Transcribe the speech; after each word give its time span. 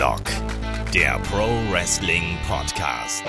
Headlock, 0.00 0.22
der 0.94 1.18
Pro 1.30 1.46
Wrestling 1.70 2.38
Podcast. 2.48 3.22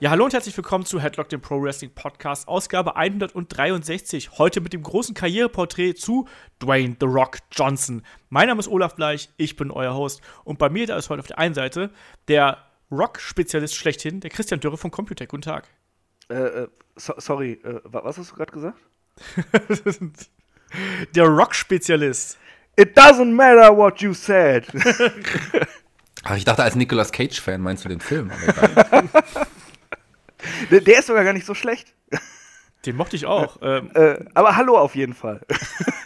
Ja, 0.00 0.08
hallo 0.08 0.24
und 0.24 0.32
herzlich 0.32 0.56
willkommen 0.56 0.86
zu 0.86 0.98
Headlock, 0.98 1.28
dem 1.28 1.42
Pro 1.42 1.62
Wrestling 1.62 1.90
Podcast, 1.94 2.48
Ausgabe 2.48 2.96
163. 2.96 4.38
Heute 4.38 4.62
mit 4.62 4.72
dem 4.72 4.82
großen 4.82 5.14
Karriereporträt 5.14 5.92
zu 5.92 6.26
Dwayne 6.58 6.96
The 6.98 7.04
Rock 7.04 7.40
Johnson. 7.52 8.02
Mein 8.30 8.48
Name 8.48 8.60
ist 8.60 8.68
Olaf 8.68 8.96
Bleich, 8.96 9.28
ich 9.36 9.56
bin 9.56 9.70
euer 9.70 9.92
Host. 9.92 10.22
Und 10.44 10.58
bei 10.58 10.70
mir 10.70 10.86
da 10.86 10.96
ist 10.96 11.10
heute 11.10 11.20
auf 11.20 11.26
der 11.26 11.38
einen 11.38 11.54
Seite 11.54 11.90
der 12.28 12.64
Rock-Spezialist 12.90 13.74
schlechthin, 13.74 14.20
der 14.20 14.30
Christian 14.30 14.60
Dürre 14.60 14.78
von 14.78 14.90
Computec. 14.90 15.28
Guten 15.28 15.42
Tag. 15.42 15.68
Äh, 16.30 16.34
äh, 16.34 16.68
so, 16.96 17.12
sorry, 17.18 17.60
äh, 17.62 17.80
was 17.84 18.16
hast 18.16 18.30
du 18.30 18.36
gerade 18.36 18.52
gesagt? 18.52 18.78
der 21.14 21.24
Rock-Spezialist. 21.24 22.38
It 22.78 22.96
doesn't 22.96 23.32
matter 23.32 23.76
what 23.76 24.00
you 24.00 24.14
said. 24.14 24.64
Ach, 26.22 26.36
ich 26.36 26.44
dachte, 26.44 26.62
als 26.62 26.76
Nicolas 26.76 27.10
Cage-Fan 27.10 27.60
meinst 27.60 27.84
du 27.84 27.88
den 27.88 27.98
Film. 27.98 28.30
der, 30.70 30.80
der, 30.82 30.98
ist 31.00 31.08
sogar 31.08 31.24
gar 31.24 31.32
nicht 31.32 31.44
so 31.44 31.54
schlecht. 31.54 31.92
Den 32.86 32.94
mochte 32.94 33.16
ich 33.16 33.26
auch. 33.26 33.58
Ähm, 33.62 33.90
äh, 33.94 34.24
aber 34.32 34.54
hallo 34.54 34.78
auf 34.78 34.94
jeden 34.94 35.14
Fall. 35.14 35.40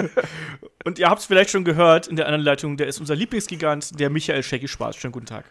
Und 0.84 0.98
ihr 0.98 1.10
habt 1.10 1.20
es 1.20 1.26
vielleicht 1.26 1.50
schon 1.50 1.64
gehört 1.64 2.06
in 2.06 2.16
der 2.16 2.24
anderen 2.24 2.42
Leitung, 2.42 2.78
der 2.78 2.86
ist 2.86 3.00
unser 3.00 3.16
Lieblingsgigant, 3.16 4.00
der 4.00 4.08
Michael 4.08 4.42
Shaggy 4.42 4.66
Spaß. 4.66 4.96
Schönen 4.96 5.12
guten 5.12 5.26
Tag. 5.26 5.44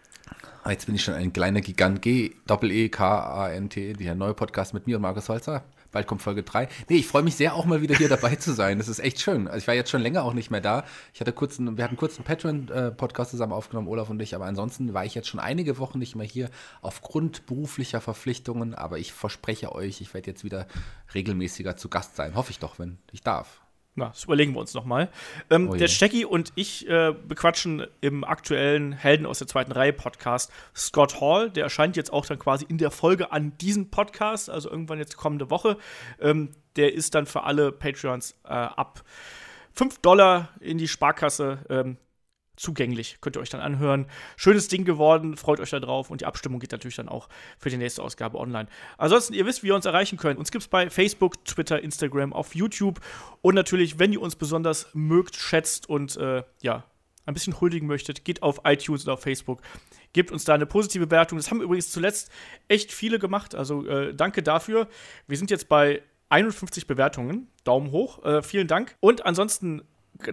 Ah, 0.64 0.72
jetzt 0.72 0.86
bin 0.86 0.96
ich 0.96 1.04
schon 1.04 1.14
ein 1.14 1.32
kleiner 1.32 1.60
Gigant. 1.60 2.02
G, 2.02 2.32
Doppel-E, 2.48 2.88
K-A-N-T, 2.88 3.92
der 3.92 4.16
neue 4.16 4.34
Podcast 4.34 4.74
mit 4.74 4.88
mir 4.88 4.96
und 4.96 5.02
Markus 5.02 5.28
Holzer. 5.28 5.62
Bald 5.92 6.06
kommt 6.06 6.22
Folge 6.22 6.42
3. 6.42 6.68
Nee, 6.88 6.96
ich 6.96 7.06
freue 7.06 7.22
mich 7.22 7.36
sehr, 7.36 7.54
auch 7.54 7.64
mal 7.64 7.82
wieder 7.82 7.94
hier 7.94 8.08
dabei 8.08 8.34
zu 8.36 8.52
sein. 8.52 8.78
Das 8.78 8.88
ist 8.88 8.98
echt 8.98 9.20
schön. 9.20 9.46
Also 9.46 9.58
ich 9.58 9.66
war 9.68 9.74
jetzt 9.74 9.90
schon 9.90 10.02
länger 10.02 10.24
auch 10.24 10.34
nicht 10.34 10.50
mehr 10.50 10.60
da. 10.60 10.84
Ich 11.14 11.20
hatte 11.20 11.32
kurz 11.32 11.58
einen, 11.58 11.76
wir 11.76 11.84
hatten 11.84 11.96
kurz 11.96 12.16
einen 12.16 12.24
Patreon-Podcast 12.24 13.30
zusammen 13.30 13.52
aufgenommen, 13.52 13.88
Olaf 13.88 14.10
und 14.10 14.20
ich, 14.20 14.34
aber 14.34 14.46
ansonsten 14.46 14.94
war 14.94 15.04
ich 15.04 15.14
jetzt 15.14 15.28
schon 15.28 15.40
einige 15.40 15.78
Wochen 15.78 15.98
nicht 15.98 16.16
mehr 16.16 16.26
hier 16.26 16.50
aufgrund 16.80 17.46
beruflicher 17.46 18.00
Verpflichtungen. 18.00 18.74
Aber 18.74 18.98
ich 18.98 19.12
verspreche 19.12 19.72
euch, 19.72 20.00
ich 20.00 20.12
werde 20.14 20.30
jetzt 20.30 20.44
wieder 20.44 20.66
regelmäßiger 21.14 21.76
zu 21.76 21.88
Gast 21.88 22.16
sein. 22.16 22.34
Hoffe 22.34 22.50
ich 22.50 22.58
doch, 22.58 22.78
wenn 22.78 22.98
ich 23.12 23.22
darf. 23.22 23.61
Na, 23.94 24.06
das 24.06 24.24
überlegen 24.24 24.54
wir 24.54 24.60
uns 24.60 24.72
nochmal. 24.72 25.10
Ähm, 25.50 25.68
oh 25.68 25.74
der 25.74 25.88
Stecki 25.88 26.24
und 26.24 26.52
ich 26.54 26.88
äh, 26.88 27.12
bequatschen 27.12 27.86
im 28.00 28.24
aktuellen 28.24 28.92
Helden 28.92 29.26
aus 29.26 29.38
der 29.38 29.46
zweiten 29.46 29.70
Reihe 29.70 29.92
Podcast 29.92 30.50
Scott 30.74 31.20
Hall. 31.20 31.50
Der 31.50 31.64
erscheint 31.64 31.96
jetzt 31.96 32.10
auch 32.10 32.24
dann 32.24 32.38
quasi 32.38 32.64
in 32.66 32.78
der 32.78 32.90
Folge 32.90 33.32
an 33.32 33.56
diesem 33.58 33.90
Podcast, 33.90 34.48
also 34.48 34.70
irgendwann 34.70 34.98
jetzt 34.98 35.18
kommende 35.18 35.50
Woche. 35.50 35.76
Ähm, 36.20 36.52
der 36.76 36.94
ist 36.94 37.14
dann 37.14 37.26
für 37.26 37.42
alle 37.42 37.70
Patreons 37.70 38.34
äh, 38.44 38.48
ab 38.48 39.02
5 39.74 39.98
Dollar 39.98 40.48
in 40.60 40.78
die 40.78 40.88
Sparkasse 40.88 41.58
ähm, 41.68 41.98
zugänglich. 42.62 43.18
Könnt 43.20 43.36
ihr 43.36 43.40
euch 43.40 43.50
dann 43.50 43.60
anhören. 43.60 44.06
Schönes 44.36 44.68
Ding 44.68 44.84
geworden, 44.84 45.36
freut 45.36 45.60
euch 45.60 45.70
da 45.70 45.80
drauf 45.80 46.10
und 46.10 46.20
die 46.20 46.26
Abstimmung 46.26 46.60
geht 46.60 46.72
natürlich 46.72 46.96
dann 46.96 47.08
auch 47.08 47.28
für 47.58 47.70
die 47.70 47.76
nächste 47.76 48.02
Ausgabe 48.02 48.38
online. 48.38 48.68
Ansonsten, 48.98 49.34
ihr 49.34 49.44
wisst, 49.44 49.62
wie 49.62 49.68
ihr 49.68 49.74
uns 49.74 49.84
erreichen 49.84 50.16
könnt. 50.16 50.38
Uns 50.38 50.50
gibt 50.50 50.62
es 50.62 50.68
bei 50.68 50.88
Facebook, 50.88 51.44
Twitter, 51.44 51.82
Instagram, 51.82 52.32
auf 52.32 52.54
YouTube 52.54 53.00
und 53.42 53.54
natürlich, 53.54 53.98
wenn 53.98 54.12
ihr 54.12 54.22
uns 54.22 54.36
besonders 54.36 54.88
mögt, 54.94 55.36
schätzt 55.36 55.88
und 55.88 56.16
äh, 56.16 56.44
ja, 56.62 56.84
ein 57.26 57.34
bisschen 57.34 57.60
huldigen 57.60 57.86
möchtet, 57.86 58.24
geht 58.24 58.42
auf 58.42 58.60
iTunes 58.64 59.04
oder 59.04 59.14
auf 59.14 59.22
Facebook. 59.22 59.60
Gebt 60.12 60.30
uns 60.30 60.44
da 60.44 60.54
eine 60.54 60.66
positive 60.66 61.06
Bewertung. 61.06 61.38
Das 61.38 61.50
haben 61.50 61.62
übrigens 61.62 61.90
zuletzt 61.90 62.30
echt 62.68 62.92
viele 62.92 63.18
gemacht. 63.18 63.54
Also 63.54 63.86
äh, 63.86 64.14
danke 64.14 64.42
dafür. 64.42 64.88
Wir 65.26 65.36
sind 65.36 65.50
jetzt 65.50 65.68
bei 65.68 66.02
51 66.28 66.86
Bewertungen. 66.86 67.48
Daumen 67.64 67.90
hoch. 67.92 68.24
Äh, 68.24 68.42
vielen 68.42 68.66
Dank. 68.66 68.96
Und 69.00 69.24
ansonsten 69.24 69.82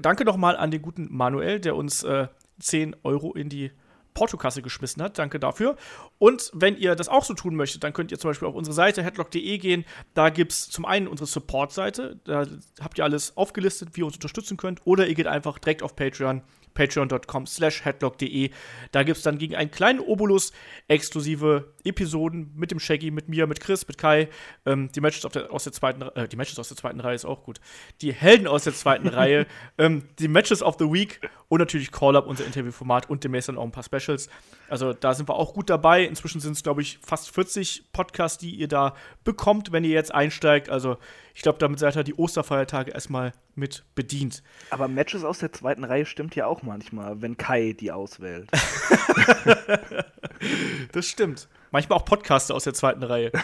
danke 0.02 0.26
nochmal 0.26 0.58
an 0.58 0.72
den 0.72 0.82
guten 0.82 1.08
Manuel, 1.10 1.60
der 1.60 1.76
uns 1.76 2.04
äh, 2.04 2.28
10 2.60 2.96
Euro 3.04 3.34
in 3.34 3.50
die 3.50 3.72
Portokasse 4.14 4.62
geschmissen 4.62 5.02
hat. 5.02 5.18
Danke 5.18 5.40
dafür. 5.40 5.78
Und 6.18 6.52
wenn 6.54 6.76
ihr 6.76 6.96
das 6.96 7.08
auch 7.08 7.24
so 7.24 7.34
tun 7.34 7.56
möchtet, 7.56 7.84
dann 7.84 7.94
könnt 7.94 8.12
ihr 8.12 8.20
zum 8.20 8.32
Beispiel 8.32 8.48
auf 8.48 8.56
unsere 8.56 8.74
Seite 8.74 9.04
headlock.de 9.04 9.58
gehen. 9.60 9.86
Da 10.14 10.30
gibt 10.30 10.52
es 10.52 10.70
zum 10.70 10.86
einen 10.86 11.08
unsere 11.08 11.28
Support-Seite. 11.28 12.20
Da 12.26 12.46
habt 12.82 12.98
ihr 12.98 13.04
alles 13.04 13.38
aufgelistet, 13.38 13.90
wie 13.94 14.02
ihr 14.02 14.06
uns 14.06 14.16
unterstützen 14.16 14.58
könnt. 14.58 14.82
Oder 14.86 15.08
ihr 15.08 15.16
geht 15.16 15.28
einfach 15.28 15.60
direkt 15.60 15.84
auf 15.84 15.96
Patreon 15.96 16.42
patreon.com 16.74 17.46
slash 17.46 17.84
headlock.de. 17.84 18.52
Da 18.92 19.04
gibt 19.04 19.18
es 19.18 19.24
dann 19.24 19.38
gegen 19.38 19.56
einen 19.56 19.72
kleinen 19.72 20.00
Obolus 20.00 20.52
exklusive 20.88 21.74
Episoden 21.84 22.52
mit 22.56 22.72
dem 22.72 22.80
Shaggy, 22.80 23.12
mit 23.12 23.30
mir, 23.30 23.48
mit 23.48 23.60
Chris, 23.60 23.88
mit 23.88 23.98
Kai. 23.98 24.30
Ähm, 24.66 24.92
die 24.94 25.02
Matches 25.02 25.22
der, 25.32 25.52
aus 25.52 25.64
der 25.64 25.74
zweiten 25.74 26.02
äh, 26.02 26.28
die 26.28 26.36
Matches 26.36 26.60
aus 26.60 26.68
der 26.68 26.78
zweiten 26.78 27.00
Reihe 27.00 27.16
ist 27.16 27.26
auch 27.26 27.44
gut. 27.44 27.60
Die 28.02 28.14
Helden 28.14 28.48
aus 28.48 28.64
der 28.64 28.74
zweiten 28.74 29.08
Reihe, 29.10 29.46
ähm, 29.78 30.04
die 30.20 30.28
Matches 30.28 30.62
of 30.62 30.76
the 30.80 30.86
Week 30.86 31.20
und 31.48 31.60
natürlich 31.60 31.92
Call-Up, 31.92 32.28
unser 32.28 32.46
Interviewformat 32.46 33.10
und 33.10 33.24
demnächst 33.24 33.50
dann 33.50 33.58
auch 33.58 33.64
ein 33.64 33.72
paar 33.72 33.84
Specials. 33.84 34.30
Also 34.70 34.94
da 34.94 35.14
sind 35.14 35.28
wir 35.30 35.36
auch 35.36 35.54
gut 35.54 35.70
dabei. 35.70 36.04
Inzwischen 36.04 36.40
sind 36.40 36.54
es, 36.54 36.64
glaube 36.64 36.82
ich, 36.82 37.00
fast 37.06 37.34
40 37.34 37.92
Podcasts, 37.92 38.38
die 38.38 38.52
ihr 38.52 38.68
da 38.68 38.96
bekommt, 39.24 39.72
wenn 39.72 39.84
ihr 39.84 39.90
jetzt 39.90 40.14
einsteigt. 40.14 40.70
Also 40.70 40.98
ich 41.34 41.42
glaube, 41.42 41.60
damit 41.60 41.80
seid 41.80 41.96
ihr 41.96 42.04
die 42.04 42.16
Osterfeiertage 42.16 42.92
erstmal 42.92 43.34
mit 43.56 43.84
bedient. 43.96 44.44
Aber 44.70 44.88
Matches 44.88 45.24
aus 45.24 45.40
der 45.40 45.52
zweiten 45.52 45.84
Reihe 45.84 46.06
stimmt 46.06 46.36
ja 46.36 46.46
auch 46.46 46.64
manchmal, 46.64 47.22
wenn 47.22 47.38
Kai 47.38 47.76
die 47.80 47.92
auswählt. 47.92 48.50
das 50.92 51.08
stimmt. 51.08 51.48
Manchmal 51.72 52.00
auch 52.00 52.06
Podcaster 52.06 52.56
aus 52.56 52.64
der 52.64 52.74
zweiten 52.74 53.04
Reihe. 53.04 53.32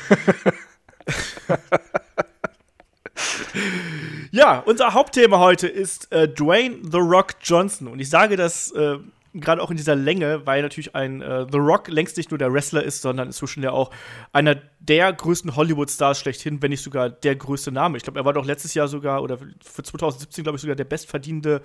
ja, 4.31 4.59
unser 4.59 4.93
Hauptthema 4.93 5.39
heute 5.39 5.67
ist 5.67 6.11
äh, 6.11 6.27
Dwayne 6.27 6.77
The 6.89 6.97
Rock 6.97 7.35
Johnson. 7.41 7.87
Und 7.87 7.99
ich 7.99 8.09
sage 8.09 8.35
das 8.35 8.71
äh, 8.71 8.97
gerade 9.41 9.61
auch 9.61 9.71
in 9.71 9.77
dieser 9.77 9.95
Länge, 9.95 10.45
weil 10.45 10.61
natürlich 10.61 10.95
ein 10.95 11.21
äh, 11.21 11.45
The 11.51 11.57
Rock 11.57 11.87
längst 11.87 12.17
nicht 12.17 12.31
nur 12.31 12.37
der 12.37 12.53
Wrestler 12.53 12.83
ist, 12.83 13.01
sondern 13.01 13.27
inzwischen 13.27 13.63
ja 13.63 13.71
auch 13.71 13.91
einer 14.31 14.55
der 14.79 15.11
größten 15.11 15.55
Hollywood-Stars 15.55 16.19
schlechthin, 16.19 16.61
wenn 16.61 16.71
nicht 16.71 16.83
sogar 16.83 17.09
der 17.09 17.35
größte 17.35 17.71
Name. 17.71 17.97
Ich 17.97 18.03
glaube, 18.03 18.19
er 18.19 18.25
war 18.25 18.33
doch 18.33 18.45
letztes 18.45 18.73
Jahr 18.73 18.87
sogar 18.87 19.21
oder 19.21 19.37
für 19.37 19.83
2017, 19.83 20.43
glaube 20.43 20.55
ich, 20.55 20.61
sogar 20.61 20.75
der 20.75 20.85
bestverdienende 20.85 21.61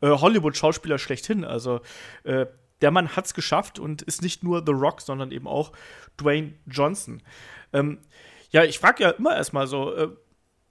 äh, 0.00 0.08
Hollywood-Schauspieler 0.08 0.98
schlechthin. 0.98 1.44
Also 1.44 1.80
äh, 2.24 2.46
der 2.80 2.90
Mann 2.90 3.14
hat 3.14 3.26
es 3.26 3.34
geschafft 3.34 3.78
und 3.78 4.02
ist 4.02 4.22
nicht 4.22 4.42
nur 4.42 4.64
The 4.66 4.72
Rock, 4.72 5.00
sondern 5.00 5.30
eben 5.30 5.46
auch 5.46 5.72
Dwayne 6.20 6.54
Johnson. 6.66 7.22
Ähm, 7.72 7.98
ja, 8.50 8.64
ich 8.64 8.78
frage 8.78 9.04
ja 9.04 9.10
immer 9.10 9.36
erstmal 9.36 9.66
so, 9.66 9.94
äh, 9.94 10.08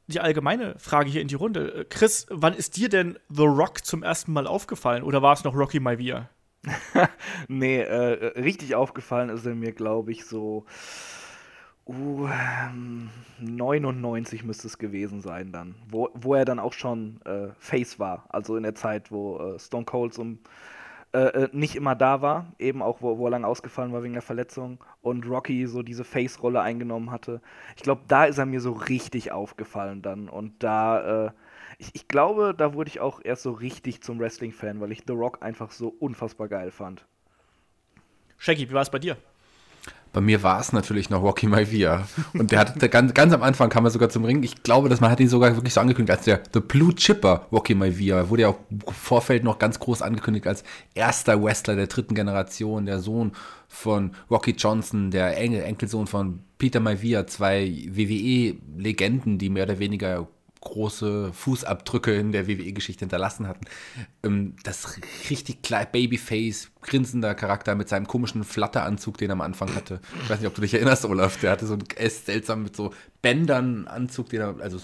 die 0.07 0.19
allgemeine 0.19 0.77
Frage 0.77 1.09
hier 1.09 1.21
in 1.21 1.27
die 1.27 1.35
Runde. 1.35 1.73
Äh, 1.73 1.85
Chris, 1.85 2.27
wann 2.29 2.53
ist 2.53 2.77
dir 2.77 2.89
denn 2.89 3.17
The 3.29 3.45
Rock 3.45 3.85
zum 3.85 4.03
ersten 4.03 4.33
Mal 4.33 4.47
aufgefallen 4.47 5.03
oder 5.03 5.21
war 5.21 5.33
es 5.33 5.43
noch 5.43 5.55
Rocky 5.55 5.79
Maivia? 5.79 6.29
nee, 7.47 7.81
äh, 7.81 8.39
richtig 8.39 8.75
aufgefallen 8.75 9.29
ist 9.29 9.45
er 9.45 9.55
mir, 9.55 9.71
glaube 9.71 10.11
ich, 10.11 10.25
so 10.25 10.65
uh, 11.87 12.27
99 13.39 14.43
müsste 14.43 14.67
es 14.67 14.77
gewesen 14.77 15.21
sein 15.21 15.51
dann, 15.51 15.75
wo, 15.89 16.09
wo 16.13 16.35
er 16.35 16.45
dann 16.45 16.59
auch 16.59 16.73
schon 16.73 17.19
äh, 17.25 17.49
Face 17.57 17.99
war, 17.99 18.25
also 18.29 18.55
in 18.55 18.63
der 18.63 18.75
Zeit, 18.75 19.11
wo 19.11 19.39
äh, 19.39 19.59
Stone 19.59 19.85
Cold 19.85 20.13
zum 20.13 20.39
äh, 21.13 21.43
äh, 21.43 21.49
nicht 21.51 21.75
immer 21.75 21.93
da 21.93 22.21
war, 22.21 22.53
eben 22.57 22.81
auch, 22.81 23.01
wo, 23.01 23.17
wo 23.17 23.27
er 23.27 23.31
lange 23.31 23.47
ausgefallen 23.47 23.91
war 23.91 24.01
wegen 24.01 24.13
der 24.13 24.21
Verletzung 24.21 24.81
und 25.01 25.27
Rocky 25.27 25.67
so 25.67 25.83
diese 25.83 26.05
Face-Rolle 26.05 26.61
eingenommen 26.61 27.11
hatte. 27.11 27.41
Ich 27.75 27.83
glaube, 27.83 28.03
da 28.07 28.25
ist 28.25 28.37
er 28.37 28.45
mir 28.45 28.61
so 28.61 28.71
richtig 28.71 29.31
aufgefallen 29.33 30.01
dann 30.01 30.29
und 30.29 30.63
da, 30.63 31.25
äh, 31.27 31.31
ich, 31.81 31.89
ich, 31.93 32.07
glaube, 32.07 32.53
da 32.55 32.75
wurde 32.75 32.89
ich 32.89 32.99
auch 32.99 33.19
erst 33.23 33.41
so 33.41 33.51
richtig 33.51 34.03
zum 34.03 34.19
Wrestling-Fan, 34.19 34.79
weil 34.79 34.91
ich 34.91 35.01
The 35.07 35.13
Rock 35.13 35.39
einfach 35.41 35.71
so 35.71 35.87
unfassbar 35.87 36.47
geil 36.47 36.69
fand. 36.69 37.05
Shaggy, 38.37 38.69
wie 38.69 38.73
war 38.73 38.83
es 38.83 38.91
bei 38.91 38.99
dir? 38.99 39.17
Bei 40.13 40.21
mir 40.21 40.43
war 40.43 40.59
es 40.59 40.73
natürlich 40.73 41.09
noch 41.09 41.23
Rocky 41.23 41.47
Maivia. 41.47 42.07
Und 42.33 42.51
der 42.51 42.59
hatte 42.59 42.87
ganz, 42.89 43.13
ganz 43.13 43.33
am 43.33 43.41
Anfang 43.41 43.69
kam 43.69 43.85
er 43.85 43.91
sogar 43.91 44.09
zum 44.09 44.25
Ring. 44.25 44.43
Ich 44.43 44.61
glaube, 44.61 44.89
dass 44.89 44.99
man 44.99 45.09
hat 45.09 45.19
ihn 45.21 45.29
sogar 45.29 45.55
wirklich 45.55 45.73
so 45.73 45.79
angekündigt 45.79 46.15
als 46.15 46.25
der 46.25 46.41
The 46.53 46.59
Blue 46.59 46.93
Chipper 46.93 47.47
Rocky 47.51 47.73
Maivia. 47.73 48.29
Wurde 48.29 48.43
ja 48.43 48.49
auch 48.49 48.59
im 48.69 48.81
Vorfeld 48.81 49.43
noch 49.43 49.57
ganz 49.57 49.79
groß 49.79 50.01
angekündigt 50.01 50.45
als 50.45 50.63
erster 50.93 51.41
Wrestler 51.41 51.75
der 51.75 51.87
dritten 51.87 52.13
Generation, 52.13 52.85
der 52.85 52.99
Sohn 52.99 53.31
von 53.69 54.11
Rocky 54.29 54.51
Johnson, 54.51 55.09
der 55.09 55.37
Enkelsohn 55.37 56.05
von 56.05 56.41
Peter 56.57 56.81
Maivia, 56.81 57.25
zwei 57.25 57.87
WWE-Legenden, 57.89 59.37
die 59.37 59.49
mehr 59.49 59.63
oder 59.63 59.79
weniger 59.79 60.27
große 60.61 61.33
Fußabdrücke 61.33 62.15
in 62.15 62.31
der 62.31 62.47
WWE-Geschichte 62.47 63.01
hinterlassen 63.01 63.47
hatten. 63.47 63.65
Ähm, 64.23 64.55
das 64.63 64.97
richtig 65.29 65.61
klar 65.63 65.85
Babyface, 65.85 66.71
grinsender 66.81 67.35
Charakter 67.35 67.75
mit 67.75 67.89
seinem 67.89 68.07
komischen 68.07 68.43
Flatteranzug, 68.43 69.17
den 69.17 69.31
er 69.31 69.33
am 69.33 69.41
Anfang 69.41 69.75
hatte. 69.75 69.99
Ich 70.23 70.29
weiß 70.29 70.39
nicht, 70.39 70.47
ob 70.47 70.55
du 70.55 70.61
dich 70.61 70.73
erinnerst, 70.73 71.05
Olaf. 71.05 71.37
Der 71.37 71.51
hatte 71.51 71.65
so 71.65 71.73
einen 71.73 71.85
seltsam 72.09 72.63
mit 72.63 72.75
so 72.75 72.93
Bändern 73.21 73.87
Anzug, 73.87 74.29
den 74.29 74.41
er, 74.41 74.55
also 74.61 74.79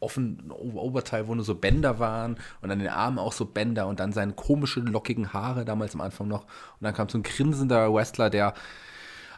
offen 0.00 0.50
Oberteil, 0.50 1.28
wo 1.28 1.34
nur 1.34 1.44
so 1.44 1.54
Bänder 1.54 1.98
waren 1.98 2.36
und 2.62 2.70
an 2.70 2.78
den 2.78 2.88
Armen 2.88 3.18
auch 3.18 3.32
so 3.32 3.44
Bänder 3.44 3.86
und 3.86 4.00
dann 4.00 4.12
seine 4.12 4.32
komischen, 4.32 4.86
lockigen 4.86 5.32
Haare 5.32 5.64
damals 5.64 5.94
am 5.94 6.00
Anfang 6.00 6.28
noch. 6.28 6.44
Und 6.44 6.82
dann 6.82 6.94
kam 6.94 7.08
so 7.08 7.18
ein 7.18 7.22
grinsender 7.22 7.92
Wrestler, 7.92 8.30
der 8.30 8.54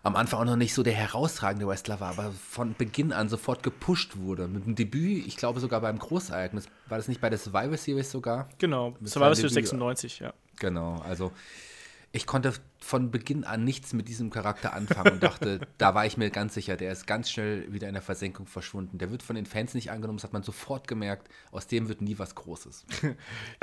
am 0.03 0.17
Anfang 0.17 0.41
auch 0.41 0.45
noch 0.45 0.57
nicht 0.57 0.75
so 0.75 0.83
der 0.83 0.93
herausragende 0.93 1.67
Wrestler 1.67 2.01
war, 2.01 2.11
aber 2.11 2.33
von 2.33 2.75
Beginn 2.77 3.13
an 3.13 3.29
sofort 3.29 3.63
gepusht 3.63 4.17
wurde. 4.17 4.49
Mit 4.49 4.67
dem 4.67 4.75
Debüt, 4.75 5.27
ich 5.27 5.37
glaube 5.37 5.61
sogar 5.61 5.81
beim 5.81 5.99
Großereignis, 5.99 6.67
war 6.89 6.99
das 6.99 7.09
nicht 7.09 7.21
bei 7.21 7.31
der 7.31 7.39
Survivor 7.39 7.77
Series 7.77 8.11
sogar? 8.11 8.49
Genau, 8.59 8.97
Survivor 9.05 9.35
Series 9.35 9.55
96, 9.55 10.21
ja. 10.21 10.33
Genau, 10.59 10.97
also 10.97 11.33
ich 12.13 12.27
konnte 12.27 12.53
von 12.81 13.13
Beginn 13.13 13.45
an 13.45 13.63
nichts 13.63 13.93
mit 13.93 14.09
diesem 14.09 14.31
Charakter 14.31 14.73
anfangen 14.73 15.13
und 15.13 15.23
dachte, 15.23 15.61
da 15.79 15.95
war 15.95 16.07
ich 16.07 16.17
mir 16.17 16.31
ganz 16.31 16.55
sicher, 16.55 16.77
der 16.77 16.91
ist 16.91 17.07
ganz 17.07 17.31
schnell 17.31 17.73
wieder 17.73 17.87
in 17.87 17.95
der 17.95 18.03
Versenkung 18.03 18.47
verschwunden. 18.47 18.99
Der 18.99 19.13
wird 19.13 19.23
von 19.23 19.37
den 19.37 19.47
Fans 19.47 19.75
nicht 19.75 19.93
angenommen, 19.93 20.19
das 20.19 20.25
hat 20.25 20.33
man 20.33 20.43
sofort 20.43 20.89
gemerkt. 20.89 21.29
Aus 21.53 21.69
dem 21.69 21.89
wird 21.89 22.03
nie 22.03 22.19
was 22.19 22.35
Großes. 22.35 22.85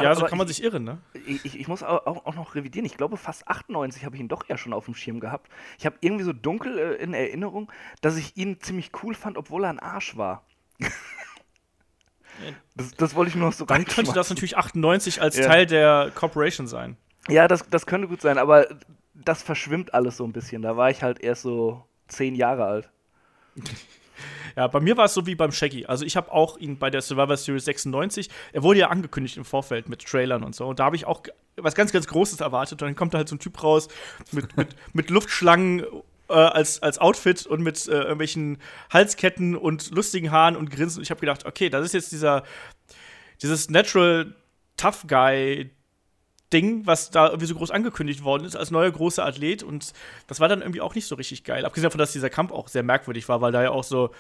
ja, 0.02 0.16
so 0.16 0.26
kann 0.26 0.38
man 0.38 0.48
sich 0.48 0.64
irren, 0.64 0.86
ne? 0.86 1.00
Ich, 1.26 1.44
ich, 1.44 1.60
ich 1.60 1.68
muss 1.68 1.84
auch, 1.84 2.06
auch, 2.06 2.36
noch 2.36 2.56
revidieren. 2.56 2.86
Ich 2.86 2.96
glaube, 2.96 3.18
fast 3.18 3.48
98 3.48 4.06
habe 4.06 4.16
ich 4.16 4.22
ihn 4.22 4.30
doch 4.30 4.48
ja 4.48 4.58
schon 4.58 4.72
auf 4.72 4.86
dem 4.86 4.96
Schirm 4.96 5.20
gehabt. 5.20 5.52
Ich 5.78 5.86
habe 5.86 5.98
irgendwie 6.00 6.24
so 6.24 6.32
dunkel 6.32 6.78
äh, 6.78 6.94
in 7.04 7.14
Erinnerung, 7.14 7.70
dass 8.02 8.16
ich 8.16 8.38
ihn 8.38 8.62
ziemlich 8.62 8.92
cool 9.04 9.14
fand, 9.14 9.38
obwohl 9.38 9.66
er 9.66 9.72
ein 9.72 9.80
Arsch 9.80 10.16
war. 10.16 10.46
das, 12.76 12.92
das 12.92 13.16
wollte 13.16 13.30
ich 13.30 13.36
nur 13.36 13.48
noch 13.48 13.54
so 13.54 13.66
Dann 13.66 13.84
könnte 13.84 14.14
das 14.14 14.30
natürlich 14.30 14.56
98 14.56 15.22
als 15.22 15.38
ja. 15.38 15.48
Teil 15.48 15.66
der 15.66 16.12
Corporation 16.16 16.68
sein. 16.68 16.96
Ja, 17.28 17.48
das, 17.48 17.68
das 17.70 17.86
könnte 17.86 18.08
gut 18.08 18.22
sein, 18.22 18.38
aber 18.38 18.68
das 19.14 19.44
verschwimmt 19.44 19.94
alles 19.94 20.18
so 20.18 20.24
ein 20.24 20.34
bisschen. 20.34 20.62
Da 20.62 20.78
war 20.78 20.90
ich 20.90 21.04
halt 21.04 21.20
erst 21.20 21.42
so 21.42 21.84
zehn 22.08 22.36
Jahre 22.36 22.66
alt. 22.66 22.90
Ja, 24.56 24.66
bei 24.66 24.80
mir 24.80 24.98
war 24.98 25.06
es 25.06 25.14
so 25.14 25.28
wie 25.28 25.36
beim 25.36 25.52
Shaggy. 25.52 25.86
Also 25.86 26.04
ich 26.04 26.18
habe 26.18 26.32
auch 26.32 26.58
ihn 26.58 26.80
bei 26.80 26.90
der 26.90 27.02
Survivor 27.02 27.38
Series 27.38 27.66
96, 27.66 28.28
er 28.54 28.64
wurde 28.64 28.80
ja 28.80 28.90
angekündigt 28.90 29.38
im 29.38 29.46
Vorfeld 29.46 29.88
mit 29.88 30.04
Trailern 30.04 30.44
und 30.44 30.56
so. 30.56 30.66
Und 30.66 30.80
da 30.80 30.86
habe 30.86 30.96
ich 30.96 31.06
auch 31.06 31.22
was 31.58 31.76
ganz, 31.76 31.92
ganz 31.92 32.08
Großes 32.08 32.42
erwartet. 32.42 32.82
Und 32.82 32.88
dann 32.88 32.96
kommt 32.96 33.14
da 33.14 33.20
halt 33.20 33.30
so 33.30 33.36
ein 33.36 33.40
Typ 33.40 33.62
raus 33.62 33.88
mit, 34.32 34.58
mit, 34.58 34.70
mit 34.94 35.12
Luftschlangen 35.12 35.86
äh, 36.30 36.34
als, 36.34 36.82
als 36.82 36.98
Outfit 36.98 37.46
und 37.46 37.62
mit 37.62 37.88
äh, 37.88 37.92
irgendwelchen 37.92 38.58
Halsketten 38.92 39.56
und 39.56 39.92
lustigen 39.92 40.32
Haaren 40.32 40.56
und 40.56 40.72
Grinsen. 40.72 41.00
Und 41.00 41.04
ich 41.04 41.12
habe 41.12 41.20
gedacht, 41.20 41.46
okay, 41.46 41.70
das 41.70 41.86
ist 41.86 41.94
jetzt 41.94 42.12
dieser, 42.12 42.42
dieses 43.44 43.70
Natural 43.70 44.34
Tough 44.76 45.06
Guy 45.08 45.70
Ding, 46.54 46.86
was 46.86 47.12
da 47.12 47.28
irgendwie 47.28 47.46
so 47.46 47.56
groß 47.56 47.72
angekündigt 47.72 48.24
worden 48.24 48.46
ist, 48.46 48.56
als 48.56 48.72
neuer 48.72 48.92
großer 48.92 49.26
Athlet. 49.26 49.64
Und 49.64 49.94
das 50.28 50.40
war 50.40 50.48
dann 50.48 50.62
irgendwie 50.62 50.82
auch 50.82 50.96
nicht 50.96 51.08
so 51.08 51.16
richtig 51.16 51.44
geil. 51.44 51.66
Abgesehen 51.66 51.84
davon, 51.86 52.00
dass 52.00 52.14
dieser 52.14 52.30
Kampf 52.30 52.52
auch 52.52 52.68
sehr 52.68 52.84
merkwürdig 52.84 53.28
war, 53.28 53.42
weil 53.42 53.52
da 53.52 53.64
ja 53.64 53.72
auch 53.72 53.84
so, 53.84 54.12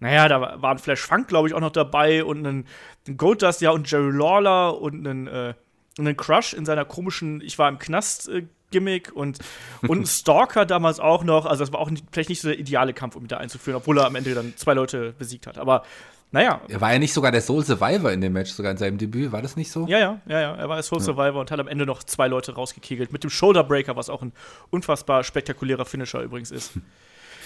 naja, 0.00 0.28
da 0.28 0.62
war 0.62 0.70
ein 0.72 0.78
Flash 0.78 1.00
Funk, 1.00 1.28
glaube 1.28 1.48
ich, 1.48 1.54
auch 1.54 1.60
noch 1.60 1.70
dabei 1.70 2.24
und 2.24 2.46
ein, 2.46 2.66
ein 3.06 3.16
Goldust, 3.16 3.60
ja, 3.60 3.70
und 3.70 3.90
Jerry 3.90 4.10
Lawler 4.10 4.80
und 4.80 5.06
ein, 5.06 5.26
äh, 5.26 5.54
einen 5.98 6.16
Crush 6.16 6.54
in 6.54 6.64
seiner 6.64 6.84
komischen 6.84 7.40
Ich 7.42 7.58
war 7.58 7.68
im 7.68 7.78
Knast 7.78 8.28
äh, 8.28 8.46
Gimmick 8.70 9.12
und, 9.12 9.38
und 9.86 10.00
ein 10.00 10.06
Stalker 10.06 10.64
damals 10.64 11.00
auch 11.00 11.24
noch. 11.24 11.44
Also, 11.46 11.64
das 11.64 11.72
war 11.72 11.80
auch 11.80 11.90
nicht, 11.90 12.04
vielleicht 12.12 12.28
nicht 12.28 12.40
so 12.40 12.48
der 12.48 12.58
ideale 12.58 12.94
Kampf, 12.94 13.16
um 13.16 13.24
ihn 13.24 13.28
da 13.28 13.38
einzuführen, 13.38 13.76
obwohl 13.76 13.98
er 13.98 14.06
am 14.06 14.16
Ende 14.16 14.34
dann 14.34 14.56
zwei 14.56 14.74
Leute 14.74 15.12
besiegt 15.18 15.46
hat. 15.46 15.58
Aber 15.58 15.84
naja. 16.32 16.60
Er 16.68 16.80
war 16.80 16.92
ja 16.92 16.98
nicht 16.98 17.12
sogar 17.12 17.32
der 17.32 17.40
Soul 17.40 17.64
Survivor 17.64 18.12
in 18.12 18.20
dem 18.20 18.32
Match, 18.32 18.50
sogar 18.50 18.70
in 18.70 18.78
seinem 18.78 18.98
Debüt, 18.98 19.32
war 19.32 19.42
das 19.42 19.56
nicht 19.56 19.70
so? 19.70 19.86
Ja, 19.86 19.98
ja, 19.98 20.20
ja, 20.26 20.40
ja. 20.40 20.54
Er 20.54 20.68
war 20.68 20.76
der 20.76 20.82
Soul 20.82 20.98
ja. 20.98 21.04
Survivor 21.04 21.40
und 21.40 21.50
hat 21.50 21.58
am 21.58 21.68
Ende 21.68 21.86
noch 21.86 22.04
zwei 22.04 22.28
Leute 22.28 22.54
rausgekegelt. 22.54 23.12
Mit 23.12 23.24
dem 23.24 23.30
Shoulder 23.30 23.64
Breaker, 23.64 23.96
was 23.96 24.08
auch 24.08 24.22
ein 24.22 24.32
unfassbar 24.70 25.24
spektakulärer 25.24 25.84
Finisher 25.84 26.20
übrigens 26.20 26.50
ist. 26.50 26.72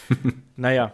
naja, 0.56 0.92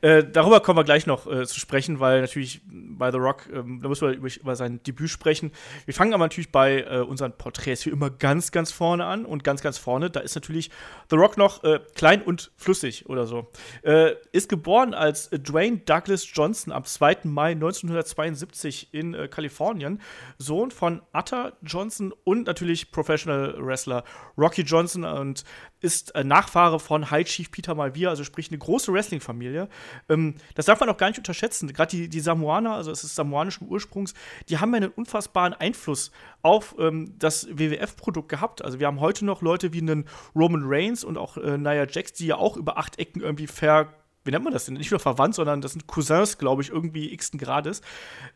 äh, 0.00 0.24
darüber 0.24 0.60
kommen 0.60 0.78
wir 0.78 0.84
gleich 0.84 1.06
noch 1.06 1.26
äh, 1.26 1.46
zu 1.46 1.58
sprechen, 1.58 2.00
weil 2.00 2.20
natürlich 2.20 2.60
bei 2.66 3.10
The 3.10 3.18
Rock, 3.18 3.48
ähm, 3.52 3.80
da 3.82 3.88
müssen 3.88 4.08
wir 4.08 4.14
über, 4.14 4.28
über, 4.28 4.56
sein 4.56 4.82
Debüt 4.82 5.10
sprechen. 5.10 5.52
Wir 5.84 5.94
fangen 5.94 6.14
aber 6.14 6.24
natürlich 6.24 6.52
bei 6.52 6.82
äh, 6.82 6.98
unseren 7.00 7.32
Porträts 7.32 7.84
wie 7.86 7.90
immer 7.90 8.10
ganz, 8.10 8.52
ganz 8.52 8.72
vorne 8.72 9.04
an 9.04 9.24
und 9.24 9.44
ganz, 9.44 9.62
ganz 9.62 9.78
vorne, 9.78 10.10
da 10.10 10.20
ist 10.20 10.34
natürlich 10.34 10.70
The 11.10 11.16
Rock 11.16 11.36
noch 11.36 11.64
äh, 11.64 11.80
klein 11.94 12.22
und 12.22 12.52
flüssig 12.56 13.08
oder 13.08 13.26
so. 13.26 13.50
Äh, 13.82 14.12
ist 14.32 14.48
geboren 14.48 14.94
als 14.94 15.30
Dwayne 15.30 15.78
Douglas 15.78 16.26
Johnson 16.32 16.72
am 16.72 16.84
2. 16.84 17.18
Mai 17.24 17.52
1972 17.52 18.92
in 18.92 19.14
äh, 19.14 19.28
Kalifornien, 19.28 20.00
Sohn 20.38 20.70
von 20.70 21.02
Atta 21.12 21.52
Johnson 21.62 22.12
und 22.24 22.46
natürlich 22.46 22.92
Professional 22.92 23.54
Wrestler 23.58 24.04
Rocky 24.36 24.62
Johnson 24.62 25.04
und 25.04 25.44
ist 25.82 26.12
Nachfahre 26.22 26.80
von 26.80 27.10
High 27.10 27.26
Chief 27.26 27.50
Peter 27.50 27.74
Malvia, 27.74 28.08
also 28.08 28.24
sprich 28.24 28.48
eine 28.48 28.58
große 28.58 28.92
Wrestling-Familie. 28.92 29.68
Ähm, 30.08 30.36
das 30.54 30.66
darf 30.66 30.80
man 30.80 30.88
auch 30.88 30.96
gar 30.96 31.08
nicht 31.08 31.18
unterschätzen. 31.18 31.72
Gerade 31.72 31.90
die, 31.90 32.08
die 32.08 32.20
Samoaner, 32.20 32.74
also 32.74 32.90
es 32.90 33.04
ist 33.04 33.14
samoanischen 33.14 33.68
Ursprungs, 33.68 34.14
die 34.48 34.58
haben 34.58 34.74
einen 34.74 34.90
unfassbaren 34.90 35.54
Einfluss 35.54 36.12
auf 36.42 36.74
ähm, 36.78 37.14
das 37.18 37.48
WWF-Produkt 37.50 38.28
gehabt. 38.28 38.64
Also 38.64 38.78
wir 38.78 38.86
haben 38.86 39.00
heute 39.00 39.24
noch 39.24 39.42
Leute 39.42 39.72
wie 39.72 39.80
einen 39.80 40.06
Roman 40.34 40.62
Reigns 40.64 41.04
und 41.04 41.18
auch 41.18 41.36
äh, 41.36 41.58
Nia 41.58 41.86
Jax, 41.88 42.12
die 42.12 42.26
ja 42.26 42.36
auch 42.36 42.56
über 42.56 42.78
acht 42.78 42.98
Ecken 42.98 43.20
irgendwie 43.20 43.46
ver 43.46 43.92
wie 44.24 44.30
nennt 44.30 44.44
man 44.44 44.52
das 44.52 44.66
denn? 44.66 44.74
Nicht 44.74 44.92
nur 44.92 45.00
verwandt, 45.00 45.34
sondern 45.34 45.60
das 45.60 45.72
sind 45.72 45.88
Cousins, 45.88 46.38
glaube 46.38 46.62
ich, 46.62 46.70
irgendwie 46.70 47.12
x 47.12 47.32
Grades. 47.32 47.82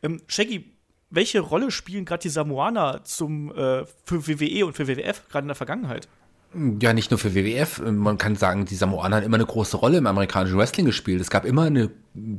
Ähm, 0.02 0.20
Shaggy, 0.26 0.72
welche 1.10 1.40
Rolle 1.40 1.70
spielen 1.70 2.04
gerade 2.04 2.22
die 2.22 2.28
Samoaner 2.28 3.04
zum, 3.04 3.50
äh, 3.50 3.84
für 4.04 4.26
WWE 4.26 4.66
und 4.66 4.74
für 4.74 4.88
WWF 4.88 5.28
gerade 5.28 5.44
in 5.44 5.48
der 5.48 5.54
Vergangenheit? 5.54 6.08
Ja, 6.80 6.94
nicht 6.94 7.10
nur 7.10 7.18
für 7.18 7.34
WWF. 7.34 7.82
Man 7.84 8.16
kann 8.16 8.34
sagen, 8.34 8.64
die 8.64 8.76
Samoaner 8.76 9.16
haben 9.16 9.24
immer 9.24 9.36
eine 9.36 9.44
große 9.44 9.76
Rolle 9.76 9.98
im 9.98 10.06
amerikanischen 10.06 10.56
Wrestling 10.56 10.86
gespielt. 10.86 11.20
Es 11.20 11.28
gab 11.28 11.44
immer 11.44 11.64
eine 11.64 11.90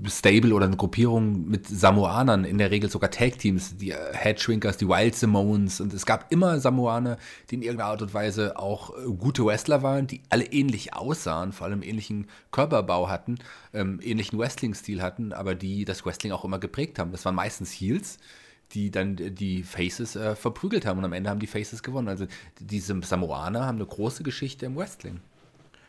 Stable 0.07 0.55
oder 0.55 0.65
eine 0.65 0.75
Gruppierung 0.75 1.47
mit 1.47 1.67
Samoanern, 1.67 2.43
in 2.43 2.57
der 2.57 2.71
Regel 2.71 2.89
sogar 2.89 3.11
Tag-Teams, 3.11 3.77
die 3.77 3.91
äh, 3.91 3.97
Headshrinkers, 4.13 4.77
die 4.77 4.87
Wild 4.87 5.13
Samoans. 5.13 5.81
Und 5.81 5.93
es 5.93 6.07
gab 6.07 6.31
immer 6.31 6.59
Samoaner, 6.59 7.17
die 7.51 7.55
in 7.55 7.61
irgendeiner 7.61 7.91
Art 7.91 8.01
und 8.01 8.13
Weise 8.15 8.57
auch 8.57 8.97
äh, 8.97 9.03
gute 9.05 9.45
Wrestler 9.45 9.83
waren, 9.83 10.07
die 10.07 10.21
alle 10.29 10.45
ähnlich 10.45 10.95
aussahen, 10.95 11.51
vor 11.51 11.67
allem 11.67 11.83
ähnlichen 11.83 12.25
Körperbau 12.51 13.09
hatten, 13.09 13.37
ähm, 13.73 13.99
ähnlichen 14.01 14.39
Wrestling-Stil 14.39 15.03
hatten, 15.03 15.31
aber 15.31 15.53
die 15.53 15.85
das 15.85 16.07
Wrestling 16.07 16.31
auch 16.31 16.43
immer 16.43 16.57
geprägt 16.57 16.97
haben. 16.97 17.11
Das 17.11 17.23
waren 17.25 17.35
meistens 17.35 17.71
Heels 17.71 18.17
die 18.73 18.91
dann 18.91 19.15
die 19.15 19.63
Faces 19.63 20.15
äh, 20.15 20.35
verprügelt 20.35 20.85
haben 20.85 20.99
und 20.99 21.05
am 21.05 21.13
Ende 21.13 21.29
haben 21.29 21.39
die 21.39 21.47
Faces 21.47 21.83
gewonnen. 21.83 22.07
Also 22.07 22.27
diese 22.59 22.99
Samoaner 23.01 23.65
haben 23.65 23.77
eine 23.77 23.85
große 23.85 24.23
Geschichte 24.23 24.65
im 24.65 24.75
Wrestling. 24.75 25.21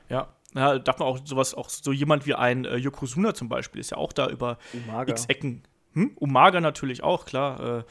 Ja, 0.08 0.28
ja, 0.54 0.78
darf 0.78 0.98
man 0.98 1.08
auch 1.08 1.18
sowas, 1.24 1.54
auch 1.54 1.68
so 1.68 1.92
jemand 1.92 2.26
wie 2.26 2.34
ein 2.34 2.64
äh, 2.64 2.76
Yokozuna 2.76 3.34
zum 3.34 3.48
Beispiel, 3.48 3.80
ist 3.80 3.90
ja 3.90 3.98
auch 3.98 4.12
da 4.12 4.28
über 4.28 4.58
Umaga. 4.72 5.12
x 5.12 5.26
Ecken. 5.26 5.62
Hm? 5.92 6.12
Umaga 6.16 6.60
natürlich 6.60 7.02
auch, 7.02 7.24
klar. 7.26 7.78
Äh, 7.80 7.84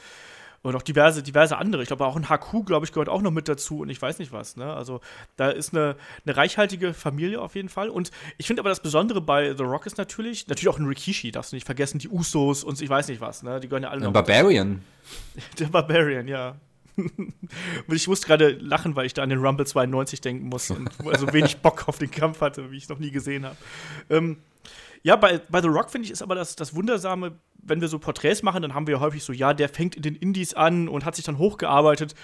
und 0.62 0.74
auch 0.74 0.82
diverse, 0.82 1.22
diverse 1.22 1.56
andere. 1.56 1.82
Ich 1.82 1.88
glaube, 1.88 2.04
auch 2.04 2.16
ein 2.16 2.28
HQ, 2.28 2.66
glaube 2.66 2.84
ich, 2.84 2.92
gehört 2.92 3.08
auch 3.08 3.22
noch 3.22 3.30
mit 3.30 3.48
dazu 3.48 3.80
und 3.80 3.90
ich 3.90 4.00
weiß 4.00 4.18
nicht 4.18 4.32
was. 4.32 4.56
Ne? 4.56 4.72
Also 4.72 5.00
da 5.36 5.50
ist 5.50 5.72
eine, 5.72 5.96
eine 6.26 6.36
reichhaltige 6.36 6.94
Familie 6.94 7.40
auf 7.40 7.54
jeden 7.54 7.68
Fall. 7.68 7.88
Und 7.88 8.10
ich 8.38 8.46
finde 8.46 8.60
aber 8.60 8.68
das 8.68 8.80
Besondere 8.80 9.20
bei 9.20 9.54
The 9.54 9.62
Rock 9.62 9.86
ist 9.86 9.98
natürlich, 9.98 10.48
natürlich 10.48 10.68
auch 10.68 10.78
ein 10.78 10.86
Rikishi, 10.86 11.30
darfst 11.30 11.52
du 11.52 11.56
nicht 11.56 11.66
vergessen, 11.66 11.98
die 11.98 12.08
Usos 12.08 12.64
und 12.64 12.80
ich 12.80 12.88
weiß 12.88 13.08
nicht 13.08 13.20
was. 13.20 13.42
Ne? 13.42 13.60
Die 13.60 13.68
gehören 13.68 13.84
ja 13.84 13.90
alle 13.90 14.02
noch. 14.02 14.12
Barbarian. 14.12 14.82
Der 15.58 15.66
Barbarian, 15.66 16.28
ja. 16.28 16.56
und 16.98 17.94
ich 17.94 18.08
musste 18.08 18.26
gerade 18.26 18.50
lachen, 18.50 18.96
weil 18.96 19.06
ich 19.06 19.14
da 19.14 19.22
an 19.22 19.28
den 19.28 19.38
Rumble 19.38 19.66
92 19.66 20.20
denken 20.20 20.48
muss 20.48 20.70
und 20.70 20.90
also 21.06 21.32
wenig 21.32 21.58
Bock 21.58 21.88
auf 21.88 21.98
den 21.98 22.10
Kampf 22.10 22.40
hatte, 22.40 22.70
wie 22.70 22.76
ich 22.76 22.84
es 22.84 22.88
noch 22.88 22.98
nie 22.98 23.10
gesehen 23.10 23.46
habe. 23.46 23.56
Ähm, 24.10 24.38
ja, 25.02 25.14
bei, 25.16 25.38
bei 25.48 25.62
The 25.62 25.68
Rock 25.68 25.90
finde 25.90 26.06
ich 26.06 26.10
ist 26.10 26.22
aber 26.22 26.34
das, 26.34 26.56
das 26.56 26.74
Wundersame, 26.74 27.38
wenn 27.58 27.80
wir 27.80 27.88
so 27.88 27.98
Porträts 27.98 28.42
machen, 28.42 28.62
dann 28.62 28.74
haben 28.74 28.86
wir 28.86 28.94
ja 28.94 29.00
häufig 29.00 29.22
so, 29.22 29.32
ja, 29.32 29.54
der 29.54 29.68
fängt 29.68 29.96
in 29.96 30.02
den 30.02 30.14
Indies 30.14 30.54
an 30.54 30.88
und 30.88 31.04
hat 31.04 31.16
sich 31.16 31.24
dann 31.24 31.38
hochgearbeitet. 31.38 32.14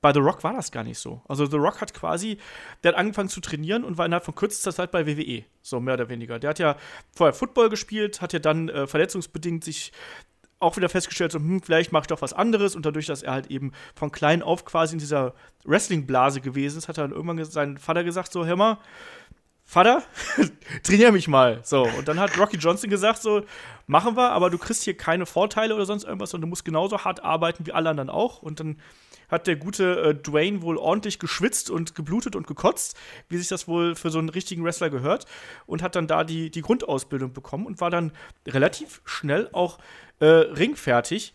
Bei 0.00 0.12
The 0.12 0.18
Rock 0.18 0.42
war 0.42 0.52
das 0.52 0.72
gar 0.72 0.82
nicht 0.82 0.98
so. 0.98 1.22
Also 1.28 1.46
The 1.46 1.56
Rock 1.56 1.80
hat 1.80 1.94
quasi, 1.94 2.38
der 2.82 2.92
hat 2.92 2.98
angefangen 2.98 3.28
zu 3.28 3.40
trainieren 3.40 3.84
und 3.84 3.98
war 3.98 4.06
innerhalb 4.06 4.24
von 4.24 4.34
kürzester 4.34 4.72
Zeit 4.72 4.90
bei 4.90 5.06
WWE, 5.06 5.44
so 5.60 5.78
mehr 5.78 5.94
oder 5.94 6.08
weniger. 6.08 6.40
Der 6.40 6.50
hat 6.50 6.58
ja 6.58 6.76
vorher 7.14 7.32
Football 7.32 7.68
gespielt, 7.68 8.20
hat 8.20 8.32
ja 8.32 8.40
dann 8.40 8.68
äh, 8.68 8.86
verletzungsbedingt 8.88 9.62
sich 9.62 9.92
auch 10.58 10.76
wieder 10.76 10.88
festgestellt, 10.88 11.32
so, 11.32 11.38
hm, 11.38 11.60
vielleicht 11.60 11.92
mache 11.92 12.02
ich 12.02 12.06
doch 12.06 12.22
was 12.22 12.32
anderes. 12.32 12.74
Und 12.76 12.86
dadurch, 12.86 13.06
dass 13.06 13.22
er 13.22 13.32
halt 13.32 13.48
eben 13.48 13.72
von 13.94 14.10
klein 14.12 14.42
auf 14.42 14.64
quasi 14.64 14.94
in 14.94 14.98
dieser 14.98 15.34
Wrestling-Blase 15.64 16.40
gewesen 16.40 16.78
ist, 16.78 16.88
hat 16.88 16.98
er 16.98 17.08
dann 17.08 17.16
irgendwann 17.16 17.44
seinen 17.44 17.78
Vater 17.78 18.04
gesagt, 18.04 18.32
so, 18.32 18.46
hör 18.46 18.56
mal, 18.56 18.78
Vater, 19.72 20.02
trainier 20.82 21.12
mich 21.12 21.28
mal. 21.28 21.60
So, 21.64 21.84
und 21.84 22.06
dann 22.06 22.20
hat 22.20 22.38
Rocky 22.38 22.58
Johnson 22.58 22.90
gesagt, 22.90 23.22
so, 23.22 23.42
machen 23.86 24.18
wir, 24.18 24.32
aber 24.32 24.50
du 24.50 24.58
kriegst 24.58 24.82
hier 24.82 24.94
keine 24.94 25.24
Vorteile 25.24 25.74
oder 25.74 25.86
sonst 25.86 26.04
irgendwas, 26.04 26.28
sondern 26.28 26.48
du 26.48 26.50
musst 26.50 26.66
genauso 26.66 27.06
hart 27.06 27.24
arbeiten 27.24 27.64
wie 27.64 27.72
alle 27.72 27.88
anderen 27.88 28.10
auch. 28.10 28.42
Und 28.42 28.60
dann 28.60 28.76
hat 29.30 29.46
der 29.46 29.56
gute 29.56 29.98
äh, 30.02 30.14
Dwayne 30.14 30.60
wohl 30.60 30.76
ordentlich 30.76 31.18
geschwitzt 31.18 31.70
und 31.70 31.94
geblutet 31.94 32.36
und 32.36 32.46
gekotzt, 32.46 32.98
wie 33.30 33.38
sich 33.38 33.48
das 33.48 33.66
wohl 33.66 33.94
für 33.94 34.10
so 34.10 34.18
einen 34.18 34.28
richtigen 34.28 34.62
Wrestler 34.62 34.90
gehört, 34.90 35.24
und 35.64 35.80
hat 35.82 35.96
dann 35.96 36.06
da 36.06 36.22
die, 36.22 36.50
die 36.50 36.60
Grundausbildung 36.60 37.32
bekommen 37.32 37.64
und 37.64 37.80
war 37.80 37.88
dann 37.88 38.12
relativ 38.46 39.00
schnell 39.06 39.48
auch 39.52 39.78
äh, 40.20 40.26
ringfertig. 40.26 41.32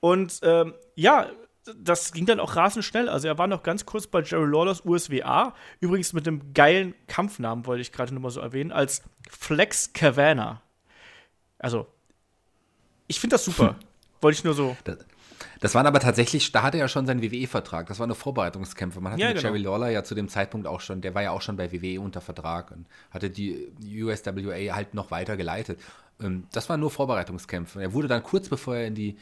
Und 0.00 0.40
ähm, 0.42 0.74
ja, 0.96 1.30
das 1.78 2.12
ging 2.12 2.26
dann 2.26 2.40
auch 2.40 2.56
rasend 2.56 2.84
schnell. 2.84 3.08
Also 3.08 3.28
er 3.28 3.38
war 3.38 3.46
noch 3.46 3.62
ganz 3.62 3.86
kurz 3.86 4.06
bei 4.06 4.22
Jerry 4.22 4.48
Lawlers 4.50 4.84
USWA, 4.84 5.54
übrigens 5.80 6.12
mit 6.12 6.26
einem 6.26 6.52
geilen 6.54 6.94
Kampfnamen, 7.06 7.66
wollte 7.66 7.82
ich 7.82 7.92
gerade 7.92 8.12
nur 8.12 8.22
mal 8.22 8.30
so 8.30 8.40
erwähnen, 8.40 8.72
als 8.72 9.02
Flex 9.28 9.92
Cavana. 9.92 10.62
Also, 11.58 11.86
ich 13.06 13.20
finde 13.20 13.34
das 13.34 13.44
super. 13.44 13.76
wollte 14.20 14.38
ich 14.38 14.44
nur 14.44 14.54
so. 14.54 14.76
Das, 14.84 14.98
das, 15.60 15.74
waren 15.74 15.86
aber 15.86 16.00
tatsächlich, 16.00 16.52
da 16.52 16.62
hatte 16.62 16.78
er 16.78 16.82
ja 16.82 16.88
schon 16.88 17.06
seinen 17.06 17.22
WWE-Vertrag. 17.22 17.86
Das 17.86 17.98
waren 17.98 18.08
nur 18.08 18.16
Vorbereitungskämpfe. 18.16 19.00
Man 19.00 19.12
hatte 19.12 19.22
ja, 19.22 19.28
mit 19.28 19.38
genau. 19.38 19.48
Jerry 19.48 19.62
Lawler 19.62 19.90
ja 19.90 20.04
zu 20.04 20.14
dem 20.14 20.28
Zeitpunkt 20.28 20.66
auch 20.66 20.80
schon, 20.80 21.00
der 21.00 21.14
war 21.14 21.22
ja 21.22 21.32
auch 21.32 21.42
schon 21.42 21.56
bei 21.56 21.72
WWE 21.72 22.00
unter 22.00 22.20
Vertrag 22.20 22.70
und 22.70 22.86
hatte 23.10 23.30
die 23.30 23.72
USWA 23.82 24.74
halt 24.74 24.94
noch 24.94 25.10
weiter 25.10 25.36
geleitet. 25.36 25.78
Ähm, 26.20 26.46
das 26.52 26.68
waren 26.68 26.80
nur 26.80 26.90
Vorbereitungskämpfe. 26.90 27.80
Er 27.80 27.92
wurde 27.92 28.08
dann 28.08 28.22
kurz 28.22 28.48
bevor 28.48 28.76
er 28.76 28.86
in 28.86 28.94
die 28.94 29.16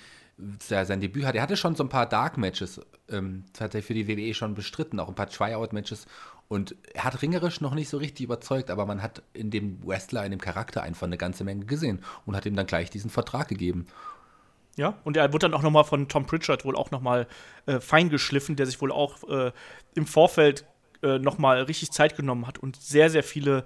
sein 0.61 1.01
Debüt 1.01 1.25
hat. 1.25 1.35
Er 1.35 1.43
hatte 1.43 1.57
schon 1.57 1.75
so 1.75 1.83
ein 1.83 1.89
paar 1.89 2.07
Dark-Matches 2.07 2.81
ähm, 3.11 3.45
tatsächlich 3.53 3.87
für 3.87 3.95
die 3.95 4.09
WWE 4.09 4.35
schon 4.35 4.55
bestritten, 4.55 5.01
auch 5.01 5.09
ein 5.09 5.15
paar 5.15 5.29
Tryout-Matches 5.29 6.07
Und 6.49 6.77
er 6.95 7.05
hat 7.05 7.21
ringerisch 7.23 7.61
noch 7.61 7.75
nicht 7.75 7.89
so 7.89 7.99
richtig 7.99 8.25
überzeugt, 8.25 8.71
aber 8.71 8.87
man 8.87 9.03
hat 9.03 9.23
in 9.33 9.51
dem 9.51 9.81
Wrestler, 9.87 10.25
in 10.25 10.31
dem 10.31 10.41
Charakter 10.41 10.83
einfach 10.83 11.07
eine 11.07 11.19
ganze 11.19 11.45
Menge 11.45 11.65
gesehen 11.65 12.01
und 12.25 12.37
hat 12.37 12.47
ihm 12.47 12.55
dann 12.55 12.67
gleich 12.67 12.91
diesen 12.91 13.11
Vertrag 13.11 13.49
gegeben. 13.49 13.87
Ja, 14.77 14.95
und 15.03 15.17
er 15.17 15.33
wird 15.33 15.43
dann 15.43 15.55
auch 15.55 15.63
noch 15.63 15.73
mal 15.73 15.83
von 15.83 16.09
Tom 16.09 16.27
Pritchard 16.27 16.65
wohl 16.65 16.77
auch 16.77 16.93
noch 16.93 17.01
mal 17.01 17.27
äh, 17.67 17.81
feingeschliffen, 17.81 18.55
der 18.55 18.67
sich 18.67 18.81
wohl 18.81 18.93
auch 18.93 19.29
äh, 19.29 19.51
im 19.95 20.07
Vorfeld 20.07 20.65
äh, 21.03 21.19
noch 21.19 21.39
mal 21.39 21.63
richtig 21.63 21.91
Zeit 21.91 22.17
genommen 22.17 22.47
hat 22.47 22.59
und 22.59 22.77
sehr, 22.77 23.11
sehr 23.11 23.25
viele, 23.25 23.65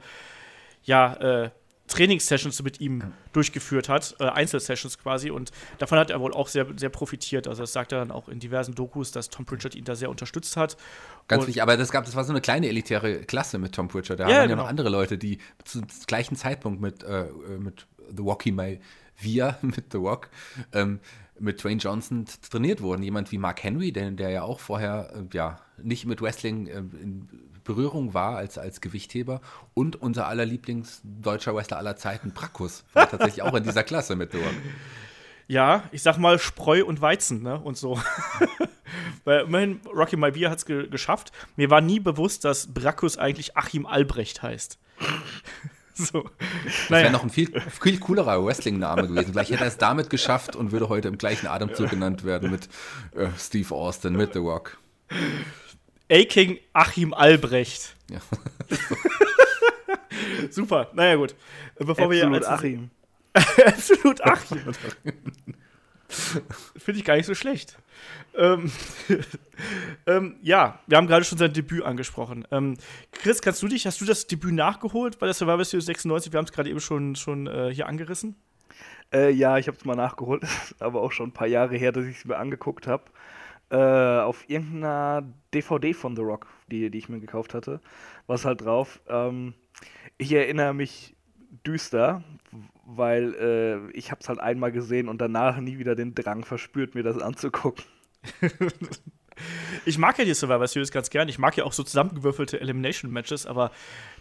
ja, 0.85 1.15
äh, 1.15 1.51
Trainingssessions 1.89 2.63
mit 2.63 2.81
ihm 2.81 3.13
durchgeführt 3.33 3.89
hat, 3.89 4.17
äh, 4.19 4.25
Einzelsessions 4.25 4.99
quasi. 4.99 5.31
Und 5.31 5.51
davon 5.79 5.99
hat 5.99 6.11
er 6.11 6.21
wohl 6.21 6.33
auch 6.33 6.49
sehr, 6.49 6.67
sehr 6.77 6.89
profitiert. 6.89 7.49
Also 7.49 7.63
das 7.63 7.73
sagt 7.73 7.93
er 7.93 7.99
dann 7.99 8.11
auch 8.11 8.29
in 8.29 8.41
diversen 8.41 8.75
Dokus, 8.75 9.11
dass 9.11 9.29
Tom 9.29 9.45
Pritchard 9.45 9.75
ihn 9.75 9.85
da 9.85 9.95
sehr 9.95 10.11
unterstützt 10.11 10.57
hat. 10.57 10.77
Ganz 11.29 11.47
wichtig, 11.47 11.63
aber 11.63 11.77
das 11.77 11.91
gab, 11.91 12.05
das 12.05 12.15
war 12.15 12.25
so 12.25 12.33
eine 12.33 12.41
kleine 12.41 12.69
elitäre 12.69 13.21
Klasse 13.23 13.59
mit 13.59 13.75
Tom 13.75 13.89
Pritchard. 13.89 14.21
Da 14.21 14.25
ja, 14.25 14.31
waren 14.31 14.37
ja 14.37 14.47
genau. 14.47 14.63
noch 14.63 14.69
andere 14.69 14.89
Leute, 14.89 15.19
die 15.19 15.39
zum 15.65 15.87
gleichen 16.07 16.37
Zeitpunkt 16.37 16.81
mit, 16.81 17.03
äh, 17.03 17.27
mit 17.59 17.87
The 18.17 18.25
Walkie 18.25 18.53
May 18.53 18.81
wir 19.19 19.59
mit 19.63 19.93
The 19.93 19.99
Rock, 19.99 20.31
ähm, 20.73 21.01
mit 21.39 21.63
Dwayne 21.63 21.81
Johnson 21.81 22.27
trainiert 22.51 22.81
wurden. 22.81 23.03
Jemand 23.03 23.33
wie 23.33 23.39
Mark 23.39 23.63
Henry, 23.63 23.93
der, 23.93 24.11
der 24.13 24.31
ja 24.31 24.43
auch 24.43 24.61
vorher 24.61 25.13
äh, 25.15 25.37
ja, 25.37 25.61
nicht 25.83 26.07
mit 26.07 26.21
Wrestling 26.23 26.67
äh, 26.67 26.79
in 26.79 27.29
Berührung 27.65 28.15
war 28.15 28.37
als, 28.37 28.59
als 28.59 28.81
Gewichtheber. 28.81 29.41
Und 29.75 30.01
unser 30.01 30.27
aller 30.27 30.45
Lieblingsdeutscher 30.45 31.55
Wrestler 31.55 31.79
aller 31.79 31.97
Zeiten, 31.97 32.33
Brakus, 32.33 32.85
war 32.93 33.09
tatsächlich 33.09 33.43
auch 33.43 33.55
in 33.55 33.65
dieser 33.65 33.83
Klasse 33.83 34.17
mit 34.17 34.33
The 34.33 34.39
Rock. 34.39 34.55
Ja, 35.49 35.85
ich 35.93 36.03
sag 36.03 36.19
mal 36.19 36.39
Spreu 36.39 36.85
und 36.85 37.01
Weizen, 37.01 37.43
ne? 37.43 37.59
Und 37.59 37.77
so. 37.77 38.01
Weil 39.25 39.41
immerhin, 39.43 39.81
Rocky 39.95 40.17
Malvia 40.17 40.51
hat 40.51 40.59
es 40.59 40.67
ge 40.67 40.89
geschafft. 40.89 41.33
Mir 41.57 41.71
war 41.71 41.81
nie 41.81 42.01
bewusst, 42.01 42.45
dass 42.45 42.73
Brakus 42.73 43.19
eigentlich 43.19 43.57
Achim 43.57 43.87
Albrecht 43.87 44.43
heißt. 44.43 44.79
So. 45.95 46.23
Das 46.23 46.89
naja. 46.89 47.05
wäre 47.05 47.13
noch 47.13 47.23
ein 47.23 47.29
viel, 47.29 47.61
viel 47.61 48.01
coolerer 48.01 48.45
Wrestling-Name 48.45 49.09
gewesen. 49.09 49.33
Vielleicht 49.33 49.51
hätte 49.51 49.65
er 49.65 49.69
es 49.69 49.77
damit 49.77 50.09
geschafft 50.09 50.57
und 50.57 50.73
würde 50.73 50.89
heute 50.89 51.09
im 51.09 51.19
gleichen 51.19 51.47
Atemzug 51.47 51.91
genannt 51.91 52.25
werden 52.25 52.51
mit 52.51 52.69
äh, 53.15 53.29
Steve 53.39 53.75
Austin, 53.75 54.15
mit 54.15 54.33
The 54.33 54.39
Rock. 54.39 54.79
A-King 56.11 56.59
Achim 56.73 57.15
Albrecht. 57.15 57.97
Ja. 58.11 58.21
Super, 60.51 60.91
naja 60.93 61.17
gut. 61.17 61.35
Bevor 61.79 62.05
Absolut 62.07 62.33
wir 62.33 62.51
Achim. 62.51 62.91
Absolut 63.67 64.21
Achim. 64.25 64.61
Finde 66.77 66.99
ich 66.99 67.05
gar 67.05 67.17
nicht 67.17 67.27
so 67.27 67.35
schlecht. 67.35 67.79
Ähm, 68.35 68.71
ähm, 70.07 70.37
ja, 70.43 70.81
wir 70.87 70.97
haben 70.97 71.07
gerade 71.07 71.25
schon 71.25 71.39
sein 71.39 71.53
Debüt 71.53 71.85
angesprochen. 71.85 72.47
Ähm, 72.51 72.77
Chris, 73.13 73.41
kannst 73.41 73.63
du 73.63 73.69
dich, 73.69 73.87
hast 73.87 74.01
du 74.01 74.05
das 74.05 74.27
Debüt 74.27 74.55
nachgeholt 74.55 75.19
bei 75.19 75.27
der 75.27 75.35
Survivor 75.35 75.65
Series 75.65 75.87
96? 75.87 76.33
Wir 76.33 76.39
haben 76.39 76.45
es 76.45 76.53
gerade 76.53 76.69
eben 76.69 76.81
schon, 76.81 77.17
schon 77.17 77.47
äh, 77.47 77.71
hier 77.73 77.87
angerissen. 77.87 78.37
Äh, 79.13 79.31
ja, 79.31 79.59
ich 79.59 79.69
habe 79.69 79.77
es 79.77 79.85
mal 79.85 79.95
nachgeholt, 79.95 80.45
aber 80.81 81.03
auch 81.03 81.13
schon 81.13 81.29
ein 81.29 81.33
paar 81.33 81.47
Jahre 81.47 81.77
her, 81.77 81.93
dass 81.93 82.05
ich 82.07 82.19
es 82.19 82.25
mir 82.25 82.37
angeguckt 82.37 82.87
habe. 82.87 83.05
Äh, 83.73 84.21
auf 84.21 84.51
irgendeiner 84.51 85.25
DVD 85.55 85.95
von 85.95 86.15
The 86.15 86.21
Rock, 86.21 86.47
die, 86.71 86.91
die 86.91 86.99
ich 86.99 87.09
mir 87.09 87.21
gekauft 87.21 87.55
hatte, 87.55 87.81
war 88.27 88.37
es 88.37 88.45
halt 88.45 88.61
drauf. 88.61 89.01
Ähm, 89.09 89.55
ich 90.19 90.31
erinnere 90.31 90.75
mich 90.75 91.17
düster, 91.67 92.23
weil 92.85 93.35
äh, 93.35 93.91
ich 93.97 94.11
habe 94.11 94.21
es 94.21 94.29
halt 94.29 94.41
einmal 94.41 94.73
gesehen 94.73 95.09
und 95.09 95.23
danach 95.23 95.57
nie 95.57 95.79
wieder 95.79 95.95
den 95.95 96.15
Drang 96.15 96.45
verspürt, 96.45 96.95
mir 96.95 97.03
das 97.03 97.17
anzugucken. 97.17 97.83
ich 99.87 99.97
mag 99.97 100.19
ja 100.19 100.27
die 100.27 100.35
Survivor 100.35 100.69
Series 100.69 100.91
ganz 100.91 101.09
gern. 101.09 101.31
Ich 101.31 101.39
mag 101.39 101.57
ja 101.57 101.65
auch 101.65 101.73
so 101.73 101.83
zusammengewürfelte 101.83 102.61
Elimination 102.61 103.11
Matches, 103.11 103.47
aber 103.47 103.71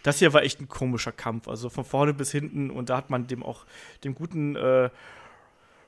das 0.02 0.18
hier 0.18 0.32
war 0.32 0.44
echt 0.44 0.62
ein 0.62 0.68
komischer 0.68 1.12
Kampf. 1.12 1.46
Also 1.46 1.68
von 1.68 1.84
vorne 1.84 2.14
bis 2.14 2.32
hinten 2.32 2.70
und 2.70 2.88
da 2.88 2.96
hat 2.96 3.10
man 3.10 3.26
dem 3.26 3.42
auch 3.42 3.66
dem 4.02 4.14
guten 4.14 4.56
äh, 4.56 4.88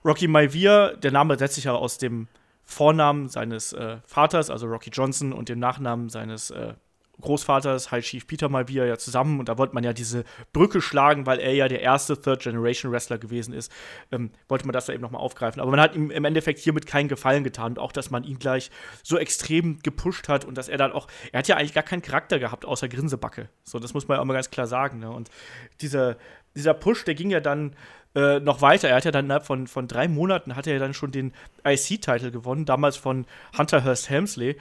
Rocky 0.04 0.28
Maivia, 0.28 0.92
der 0.96 1.12
Name 1.12 1.38
setzt 1.38 1.54
sich 1.54 1.64
ja 1.64 1.72
aus 1.72 1.96
dem 1.96 2.28
Vornamen 2.64 3.28
seines 3.28 3.72
äh, 3.72 3.98
Vaters, 4.06 4.50
also 4.50 4.66
Rocky 4.66 4.90
Johnson, 4.90 5.32
und 5.32 5.48
dem 5.48 5.58
Nachnamen 5.58 6.08
seines 6.08 6.50
äh, 6.50 6.74
Großvaters, 7.20 7.92
High 7.92 8.04
Chief 8.04 8.26
Peter 8.26 8.48
mal 8.48 8.68
wieder 8.68 8.86
ja 8.86 8.98
zusammen 8.98 9.38
und 9.38 9.48
da 9.48 9.56
wollte 9.56 9.74
man 9.74 9.84
ja 9.84 9.92
diese 9.92 10.24
Brücke 10.52 10.80
schlagen, 10.80 11.26
weil 11.26 11.38
er 11.38 11.52
ja 11.54 11.68
der 11.68 11.80
erste 11.80 12.20
Third 12.20 12.42
Generation 12.42 12.90
Wrestler 12.90 13.18
gewesen 13.18 13.54
ist, 13.54 13.70
ähm, 14.10 14.30
wollte 14.48 14.66
man 14.66 14.72
das 14.72 14.86
da 14.86 14.92
eben 14.92 15.02
nochmal 15.02 15.20
aufgreifen. 15.20 15.60
Aber 15.62 15.70
man 15.70 15.80
hat 15.80 15.94
ihm 15.94 16.10
im 16.10 16.24
Endeffekt 16.24 16.58
hiermit 16.58 16.86
keinen 16.86 17.08
Gefallen 17.08 17.44
getan 17.44 17.72
und 17.72 17.78
auch, 17.78 17.92
dass 17.92 18.10
man 18.10 18.24
ihn 18.24 18.38
gleich 18.38 18.70
so 19.02 19.16
extrem 19.16 19.78
gepusht 19.80 20.28
hat 20.28 20.44
und 20.44 20.58
dass 20.58 20.68
er 20.68 20.76
dann 20.76 20.92
auch, 20.92 21.06
er 21.32 21.38
hat 21.38 21.48
ja 21.48 21.56
eigentlich 21.56 21.74
gar 21.74 21.84
keinen 21.84 22.02
Charakter 22.02 22.38
gehabt, 22.38 22.64
außer 22.64 22.88
Grinsebacke. 22.88 23.48
So, 23.62 23.78
das 23.78 23.94
muss 23.94 24.08
man 24.08 24.16
ja 24.16 24.22
auch 24.22 24.26
mal 24.26 24.34
ganz 24.34 24.50
klar 24.50 24.66
sagen. 24.66 24.98
Ne? 24.98 25.10
Und 25.10 25.30
dieser, 25.80 26.16
dieser 26.56 26.74
Push, 26.74 27.04
der 27.04 27.14
ging 27.14 27.30
ja 27.30 27.40
dann 27.40 27.76
äh, 28.14 28.40
noch 28.40 28.62
weiter. 28.62 28.88
Er 28.88 28.96
hat 28.96 29.04
ja 29.04 29.10
dann 29.10 29.26
innerhalb 29.26 29.46
von, 29.46 29.66
von 29.66 29.88
drei 29.88 30.08
Monaten 30.08 30.56
hat 30.56 30.66
er 30.66 30.78
dann 30.78 30.94
schon 30.94 31.10
den 31.10 31.32
IC-Titel 31.64 32.30
gewonnen, 32.30 32.64
damals 32.64 32.96
von 32.96 33.26
Hunter 33.56 33.82
Hearst 33.84 34.08
Helmsley. 34.08 34.56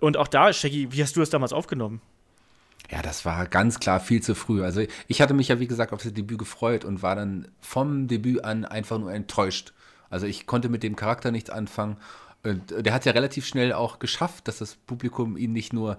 Und 0.00 0.16
auch 0.16 0.28
da, 0.28 0.52
Shaggy, 0.52 0.92
wie 0.92 1.02
hast 1.02 1.16
du 1.16 1.20
das 1.20 1.30
damals 1.30 1.52
aufgenommen? 1.52 2.00
Ja, 2.90 3.00
das 3.00 3.24
war 3.24 3.46
ganz 3.46 3.80
klar 3.80 3.98
viel 3.98 4.22
zu 4.22 4.34
früh. 4.34 4.62
Also 4.62 4.82
ich 5.08 5.22
hatte 5.22 5.34
mich 5.34 5.48
ja, 5.48 5.58
wie 5.58 5.66
gesagt, 5.66 5.92
auf 5.92 6.02
das 6.02 6.12
Debüt 6.12 6.38
gefreut 6.38 6.84
und 6.84 7.02
war 7.02 7.16
dann 7.16 7.48
vom 7.60 8.08
Debüt 8.08 8.44
an 8.44 8.64
einfach 8.64 8.98
nur 8.98 9.12
enttäuscht. 9.12 9.72
Also 10.10 10.26
ich 10.26 10.46
konnte 10.46 10.68
mit 10.68 10.82
dem 10.82 10.96
Charakter 10.96 11.30
nichts 11.30 11.50
anfangen. 11.50 11.96
Und 12.42 12.74
der 12.78 12.92
hat 12.92 13.06
ja 13.06 13.12
relativ 13.12 13.46
schnell 13.46 13.72
auch 13.72 13.98
geschafft, 13.98 14.48
dass 14.48 14.58
das 14.58 14.76
Publikum 14.76 15.36
ihn 15.36 15.52
nicht 15.52 15.72
nur 15.72 15.98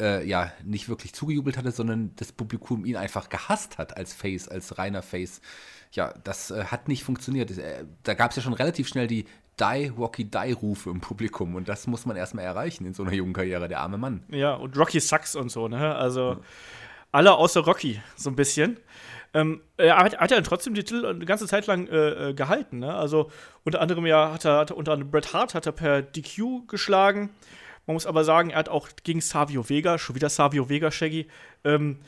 äh, 0.00 0.26
ja 0.26 0.52
nicht 0.64 0.88
wirklich 0.88 1.14
zugejubelt 1.14 1.56
hatte, 1.56 1.70
sondern 1.70 2.10
das 2.16 2.32
Publikum 2.32 2.84
ihn 2.84 2.96
einfach 2.96 3.28
gehasst 3.28 3.78
hat 3.78 3.96
als 3.96 4.12
Face, 4.12 4.48
als 4.48 4.76
reiner 4.76 5.02
Face. 5.02 5.40
Ja, 5.94 6.12
das 6.24 6.50
äh, 6.50 6.64
hat 6.64 6.88
nicht 6.88 7.04
funktioniert. 7.04 7.50
Äh, 7.56 7.84
da 8.02 8.14
gab 8.14 8.30
es 8.30 8.36
ja 8.36 8.42
schon 8.42 8.52
relativ 8.52 8.88
schnell 8.88 9.06
die 9.06 9.24
Die, 9.60 9.86
Rocky, 9.96 10.24
Die-Rufe 10.24 10.90
im 10.90 11.00
Publikum 11.00 11.54
und 11.54 11.68
das 11.68 11.86
muss 11.86 12.06
man 12.06 12.16
erstmal 12.16 12.44
erreichen 12.44 12.86
in 12.86 12.94
so 12.94 13.04
einer 13.04 13.12
jungen 13.12 13.32
Karriere, 13.32 13.68
der 13.68 13.80
arme 13.80 13.98
Mann. 13.98 14.24
Ja, 14.28 14.54
und 14.54 14.76
Rocky 14.76 14.98
sucks 14.98 15.36
und 15.36 15.48
so, 15.48 15.68
ne? 15.68 15.94
Also 15.94 16.32
ja. 16.32 16.40
alle 17.12 17.34
außer 17.34 17.60
Rocky, 17.60 18.02
so 18.16 18.30
ein 18.30 18.36
bisschen. 18.36 18.78
Ähm, 19.32 19.60
er 19.76 19.96
hat, 19.98 20.18
hat 20.18 20.32
er 20.32 20.36
dann 20.38 20.44
trotzdem 20.44 20.74
den 20.74 20.84
Titel 20.84 21.06
eine 21.06 21.24
ganze 21.24 21.46
Zeit 21.46 21.66
lang 21.68 21.86
äh, 21.86 22.30
äh, 22.30 22.34
gehalten, 22.34 22.80
ne? 22.80 22.94
Also 22.94 23.30
unter 23.64 23.80
anderem 23.80 24.06
ja 24.06 24.32
hat 24.32 24.44
er, 24.44 24.58
hat 24.58 24.70
er 24.70 24.76
unter 24.76 24.92
anderem 24.92 25.12
Bret 25.12 25.32
Hart 25.32 25.54
hat 25.54 25.66
er 25.66 25.72
per 25.72 26.02
DQ 26.02 26.66
geschlagen. 26.66 27.30
Man 27.86 27.94
muss 27.94 28.06
aber 28.06 28.24
sagen, 28.24 28.50
er 28.50 28.58
hat 28.58 28.68
auch 28.68 28.88
gegen 29.04 29.20
Savio 29.20 29.68
Vega, 29.68 29.98
schon 29.98 30.16
wieder 30.16 30.30
Savio 30.30 30.68
Vega, 30.68 30.90
Shaggy, 30.90 31.28
ähm, 31.64 31.98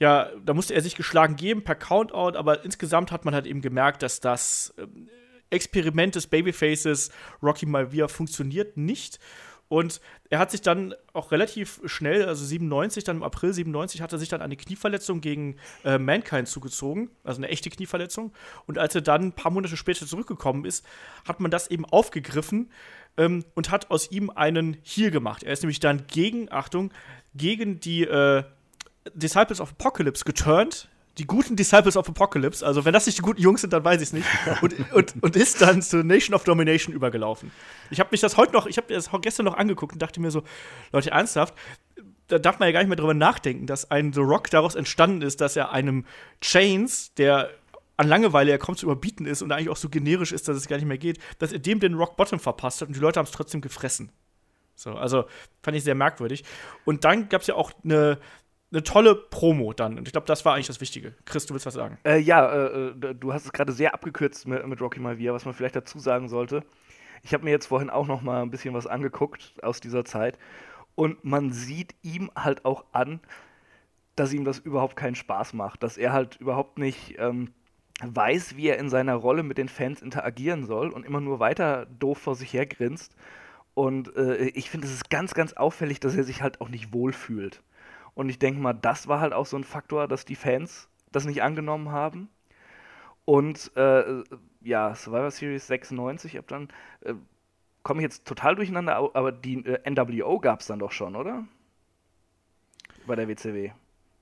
ja, 0.00 0.30
da 0.44 0.54
musste 0.54 0.74
er 0.74 0.80
sich 0.80 0.96
geschlagen 0.96 1.36
geben 1.36 1.62
per 1.62 1.74
Countout, 1.74 2.36
aber 2.36 2.64
insgesamt 2.64 3.12
hat 3.12 3.24
man 3.26 3.34
halt 3.34 3.46
eben 3.46 3.60
gemerkt, 3.60 4.02
dass 4.02 4.18
das 4.18 4.74
ähm, 4.78 5.08
Experiment 5.50 6.14
des 6.14 6.26
Babyfaces 6.26 7.10
Rocky 7.42 7.66
Malvia 7.66 8.08
funktioniert 8.08 8.76
nicht. 8.76 9.18
Und 9.68 10.00
er 10.30 10.40
hat 10.40 10.50
sich 10.50 10.62
dann 10.62 10.94
auch 11.12 11.30
relativ 11.30 11.80
schnell, 11.84 12.24
also 12.24 12.44
97, 12.44 13.04
dann 13.04 13.18
im 13.18 13.22
April 13.22 13.52
97, 13.52 14.00
hat 14.00 14.12
er 14.12 14.18
sich 14.18 14.28
dann 14.28 14.42
eine 14.42 14.56
Knieverletzung 14.56 15.20
gegen 15.20 15.58
äh, 15.84 15.96
Mankind 15.96 16.48
zugezogen, 16.48 17.10
also 17.22 17.38
eine 17.38 17.48
echte 17.50 17.70
Knieverletzung. 17.70 18.32
Und 18.66 18.78
als 18.78 18.96
er 18.96 19.02
dann 19.02 19.26
ein 19.26 19.32
paar 19.32 19.52
Monate 19.52 19.76
später 19.76 20.06
zurückgekommen 20.06 20.64
ist, 20.64 20.84
hat 21.24 21.38
man 21.38 21.52
das 21.52 21.70
eben 21.70 21.84
aufgegriffen 21.84 22.72
ähm, 23.16 23.44
und 23.54 23.70
hat 23.70 23.92
aus 23.92 24.10
ihm 24.10 24.30
einen 24.30 24.78
Heal 24.82 25.12
gemacht. 25.12 25.44
Er 25.44 25.52
ist 25.52 25.62
nämlich 25.62 25.78
dann 25.78 26.06
gegen, 26.08 26.50
Achtung, 26.50 26.90
gegen 27.34 27.78
die 27.78 28.04
äh, 28.04 28.42
Disciples 29.14 29.60
of 29.60 29.70
Apocalypse 29.70 30.24
geturnt. 30.24 30.88
Die 31.18 31.26
guten 31.26 31.56
Disciples 31.56 31.96
of 31.96 32.08
Apocalypse, 32.08 32.64
also 32.64 32.84
wenn 32.84 32.92
das 32.92 33.04
nicht 33.04 33.18
die 33.18 33.22
guten 33.22 33.42
Jungs 33.42 33.60
sind, 33.60 33.72
dann 33.72 33.84
weiß 33.84 34.00
ich 34.00 34.08
es 34.08 34.12
nicht. 34.12 34.26
Und, 34.62 34.92
und, 34.92 35.22
und 35.22 35.36
ist 35.36 35.60
dann 35.60 35.82
zu 35.82 36.04
Nation 36.04 36.34
of 36.34 36.44
Domination 36.44 36.94
übergelaufen. 36.94 37.50
Ich 37.90 37.98
habe 38.00 38.10
mich 38.12 38.20
das 38.20 38.36
heute 38.36 38.52
noch, 38.52 38.66
ich 38.66 38.76
habe 38.76 38.94
das 38.94 39.10
gestern 39.20 39.44
noch 39.44 39.56
angeguckt 39.56 39.92
und 39.92 40.00
dachte 40.00 40.20
mir 40.20 40.30
so, 40.30 40.44
Leute, 40.92 41.10
ernsthaft, 41.10 41.54
da 42.28 42.38
darf 42.38 42.58
man 42.58 42.68
ja 42.68 42.72
gar 42.72 42.80
nicht 42.80 42.88
mehr 42.88 42.96
drüber 42.96 43.12
nachdenken, 43.12 43.66
dass 43.66 43.90
ein 43.90 44.12
The 44.12 44.20
Rock 44.20 44.50
daraus 44.50 44.76
entstanden 44.76 45.22
ist, 45.22 45.40
dass 45.40 45.56
er 45.56 45.72
einem 45.72 46.06
Chains, 46.40 47.12
der 47.14 47.50
an 47.96 48.08
Langeweile 48.08 48.52
er 48.52 48.58
kaum 48.58 48.76
zu 48.76 48.86
überbieten 48.86 49.26
ist 49.26 49.42
und 49.42 49.52
eigentlich 49.52 49.68
auch 49.68 49.76
so 49.76 49.90
generisch 49.90 50.32
ist, 50.32 50.48
dass 50.48 50.56
es 50.56 50.68
gar 50.68 50.76
nicht 50.76 50.86
mehr 50.86 50.96
geht, 50.96 51.18
dass 51.38 51.52
er 51.52 51.58
dem 51.58 51.80
den 51.80 51.94
Rock 51.94 52.16
Bottom 52.16 52.40
verpasst 52.40 52.80
hat 52.80 52.88
und 52.88 52.96
die 52.96 53.00
Leute 53.00 53.18
haben 53.18 53.26
es 53.26 53.32
trotzdem 53.32 53.60
gefressen. 53.60 54.10
So, 54.74 54.92
also 54.92 55.26
fand 55.62 55.76
ich 55.76 55.84
sehr 55.84 55.94
merkwürdig. 55.94 56.42
Und 56.86 57.04
dann 57.04 57.28
gab 57.28 57.42
es 57.42 57.48
ja 57.48 57.54
auch 57.54 57.72
eine, 57.84 58.18
eine 58.72 58.82
tolle 58.82 59.14
Promo 59.14 59.72
dann. 59.72 59.98
Und 59.98 60.06
ich 60.06 60.12
glaube, 60.12 60.26
das 60.26 60.44
war 60.44 60.54
eigentlich 60.54 60.68
das 60.68 60.80
Wichtige. 60.80 61.14
Chris, 61.24 61.46
du 61.46 61.54
willst 61.54 61.66
was 61.66 61.74
sagen? 61.74 61.98
Äh, 62.04 62.18
ja, 62.18 62.46
äh, 62.52 62.88
äh 62.88 63.14
du 63.14 63.32
hast 63.32 63.44
es 63.44 63.52
gerade 63.52 63.72
sehr 63.72 63.94
abgekürzt 63.94 64.46
mit, 64.46 64.66
mit 64.66 64.80
Rocky 64.80 65.00
Maivia, 65.00 65.32
was 65.32 65.44
man 65.44 65.54
vielleicht 65.54 65.76
dazu 65.76 65.98
sagen 65.98 66.28
sollte. 66.28 66.62
Ich 67.22 67.34
habe 67.34 67.44
mir 67.44 67.50
jetzt 67.50 67.66
vorhin 67.66 67.90
auch 67.90 68.06
noch 68.06 68.22
mal 68.22 68.42
ein 68.42 68.50
bisschen 68.50 68.74
was 68.74 68.86
angeguckt 68.86 69.54
aus 69.62 69.80
dieser 69.80 70.04
Zeit. 70.04 70.38
Und 70.94 71.24
man 71.24 71.52
sieht 71.52 71.94
ihm 72.02 72.30
halt 72.36 72.64
auch 72.64 72.84
an, 72.92 73.20
dass 74.16 74.32
ihm 74.32 74.44
das 74.44 74.58
überhaupt 74.58 74.96
keinen 74.96 75.14
Spaß 75.14 75.52
macht. 75.54 75.82
Dass 75.82 75.98
er 75.98 76.12
halt 76.12 76.36
überhaupt 76.36 76.78
nicht 76.78 77.16
ähm, 77.18 77.52
weiß, 78.02 78.56
wie 78.56 78.68
er 78.68 78.78
in 78.78 78.88
seiner 78.88 79.14
Rolle 79.14 79.42
mit 79.42 79.58
den 79.58 79.68
Fans 79.68 80.00
interagieren 80.00 80.64
soll 80.64 80.90
und 80.90 81.04
immer 81.04 81.20
nur 81.20 81.40
weiter 81.40 81.86
doof 81.86 82.18
vor 82.18 82.34
sich 82.36 82.52
her 82.52 82.66
grinst. 82.66 83.14
Und 83.74 84.14
äh, 84.16 84.46
ich 84.48 84.70
finde, 84.70 84.86
es 84.86 84.92
ist 84.92 85.10
ganz, 85.10 85.34
ganz 85.34 85.54
auffällig, 85.54 86.00
dass 86.00 86.16
er 86.16 86.24
sich 86.24 86.42
halt 86.42 86.60
auch 86.60 86.68
nicht 86.68 86.92
wohlfühlt. 86.92 87.62
Und 88.14 88.28
ich 88.28 88.38
denke 88.38 88.60
mal, 88.60 88.72
das 88.72 89.08
war 89.08 89.20
halt 89.20 89.32
auch 89.32 89.46
so 89.46 89.56
ein 89.56 89.64
Faktor, 89.64 90.08
dass 90.08 90.24
die 90.24 90.36
Fans 90.36 90.88
das 91.12 91.24
nicht 91.24 91.42
angenommen 91.42 91.90
haben. 91.90 92.28
Und 93.24 93.70
äh, 93.76 94.22
ja, 94.62 94.94
Survivor 94.94 95.30
Series 95.30 95.66
96, 95.66 96.38
ab 96.38 96.46
dann 96.48 96.68
äh, 97.02 97.14
komme 97.82 98.00
ich 98.00 98.04
jetzt 98.04 98.26
total 98.26 98.56
durcheinander, 98.56 98.96
aber 98.96 99.32
die 99.32 99.64
äh, 99.64 99.90
NWO 99.90 100.38
gab 100.38 100.60
es 100.60 100.66
dann 100.66 100.78
doch 100.78 100.92
schon, 100.92 101.16
oder? 101.16 101.44
Bei 103.06 103.16
der 103.16 103.28
WCW. 103.28 103.70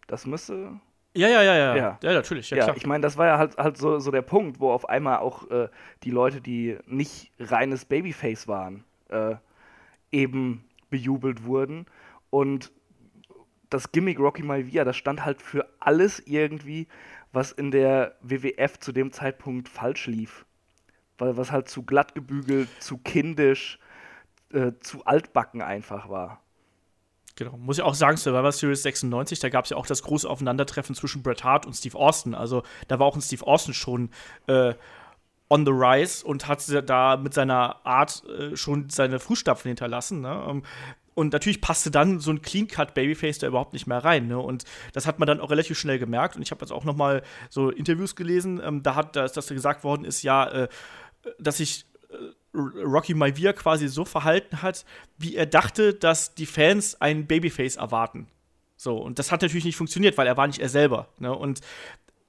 Das 0.07 0.27
müsste. 0.27 0.81
Ja, 1.15 1.29
ja, 1.29 1.43
ja, 1.43 1.57
ja. 1.57 1.77
Ja, 1.77 1.99
ja 2.03 2.13
natürlich. 2.13 2.51
Ja, 2.51 2.59
ja 2.59 2.75
ich 2.77 2.87
meine, 2.87 3.03
das 3.03 3.17
war 3.17 3.27
ja 3.27 3.39
halt, 3.39 3.57
halt 3.57 3.77
so, 3.77 3.99
so 3.99 4.11
der 4.11 4.23
Punkt, 4.23 4.61
wo 4.61 4.71
auf 4.71 4.89
einmal 4.89 5.19
auch 5.19 5.51
äh, 5.51 5.69
die 6.03 6.11
Leute, 6.11 6.41
die 6.41 6.79
nicht 6.87 7.33
reines 7.39 7.85
Babyface 7.85 8.47
waren, 8.47 8.85
äh, 9.09 9.37
eben 10.13 10.65
bejubelt 10.91 11.45
wurden. 11.45 11.87
Und 12.31 12.73
das 13.71 13.93
Gimmick 13.93 14.19
Rocky 14.19 14.43
Maivia, 14.43 14.85
das 14.85 14.97
stand 14.97 15.25
halt 15.25 15.43
für 15.43 15.69
alles 15.81 16.21
irgendwie, 16.21 16.89
was 17.33 17.53
in 17.53 17.71
der 17.71 18.17
WWF 18.23 18.79
zu 18.79 18.93
dem 18.93 19.13
Zeitpunkt 19.13 19.69
falsch 19.69 20.07
lief. 20.07 20.45
Weil 21.19 21.37
was 21.37 21.51
halt 21.51 21.69
zu 21.69 21.83
glatt 21.83 22.15
gebügelt, 22.15 22.69
zu 22.81 22.99
kindisch, 22.99 23.79
äh, 24.53 24.73
zu 24.81 25.05
altbacken 25.05 25.63
einfach 25.63 26.09
war. 26.09 26.41
Genau, 27.37 27.57
muss 27.57 27.79
ich 27.79 27.85
auch 27.85 27.95
sagen, 27.95 28.17
Survivor 28.17 28.51
Series 28.51 28.83
96, 28.83 29.39
da 29.39 29.49
gab 29.49 29.65
es 29.65 29.71
ja 29.71 29.77
auch 29.77 29.87
das 29.87 30.03
große 30.03 30.29
Aufeinandertreffen 30.29 30.95
zwischen 30.95 31.23
Bret 31.23 31.45
Hart 31.45 31.67
und 31.67 31.75
Steve 31.75 31.97
Austin. 31.97 32.35
Also 32.35 32.63
da 32.89 32.99
war 32.99 33.07
auch 33.07 33.15
ein 33.15 33.23
Steve 33.23 33.47
Austin 33.47 33.75
schon 33.75 34.11
äh, 34.49 34.75
on 35.49 35.65
the 35.65 35.73
rise 35.73 36.27
und 36.27 36.49
hat 36.49 36.65
da 36.89 37.17
mit 37.17 37.35
seiner 37.35 37.85
Art 37.87 38.25
äh, 38.29 38.57
schon 38.57 38.91
seine 38.91 39.21
Fußstapfen 39.21 39.69
hinterlassen. 39.69 40.21
Ne? 40.21 40.63
Und 41.19 41.33
natürlich 41.33 41.61
passte 41.61 41.91
dann 41.91 42.21
so 42.21 42.31
ein 42.31 42.43
Clean-Cut-Babyface 42.43 43.41
da 43.41 43.49
überhaupt 43.49 43.73
nicht 43.73 43.89
mehr 43.89 43.99
rein. 43.99 44.29
Ne? 44.29 44.39
Und 44.39 44.63
das 44.93 45.05
hat 45.05 45.19
man 45.19 45.27
dann 45.27 45.41
auch 45.41 45.51
relativ 45.51 45.77
schnell 45.77 45.99
gemerkt. 45.99 46.37
Und 46.37 46.43
ich 46.43 46.53
habe 46.53 46.61
jetzt 46.61 46.71
auch 46.71 46.85
noch 46.85 46.95
mal 46.95 47.25
so 47.51 47.71
Interviews 47.71 48.15
gelesen. 48.15 48.61
Ähm, 48.65 48.85
da 48.85 48.95
hat, 48.95 49.17
dass 49.17 49.33
das 49.33 49.49
gesagt 49.49 49.83
worden 49.83 50.05
ist, 50.05 50.23
ja, 50.23 50.49
äh, 50.49 50.69
dass 51.41 51.57
sich 51.57 51.87
äh, 52.11 52.57
Rocky 52.57 53.15
Maivia 53.15 53.53
quasi 53.53 53.89
so 53.89 54.05
verhalten 54.05 54.63
hat, 54.63 54.85
wie 55.17 55.35
er 55.35 55.47
dachte, 55.47 55.93
dass 55.93 56.37
die 56.37 56.47
Fans 56.47 57.01
einen 57.01 57.27
Babyface 57.27 57.75
erwarten. 57.75 58.29
So, 58.77 58.97
und 58.97 59.19
das 59.19 59.33
hat 59.33 59.43
natürlich 59.43 59.65
nicht 59.65 59.77
funktioniert, 59.77 60.17
weil 60.19 60.29
er 60.29 60.37
war 60.37 60.47
nicht 60.47 60.61
er 60.61 60.69
selber. 60.69 61.09
Ne? 61.19 61.35
Und 61.35 61.63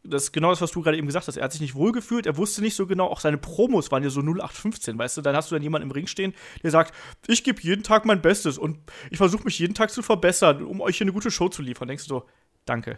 das 0.04 0.24
ist 0.24 0.32
genau 0.32 0.50
das, 0.50 0.62
was 0.62 0.72
du 0.72 0.82
gerade 0.82 0.98
eben 0.98 1.08
gesagt 1.08 1.28
hast. 1.28 1.38
Er 1.38 1.44
hat 1.44 1.52
sich 1.52 1.62
nicht 1.62 1.76
wohlgefühlt, 1.76 2.26
er 2.26 2.38
wusste 2.38 2.62
nicht 2.62 2.76
so 2.76 2.88
genau, 2.88 3.08
auch 3.08 3.20
seine 3.20 3.38
Promos 3.38 3.92
waren 3.92 4.04
ja 4.04 4.10
so 4.10 4.22
0815, 4.22 4.98
weißt 4.98 5.18
du? 5.18 5.22
Dann 5.22 5.36
hast 5.36 5.52
du 5.52 5.56
dann 5.56 5.64
jemanden 5.64 5.88
im 5.88 5.92
Ring 5.92 6.08
stehen, 6.08 6.34
der 6.64 6.72
sagt, 6.72 6.94
ich 7.28 7.44
gebe 7.44 7.62
jeden 7.62 7.84
Tag 7.84 8.06
mein 8.06 8.22
Bestes 8.22 8.58
und 8.58 8.80
ich 9.12 9.18
versuche 9.18 9.44
mich 9.44 9.60
jeden 9.60 9.74
Tag 9.74 9.92
zu 9.92 10.02
verbessern, 10.02 10.64
um 10.64 10.82
euch 10.82 10.98
hier 10.98 11.06
eine 11.06 11.14
gute 11.14 11.32
Show 11.32 11.50
zu 11.50 11.62
liefern. 11.62 11.88
Denkst 11.88 12.08
du 12.08 12.10
so, 12.10 12.26
danke. 12.66 12.98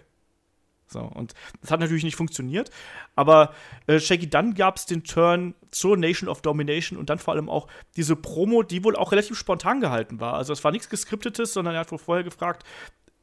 So, 0.92 1.00
und 1.00 1.34
das 1.62 1.72
hat 1.72 1.80
natürlich 1.80 2.04
nicht 2.04 2.18
funktioniert. 2.18 2.70
Aber 3.16 3.54
äh, 3.88 4.00
Shaggy, 4.00 4.30
dann 4.30 4.56
gab 4.56 4.76
es 4.76 4.86
den 4.86 5.04
Turn 5.04 5.56
zur 5.72 5.96
Nation 5.96 6.28
of 6.30 6.42
Domination 6.42 7.00
und 7.00 7.10
dann 7.10 7.18
vor 7.18 7.34
allem 7.34 7.50
auch 7.50 7.68
diese 7.96 8.18
Promo, 8.18 8.62
die 8.62 8.84
wohl 8.84 8.98
auch 8.98 9.14
relativ 9.14 9.38
spontan 9.38 9.80
gehalten 9.80 10.20
war. 10.20 10.34
Also 10.34 10.52
es 10.52 10.64
war 10.64 10.72
nichts 10.72 10.90
Geskriptetes, 10.90 11.54
sondern 11.54 11.76
er 11.76 11.82
hat 11.82 11.92
wohl 11.92 11.98
vorher 11.98 12.26
gefragt, 12.26 12.66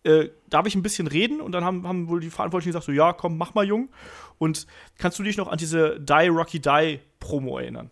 äh, 0.05 0.29
darf 0.49 0.67
ich 0.67 0.75
ein 0.75 0.83
bisschen 0.83 1.07
reden? 1.07 1.41
Und 1.41 1.53
dann 1.53 1.65
haben, 1.65 1.87
haben 1.87 2.09
wohl 2.09 2.21
die 2.21 2.31
Verantwortlichen 2.31 2.71
gesagt, 2.71 2.87
so, 2.87 2.93
ja, 2.93 3.13
komm, 3.13 3.37
mach 3.39 3.55
mal, 3.55 3.65
Jung. 3.65 3.89
Und 4.39 4.67
kannst 4.99 5.19
du 5.19 5.23
dich 5.23 5.37
noch 5.37 5.49
an 5.49 5.59
diese 5.59 6.01
Die 6.01 6.29
Rocky 6.29 6.61
Die 6.61 7.01
Promo 7.21 7.59
erinnern? 7.59 7.91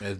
Äh, 0.00 0.16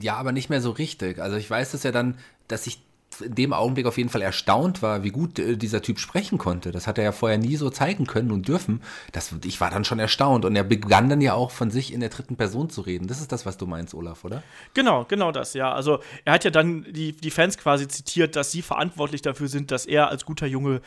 ja, 0.00 0.16
aber 0.16 0.32
nicht 0.32 0.50
mehr 0.50 0.60
so 0.60 0.70
richtig. 0.70 1.18
Also 1.18 1.36
ich 1.36 1.48
weiß 1.48 1.74
es 1.74 1.82
ja 1.82 1.92
dann, 1.92 2.18
dass 2.48 2.66
ich 2.66 2.85
in 3.20 3.34
dem 3.34 3.52
Augenblick 3.52 3.86
auf 3.86 3.98
jeden 3.98 4.08
Fall 4.08 4.22
erstaunt 4.22 4.82
war, 4.82 5.02
wie 5.02 5.10
gut 5.10 5.38
äh, 5.38 5.56
dieser 5.56 5.82
Typ 5.82 5.98
sprechen 5.98 6.38
konnte. 6.38 6.72
Das 6.72 6.86
hat 6.86 6.98
er 6.98 7.04
ja 7.04 7.12
vorher 7.12 7.38
nie 7.38 7.56
so 7.56 7.70
zeigen 7.70 8.06
können 8.06 8.30
und 8.30 8.48
dürfen. 8.48 8.82
Das, 9.12 9.34
ich 9.44 9.60
war 9.60 9.70
dann 9.70 9.84
schon 9.84 9.98
erstaunt 9.98 10.44
und 10.44 10.56
er 10.56 10.64
begann 10.64 11.08
dann 11.08 11.20
ja 11.20 11.34
auch 11.34 11.50
von 11.50 11.70
sich 11.70 11.92
in 11.92 12.00
der 12.00 12.08
dritten 12.08 12.36
Person 12.36 12.70
zu 12.70 12.80
reden. 12.80 13.06
Das 13.06 13.20
ist 13.20 13.32
das, 13.32 13.46
was 13.46 13.56
du 13.56 13.66
meinst, 13.66 13.94
Olaf, 13.94 14.24
oder? 14.24 14.42
Genau, 14.74 15.04
genau 15.04 15.32
das, 15.32 15.54
ja. 15.54 15.72
Also 15.72 16.00
er 16.24 16.34
hat 16.34 16.44
ja 16.44 16.50
dann 16.50 16.86
die, 16.90 17.12
die 17.12 17.30
Fans 17.30 17.58
quasi 17.58 17.88
zitiert, 17.88 18.36
dass 18.36 18.52
sie 18.52 18.62
verantwortlich 18.62 19.22
dafür 19.22 19.48
sind, 19.48 19.70
dass 19.70 19.86
er 19.86 20.08
als 20.08 20.24
guter 20.24 20.46
Junge 20.46 20.80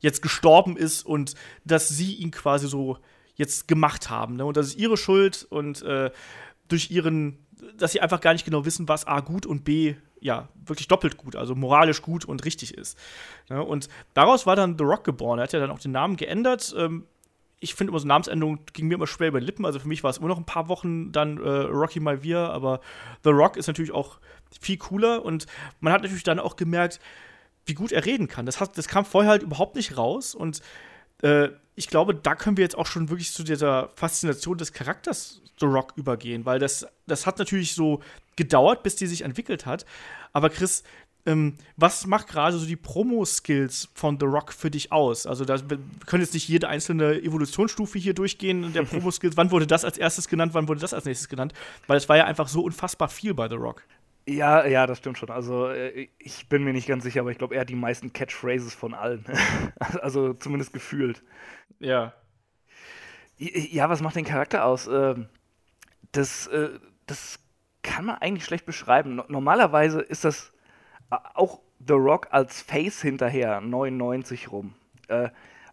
jetzt 0.00 0.22
gestorben 0.22 0.76
ist 0.76 1.04
und 1.04 1.34
dass 1.64 1.88
sie 1.88 2.14
ihn 2.14 2.30
quasi 2.30 2.68
so 2.68 2.98
jetzt 3.34 3.68
gemacht 3.68 4.10
haben. 4.10 4.36
Ne? 4.36 4.44
Und 4.44 4.56
das 4.56 4.68
ist 4.68 4.76
ihre 4.78 4.96
Schuld 4.96 5.46
und 5.48 5.82
äh, 5.82 6.10
durch 6.68 6.90
ihren, 6.90 7.38
dass 7.76 7.92
sie 7.92 8.00
einfach 8.00 8.20
gar 8.20 8.32
nicht 8.32 8.44
genau 8.44 8.64
wissen, 8.64 8.88
was 8.88 9.06
A 9.06 9.20
gut 9.20 9.46
und 9.46 9.64
B 9.64 9.94
ja, 10.24 10.48
wirklich 10.54 10.88
doppelt 10.88 11.18
gut, 11.18 11.36
also 11.36 11.54
moralisch 11.54 12.00
gut 12.00 12.24
und 12.24 12.46
richtig 12.46 12.72
ist. 12.72 12.98
Ja, 13.50 13.60
und 13.60 13.90
daraus 14.14 14.46
war 14.46 14.56
dann 14.56 14.78
The 14.78 14.84
Rock 14.84 15.04
geboren. 15.04 15.38
Er 15.38 15.42
hat 15.42 15.52
ja 15.52 15.60
dann 15.60 15.70
auch 15.70 15.78
den 15.78 15.92
Namen 15.92 16.16
geändert. 16.16 16.74
Ähm, 16.78 17.06
ich 17.60 17.74
finde 17.74 17.90
immer 17.90 18.00
so 18.00 18.06
Namensänderung 18.06 18.60
ging 18.72 18.88
mir 18.88 18.94
immer 18.94 19.06
schwer 19.06 19.28
über 19.28 19.40
die 19.40 19.44
Lippen. 19.44 19.66
Also 19.66 19.78
für 19.80 19.88
mich 19.88 20.02
war 20.02 20.10
es 20.10 20.16
immer 20.16 20.28
noch 20.28 20.38
ein 20.38 20.46
paar 20.46 20.68
Wochen 20.68 21.12
dann 21.12 21.36
äh, 21.36 21.48
Rocky 21.48 22.00
Malvia, 22.00 22.48
aber 22.48 22.80
The 23.22 23.30
Rock 23.30 23.58
ist 23.58 23.66
natürlich 23.66 23.92
auch 23.92 24.18
viel 24.58 24.78
cooler 24.78 25.22
und 25.22 25.46
man 25.80 25.92
hat 25.92 26.00
natürlich 26.00 26.22
dann 26.22 26.38
auch 26.38 26.56
gemerkt, 26.56 27.00
wie 27.66 27.74
gut 27.74 27.92
er 27.92 28.06
reden 28.06 28.26
kann. 28.26 28.46
Das, 28.46 28.60
hat, 28.60 28.78
das 28.78 28.88
kam 28.88 29.04
vorher 29.04 29.30
halt 29.30 29.42
überhaupt 29.42 29.76
nicht 29.76 29.98
raus 29.98 30.34
und 30.34 30.62
äh, 31.20 31.50
ich 31.76 31.88
glaube, 31.88 32.14
da 32.14 32.34
können 32.34 32.56
wir 32.56 32.64
jetzt 32.64 32.76
auch 32.78 32.86
schon 32.86 33.08
wirklich 33.08 33.32
zu 33.32 33.42
dieser 33.42 33.90
Faszination 33.94 34.58
des 34.58 34.72
Charakters 34.72 35.42
The 35.60 35.66
Rock 35.66 35.92
übergehen, 35.96 36.44
weil 36.44 36.58
das, 36.58 36.86
das 37.06 37.26
hat 37.26 37.38
natürlich 37.38 37.74
so 37.74 38.00
gedauert, 38.36 38.82
bis 38.82 38.96
die 38.96 39.06
sich 39.06 39.22
entwickelt 39.22 39.66
hat. 39.66 39.84
Aber 40.32 40.50
Chris, 40.50 40.82
ähm, 41.26 41.54
was 41.76 42.06
macht 42.06 42.28
gerade 42.28 42.58
so 42.58 42.66
die 42.66 42.76
Promo-Skills 42.76 43.88
von 43.94 44.18
The 44.20 44.26
Rock 44.26 44.52
für 44.52 44.70
dich 44.70 44.92
aus? 44.92 45.26
Also, 45.26 45.44
da, 45.44 45.58
wir 45.68 45.78
können 46.06 46.22
jetzt 46.22 46.34
nicht 46.34 46.48
jede 46.48 46.68
einzelne 46.68 47.22
Evolutionsstufe 47.22 47.98
hier 47.98 48.14
durchgehen 48.14 48.72
der 48.72 48.82
Promo-Skills. 48.84 49.36
wann 49.36 49.50
wurde 49.50 49.66
das 49.66 49.84
als 49.84 49.96
erstes 49.96 50.28
genannt, 50.28 50.54
wann 50.54 50.68
wurde 50.68 50.80
das 50.80 50.92
als 50.92 51.04
nächstes 51.04 51.28
genannt? 51.28 51.54
Weil 51.86 51.96
es 51.96 52.08
war 52.08 52.16
ja 52.16 52.24
einfach 52.24 52.48
so 52.48 52.62
unfassbar 52.62 53.08
viel 53.08 53.32
bei 53.32 53.48
The 53.48 53.54
Rock. 53.54 53.82
Ja, 54.26 54.66
ja, 54.66 54.86
das 54.86 54.98
stimmt 54.98 55.18
schon. 55.18 55.30
Also 55.30 55.68
äh, 55.68 56.08
ich 56.18 56.48
bin 56.48 56.64
mir 56.64 56.72
nicht 56.72 56.88
ganz 56.88 57.04
sicher, 57.04 57.20
aber 57.20 57.30
ich 57.30 57.38
glaube, 57.38 57.54
er 57.54 57.62
hat 57.62 57.68
die 57.68 57.74
meisten 57.74 58.12
Catchphrases 58.12 58.74
von 58.74 58.94
allen. 58.94 59.24
also 60.00 60.32
zumindest 60.32 60.72
gefühlt. 60.72 61.22
Ja. 61.84 62.14
Ja, 63.36 63.90
was 63.90 64.00
macht 64.00 64.16
den 64.16 64.24
Charakter 64.24 64.64
aus? 64.64 64.86
Ähm, 64.86 65.28
das, 66.12 66.46
äh, 66.46 66.70
das 67.06 67.38
kann 67.82 68.06
man 68.06 68.16
eigentlich 68.16 68.44
schlecht 68.44 68.64
beschreiben. 68.64 69.22
Normalerweise 69.28 70.00
ist 70.00 70.24
das 70.24 70.52
äh, 71.10 71.16
auch 71.34 71.60
The 71.86 71.94
Rock 71.94 72.28
als 72.30 72.62
Face 72.62 73.02
hinterher 73.02 73.60
99 73.60 74.50
rum. 74.50 74.74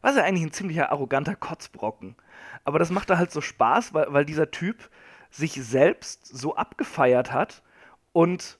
Was 0.02 0.18
ja 0.18 0.24
eigentlich 0.24 0.44
ein 0.44 0.52
ziemlicher 0.52 0.92
arroganter 0.92 1.36
Kotzbrocken. 1.36 2.18
Aber 2.66 2.80
das 2.80 2.90
macht 2.90 3.10
da 3.10 3.18
halt 3.18 3.32
so 3.32 3.40
Spaß, 3.40 3.94
weil, 3.94 4.12
weil 4.12 4.26
dieser 4.26 4.52
Typ 4.52 4.90
sich 5.30 5.54
selbst 5.54 6.26
so 6.26 6.58
abgefeiert 6.58 7.32
hat 7.32 7.64
und 8.12 8.58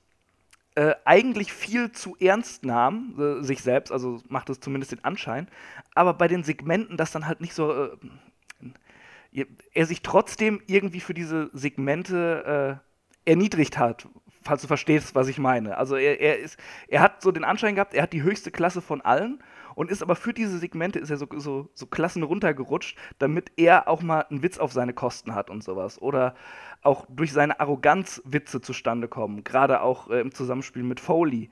äh, 0.76 0.96
eigentlich 1.06 1.52
viel 1.52 1.92
zu 1.92 2.16
ernst 2.20 2.64
nahm, 2.66 3.16
äh, 3.20 3.44
sich 3.44 3.62
selbst, 3.62 3.92
also 3.92 4.22
macht 4.30 4.50
es 4.50 4.60
zumindest 4.60 4.94
den 4.94 5.04
Anschein, 5.04 5.48
aber 5.96 6.14
bei 6.14 6.28
den 6.28 6.44
Segmenten 6.44 6.98
das 6.98 7.12
dann 7.12 7.28
halt 7.28 7.42
nicht 7.42 7.54
so, 7.54 7.74
äh, 7.74 9.46
er 9.74 9.86
sich 9.86 10.02
trotzdem 10.02 10.62
irgendwie 10.68 11.00
für 11.00 11.14
diese 11.14 11.50
Segmente 11.54 12.80
äh, 13.26 13.30
erniedrigt 13.30 13.78
hat, 13.78 14.08
falls 14.44 14.62
du 14.62 14.68
verstehst, 14.68 15.16
was 15.16 15.28
ich 15.28 15.38
meine. 15.38 15.78
Also 15.78 15.96
er, 15.96 16.20
er, 16.20 16.40
ist, 16.40 16.58
er 16.88 17.02
hat 17.02 17.22
so 17.22 17.32
den 17.32 17.44
Anschein 17.44 17.76
gehabt, 17.76 17.94
er 17.94 18.04
hat 18.04 18.14
die 18.14 18.24
höchste 18.24 18.52
Klasse 18.52 18.82
von 18.82 19.02
allen 19.02 19.42
und 19.76 19.92
ist 19.92 20.02
aber 20.02 20.16
für 20.16 20.34
diese 20.34 20.58
Segmente 20.58 21.00
ist 21.00 21.10
er 21.10 21.18
so, 21.18 21.28
so, 21.38 21.70
so 21.74 21.86
Klassen 21.86 22.24
runtergerutscht, 22.24 22.98
damit 23.20 23.52
er 23.58 23.88
auch 23.88 24.02
mal 24.02 24.22
einen 24.22 24.44
Witz 24.44 24.58
auf 24.58 24.74
seine 24.74 24.94
Kosten 24.94 25.36
hat 25.36 25.50
und 25.50 25.64
sowas. 25.64 26.02
Oder 26.02 26.36
auch 26.82 27.06
durch 27.10 27.32
seine 27.32 27.60
Arroganz 27.60 28.22
Witze 28.26 28.62
zustande 28.62 29.08
kommen, 29.08 29.44
gerade 29.44 29.82
auch 29.82 30.10
äh, 30.10 30.20
im 30.20 30.34
Zusammenspiel 30.34 30.84
mit 30.84 31.00
Foley. 31.00 31.50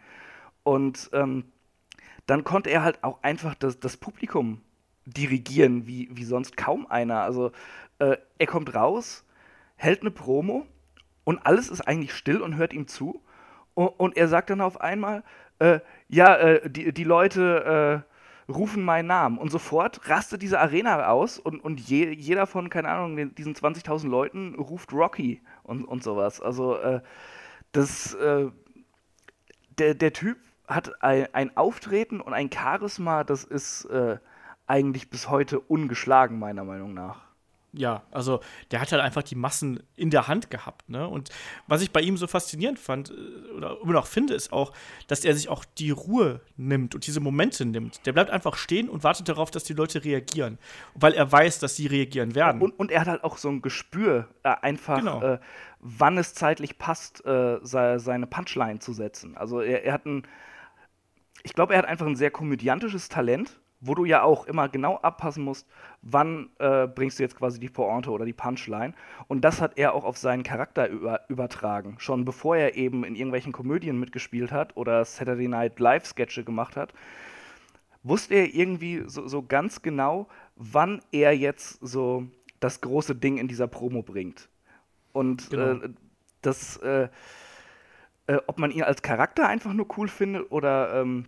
Und 0.63 1.09
ähm, 1.13 1.45
dann 2.25 2.43
konnte 2.43 2.69
er 2.69 2.83
halt 2.83 3.03
auch 3.03 3.23
einfach 3.23 3.55
das, 3.55 3.79
das 3.79 3.97
Publikum 3.97 4.61
dirigieren, 5.05 5.87
wie, 5.87 6.09
wie 6.11 6.23
sonst 6.23 6.57
kaum 6.57 6.85
einer. 6.87 7.21
Also 7.21 7.51
äh, 7.99 8.17
er 8.37 8.47
kommt 8.47 8.75
raus, 8.75 9.25
hält 9.75 10.01
eine 10.01 10.11
Promo 10.11 10.67
und 11.23 11.45
alles 11.45 11.69
ist 11.69 11.81
eigentlich 11.81 12.13
still 12.13 12.41
und 12.41 12.57
hört 12.57 12.73
ihm 12.73 12.87
zu. 12.87 13.23
Und, 13.73 13.87
und 13.99 14.17
er 14.17 14.27
sagt 14.27 14.49
dann 14.49 14.61
auf 14.61 14.81
einmal, 14.81 15.23
äh, 15.59 15.79
ja, 16.09 16.35
äh, 16.35 16.69
die, 16.69 16.93
die 16.93 17.03
Leute 17.03 18.03
äh, 18.05 18.51
rufen 18.51 18.83
meinen 18.83 19.07
Namen. 19.07 19.37
Und 19.37 19.51
sofort 19.51 20.09
rastet 20.09 20.41
diese 20.41 20.59
Arena 20.59 21.07
aus 21.07 21.37
und, 21.39 21.63
und 21.63 21.79
je, 21.79 22.11
jeder 22.11 22.47
von, 22.47 22.69
keine 22.69 22.89
Ahnung, 22.89 23.35
diesen 23.35 23.55
20.000 23.55 24.07
Leuten 24.07 24.55
ruft 24.55 24.91
Rocky 24.91 25.41
und, 25.63 25.85
und 25.85 26.03
sowas. 26.03 26.41
Also, 26.41 26.77
äh, 26.77 27.01
das, 27.71 28.15
äh, 28.15 28.47
der, 29.77 29.93
der 29.93 30.13
Typ 30.13 30.37
hat 30.67 31.01
ein, 31.01 31.27
ein, 31.33 31.57
Auftreten 31.57 32.21
und 32.21 32.33
ein 32.33 32.49
Charisma, 32.51 33.23
das 33.23 33.43
ist 33.43 33.85
äh, 33.85 34.17
eigentlich 34.67 35.09
bis 35.09 35.29
heute 35.29 35.59
ungeschlagen, 35.59 36.39
meiner 36.39 36.63
Meinung 36.63 36.93
nach. 36.93 37.28
Ja, 37.71 38.03
also 38.11 38.39
der 38.71 38.81
hat 38.81 38.91
halt 38.91 39.01
einfach 39.01 39.21
die 39.21 39.35
Massen 39.35 39.83
in 39.95 40.09
der 40.09 40.27
Hand 40.27 40.49
gehabt. 40.49 40.89
Ne? 40.89 41.07
Und 41.07 41.29
was 41.67 41.81
ich 41.81 41.91
bei 41.91 42.01
ihm 42.01 42.17
so 42.17 42.25
faszinierend 42.25 42.79
fand 42.79 43.11
äh, 43.11 43.51
oder 43.55 43.77
immer 43.81 43.93
noch 43.93 44.07
finde, 44.07 44.33
ist 44.33 44.51
auch, 44.51 44.73
dass 45.07 45.23
er 45.23 45.35
sich 45.35 45.49
auch 45.49 45.65
die 45.65 45.91
Ruhe 45.91 46.41
nimmt 46.57 46.95
und 46.95 47.05
diese 47.05 47.19
Momente 47.19 47.65
nimmt. 47.65 48.05
Der 48.05 48.13
bleibt 48.13 48.31
einfach 48.31 48.55
stehen 48.55 48.89
und 48.89 49.03
wartet 49.03 49.29
darauf, 49.29 49.51
dass 49.51 49.63
die 49.63 49.73
Leute 49.73 50.03
reagieren, 50.03 50.57
weil 50.95 51.13
er 51.13 51.31
weiß, 51.31 51.59
dass 51.59 51.75
sie 51.75 51.87
reagieren 51.87 52.33
werden. 52.33 52.61
Und, 52.61 52.71
und 52.79 52.91
er 52.91 53.01
hat 53.01 53.07
halt 53.07 53.23
auch 53.23 53.37
so 53.37 53.49
ein 53.49 53.61
Gespür, 53.61 54.27
äh, 54.43 54.55
einfach, 54.61 54.99
genau. 54.99 55.21
äh, 55.21 55.39
wann 55.79 56.17
es 56.17 56.33
zeitlich 56.33 56.79
passt, 56.79 57.23
äh, 57.25 57.59
seine 57.61 58.27
Punchline 58.27 58.79
zu 58.79 58.93
setzen. 58.93 59.37
Also 59.37 59.61
er, 59.61 59.83
er 59.83 59.93
hat 59.93 60.05
ein, 60.05 60.23
ich 61.43 61.53
glaube, 61.53 61.73
er 61.73 61.79
hat 61.79 61.85
einfach 61.85 62.07
ein 62.07 62.15
sehr 62.15 62.31
komödiantisches 62.31 63.09
Talent 63.09 63.59
wo 63.81 63.95
du 63.95 64.05
ja 64.05 64.23
auch 64.23 64.45
immer 64.45 64.67
genau 64.67 64.97
abpassen 64.97 65.43
musst, 65.43 65.67
wann 66.01 66.49
äh, 66.59 66.87
bringst 66.87 67.19
du 67.19 67.23
jetzt 67.23 67.37
quasi 67.37 67.59
die 67.59 67.69
Pointe 67.69 68.11
oder 68.11 68.25
die 68.25 68.33
Punchline. 68.33 68.93
Und 69.27 69.41
das 69.41 69.61
hat 69.61 69.77
er 69.77 69.93
auch 69.93 70.03
auf 70.03 70.17
seinen 70.17 70.43
Charakter 70.43 70.89
über, 70.89 71.21
übertragen. 71.29 71.95
Schon 71.99 72.25
bevor 72.25 72.57
er 72.57 72.75
eben 72.75 73.03
in 73.03 73.15
irgendwelchen 73.15 73.53
Komödien 73.53 73.99
mitgespielt 73.99 74.51
hat 74.51 74.75
oder 74.75 75.05
Saturday 75.05 75.47
Night 75.47 75.79
Live-Sketche 75.79 76.43
gemacht 76.43 76.75
hat, 76.75 76.93
wusste 78.03 78.35
er 78.35 78.53
irgendwie 78.53 79.03
so, 79.07 79.27
so, 79.27 79.43
ganz 79.43 79.81
genau, 79.81 80.27
wann 80.55 81.01
er 81.11 81.35
jetzt 81.35 81.79
so 81.81 82.27
das 82.59 82.81
große 82.81 83.15
Ding 83.15 83.37
in 83.37 83.47
dieser 83.47 83.67
Promo 83.67 84.01
bringt. 84.03 84.49
Und 85.13 85.49
genau. 85.49 85.85
äh, 85.85 85.89
das, 86.41 86.77
äh, 86.77 87.07
äh 88.27 88.39
ob 88.47 88.59
man 88.59 88.71
ihn 88.71 88.83
als 88.83 89.01
Charakter 89.01 89.47
einfach 89.47 89.73
nur 89.73 89.87
cool 89.97 90.07
findet 90.07 90.51
oder 90.51 91.01
ähm, 91.01 91.25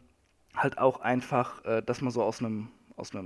halt 0.56 0.78
auch 0.78 1.00
einfach, 1.00 1.64
äh, 1.66 1.82
dass 1.82 2.02
man 2.02 2.12
so 2.12 2.24
aus 2.24 2.40
einem 2.40 2.70
aus 2.98 3.16
äh, 3.16 3.20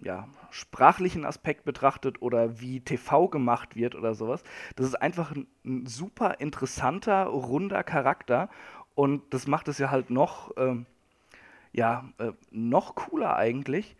ja, 0.00 0.28
sprachlichen 0.50 1.26
Aspekt 1.26 1.64
betrachtet 1.64 2.22
oder 2.22 2.60
wie 2.60 2.80
TV 2.80 3.28
gemacht 3.28 3.76
wird 3.76 3.94
oder 3.94 4.14
sowas. 4.14 4.42
Das 4.76 4.86
ist 4.86 4.94
einfach 4.94 5.32
ein, 5.32 5.46
ein 5.64 5.86
super 5.86 6.40
interessanter, 6.40 7.24
runder 7.24 7.82
Charakter 7.82 8.48
und 8.94 9.22
das 9.34 9.46
macht 9.46 9.68
es 9.68 9.78
ja 9.78 9.90
halt 9.90 10.10
noch, 10.10 10.52
ähm, 10.56 10.86
ja, 11.72 12.08
äh, 12.18 12.32
noch 12.50 12.94
cooler 12.94 13.36
eigentlich, 13.36 13.94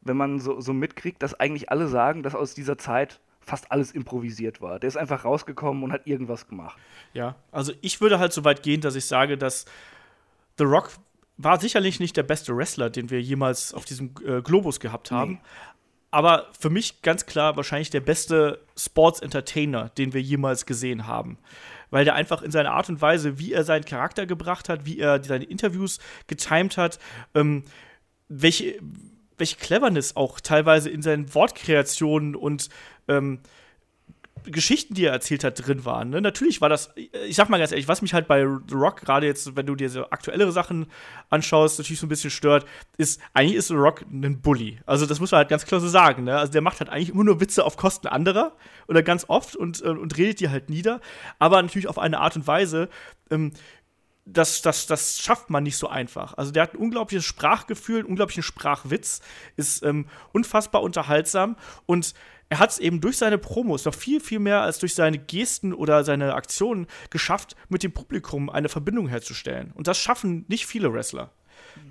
wenn 0.00 0.16
man 0.16 0.40
so, 0.40 0.60
so 0.60 0.72
mitkriegt, 0.72 1.22
dass 1.22 1.38
eigentlich 1.38 1.70
alle 1.70 1.86
sagen, 1.86 2.22
dass 2.22 2.34
aus 2.34 2.54
dieser 2.54 2.76
Zeit 2.76 3.20
fast 3.40 3.70
alles 3.70 3.92
improvisiert 3.92 4.60
war. 4.60 4.78
Der 4.78 4.88
ist 4.88 4.96
einfach 4.96 5.24
rausgekommen 5.24 5.82
und 5.82 5.92
hat 5.92 6.06
irgendwas 6.06 6.48
gemacht. 6.48 6.78
Ja, 7.12 7.36
also 7.50 7.72
ich 7.80 8.00
würde 8.00 8.18
halt 8.18 8.32
so 8.32 8.44
weit 8.44 8.62
gehen, 8.62 8.80
dass 8.80 8.94
ich 8.94 9.06
sage, 9.06 9.38
dass 9.38 9.66
The 10.58 10.64
Rock 10.64 10.90
war 11.42 11.60
sicherlich 11.60 12.00
nicht 12.00 12.16
der 12.16 12.22
beste 12.22 12.56
Wrestler, 12.56 12.90
den 12.90 13.10
wir 13.10 13.20
jemals 13.20 13.74
auf 13.74 13.84
diesem 13.84 14.14
äh, 14.26 14.42
Globus 14.42 14.80
gehabt 14.80 15.10
haben. 15.10 15.32
Nee. 15.32 15.40
Aber 16.10 16.48
für 16.58 16.68
mich 16.68 17.00
ganz 17.00 17.24
klar 17.24 17.56
wahrscheinlich 17.56 17.88
der 17.88 18.00
beste 18.00 18.60
Sports 18.76 19.20
Entertainer, 19.20 19.88
den 19.96 20.12
wir 20.12 20.20
jemals 20.20 20.66
gesehen 20.66 21.06
haben. 21.06 21.38
Weil 21.90 22.04
der 22.04 22.14
einfach 22.14 22.42
in 22.42 22.50
seiner 22.50 22.72
Art 22.72 22.90
und 22.90 23.00
Weise, 23.00 23.38
wie 23.38 23.52
er 23.52 23.64
seinen 23.64 23.84
Charakter 23.84 24.26
gebracht 24.26 24.68
hat, 24.68 24.84
wie 24.84 24.98
er 24.98 25.24
seine 25.24 25.44
Interviews 25.44 26.00
getimed 26.26 26.76
hat, 26.76 26.98
ähm, 27.34 27.64
welche, 28.28 28.78
welche 29.38 29.56
Cleverness 29.56 30.14
auch 30.14 30.40
teilweise 30.40 30.90
in 30.90 31.00
seinen 31.00 31.34
Wortkreationen 31.34 32.36
und 32.36 32.68
ähm, 33.08 33.40
Geschichten, 34.44 34.94
die 34.94 35.04
er 35.04 35.12
erzählt 35.12 35.44
hat, 35.44 35.66
drin 35.66 35.84
waren. 35.84 36.10
Ne? 36.10 36.20
Natürlich 36.20 36.60
war 36.60 36.68
das, 36.68 36.90
ich 36.96 37.36
sag 37.36 37.48
mal 37.48 37.58
ganz 37.58 37.72
ehrlich, 37.72 37.88
was 37.88 38.02
mich 38.02 38.14
halt 38.14 38.26
bei 38.26 38.40
The 38.68 38.74
Rock, 38.74 39.00
gerade 39.00 39.26
jetzt, 39.26 39.56
wenn 39.56 39.66
du 39.66 39.74
dir 39.74 39.88
so 39.88 40.04
aktuellere 40.10 40.52
Sachen 40.52 40.86
anschaust, 41.30 41.78
natürlich 41.78 42.00
so 42.00 42.06
ein 42.06 42.08
bisschen 42.08 42.30
stört, 42.30 42.66
ist, 42.96 43.20
eigentlich 43.34 43.56
ist 43.56 43.68
The 43.68 43.74
Rock 43.74 44.02
ein 44.02 44.40
Bully. 44.40 44.80
Also, 44.86 45.06
das 45.06 45.20
muss 45.20 45.30
man 45.30 45.38
halt 45.38 45.48
ganz 45.48 45.64
klar 45.64 45.80
so 45.80 45.88
sagen. 45.88 46.24
Ne? 46.24 46.36
Also, 46.36 46.52
der 46.52 46.62
macht 46.62 46.80
halt 46.80 46.90
eigentlich 46.90 47.10
immer 47.10 47.24
nur 47.24 47.40
Witze 47.40 47.64
auf 47.64 47.76
Kosten 47.76 48.06
anderer 48.06 48.56
oder 48.88 49.02
ganz 49.02 49.24
oft 49.28 49.56
und, 49.56 49.82
äh, 49.82 49.88
und 49.88 50.16
redet 50.16 50.40
die 50.40 50.48
halt 50.48 50.70
nieder, 50.70 51.00
aber 51.38 51.60
natürlich 51.62 51.88
auf 51.88 51.98
eine 51.98 52.20
Art 52.20 52.36
und 52.36 52.46
Weise, 52.46 52.88
ähm, 53.30 53.52
das, 54.24 54.62
das, 54.62 54.86
das 54.86 55.18
schafft 55.18 55.50
man 55.50 55.64
nicht 55.64 55.76
so 55.76 55.88
einfach. 55.88 56.34
Also 56.34 56.52
der 56.52 56.62
hat 56.62 56.74
ein 56.74 56.78
unglaubliches 56.78 57.24
Sprachgefühl, 57.24 58.00
einen 58.00 58.08
unglaublichen 58.08 58.42
Sprachwitz, 58.42 59.20
ist 59.56 59.82
ähm, 59.82 60.06
unfassbar 60.32 60.82
unterhaltsam 60.82 61.56
und 61.86 62.14
er 62.48 62.58
hat 62.58 62.70
es 62.70 62.78
eben 62.78 63.00
durch 63.00 63.16
seine 63.16 63.38
Promos 63.38 63.86
noch 63.86 63.94
viel, 63.94 64.20
viel 64.20 64.38
mehr 64.38 64.60
als 64.60 64.78
durch 64.78 64.94
seine 64.94 65.18
Gesten 65.18 65.72
oder 65.72 66.04
seine 66.04 66.34
Aktionen 66.34 66.86
geschafft, 67.08 67.56
mit 67.70 67.82
dem 67.82 67.92
Publikum 67.92 68.50
eine 68.50 68.68
Verbindung 68.68 69.08
herzustellen. 69.08 69.72
Und 69.74 69.86
das 69.86 69.96
schaffen 69.98 70.44
nicht 70.48 70.66
viele 70.66 70.92
Wrestler. 70.92 71.30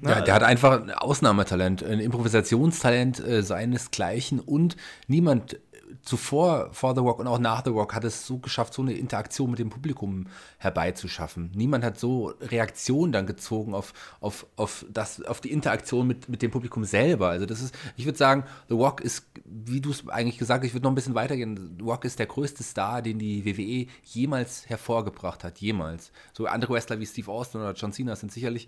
Ja, 0.03 0.21
der 0.21 0.35
hat 0.35 0.43
einfach 0.43 0.79
ein 0.79 0.91
Ausnahmetalent, 0.91 1.83
ein 1.83 1.99
Improvisationstalent 1.99 3.19
äh, 3.19 3.41
seinesgleichen 3.41 4.39
und 4.39 4.77
niemand 5.07 5.59
zuvor 6.01 6.69
vor 6.73 6.95
The 6.95 7.01
Rock 7.01 7.19
und 7.19 7.27
auch 7.27 7.39
nach 7.39 7.63
The 7.63 7.71
Rock 7.71 7.93
hat 7.93 8.03
es 8.03 8.25
so 8.25 8.37
geschafft, 8.37 8.73
so 8.73 8.81
eine 8.81 8.93
Interaktion 8.93 9.49
mit 9.49 9.59
dem 9.59 9.69
Publikum 9.69 10.27
herbeizuschaffen. 10.57 11.51
Niemand 11.53 11.83
hat 11.83 11.99
so 11.99 12.33
Reaktionen 12.41 13.11
dann 13.11 13.25
gezogen 13.25 13.73
auf, 13.73 13.93
auf, 14.19 14.45
auf, 14.55 14.85
das, 14.91 15.23
auf 15.23 15.41
die 15.41 15.51
Interaktion 15.51 16.07
mit, 16.07 16.29
mit 16.29 16.41
dem 16.41 16.51
Publikum 16.51 16.83
selber. 16.83 17.29
Also 17.29 17.45
das 17.45 17.61
ist, 17.61 17.75
ich 17.97 18.05
würde 18.05 18.17
sagen, 18.17 18.43
The 18.69 18.75
Rock 18.75 19.01
ist, 19.01 19.25
wie 19.45 19.81
du 19.81 19.91
es 19.91 20.07
eigentlich 20.09 20.37
gesagt 20.37 20.63
hast, 20.63 20.67
ich 20.67 20.73
würde 20.73 20.83
noch 20.83 20.91
ein 20.91 20.95
bisschen 20.95 21.15
weitergehen, 21.15 21.75
The 21.77 21.83
Rock 21.83 22.05
ist 22.05 22.19
der 22.19 22.27
größte 22.27 22.63
Star, 22.63 23.01
den 23.01 23.19
die 23.19 23.45
WWE 23.45 23.91
jemals 24.03 24.69
hervorgebracht 24.69 25.43
hat, 25.43 25.59
jemals. 25.59 26.11
So 26.33 26.45
andere 26.45 26.73
Wrestler 26.73 26.99
wie 26.99 27.05
Steve 27.05 27.31
Austin 27.31 27.61
oder 27.61 27.73
John 27.73 27.93
Cena 27.93 28.15
sind 28.15 28.31
sicherlich 28.31 28.67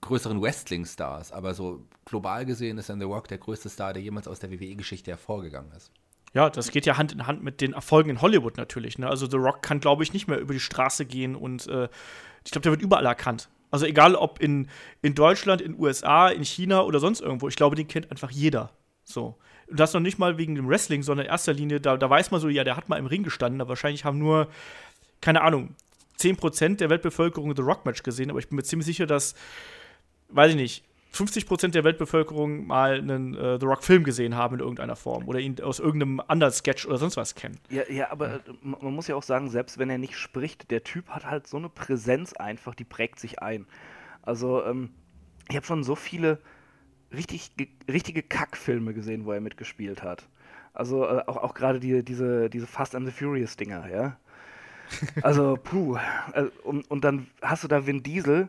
größeren 0.00 0.40
Wrestling-Stars, 0.40 1.32
aber 1.32 1.54
so 1.54 1.84
global 2.04 2.46
gesehen 2.46 2.78
ist 2.78 2.88
dann 2.88 3.00
The 3.00 3.06
Rock 3.06 3.28
der 3.28 3.38
größte 3.38 3.68
Star, 3.68 3.92
der 3.92 4.02
jemals 4.02 4.28
aus 4.28 4.38
der 4.38 4.50
WWE-Geschichte 4.50 5.10
hervorgegangen 5.10 5.72
ist. 5.72 5.90
Ja, 6.34 6.50
das 6.50 6.70
geht 6.70 6.86
ja 6.86 6.98
Hand 6.98 7.12
in 7.12 7.26
Hand 7.26 7.42
mit 7.42 7.60
den 7.60 7.72
Erfolgen 7.72 8.10
in 8.10 8.20
Hollywood 8.20 8.56
natürlich. 8.56 8.98
Ne? 8.98 9.08
Also 9.08 9.28
The 9.28 9.36
Rock 9.36 9.62
kann, 9.62 9.80
glaube 9.80 10.02
ich, 10.02 10.12
nicht 10.12 10.28
mehr 10.28 10.38
über 10.38 10.52
die 10.52 10.60
Straße 10.60 11.06
gehen 11.06 11.34
und 11.34 11.66
äh, 11.68 11.88
ich 12.44 12.50
glaube, 12.50 12.62
der 12.62 12.72
wird 12.72 12.82
überall 12.82 13.06
erkannt. 13.06 13.48
Also 13.70 13.86
egal 13.86 14.14
ob 14.14 14.40
in, 14.40 14.68
in 15.02 15.14
Deutschland, 15.14 15.60
in 15.60 15.78
USA, 15.78 16.28
in 16.28 16.44
China 16.44 16.82
oder 16.82 17.00
sonst 17.00 17.20
irgendwo. 17.20 17.48
Ich 17.48 17.56
glaube, 17.56 17.76
den 17.76 17.88
kennt 17.88 18.10
einfach 18.10 18.30
jeder. 18.30 18.70
So. 19.04 19.36
Und 19.66 19.78
das 19.78 19.92
noch 19.92 20.00
nicht 20.00 20.18
mal 20.18 20.38
wegen 20.38 20.54
dem 20.54 20.68
Wrestling, 20.68 21.02
sondern 21.02 21.26
in 21.26 21.30
erster 21.30 21.52
Linie, 21.52 21.80
da, 21.80 21.96
da 21.96 22.08
weiß 22.08 22.30
man 22.30 22.40
so, 22.40 22.48
ja, 22.48 22.64
der 22.64 22.76
hat 22.76 22.88
mal 22.88 22.96
im 22.96 23.06
Ring 23.06 23.22
gestanden, 23.22 23.60
aber 23.60 23.70
wahrscheinlich 23.70 24.04
haben 24.04 24.18
nur, 24.18 24.48
keine 25.20 25.42
Ahnung, 25.42 25.74
10% 26.18 26.76
der 26.76 26.90
Weltbevölkerung 26.90 27.54
The 27.54 27.62
Rock-Match 27.62 28.02
gesehen, 28.02 28.30
aber 28.30 28.38
ich 28.38 28.48
bin 28.48 28.56
mir 28.56 28.62
ziemlich 28.62 28.86
sicher, 28.86 29.06
dass, 29.06 29.34
weiß 30.30 30.50
ich 30.50 30.56
nicht, 30.56 30.84
50 31.10 31.46
Prozent 31.46 31.74
der 31.74 31.84
Weltbevölkerung 31.84 32.66
mal 32.66 32.98
einen 32.98 33.34
äh, 33.34 33.58
The 33.58 33.66
Rock-Film 33.66 34.04
gesehen 34.04 34.36
haben 34.36 34.56
in 34.56 34.60
irgendeiner 34.60 34.96
Form 34.96 35.26
oder 35.26 35.40
ihn 35.40 35.60
aus 35.60 35.78
irgendeinem 35.78 36.20
anderen 36.26 36.52
Sketch 36.52 36.86
oder 36.86 36.98
sonst 36.98 37.16
was 37.16 37.34
kennen. 37.34 37.58
Ja, 37.70 37.82
ja 37.90 38.10
aber 38.10 38.34
äh, 38.34 38.40
man 38.62 38.94
muss 38.94 39.08
ja 39.08 39.16
auch 39.16 39.22
sagen, 39.22 39.48
selbst 39.50 39.78
wenn 39.78 39.90
er 39.90 39.98
nicht 39.98 40.16
spricht, 40.16 40.70
der 40.70 40.84
Typ 40.84 41.08
hat 41.08 41.26
halt 41.26 41.46
so 41.46 41.56
eine 41.56 41.68
Präsenz 41.68 42.34
einfach, 42.34 42.74
die 42.74 42.84
prägt 42.84 43.18
sich 43.18 43.40
ein. 43.40 43.66
Also, 44.22 44.64
ähm, 44.64 44.90
ich 45.48 45.56
habe 45.56 45.66
schon 45.66 45.82
so 45.82 45.94
viele 45.94 46.38
richtig, 47.12 47.50
richtige 47.90 48.22
Kackfilme 48.22 48.92
gesehen, 48.92 49.24
wo 49.24 49.32
er 49.32 49.40
mitgespielt 49.40 50.02
hat. 50.02 50.28
Also 50.74 51.04
äh, 51.04 51.22
auch, 51.26 51.38
auch 51.38 51.54
gerade 51.54 51.80
die, 51.80 52.04
diese, 52.04 52.50
diese 52.50 52.66
Fast 52.66 52.94
and 52.94 53.06
the 53.06 53.12
Furious-Dinger, 53.12 53.88
ja. 53.90 54.16
Also, 55.22 55.56
puh. 55.62 55.96
Äh, 56.32 56.44
und, 56.62 56.90
und 56.90 57.04
dann 57.04 57.28
hast 57.42 57.64
du 57.64 57.68
da 57.68 57.86
Vin 57.86 58.02
Diesel, 58.02 58.48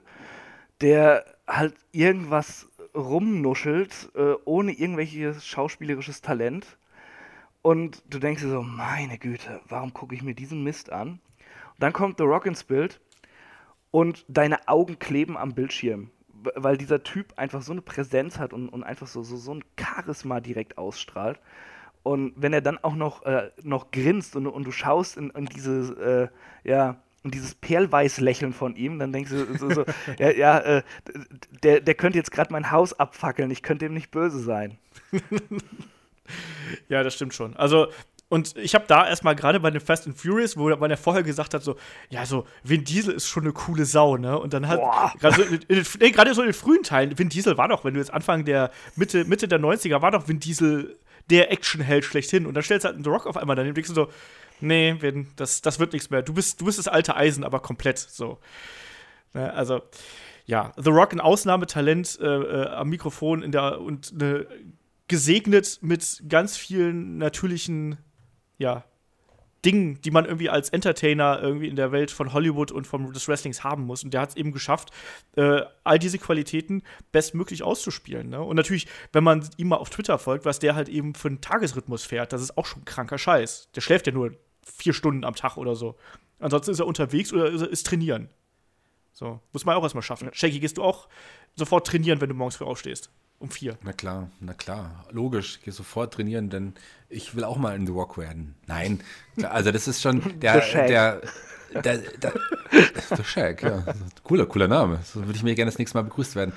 der 0.81 1.25
halt 1.49 1.75
irgendwas 1.91 2.69
rumnuschelt, 2.95 4.11
äh, 4.15 4.35
ohne 4.45 4.71
irgendwelches 4.71 5.45
schauspielerisches 5.45 6.21
Talent. 6.21 6.77
Und 7.61 8.03
du 8.09 8.19
denkst 8.19 8.41
dir 8.41 8.49
so, 8.49 8.61
meine 8.61 9.17
Güte, 9.17 9.59
warum 9.67 9.93
gucke 9.93 10.15
ich 10.15 10.23
mir 10.23 10.35
diesen 10.35 10.63
Mist 10.63 10.91
an? 10.91 11.09
Und 11.09 11.79
dann 11.79 11.93
kommt 11.93 12.17
The 12.17 12.23
Rock 12.23 12.45
ins 12.45 12.63
Bild 12.63 13.01
und 13.91 14.23
deine 14.27 14.67
Augen 14.67 14.99
kleben 14.99 15.37
am 15.37 15.53
Bildschirm, 15.53 16.11
weil 16.31 16.77
dieser 16.77 17.03
Typ 17.03 17.33
einfach 17.37 17.61
so 17.61 17.73
eine 17.73 17.81
Präsenz 17.81 18.39
hat 18.39 18.53
und, 18.53 18.69
und 18.69 18.83
einfach 18.83 19.07
so, 19.07 19.23
so, 19.23 19.35
so 19.35 19.55
ein 19.55 19.63
Charisma 19.77 20.39
direkt 20.39 20.77
ausstrahlt. 20.77 21.39
Und 22.03 22.33
wenn 22.37 22.53
er 22.53 22.61
dann 22.61 22.77
auch 22.77 22.95
noch, 22.95 23.23
äh, 23.23 23.51
noch 23.61 23.91
grinst 23.91 24.35
und, 24.35 24.47
und 24.47 24.63
du 24.65 24.71
schaust 24.71 25.17
in, 25.17 25.31
in 25.31 25.45
diese, 25.47 26.31
äh, 26.63 26.69
ja, 26.69 27.01
und 27.23 27.33
dieses 27.33 27.55
Perlweiß-Lächeln 27.55 28.53
von 28.53 28.75
ihm, 28.75 28.99
dann 28.99 29.11
denkst 29.11 29.31
du 29.31 29.57
so, 29.57 29.69
so 29.71 29.85
ja, 30.17 30.31
ja 30.31 30.59
äh, 30.59 30.83
der, 31.63 31.81
der 31.81 31.95
könnte 31.95 32.17
jetzt 32.17 32.31
gerade 32.31 32.51
mein 32.51 32.71
Haus 32.71 32.93
abfackeln, 32.93 33.51
ich 33.51 33.63
könnte 33.63 33.85
ihm 33.85 33.93
nicht 33.93 34.11
böse 34.11 34.39
sein. 34.39 34.77
ja, 36.89 37.03
das 37.03 37.15
stimmt 37.15 37.33
schon. 37.33 37.55
Also, 37.57 37.87
und 38.29 38.55
ich 38.57 38.75
habe 38.75 38.85
da 38.87 39.07
erstmal 39.07 39.35
gerade 39.35 39.59
bei 39.59 39.71
den 39.71 39.81
Fast 39.81 40.05
and 40.05 40.15
Furious, 40.15 40.55
wo 40.55 40.69
man 40.69 40.91
ja 40.91 40.97
vorher 40.97 41.23
gesagt 41.23 41.53
hat, 41.53 41.63
so, 41.63 41.75
ja, 42.09 42.25
so, 42.25 42.45
Vin 42.63 42.83
Diesel 42.83 43.15
ist 43.15 43.27
schon 43.27 43.43
eine 43.43 43.53
coole 43.53 43.85
Sau, 43.85 44.17
ne? 44.17 44.39
Und 44.39 44.53
dann 44.53 44.67
hat, 44.67 44.79
gerade 45.19 45.35
so, 45.35 45.57
nee, 45.67 45.81
so 45.81 46.41
in 46.41 46.47
den 46.47 46.53
frühen 46.53 46.83
Teilen, 46.83 47.17
Vin 47.17 47.29
Diesel 47.29 47.57
war 47.57 47.67
doch, 47.67 47.83
wenn 47.83 47.95
du 47.95 47.99
jetzt 47.99 48.13
Anfang 48.13 48.45
der 48.45 48.71
Mitte, 48.95 49.25
Mitte 49.25 49.47
der 49.47 49.59
90er, 49.59 50.01
war 50.01 50.11
doch 50.11 50.27
Vin 50.27 50.39
Diesel 50.39 50.95
der 51.29 51.51
Actionheld 51.51 52.05
schlechthin. 52.05 52.45
Und 52.45 52.53
dann 52.53 52.63
stellst 52.63 52.83
du 52.83 52.87
halt 52.87 52.95
einen 52.95 53.03
The 53.03 53.09
Rock 53.09 53.25
auf 53.25 53.37
einmal 53.37 53.55
daneben, 53.55 53.73
denkst 53.73 53.89
du 53.89 53.95
so, 53.95 54.09
nee, 54.61 55.25
das, 55.35 55.61
das 55.61 55.79
wird 55.79 55.93
nichts 55.93 56.09
mehr. 56.09 56.21
Du 56.21 56.33
bist, 56.33 56.61
du 56.61 56.65
bist 56.65 56.79
das 56.79 56.87
alte 56.87 57.15
Eisen, 57.15 57.43
aber 57.43 57.59
komplett 57.59 57.99
so. 57.99 58.39
Ne, 59.33 59.53
also, 59.53 59.81
ja, 60.45 60.71
The 60.77 60.89
Rock 60.89 61.13
ein 61.13 61.19
Ausnahmetalent 61.19 62.19
äh, 62.21 62.25
äh, 62.25 62.67
am 62.67 62.89
Mikrofon 62.89 63.43
in 63.43 63.51
der, 63.51 63.79
und 63.81 64.13
eine 64.13 64.47
gesegnet 65.07 65.79
mit 65.81 66.23
ganz 66.29 66.55
vielen 66.55 67.17
natürlichen, 67.17 67.97
ja, 68.57 68.85
Dingen, 69.65 69.99
die 70.01 70.11
man 70.11 70.23
irgendwie 70.23 70.49
als 70.49 70.69
Entertainer 70.69 71.41
irgendwie 71.41 71.67
in 71.67 71.75
der 71.75 71.91
Welt 71.91 72.11
von 72.11 72.31
Hollywood 72.31 72.71
und 72.71 72.87
vom 72.87 73.11
des 73.11 73.27
Wrestlings 73.27 73.63
haben 73.63 73.83
muss. 73.83 74.05
Und 74.05 74.13
der 74.13 74.21
hat 74.21 74.29
es 74.29 74.35
eben 74.37 74.53
geschafft, 74.53 74.91
äh, 75.35 75.61
all 75.83 75.99
diese 75.99 76.17
Qualitäten 76.17 76.81
bestmöglich 77.11 77.63
auszuspielen. 77.63 78.29
Ne? 78.29 78.41
Und 78.41 78.55
natürlich, 78.55 78.87
wenn 79.11 79.23
man 79.23 79.49
ihm 79.57 79.67
mal 79.67 79.75
auf 79.75 79.89
Twitter 79.89 80.17
folgt, 80.17 80.45
was 80.45 80.59
der 80.59 80.75
halt 80.75 80.87
eben 80.87 81.13
für 81.13 81.27
einen 81.27 81.41
Tagesrhythmus 81.41 82.05
fährt, 82.05 82.31
das 82.31 82.41
ist 82.41 82.57
auch 82.57 82.65
schon 82.65 82.85
kranker 82.85 83.17
Scheiß. 83.17 83.69
Der 83.75 83.81
schläft 83.81 84.07
ja 84.07 84.13
nur 84.13 84.31
vier 84.75 84.93
Stunden 84.93 85.23
am 85.23 85.35
Tag 85.35 85.57
oder 85.57 85.75
so. 85.75 85.95
Ansonsten 86.39 86.71
ist 86.71 86.79
er 86.79 86.87
unterwegs 86.87 87.33
oder 87.33 87.49
ist, 87.49 87.61
ist 87.61 87.85
trainieren. 87.85 88.29
So, 89.11 89.39
muss 89.51 89.65
man 89.65 89.75
auch 89.75 89.83
erstmal 89.83 90.01
schaffen. 90.01 90.29
Shaggy, 90.31 90.59
gehst 90.59 90.77
du 90.77 90.83
auch 90.83 91.09
sofort 91.55 91.85
trainieren, 91.85 92.21
wenn 92.21 92.29
du 92.29 92.35
morgens 92.35 92.55
früh 92.55 92.65
aufstehst? 92.65 93.09
Um 93.39 93.49
vier. 93.49 93.77
Na 93.83 93.93
klar, 93.93 94.29
na 94.39 94.53
klar. 94.53 95.05
Logisch, 95.11 95.57
ich 95.57 95.63
gehe 95.63 95.73
sofort 95.73 96.13
trainieren, 96.13 96.49
denn 96.49 96.73
ich 97.07 97.35
will 97.35 97.45
auch 97.45 97.57
mal 97.57 97.75
in 97.75 97.85
The 97.85 97.93
Rock 97.93 98.17
werden. 98.17 98.55
Nein, 98.67 99.01
also 99.43 99.71
das 99.71 99.87
ist 99.87 100.01
schon 100.01 100.39
der, 100.39 100.59
der, 100.59 101.21
der, 101.73 101.97
der, 101.97 102.33
der 103.17 103.23
Shaq, 103.23 103.63
ja. 103.63 103.83
Cooler, 104.23 104.45
cooler 104.45 104.67
Name. 104.67 104.99
So 105.05 105.21
würde 105.21 105.35
ich 105.35 105.43
mir 105.43 105.55
gerne 105.55 105.71
das 105.71 105.79
nächste 105.79 105.97
Mal 105.97 106.03
begrüßt 106.03 106.35
werden. 106.35 106.53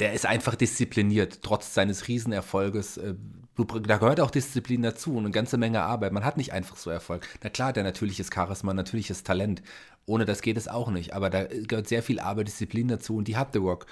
Der 0.00 0.12
ist 0.12 0.26
einfach 0.26 0.54
diszipliniert, 0.54 1.40
trotz 1.42 1.72
seines 1.74 2.08
Riesenerfolges. 2.08 2.98
Äh, 2.98 3.14
da 3.56 3.96
gehört 3.96 4.20
auch 4.20 4.30
Disziplin 4.30 4.82
dazu 4.82 5.12
und 5.12 5.24
eine 5.24 5.30
ganze 5.30 5.56
Menge 5.56 5.82
Arbeit. 5.82 6.12
Man 6.12 6.24
hat 6.24 6.36
nicht 6.36 6.52
einfach 6.52 6.76
so 6.76 6.90
Erfolg. 6.90 7.26
Na 7.42 7.48
klar, 7.48 7.72
der 7.72 7.84
natürliches 7.84 8.28
Charisma, 8.32 8.74
natürliches 8.74 9.22
Talent. 9.22 9.62
Ohne 10.04 10.26
das 10.26 10.42
geht 10.42 10.58
es 10.58 10.68
auch 10.68 10.90
nicht. 10.90 11.14
Aber 11.14 11.30
da 11.30 11.44
gehört 11.44 11.88
sehr 11.88 12.02
viel 12.02 12.20
Arbeit, 12.20 12.48
Disziplin 12.48 12.88
dazu 12.88 13.16
und 13.16 13.28
die 13.28 13.36
hat 13.36 13.54
The 13.54 13.58
Rock. 13.58 13.86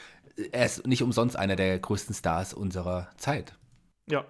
Er 0.53 0.67
ist 0.67 0.87
nicht 0.87 1.03
umsonst 1.03 1.37
einer 1.37 1.57
der 1.57 1.79
größten 1.79 2.15
Stars 2.15 2.53
unserer 2.53 3.09
Zeit. 3.17 3.57
Ja, 4.07 4.27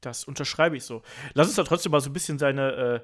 das 0.00 0.24
unterschreibe 0.24 0.76
ich 0.76 0.84
so. 0.84 1.02
Lass 1.34 1.46
uns 1.46 1.56
da 1.56 1.64
trotzdem 1.64 1.92
mal 1.92 2.00
so 2.00 2.10
ein 2.10 2.12
bisschen 2.12 2.38
seine, 2.38 2.72
äh, 2.72 3.00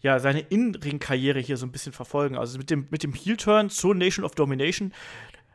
ja, 0.00 0.18
seine 0.18 0.40
In-Ring-Karriere 0.40 1.40
hier 1.40 1.56
so 1.56 1.66
ein 1.66 1.72
bisschen 1.72 1.92
verfolgen. 1.92 2.36
Also 2.36 2.58
mit 2.58 2.70
dem, 2.70 2.86
mit 2.90 3.02
dem 3.02 3.14
Heel-Turn 3.14 3.70
zur 3.70 3.94
Nation 3.94 4.24
of 4.24 4.34
Domination. 4.34 4.92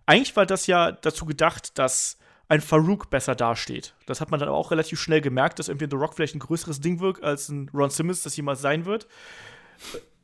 Eigentlich 0.10 0.36
war 0.36 0.48
das 0.48 0.66
ja 0.66 0.92
dazu 0.92 1.26
gedacht, 1.26 1.78
dass 1.78 2.18
ein 2.48 2.62
Farouk 2.62 3.12
besser 3.12 3.36
dasteht. 3.36 3.94
Das 4.08 4.22
hat 4.22 4.32
man 4.32 4.40
dann 4.40 4.50
auch 4.50 4.72
relativ 4.72 5.00
schnell 5.00 5.22
gemerkt, 5.22 5.60
dass 5.60 5.68
irgendwie 5.68 5.86
The 5.88 5.98
Rock 5.98 6.16
vielleicht 6.16 6.34
ein 6.34 6.40
größeres 6.40 6.82
Ding 6.82 7.00
wirkt, 7.00 7.24
als 7.24 7.48
ein 7.50 7.70
Ron 7.76 7.92
Simmons 7.92 8.24
das 8.24 8.36
jemals 8.36 8.60
sein 8.60 8.86
wird. 8.86 9.08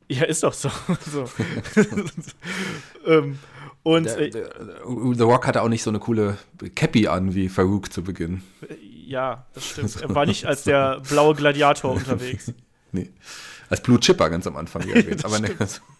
Ja, 0.08 0.24
ist 0.24 0.42
doch 0.42 0.54
so. 0.54 0.72
so. 1.12 1.30
ähm, 3.06 3.38
und 3.84 4.06
der, 4.06 4.18
äh, 4.18 4.30
der, 4.30 4.50
The 4.84 5.22
Rock 5.22 5.46
hatte 5.46 5.62
auch 5.62 5.68
nicht 5.68 5.84
so 5.84 5.90
eine 5.90 6.00
coole 6.00 6.36
Cappy 6.74 7.06
an 7.06 7.36
wie 7.36 7.48
Farouk 7.48 7.92
zu 7.92 8.02
Beginn. 8.02 8.42
Ja, 8.80 9.46
das 9.54 9.68
stimmt. 9.68 10.02
Er 10.02 10.12
war 10.12 10.26
nicht 10.26 10.46
als 10.46 10.64
der 10.64 10.98
blaue 11.08 11.36
Gladiator 11.36 11.92
unterwegs. 11.92 12.52
Nee. 12.90 13.12
Als 13.68 13.80
Blue 13.84 14.00
Chipper 14.00 14.30
ganz 14.30 14.48
am 14.48 14.56
Anfang 14.56 14.82
erwähnt. 14.88 15.24
Aber 15.24 15.38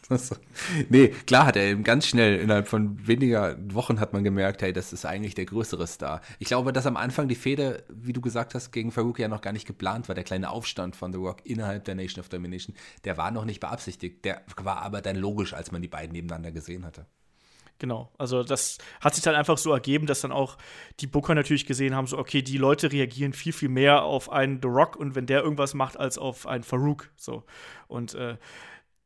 nee, 0.89 1.09
klar 1.09 1.47
hat 1.47 1.57
er 1.57 1.65
eben 1.65 1.83
ganz 1.83 2.07
schnell, 2.07 2.39
innerhalb 2.39 2.69
von 2.69 3.07
weniger 3.07 3.57
Wochen 3.73 3.99
hat 3.99 4.13
man 4.13 4.23
gemerkt, 4.23 4.63
hey, 4.63 4.73
das 4.73 4.93
ist 4.93 5.05
eigentlich 5.05 5.35
der 5.35 5.47
größere 5.47 5.87
Star. 5.87 6.21
Ich 6.39 6.49
glaube, 6.49 6.73
dass 6.73 6.87
am 6.87 6.97
Anfang 6.97 7.29
die 7.29 7.35
Fehde, 7.35 7.85
wie 7.89 8.13
du 8.13 8.21
gesagt 8.21 8.55
hast, 8.55 8.71
gegen 8.71 8.93
Farouk 8.93 9.19
ja 9.19 9.29
noch 9.29 9.41
gar 9.41 9.53
nicht 9.53 9.67
geplant 9.67 10.09
war. 10.09 10.15
Der 10.15 10.25
kleine 10.25 10.51
Aufstand 10.51 10.95
von 10.95 11.13
The 11.13 11.19
Rock 11.19 11.45
innerhalb 11.45 11.85
der 11.85 11.97
Nation 11.97 12.21
of 12.21 12.29
Domination, 12.29 12.77
der 13.05 13.17
war 13.17 13.31
noch 13.31 13.45
nicht 13.45 13.61
beabsichtigt. 13.61 14.25
Der 14.25 14.43
war 14.63 14.83
aber 14.83 15.03
dann 15.03 15.17
logisch, 15.17 15.55
als 15.55 15.73
man 15.73 15.83
die 15.83 15.89
beiden 15.89 16.13
nebeneinander 16.13 16.53
gesehen 16.53 16.85
hatte. 16.85 17.07
Genau, 17.79 18.11
also 18.17 18.43
das 18.43 18.79
hat 19.03 19.15
sich 19.15 19.23
dann 19.23 19.35
einfach 19.35 19.59
so 19.59 19.71
ergeben, 19.71 20.07
dass 20.07 20.23
dann 20.23 20.33
auch 20.33 20.57
die 21.01 21.07
Booker 21.07 21.35
natürlich 21.35 21.67
gesehen 21.67 21.95
haben, 21.95 22.07
so 22.07 22.17
okay, 22.17 22.41
die 22.41 22.57
Leute 22.57 22.91
reagieren 22.91 23.35
viel, 23.35 23.53
viel 23.53 23.69
mehr 23.69 24.03
auf 24.03 24.33
einen 24.33 24.61
The 24.63 24.69
Rock 24.69 24.97
und 24.97 25.15
wenn 25.15 25.27
der 25.27 25.43
irgendwas 25.43 25.75
macht, 25.75 25.99
als 25.99 26.17
auf 26.17 26.47
einen 26.47 26.65
Farouk. 26.65 27.11
So. 27.17 27.45
Und 27.87 28.15
äh, 28.15 28.39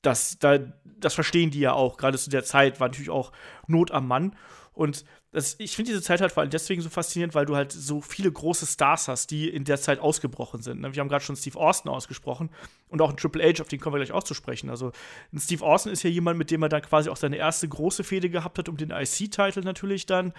das, 0.02 0.38
da, 0.38 0.58
das 0.84 1.14
verstehen 1.14 1.50
die 1.50 1.60
ja 1.60 1.72
auch. 1.72 1.96
Gerade 1.96 2.18
zu 2.18 2.30
der 2.30 2.44
Zeit 2.44 2.80
war 2.80 2.88
natürlich 2.88 3.10
auch 3.10 3.32
Not 3.66 3.90
am 3.90 4.08
Mann. 4.08 4.36
Und 4.72 5.04
das, 5.32 5.56
ich 5.58 5.76
finde 5.76 5.92
diese 5.92 6.02
Zeit 6.02 6.20
halt 6.20 6.32
vor 6.32 6.40
allem 6.40 6.50
deswegen 6.50 6.82
so 6.82 6.88
faszinierend, 6.88 7.34
weil 7.34 7.46
du 7.46 7.54
halt 7.54 7.70
so 7.70 8.00
viele 8.00 8.32
große 8.32 8.66
Stars 8.66 9.06
hast, 9.06 9.30
die 9.30 9.48
in 9.48 9.64
der 9.64 9.80
Zeit 9.80 10.00
ausgebrochen 10.00 10.60
sind. 10.62 10.80
Ne? 10.80 10.94
Wir 10.94 11.00
haben 11.00 11.08
gerade 11.08 11.24
schon 11.24 11.36
Steve 11.36 11.58
Austin 11.58 11.90
ausgesprochen 11.90 12.50
und 12.88 13.00
auch 13.00 13.10
ein 13.10 13.16
Triple 13.16 13.44
H, 13.44 13.62
auf 13.62 13.68
den 13.68 13.78
kommen 13.78 13.94
wir 13.94 14.04
gleich 14.04 14.12
auch 14.12 14.24
zu 14.24 14.34
sprechen. 14.34 14.70
Also 14.70 14.90
Steve 15.36 15.64
Austin 15.64 15.92
ist 15.92 16.02
ja 16.02 16.10
jemand, 16.10 16.38
mit 16.38 16.50
dem 16.50 16.62
er 16.62 16.68
dann 16.68 16.82
quasi 16.82 17.10
auch 17.10 17.16
seine 17.16 17.36
erste 17.36 17.68
große 17.68 18.02
Fehde 18.02 18.28
gehabt 18.28 18.58
hat, 18.58 18.68
um 18.68 18.76
den 18.76 18.90
IC-Titel 18.90 19.60
natürlich 19.60 20.06
dann, 20.06 20.32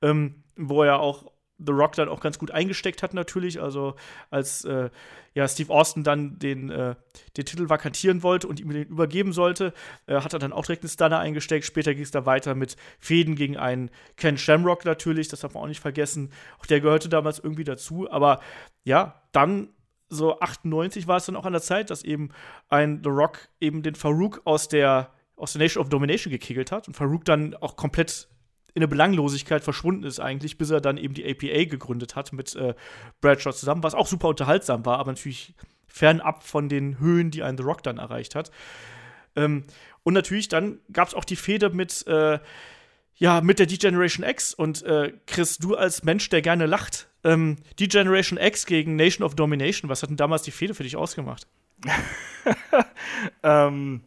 ähm, 0.00 0.42
wo 0.56 0.82
er 0.82 1.00
auch 1.00 1.30
The 1.58 1.72
Rock 1.72 1.92
dann 1.92 2.08
auch 2.08 2.20
ganz 2.20 2.38
gut 2.38 2.50
eingesteckt 2.50 3.02
hat, 3.02 3.14
natürlich. 3.14 3.60
Also, 3.60 3.94
als 4.30 4.64
äh, 4.64 4.90
ja, 5.34 5.46
Steve 5.46 5.72
Austin 5.72 6.04
dann 6.04 6.38
den, 6.38 6.70
äh, 6.70 6.94
den 7.36 7.44
Titel 7.44 7.68
vakantieren 7.68 8.22
wollte 8.22 8.48
und 8.48 8.60
ihm 8.60 8.70
den 8.70 8.84
übergeben 8.84 9.32
sollte, 9.32 9.72
äh, 10.06 10.20
hat 10.20 10.32
er 10.32 10.38
dann 10.38 10.52
auch 10.52 10.64
direkt 10.64 10.82
einen 10.84 10.90
Stunner 10.90 11.18
eingesteckt. 11.18 11.64
Später 11.64 11.94
ging 11.94 12.02
es 12.02 12.10
da 12.10 12.26
weiter 12.26 12.54
mit 12.54 12.76
Fäden 12.98 13.36
gegen 13.36 13.56
einen 13.56 13.90
Ken 14.16 14.38
Shamrock 14.38 14.84
natürlich, 14.84 15.28
das 15.28 15.40
darf 15.40 15.54
man 15.54 15.64
auch 15.64 15.68
nicht 15.68 15.80
vergessen. 15.80 16.32
Auch 16.60 16.66
der 16.66 16.80
gehörte 16.80 17.08
damals 17.08 17.38
irgendwie 17.38 17.64
dazu. 17.64 18.10
Aber 18.10 18.40
ja, 18.84 19.22
dann 19.32 19.68
so 20.08 20.40
98 20.40 21.06
war 21.06 21.18
es 21.18 21.26
dann 21.26 21.36
auch 21.36 21.44
an 21.44 21.52
der 21.52 21.62
Zeit, 21.62 21.90
dass 21.90 22.02
eben 22.02 22.30
ein 22.68 23.02
The 23.02 23.10
Rock 23.10 23.48
eben 23.60 23.82
den 23.82 23.94
Farouk 23.94 24.42
aus 24.44 24.68
der 24.68 25.12
aus 25.36 25.52
der 25.52 25.62
Nation 25.62 25.82
of 25.82 25.88
Domination 25.88 26.32
gekegelt 26.32 26.72
hat 26.72 26.88
und 26.88 26.94
Farouk 26.94 27.24
dann 27.24 27.54
auch 27.54 27.76
komplett 27.76 28.28
in 28.74 28.82
eine 28.82 28.88
Belanglosigkeit 28.88 29.64
verschwunden 29.64 30.04
ist 30.04 30.20
eigentlich, 30.20 30.58
bis 30.58 30.70
er 30.70 30.80
dann 30.80 30.98
eben 30.98 31.14
die 31.14 31.28
APA 31.28 31.64
gegründet 31.64 32.16
hat 32.16 32.32
mit 32.32 32.54
äh, 32.54 32.74
Bradshaw 33.20 33.52
zusammen, 33.52 33.82
was 33.82 33.94
auch 33.94 34.06
super 34.06 34.28
unterhaltsam 34.28 34.84
war, 34.86 34.98
aber 34.98 35.12
natürlich 35.12 35.54
fernab 35.86 36.44
von 36.44 36.68
den 36.68 36.98
Höhen, 37.00 37.30
die 37.30 37.42
ein 37.42 37.56
The 37.56 37.64
Rock 37.64 37.82
dann 37.82 37.98
erreicht 37.98 38.34
hat. 38.34 38.50
Ähm, 39.36 39.64
und 40.02 40.14
natürlich 40.14 40.48
dann 40.48 40.80
gab 40.92 41.08
es 41.08 41.14
auch 41.14 41.24
die 41.24 41.36
Fehde 41.36 41.70
mit, 41.70 42.06
äh, 42.06 42.38
ja, 43.16 43.40
mit 43.40 43.58
der 43.58 43.66
D-Generation 43.66 44.24
X. 44.26 44.54
Und 44.54 44.82
äh, 44.82 45.12
Chris, 45.26 45.58
du 45.58 45.74
als 45.74 46.04
Mensch, 46.04 46.28
der 46.28 46.42
gerne 46.42 46.66
lacht, 46.66 47.08
ähm, 47.24 47.56
D-Generation 47.80 48.38
X 48.38 48.66
gegen 48.66 48.96
Nation 48.96 49.24
of 49.24 49.34
Domination, 49.34 49.90
was 49.90 50.02
hat 50.02 50.10
denn 50.10 50.16
damals 50.16 50.42
die 50.42 50.50
Fehde 50.50 50.74
für 50.74 50.82
dich 50.82 50.96
ausgemacht? 50.96 51.46
ähm, 53.42 54.02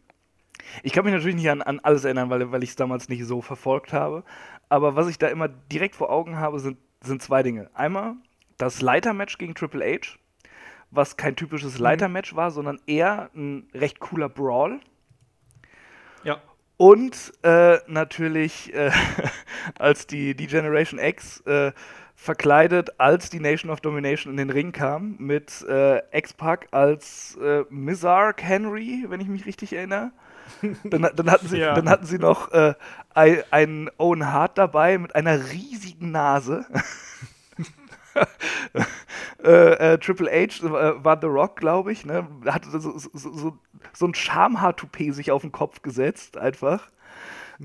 ich 0.82 0.92
kann 0.92 1.04
mich 1.04 1.14
natürlich 1.14 1.36
nicht 1.36 1.50
an, 1.50 1.62
an 1.62 1.80
alles 1.80 2.04
erinnern, 2.04 2.30
weil, 2.30 2.50
weil 2.52 2.62
ich 2.62 2.70
es 2.70 2.76
damals 2.76 3.08
nicht 3.08 3.24
so 3.24 3.40
verfolgt 3.40 3.92
habe. 3.92 4.24
Aber 4.68 4.96
was 4.96 5.08
ich 5.08 5.18
da 5.18 5.28
immer 5.28 5.48
direkt 5.48 5.94
vor 5.94 6.10
Augen 6.10 6.38
habe, 6.38 6.58
sind, 6.58 6.78
sind 7.02 7.22
zwei 7.22 7.42
Dinge. 7.42 7.70
Einmal 7.74 8.14
das 8.58 8.80
Leitermatch 8.80 9.38
gegen 9.38 9.54
Triple 9.54 9.84
H, 9.84 10.18
was 10.90 11.16
kein 11.16 11.36
typisches 11.36 11.78
mhm. 11.78 11.84
Leitermatch 11.84 12.34
war, 12.36 12.50
sondern 12.50 12.80
eher 12.86 13.30
ein 13.34 13.68
recht 13.74 14.00
cooler 14.00 14.28
Brawl. 14.28 14.80
Ja. 16.24 16.40
Und 16.76 17.32
äh, 17.42 17.78
natürlich, 17.86 18.72
äh, 18.74 18.90
als 19.78 20.06
die, 20.06 20.34
die 20.34 20.46
Generation 20.46 20.98
X 20.98 21.40
äh, 21.40 21.72
verkleidet 22.14 23.00
als 23.00 23.30
die 23.30 23.40
Nation 23.40 23.70
of 23.70 23.80
Domination 23.80 24.32
in 24.32 24.36
den 24.36 24.50
Ring 24.50 24.70
kam, 24.70 25.16
mit 25.18 25.62
äh, 25.68 26.00
X-Pac 26.16 26.68
als 26.70 27.36
äh, 27.42 27.64
Mizark 27.68 28.42
Henry, 28.42 29.06
wenn 29.08 29.20
ich 29.20 29.26
mich 29.26 29.44
richtig 29.44 29.72
erinnere. 29.72 30.12
Dann, 30.84 31.08
dann, 31.14 31.30
hatten, 31.30 31.48
sie, 31.48 31.58
ja. 31.58 31.74
dann 31.74 31.88
hatten 31.88 32.06
sie 32.06 32.18
noch 32.18 32.52
äh, 32.52 32.74
einen 33.14 33.90
Owen 33.98 34.32
Hart 34.32 34.58
dabei 34.58 34.98
mit 34.98 35.14
einer 35.14 35.50
riesigen 35.50 36.10
Nase. 36.10 36.66
äh, 39.44 39.92
äh, 39.92 39.98
Triple 39.98 40.30
H 40.30 40.64
äh, 40.64 41.04
war 41.04 41.18
The 41.20 41.26
Rock, 41.26 41.56
glaube 41.56 41.92
ich, 41.92 42.04
ne? 42.04 42.26
Hatte 42.46 42.70
so, 42.70 42.98
so, 42.98 43.10
so, 43.12 43.58
so 43.92 44.06
ein 44.06 44.14
Schamhaar-Toupet 44.14 45.14
sich 45.14 45.30
auf 45.30 45.42
den 45.42 45.52
Kopf 45.52 45.82
gesetzt, 45.82 46.36
einfach. 46.36 46.90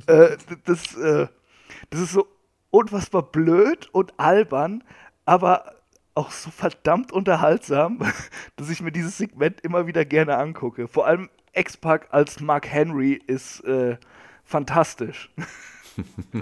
Äh, 0.06 0.38
das, 0.65 0.95
äh, 0.95 1.28
das 1.89 2.02
ist 2.02 2.12
so 2.13 2.28
unfassbar 2.69 3.23
blöd 3.23 3.89
und 3.91 4.13
albern, 4.17 4.84
aber 5.26 5.76
auch 6.13 6.32
so 6.32 6.50
verdammt 6.50 7.12
unterhaltsam, 7.12 8.00
dass 8.56 8.69
ich 8.69 8.82
mir 8.82 8.91
dieses 8.91 9.17
Segment 9.17 9.62
immer 9.62 9.88
wieder 9.88 10.04
gerne 10.06 10.38
angucke. 10.38 10.88
Vor 10.88 11.06
allem 11.06 11.30
X-Pac 11.57 12.07
als 12.11 12.39
Mark 12.39 12.67
Henry 12.67 13.13
ist 13.27 13.61
äh, 13.61 13.97
fantastisch. 14.43 15.29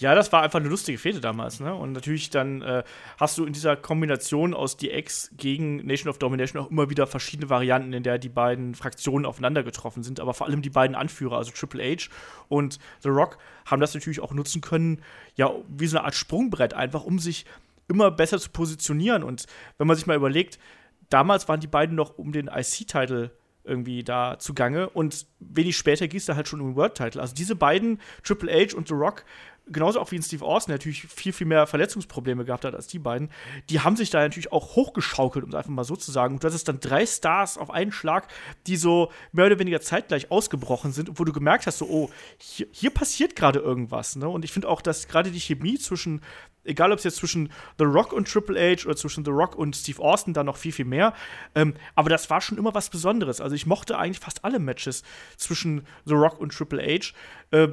Ja, 0.00 0.14
das 0.14 0.32
war 0.32 0.40
einfach 0.40 0.60
eine 0.60 0.70
lustige 0.70 0.96
Fehde 0.96 1.20
damals, 1.20 1.60
ne? 1.60 1.74
Und 1.74 1.92
natürlich 1.92 2.30
dann 2.30 2.62
äh, 2.62 2.84
hast 3.18 3.36
du 3.36 3.44
in 3.44 3.52
dieser 3.52 3.76
Kombination 3.76 4.54
aus 4.54 4.78
DX 4.78 5.32
gegen 5.36 5.84
Nation 5.86 6.08
of 6.08 6.16
Domination 6.16 6.62
auch 6.62 6.70
immer 6.70 6.88
wieder 6.88 7.06
verschiedene 7.06 7.50
Varianten, 7.50 7.92
in 7.92 8.02
der 8.02 8.16
die 8.16 8.30
beiden 8.30 8.74
Fraktionen 8.74 9.26
aufeinander 9.26 9.62
getroffen 9.62 10.02
sind, 10.02 10.18
aber 10.18 10.32
vor 10.32 10.46
allem 10.46 10.62
die 10.62 10.70
beiden 10.70 10.96
Anführer, 10.96 11.36
also 11.36 11.52
Triple 11.52 11.84
H 11.84 12.08
und 12.48 12.78
The 13.00 13.10
Rock, 13.10 13.36
haben 13.66 13.80
das 13.80 13.92
natürlich 13.92 14.20
auch 14.20 14.32
nutzen 14.32 14.62
können, 14.62 15.02
ja, 15.34 15.50
wie 15.68 15.86
so 15.86 15.98
eine 15.98 16.06
Art 16.06 16.14
Sprungbrett 16.14 16.72
einfach, 16.72 17.04
um 17.04 17.18
sich 17.18 17.44
immer 17.86 18.10
besser 18.10 18.38
zu 18.38 18.48
positionieren. 18.48 19.22
Und 19.22 19.44
wenn 19.76 19.86
man 19.86 19.96
sich 19.96 20.06
mal 20.06 20.16
überlegt, 20.16 20.58
damals 21.10 21.48
waren 21.48 21.60
die 21.60 21.66
beiden 21.66 21.94
noch 21.94 22.16
um 22.16 22.32
den 22.32 22.48
IC-Title 22.48 23.30
irgendwie 23.62 24.02
da 24.02 24.38
zugange 24.38 24.88
und 24.88 25.26
wenig 25.38 25.76
später 25.76 26.08
gehst 26.08 26.28
du 26.28 26.34
halt 26.34 26.48
schon 26.48 26.60
um 26.60 26.70
den 26.70 26.76
World-Title. 26.76 27.20
Also 27.20 27.34
diese 27.34 27.54
beiden, 27.54 28.00
Triple 28.24 28.50
H 28.50 28.74
und 28.74 28.88
The 28.88 28.94
Rock, 28.94 29.24
genauso 29.66 30.00
auch 30.00 30.10
wie 30.10 30.16
in 30.16 30.22
Steve 30.22 30.44
Austin, 30.44 30.72
natürlich 30.74 31.02
viel, 31.02 31.32
viel 31.32 31.46
mehr 31.46 31.66
Verletzungsprobleme 31.66 32.44
gehabt 32.44 32.64
hat 32.64 32.74
als 32.74 32.86
die 32.86 32.98
beiden, 32.98 33.30
die 33.68 33.80
haben 33.80 33.96
sich 33.96 34.10
da 34.10 34.20
natürlich 34.20 34.52
auch 34.52 34.76
hochgeschaukelt, 34.76 35.44
um 35.44 35.50
es 35.50 35.54
einfach 35.56 35.70
mal 35.70 35.84
so 35.84 35.96
zu 35.96 36.10
sagen. 36.10 36.34
Und 36.34 36.44
das 36.44 36.54
ist 36.54 36.68
dann 36.68 36.80
drei 36.80 37.06
Stars 37.06 37.58
auf 37.58 37.70
einen 37.70 37.92
Schlag, 37.92 38.28
die 38.66 38.76
so 38.76 39.12
mehr 39.32 39.46
oder 39.46 39.58
weniger 39.58 39.80
zeitgleich 39.80 40.30
ausgebrochen 40.30 40.92
sind, 40.92 41.18
wo 41.18 41.24
du 41.24 41.32
gemerkt 41.32 41.66
hast, 41.66 41.78
so, 41.78 41.86
oh, 41.86 42.10
hier, 42.38 42.66
hier 42.72 42.90
passiert 42.90 43.36
gerade 43.36 43.60
irgendwas. 43.60 44.16
Ne? 44.16 44.28
Und 44.28 44.44
ich 44.44 44.52
finde 44.52 44.68
auch, 44.68 44.82
dass 44.82 45.06
gerade 45.06 45.30
die 45.30 45.40
Chemie 45.40 45.78
zwischen 45.78 46.22
egal 46.64 46.92
ob 46.92 46.98
es 46.98 47.04
jetzt 47.04 47.16
zwischen 47.16 47.52
The 47.78 47.84
Rock 47.84 48.12
und 48.12 48.30
Triple 48.30 48.58
H 48.58 48.86
oder 48.86 48.96
zwischen 48.96 49.24
The 49.24 49.30
Rock 49.30 49.56
und 49.56 49.76
Steve 49.76 50.00
Austin 50.02 50.34
dann 50.34 50.46
noch 50.46 50.56
viel, 50.56 50.72
viel 50.72 50.84
mehr. 50.84 51.14
Ähm, 51.54 51.74
aber 51.94 52.10
das 52.10 52.30
war 52.30 52.40
schon 52.40 52.58
immer 52.58 52.74
was 52.74 52.90
Besonderes. 52.90 53.40
Also 53.40 53.54
ich 53.56 53.66
mochte 53.66 53.98
eigentlich 53.98 54.20
fast 54.20 54.44
alle 54.44 54.58
Matches 54.58 55.02
zwischen 55.36 55.86
The 56.04 56.14
Rock 56.14 56.38
und 56.40 56.52
Triple 56.52 56.82
H. 56.82 57.12
Äh, 57.50 57.68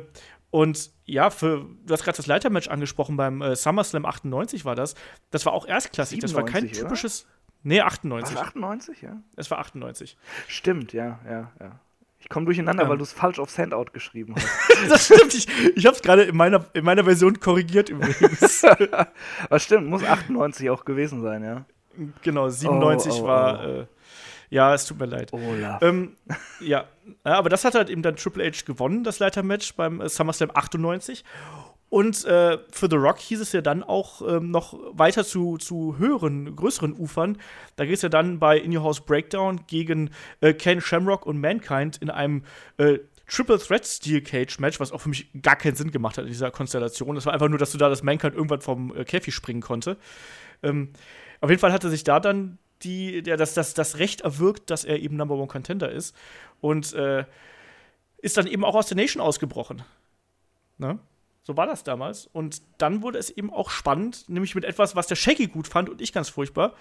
und 0.50 0.92
ja, 1.06 1.30
für, 1.30 1.66
du 1.86 1.94
hast 1.94 2.04
gerade 2.04 2.18
das 2.18 2.28
Leitermatch 2.28 2.70
angesprochen, 2.70 3.18
beim 3.18 3.42
äh, 3.42 3.56
SummerSlam 3.56 4.06
98 4.06 4.66
war 4.66 4.76
das. 4.76 4.96
Das 5.30 5.46
war 5.46 5.54
auch 5.54 5.68
erstklassig. 5.68 6.22
97, 6.22 6.22
das 6.22 6.36
war 6.36 6.46
kein 6.46 6.72
typisches. 6.72 7.24
Oder? 7.24 7.32
Nee, 7.64 7.82
98. 7.82 8.36
War 8.36 8.44
98, 8.44 9.02
ja? 9.02 9.22
Es 9.36 9.52
war 9.52 9.60
98. 9.60 10.18
Stimmt, 10.48 10.94
ja, 10.94 11.20
ja, 11.26 11.52
ja. 11.60 11.80
Ich 12.20 12.30
komme 12.30 12.46
durcheinander, 12.46 12.84
ähm. 12.84 12.90
weil 12.90 12.98
du 12.98 13.04
es 13.04 13.14
falsch 13.14 13.40
auf 13.40 13.50
Sandout 13.50 13.92
geschrieben 13.94 14.36
hast. 14.36 14.90
das 14.90 15.06
stimmt. 15.06 15.34
Ich, 15.34 15.48
ich 15.76 15.86
habe 15.86 15.96
es 15.96 16.02
gerade 16.02 16.24
in 16.24 16.36
meiner, 16.36 16.66
in 16.74 16.84
meiner 16.84 17.04
Version 17.04 17.40
korrigiert 17.40 17.90
übrigens. 17.90 18.64
Aber 19.50 19.60
stimmt, 19.60 19.88
muss 19.88 20.04
98 20.04 20.70
auch 20.70 20.86
gewesen 20.86 21.22
sein, 21.22 21.44
ja. 21.44 21.66
Genau, 22.22 22.50
97 22.50 23.12
oh, 23.14 23.16
oh, 23.20 23.28
war. 23.28 23.60
Oh. 23.60 23.68
Äh, 23.82 23.86
ja, 24.50 24.74
es 24.74 24.86
tut 24.86 25.00
mir 25.00 25.08
leid. 25.08 25.34
Olaf. 25.34 25.82
Ähm, 25.82 26.16
ja, 26.62 26.86
aber 27.24 27.50
das 27.50 27.66
hat 27.66 27.76
halt 27.76 27.90
eben 27.90 28.02
dann 28.02 28.16
Triple 28.16 28.46
H 28.46 28.64
gewonnen, 28.66 29.04
das 29.04 29.20
Leitermatch 29.20 29.76
beim 29.76 30.00
äh, 30.00 30.08
SummerSlam 30.08 30.52
98. 30.54 31.26
Und 31.90 32.26
äh, 32.26 32.58
für 32.72 32.90
The 32.90 32.98
Rock 32.98 33.20
hieß 33.20 33.40
es 33.40 33.54
ja 33.54 33.62
dann 33.62 33.82
auch 33.82 34.22
ähm, 34.22 34.52
noch 34.52 34.78
weiter 34.92 35.24
zu, 35.24 35.58
zu 35.58 35.98
höheren, 35.98 36.56
größeren 36.56 36.94
Ufern. 36.94 37.38
Da 37.78 37.86
geht 37.86 37.96
es 37.96 38.02
ja 38.02 38.10
dann 38.10 38.40
bei 38.40 38.58
In 38.58 38.76
Your 38.76 38.84
House 38.84 39.00
Breakdown 39.00 39.62
gegen 39.68 40.10
äh, 40.42 40.54
Ken 40.54 40.82
Shamrock 40.82 41.26
und 41.26 41.40
Mankind 41.40 41.98
in 41.98 42.10
einem 42.10 42.44
äh, 42.78 43.00
Triple 43.28 43.60
Threat 43.60 43.86
Steel 43.86 44.22
Cage 44.22 44.60
Match, 44.60 44.80
was 44.80 44.92
auch 44.92 45.00
für 45.00 45.10
mich 45.10 45.30
gar 45.42 45.56
keinen 45.56 45.76
Sinn 45.76 45.92
gemacht 45.92 46.18
hat 46.18 46.26
in 46.26 46.32
dieser 46.32 46.52
Konstellation. 46.52 47.16
Das 47.16 47.26
war 47.26 47.34
einfach 47.34 47.50
nur, 47.50 47.60
dass 47.60 47.72
du 47.72 47.78
da 47.78 47.88
das 47.88 48.04
Mankind 48.04 48.36
irgendwann 48.36 48.62
vom 48.62 48.96
äh, 48.96 49.06
Käfig 49.06 49.34
springen 49.34 49.62
konnte. 49.62 49.98
Ähm, 50.64 50.92
auf 51.40 51.50
jeden 51.50 51.60
Fall 51.60 51.72
hatte 51.72 51.90
sich 51.90 52.04
da 52.04 52.20
dann 52.20 52.58
die, 52.84 53.24
der, 53.24 53.38
das, 53.38 53.54
das, 53.54 53.74
das 53.74 53.98
Recht 53.98 54.22
erwirkt, 54.22 54.70
dass 54.70 54.84
er 54.84 55.00
eben 55.00 55.16
Number 55.16 55.36
One 55.36 55.48
Contender 55.48 55.92
ist. 55.92 56.16
Und 56.60 56.94
äh, 56.94 57.26
ist 58.18 58.38
dann 58.38 58.48
eben 58.48 58.66
auch 58.66 58.76
aus 58.76 58.88
der 58.88 58.98
Nation 58.98 59.22
ausgebrochen. 59.22 59.84
Ne? 60.78 61.00
So 61.48 61.56
war 61.56 61.66
das 61.66 61.86
damals. 61.86 62.28
Und 62.28 62.62
dann 62.78 63.02
wurde 63.02 63.20
es 63.20 63.30
eben 63.30 63.54
auch 63.54 63.70
spannend, 63.70 64.28
nämlich 64.28 64.54
mit 64.54 64.66
etwas, 64.66 64.98
was 64.98 65.08
der 65.08 65.16
Shaggy 65.16 65.48
gut 65.48 65.66
fand 65.66 65.90
und 65.90 66.02
ich 66.02 66.12
ganz 66.12 66.28
furchtbar. 66.28 66.74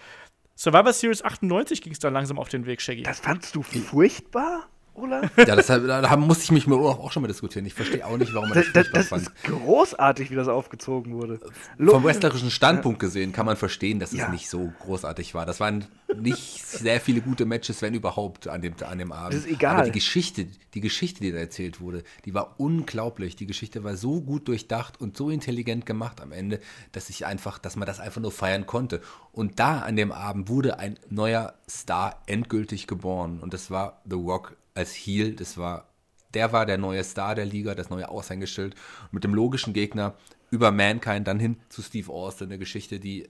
Survivor 0.56 0.92
Series 0.92 1.22
98 1.22 1.82
ging 1.82 1.92
es 1.92 2.00
dann 2.00 2.12
langsam 2.12 2.36
auf 2.36 2.48
den 2.48 2.66
Weg, 2.66 2.82
Shaggy. 2.82 3.04
Das 3.04 3.20
fandst 3.20 3.54
du 3.54 3.62
furchtbar? 3.62 4.66
Olaf? 4.96 5.30
Ja, 5.36 5.56
das, 5.56 5.66
da 5.66 6.16
musste 6.16 6.44
ich 6.44 6.52
mich 6.52 6.66
mit 6.66 6.78
Olaf 6.78 6.98
auch 6.98 7.12
schon 7.12 7.22
mal 7.22 7.28
diskutieren. 7.28 7.66
Ich 7.66 7.74
verstehe 7.74 8.04
auch 8.06 8.16
nicht, 8.16 8.34
warum 8.34 8.48
man 8.48 8.58
das, 8.58 8.72
das, 8.72 8.90
das 8.92 9.08
fand. 9.08 9.22
ist 9.22 9.44
großartig, 9.44 10.30
wie 10.30 10.34
das 10.34 10.48
aufgezogen 10.48 11.14
wurde. 11.14 11.40
Vom 11.78 12.04
wrestlerischen 12.04 12.50
Standpunkt 12.50 12.98
gesehen 12.98 13.32
kann 13.32 13.46
man 13.46 13.56
verstehen, 13.56 14.00
dass 14.00 14.12
es 14.12 14.18
ja. 14.18 14.28
nicht 14.28 14.48
so 14.48 14.72
großartig 14.80 15.34
war. 15.34 15.46
Das 15.46 15.60
waren 15.60 15.86
nicht 16.16 16.66
sehr 16.66 17.00
viele 17.00 17.20
gute 17.20 17.44
Matches, 17.44 17.82
wenn 17.82 17.94
überhaupt, 17.94 18.48
an 18.48 18.62
dem, 18.62 18.74
an 18.88 18.98
dem 18.98 19.12
Abend. 19.12 19.34
Das 19.34 19.40
ist 19.40 19.50
egal. 19.50 19.76
Aber 19.76 19.84
die 19.84 19.92
Geschichte, 19.92 20.46
die 20.74 20.80
Geschichte, 20.80 21.20
die 21.20 21.32
da 21.32 21.38
erzählt 21.38 21.80
wurde, 21.80 22.02
die 22.24 22.34
war 22.34 22.54
unglaublich. 22.58 23.36
Die 23.36 23.46
Geschichte 23.46 23.84
war 23.84 23.96
so 23.96 24.20
gut 24.20 24.48
durchdacht 24.48 25.00
und 25.00 25.16
so 25.16 25.30
intelligent 25.30 25.86
gemacht 25.86 26.20
am 26.20 26.32
Ende, 26.32 26.60
dass 26.92 27.10
ich 27.10 27.26
einfach, 27.26 27.58
dass 27.58 27.76
man 27.76 27.86
das 27.86 28.00
einfach 28.00 28.20
nur 28.20 28.32
feiern 28.32 28.66
konnte. 28.66 29.00
Und 29.32 29.58
da 29.58 29.80
an 29.80 29.96
dem 29.96 30.12
Abend 30.12 30.48
wurde 30.48 30.78
ein 30.78 30.98
neuer 31.10 31.54
Star 31.68 32.22
endgültig 32.26 32.86
geboren. 32.86 33.40
Und 33.40 33.52
das 33.54 33.70
war 33.70 34.00
The 34.08 34.16
Rock 34.16 34.56
als 34.76 34.94
Heel. 34.94 35.34
Das 35.34 35.56
war, 35.58 35.88
der 36.34 36.52
war 36.52 36.66
der 36.66 36.78
neue 36.78 37.02
Star 37.04 37.34
der 37.34 37.46
Liga, 37.46 37.74
das 37.74 37.90
neue 37.90 38.08
Aushängeschild. 38.08 38.74
Mit 39.10 39.24
dem 39.24 39.34
logischen 39.34 39.72
Gegner 39.72 40.14
über 40.50 40.70
Mankind 40.70 41.26
dann 41.26 41.40
hin 41.40 41.56
zu 41.68 41.82
Steve 41.82 42.12
Austin, 42.12 42.48
eine 42.48 42.58
Geschichte, 42.58 43.00
die, 43.00 43.28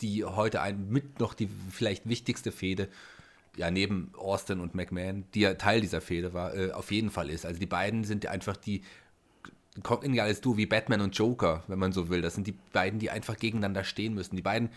die 0.00 0.24
heute 0.24 0.60
ein, 0.60 0.88
mit 0.88 1.18
noch 1.20 1.34
die 1.34 1.48
vielleicht 1.70 2.08
wichtigste 2.08 2.52
Fehde, 2.52 2.88
ja, 3.56 3.70
neben 3.70 4.12
Austin 4.16 4.60
und 4.60 4.74
McMahon, 4.74 5.24
die 5.34 5.40
ja 5.40 5.54
Teil 5.54 5.80
dieser 5.80 6.00
Fehde 6.00 6.34
war, 6.34 6.54
äh, 6.54 6.72
auf 6.72 6.90
jeden 6.90 7.10
Fall 7.10 7.30
ist. 7.30 7.46
Also 7.46 7.58
die 7.58 7.66
beiden 7.66 8.04
sind 8.04 8.26
einfach 8.26 8.56
die, 8.56 8.82
kommt 9.82 10.06
ja 10.06 10.24
als 10.24 10.40
du 10.40 10.56
wie 10.56 10.66
Batman 10.66 11.00
und 11.00 11.16
Joker, 11.16 11.62
wenn 11.66 11.78
man 11.78 11.92
so 11.92 12.08
will. 12.10 12.20
Das 12.20 12.34
sind 12.34 12.46
die 12.46 12.56
beiden, 12.72 12.98
die 12.98 13.10
einfach 13.10 13.38
gegeneinander 13.38 13.84
stehen 13.84 14.14
müssen. 14.14 14.36
Die 14.36 14.42
beiden, 14.42 14.68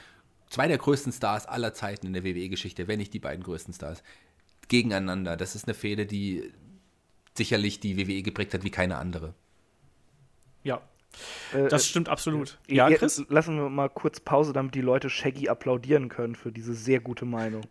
zwei 0.49 0.67
der 0.67 0.77
größten 0.77 1.11
Stars 1.11 1.45
aller 1.45 1.73
Zeiten 1.73 2.07
in 2.07 2.13
der 2.13 2.23
WWE-Geschichte, 2.23 2.87
wenn 2.87 2.99
nicht 2.99 3.13
die 3.13 3.19
beiden 3.19 3.43
größten 3.43 3.73
Stars 3.73 4.01
gegeneinander. 4.69 5.35
Das 5.35 5.55
ist 5.55 5.67
eine 5.67 5.73
Fehde, 5.73 6.05
die 6.05 6.53
sicherlich 7.35 7.79
die 7.81 7.97
WWE 7.97 8.21
geprägt 8.21 8.53
hat 8.53 8.63
wie 8.63 8.71
keine 8.71 8.97
andere. 8.97 9.33
Ja, 10.63 10.81
das 11.69 11.87
stimmt 11.87 12.09
absolut. 12.09 12.59
Äh, 12.67 12.75
ja, 12.75 12.89
Chris? 12.91 13.23
Lassen 13.29 13.57
wir 13.57 13.69
mal 13.69 13.89
kurz 13.89 14.19
Pause, 14.19 14.53
damit 14.53 14.75
die 14.75 14.81
Leute 14.81 15.09
Shaggy 15.09 15.49
applaudieren 15.49 16.09
können 16.09 16.35
für 16.35 16.51
diese 16.51 16.73
sehr 16.73 16.99
gute 16.99 17.25
Meinung. 17.25 17.63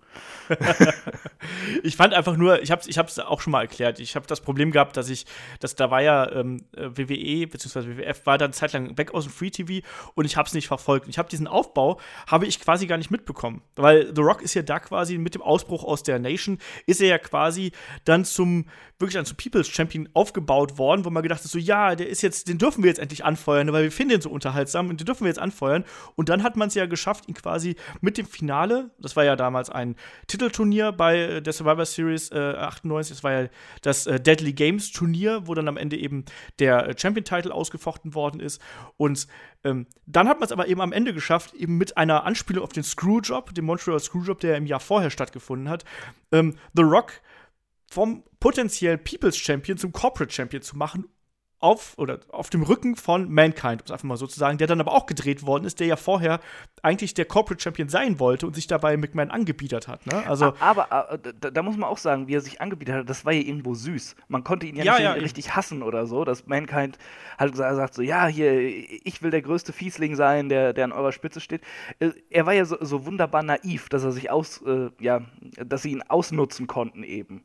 ich 1.82 1.96
fand 1.96 2.14
einfach 2.14 2.36
nur, 2.36 2.62
ich 2.62 2.70
habe 2.70 2.82
es 2.82 2.88
ich 2.88 2.98
auch 2.98 3.40
schon 3.40 3.52
mal 3.52 3.62
erklärt, 3.62 4.00
ich 4.00 4.16
habe 4.16 4.26
das 4.26 4.40
Problem 4.40 4.70
gehabt, 4.70 4.96
dass 4.96 5.08
ich, 5.08 5.26
dass 5.60 5.76
da 5.76 5.90
war 5.90 6.02
ja 6.02 6.30
ähm, 6.32 6.64
WWE 6.72 7.46
bzw. 7.46 7.96
WWF 7.96 8.26
war 8.26 8.38
dann 8.38 8.52
zeitlang 8.52 8.98
weg 8.98 9.14
aus 9.14 9.24
dem 9.24 9.32
Free 9.32 9.50
TV 9.50 9.86
und 10.14 10.24
ich 10.24 10.36
habe 10.36 10.46
es 10.46 10.54
nicht 10.54 10.68
verfolgt. 10.68 11.08
Ich 11.08 11.18
habe 11.18 11.28
diesen 11.28 11.46
Aufbau, 11.46 12.00
habe 12.26 12.46
ich 12.46 12.60
quasi 12.60 12.86
gar 12.86 12.98
nicht 12.98 13.10
mitbekommen, 13.10 13.62
weil 13.76 14.14
The 14.14 14.22
Rock 14.22 14.42
ist 14.42 14.54
ja 14.54 14.62
da 14.62 14.80
quasi 14.80 15.18
mit 15.18 15.34
dem 15.34 15.42
Ausbruch 15.42 15.84
aus 15.84 16.02
der 16.02 16.18
Nation, 16.18 16.58
ist 16.86 17.00
er 17.00 17.08
ja 17.08 17.18
quasi 17.18 17.72
dann 18.04 18.24
zum, 18.24 18.66
wirklich 18.98 19.24
zum 19.24 19.36
People's 19.36 19.68
Champion 19.68 20.08
aufgebaut 20.12 20.76
worden, 20.76 21.04
wo 21.04 21.10
man 21.10 21.22
gedacht 21.22 21.42
hat, 21.44 21.50
so 21.50 21.58
ja, 21.58 21.94
der 21.94 22.08
ist 22.08 22.22
jetzt, 22.22 22.48
den 22.48 22.58
dürfen 22.58 22.82
wir 22.82 22.88
jetzt 22.88 22.98
endlich 22.98 23.24
anfeuern, 23.24 23.72
weil 23.72 23.84
wir 23.84 23.92
finden 23.92 24.14
ihn 24.14 24.20
so 24.20 24.30
unterhaltsam 24.30 24.88
und 24.88 25.00
den 25.00 25.04
dürfen 25.04 25.24
wir 25.24 25.28
jetzt 25.28 25.38
anfeuern. 25.38 25.84
Und 26.16 26.28
dann 26.28 26.42
hat 26.42 26.56
man 26.56 26.68
es 26.68 26.74
ja 26.74 26.86
geschafft, 26.86 27.28
ihn 27.28 27.34
quasi 27.34 27.76
mit 28.00 28.18
dem 28.18 28.26
Finale, 28.26 28.90
das 28.98 29.14
war 29.14 29.24
ja 29.24 29.36
damals 29.36 29.70
ein 29.70 29.94
Titelturnier 30.26 30.92
bei 30.92 31.18
äh, 31.18 31.42
der 31.42 31.52
Survivor 31.52 31.86
Series 31.86 32.30
äh, 32.32 32.54
98, 32.56 33.16
das 33.16 33.24
war 33.24 33.32
ja 33.32 33.48
das 33.82 34.06
äh, 34.06 34.18
Deadly 34.18 34.52
Games 34.52 34.90
Turnier, 34.90 35.46
wo 35.46 35.54
dann 35.54 35.68
am 35.68 35.76
Ende 35.76 35.96
eben 35.96 36.24
der 36.58 36.88
äh, 36.88 36.98
Champion-Title 36.98 37.54
ausgefochten 37.54 38.14
worden 38.14 38.40
ist. 38.40 38.60
Und 38.96 39.28
ähm, 39.62 39.86
dann 40.06 40.28
hat 40.28 40.40
man 40.40 40.46
es 40.46 40.52
aber 40.52 40.66
eben 40.66 40.80
am 40.80 40.92
Ende 40.92 41.14
geschafft, 41.14 41.54
eben 41.54 41.78
mit 41.78 41.96
einer 41.96 42.24
Anspielung 42.24 42.64
auf 42.64 42.72
den 42.72 42.82
Screwjob, 42.82 43.54
den 43.54 43.64
Montreal 43.64 44.00
Screwjob, 44.00 44.40
der 44.40 44.56
im 44.56 44.66
Jahr 44.66 44.80
vorher 44.80 45.10
stattgefunden 45.10 45.68
hat, 45.68 45.84
ähm, 46.32 46.56
The 46.74 46.82
Rock 46.82 47.12
vom 47.90 48.24
potenziell 48.40 48.98
People's 48.98 49.36
Champion 49.36 49.78
zum 49.78 49.92
Corporate 49.92 50.32
Champion 50.32 50.62
zu 50.62 50.76
machen 50.76 51.06
auf 51.60 51.94
oder 51.98 52.20
auf 52.28 52.50
dem 52.50 52.62
Rücken 52.62 52.94
von 52.94 53.30
Mankind, 53.30 53.82
um 53.82 53.86
es 53.86 53.90
einfach 53.90 54.04
mal 54.04 54.16
so 54.16 54.26
zu 54.26 54.38
sagen, 54.38 54.58
der 54.58 54.68
dann 54.68 54.80
aber 54.80 54.92
auch 54.92 55.06
gedreht 55.06 55.44
worden 55.44 55.64
ist, 55.64 55.80
der 55.80 55.88
ja 55.88 55.96
vorher 55.96 56.40
eigentlich 56.82 57.14
der 57.14 57.24
Corporate 57.24 57.60
Champion 57.60 57.88
sein 57.88 58.20
wollte 58.20 58.46
und 58.46 58.54
sich 58.54 58.68
dabei 58.68 58.96
McMahon 58.96 59.30
angebietet 59.30 59.88
hat. 59.88 60.06
Ne? 60.06 60.24
Also, 60.26 60.54
aber, 60.60 60.92
aber 60.92 61.18
da, 61.18 61.50
da, 61.50 61.62
muss 61.62 61.76
man 61.76 61.88
auch 61.88 61.98
sagen, 61.98 62.28
wie 62.28 62.34
er 62.34 62.40
sich 62.40 62.60
angebietet 62.60 62.94
hat, 62.94 63.10
das 63.10 63.24
war 63.24 63.32
ja 63.32 63.40
irgendwo 63.40 63.74
süß. 63.74 64.14
Man 64.28 64.44
konnte 64.44 64.66
ihn 64.66 64.76
ja, 64.76 64.84
ja 64.84 64.92
nicht 64.92 65.02
ja, 65.02 65.12
richtig 65.14 65.56
hassen 65.56 65.82
oder 65.82 66.06
so, 66.06 66.24
dass 66.24 66.46
Mankind 66.46 66.96
halt 67.38 67.56
sagt 67.56 67.94
so, 67.94 68.02
ja, 68.02 68.28
hier, 68.28 68.60
ich 68.60 69.20
will 69.22 69.32
der 69.32 69.42
größte 69.42 69.72
Fiesling 69.72 70.14
sein, 70.14 70.48
der, 70.48 70.72
der 70.72 70.84
an 70.84 70.92
eurer 70.92 71.12
Spitze 71.12 71.40
steht. 71.40 71.62
Äh, 71.98 72.10
er 72.30 72.46
war 72.46 72.52
ja 72.52 72.64
so, 72.64 72.76
so 72.80 73.04
wunderbar 73.04 73.42
naiv, 73.42 73.88
dass 73.88 74.04
er 74.04 74.12
sich 74.12 74.30
aus, 74.30 74.62
äh, 74.62 74.90
ja, 75.00 75.22
dass 75.64 75.82
sie 75.82 75.90
ihn 75.90 76.02
ausnutzen 76.02 76.68
konnten 76.68 77.02
eben. 77.02 77.42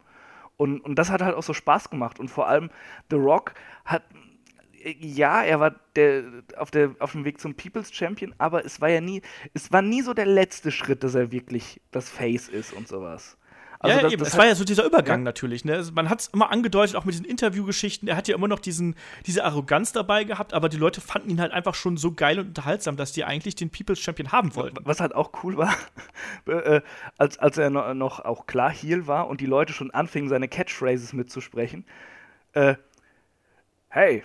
Und, 0.63 0.79
und 0.79 0.95
das 0.95 1.09
hat 1.09 1.21
halt 1.21 1.35
auch 1.35 1.43
so 1.43 1.53
Spaß 1.53 1.89
gemacht. 1.89 2.21
Und 2.21 2.29
vor 2.29 2.47
allem 2.47 2.69
The 3.09 3.17
Rock 3.17 3.53
hat, 3.83 4.03
ja, 5.01 5.43
er 5.43 5.59
war 5.59 5.75
der, 5.97 6.23
auf, 6.55 6.71
der, 6.71 6.95
auf 6.99 7.11
dem 7.11 7.25
Weg 7.25 7.41
zum 7.41 7.53
People's 7.53 7.93
Champion, 7.93 8.33
aber 8.37 8.63
es 8.63 8.79
war 8.79 8.87
ja 8.87 9.01
nie, 9.01 9.21
es 9.53 9.73
war 9.73 9.81
nie 9.81 10.01
so 10.01 10.13
der 10.13 10.25
letzte 10.25 10.71
Schritt, 10.71 11.03
dass 11.03 11.15
er 11.15 11.33
wirklich 11.33 11.81
das 11.91 12.09
Face 12.09 12.47
ist 12.47 12.71
und 12.71 12.87
sowas. 12.87 13.37
Also 13.83 13.97
ja, 13.97 14.03
das, 14.03 14.13
eben. 14.13 14.19
Das 14.21 14.29
es 14.29 14.37
war 14.37 14.45
ja 14.45 14.55
so 14.55 14.63
dieser 14.63 14.85
Übergang 14.85 15.19
ja. 15.19 15.25
natürlich. 15.25 15.65
Ne? 15.65 15.85
Man 15.93 16.09
hat 16.09 16.21
es 16.21 16.27
immer 16.27 16.51
angedeutet, 16.51 16.95
auch 16.95 17.03
mit 17.03 17.13
diesen 17.13 17.25
Interviewgeschichten. 17.25 18.07
Er 18.07 18.15
hat 18.15 18.29
ja 18.29 18.35
immer 18.35 18.47
noch 18.47 18.59
diesen, 18.59 18.95
diese 19.25 19.43
Arroganz 19.43 19.91
dabei 19.91 20.23
gehabt, 20.23 20.53
aber 20.53 20.69
die 20.69 20.77
Leute 20.77 21.01
fanden 21.01 21.29
ihn 21.29 21.41
halt 21.41 21.51
einfach 21.51 21.75
schon 21.75 21.97
so 21.97 22.13
geil 22.13 22.39
und 22.39 22.47
unterhaltsam, 22.47 22.95
dass 22.95 23.11
die 23.11 23.25
eigentlich 23.25 23.55
den 23.55 23.69
People's 23.69 23.99
Champion 23.99 24.31
haben 24.31 24.55
wollten. 24.55 24.77
Was 24.85 25.01
halt 25.01 25.13
auch 25.13 25.31
cool 25.43 25.57
war, 25.57 25.75
äh, 26.45 26.79
als, 27.17 27.37
als 27.39 27.57
er 27.57 27.69
noch, 27.69 28.21
auch 28.21 28.47
klar 28.47 28.71
Heel 28.71 29.05
war 29.05 29.27
und 29.27 29.41
die 29.41 29.45
Leute 29.45 29.73
schon 29.73 29.91
anfingen, 29.91 30.29
seine 30.29 30.47
Catchphrases 30.47 31.11
mitzusprechen. 31.11 31.85
Äh, 32.53 32.75
hey, 33.89 34.23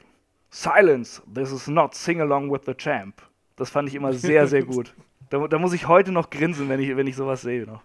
silence, 0.51 1.21
this 1.35 1.51
is 1.51 1.67
not 1.67 1.97
sing 1.97 2.21
along 2.21 2.53
with 2.53 2.61
the 2.65 2.75
champ. 2.75 3.21
Das 3.57 3.71
fand 3.71 3.89
ich 3.89 3.97
immer 3.97 4.13
sehr, 4.13 4.47
sehr 4.47 4.63
gut. 4.65 4.95
Da, 5.31 5.49
da 5.49 5.59
muss 5.59 5.73
ich 5.73 5.89
heute 5.89 6.13
noch 6.13 6.31
grinsen, 6.31 6.69
wenn 6.69 6.79
ich, 6.79 6.97
wenn 6.97 7.09
ich 7.09 7.17
sowas 7.17 7.43
sehe 7.43 7.67
noch. 7.67 7.83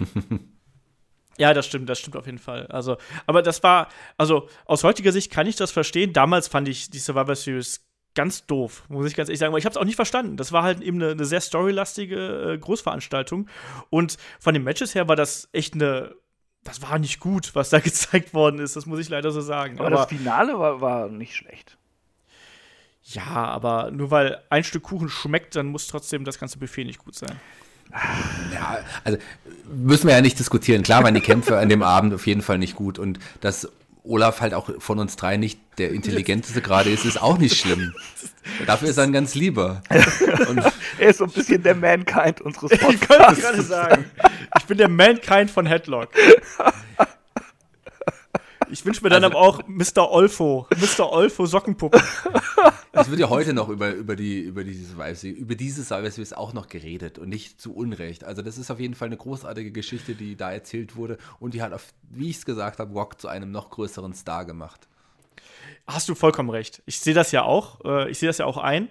Ja, 1.38 1.52
das 1.54 1.66
stimmt, 1.66 1.88
das 1.88 1.98
stimmt 1.98 2.16
auf 2.16 2.26
jeden 2.26 2.38
Fall. 2.38 2.66
Also, 2.68 2.96
aber 3.26 3.42
das 3.42 3.62
war, 3.62 3.88
also 4.16 4.48
aus 4.64 4.84
heutiger 4.84 5.12
Sicht 5.12 5.30
kann 5.30 5.46
ich 5.46 5.56
das 5.56 5.70
verstehen. 5.70 6.12
Damals 6.12 6.48
fand 6.48 6.68
ich 6.68 6.90
die 6.90 6.98
Survivor 6.98 7.36
Series 7.36 7.84
ganz 8.14 8.46
doof, 8.46 8.84
muss 8.88 9.06
ich 9.06 9.14
ganz 9.14 9.28
ehrlich 9.28 9.38
sagen. 9.38 9.50
Aber 9.50 9.58
ich 9.58 9.66
habe 9.66 9.72
es 9.72 9.76
auch 9.76 9.84
nicht 9.84 9.96
verstanden. 9.96 10.36
Das 10.36 10.50
war 10.50 10.62
halt 10.62 10.80
eben 10.80 11.00
eine, 11.00 11.12
eine 11.12 11.24
sehr 11.24 11.40
storylastige 11.40 12.54
äh, 12.54 12.58
Großveranstaltung. 12.58 13.48
Und 13.90 14.16
von 14.40 14.54
den 14.54 14.64
Matches 14.64 14.94
her 14.94 15.06
war 15.06 15.16
das 15.16 15.48
echt 15.52 15.74
eine. 15.74 16.14
Das 16.64 16.82
war 16.82 16.98
nicht 16.98 17.20
gut, 17.20 17.54
was 17.54 17.70
da 17.70 17.78
gezeigt 17.80 18.34
worden 18.34 18.58
ist. 18.58 18.74
Das 18.74 18.86
muss 18.86 18.98
ich 18.98 19.08
leider 19.08 19.30
so 19.30 19.40
sagen. 19.40 19.78
Aber, 19.78 19.86
aber 19.86 19.96
das 19.96 20.06
Finale 20.06 20.58
war, 20.58 20.80
war 20.80 21.08
nicht 21.08 21.36
schlecht. 21.36 21.76
Ja, 23.02 23.22
aber 23.26 23.92
nur 23.92 24.10
weil 24.10 24.42
ein 24.50 24.64
Stück 24.64 24.82
Kuchen 24.82 25.08
schmeckt, 25.08 25.54
dann 25.54 25.66
muss 25.66 25.86
trotzdem 25.86 26.24
das 26.24 26.40
ganze 26.40 26.58
Buffet 26.58 26.84
nicht 26.84 26.98
gut 26.98 27.14
sein. 27.14 27.38
Ja, 27.92 28.78
also 29.04 29.18
müssen 29.72 30.06
wir 30.06 30.14
ja 30.14 30.20
nicht 30.20 30.38
diskutieren. 30.38 30.82
Klar 30.82 31.04
waren 31.04 31.14
die 31.14 31.20
Kämpfe 31.20 31.58
an 31.58 31.68
dem 31.68 31.82
Abend 31.82 32.14
auf 32.14 32.26
jeden 32.26 32.42
Fall 32.42 32.58
nicht 32.58 32.76
gut 32.76 32.98
und 32.98 33.18
dass 33.40 33.68
Olaf 34.04 34.40
halt 34.40 34.54
auch 34.54 34.70
von 34.78 34.98
uns 34.98 35.16
drei 35.16 35.36
nicht 35.36 35.58
der 35.78 35.90
intelligenteste 35.90 36.62
gerade 36.62 36.90
ist, 36.90 37.04
ist 37.04 37.20
auch 37.20 37.38
nicht 37.38 37.58
schlimm. 37.58 37.92
Dafür 38.66 38.88
ist 38.88 38.96
er 38.96 39.04
ein 39.04 39.12
ganz 39.12 39.34
lieber. 39.34 39.82
Und 40.48 40.62
er 40.98 41.08
ist 41.08 41.18
so 41.18 41.24
ein 41.24 41.30
bisschen 41.30 41.62
der 41.62 41.74
Mankind 41.74 42.40
unseres 42.40 42.70
Podcasts. 42.78 42.94
Ich 42.94 43.08
könnte 43.08 43.40
gerade 43.40 43.62
sagen. 43.62 44.04
Ich 44.56 44.64
bin 44.64 44.78
der 44.78 44.88
Mankind 44.88 45.50
von 45.50 45.66
Headlock. 45.66 46.10
Ich 48.76 48.84
wünsche 48.84 49.02
mir 49.02 49.08
dann 49.08 49.24
also, 49.24 49.38
aber 49.38 49.48
auch 49.48 49.60
Mr. 49.66 50.10
Olfo, 50.10 50.66
Mr. 50.78 51.10
Olfo 51.10 51.46
Sockenpuppe. 51.46 51.98
Es 52.92 53.10
wird 53.10 53.20
ja 53.20 53.28
heute 53.28 53.52
noch 53.52 53.68
über, 53.68 53.92
über, 53.92 54.16
die, 54.16 54.40
über 54.40 54.64
diese 54.64 54.84
Survival 54.84 55.30
über 55.30 55.54
diese 55.54 55.82
Survival 55.82 56.38
auch 56.38 56.54
noch 56.54 56.68
geredet 56.68 57.18
und 57.18 57.28
nicht 57.28 57.60
zu 57.60 57.74
Unrecht. 57.74 58.24
Also 58.24 58.40
das 58.40 58.56
ist 58.56 58.70
auf 58.70 58.80
jeden 58.80 58.94
Fall 58.94 59.06
eine 59.06 59.18
großartige 59.18 59.70
Geschichte, 59.70 60.14
die 60.14 60.34
da 60.34 60.50
erzählt 60.50 60.96
wurde 60.96 61.18
und 61.38 61.52
die 61.52 61.62
hat, 61.62 61.74
auf, 61.74 61.92
wie 62.10 62.30
ich 62.30 62.36
es 62.36 62.46
gesagt 62.46 62.78
habe, 62.78 62.92
Rock 62.92 63.20
zu 63.20 63.28
einem 63.28 63.50
noch 63.50 63.68
größeren 63.70 64.14
Star 64.14 64.46
gemacht. 64.46 64.88
Hast 65.88 66.08
du 66.08 66.16
vollkommen 66.16 66.50
recht. 66.50 66.82
Ich 66.86 66.98
sehe 66.98 67.14
das 67.14 67.30
ja 67.30 67.44
auch. 67.44 67.84
Äh, 67.84 68.10
ich 68.10 68.18
sehe 68.18 68.28
das 68.28 68.38
ja 68.38 68.46
auch 68.46 68.56
ein. 68.56 68.88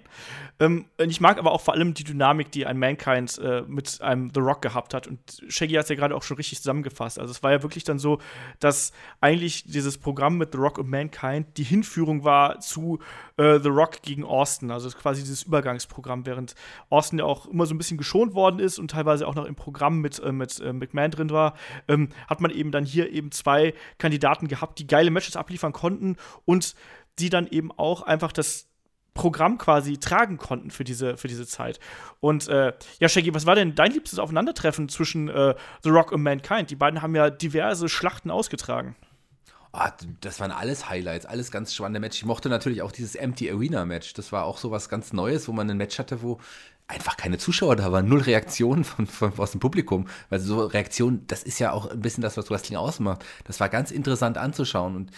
Ähm, 0.58 0.86
ich 0.96 1.20
mag 1.20 1.38
aber 1.38 1.52
auch 1.52 1.60
vor 1.60 1.74
allem 1.74 1.92
die 1.92 2.04
Dynamik, 2.04 2.50
die 2.50 2.64
ein 2.64 2.78
Mankind 2.78 3.38
äh, 3.38 3.62
mit 3.66 4.00
einem 4.00 4.30
The 4.32 4.40
Rock 4.40 4.62
gehabt 4.62 4.94
hat. 4.94 5.06
Und 5.06 5.20
Shaggy 5.48 5.74
hat 5.74 5.84
es 5.84 5.90
ja 5.90 5.96
gerade 5.96 6.16
auch 6.16 6.22
schon 6.22 6.38
richtig 6.38 6.58
zusammengefasst. 6.58 7.18
Also 7.18 7.32
es 7.32 7.42
war 7.42 7.52
ja 7.52 7.62
wirklich 7.62 7.84
dann 7.84 7.98
so, 7.98 8.18
dass 8.60 8.92
eigentlich 9.20 9.64
dieses 9.64 9.98
Programm 9.98 10.38
mit 10.38 10.52
The 10.52 10.58
Rock 10.58 10.78
und 10.78 10.88
Mankind 10.88 11.46
die 11.58 11.64
Hinführung 11.64 12.24
war 12.24 12.60
zu 12.60 12.98
äh, 13.36 13.58
The 13.60 13.68
Rock 13.68 14.00
gegen 14.00 14.24
Austin. 14.24 14.70
Also 14.70 14.88
quasi 14.90 15.20
dieses 15.20 15.42
Übergangsprogramm, 15.42 16.24
während 16.24 16.54
Austin 16.88 17.18
ja 17.18 17.26
auch 17.26 17.46
immer 17.46 17.66
so 17.66 17.74
ein 17.74 17.78
bisschen 17.78 17.98
geschont 17.98 18.32
worden 18.32 18.58
ist 18.58 18.78
und 18.78 18.92
teilweise 18.92 19.28
auch 19.28 19.34
noch 19.34 19.44
im 19.44 19.54
Programm 19.54 20.00
mit, 20.00 20.18
äh, 20.20 20.32
mit 20.32 20.60
äh, 20.60 20.72
McMahon 20.72 21.10
drin 21.10 21.28
war, 21.30 21.54
ähm, 21.88 22.08
hat 22.26 22.40
man 22.40 22.50
eben 22.50 22.70
dann 22.70 22.86
hier 22.86 23.12
eben 23.12 23.32
zwei 23.32 23.74
Kandidaten 23.98 24.48
gehabt, 24.48 24.78
die 24.78 24.86
geile 24.86 25.10
Matches 25.10 25.36
abliefern 25.36 25.72
konnten 25.72 26.16
und 26.46 26.74
die 27.18 27.30
dann 27.30 27.46
eben 27.46 27.72
auch 27.72 28.02
einfach 28.02 28.32
das 28.32 28.66
Programm 29.16 29.58
quasi 29.58 29.98
tragen 29.98 30.36
konnten 30.36 30.70
für 30.70 30.84
diese, 30.84 31.16
für 31.16 31.26
diese 31.26 31.46
Zeit. 31.46 31.80
Und 32.20 32.48
äh, 32.48 32.72
ja, 33.00 33.08
Shaggy, 33.08 33.34
was 33.34 33.46
war 33.46 33.54
denn 33.54 33.74
dein 33.74 33.90
liebstes 33.90 34.18
Aufeinandertreffen 34.18 34.88
zwischen 34.88 35.28
äh, 35.28 35.54
The 35.82 35.88
Rock 35.88 36.12
und 36.12 36.22
Mankind? 36.22 36.70
Die 36.70 36.76
beiden 36.76 37.02
haben 37.02 37.16
ja 37.16 37.30
diverse 37.30 37.88
Schlachten 37.88 38.30
ausgetragen. 38.30 38.94
Oh, 39.72 39.88
das 40.20 40.40
waren 40.40 40.52
alles 40.52 40.88
Highlights, 40.88 41.26
alles 41.26 41.50
ganz 41.50 41.74
spannende 41.74 42.00
Matches. 42.00 42.18
Ich 42.18 42.24
mochte 42.24 42.48
natürlich 42.48 42.80
auch 42.82 42.92
dieses 42.92 43.14
Empty 43.14 43.50
Arena 43.50 43.84
Match. 43.84 44.14
Das 44.14 44.32
war 44.32 44.44
auch 44.44 44.58
so 44.58 44.70
was 44.70 44.88
ganz 44.88 45.12
Neues, 45.12 45.48
wo 45.48 45.52
man 45.52 45.68
ein 45.68 45.76
Match 45.76 45.98
hatte, 45.98 46.22
wo 46.22 46.38
einfach 46.88 47.16
keine 47.16 47.36
Zuschauer 47.36 47.76
da 47.76 47.90
waren, 47.90 48.08
null 48.08 48.20
Reaktionen 48.22 48.84
von, 48.84 49.06
von, 49.06 49.32
aus 49.38 49.50
dem 49.50 49.60
Publikum. 49.60 50.06
Weil 50.30 50.40
so 50.40 50.64
Reaktionen, 50.64 51.26
das 51.26 51.42
ist 51.42 51.58
ja 51.58 51.72
auch 51.72 51.90
ein 51.90 52.00
bisschen 52.00 52.22
das, 52.22 52.36
was 52.36 52.50
Wrestling 52.50 52.78
ausmacht. 52.78 53.24
Das 53.44 53.60
war 53.60 53.68
ganz 53.68 53.90
interessant 53.90 54.38
anzuschauen 54.38 54.96
und 54.96 55.10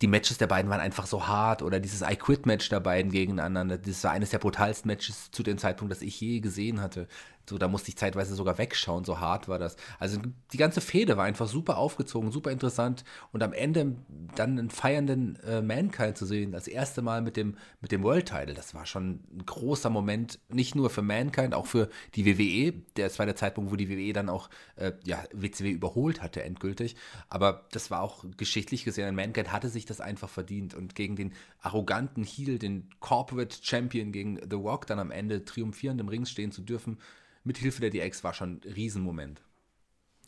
die 0.00 0.06
Matches 0.06 0.38
der 0.38 0.46
beiden 0.46 0.70
waren 0.70 0.80
einfach 0.80 1.06
so 1.06 1.26
hart 1.26 1.62
oder 1.62 1.80
dieses 1.80 2.02
I 2.02 2.16
Quit 2.16 2.46
Match 2.46 2.68
der 2.68 2.80
beiden 2.80 3.10
gegeneinander, 3.10 3.78
das 3.78 4.04
war 4.04 4.12
eines 4.12 4.30
der 4.30 4.38
brutalsten 4.38 4.88
Matches 4.88 5.30
zu 5.30 5.42
dem 5.42 5.58
Zeitpunkt, 5.58 5.90
das 5.92 6.02
ich 6.02 6.20
je 6.20 6.40
gesehen 6.40 6.80
hatte. 6.80 7.08
So, 7.48 7.58
da 7.58 7.68
musste 7.68 7.88
ich 7.88 7.96
zeitweise 7.96 8.34
sogar 8.34 8.58
wegschauen, 8.58 9.04
so 9.04 9.20
hart 9.20 9.48
war 9.48 9.58
das. 9.58 9.76
Also 9.98 10.18
die 10.52 10.56
ganze 10.56 10.80
Fehde 10.80 11.16
war 11.16 11.24
einfach 11.24 11.48
super 11.48 11.78
aufgezogen, 11.78 12.30
super 12.30 12.50
interessant 12.50 13.04
und 13.32 13.42
am 13.42 13.52
Ende 13.52 13.96
dann 14.34 14.58
einen 14.58 14.70
feiernden 14.70 15.36
äh, 15.44 15.62
Mankind 15.62 16.16
zu 16.16 16.26
sehen, 16.26 16.52
das 16.52 16.68
erste 16.68 17.02
Mal 17.02 17.22
mit 17.22 17.36
dem, 17.36 17.56
mit 17.80 17.92
dem 17.92 18.02
World 18.02 18.28
Title, 18.28 18.54
das 18.54 18.74
war 18.74 18.86
schon 18.86 19.20
ein 19.32 19.46
großer 19.46 19.90
Moment, 19.90 20.38
nicht 20.48 20.74
nur 20.74 20.90
für 20.90 21.02
Mankind, 21.02 21.54
auch 21.54 21.66
für 21.66 21.88
die 22.14 22.26
WWE. 22.26 22.82
Das 22.94 23.18
war 23.18 23.26
der 23.26 23.36
Zeitpunkt, 23.36 23.70
wo 23.70 23.76
die 23.76 23.88
WWE 23.88 24.12
dann 24.12 24.28
auch 24.28 24.50
äh, 24.76 24.92
ja, 25.04 25.24
WCW 25.32 25.70
überholt 25.70 26.22
hatte, 26.22 26.42
endgültig. 26.42 26.96
Aber 27.28 27.66
das 27.72 27.90
war 27.90 28.02
auch 28.02 28.24
geschichtlich 28.36 28.84
gesehen, 28.84 29.14
Mankind 29.14 29.52
hatte 29.52 29.68
sich 29.68 29.86
das 29.86 30.00
einfach 30.00 30.28
verdient 30.28 30.74
und 30.74 30.94
gegen 30.94 31.16
den 31.16 31.32
arroganten 31.60 32.24
Heel, 32.24 32.58
den 32.58 32.88
Corporate 33.00 33.56
Champion, 33.62 34.12
gegen 34.12 34.38
The 34.48 34.56
Rock 34.56 34.86
dann 34.86 34.98
am 34.98 35.10
Ende 35.10 35.44
triumphierend 35.44 36.00
im 36.00 36.08
Ring 36.08 36.26
stehen 36.26 36.52
zu 36.52 36.62
dürfen, 36.62 36.98
mit 37.44 37.58
Hilfe 37.58 37.80
der 37.80 37.90
DX 37.90 38.24
war 38.24 38.34
schon 38.34 38.60
ein 38.64 38.72
Riesenmoment. 38.74 39.42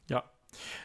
Ja, 0.08 0.24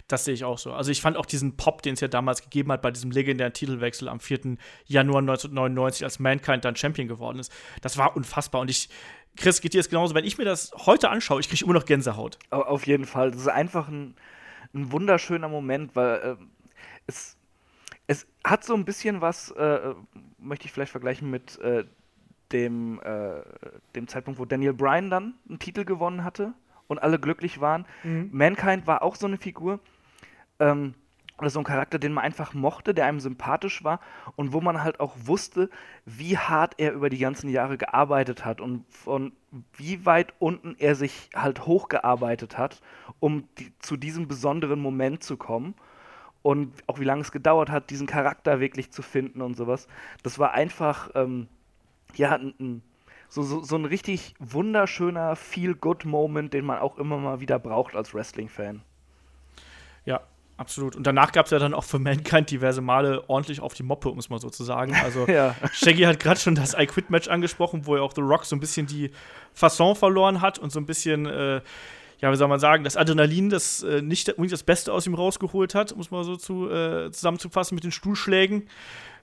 das 0.08 0.26
sehe 0.26 0.34
ich 0.34 0.44
auch 0.44 0.58
so. 0.58 0.74
Also 0.74 0.92
ich 0.92 1.02
fand 1.02 1.18
auch 1.18 1.26
diesen 1.26 1.58
Pop, 1.58 1.82
den 1.82 1.94
es 1.94 2.00
ja 2.00 2.08
damals 2.08 2.42
gegeben 2.42 2.72
hat 2.72 2.82
bei 2.82 2.92
diesem 2.92 3.12
legendären 3.12 3.54
Titelwechsel 3.54 4.08
am 4.08 4.20
4. 4.20 4.58
Januar 4.86 5.20
1999, 5.20 6.04
als 6.04 6.20
Mankind 6.20 6.66
dann 6.66 6.76
Champion 6.76 7.08
geworden 7.08 7.40
ist. 7.40 7.52
Das 7.82 7.98
war 7.98 8.16
unfassbar. 8.16 8.62
Und 8.62 8.70
ich, 8.70 8.90
Chris, 9.36 9.62
geht 9.62 9.74
dir 9.74 9.80
das 9.80 9.90
genauso? 9.90 10.16
Wenn 10.16 10.26
ich 10.26 10.38
mir 10.38 10.46
das 10.46 10.72
heute 10.86 11.10
anschaue, 11.10 11.40
ich 11.40 11.50
kriege 11.50 11.64
immer 11.64 11.74
noch 11.74 11.86
Gänsehaut. 11.86 12.38
Auf 12.52 12.86
jeden 12.88 13.06
Fall. 13.06 13.32
Das 13.32 13.42
ist 13.42 13.48
einfach 13.48 13.88
ein, 13.88 14.16
ein 14.74 14.92
wunderschöner 14.92 15.50
Moment, 15.50 15.96
weil 15.96 16.38
äh, 16.40 16.46
es, 17.08 17.38
es 18.08 18.28
hat 18.44 18.64
so 18.64 18.76
ein 18.76 18.86
bisschen 18.86 19.22
was, 19.22 19.52
äh, 19.52 19.94
möchte 20.38 20.66
ich 20.66 20.72
vielleicht 20.72 20.92
vergleichen 20.92 21.30
mit 21.30 21.60
äh, 21.60 21.86
dem, 22.56 23.02
äh, 23.02 23.42
dem 23.96 24.08
Zeitpunkt, 24.08 24.40
wo 24.40 24.46
Daniel 24.46 24.74
Bryan 24.74 25.10
dann 25.10 25.34
einen 25.50 25.60
Titel 25.60 25.84
gewonnen 25.84 26.24
hatte 26.24 26.54
und 26.88 27.00
alle 27.00 27.20
glücklich 27.20 27.60
waren. 27.60 27.86
Mhm. 28.04 28.30
Mankind 28.32 28.88
war 28.88 29.04
auch 29.04 29.16
so 29.16 29.28
eine 29.28 29.38
Figur. 29.38 29.80
Ähm, 30.60 30.94
oder 31.38 31.50
so 31.50 31.60
ein 31.60 31.66
Charakter, 31.66 32.00
den 32.00 32.14
man 32.14 32.24
einfach 32.24 32.54
mochte, 32.54 32.94
der 32.94 33.08
einem 33.08 33.20
sympathisch 33.20 33.84
war 33.84 34.00
und 34.38 34.54
wo 34.54 34.62
man 34.62 34.84
halt 34.84 35.02
auch 35.02 35.14
wusste, 35.26 35.70
wie 36.06 36.38
hart 36.38 36.76
er 36.78 36.94
über 36.94 37.10
die 37.10 37.18
ganzen 37.18 37.50
Jahre 37.50 37.78
gearbeitet 37.78 38.46
hat 38.46 38.62
und 38.62 38.86
von 38.90 39.34
wie 39.74 40.06
weit 40.06 40.34
unten 40.40 40.76
er 40.80 40.96
sich 40.96 41.30
halt 41.36 41.66
hochgearbeitet 41.66 42.58
hat, 42.58 42.82
um 43.20 43.50
die, 43.58 43.74
zu 43.80 43.98
diesem 43.98 44.30
besonderen 44.30 44.80
Moment 44.80 45.24
zu 45.24 45.36
kommen 45.36 45.76
und 46.42 46.72
auch 46.88 47.00
wie 47.00 47.06
lange 47.06 47.20
es 47.20 47.34
gedauert 47.34 47.70
hat, 47.70 47.90
diesen 47.90 48.08
Charakter 48.08 48.62
wirklich 48.62 48.92
zu 48.92 49.02
finden 49.02 49.42
und 49.42 49.58
sowas. 49.58 49.90
Das 50.24 50.40
war 50.40 50.54
einfach 50.54 51.10
ähm, 51.16 51.50
ja, 52.18 52.40
so, 53.30 53.44
so, 53.44 53.64
so 53.64 53.76
ein 53.76 53.86
richtig 53.86 54.34
wunderschöner 54.40 55.36
Feel-Good-Moment, 55.36 56.54
den 56.54 56.66
man 56.66 56.80
auch 56.80 56.98
immer 56.98 57.18
mal 57.18 57.40
wieder 57.40 57.60
braucht 57.60 57.96
als 57.96 58.14
Wrestling-Fan. 58.14 58.82
Ja, 60.06 60.22
absolut. 60.58 60.96
Und 60.96 61.06
danach 61.06 61.32
gab 61.32 61.46
es 61.46 61.52
ja 61.52 61.60
dann 61.60 61.74
auch 61.74 61.84
für 61.84 62.00
Mankind 62.00 62.52
diverse 62.52 62.82
Male 62.82 63.28
ordentlich 63.28 63.60
auf 63.60 63.74
die 63.74 63.84
Moppe, 63.84 64.10
um 64.10 64.20
es 64.20 64.30
mal 64.30 64.40
so 64.40 64.50
zu 64.50 64.64
sagen. 64.64 64.96
Also, 65.04 65.26
ja. 65.28 65.56
Shaggy 65.74 66.04
hat 66.04 66.20
gerade 66.20 66.40
schon 66.40 66.56
das 66.56 66.76
I 66.78 66.86
Quit-Match 66.86 67.28
angesprochen, 67.28 67.86
wo 67.86 67.96
ja 67.96 68.02
auch 68.02 68.14
The 68.14 68.22
Rock 68.22 68.46
so 68.46 68.56
ein 68.56 68.60
bisschen 68.60 68.88
die 68.88 69.12
Fasson 69.54 69.96
verloren 69.96 70.42
hat 70.42 70.60
und 70.60 70.72
so 70.72 70.80
ein 70.80 70.86
bisschen. 70.86 71.26
Äh, 71.26 71.62
ja, 72.22 72.32
wie 72.32 72.38
soll 72.38 72.48
man 72.48 72.62
sagen, 72.62 72.86
das 72.86 72.96
Adrenalin, 72.96 73.50
das 73.50 73.84
äh, 73.84 74.02
nicht 74.02 74.30
unbedingt 74.30 74.54
das 74.54 74.64
Beste 74.64 74.94
aus 74.94 75.06
ihm 75.06 75.16
rausgeholt 75.16 75.76
hat, 75.76 75.92
um 75.92 76.00
es 76.00 76.12
mal 76.12 76.24
so 76.24 76.38
zu, 76.38 76.72
äh, 76.72 77.12
zusammenzufassen 77.12 77.76
mit 77.76 77.84
den 77.84 77.92
Stuhlschlägen. 77.92 78.70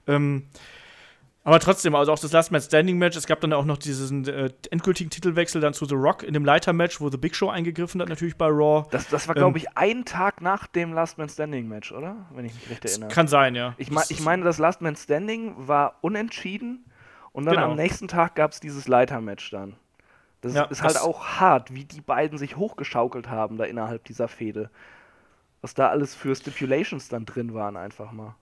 Ähm, 0.07 0.43
aber 1.45 1.59
trotzdem, 1.59 1.93
also 1.93 2.13
auch 2.13 2.19
das 2.19 2.31
Last 2.31 2.51
Man 2.51 2.61
Standing 2.61 2.97
Match, 2.97 3.17
es 3.17 3.27
gab 3.27 3.41
dann 3.41 3.51
auch 3.51 3.65
noch 3.65 3.77
diesen 3.77 4.25
äh, 4.27 4.49
endgültigen 4.71 5.09
Titelwechsel 5.09 5.59
dann 5.59 5.73
zu 5.73 5.85
The 5.85 5.95
Rock 5.95 6.23
in 6.23 6.33
dem 6.33 6.45
Leiter-Match, 6.45 7.01
wo 7.01 7.09
The 7.09 7.17
Big 7.17 7.35
Show 7.35 7.49
eingegriffen 7.49 8.01
hat, 8.01 8.07
natürlich 8.07 8.37
bei 8.37 8.47
Raw. 8.47 8.87
Das, 8.91 9.09
das 9.09 9.27
war, 9.27 9.35
glaube 9.35 9.57
ähm, 9.59 9.65
ich, 9.65 9.77
ein 9.77 10.05
Tag 10.05 10.41
nach 10.41 10.67
dem 10.67 10.93
Last 10.93 11.17
Man 11.17 11.27
Standing 11.27 11.67
Match, 11.67 11.91
oder? 11.91 12.15
Wenn 12.33 12.45
ich 12.45 12.53
mich 12.53 12.69
recht 12.69 12.85
erinnere. 12.85 13.09
Kann 13.09 13.27
sein, 13.27 13.55
ja. 13.55 13.75
Ich, 13.77 13.91
ich 14.09 14.21
meine, 14.21 14.45
das 14.45 14.57
Last 14.57 14.81
Man 14.81 14.95
Standing 14.95 15.55
war 15.57 15.97
unentschieden 15.99 16.85
und 17.33 17.45
dann 17.45 17.55
genau. 17.55 17.71
am 17.71 17.75
nächsten 17.75 18.07
Tag 18.07 18.35
gab 18.35 18.51
es 18.51 18.61
dieses 18.61 18.87
Leiter-Match 18.87 19.51
dann. 19.51 19.75
Das 20.39 20.53
ja, 20.53 20.63
ist 20.63 20.81
halt 20.81 20.97
auch 20.97 21.25
hart, 21.25 21.73
wie 21.73 21.83
die 21.83 22.01
beiden 22.01 22.37
sich 22.37 22.55
hochgeschaukelt 22.55 23.29
haben 23.29 23.57
da 23.57 23.65
innerhalb 23.65 24.05
dieser 24.05 24.29
Fehde. 24.29 24.69
Was 25.61 25.73
da 25.73 25.89
alles 25.89 26.15
für 26.15 26.35
Stipulations 26.35 27.09
dann 27.09 27.25
drin 27.25 27.53
waren, 27.53 27.75
einfach 27.77 28.11
mal. 28.11 28.35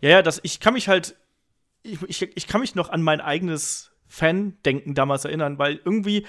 Ja, 0.00 0.10
ja, 0.10 0.22
das, 0.22 0.40
ich 0.42 0.60
kann 0.60 0.74
mich 0.74 0.88
halt 0.88 1.16
ich, 1.82 2.02
ich, 2.02 2.36
ich 2.36 2.46
kann 2.46 2.60
mich 2.60 2.74
noch 2.74 2.90
an 2.90 3.02
mein 3.02 3.20
eigenes 3.20 3.92
Fan-Denken 4.08 4.94
damals 4.94 5.24
erinnern, 5.24 5.58
weil 5.58 5.80
irgendwie 5.84 6.26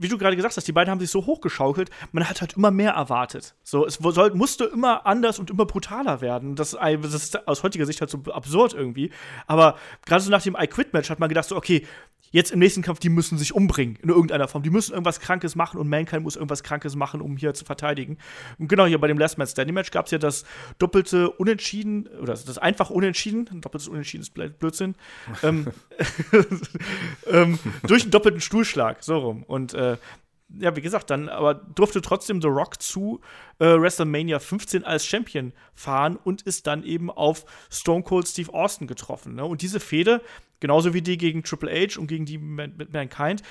wie 0.00 0.08
du 0.08 0.18
gerade 0.18 0.36
gesagt 0.36 0.56
hast, 0.56 0.66
die 0.66 0.72
beiden 0.72 0.90
haben 0.90 1.00
sich 1.00 1.10
so 1.10 1.26
hochgeschaukelt, 1.26 1.90
man 2.12 2.28
hat 2.28 2.40
halt 2.40 2.54
immer 2.54 2.70
mehr 2.70 2.92
erwartet. 2.92 3.54
So, 3.62 3.86
es 3.86 3.94
soll, 3.94 4.34
musste 4.34 4.64
immer 4.64 5.06
anders 5.06 5.38
und 5.38 5.50
immer 5.50 5.66
brutaler 5.66 6.20
werden. 6.20 6.54
Das, 6.56 6.76
das, 6.80 7.14
ist 7.14 7.48
aus 7.48 7.62
heutiger 7.62 7.86
Sicht 7.86 8.00
halt 8.00 8.10
so 8.10 8.18
absurd 8.32 8.74
irgendwie. 8.74 9.10
Aber 9.46 9.76
gerade 10.06 10.22
so 10.22 10.30
nach 10.30 10.42
dem 10.42 10.56
I 10.58 10.66
Quit-Match 10.66 11.10
hat 11.10 11.18
man 11.18 11.28
gedacht, 11.28 11.48
so, 11.48 11.56
okay, 11.56 11.86
jetzt 12.30 12.50
im 12.50 12.58
nächsten 12.58 12.82
Kampf, 12.82 13.00
die 13.00 13.08
müssen 13.08 13.38
sich 13.38 13.54
umbringen 13.54 13.96
in 14.02 14.08
irgendeiner 14.08 14.48
Form. 14.48 14.62
Die 14.62 14.70
müssen 14.70 14.92
irgendwas 14.92 15.20
Krankes 15.20 15.54
machen 15.54 15.78
und 15.78 15.88
Mankind 15.88 16.22
muss 16.22 16.36
irgendwas 16.36 16.62
Krankes 16.62 16.96
machen, 16.96 17.20
um 17.20 17.36
hier 17.36 17.54
zu 17.54 17.64
verteidigen. 17.64 18.18
Und 18.58 18.68
genau 18.68 18.86
hier 18.86 18.98
bei 18.98 19.08
dem 19.08 19.18
Last 19.18 19.38
Man 19.38 19.46
Standing 19.46 19.74
Match 19.74 19.90
gab 19.90 20.06
es 20.06 20.12
ja 20.12 20.18
das 20.18 20.44
doppelte 20.78 21.30
Unentschieden, 21.30 22.06
oder 22.06 22.34
das 22.34 22.58
einfach 22.58 22.90
Unentschieden, 22.90 23.48
ein 23.50 23.60
doppeltes 23.60 23.88
Unentschieden 23.88 24.22
ist 24.22 24.34
Blödsinn, 24.58 24.94
ähm, 25.42 25.68
ähm, 27.26 27.58
durch 27.86 28.02
einen 28.02 28.10
doppelten 28.10 28.40
Stuhlschlag, 28.40 29.02
so 29.02 29.18
rum. 29.18 29.42
Und 29.44 29.74
äh, 29.74 29.96
ja, 30.48 30.74
wie 30.76 30.80
gesagt, 30.80 31.10
dann 31.10 31.28
aber 31.28 31.54
durfte 31.54 32.00
trotzdem 32.00 32.40
The 32.40 32.48
Rock 32.48 32.80
zu 32.82 33.20
äh, 33.58 33.66
WrestleMania 33.66 34.38
15 34.38 34.84
als 34.84 35.04
Champion 35.04 35.52
fahren 35.74 36.16
und 36.16 36.42
ist 36.42 36.66
dann 36.66 36.84
eben 36.84 37.10
auf 37.10 37.44
Stone 37.70 38.02
Cold 38.02 38.26
Steve 38.26 38.52
Austin 38.52 38.86
getroffen. 38.86 39.34
Ne? 39.34 39.44
Und 39.44 39.62
diese 39.62 39.80
Fehde, 39.80 40.22
genauso 40.60 40.94
wie 40.94 41.02
die 41.02 41.18
gegen 41.18 41.42
Triple 41.42 41.70
H 41.70 42.00
und 42.00 42.06
gegen 42.06 42.24
die 42.24 42.38
mit 42.38 42.92
Mankind, 42.92 43.42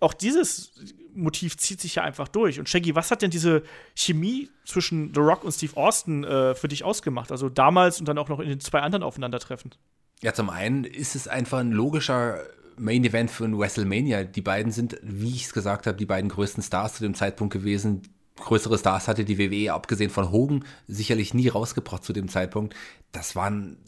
auch 0.00 0.14
dieses 0.14 0.72
Motiv 1.14 1.56
zieht 1.56 1.80
sich 1.80 1.96
ja 1.96 2.04
einfach 2.04 2.28
durch. 2.28 2.58
Und 2.60 2.68
Shaggy, 2.68 2.94
was 2.94 3.10
hat 3.10 3.22
denn 3.22 3.30
diese 3.30 3.62
Chemie 3.96 4.50
zwischen 4.64 5.12
The 5.14 5.20
Rock 5.20 5.42
und 5.44 5.52
Steve 5.52 5.76
Austin 5.76 6.22
äh, 6.24 6.54
für 6.54 6.68
dich 6.68 6.84
ausgemacht? 6.84 7.32
Also 7.32 7.48
damals 7.48 7.98
und 7.98 8.06
dann 8.06 8.18
auch 8.18 8.28
noch 8.28 8.38
in 8.38 8.48
den 8.48 8.60
zwei 8.60 8.80
anderen 8.80 9.02
Aufeinandertreffen? 9.02 9.74
Ja, 10.22 10.34
zum 10.34 10.50
einen 10.50 10.84
ist 10.84 11.14
es 11.14 11.28
einfach 11.28 11.58
ein 11.58 11.72
logischer 11.72 12.42
Main 12.78 13.04
Event 13.04 13.30
ein 13.40 13.58
WrestleMania. 13.58 14.24
Die 14.24 14.40
beiden 14.40 14.72
sind, 14.72 14.98
wie 15.02 15.34
ich 15.34 15.44
es 15.44 15.52
gesagt 15.52 15.86
habe, 15.86 15.96
die 15.96 16.06
beiden 16.06 16.30
größten 16.30 16.62
Stars 16.62 16.94
zu 16.94 17.02
dem 17.02 17.14
Zeitpunkt 17.14 17.52
gewesen. 17.52 18.02
Größere 18.36 18.78
Stars 18.78 19.08
hatte 19.08 19.24
die 19.24 19.38
WWE, 19.38 19.72
abgesehen 19.72 20.10
von 20.10 20.30
Hogan, 20.30 20.64
sicherlich 20.86 21.34
nie 21.34 21.48
rausgebracht 21.48 22.04
zu 22.04 22.12
dem 22.12 22.28
Zeitpunkt. 22.28 22.74
Das 23.10 23.34
waren 23.34 23.78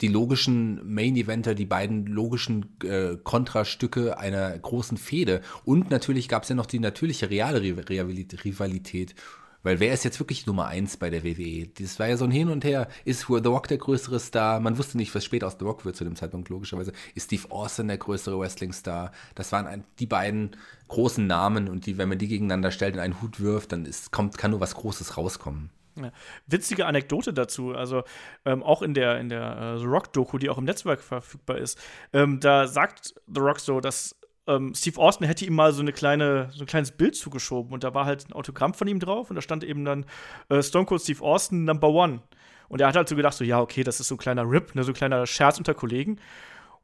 die 0.00 0.08
logischen 0.08 0.94
Main-Eventer, 0.94 1.54
die 1.54 1.66
beiden 1.66 2.06
logischen 2.06 2.76
äh, 2.84 3.16
Kontrastücke 3.22 4.18
einer 4.18 4.56
großen 4.56 4.96
Fehde. 4.96 5.40
Und 5.64 5.90
natürlich 5.90 6.28
gab 6.28 6.44
es 6.44 6.48
ja 6.48 6.54
noch 6.54 6.66
die 6.66 6.78
natürliche 6.78 7.28
reale 7.28 7.60
Rivalität. 7.60 9.14
Weil 9.62 9.80
wer 9.80 9.92
ist 9.92 10.04
jetzt 10.04 10.20
wirklich 10.20 10.46
Nummer 10.46 10.66
eins 10.66 10.96
bei 10.96 11.10
der 11.10 11.24
WWE? 11.24 11.68
Das 11.78 11.98
war 11.98 12.08
ja 12.08 12.16
so 12.16 12.24
ein 12.24 12.30
Hin 12.30 12.48
und 12.48 12.64
Her. 12.64 12.88
Ist 13.04 13.26
The 13.28 13.48
Rock 13.48 13.68
der 13.68 13.78
größere 13.78 14.20
Star? 14.20 14.60
Man 14.60 14.78
wusste 14.78 14.96
nicht, 14.96 15.14
was 15.14 15.24
später 15.24 15.46
aus 15.46 15.56
The 15.58 15.64
Rock 15.64 15.84
wird 15.84 15.96
zu 15.96 16.04
dem 16.04 16.16
Zeitpunkt, 16.16 16.48
logischerweise. 16.48 16.92
Ist 17.14 17.24
Steve 17.24 17.50
Austin 17.50 17.88
der 17.88 17.98
größere 17.98 18.38
Wrestling-Star? 18.38 19.12
Das 19.34 19.52
waren 19.52 19.66
ein, 19.66 19.84
die 19.98 20.06
beiden 20.06 20.56
großen 20.86 21.26
Namen 21.26 21.68
und 21.68 21.86
die, 21.86 21.98
wenn 21.98 22.08
man 22.08 22.18
die 22.18 22.28
gegeneinander 22.28 22.70
stellt 22.70 22.94
in 22.94 23.00
einen 23.00 23.20
Hut 23.20 23.40
wirft, 23.40 23.72
dann 23.72 23.84
ist, 23.84 24.12
kommt, 24.12 24.38
kann 24.38 24.52
nur 24.52 24.60
was 24.60 24.74
Großes 24.74 25.16
rauskommen. 25.16 25.70
Ja. 25.96 26.12
Witzige 26.46 26.86
Anekdote 26.86 27.32
dazu, 27.32 27.74
also 27.74 28.04
ähm, 28.44 28.62
auch 28.62 28.82
in 28.82 28.94
der, 28.94 29.18
in 29.18 29.28
der 29.28 29.74
äh, 29.74 29.78
The 29.78 29.84
Rock-Doku, 29.84 30.38
die 30.38 30.48
auch 30.48 30.58
im 30.58 30.64
Netzwerk 30.64 31.00
verfügbar 31.00 31.58
ist, 31.58 31.78
ähm, 32.12 32.40
da 32.40 32.66
sagt 32.68 33.14
The 33.26 33.40
Rock 33.40 33.60
so, 33.60 33.80
dass 33.80 34.17
ähm, 34.48 34.74
Steve 34.74 34.98
Austin 34.98 35.26
hätte 35.26 35.44
ihm 35.44 35.54
mal 35.54 35.72
so, 35.72 35.82
eine 35.82 35.92
kleine, 35.92 36.50
so 36.52 36.64
ein 36.64 36.66
kleines 36.66 36.90
Bild 36.90 37.14
zugeschoben 37.14 37.72
und 37.72 37.84
da 37.84 37.94
war 37.94 38.06
halt 38.06 38.28
ein 38.28 38.32
Autogramm 38.32 38.74
von 38.74 38.88
ihm 38.88 38.98
drauf 38.98 39.30
und 39.30 39.36
da 39.36 39.42
stand 39.42 39.62
eben 39.62 39.84
dann 39.84 40.06
äh, 40.48 40.62
Stone 40.62 40.86
Cold 40.86 41.02
Steve 41.02 41.22
Austin 41.22 41.64
Number 41.64 41.88
One. 41.88 42.20
Und 42.68 42.80
er 42.80 42.88
hat 42.88 42.96
halt 42.96 43.08
so 43.08 43.16
gedacht, 43.16 43.34
so, 43.34 43.44
ja, 43.44 43.60
okay, 43.60 43.84
das 43.84 44.00
ist 44.00 44.08
so 44.08 44.14
ein 44.14 44.18
kleiner 44.18 44.48
Rip, 44.48 44.74
ne, 44.74 44.82
so 44.84 44.90
ein 44.90 44.94
kleiner 44.94 45.26
Scherz 45.26 45.58
unter 45.58 45.74
Kollegen. 45.74 46.18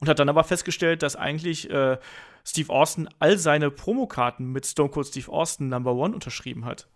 Und 0.01 0.09
hat 0.09 0.19
dann 0.19 0.29
aber 0.29 0.45
festgestellt, 0.45 1.03
dass 1.03 1.17
eigentlich 1.17 1.71
äh, 1.71 1.99
Steve 2.45 2.73
Austin 2.73 3.09
all 3.21 3.39
seine 3.39 3.71
Promokarten 3.71 4.51
mit 4.51 4.67
Stone 4.67 4.91
Cold 4.91 5.07
Steve 5.07 5.31
Austin 5.31 5.69
Number 5.69 5.95
One 5.95 6.15
unterschrieben 6.15 6.65
hat. 6.65 6.89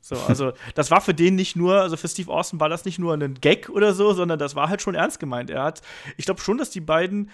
So, 0.00 0.16
also 0.28 0.52
das 0.74 0.90
war 0.90 1.00
für 1.00 1.14
den 1.14 1.34
nicht 1.34 1.56
nur, 1.56 1.80
also 1.80 1.96
für 1.96 2.08
Steve 2.08 2.30
Austin 2.30 2.60
war 2.60 2.68
das 2.68 2.84
nicht 2.84 2.98
nur 2.98 3.14
ein 3.14 3.34
Gag 3.34 3.68
oder 3.68 3.94
so, 3.94 4.12
sondern 4.12 4.38
das 4.38 4.54
war 4.54 4.68
halt 4.68 4.80
schon 4.80 4.94
ernst 4.94 5.18
gemeint. 5.18 5.50
Er 5.50 5.64
hat, 5.64 5.82
ich 6.16 6.24
glaube 6.24 6.40
schon, 6.40 6.58
dass 6.58 6.70
die 6.70 6.80
beiden 6.80 7.30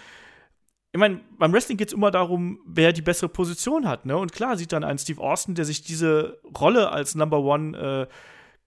ich 0.92 0.98
meine, 0.98 1.20
beim 1.38 1.52
Wrestling 1.52 1.78
geht 1.78 1.88
es 1.88 1.94
immer 1.94 2.10
darum, 2.10 2.60
wer 2.66 2.92
die 2.92 3.02
bessere 3.02 3.28
Position 3.28 3.86
hat, 3.86 4.06
ne? 4.06 4.16
Und 4.16 4.32
klar 4.32 4.56
sieht 4.56 4.72
dann 4.72 4.82
ein 4.82 4.98
Steve 4.98 5.20
Austin, 5.20 5.54
der 5.54 5.64
sich 5.64 5.82
diese 5.82 6.40
Rolle 6.58 6.90
als 6.90 7.14
Number 7.14 7.40
One 7.40 8.08
äh, 8.10 8.14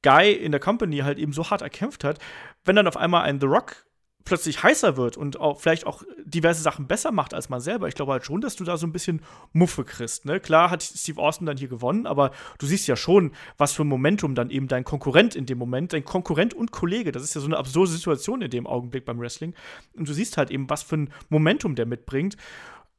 Guy 0.03 0.32
in 0.32 0.51
der 0.51 0.61
Company 0.61 0.99
halt 0.99 1.17
eben 1.17 1.34
so 1.34 1.49
hart 1.49 1.61
erkämpft 1.61 2.03
hat, 2.03 2.19
wenn 2.63 2.76
dann 2.76 2.88
auf 2.88 2.97
einmal 2.97 3.24
ein 3.24 3.39
The 3.39 3.47
Rock 3.47 3.86
plötzlich 4.26 4.63
heißer 4.63 4.95
wird 4.97 5.17
und 5.17 5.39
auch 5.39 5.59
vielleicht 5.59 5.86
auch 5.86 6.03
diverse 6.24 6.61
Sachen 6.61 6.88
besser 6.88 7.11
macht 7.11 7.34
als 7.34 7.49
man 7.49 7.59
selber. 7.59 7.88
Ich 7.88 7.95
glaube 7.95 8.13
halt 8.13 8.26
schon, 8.26 8.41
dass 8.41 8.55
du 8.55 8.63
da 8.63 8.78
so 8.78 8.88
ein 8.88 8.91
bisschen 8.91 9.21
Muffe 9.51 9.84
kriegst. 9.84 10.26
Ne? 10.26 10.39
Klar 10.39 10.69
hat 10.69 10.84
Steve 10.84 11.21
Austin 11.21 11.45
dann 11.45 11.57
hier 11.57 11.67
gewonnen, 11.67 12.07
aber 12.07 12.32
du 12.57 12.65
siehst 12.65 12.88
ja 12.88 12.95
schon, 12.95 13.32
was 13.57 13.74
für 13.74 13.84
ein 13.84 13.88
Momentum 13.88 14.36
dann 14.36 14.49
eben 14.49 14.67
dein 14.67 14.84
Konkurrent 14.84 15.36
in 15.36 15.45
dem 15.45 15.57
Moment, 15.57 15.93
dein 15.93 16.05
Konkurrent 16.05 16.53
und 16.53 16.71
Kollege, 16.71 17.11
das 17.11 17.24
ist 17.24 17.36
ja 17.36 17.41
so 17.41 17.47
eine 17.47 17.57
absurde 17.57 17.91
Situation 17.91 18.41
in 18.41 18.49
dem 18.49 18.67
Augenblick 18.67 19.05
beim 19.05 19.19
Wrestling. 19.19 19.53
Und 19.95 20.07
du 20.07 20.13
siehst 20.13 20.38
halt 20.38 20.51
eben, 20.51 20.69
was 20.69 20.84
für 20.84 20.97
ein 20.97 21.13
Momentum 21.30 21.76
der 21.76 21.86
mitbringt. 21.86 22.38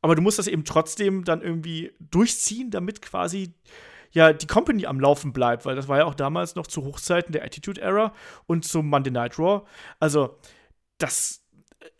Aber 0.03 0.15
du 0.15 0.21
musst 0.21 0.39
das 0.39 0.49
eben 0.49 0.65
trotzdem 0.65 1.25
dann 1.25 1.41
irgendwie 1.41 1.93
durchziehen, 1.99 2.71
damit 2.71 3.01
quasi 3.01 3.55
ja 4.13 4.33
die 4.33 4.47
Company 4.47 4.87
am 4.87 5.01
Laufen 5.01 5.33
bleibt, 5.33 5.65
weil 5.65 5.77
das 5.77 5.89
war 5.89 5.99
ja 5.99 6.05
auch 6.05 6.15
damals 6.15 6.55
noch 6.55 6.67
zu 6.67 6.85
Hochzeiten 6.85 7.33
der 7.33 7.45
Attitude 7.45 7.81
Era 7.81 8.13
und 8.47 8.65
zum 8.65 8.89
Monday 8.89 9.11
Night 9.11 9.39
Raw. 9.39 9.63
Also 10.01 10.39
das 10.99 11.45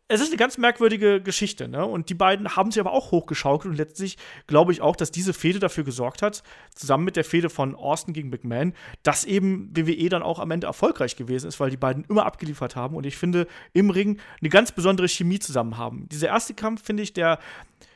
es 0.07 0.21
ist 0.21 0.29
eine 0.29 0.37
ganz 0.37 0.59
merkwürdige 0.59 1.23
Geschichte, 1.23 1.67
ne? 1.67 1.85
Und 1.85 2.11
die 2.11 2.15
beiden 2.15 2.57
haben 2.57 2.71
sich 2.71 2.79
aber 2.79 2.93
auch 2.93 3.11
hochgeschaukelt 3.11 3.71
und 3.71 3.79
letztlich 3.79 4.19
glaube 4.47 4.71
ich 4.71 4.83
auch, 4.83 4.97
dass 4.97 5.11
diese 5.11 5.33
Fehde 5.33 5.61
dafür 5.61 5.83
gesorgt 5.83 6.21
hat, 6.21 6.43
zusammen 6.75 7.05
mit 7.05 7.17
der 7.17 7.25
Fehde 7.25 7.49
von 7.49 7.75
Austin 7.75 8.13
gegen 8.13 8.29
McMahon, 8.29 8.75
dass 9.03 9.25
eben 9.25 9.71
WWE 9.75 10.11
dann 10.11 10.23
auch 10.23 10.41
am 10.41 10.51
Ende 10.51 10.67
erfolgreich 10.67 11.17
gewesen 11.17 11.49
ist, 11.49 11.59
weil 11.59 11.71
die 11.71 11.79
beiden 11.79 12.05
immer 12.05 12.27
abgeliefert 12.27 12.77
haben 12.77 12.97
und 12.97 13.07
ich 13.07 13.17
finde 13.17 13.47
im 13.73 13.89
Ring 13.89 14.21
eine 14.41 14.51
ganz 14.51 14.73
besondere 14.73 15.09
Chemie 15.09 15.39
zusammen 15.39 15.79
haben. 15.79 16.07
Dieser 16.11 16.29
erste 16.29 16.53
Kampf 16.53 16.85
finde 16.85 17.03
ich, 17.03 17.15
der 17.15 17.39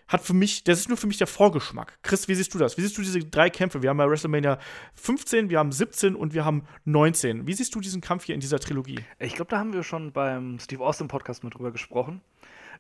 hat 0.09 0.23
für 0.23 0.35
mich, 0.35 0.65
das 0.65 0.81
ist 0.81 0.89
nur 0.89 0.97
für 0.97 1.07
mich 1.07 1.19
der 1.19 1.27
Vorgeschmack. 1.27 1.99
Chris, 2.03 2.29
wie 2.29 2.35
siehst 2.35 2.55
du 2.55 2.59
das? 2.59 2.77
Wie 2.77 2.83
siehst 2.83 2.97
du 2.99 3.03
diese 3.03 3.21
drei 3.21 3.51
Kämpfe? 3.51 3.83
Wir 3.83 3.91
haben 3.91 4.01
ja 4.01 4.09
WrestleMania 4.09 4.59
15, 4.95 5.51
wir 5.51 5.59
haben 5.59 5.71
17 5.71 6.15
und 6.15 6.35
wir 6.35 6.45
haben 6.45 6.65
19. 6.85 7.47
Wie 7.47 7.55
siehst 7.55 7.75
du 7.75 7.81
diesen 7.81 8.01
Kampf 8.01 8.25
hier 8.25 8.35
in 8.35 8.41
dieser 8.41 8.59
Trilogie? 8.59 8.99
Ich 9.19 9.35
glaube, 9.35 9.51
da 9.51 9.59
haben 9.59 9.73
wir 9.73 9.83
schon 9.83 10.13
beim 10.13 10.59
Steve 10.59 10.85
Austin 10.85 11.09
Podcast 11.09 11.45
mit 11.45 11.55
drüber 11.55 11.71
gesprochen. 11.71 12.23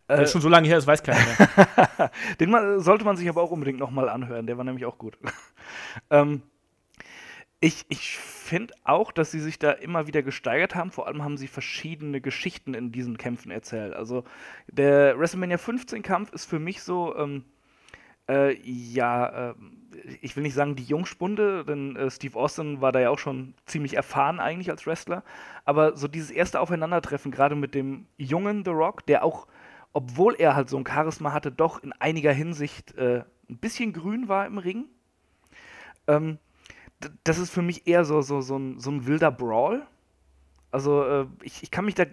Das 0.07 0.22
ist 0.22 0.33
schon 0.33 0.41
so 0.41 0.49
lange 0.49 0.66
her, 0.66 0.76
das 0.76 0.87
weiß 0.87 1.03
keiner 1.03 1.20
mehr. 1.20 2.11
Den 2.41 2.81
sollte 2.81 3.05
man 3.05 3.18
sich 3.18 3.29
aber 3.29 3.43
auch 3.43 3.51
unbedingt 3.51 3.79
nochmal 3.79 4.09
anhören, 4.09 4.47
der 4.47 4.57
war 4.57 4.64
nämlich 4.64 4.87
auch 4.87 4.97
gut. 4.97 5.18
ähm, 6.11 6.43
ich, 7.61 7.86
ich 7.88 8.16
finde 8.18 8.74
auch, 8.84 9.11
dass 9.11 9.32
sie 9.32 9.40
sich 9.40 9.59
da 9.59 9.72
immer 9.72 10.06
wieder 10.06 10.22
gesteigert 10.22 10.74
haben. 10.74 10.92
Vor 10.92 11.09
allem 11.09 11.24
haben 11.24 11.36
sie 11.36 11.48
verschiedene 11.48 12.20
Geschichten 12.20 12.74
in 12.74 12.92
diesen 12.92 13.18
Kämpfen 13.18 13.50
erzählt. 13.50 13.94
Also 13.94 14.24
der 14.68 15.18
WrestleMania 15.18 15.59
15 15.59 16.02
Kampf 16.02 16.32
ist 16.32 16.44
für 16.44 16.61
mich 16.61 16.82
so, 16.82 17.16
ähm, 17.16 17.44
äh, 18.28 18.54
ja, 18.61 19.50
äh, 19.50 19.54
ich 20.20 20.36
will 20.36 20.44
nicht 20.44 20.54
sagen 20.54 20.76
die 20.76 20.84
Jungspunde, 20.84 21.64
denn 21.64 21.96
äh, 21.96 22.11
Steve 22.11 22.38
Austin 22.38 22.80
war 22.80 22.92
da 22.92 23.00
ja 23.00 23.11
auch 23.11 23.18
schon 23.18 23.54
ziemlich 23.66 23.94
erfahren 23.94 24.38
eigentlich 24.38 24.70
als 24.70 24.86
Wrestler. 24.86 25.24
Aber 25.64 25.96
so 25.96 26.06
dieses 26.06 26.30
erste 26.30 26.61
Aufeinandertreffen, 26.61 27.32
gerade 27.32 27.56
mit 27.56 27.74
dem 27.74 28.06
jungen 28.16 28.64
The 28.64 28.70
Rock, 28.70 29.04
der 29.06 29.24
auch, 29.24 29.48
obwohl 29.92 30.36
er 30.38 30.54
halt 30.54 30.68
so 30.68 30.76
ein 30.76 30.86
Charisma 30.86 31.32
hatte, 31.32 31.50
doch 31.50 31.82
in 31.82 31.92
einiger 31.92 32.32
Hinsicht 32.32 32.94
äh, 32.96 33.24
ein 33.50 33.59
bisschen 33.59 33.92
grün 33.92 34.28
war 34.28 34.46
im 34.46 34.59
Ring. 34.59 34.84
Ähm, 36.06 36.38
das 37.24 37.38
ist 37.38 37.51
für 37.51 37.62
mich 37.62 37.86
eher 37.86 38.05
so, 38.05 38.22
so, 38.22 38.40
so, 38.40 38.57
ein, 38.57 38.80
so 38.80 38.90
ein 38.90 39.07
wilder 39.07 39.30
Brawl. 39.30 39.86
Also 40.70 41.05
äh, 41.05 41.26
ich, 41.42 41.62
ich 41.62 41.70
kann 41.70 41.84
mich 41.84 41.94
da, 41.94 42.05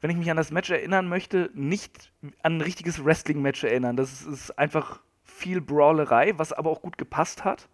wenn 0.00 0.10
ich 0.10 0.16
mich 0.16 0.30
an 0.30 0.36
das 0.36 0.50
Match 0.50 0.70
erinnern 0.70 1.08
möchte, 1.08 1.50
nicht 1.54 2.12
an 2.42 2.58
ein 2.58 2.60
richtiges 2.60 3.04
Wrestling-Match 3.04 3.64
erinnern. 3.64 3.96
Das 3.96 4.12
ist, 4.12 4.26
ist, 4.26 4.58
einfach 4.58 5.00
viel 5.22 5.60
Brawlerei, 5.60 6.38
was 6.38 6.52
aber 6.52 6.70
auch 6.70 6.82
gut 6.82 6.98
gepasst 6.98 7.44
hat. 7.44 7.68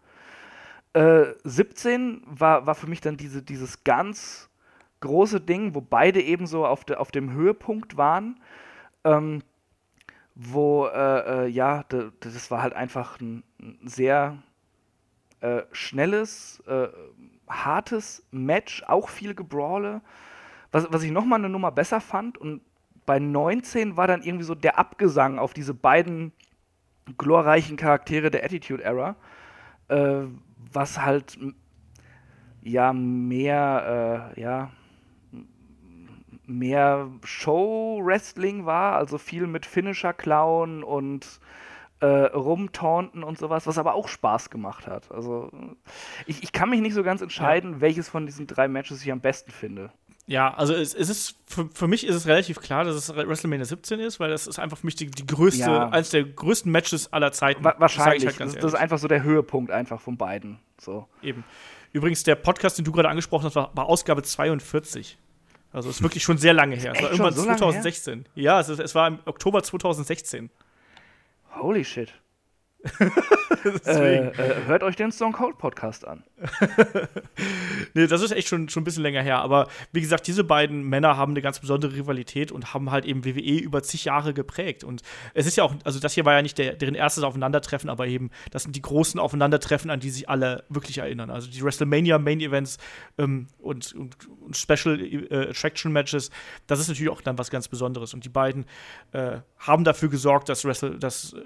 Äh, 0.92 1.34
17 1.44 2.22
war, 2.26 2.66
war 2.66 2.74
für 2.74 2.86
mich 2.86 3.00
dann 3.00 3.16
diese, 3.16 3.42
dieses 3.42 3.84
ganz 3.84 4.48
große 5.00 5.40
Ding, 5.40 5.74
wo 5.74 5.80
beide 5.80 6.20
eben 6.20 6.46
so 6.46 6.66
auf, 6.66 6.84
de, 6.84 6.96
auf 6.96 7.10
dem 7.10 7.32
Höhepunkt 7.32 7.96
waren. 7.96 8.38
Ähm, 9.04 9.42
wo, 10.34 10.86
äh, 10.86 11.44
äh 11.44 11.48
ja, 11.48 11.84
das 11.84 12.50
war 12.50 12.62
halt 12.62 12.74
einfach 12.74 13.20
ein, 13.20 13.42
ein 13.60 13.78
sehr 13.84 14.38
äh, 15.40 15.62
schnelles, 15.72 16.62
äh, 16.66 16.88
hartes 17.48 18.26
Match, 18.30 18.82
auch 18.86 19.08
viel 19.08 19.34
Gebrawle. 19.34 20.00
Was, 20.72 20.92
was 20.92 21.02
ich 21.02 21.10
nochmal 21.10 21.38
eine 21.38 21.48
Nummer 21.48 21.72
besser 21.72 22.00
fand 22.00 22.38
und 22.38 22.62
bei 23.06 23.18
19 23.18 23.96
war 23.96 24.06
dann 24.06 24.22
irgendwie 24.22 24.44
so 24.44 24.54
der 24.54 24.78
Abgesang 24.78 25.38
auf 25.38 25.52
diese 25.52 25.74
beiden 25.74 26.32
glorreichen 27.18 27.76
Charaktere 27.76 28.30
der 28.30 28.44
Attitude 28.44 28.84
Era, 28.84 29.16
äh, 29.88 30.22
was 30.72 31.00
halt 31.02 31.38
ja 32.62 32.92
mehr, 32.92 34.32
äh, 34.36 34.40
ja, 34.40 34.70
mehr 36.46 37.08
Show-Wrestling 37.24 38.66
war, 38.66 38.96
also 38.96 39.18
viel 39.18 39.46
mit 39.46 39.66
Finisher-Klauen 39.66 40.82
und 40.82 41.40
äh, 42.00 42.06
rumtaunten 42.06 43.22
und 43.22 43.38
sowas, 43.38 43.66
was 43.66 43.78
aber 43.78 43.94
auch 43.94 44.08
Spaß 44.08 44.50
gemacht 44.50 44.86
hat. 44.86 45.10
Also 45.10 45.50
ich, 46.26 46.42
ich 46.42 46.52
kann 46.52 46.70
mich 46.70 46.80
nicht 46.80 46.94
so 46.94 47.02
ganz 47.02 47.20
entscheiden, 47.20 47.74
ja. 47.74 47.80
welches 47.80 48.08
von 48.08 48.26
diesen 48.26 48.46
drei 48.46 48.68
Matches 48.68 49.02
ich 49.02 49.12
am 49.12 49.20
besten 49.20 49.50
finde. 49.50 49.90
Ja, 50.26 50.54
also 50.54 50.74
es, 50.74 50.94
es 50.94 51.08
ist 51.08 51.36
für, 51.46 51.68
für, 51.74 51.88
mich 51.88 52.06
ist 52.06 52.14
es 52.14 52.26
relativ 52.26 52.60
klar, 52.60 52.84
dass 52.84 52.94
es 52.94 53.14
WrestleMania 53.14 53.64
17 53.64 53.98
ist, 53.98 54.20
weil 54.20 54.30
das 54.30 54.46
ist 54.46 54.60
einfach 54.60 54.78
für 54.78 54.86
mich 54.86 54.94
die, 54.94 55.10
die 55.10 55.26
größte, 55.26 55.62
ja. 55.62 55.88
eines 55.88 56.10
der 56.10 56.22
größten 56.22 56.70
Matches 56.70 57.12
aller 57.12 57.32
Zeiten. 57.32 57.64
Wa 57.64 57.74
wahrscheinlich. 57.78 58.26
Halt 58.26 58.40
das, 58.40 58.54
das, 58.54 58.72
ist 58.72 58.78
einfach 58.78 58.98
so 58.98 59.08
der 59.08 59.24
Höhepunkt 59.24 59.72
einfach 59.72 60.00
von 60.00 60.16
beiden. 60.16 60.60
So. 60.78 61.08
Eben. 61.20 61.42
Übrigens, 61.92 62.22
der 62.22 62.36
Podcast, 62.36 62.78
den 62.78 62.84
du 62.84 62.92
gerade 62.92 63.08
angesprochen 63.08 63.46
hast, 63.46 63.56
war, 63.56 63.72
war 63.74 63.86
Ausgabe 63.86 64.22
42. 64.22 65.18
Also 65.72 65.90
ist 65.90 66.02
wirklich 66.02 66.22
schon 66.22 66.38
sehr 66.38 66.52
lange 66.52 66.76
her. 66.76 66.92
Es 66.94 67.02
war 67.02 67.10
irgendwann 67.10 67.34
so 67.34 67.42
2016. 67.42 68.26
Ja, 68.36 68.60
es, 68.60 68.68
ist, 68.68 68.78
es 68.78 68.94
war 68.94 69.08
im 69.08 69.18
Oktober 69.24 69.62
2016. 69.62 70.50
Holy 71.50 71.82
shit. 71.82 72.12
äh, 73.86 74.28
äh, 74.28 74.66
hört 74.66 74.82
euch 74.82 74.96
den 74.96 75.12
Stone 75.12 75.32
Cold 75.32 75.58
Podcast 75.58 76.06
an. 76.06 76.24
nee, 77.94 78.06
das 78.06 78.22
ist 78.22 78.30
echt 78.30 78.48
schon, 78.48 78.68
schon 78.68 78.82
ein 78.82 78.84
bisschen 78.84 79.02
länger 79.02 79.22
her. 79.22 79.40
Aber 79.40 79.68
wie 79.92 80.00
gesagt, 80.00 80.26
diese 80.26 80.44
beiden 80.44 80.84
Männer 80.84 81.16
haben 81.16 81.32
eine 81.32 81.42
ganz 81.42 81.60
besondere 81.60 81.94
Rivalität 81.94 82.52
und 82.52 82.72
haben 82.72 82.90
halt 82.90 83.04
eben 83.04 83.24
WWE 83.24 83.58
über 83.58 83.82
zig 83.82 84.04
Jahre 84.04 84.32
geprägt. 84.32 84.82
Und 84.82 85.02
es 85.34 85.46
ist 85.46 85.56
ja 85.56 85.64
auch, 85.64 85.74
also 85.84 86.00
das 86.00 86.14
hier 86.14 86.24
war 86.24 86.34
ja 86.34 86.42
nicht 86.42 86.56
der, 86.56 86.74
deren 86.74 86.94
erstes 86.94 87.22
Aufeinandertreffen, 87.22 87.90
aber 87.90 88.06
eben, 88.06 88.30
das 88.50 88.62
sind 88.62 88.74
die 88.74 88.82
großen 88.82 89.20
Aufeinandertreffen, 89.20 89.90
an 89.90 90.00
die 90.00 90.10
sich 90.10 90.28
alle 90.28 90.64
wirklich 90.70 90.98
erinnern. 90.98 91.30
Also 91.30 91.50
die 91.50 91.62
WrestleMania 91.62 92.18
Main 92.18 92.40
Events 92.40 92.78
ähm, 93.18 93.48
und, 93.58 93.92
und, 93.94 94.16
und, 94.40 94.56
Special 94.56 94.98
äh, 95.00 95.50
Attraction 95.50 95.92
Matches, 95.92 96.30
das 96.66 96.80
ist 96.80 96.88
natürlich 96.88 97.10
auch 97.10 97.20
dann 97.20 97.36
was 97.36 97.50
ganz 97.50 97.68
Besonderes. 97.68 98.14
Und 98.14 98.24
die 98.24 98.30
beiden 98.30 98.64
äh, 99.12 99.38
haben 99.58 99.84
dafür 99.84 100.08
gesorgt, 100.08 100.48
dass 100.48 100.64
Wrestle, 100.64 100.98
dass 100.98 101.34
äh, 101.34 101.38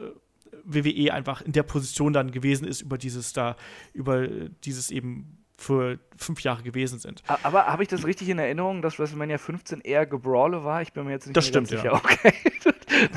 WWE 0.65 1.12
einfach 1.12 1.43
in 1.43 1.53
der 1.53 1.62
Position 1.62 2.12
dann 2.12 2.31
gewesen 2.31 2.67
ist, 2.67 2.81
über 2.81 2.99
dieses 2.99 3.33
da, 3.33 3.57
über 3.93 4.27
dieses 4.27 4.91
eben 4.91 5.39
für 5.57 5.99
fünf 6.17 6.41
Jahre 6.41 6.62
gewesen 6.62 6.99
sind. 6.99 7.23
Aber 7.43 7.67
habe 7.67 7.83
ich 7.83 7.89
das 7.89 8.05
richtig 8.05 8.29
in 8.29 8.39
Erinnerung, 8.39 8.83
dass 8.83 8.99
WrestleMania 8.99 9.39
15 9.39 9.81
eher 9.81 10.05
Gebrawle 10.05 10.65
war? 10.65 10.83
Ich 10.83 10.93
bin 10.93 11.05
mir 11.05 11.12
jetzt 11.12 11.27
nicht 11.27 11.37
das 11.37 11.45
mehr 11.45 11.65
stimmt, 11.65 11.69
sicher. 11.69 11.85
Ja. 11.85 11.95
Okay. 12.05 12.33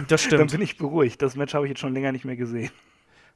das 0.08 0.24
stimmt. 0.24 0.42
Dann 0.42 0.48
bin 0.48 0.62
ich 0.62 0.78
beruhigt. 0.78 1.22
Das 1.22 1.36
Match 1.36 1.54
habe 1.54 1.66
ich 1.66 1.70
jetzt 1.70 1.80
schon 1.80 1.94
länger 1.94 2.12
nicht 2.12 2.26
mehr 2.26 2.36
gesehen. 2.36 2.72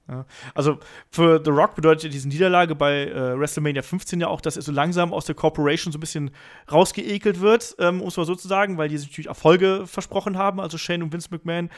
Ja. 0.09 0.25
Also 0.55 0.79
für 1.09 1.41
The 1.43 1.51
Rock 1.51 1.75
bedeutet 1.75 2.13
diese 2.13 2.27
Niederlage 2.27 2.75
bei 2.75 3.05
äh, 3.05 3.39
WrestleMania 3.39 3.81
15 3.81 4.19
ja 4.19 4.27
auch, 4.27 4.41
dass 4.41 4.57
er 4.57 4.61
so 4.61 4.71
langsam 4.71 5.13
aus 5.13 5.25
der 5.25 5.35
Corporation 5.35 5.93
so 5.93 5.97
ein 5.97 6.01
bisschen 6.01 6.31
rausgeekelt 6.71 7.39
wird, 7.39 7.75
ähm, 7.79 8.01
um 8.01 8.07
es 8.07 8.17
mal 8.17 8.25
so 8.25 8.35
zu 8.35 8.47
sagen, 8.47 8.77
weil 8.77 8.89
die 8.89 8.97
sich 8.97 9.09
natürlich 9.09 9.27
Erfolge 9.27 9.83
versprochen 9.85 10.37
haben, 10.37 10.59
also 10.59 10.77
Shane 10.77 11.03
und 11.03 11.13
Vince 11.13 11.29
McMahon. 11.31 11.69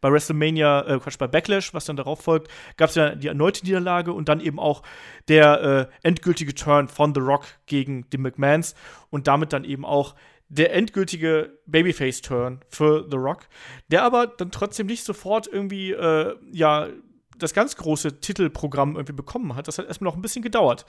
Bei 0.00 0.10
WrestleMania, 0.10 0.86
äh, 0.86 0.98
Quatsch, 0.98 1.18
bei 1.18 1.28
Backlash, 1.28 1.74
was 1.74 1.84
dann 1.84 1.96
darauf 1.96 2.20
folgt, 2.20 2.50
gab 2.76 2.88
es 2.88 2.94
ja 2.94 3.14
die 3.14 3.28
erneute 3.28 3.64
Niederlage 3.64 4.12
und 4.12 4.28
dann 4.28 4.40
eben 4.40 4.58
auch 4.58 4.82
der 5.28 5.62
äh, 5.62 5.86
endgültige 6.02 6.54
Turn 6.54 6.88
von 6.88 7.14
The 7.14 7.20
Rock 7.20 7.44
gegen 7.66 8.08
die 8.10 8.18
McMahons 8.18 8.74
und 9.10 9.26
damit 9.26 9.52
dann 9.52 9.64
eben 9.64 9.84
auch 9.84 10.14
der 10.48 10.74
endgültige 10.74 11.58
Babyface-Turn 11.66 12.60
für 12.68 13.06
The 13.10 13.16
Rock, 13.16 13.48
der 13.88 14.02
aber 14.02 14.26
dann 14.26 14.50
trotzdem 14.50 14.86
nicht 14.86 15.04
sofort 15.04 15.46
irgendwie, 15.46 15.92
äh, 15.92 16.36
ja, 16.52 16.88
das 17.42 17.54
ganz 17.54 17.76
große 17.76 18.20
Titelprogramm 18.20 18.96
irgendwie 18.96 19.12
bekommen 19.12 19.54
hat. 19.54 19.68
Das 19.68 19.78
hat 19.78 19.86
erstmal 19.86 20.10
noch 20.10 20.16
ein 20.16 20.22
bisschen 20.22 20.42
gedauert. 20.42 20.84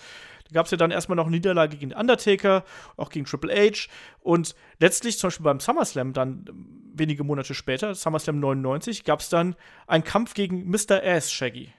Da 0.47 0.53
gab 0.53 0.65
es 0.65 0.71
ja 0.71 0.77
dann 0.77 0.91
erstmal 0.91 1.15
noch 1.15 1.29
Niederlage 1.29 1.77
gegen 1.77 1.93
Undertaker, 1.93 2.63
auch 2.97 3.09
gegen 3.09 3.25
Triple 3.25 3.53
H. 3.53 3.89
Und 4.21 4.55
letztlich, 4.79 5.17
zum 5.17 5.27
Beispiel 5.27 5.43
beim 5.43 5.59
SummerSlam, 5.59 6.13
dann 6.13 6.45
wenige 6.93 7.23
Monate 7.23 7.53
später, 7.53 7.95
SummerSlam 7.95 8.39
99, 8.39 9.03
gab 9.03 9.19
es 9.21 9.29
dann 9.29 9.55
einen 9.87 10.03
Kampf 10.03 10.33
gegen 10.33 10.69
Mr. 10.69 11.03
Ass, 11.03 11.31
Shaggy. 11.31 11.69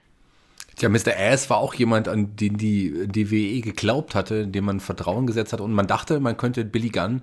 Tja, 0.75 0.89
Mr. 0.89 1.17
Ass 1.17 1.49
war 1.49 1.57
auch 1.57 1.73
jemand, 1.73 2.09
an 2.09 2.35
den 2.35 2.57
die 2.57 3.07
DWE 3.07 3.61
geglaubt 3.61 4.13
hatte, 4.13 4.45
dem 4.45 4.65
man 4.65 4.81
Vertrauen 4.81 5.25
gesetzt 5.25 5.53
hat. 5.53 5.61
Und 5.61 5.71
man 5.71 5.87
dachte, 5.87 6.19
man 6.19 6.35
könnte 6.35 6.65
Billy 6.65 6.89
Gunn 6.89 7.21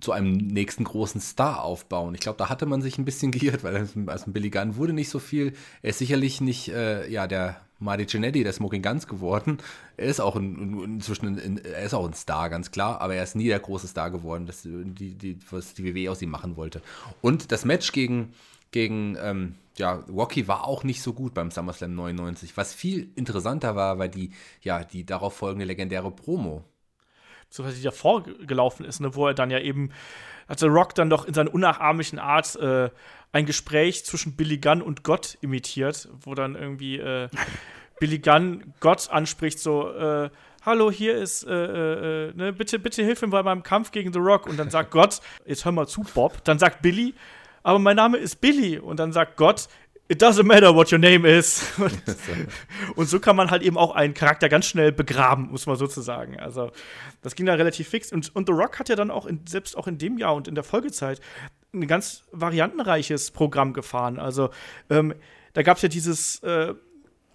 zu 0.00 0.12
einem 0.12 0.36
nächsten 0.36 0.84
großen 0.84 1.20
Star 1.20 1.62
aufbauen. 1.62 2.14
Ich 2.14 2.20
glaube, 2.20 2.38
da 2.38 2.48
hatte 2.48 2.66
man 2.66 2.82
sich 2.82 2.98
ein 2.98 3.04
bisschen 3.04 3.30
geirrt, 3.32 3.64
weil 3.64 3.88
als 4.06 4.26
ein 4.26 4.32
Billy 4.32 4.50
Gunn 4.50 4.76
wurde 4.76 4.92
nicht 4.92 5.08
so 5.08 5.18
viel. 5.18 5.54
Er 5.82 5.90
ist 5.90 5.98
sicherlich 5.98 6.40
nicht 6.40 6.68
äh, 6.68 7.08
ja, 7.10 7.26
der 7.26 7.60
Marty 7.78 8.06
Jannetty, 8.08 8.44
der 8.44 8.52
Smoking 8.52 8.82
Guns 8.82 9.06
geworden. 9.06 9.58
Er 9.96 10.06
ist 10.06 10.20
auch 10.20 10.36
ein, 10.36 10.82
inzwischen 10.84 11.38
ein, 11.38 11.58
er 11.58 11.82
ist 11.82 11.94
auch 11.94 12.06
ein 12.06 12.14
Star, 12.14 12.48
ganz 12.48 12.70
klar, 12.70 13.00
aber 13.00 13.14
er 13.14 13.24
ist 13.24 13.36
nie 13.36 13.48
der 13.48 13.60
große 13.60 13.88
Star 13.88 14.10
geworden, 14.10 14.46
das, 14.46 14.62
die, 14.62 15.14
die, 15.14 15.38
was 15.50 15.74
die 15.74 15.84
WWE 15.84 16.10
aus 16.10 16.22
ihm 16.22 16.30
machen 16.30 16.56
wollte. 16.56 16.80
Und 17.20 17.52
das 17.52 17.64
Match 17.64 17.92
gegen, 17.92 18.32
gegen 18.70 19.16
ähm, 19.20 19.56
ja, 19.76 19.94
Rocky 20.08 20.48
war 20.48 20.66
auch 20.66 20.84
nicht 20.84 21.02
so 21.02 21.12
gut 21.12 21.34
beim 21.34 21.50
SummerSlam 21.50 21.94
99. 21.94 22.56
Was 22.56 22.74
viel 22.74 23.10
interessanter 23.14 23.74
war, 23.74 23.98
war 23.98 24.08
die, 24.08 24.30
ja, 24.62 24.84
die 24.84 25.04
darauf 25.04 25.34
folgende 25.34 25.64
legendäre 25.64 26.10
Promo 26.10 26.64
so 27.52 27.64
was 27.64 27.80
davor 27.82 28.22
gelaufen 28.22 28.84
ist, 28.84 29.00
ne, 29.00 29.14
wo 29.14 29.26
er 29.26 29.34
dann 29.34 29.50
ja 29.50 29.58
eben, 29.58 29.90
hat 30.48 30.58
The 30.58 30.66
Rock 30.66 30.94
dann 30.94 31.10
doch 31.10 31.26
in 31.26 31.34
seiner 31.34 31.52
unnachahmlichen 31.52 32.18
Art 32.18 32.56
äh, 32.56 32.90
ein 33.32 33.46
Gespräch 33.46 34.04
zwischen 34.04 34.36
Billy 34.36 34.58
Gunn 34.58 34.82
und 34.82 35.04
Gott 35.04 35.36
imitiert, 35.42 36.08
wo 36.22 36.34
dann 36.34 36.54
irgendwie 36.54 36.98
äh, 36.98 37.28
Billy 38.00 38.18
Gunn 38.18 38.72
Gott 38.80 39.10
anspricht, 39.10 39.58
so, 39.58 39.92
äh, 39.92 40.30
hallo, 40.64 40.90
hier 40.90 41.16
ist, 41.16 41.44
äh, 41.44 41.52
äh, 41.52 42.28
äh, 42.28 42.32
ne, 42.34 42.52
bitte, 42.52 42.78
bitte 42.78 43.04
hilf 43.04 43.20
mir 43.20 43.28
bei 43.28 43.42
meinem 43.42 43.62
Kampf 43.62 43.90
gegen 43.90 44.12
The 44.12 44.18
Rock. 44.18 44.46
Und 44.46 44.58
dann 44.58 44.70
sagt 44.70 44.90
Gott, 44.92 45.20
jetzt 45.44 45.64
hör 45.64 45.72
mal 45.72 45.86
zu, 45.86 46.04
Bob. 46.14 46.42
Dann 46.44 46.58
sagt 46.58 46.80
Billy, 46.80 47.14
aber 47.62 47.78
mein 47.78 47.96
Name 47.96 48.16
ist 48.16 48.40
Billy. 48.40 48.78
Und 48.78 48.98
dann 48.98 49.12
sagt 49.12 49.36
Gott, 49.36 49.68
it 50.12 50.20
doesn't 50.20 50.44
matter 50.44 50.74
what 50.74 50.92
your 50.92 50.98
name 50.98 51.24
is. 51.24 51.64
und 52.96 53.08
so 53.08 53.18
kann 53.18 53.34
man 53.34 53.50
halt 53.50 53.62
eben 53.62 53.78
auch 53.78 53.94
einen 53.94 54.12
Charakter 54.12 54.50
ganz 54.50 54.66
schnell 54.66 54.92
begraben, 54.92 55.48
muss 55.50 55.66
man 55.66 55.76
sozusagen. 55.76 56.38
Also, 56.38 56.70
das 57.22 57.34
ging 57.34 57.46
dann 57.46 57.56
relativ 57.56 57.88
fix. 57.88 58.12
Und, 58.12 58.36
und 58.36 58.46
The 58.46 58.52
Rock 58.52 58.78
hat 58.78 58.90
ja 58.90 58.96
dann 58.96 59.10
auch, 59.10 59.24
in, 59.24 59.40
selbst 59.46 59.74
auch 59.74 59.86
in 59.86 59.96
dem 59.96 60.18
Jahr 60.18 60.34
und 60.34 60.48
in 60.48 60.54
der 60.54 60.64
Folgezeit, 60.64 61.20
ein 61.72 61.86
ganz 61.86 62.24
variantenreiches 62.30 63.30
Programm 63.30 63.72
gefahren. 63.72 64.18
Also, 64.18 64.50
ähm, 64.90 65.14
da 65.54 65.62
gab 65.62 65.78
es 65.78 65.82
ja 65.82 65.88
dieses 65.88 66.42
äh, 66.42 66.74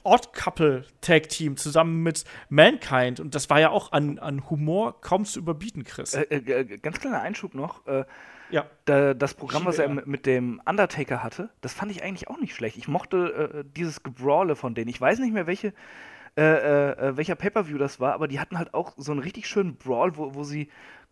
Odd 0.04 0.34
Couple 0.34 0.86
Tag 1.02 1.30
Team 1.30 1.58
zusammen 1.58 2.04
mit 2.04 2.26
Mankind 2.50 3.20
und 3.20 3.34
das 3.34 3.50
war 3.50 3.60
ja 3.60 3.72
auch 3.72 3.92
an, 3.92 4.20
an 4.20 4.50
Humor 4.50 5.02
kaum 5.02 5.26
zu 5.26 5.40
überbieten, 5.40 5.84
Chris. 5.84 6.14
Äh, 6.14 6.36
äh, 6.36 6.78
ganz 6.78 7.00
kleiner 7.00 7.22
Einschub 7.22 7.56
noch. 7.56 7.88
Äh, 7.88 8.06
ja. 8.50 8.66
Da, 8.86 9.14
das 9.14 9.34
Programm, 9.34 9.66
was 9.66 9.80
er 9.80 9.90
mit 9.90 10.26
dem 10.26 10.62
Undertaker 10.66 11.24
hatte, 11.24 11.50
das 11.62 11.74
fand 11.74 11.92
ich 11.92 12.04
eigentlich 12.04 12.30
auch 12.30 12.40
nicht 12.40 12.56
schlecht. 12.56 12.78
Ich 12.78 12.88
mochte 12.88 13.64
äh, 13.64 13.64
dieses 13.76 14.04
Gebrawle 14.04 14.56
von 14.56 14.76
denen. 14.76 14.90
Ich 14.90 15.00
weiß 15.00 15.20
nicht 15.20 15.34
mehr, 15.34 15.48
welche, 15.48 15.74
äh, 16.38 16.42
äh, 16.42 16.92
äh, 16.92 17.18
welcher 17.18 17.36
Pay-Per-View 17.36 17.78
das 17.78 18.00
war, 18.00 18.14
aber 18.14 18.28
die 18.28 18.40
hatten 18.40 18.58
halt 18.58 18.74
auch 18.74 18.94
so 18.98 19.12
einen 19.12 19.22
richtig 19.22 19.48
schönen 19.48 19.76
Brawl, 19.76 20.18
wo, 20.18 20.36
wo 20.36 20.44
sie 20.44 20.70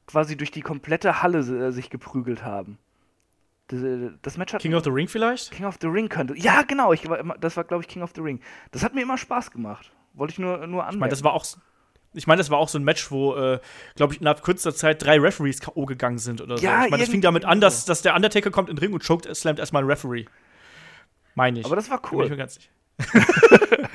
quasi 0.08 0.38
durch 0.38 0.52
die 0.52 0.62
komplette 0.62 1.22
Halle 1.22 1.40
äh, 1.40 1.72
sich 1.72 1.90
geprügelt 1.90 2.44
haben. 2.44 2.78
Das, 3.68 3.82
äh, 3.82 4.12
das, 4.22 4.38
Match 4.38 4.54
hat 4.54 4.62
King 4.62 4.76
of 4.76 4.84
the 4.84 4.92
Ring 4.92 5.08
vielleicht? 5.08 5.52
King 5.52 5.66
of 5.66 5.78
the 5.82 5.88
Ring 5.88 6.10
könnte. 6.10 6.38
Ja, 6.38 6.62
genau. 6.62 6.94
Ich, 6.94 7.08
das 7.40 7.58
war, 7.58 7.64
glaube 7.64 7.84
ich, 7.84 7.88
King 7.88 8.04
of 8.04 8.12
the 8.16 8.22
Ring. 8.22 8.40
Das 8.72 8.84
hat 8.84 8.94
mir 8.94 9.02
immer 9.02 9.18
Spaß 9.18 9.52
gemacht. 9.52 9.92
Wollte 10.14 10.32
ich 10.34 10.40
nur, 10.40 10.68
nur 10.68 10.84
anmerken. 10.84 10.96
Ich 10.96 11.00
meine, 11.00 11.10
das 11.10 11.24
war 11.24 11.34
auch 11.34 11.46
ich 12.16 12.28
meine, 12.28 12.40
das 12.40 12.50
war 12.50 12.58
auch 12.58 12.70
so 12.70 12.80
ein 12.80 12.84
Match, 12.84 13.12
wo, 13.12 13.36
äh, 13.36 13.60
glaube 13.96 14.14
ich, 14.14 14.22
innerhalb 14.22 14.44
kürzester 14.44 14.74
Zeit 14.74 15.04
drei 15.04 15.20
Referees 15.20 15.60
K.O. 15.60 15.86
gegangen 15.86 16.18
sind 16.18 16.42
oder 16.42 16.58
so. 16.58 16.64
Ja, 16.64 16.86
ich 16.86 16.92
meine, 16.92 17.04
das 17.04 17.12
fing 17.12 17.22
damit 17.22 17.46
an, 17.46 17.62
dass, 17.62 17.86
dass 17.86 18.02
der 18.02 18.16
Undertaker 18.16 18.52
kommt 18.52 18.70
in 18.70 18.76
den 18.76 18.84
Ring 18.84 18.94
und 18.94 19.06
choked, 19.06 19.34
slammt 19.36 19.60
erstmal 19.60 19.82
einen 19.82 19.92
Referee. 19.92 20.26
Meine 21.36 21.60
ich. 21.60 21.66
Aber 21.66 21.76
das 21.76 21.90
war 21.90 22.02
cool. 22.12 22.20
Bin 22.20 22.26
ich 22.26 22.32
mir 22.32 22.38
ganz 22.38 22.56
sicher. 22.56 22.70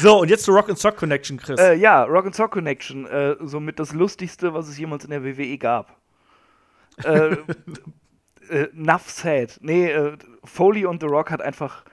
so, 0.00 0.20
und 0.20 0.30
jetzt 0.30 0.44
zur 0.44 0.54
Rock 0.54 0.68
and 0.68 0.78
Sock 0.78 0.96
Connection, 0.96 1.38
Chris. 1.38 1.58
Äh, 1.58 1.74
ja, 1.74 2.04
Rock 2.04 2.26
and 2.26 2.34
Sock 2.34 2.52
Connection. 2.52 3.06
Äh, 3.06 3.36
somit 3.40 3.80
das 3.80 3.92
Lustigste, 3.92 4.54
was 4.54 4.68
es 4.68 4.78
jemals 4.78 5.04
in 5.04 5.10
der 5.10 5.24
WWE 5.24 5.58
gab. 5.58 5.96
äh, 7.02 7.36
äh, 8.48 8.68
Nuff 8.72 9.10
said. 9.10 9.58
Nee, 9.60 9.90
äh, 9.90 10.16
Foley 10.44 10.86
und 10.86 11.00
The 11.00 11.08
Rock 11.08 11.32
hat 11.32 11.42
einfach 11.42 11.84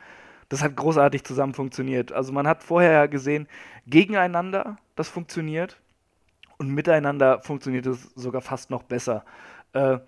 das 0.51 0.61
hat 0.61 0.75
großartig 0.75 1.23
zusammen 1.23 1.53
funktioniert. 1.53 2.11
Also 2.11 2.33
man 2.33 2.45
hat 2.45 2.61
vorher 2.61 2.91
ja 2.91 3.05
gesehen, 3.05 3.47
gegeneinander 3.87 4.75
das 4.97 5.07
funktioniert 5.07 5.79
und 6.57 6.73
miteinander 6.73 7.39
funktioniert 7.39 7.85
es 7.85 8.11
sogar 8.15 8.41
fast 8.41 8.69
noch 8.69 8.83
besser. 8.83 9.23
Äh, 9.71 9.99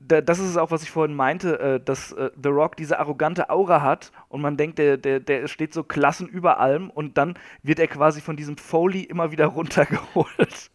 das 0.00 0.38
ist 0.38 0.50
es 0.50 0.56
auch, 0.56 0.70
was 0.70 0.82
ich 0.82 0.90
vorhin 0.90 1.16
meinte, 1.16 1.58
äh, 1.58 1.80
dass 1.80 2.12
äh, 2.12 2.30
The 2.42 2.48
Rock 2.50 2.76
diese 2.76 2.98
arrogante 2.98 3.48
Aura 3.48 3.80
hat 3.80 4.12
und 4.28 4.40
man 4.40 4.56
denkt, 4.56 4.78
der, 4.78 4.96
der, 4.96 5.20
der 5.20 5.48
steht 5.48 5.72
so 5.72 5.82
Klassen 5.82 6.28
über 6.28 6.58
allem 6.58 6.90
und 6.90 7.16
dann 7.16 7.34
wird 7.62 7.78
er 7.78 7.88
quasi 7.88 8.20
von 8.20 8.36
diesem 8.36 8.56
Foley 8.56 9.02
immer 9.02 9.30
wieder 9.30 9.46
runtergeholt 9.54 10.70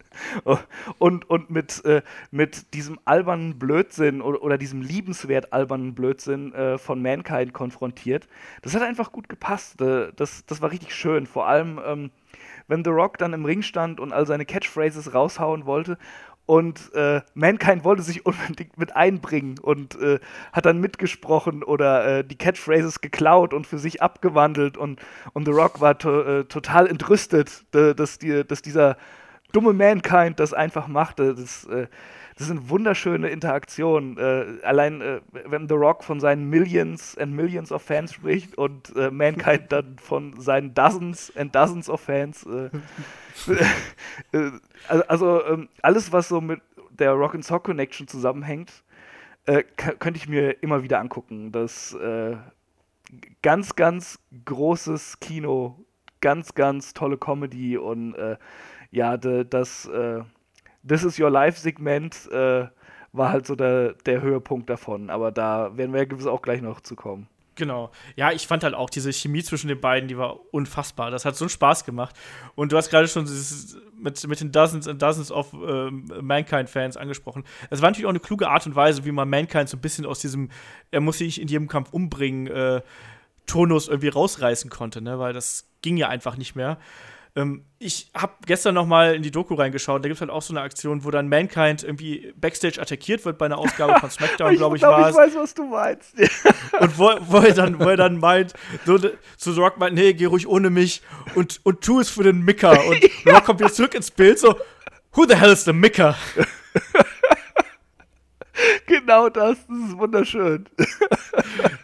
und, 0.98 1.30
und 1.30 1.50
mit, 1.50 1.84
äh, 1.86 2.02
mit 2.32 2.74
diesem 2.74 3.00
albernen 3.06 3.60
Blödsinn 3.60 4.22
oder, 4.22 4.42
oder 4.42 4.58
diesem 4.58 4.82
liebenswert 4.82 5.54
albernen 5.54 5.94
Blödsinn 5.94 6.54
von 6.78 7.02
Mankind 7.02 7.54
konfrontiert. 7.54 8.28
Das 8.62 8.76
hat 8.76 8.82
einfach 8.82 9.12
gut 9.12 9.30
gepasst. 9.30 9.80
Das, 9.80 10.46
das 10.46 10.62
war 10.62 10.72
richtig 10.72 10.94
schön. 10.94 11.26
Vor 11.26 11.48
allem, 11.48 11.80
ähm, 11.86 12.12
wenn 12.68 12.84
The 12.84 12.92
Rock 12.92 13.18
dann 13.18 13.34
im 13.34 13.46
Ring 13.46 13.62
stand 13.62 14.00
und 14.00 14.14
all 14.14 14.26
seine 14.26 14.46
Catchphrases 14.46 15.14
raushauen 15.14 15.66
wollte 15.66 15.98
und 16.50 16.92
äh, 16.96 17.22
Mankind 17.36 17.84
wollte 17.84 18.02
sich 18.02 18.26
unbedingt 18.26 18.76
mit 18.80 18.96
einbringen 18.96 19.60
und 19.60 20.02
äh, 20.02 20.20
hat 20.52 20.66
dann 20.66 20.80
mitgesprochen 20.80 21.62
oder 21.62 22.08
äh, 22.08 22.24
die 22.24 22.40
Catchphrases 22.40 23.02
geklaut 23.02 23.54
und 23.54 23.68
für 23.68 23.78
sich 23.78 24.02
abgewandelt. 24.02 24.76
Und, 24.76 25.00
und 25.34 25.46
The 25.46 25.52
Rock 25.52 25.80
war 25.80 26.00
to 26.00 26.22
äh, 26.24 26.46
total 26.46 26.88
entrüstet, 26.88 27.66
dass, 27.70 28.18
die, 28.18 28.44
dass 28.44 28.64
dieser 28.64 28.98
dumme 29.52 29.74
Mankind 29.74 30.40
das 30.40 30.56
einfach 30.56 30.88
machte. 30.88 31.36
Das, 31.36 31.66
äh, 31.66 31.86
das 32.40 32.48
sind 32.48 32.70
wunderschöne 32.70 33.28
Interaktionen. 33.28 34.18
Äh, 34.18 34.64
allein, 34.64 35.02
äh, 35.02 35.20
wenn 35.46 35.68
The 35.68 35.74
Rock 35.76 36.06
von 36.06 36.22
seinen 36.22 36.50
Millions 36.50 37.18
and 37.18 37.34
Millions 37.34 37.70
of 37.70 37.82
Fans 37.82 38.14
spricht 38.14 38.58
und 38.58 38.96
äh, 38.96 39.12
Mankind 39.12 39.70
dann 39.74 39.98
von 40.00 40.40
seinen 40.40 40.74
Dozens 40.74 41.36
and 41.36 41.54
Dozens 41.54 41.90
of 41.90 42.00
Fans. 42.00 42.46
Äh, 42.46 42.70
äh, 44.38 44.52
also, 44.88 45.46
ähm, 45.48 45.68
alles, 45.82 46.14
was 46.14 46.30
so 46.30 46.40
mit 46.40 46.62
der 46.92 47.12
Rock 47.12 47.36
and 47.36 47.44
Sock 47.44 47.66
Connection 47.66 48.08
zusammenhängt, 48.08 48.86
äh, 49.46 49.64
könnte 49.76 50.18
ich 50.18 50.30
mir 50.30 50.64
immer 50.64 50.82
wieder 50.82 51.00
angucken. 51.02 51.52
Das 51.52 51.96
ganz, 53.42 53.76
ganz 53.76 54.20
großes 54.46 55.20
Kino, 55.20 55.84
ganz, 56.22 56.54
ganz 56.54 56.94
tolle 56.94 57.18
Comedy 57.18 57.78
und 57.78 58.16
ja, 58.92 59.18
das 59.18 59.90
This 60.88 61.04
is 61.04 61.20
Your 61.20 61.30
Life-Segment 61.30 62.30
äh, 62.32 62.68
war 63.12 63.30
halt 63.32 63.46
so 63.46 63.56
der, 63.56 63.94
der 64.06 64.22
Höhepunkt 64.22 64.70
davon. 64.70 65.10
Aber 65.10 65.32
da 65.32 65.76
werden 65.78 65.94
wir 65.94 66.00
ja 66.00 66.06
gewiss 66.06 66.28
auch 66.28 66.42
gleich 66.42 66.62
noch 66.62 66.82
zu 66.82 66.96
kommen. 66.96 67.28
Genau. 67.56 67.92
Ja, 68.16 68.32
ich 68.32 68.48
fand 68.48 68.64
halt 68.64 68.74
auch 68.74 68.90
diese 68.90 69.12
Chemie 69.12 69.44
zwischen 69.44 69.68
den 69.68 69.82
beiden, 69.82 70.08
die 70.08 70.18
war 70.18 70.40
unfassbar. 70.54 71.12
Das 71.12 71.26
hat 71.26 71.36
so 71.36 71.44
einen 71.44 71.50
Spaß 71.50 71.84
gemacht. 71.84 72.16
Und 72.56 72.72
du 72.72 72.78
hast 72.78 72.90
gerade 72.90 73.08
schon 73.10 73.26
dieses 73.26 73.78
mit, 73.98 74.26
mit 74.28 74.40
den 74.40 74.54
Dozens 74.54 74.88
and 74.88 75.02
Dozens 75.02 75.30
of 75.30 75.52
äh, 75.54 75.92
Mankind-Fans 75.92 76.96
angesprochen. 76.96 77.44
Es 77.70 77.82
war 77.82 77.90
natürlich 77.90 78.06
auch 78.06 78.12
eine 78.12 78.22
kluge 78.22 78.48
Art 78.50 78.66
und 78.66 78.76
Weise, 78.76 79.04
wie 79.04 79.12
man 79.12 79.30
Mankind 79.30 79.68
so 79.68 79.76
ein 79.76 79.82
bisschen 79.82 80.06
aus 80.06 80.20
diesem, 80.20 80.50
er 80.90 81.02
muss 81.02 81.18
sich 81.18 81.42
in 81.42 81.50
jedem 81.50 81.68
Kampf 81.68 81.92
umbringen, 81.92 82.48
äh, 82.48 82.82
Tonus 83.46 83.90
irgendwie 83.90 84.10
rausreißen 84.10 84.70
konnte, 84.70 85.02
ne? 85.02 85.20
Weil 85.20 85.34
das 85.34 85.68
ging 85.82 85.98
ja 85.98 86.08
einfach 86.08 86.38
nicht 86.38 86.56
mehr. 86.56 86.78
Ähm, 87.40 87.66
ich 87.80 88.12
habe 88.14 88.34
gestern 88.46 88.76
noch 88.76 88.86
mal 88.86 89.16
in 89.16 89.22
die 89.22 89.32
Doku 89.32 89.54
reingeschaut. 89.54 90.04
Da 90.04 90.10
gibt 90.10 90.18
es 90.18 90.22
halt 90.22 90.32
auch 90.32 90.42
so 90.42 90.54
eine 90.54 90.62
Aktion, 90.62 91.06
wo 91.06 91.12
dann 91.12 91.30
Mankind 91.30 91.84
irgendwie 91.84 92.34
backstage 92.36 92.82
attackiert 92.82 93.24
wird 93.24 93.38
bei 93.38 93.46
einer 93.46 93.58
Ausgabe 93.58 93.98
von 94.00 94.10
SmackDown, 94.10 94.56
glaube 94.58 94.76
ich, 94.76 94.82
glaub, 94.82 95.00
war 95.00 95.10
Ich 95.10 95.16
weiß, 95.16 95.36
was 95.36 95.54
du 95.54 95.64
meinst. 95.64 96.14
und 96.80 96.98
wo, 96.98 97.12
wo, 97.22 97.38
er 97.38 97.54
dann, 97.54 97.80
wo 97.80 97.86
er 97.86 97.98
dann 97.98 98.20
meint, 98.20 98.54
so, 98.86 98.98
zu 98.98 99.54
The 99.54 99.60
Rock 99.60 99.78
meint, 99.78 99.96
nee, 99.96 100.14
geh 100.14 100.26
ruhig 100.26 100.48
ohne 100.48 100.70
mich 100.70 101.02
und, 101.36 101.62
und 101.64 101.82
tu 101.82 102.00
es 102.00 102.10
für 102.10 102.24
den 102.24 102.42
Micker. 102.42 102.72
Und. 102.86 103.00
Rock 103.26 103.46
kommt 103.46 103.62
jetzt 103.62 103.76
zurück 103.76 103.94
ins 103.94 104.12
Bild, 104.12 104.40
so, 104.40 104.56
who 105.14 105.26
the 105.26 105.36
hell 105.36 105.52
is 105.52 105.64
the 105.64 105.74
Micker? 105.74 106.16
genau 108.86 109.30
das, 109.30 109.58
das 109.68 109.78
ist 109.78 109.98
wunderschön. 109.98 110.66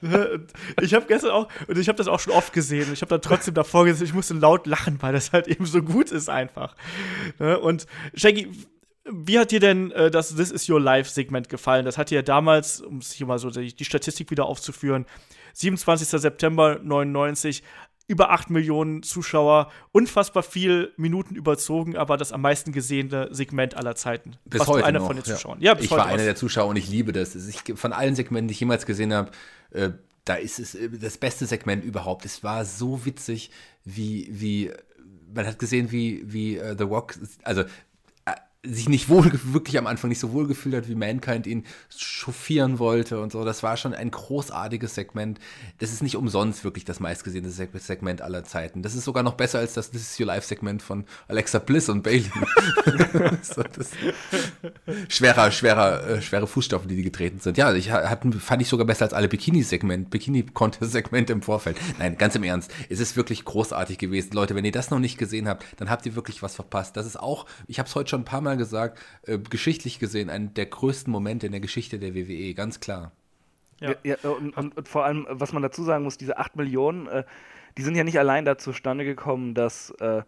ich 0.81 0.93
habe 0.93 1.05
gestern 1.07 1.31
auch, 1.31 1.47
und 1.67 1.77
ich 1.77 1.87
habe 1.87 1.97
das 1.97 2.07
auch 2.07 2.19
schon 2.19 2.33
oft 2.33 2.53
gesehen, 2.53 2.91
ich 2.93 3.01
habe 3.01 3.09
dann 3.09 3.21
trotzdem 3.21 3.53
davor 3.53 3.85
gesehen, 3.85 4.05
ich 4.05 4.13
musste 4.13 4.33
laut 4.33 4.67
lachen, 4.67 5.01
weil 5.01 5.13
das 5.13 5.33
halt 5.33 5.47
eben 5.47 5.65
so 5.65 5.81
gut 5.81 6.11
ist 6.11 6.29
einfach. 6.29 6.75
Ne? 7.39 7.59
Und 7.59 7.85
Shaggy, 8.13 8.51
wie 9.05 9.37
hat 9.37 9.51
dir 9.51 9.59
denn 9.59 9.91
äh, 9.91 10.09
das 10.09 10.35
This 10.35 10.51
Is 10.51 10.67
Your 10.69 10.81
Life-Segment 10.81 11.49
gefallen? 11.49 11.85
Das 11.85 11.97
hat 11.97 12.09
dir 12.09 12.23
damals, 12.23 12.81
um 12.81 13.01
sich 13.01 13.23
mal 13.25 13.37
so 13.37 13.49
die, 13.49 13.73
die 13.73 13.85
Statistik 13.85 14.31
wieder 14.31 14.45
aufzuführen, 14.45 15.05
27. 15.53 16.07
September 16.07 16.79
99 16.83 17.63
über 18.07 18.31
8 18.31 18.49
Millionen 18.49 19.03
Zuschauer, 19.03 19.71
unfassbar 19.91 20.43
viel 20.43 20.93
Minuten 20.97 21.35
überzogen, 21.35 21.97
aber 21.97 22.17
das 22.17 22.31
am 22.31 22.41
meisten 22.41 22.71
gesehene 22.71 23.29
Segment 23.31 23.75
aller 23.75 23.95
Zeiten. 23.95 24.37
Bis 24.45 24.59
Warst 24.59 24.71
heute 24.71 24.85
einer 24.85 24.99
noch, 24.99 25.07
von 25.07 25.15
den 25.15 25.25
Zuschauern. 25.25 25.59
Ja, 25.59 25.73
ja 25.73 25.79
ich 25.79 25.91
war 25.91 26.05
einer 26.05 26.23
der 26.23 26.35
Zuschauer 26.35 26.67
und 26.67 26.75
ich 26.75 26.87
liebe 26.87 27.11
das. 27.11 27.35
Ich, 27.35 27.63
von 27.75 27.93
allen 27.93 28.15
Segmenten, 28.15 28.47
die 28.49 28.53
ich 28.53 28.59
jemals 28.59 28.85
gesehen 28.85 29.13
habe, 29.13 29.31
äh, 29.71 29.89
da 30.23 30.35
ist 30.35 30.59
es 30.59 30.75
äh, 30.75 30.89
das 30.89 31.17
beste 31.17 31.45
Segment 31.45 31.83
überhaupt. 31.83 32.25
Es 32.25 32.43
war 32.43 32.65
so 32.65 33.05
witzig, 33.05 33.51
wie, 33.83 34.27
wie 34.29 34.71
man 35.33 35.47
hat 35.47 35.59
gesehen, 35.59 35.91
wie, 35.91 36.21
wie 36.25 36.59
uh, 36.59 36.75
The 36.77 36.83
Rock, 36.83 37.15
also 37.43 37.63
sich 38.67 38.89
nicht 38.89 39.09
wohl, 39.09 39.31
wirklich 39.43 39.77
am 39.77 39.87
Anfang 39.87 40.09
nicht 40.09 40.19
so 40.19 40.31
wohl 40.33 40.47
gefühlt 40.47 40.75
hat, 40.75 40.87
wie 40.87 40.95
Mankind 40.95 41.47
ihn 41.47 41.65
chauffieren 41.95 42.79
wollte 42.79 43.19
und 43.19 43.31
so. 43.31 43.43
Das 43.45 43.63
war 43.63 43.77
schon 43.77 43.93
ein 43.93 44.11
großartiges 44.11 44.95
Segment. 44.95 45.39
Das 45.79 45.91
ist 45.91 46.03
nicht 46.03 46.15
umsonst 46.15 46.63
wirklich 46.63 46.85
das 46.85 46.99
meistgesehene 46.99 47.49
Segment 47.49 48.21
aller 48.21 48.43
Zeiten. 48.43 48.81
Das 48.81 48.95
ist 48.95 49.05
sogar 49.05 49.23
noch 49.23 49.35
besser 49.35 49.59
als 49.59 49.73
das 49.73 49.91
This 49.91 50.13
is 50.13 50.19
Your 50.19 50.27
Life 50.27 50.47
Segment 50.47 50.81
von 50.81 51.05
Alexa 51.27 51.59
Bliss 51.59 51.89
und 51.89 52.03
Bailey. 52.03 52.25
so, 53.41 53.63
schwerer, 55.09 55.51
schwerer, 55.51 56.07
äh, 56.07 56.21
schwere 56.21 56.47
Fußstapfen, 56.47 56.89
die 56.89 56.95
die 56.95 57.03
getreten 57.03 57.39
sind. 57.39 57.57
Ja, 57.57 57.73
ich 57.73 57.91
hat, 57.91 58.23
fand 58.39 58.61
ich 58.61 58.67
sogar 58.67 58.85
besser 58.85 59.05
als 59.05 59.13
alle 59.13 59.27
Bikini-Segment, 59.27 60.09
Bikini-Contest-Segment 60.09 61.29
im 61.29 61.41
Vorfeld. 61.41 61.77
Nein, 61.99 62.17
ganz 62.17 62.35
im 62.35 62.43
Ernst. 62.43 62.71
Es 62.89 62.99
ist 62.99 63.15
wirklich 63.15 63.45
großartig 63.45 63.97
gewesen. 63.97 64.31
Leute, 64.33 64.55
wenn 64.55 64.65
ihr 64.65 64.71
das 64.71 64.89
noch 64.89 64.99
nicht 64.99 65.17
gesehen 65.17 65.47
habt, 65.47 65.65
dann 65.77 65.89
habt 65.89 66.05
ihr 66.05 66.15
wirklich 66.15 66.41
was 66.41 66.55
verpasst. 66.55 66.97
Das 66.97 67.05
ist 67.05 67.19
auch, 67.19 67.45
ich 67.67 67.79
habe 67.79 67.87
es 67.87 67.95
heute 67.95 68.09
schon 68.09 68.21
ein 68.21 68.25
paar 68.25 68.41
Mal 68.41 68.54
gesagt, 68.57 68.99
äh, 69.23 69.37
geschichtlich 69.37 69.99
gesehen, 69.99 70.29
einer 70.29 70.47
der 70.47 70.65
größten 70.65 71.11
Momente 71.11 71.45
in 71.45 71.51
der 71.51 71.61
Geschichte 71.61 71.99
der 71.99 72.15
WWE, 72.15 72.53
ganz 72.53 72.79
klar. 72.79 73.11
Ja, 73.79 73.95
ja 74.03 74.15
und, 74.23 74.55
und, 74.57 74.77
und, 74.77 74.87
vor 74.87 75.05
allem, 75.05 75.27
was 75.29 75.53
man 75.53 75.61
dazu 75.63 75.83
sagen 75.83 76.03
muss, 76.03 76.17
diese 76.17 76.37
8 76.37 76.55
Millionen, 76.55 77.07
äh, 77.07 77.23
die 77.77 77.81
sind 77.81 77.95
ja 77.95 78.03
nicht 78.03 78.19
allein 78.19 78.45
da 78.45 78.57
zustande 78.57 79.05
gekommen, 79.05 79.53
dass, 79.53 79.91
äh, 79.99 80.23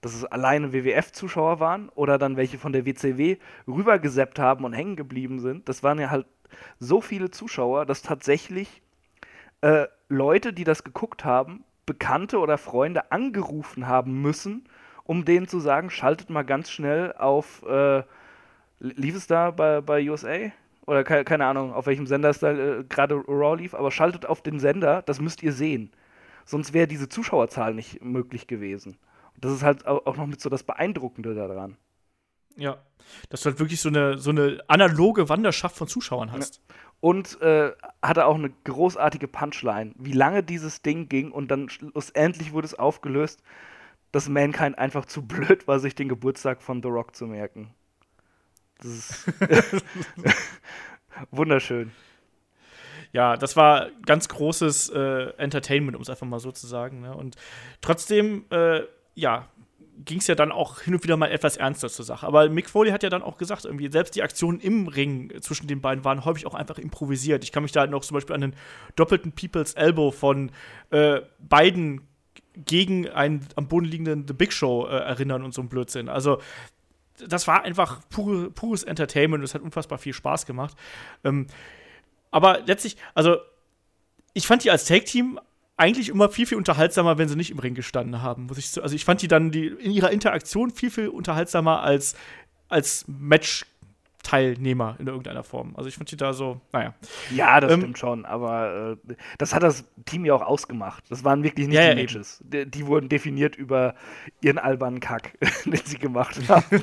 dass 0.00 0.14
es 0.14 0.24
alleine 0.24 0.72
WWF-Zuschauer 0.72 1.60
waren 1.60 1.88
oder 1.90 2.18
dann 2.18 2.36
welche 2.36 2.58
von 2.58 2.72
der 2.72 2.86
WCW 2.86 3.36
rübergeseppt 3.66 4.38
haben 4.38 4.64
und 4.64 4.72
hängen 4.72 4.96
geblieben 4.96 5.38
sind. 5.40 5.68
Das 5.68 5.82
waren 5.82 5.98
ja 5.98 6.10
halt 6.10 6.26
so 6.78 7.00
viele 7.00 7.30
Zuschauer, 7.30 7.86
dass 7.86 8.02
tatsächlich 8.02 8.82
äh, 9.60 9.86
Leute, 10.08 10.52
die 10.52 10.64
das 10.64 10.84
geguckt 10.84 11.24
haben, 11.24 11.64
Bekannte 11.86 12.38
oder 12.38 12.58
Freunde 12.58 13.12
angerufen 13.12 13.86
haben 13.86 14.20
müssen, 14.20 14.68
um 15.08 15.24
denen 15.24 15.48
zu 15.48 15.58
sagen, 15.58 15.88
schaltet 15.88 16.28
mal 16.28 16.42
ganz 16.42 16.70
schnell 16.70 17.14
auf, 17.14 17.62
äh, 17.66 18.02
lief 18.78 19.16
es 19.16 19.26
da 19.26 19.50
bei, 19.50 19.80
bei 19.80 20.08
USA? 20.08 20.52
Oder 20.86 21.02
ke 21.02 21.24
keine 21.24 21.46
Ahnung, 21.46 21.72
auf 21.72 21.86
welchem 21.86 22.06
Sender 22.06 22.28
es 22.28 22.40
da 22.40 22.52
äh, 22.52 22.84
gerade 22.86 23.14
Raw 23.14 23.56
lief, 23.56 23.74
aber 23.74 23.90
schaltet 23.90 24.26
auf 24.26 24.42
den 24.42 24.60
Sender, 24.60 25.00
das 25.00 25.18
müsst 25.18 25.42
ihr 25.42 25.54
sehen. 25.54 25.90
Sonst 26.44 26.74
wäre 26.74 26.86
diese 26.86 27.08
Zuschauerzahl 27.08 27.72
nicht 27.72 28.04
möglich 28.04 28.46
gewesen. 28.48 28.98
Und 29.34 29.44
das 29.44 29.52
ist 29.52 29.62
halt 29.62 29.86
auch 29.86 30.16
noch 30.18 30.26
mit 30.26 30.42
so 30.42 30.50
das 30.50 30.62
Beeindruckende 30.62 31.34
daran. 31.34 31.78
Ja, 32.56 32.76
dass 33.30 33.40
du 33.40 33.50
halt 33.50 33.60
wirklich 33.60 33.80
so 33.80 33.88
eine, 33.88 34.18
so 34.18 34.28
eine 34.28 34.62
analoge 34.68 35.30
Wanderschaft 35.30 35.76
von 35.76 35.88
Zuschauern 35.88 36.32
hast. 36.32 36.56
Ja. 36.56 36.74
Und 37.00 37.40
äh, 37.40 37.72
hatte 38.02 38.26
auch 38.26 38.34
eine 38.34 38.50
großartige 38.64 39.28
Punchline, 39.28 39.92
wie 39.96 40.12
lange 40.12 40.42
dieses 40.42 40.82
Ding 40.82 41.08
ging 41.08 41.32
und 41.32 41.50
dann 41.50 41.70
schlussendlich 41.70 42.52
wurde 42.52 42.66
es 42.66 42.74
aufgelöst 42.74 43.42
dass 44.12 44.28
Mankind 44.28 44.78
einfach 44.78 45.06
zu 45.06 45.26
blöd 45.26 45.68
war, 45.68 45.78
sich 45.78 45.94
den 45.94 46.08
Geburtstag 46.08 46.62
von 46.62 46.82
The 46.82 46.88
Rock 46.88 47.14
zu 47.14 47.26
merken. 47.26 47.74
Das 48.78 48.90
ist 48.90 49.26
wunderschön. 51.30 51.92
Ja, 53.12 53.36
das 53.36 53.56
war 53.56 53.88
ganz 54.04 54.28
großes 54.28 54.90
äh, 54.90 55.32
Entertainment, 55.38 55.96
um 55.96 56.02
es 56.02 56.10
einfach 56.10 56.26
mal 56.26 56.40
so 56.40 56.52
zu 56.52 56.66
sagen. 56.66 57.00
Ne? 57.00 57.14
Und 57.14 57.36
trotzdem, 57.80 58.44
äh, 58.50 58.82
ja, 59.14 59.48
ging 60.04 60.18
es 60.18 60.26
ja 60.26 60.34
dann 60.34 60.52
auch 60.52 60.80
hin 60.80 60.94
und 60.94 61.02
wieder 61.02 61.16
mal 61.16 61.30
etwas 61.30 61.56
ernster 61.56 61.88
zur 61.88 62.04
Sache. 62.04 62.26
Aber 62.26 62.48
Mick 62.48 62.70
Foley 62.70 62.90
hat 62.90 63.02
ja 63.02 63.10
dann 63.10 63.22
auch 63.22 63.36
gesagt, 63.36 63.64
irgendwie, 63.64 63.90
selbst 63.90 64.14
die 64.14 64.22
Aktionen 64.22 64.60
im 64.60 64.86
Ring 64.86 65.32
zwischen 65.40 65.66
den 65.66 65.80
beiden 65.80 66.04
waren 66.04 66.24
häufig 66.24 66.46
auch 66.46 66.54
einfach 66.54 66.78
improvisiert. 66.78 67.42
Ich 67.42 67.50
kann 67.50 67.62
mich 67.62 67.72
da 67.72 67.86
noch 67.86 68.02
zum 68.02 68.14
Beispiel 68.14 68.34
an 68.34 68.42
den 68.42 68.54
doppelten 68.94 69.32
People's 69.32 69.74
Elbow 69.74 70.12
von 70.12 70.52
äh, 70.90 71.20
beiden 71.40 72.02
gegen 72.64 73.08
einen 73.08 73.46
am 73.56 73.68
Boden 73.68 73.86
liegenden 73.86 74.26
The 74.26 74.34
Big 74.34 74.52
Show 74.52 74.86
äh, 74.86 74.90
erinnern 74.90 75.42
und 75.42 75.54
so 75.54 75.62
ein 75.62 75.68
Blödsinn. 75.68 76.08
Also, 76.08 76.40
das 77.26 77.46
war 77.46 77.62
einfach 77.64 78.00
pure, 78.10 78.50
pures 78.50 78.84
Entertainment 78.84 79.40
und 79.40 79.44
es 79.44 79.54
hat 79.54 79.62
unfassbar 79.62 79.98
viel 79.98 80.12
Spaß 80.12 80.46
gemacht. 80.46 80.76
Ähm, 81.24 81.46
aber 82.30 82.60
letztlich, 82.66 82.96
also, 83.14 83.36
ich 84.34 84.46
fand 84.46 84.64
die 84.64 84.70
als 84.70 84.84
Tag-Team 84.84 85.40
eigentlich 85.76 86.08
immer 86.08 86.28
viel, 86.28 86.46
viel 86.46 86.58
unterhaltsamer, 86.58 87.18
wenn 87.18 87.28
sie 87.28 87.36
nicht 87.36 87.50
im 87.50 87.58
Ring 87.58 87.74
gestanden 87.74 88.22
haben. 88.22 88.46
Muss 88.46 88.58
ich 88.58 88.70
so, 88.70 88.82
also, 88.82 88.94
ich 88.94 89.04
fand 89.04 89.22
die 89.22 89.28
dann 89.28 89.50
die, 89.50 89.66
in 89.66 89.90
ihrer 89.90 90.10
Interaktion 90.10 90.70
viel, 90.70 90.90
viel 90.90 91.08
unterhaltsamer 91.08 91.82
als, 91.82 92.14
als 92.68 93.04
Match 93.08 93.64
Teilnehmer 94.22 94.96
in 94.98 95.06
irgendeiner 95.06 95.42
Form. 95.42 95.74
Also 95.76 95.88
ich 95.88 95.94
finde 95.94 96.10
die 96.10 96.16
da 96.16 96.32
so, 96.32 96.60
naja. 96.72 96.94
Ja, 97.30 97.60
das 97.60 97.72
ähm, 97.72 97.80
stimmt 97.80 97.98
schon, 97.98 98.26
aber 98.26 98.96
äh, 99.08 99.14
das 99.38 99.54
hat 99.54 99.62
das 99.62 99.84
Team 100.06 100.24
ja 100.24 100.34
auch 100.34 100.42
ausgemacht. 100.42 101.04
Das 101.08 101.24
waren 101.24 101.42
wirklich 101.42 101.68
nicht 101.68 101.76
ja, 101.76 101.94
die 101.94 102.02
Matches. 102.02 102.42
Die, 102.44 102.68
die, 102.68 102.86
wurden 102.86 103.08
definiert 103.08 103.56
über 103.56 103.94
ihren 104.40 104.58
albernen 104.58 105.00
Kack, 105.00 105.38
den 105.64 105.80
sie 105.84 105.98
gemacht 105.98 106.36
haben. 106.48 106.82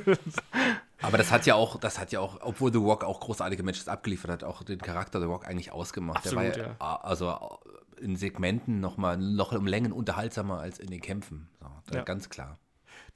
Aber 1.02 1.18
das 1.18 1.32
hat 1.32 1.46
ja 1.46 1.56
auch, 1.56 1.80
das 1.80 2.00
hat 2.00 2.12
ja 2.12 2.20
auch, 2.20 2.40
obwohl 2.42 2.72
The 2.72 2.80
Rock 2.80 3.04
auch 3.04 3.20
großartige 3.20 3.64
Matches 3.64 3.88
abgeliefert 3.88 4.32
hat, 4.32 4.44
auch 4.44 4.64
den 4.64 4.80
Charakter 4.80 5.20
The 5.20 5.28
Rock 5.28 5.46
eigentlich 5.46 5.72
ausgemacht. 5.72 6.26
Absolut, 6.26 6.56
Der 6.56 6.76
war 6.80 7.00
ja, 7.02 7.02
also 7.02 7.60
in 8.00 8.16
Segmenten 8.16 8.80
noch 8.80 8.98
mal 8.98 9.18
noch 9.18 9.52
um 9.52 9.68
Längen 9.68 9.92
unterhaltsamer 9.92 10.60
als 10.60 10.80
in 10.80 10.90
den 10.90 11.02
Kämpfen. 11.02 11.48
So, 11.90 11.98
ja. 11.98 12.04
Ganz 12.04 12.30
klar 12.30 12.58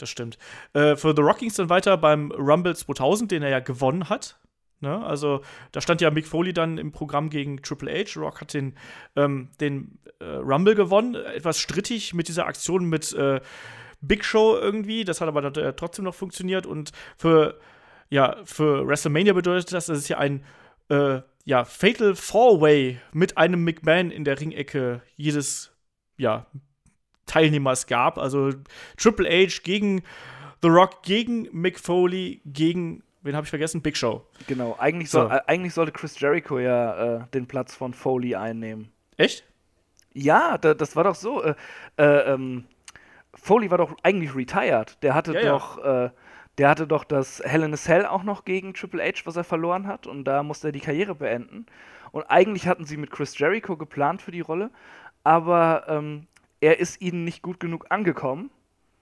das 0.02 0.10
stimmt. 0.10 0.38
Äh, 0.74 0.96
für 0.96 1.14
The 1.16 1.22
Rock 1.22 1.40
ging 1.40 1.50
es 1.50 1.56
dann 1.56 1.70
weiter 1.70 1.98
beim 1.98 2.32
Rumble 2.32 2.76
2000, 2.76 3.32
den 3.32 3.44
er 3.44 3.50
ja 3.50 3.60
gewonnen 3.60 4.10
hat. 4.10 4.40
Ne? 4.82 5.04
Also 5.06 5.42
da 5.72 5.82
stand 5.82 6.02
ja 6.02 6.10
Mick 6.10 6.26
Foley 6.26 6.54
dann 6.54 6.78
im 6.78 6.92
Programm 6.92 7.30
gegen 7.30 7.62
Triple 7.62 7.92
H. 7.92 8.20
Rock 8.20 8.42
hat 8.42 8.54
den, 8.54 8.76
ähm, 9.16 9.50
den 9.60 10.00
äh, 10.20 10.26
Rumble 10.26 10.76
gewonnen. 10.76 11.16
Etwas 11.16 11.60
strittig 11.60 12.14
mit 12.14 12.28
dieser 12.28 12.46
Aktion 12.46 12.86
mit, 12.86 13.14
äh, 13.14 13.42
Big 14.02 14.24
Show 14.24 14.58
irgendwie. 14.58 15.04
Das 15.04 15.22
hat 15.22 15.28
aber 15.28 15.44
äh, 15.58 15.74
trotzdem 15.76 16.06
noch 16.06 16.16
funktioniert. 16.16 16.66
Und 16.66 16.92
für, 17.18 17.60
ja, 18.10 18.38
für 18.46 18.88
WrestleMania 18.88 19.34
bedeutet 19.34 19.74
das, 19.74 19.88
dass 19.88 19.98
es 19.98 20.08
ja 20.08 20.18
ein 20.18 20.44
äh, 20.90 21.22
ja, 21.46 21.66
Fatal 21.66 22.16
Four-Way 22.16 23.00
mit 23.14 23.38
einem 23.38 23.64
McMahon 23.64 24.12
in 24.12 24.24
der 24.24 24.40
Ringecke 24.40 25.02
jedes 25.16 25.76
ja, 26.18 26.46
Teilnehmers 27.30 27.88
gab. 27.88 28.18
Also 28.18 28.52
Triple 28.98 29.30
H 29.30 29.62
gegen 29.64 30.02
The 30.62 30.68
Rock, 30.68 31.04
gegen 31.04 31.48
Mick 31.52 31.80
Foley, 31.80 32.42
gegen 32.46 33.04
wen 33.22 33.36
habe 33.36 33.46
ich 33.46 33.50
vergessen? 33.50 33.82
Big 33.82 33.96
Show. 33.96 34.26
Genau, 34.48 34.76
eigentlich, 34.80 35.10
soll, 35.10 35.30
so. 35.30 35.36
äh, 35.36 35.42
eigentlich 35.48 35.74
sollte 35.74 35.92
Chris 35.92 36.20
Jericho 36.20 36.60
ja 36.60 37.18
äh, 37.18 37.22
den 37.34 37.48
Platz 37.48 37.76
von 37.76 37.94
Foley 37.94 38.36
einnehmen. 38.36 38.92
Echt? 39.18 39.46
Ja, 40.14 40.58
da, 40.58 40.74
das 40.74 40.96
war 40.96 41.04
doch 41.04 41.16
so. 41.16 41.44
Äh, 41.44 41.56
äh 41.98 42.34
ähm, 42.34 42.66
Foley 43.34 43.70
war 43.70 43.78
doch 43.78 43.96
eigentlich 44.04 44.36
retired. 44.36 45.02
Der 45.04 45.14
hatte 45.14 45.34
ja, 45.34 45.42
doch. 45.42 45.78
Ja. 45.78 46.06
Äh, 46.06 46.10
der 46.58 46.68
hatte 46.68 46.88
doch 46.88 47.06
das 47.06 47.42
Hell 47.46 47.64
in 47.64 47.74
a 47.74 47.78
Cell 47.78 48.06
auch 48.06 48.24
noch 48.24 48.44
gegen 48.44 48.74
Triple 48.74 49.02
H, 49.02 49.22
was 49.24 49.38
er 49.38 49.46
verloren 49.46 49.88
hat, 49.88 50.08
und 50.08 50.26
da 50.26 50.44
musste 50.44 50.68
er 50.68 50.72
die 50.74 50.82
Karriere 50.82 51.16
beenden. 51.16 51.66
Und 52.12 52.24
eigentlich 52.24 52.68
hatten 52.68 52.84
sie 52.84 52.98
mit 52.98 53.12
Chris 53.12 53.38
Jericho 53.38 53.78
geplant 53.78 54.22
für 54.22 54.32
die 54.32 54.42
Rolle, 54.42 54.70
aber 55.24 55.86
ähm, 55.88 56.28
er 56.62 56.80
ist 56.80 57.02
ihnen 57.02 57.24
nicht 57.24 57.42
gut 57.42 57.60
genug 57.60 57.88
angekommen 57.90 58.52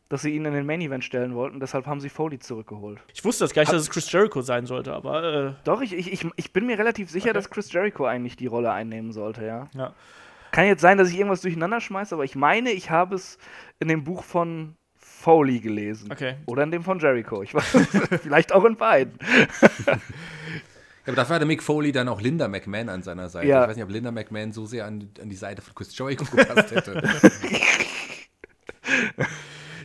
dass 0.10 0.22
sie 0.22 0.34
ihn 0.34 0.46
in 0.46 0.54
den 0.54 0.66
Main 0.66 0.82
Event 0.82 1.04
stellen 1.04 1.36
wollten. 1.36 1.60
Deshalb 1.60 1.86
haben 1.86 2.00
sie 2.00 2.10
Foley 2.10 2.40
zurückgeholt. 2.40 3.00
Ich 3.14 3.24
wusste 3.26 3.44
das 3.44 3.54
gar 3.54 3.62
nicht, 3.62 3.70
Hat 3.70 3.76
dass 3.76 3.84
es 3.84 3.90
Chris 3.90 4.12
Jericho 4.12 4.42
sein 4.42 4.66
sollte, 4.66 4.94
aber. 4.94 5.24
Äh 5.24 5.54
Doch, 5.64 5.82
ich, 5.82 5.94
ich, 5.94 6.26
ich 6.36 6.54
bin 6.54 6.66
mir 6.66 6.78
relativ 6.78 7.10
sicher, 7.10 7.28
okay. 7.30 7.34
dass 7.34 7.50
Chris 7.50 7.72
Jericho 7.72 8.06
eigentlich 8.06 8.36
die 8.36 8.48
Rolle 8.48 8.72
einnehmen 8.72 9.12
sollte, 9.12 9.46
ja. 9.46 9.68
ja. 9.74 9.94
Kann 10.52 10.66
jetzt 10.66 10.82
sein, 10.82 10.98
dass 10.98 11.10
ich 11.10 11.18
irgendwas 11.18 11.42
durcheinander 11.42 11.82
schmeiße, 11.82 12.16
aber 12.16 12.24
ich 12.24 12.36
meine, 12.36 12.72
ich 12.72 12.90
habe 12.90 13.16
es 13.16 13.38
in 13.80 13.90
dem 13.90 14.04
Buch 14.06 14.24
von 14.24 14.76
Foley 14.96 15.60
gelesen. 15.60 16.12
Okay. 16.12 16.36
Oder 16.46 16.64
in 16.64 16.72
dem 16.72 16.84
von 16.84 17.00
Jericho. 17.00 17.42
Ich 17.42 17.54
weiß, 17.54 17.66
vielleicht 18.22 18.54
auch 18.54 18.64
in 18.64 18.78
beiden. 18.78 19.18
Aber 21.08 21.16
dafür 21.16 21.36
hatte 21.38 21.46
Mick 21.46 21.64
Foley 21.64 21.92
dann 21.92 22.10
auch 22.10 22.22
Linda 22.22 22.48
McMahon 22.48 22.90
an 22.90 23.02
seiner 23.02 23.30
Seite. 23.30 23.48
Ja. 23.48 23.64
Ich 23.64 23.70
weiß 23.70 23.76
nicht, 23.78 23.86
ob 23.86 23.92
Linda 23.92 24.12
McMahon 24.12 24.52
so 24.52 24.66
sehr 24.66 24.86
an, 24.86 25.10
an 25.22 25.30
die 25.30 25.36
Seite 25.36 25.62
von 25.62 25.74
Chris 25.74 25.98
Jericho 25.98 26.26
gepasst 26.26 26.72
hätte. 26.72 27.02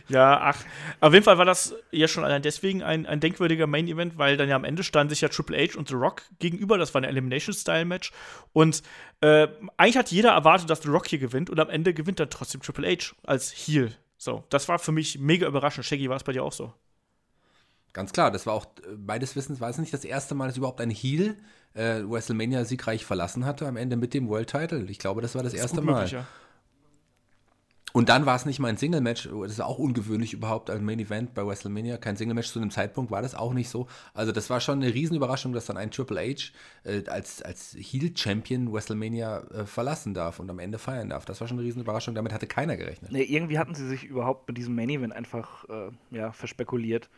Ja, 0.09 0.39
ach, 0.41 0.59
auf 0.99 1.13
jeden 1.13 1.23
Fall 1.23 1.37
war 1.37 1.45
das 1.45 1.75
ja 1.91 2.07
schon 2.07 2.25
allein 2.25 2.41
deswegen 2.41 2.83
ein, 2.83 3.05
ein 3.05 3.19
denkwürdiger 3.19 3.67
Main 3.67 3.87
Event, 3.87 4.17
weil 4.17 4.35
dann 4.35 4.49
ja 4.49 4.55
am 4.55 4.65
Ende 4.65 4.83
standen 4.83 5.09
sich 5.09 5.21
ja 5.21 5.29
Triple 5.29 5.57
H 5.57 5.77
und 5.77 5.87
The 5.87 5.95
Rock 5.95 6.23
gegenüber. 6.39 6.77
Das 6.77 6.93
war 6.93 7.01
ein 7.01 7.05
Elimination-Style-Match. 7.05 8.11
Und 8.51 8.83
äh, 9.21 9.47
eigentlich 9.77 9.97
hat 9.97 10.11
jeder 10.11 10.31
erwartet, 10.31 10.69
dass 10.69 10.81
The 10.81 10.89
Rock 10.89 11.07
hier 11.07 11.19
gewinnt 11.19 11.49
und 11.49 11.59
am 11.59 11.69
Ende 11.69 11.93
gewinnt 11.93 12.19
dann 12.19 12.29
trotzdem 12.29 12.61
Triple 12.61 12.87
H 12.87 13.15
als 13.23 13.51
Heel. 13.51 13.93
So, 14.17 14.43
das 14.49 14.67
war 14.67 14.77
für 14.77 14.91
mich 14.91 15.19
mega 15.19 15.47
überraschend. 15.47 15.85
Shaggy, 15.85 16.09
war 16.09 16.17
es 16.17 16.23
bei 16.23 16.33
dir 16.33 16.43
auch 16.43 16.53
so? 16.53 16.73
Ganz 17.93 18.11
klar, 18.11 18.31
das 18.31 18.45
war 18.45 18.53
auch 18.53 18.65
äh, 18.65 18.95
meines 18.97 19.35
Wissens 19.35 19.61
war 19.61 19.69
es 19.69 19.77
nicht 19.77 19.93
das 19.93 20.03
erste 20.03 20.35
Mal, 20.35 20.47
dass 20.47 20.57
überhaupt 20.57 20.81
ein 20.81 20.89
Heel 20.89 21.37
äh, 21.73 22.01
WrestleMania 22.03 22.65
siegreich 22.65 23.05
verlassen 23.05 23.45
hatte 23.45 23.67
am 23.67 23.77
Ende 23.77 23.95
mit 23.95 24.13
dem 24.13 24.27
World 24.27 24.49
Title. 24.49 24.85
Ich 24.89 24.99
glaube, 24.99 25.21
das 25.21 25.35
war 25.35 25.43
das, 25.43 25.53
das 25.53 25.61
erste 25.61 25.81
Mal. 25.81 26.07
Ja. 26.07 26.27
Und 27.93 28.09
dann 28.09 28.25
war 28.25 28.35
es 28.35 28.47
nicht 28.47 28.57
mal 28.57 28.69
ein 28.69 28.77
Single-Match, 28.77 29.29
das 29.31 29.51
ist 29.51 29.61
auch 29.61 29.77
ungewöhnlich 29.77 30.33
überhaupt 30.33 30.71
als 30.71 30.81
Main-Event 30.81 31.35
bei 31.35 31.45
WrestleMania. 31.45 31.97
Kein 31.97 32.17
Single-Match 32.17 32.49
zu 32.51 32.59
einem 32.59 32.71
Zeitpunkt 32.71 33.11
war 33.11 33.21
das 33.21 33.35
auch 33.35 33.53
nicht 33.53 33.69
so. 33.69 33.87
Also 34.15 34.31
das 34.31 34.49
war 34.49 34.59
schon 34.59 34.81
eine 34.81 34.91
Riesenüberraschung, 34.91 35.53
dass 35.53 35.67
dann 35.67 35.77
ein 35.77 35.91
Triple 35.91 36.19
H 36.19 36.53
äh, 36.85 37.03
als, 37.07 37.43
als 37.43 37.77
Heel-Champion 37.79 38.73
WrestleMania 38.73 39.43
äh, 39.51 39.65
verlassen 39.67 40.15
darf 40.15 40.39
und 40.39 40.49
am 40.49 40.57
Ende 40.57 40.79
feiern 40.79 41.09
darf. 41.09 41.25
Das 41.25 41.39
war 41.39 41.47
schon 41.47 41.59
eine 41.59 41.67
Riesenüberraschung, 41.67 42.15
damit 42.15 42.33
hatte 42.33 42.47
keiner 42.47 42.77
gerechnet. 42.77 43.11
Nee, 43.11 43.23
irgendwie 43.23 43.59
hatten 43.59 43.75
sie 43.75 43.87
sich 43.87 44.05
überhaupt 44.05 44.47
mit 44.47 44.57
diesem 44.57 44.73
Main-Event 44.73 45.13
einfach 45.13 45.69
äh, 45.69 45.91
ja, 46.09 46.31
verspekuliert. 46.31 47.11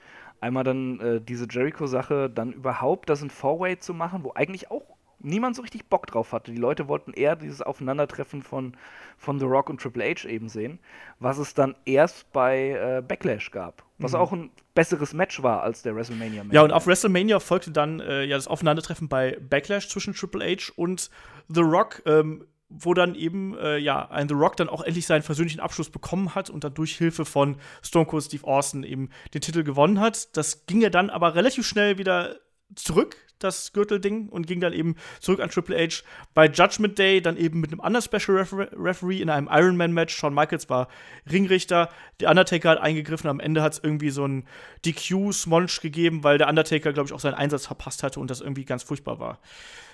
Einmal 0.45 0.63
dann 0.63 0.99
äh, 0.99 1.21
diese 1.21 1.47
Jericho-Sache, 1.49 2.29
dann 2.29 2.53
überhaupt 2.53 3.09
das 3.09 3.23
in 3.23 3.31
Four-Way 3.31 3.79
zu 3.79 3.95
machen, 3.95 4.23
wo 4.23 4.31
eigentlich 4.35 4.69
auch 4.69 4.83
niemand 5.17 5.55
so 5.55 5.63
richtig 5.63 5.87
Bock 5.87 6.05
drauf 6.05 6.33
hatte. 6.33 6.51
Die 6.51 6.59
Leute 6.59 6.87
wollten 6.87 7.13
eher 7.13 7.35
dieses 7.35 7.63
Aufeinandertreffen 7.63 8.43
von, 8.43 8.77
von 9.17 9.39
The 9.39 9.45
Rock 9.45 9.71
und 9.71 9.81
Triple 9.81 10.03
H 10.03 10.29
eben 10.29 10.47
sehen, 10.47 10.77
was 11.19 11.39
es 11.39 11.55
dann 11.55 11.73
erst 11.85 12.31
bei 12.31 12.69
äh, 12.69 13.01
Backlash 13.01 13.49
gab. 13.49 13.83
Was 13.97 14.11
mhm. 14.11 14.19
auch 14.19 14.33
ein 14.33 14.51
besseres 14.75 15.15
Match 15.15 15.41
war 15.41 15.63
als 15.63 15.81
der 15.81 15.95
WrestleMania 15.95 16.43
Match. 16.43 16.53
Ja, 16.53 16.61
und 16.61 16.71
auf 16.71 16.85
WrestleMania 16.85 17.39
folgte 17.39 17.71
dann 17.71 17.99
äh, 17.99 18.25
ja 18.25 18.35
das 18.35 18.47
Aufeinandertreffen 18.47 19.07
bei 19.07 19.39
Backlash 19.49 19.89
zwischen 19.89 20.13
Triple 20.13 20.45
H 20.45 20.73
und 20.75 21.09
The 21.47 21.61
Rock. 21.61 22.03
Ähm, 22.05 22.45
wo 22.77 22.93
dann 22.93 23.15
eben 23.15 23.57
äh, 23.57 23.77
ja 23.77 24.09
ein 24.09 24.27
The 24.27 24.35
Rock 24.35 24.57
dann 24.57 24.69
auch 24.69 24.81
endlich 24.81 25.05
seinen 25.05 25.23
persönlichen 25.23 25.59
Abschluss 25.59 25.89
bekommen 25.89 26.35
hat 26.35 26.49
und 26.49 26.63
dann 26.63 26.73
durch 26.73 26.97
Hilfe 26.97 27.25
von 27.25 27.57
Stone 27.81 28.05
Cold 28.05 28.23
Steve 28.23 28.45
Austin 28.45 28.83
eben 28.83 29.09
den 29.33 29.41
Titel 29.41 29.63
gewonnen 29.63 29.99
hat. 29.99 30.35
Das 30.37 30.65
ging 30.65 30.81
ja 30.81 30.89
dann 30.89 31.09
aber 31.09 31.35
relativ 31.35 31.65
schnell 31.65 31.97
wieder 31.97 32.37
zurück, 32.75 33.17
das 33.39 33.73
Gürtelding, 33.73 34.29
und 34.29 34.47
ging 34.47 34.59
dann 34.59 34.73
eben 34.73 34.95
zurück 35.19 35.39
an 35.39 35.49
Triple 35.49 35.77
H. 35.77 36.03
Bei 36.33 36.47
Judgment 36.47 36.97
Day 36.97 37.21
dann 37.21 37.37
eben 37.37 37.59
mit 37.59 37.71
einem 37.71 37.81
anderen 37.81 38.03
Special 38.03 38.37
Refer 38.37 38.67
Referee 38.73 39.21
in 39.21 39.29
einem 39.29 39.49
Ironman-Match. 39.51 40.15
Shawn 40.15 40.33
Michaels 40.33 40.69
war 40.69 40.87
Ringrichter, 41.31 41.89
der 42.19 42.29
Undertaker 42.29 42.69
hat 42.69 42.79
eingegriffen. 42.79 43.29
Am 43.29 43.39
Ende 43.39 43.61
hat 43.61 43.73
es 43.73 43.79
irgendwie 43.83 44.09
so 44.09 44.25
ein 44.25 44.45
DQ-Smonch 44.85 45.81
gegeben, 45.81 46.23
weil 46.23 46.37
der 46.37 46.47
Undertaker, 46.47 46.93
glaube 46.93 47.07
ich, 47.07 47.13
auch 47.13 47.19
seinen 47.19 47.35
Einsatz 47.35 47.65
verpasst 47.65 48.03
hatte 48.03 48.19
und 48.19 48.29
das 48.29 48.41
irgendwie 48.41 48.65
ganz 48.65 48.83
furchtbar 48.83 49.19
war. 49.19 49.39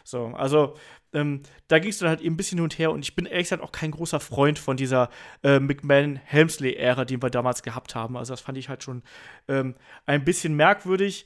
So, 0.03 0.27
also 0.27 0.75
ähm, 1.13 1.41
da 1.67 1.79
ging 1.79 1.89
es 1.89 1.99
dann 1.99 2.09
halt 2.09 2.21
eben 2.21 2.33
ein 2.33 2.37
bisschen 2.37 2.57
hin 2.57 2.63
und 2.63 2.79
her 2.79 2.91
und 2.91 3.01
ich 3.01 3.15
bin 3.15 3.25
ehrlich 3.25 3.45
gesagt 3.45 3.61
auch 3.61 3.71
kein 3.71 3.91
großer 3.91 4.19
Freund 4.19 4.59
von 4.59 4.77
dieser 4.77 5.09
äh, 5.43 5.59
McMahon-Helmsley-Ära, 5.59 7.05
die 7.05 7.21
wir 7.21 7.29
damals 7.29 7.63
gehabt 7.63 7.95
haben. 7.95 8.17
Also 8.17 8.33
das 8.33 8.41
fand 8.41 8.57
ich 8.57 8.69
halt 8.69 8.83
schon 8.83 9.03
ähm, 9.47 9.75
ein 10.05 10.23
bisschen 10.23 10.55
merkwürdig. 10.55 11.25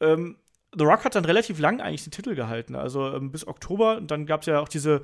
Ähm, 0.00 0.36
The 0.76 0.84
Rock 0.84 1.04
hat 1.04 1.14
dann 1.14 1.24
relativ 1.24 1.58
lang 1.58 1.80
eigentlich 1.80 2.04
den 2.04 2.10
Titel 2.10 2.34
gehalten, 2.34 2.74
also 2.74 3.14
ähm, 3.14 3.30
bis 3.30 3.46
Oktober. 3.46 3.96
Und 3.96 4.10
dann 4.10 4.26
gab 4.26 4.42
es 4.42 4.46
ja 4.46 4.60
auch 4.60 4.68
diese 4.68 5.02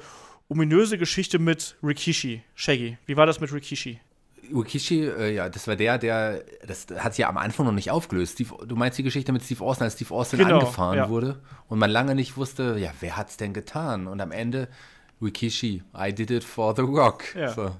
ominöse 0.48 0.98
Geschichte 0.98 1.38
mit 1.38 1.76
Rikishi. 1.82 2.42
Shaggy, 2.54 2.98
wie 3.06 3.16
war 3.16 3.26
das 3.26 3.40
mit 3.40 3.52
Rikishi? 3.52 4.00
Rikishi, 4.54 5.06
äh, 5.06 5.34
ja, 5.34 5.48
das 5.48 5.66
war 5.66 5.76
der, 5.76 5.98
der, 5.98 6.44
das 6.66 6.86
hat 6.98 7.14
sich 7.14 7.22
ja 7.22 7.28
am 7.28 7.38
Anfang 7.38 7.64
noch 7.64 7.72
nicht 7.72 7.90
aufgelöst. 7.90 8.34
Steve, 8.34 8.66
du 8.66 8.76
meinst 8.76 8.98
die 8.98 9.02
Geschichte 9.02 9.32
mit 9.32 9.42
Steve 9.42 9.64
Austin, 9.64 9.84
als 9.84 9.94
Steve 9.94 10.12
Austin 10.12 10.40
genau, 10.40 10.58
angefahren 10.58 10.98
ja. 10.98 11.08
wurde 11.08 11.40
und 11.68 11.78
man 11.78 11.90
lange 11.90 12.14
nicht 12.14 12.36
wusste, 12.36 12.76
ja, 12.78 12.90
wer 13.00 13.16
hat's 13.16 13.36
denn 13.36 13.54
getan? 13.54 14.06
Und 14.06 14.20
am 14.20 14.30
Ende, 14.32 14.68
Rikishi, 15.22 15.82
I 15.96 16.12
did 16.12 16.30
it 16.30 16.44
for 16.44 16.74
The 16.76 16.82
Rock. 16.82 17.34
Ja. 17.34 17.48
So. 17.48 17.70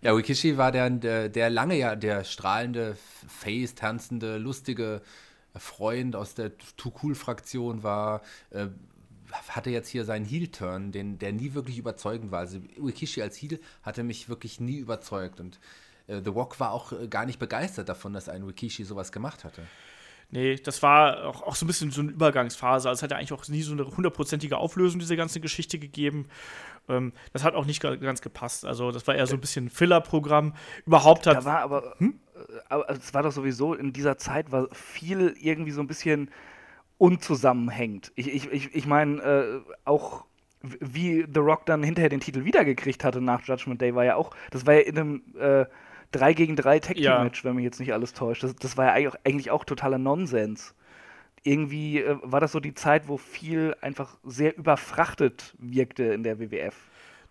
Ja, 0.00 0.12
Rikishi 0.12 0.56
war 0.56 0.72
der, 0.72 0.90
der, 0.90 1.28
der 1.28 1.50
lange 1.50 1.76
ja 1.76 1.94
der 1.94 2.24
strahlende, 2.24 2.96
face, 3.28 3.74
tanzende, 3.74 4.38
lustige 4.38 5.02
Freund 5.58 6.16
aus 6.16 6.34
der 6.34 6.56
Too 6.76 6.92
Cool-Fraktion 7.02 7.82
war, 7.82 8.22
äh, 8.50 8.66
hatte 9.48 9.70
jetzt 9.70 9.88
hier 9.88 10.04
seinen 10.04 10.24
Heel-Turn, 10.24 10.92
der 10.92 11.32
nie 11.32 11.54
wirklich 11.54 11.78
überzeugend 11.78 12.30
war. 12.30 12.40
Also 12.40 12.58
Uekishi 12.78 13.22
als 13.22 13.36
Heel 13.36 13.60
hatte 13.82 14.02
mich 14.02 14.28
wirklich 14.28 14.60
nie 14.60 14.76
überzeugt 14.76 15.40
und 15.40 15.58
äh, 16.06 16.20
The 16.22 16.30
Rock 16.30 16.60
war 16.60 16.72
auch 16.72 16.92
äh, 16.92 17.08
gar 17.08 17.26
nicht 17.26 17.38
begeistert 17.38 17.88
davon, 17.88 18.12
dass 18.12 18.28
ein 18.28 18.42
Uekishi 18.42 18.84
sowas 18.84 19.12
gemacht 19.12 19.44
hatte. 19.44 19.62
Nee, 20.30 20.56
das 20.56 20.82
war 20.82 21.24
auch, 21.24 21.42
auch, 21.42 21.54
so 21.54 21.64
ein 21.64 21.68
bisschen 21.68 21.92
so 21.92 22.00
eine 22.00 22.10
Übergangsphase. 22.10 22.88
Also 22.88 22.98
es 22.98 23.02
hat 23.02 23.12
ja 23.12 23.16
eigentlich 23.16 23.32
auch 23.32 23.46
nie 23.46 23.62
so 23.62 23.72
eine 23.72 23.86
hundertprozentige 23.86 24.56
Auflösung 24.56 24.98
dieser 24.98 25.14
ganzen 25.14 25.40
Geschichte 25.40 25.78
gegeben. 25.78 26.26
Ähm, 26.88 27.12
das 27.32 27.44
hat 27.44 27.54
auch 27.54 27.64
nicht 27.64 27.80
ganz 27.80 28.22
gepasst. 28.22 28.64
Also 28.64 28.90
das 28.90 29.06
war 29.06 29.14
eher 29.14 29.26
so 29.28 29.34
ein 29.34 29.40
bisschen 29.40 29.70
Filler-Programm. 29.70 30.54
Überhaupt 30.84 31.26
hat. 31.28 31.36
Da 31.36 31.44
war 31.44 31.60
aber, 31.60 31.94
hm? 31.98 32.18
Aber 32.68 32.88
es 32.90 33.14
war 33.14 33.22
doch 33.22 33.32
sowieso 33.32 33.74
in 33.74 33.92
dieser 33.92 34.18
Zeit 34.18 34.52
war 34.52 34.68
viel 34.72 35.34
irgendwie 35.40 35.70
so 35.70 35.80
ein 35.80 35.86
bisschen 35.86 36.30
unzusammenhängend. 36.98 38.12
Ich, 38.14 38.32
ich, 38.32 38.50
ich, 38.52 38.74
ich 38.74 38.86
meine, 38.86 39.22
äh, 39.22 39.72
auch 39.84 40.24
wie 40.62 41.26
The 41.32 41.40
Rock 41.40 41.66
dann 41.66 41.82
hinterher 41.82 42.08
den 42.08 42.20
Titel 42.20 42.44
wiedergekriegt 42.44 43.04
hatte 43.04 43.20
nach 43.20 43.42
Judgment 43.42 43.80
Day, 43.80 43.94
war 43.94 44.04
ja 44.04 44.16
auch, 44.16 44.34
das 44.50 44.66
war 44.66 44.74
ja 44.74 44.80
in 44.80 44.98
einem 44.98 45.22
äh, 45.38 45.66
3 46.12 46.32
gegen 46.34 46.56
3 46.56 46.80
Tag 46.80 46.96
Team 46.96 47.22
Match, 47.22 47.42
ja. 47.42 47.48
wenn 47.48 47.56
mich 47.56 47.64
jetzt 47.64 47.80
nicht 47.80 47.92
alles 47.92 48.12
täuscht. 48.12 48.42
Das, 48.42 48.54
das 48.56 48.76
war 48.76 48.86
ja 48.86 48.92
eigentlich 48.92 49.08
auch, 49.08 49.18
eigentlich 49.24 49.50
auch 49.50 49.64
totaler 49.64 49.98
Nonsens. 49.98 50.74
Irgendwie 51.42 52.00
äh, 52.00 52.16
war 52.22 52.40
das 52.40 52.52
so 52.52 52.60
die 52.60 52.74
Zeit, 52.74 53.08
wo 53.08 53.16
viel 53.16 53.76
einfach 53.80 54.16
sehr 54.24 54.56
überfrachtet 54.56 55.54
wirkte 55.58 56.04
in 56.04 56.22
der 56.22 56.38
WWF. 56.38 56.74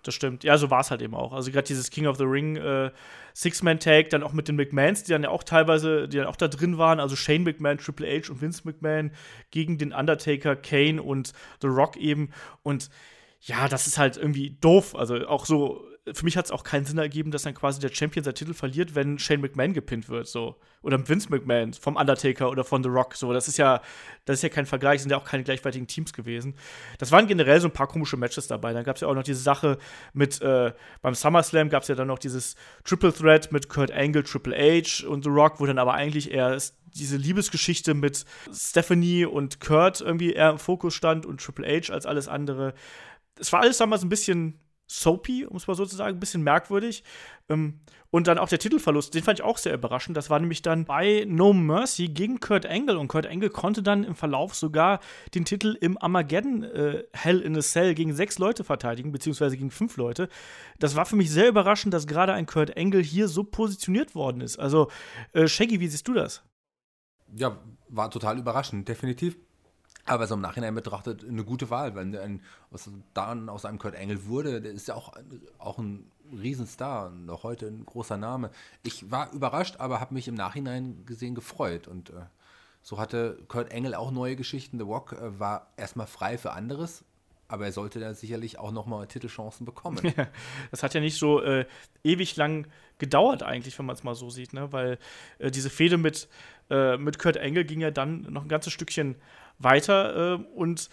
Das 0.05 0.13
stimmt. 0.13 0.43
Ja, 0.43 0.55
so 0.59 0.69
war 0.69 0.81
es 0.81 0.91
halt 0.91 1.01
eben 1.01 1.15
auch. 1.15 1.33
Also 1.33 1.51
gerade 1.51 1.65
dieses 1.65 1.89
King 1.89 2.05
of 2.05 2.17
the 2.17 2.25
Ring 2.25 2.57
äh, 2.57 2.91
Six-Man-Tag, 3.33 4.11
dann 4.11 4.21
auch 4.21 4.33
mit 4.33 4.47
den 4.47 4.55
McMahons, 4.55 5.03
die 5.03 5.11
dann 5.11 5.23
ja 5.23 5.29
auch 5.29 5.43
teilweise, 5.43 6.07
die 6.07 6.17
dann 6.17 6.27
auch 6.27 6.35
da 6.35 6.47
drin 6.47 6.77
waren, 6.77 6.99
also 6.99 7.15
Shane 7.15 7.43
McMahon, 7.43 7.79
Triple 7.79 8.07
H 8.07 8.31
und 8.31 8.39
Vince 8.39 8.61
McMahon 8.65 9.11
gegen 9.49 9.79
den 9.79 9.93
Undertaker, 9.93 10.55
Kane 10.55 11.01
und 11.01 11.33
The 11.59 11.67
Rock 11.67 11.97
eben. 11.97 12.29
Und 12.61 12.89
ja, 13.41 13.67
das 13.67 13.87
ist 13.87 13.97
halt 13.97 14.15
irgendwie 14.15 14.57
doof. 14.61 14.95
Also 14.95 15.27
auch 15.27 15.45
so 15.45 15.83
für 16.13 16.23
mich 16.23 16.37
hat 16.37 16.45
es 16.45 16.51
auch 16.51 16.63
keinen 16.63 16.85
Sinn 16.85 16.99
ergeben, 16.99 17.31
dass 17.31 17.43
dann 17.43 17.55
quasi 17.55 17.79
der 17.79 17.89
Champion 17.89 18.23
seinen 18.23 18.35
Titel 18.35 18.53
verliert, 18.53 18.93
wenn 18.93 19.17
Shane 19.17 19.41
McMahon 19.41 19.73
gepinnt 19.73 20.07
wird, 20.07 20.27
so. 20.27 20.55
Oder 20.83 21.07
Vince 21.07 21.29
McMahon 21.31 21.73
vom 21.73 21.95
Undertaker 21.95 22.51
oder 22.51 22.63
von 22.63 22.83
The 22.83 22.89
Rock, 22.89 23.15
so. 23.15 23.33
Das 23.33 23.47
ist 23.47 23.57
ja, 23.57 23.81
das 24.25 24.35
ist 24.35 24.43
ja 24.43 24.49
kein 24.49 24.67
Vergleich, 24.67 25.01
sind 25.01 25.09
ja 25.09 25.17
auch 25.17 25.25
keine 25.25 25.43
gleichwertigen 25.43 25.87
Teams 25.87 26.13
gewesen. 26.13 26.55
Das 26.99 27.11
waren 27.11 27.25
generell 27.25 27.59
so 27.59 27.67
ein 27.67 27.73
paar 27.73 27.87
komische 27.87 28.17
Matches 28.17 28.45
dabei. 28.47 28.71
Dann 28.73 28.83
gab 28.83 28.97
es 28.97 29.01
ja 29.01 29.07
auch 29.07 29.15
noch 29.15 29.23
diese 29.23 29.41
Sache 29.41 29.79
mit, 30.13 30.41
äh, 30.41 30.73
beim 31.01 31.15
SummerSlam 31.15 31.69
gab 31.69 31.81
es 31.81 31.87
ja 31.87 31.95
dann 31.95 32.07
noch 32.07 32.19
dieses 32.19 32.55
Triple 32.83 33.11
Threat 33.11 33.51
mit 33.51 33.67
Kurt 33.67 33.91
Angle, 33.91 34.23
Triple 34.23 34.55
H 34.55 35.07
und 35.07 35.23
The 35.23 35.29
Rock, 35.31 35.59
wo 35.59 35.65
dann 35.65 35.79
aber 35.79 35.95
eigentlich 35.95 36.29
eher 36.31 36.55
diese 36.93 37.17
Liebesgeschichte 37.17 37.95
mit 37.95 38.25
Stephanie 38.53 39.25
und 39.25 39.59
Kurt 39.59 40.01
irgendwie 40.01 40.33
eher 40.33 40.51
im 40.51 40.59
Fokus 40.59 40.93
stand 40.93 41.25
und 41.25 41.41
Triple 41.41 41.65
H 41.65 41.91
als 41.91 42.05
alles 42.05 42.27
andere. 42.27 42.75
Es 43.39 43.51
war 43.51 43.61
alles 43.61 43.77
damals 43.77 44.03
ein 44.03 44.09
bisschen 44.09 44.59
soapy, 44.87 45.45
um 45.45 45.57
es 45.57 45.67
mal 45.67 45.75
so 45.75 45.85
zu 45.85 45.95
sagen, 45.95 46.17
ein 46.17 46.19
bisschen 46.19 46.43
merkwürdig. 46.43 47.03
Ähm, 47.49 47.79
und 48.11 48.27
dann 48.27 48.37
auch 48.37 48.47
der 48.47 48.59
Titelverlust, 48.59 49.13
den 49.13 49.23
fand 49.23 49.39
ich 49.39 49.45
auch 49.45 49.57
sehr 49.57 49.73
überraschend. 49.73 50.15
Das 50.15 50.29
war 50.29 50.39
nämlich 50.39 50.61
dann 50.61 50.85
bei 50.85 51.25
No 51.27 51.51
Mercy 51.51 52.07
gegen 52.07 52.39
Kurt 52.39 52.65
Angle. 52.65 52.97
Und 52.97 53.09
Kurt 53.09 53.27
Angle 53.27 53.49
konnte 53.49 53.83
dann 53.83 54.03
im 54.03 54.15
Verlauf 54.15 54.55
sogar 54.55 55.01
den 55.33 55.43
Titel 55.43 55.77
im 55.81 55.97
Armageddon 56.01 56.63
äh, 56.63 57.03
Hell 57.11 57.41
in 57.41 57.57
a 57.57 57.61
Cell 57.61 57.93
gegen 57.93 58.13
sechs 58.13 58.39
Leute 58.39 58.63
verteidigen, 58.63 59.11
beziehungsweise 59.11 59.57
gegen 59.57 59.71
fünf 59.71 59.97
Leute. 59.97 60.29
Das 60.79 60.95
war 60.95 61.05
für 61.05 61.17
mich 61.17 61.29
sehr 61.29 61.49
überraschend, 61.49 61.93
dass 61.93 62.07
gerade 62.07 62.33
ein 62.33 62.45
Kurt 62.45 62.77
Angle 62.77 63.01
hier 63.01 63.27
so 63.27 63.43
positioniert 63.43 64.15
worden 64.15 64.39
ist. 64.41 64.59
Also, 64.59 64.89
äh, 65.33 65.47
Shaggy, 65.47 65.79
wie 65.81 65.87
siehst 65.87 66.07
du 66.07 66.13
das? 66.13 66.43
Ja, 67.35 67.59
war 67.89 68.09
total 68.11 68.37
überraschend, 68.37 68.87
definitiv. 68.87 69.37
Aber 70.05 70.27
so 70.27 70.35
im 70.35 70.41
Nachhinein 70.41 70.75
betrachtet 70.75 71.25
eine 71.27 71.43
gute 71.43 71.69
Wahl, 71.71 71.95
wenn 71.95 72.15
ein, 72.15 72.41
was 72.69 72.89
dann 73.15 73.49
aus 73.49 73.65
einem 73.65 73.79
Kurt 73.79 73.95
Engel 73.95 74.27
wurde, 74.27 74.61
der 74.61 74.71
ist 74.71 74.87
ja 74.87 74.93
auch, 74.93 75.13
auch 75.57 75.79
ein 75.79 76.11
Riesenstar 76.31 77.07
und 77.07 77.25
noch 77.25 77.43
heute 77.43 77.67
ein 77.67 77.85
großer 77.85 78.17
Name. 78.17 78.51
Ich 78.83 79.09
war 79.09 79.31
überrascht, 79.33 79.75
aber 79.79 79.99
habe 79.99 80.13
mich 80.13 80.27
im 80.27 80.35
Nachhinein 80.35 81.05
gesehen 81.05 81.33
gefreut 81.33 81.87
und 81.87 82.11
äh, 82.11 82.25
so 82.83 82.99
hatte 82.99 83.39
Kurt 83.47 83.71
Engel 83.71 83.95
auch 83.95 84.11
neue 84.11 84.35
Geschichten. 84.35 84.77
The 84.77 84.83
Rock 84.83 85.13
äh, 85.13 85.39
war 85.39 85.71
erstmal 85.75 86.05
frei 86.05 86.37
für 86.37 86.51
anderes, 86.51 87.03
aber 87.47 87.65
er 87.65 87.71
sollte 87.71 87.99
da 87.99 88.13
sicherlich 88.13 88.59
auch 88.59 88.71
nochmal 88.71 89.07
Titelchancen 89.07 89.65
bekommen. 89.65 90.13
das 90.71 90.83
hat 90.83 90.93
ja 90.93 91.01
nicht 91.01 91.17
so 91.17 91.41
äh, 91.41 91.65
ewig 92.03 92.35
lang 92.35 92.67
gedauert 92.99 93.41
eigentlich, 93.41 93.77
wenn 93.79 93.87
man 93.87 93.95
es 93.95 94.03
mal 94.03 94.15
so 94.15 94.29
sieht, 94.29 94.53
ne? 94.53 94.71
weil 94.71 94.99
äh, 95.39 95.49
diese 95.49 95.71
Fehde 95.71 95.97
mit, 95.97 96.27
äh, 96.69 96.97
mit 96.97 97.17
Kurt 97.17 97.37
Engel 97.37 97.65
ging 97.65 97.81
ja 97.81 97.91
dann 97.91 98.21
noch 98.31 98.43
ein 98.43 98.49
ganzes 98.49 98.73
Stückchen 98.73 99.15
weiter. 99.59 100.35
Äh, 100.35 100.43
und 100.55 100.89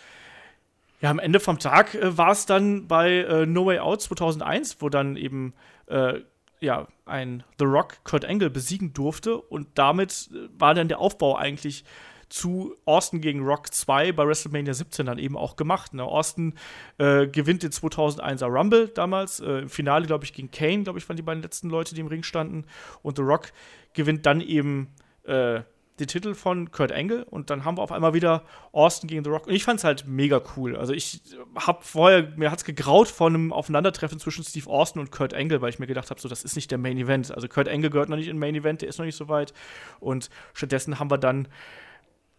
ja, 1.01 1.11
am 1.11 1.19
Ende 1.19 1.41
vom 1.41 1.59
Tag 1.59 1.95
äh, 1.95 2.17
war 2.17 2.31
es 2.31 2.47
dann 2.47 2.87
bei 2.87 3.19
äh, 3.19 3.47
No 3.47 3.67
Way 3.67 3.81
Out 3.81 4.03
2001, 4.03 4.77
wo 4.81 4.89
dann 4.89 5.17
eben 5.17 5.55
äh, 5.87 6.21
ja, 6.61 6.87
ein 7.07 7.43
The 7.59 7.65
Rock 7.65 8.05
Kurt 8.05 8.25
Angle 8.25 8.51
besiegen 8.51 8.93
durfte. 8.93 9.37
Und 9.37 9.67
damit 9.75 10.31
äh, 10.33 10.49
war 10.59 10.75
dann 10.75 10.89
der 10.89 11.01
Aufbau 11.01 11.37
eigentlich 11.37 11.85
zu 12.29 12.75
Austin 12.87 13.21
gegen 13.21 13.45
Rock 13.45 13.75
2 13.75 14.13
bei 14.13 14.27
WrestleMania 14.27 14.73
17 14.73 15.05
dann 15.05 15.19
eben 15.19 15.37
auch 15.37 15.57
gemacht. 15.57 15.93
Ne? 15.93 16.03
Austin 16.03 16.55
äh, 16.97 17.27
gewinnt 17.27 17.63
den 17.63 17.73
2001er 17.73 18.47
Rumble 18.47 18.89
damals. 18.89 19.41
Äh, 19.41 19.59
Im 19.59 19.69
Finale, 19.69 20.07
glaube 20.07 20.25
ich, 20.25 20.33
gegen 20.33 20.51
Kane, 20.51 20.85
glaube 20.85 20.99
ich, 20.99 21.07
waren 21.09 21.17
die 21.17 21.23
beiden 21.23 21.43
letzten 21.43 21.69
Leute, 21.69 21.95
die 21.95 22.01
im 22.01 22.07
Ring 22.07 22.23
standen. 22.23 22.65
Und 23.03 23.19
The 23.19 23.23
Rock 23.23 23.53
gewinnt 23.93 24.25
dann 24.25 24.41
eben 24.41 24.95
äh, 25.25 25.61
den 26.03 26.09
Titel 26.09 26.35
von 26.35 26.71
Kurt 26.71 26.93
Angle 26.93 27.25
und 27.25 27.51
dann 27.51 27.65
haben 27.65 27.79
wir 27.79 27.83
auf 27.83 27.93
einmal 27.93 28.15
wieder 28.15 28.43
Austin 28.73 29.09
gegen 29.09 29.25
The 29.25 29.31
Rock. 29.31 29.47
Und 29.47 29.55
ich 29.55 29.65
fand 29.65 29.79
es 29.79 29.85
halt 29.85 30.07
mega 30.07 30.43
cool. 30.57 30.77
Also 30.77 30.93
ich 30.93 31.23
habe 31.55 31.79
vorher, 31.83 32.33
mir 32.37 32.51
hat 32.51 32.59
es 32.59 32.65
gegraut 32.65 33.09
von 33.09 33.35
einem 33.35 33.53
Aufeinandertreffen 33.53 34.19
zwischen 34.19 34.45
Steve 34.45 34.69
Austin 34.69 35.01
und 35.01 35.11
Kurt 35.11 35.35
Angle, 35.35 35.61
weil 35.63 35.71
ich 35.71 35.79
mir 35.79 35.87
gedacht 35.87 36.11
habe, 36.11 36.21
so, 36.21 36.29
das 36.29 36.45
ist 36.45 36.57
nicht 36.57 36.71
der 36.71 36.79
Main 36.79 36.99
Event. 36.99 37.33
Also 37.33 37.49
Kurt 37.49 37.69
Angle 37.69 37.91
gehört 37.91 38.09
noch 38.09 38.17
nicht 38.17 38.29
in 38.29 38.39
Main 38.39 38.55
Event, 38.55 38.83
der 38.83 38.89
ist 38.89 38.99
noch 38.99 39.07
nicht 39.07 39.17
so 39.17 39.29
weit. 39.29 39.55
Und 40.01 40.29
stattdessen 40.55 40.99
haben 40.99 41.11
wir 41.11 41.19
dann 41.19 41.49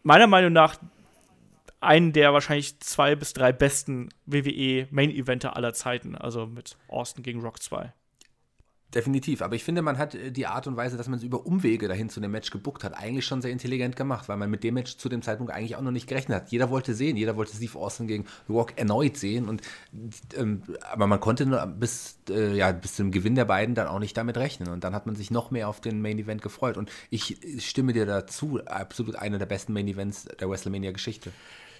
meiner 0.04 0.28
Meinung 0.28 0.54
nach 0.54 0.78
einen 1.80 2.14
der 2.14 2.34
wahrscheinlich 2.34 2.80
zwei 2.80 3.16
bis 3.16 3.34
drei 3.34 3.52
besten 3.52 4.10
WWE 4.26 4.88
Main 4.92 5.12
Eventer 5.12 5.56
aller 5.56 5.74
Zeiten. 5.74 6.16
Also 6.16 6.48
mit 6.48 6.78
Austin 6.88 7.24
gegen 7.24 7.42
Rock 7.42 7.62
2. 7.62 7.94
Definitiv, 8.94 9.42
aber 9.42 9.56
ich 9.56 9.64
finde, 9.64 9.82
man 9.82 9.98
hat 9.98 10.14
äh, 10.14 10.32
die 10.32 10.46
Art 10.46 10.68
und 10.68 10.78
Weise, 10.78 10.98
dass 10.98 11.08
man 11.08 11.18
es 11.18 11.24
über 11.24 11.48
Umwege 11.48 11.88
dahin 11.88 12.10
zu 12.10 12.20
dem 12.20 12.30
Match 12.32 12.52
gebuckt 12.52 12.84
hat, 12.84 12.94
eigentlich 12.94 13.26
schon 13.26 13.42
sehr 13.42 13.52
intelligent 13.52 13.96
gemacht, 13.96 14.30
weil 14.30 14.38
man 14.38 14.52
mit 14.52 14.64
dem 14.64 14.76
Match 14.76 14.98
zu 14.98 15.10
dem 15.10 15.24
Zeitpunkt 15.24 15.52
eigentlich 15.52 15.76
auch 15.76 15.82
noch 15.82 15.92
nicht 15.92 16.08
gerechnet 16.08 16.36
hat. 16.36 16.52
Jeder 16.52 16.70
wollte 16.70 16.94
sehen, 16.94 17.18
jeder 17.18 17.36
wollte 17.36 17.56
Steve 17.56 17.78
Austin 17.80 18.08
gegen 18.08 18.26
Rock 18.48 18.74
erneut 18.78 19.18
sehen, 19.18 19.50
und, 19.50 19.62
ähm, 20.38 20.62
aber 20.92 21.08
man 21.08 21.20
konnte 21.20 21.46
nur 21.48 21.66
bis, 21.66 22.20
äh, 22.30 22.56
ja, 22.56 22.72
bis 22.72 22.96
zum 22.96 23.10
Gewinn 23.10 23.34
der 23.34 23.46
beiden 23.46 23.74
dann 23.74 23.88
auch 23.88 24.00
nicht 24.00 24.16
damit 24.16 24.38
rechnen. 24.38 24.70
Und 24.70 24.84
dann 24.84 24.94
hat 24.94 25.08
man 25.08 25.16
sich 25.16 25.32
noch 25.32 25.50
mehr 25.50 25.70
auf 25.70 25.82
den 25.82 26.02
Main 26.02 26.20
Event 26.20 26.44
gefreut. 26.44 26.78
Und 26.78 26.92
ich 27.10 27.38
stimme 27.58 27.94
dir 27.94 28.06
dazu, 28.06 28.60
absolut 28.66 29.16
einer 29.16 29.40
der 29.40 29.48
besten 29.48 29.74
Main 29.74 29.88
Events 29.88 30.26
der 30.26 30.50
WrestleMania-Geschichte. 30.50 31.32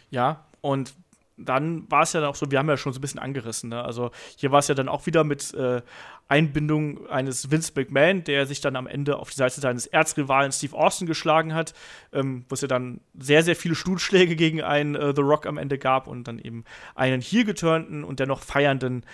Ja, 0.10 0.46
und 0.62 0.94
dann 1.38 1.90
war 1.90 2.04
es 2.04 2.14
ja 2.14 2.28
auch 2.28 2.36
so, 2.36 2.52
wir 2.52 2.60
haben 2.60 2.70
ja 2.70 2.78
schon 2.78 2.94
so 2.94 3.00
ein 3.00 3.02
bisschen 3.02 3.20
angerissen. 3.20 3.70
Ne? 3.70 3.84
Also 3.84 4.12
hier 4.38 4.52
war 4.52 4.60
es 4.60 4.68
ja 4.68 4.76
dann 4.76 4.88
auch 4.88 5.06
wieder 5.06 5.24
mit 5.24 5.54
äh, 5.54 5.82
Einbindung 6.28 7.08
eines 7.08 7.52
Vince 7.52 7.74
McMahon, 7.76 8.24
der 8.24 8.46
sich 8.46 8.62
dann 8.62 8.76
am 8.76 8.88
Ende 8.88 9.18
auf 9.18 9.30
die 9.30 9.36
Seite 9.36 9.62
seines 9.62 9.86
Erzrivalen 9.86 10.52
Steve 10.52 10.76
Austin 10.76 11.08
geschlagen 11.08 11.54
hat, 11.54 11.74
ähm, 12.12 12.46
wo 12.50 12.56
es 12.56 12.62
ja 12.62 12.68
dann 12.68 13.02
sehr, 13.20 13.44
sehr 13.44 13.56
viele 13.56 13.76
Stuhlschläge 13.76 14.36
gegen 14.36 14.62
einen 14.62 14.96
äh, 14.96 15.14
The 15.16 15.22
Rock 15.22 15.46
am 15.46 15.58
Ende 15.58 15.78
gab 15.78 16.08
und 16.08 16.28
dann 16.28 16.40
eben 16.40 16.64
einen 16.96 17.22
hier 17.22 17.46
geturnten 17.46 18.04
und 18.04 18.20
dennoch 18.20 18.42
feiernden 18.42 19.06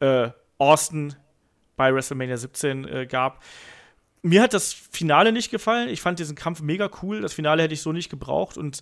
äh, 0.00 0.30
Austin 0.58 1.14
bei 1.76 1.94
WrestleMania 1.94 2.36
17 2.36 2.88
äh, 2.88 3.06
gab. 3.06 3.42
Mir 4.22 4.40
hat 4.40 4.54
das 4.54 4.72
Finale 4.72 5.32
nicht 5.32 5.50
gefallen. 5.50 5.90
Ich 5.90 6.00
fand 6.00 6.18
diesen 6.18 6.34
Kampf 6.34 6.62
mega 6.62 6.88
cool. 7.02 7.20
Das 7.20 7.34
Finale 7.34 7.62
hätte 7.62 7.74
ich 7.74 7.82
so 7.82 7.92
nicht 7.92 8.08
gebraucht 8.08 8.56
und 8.56 8.80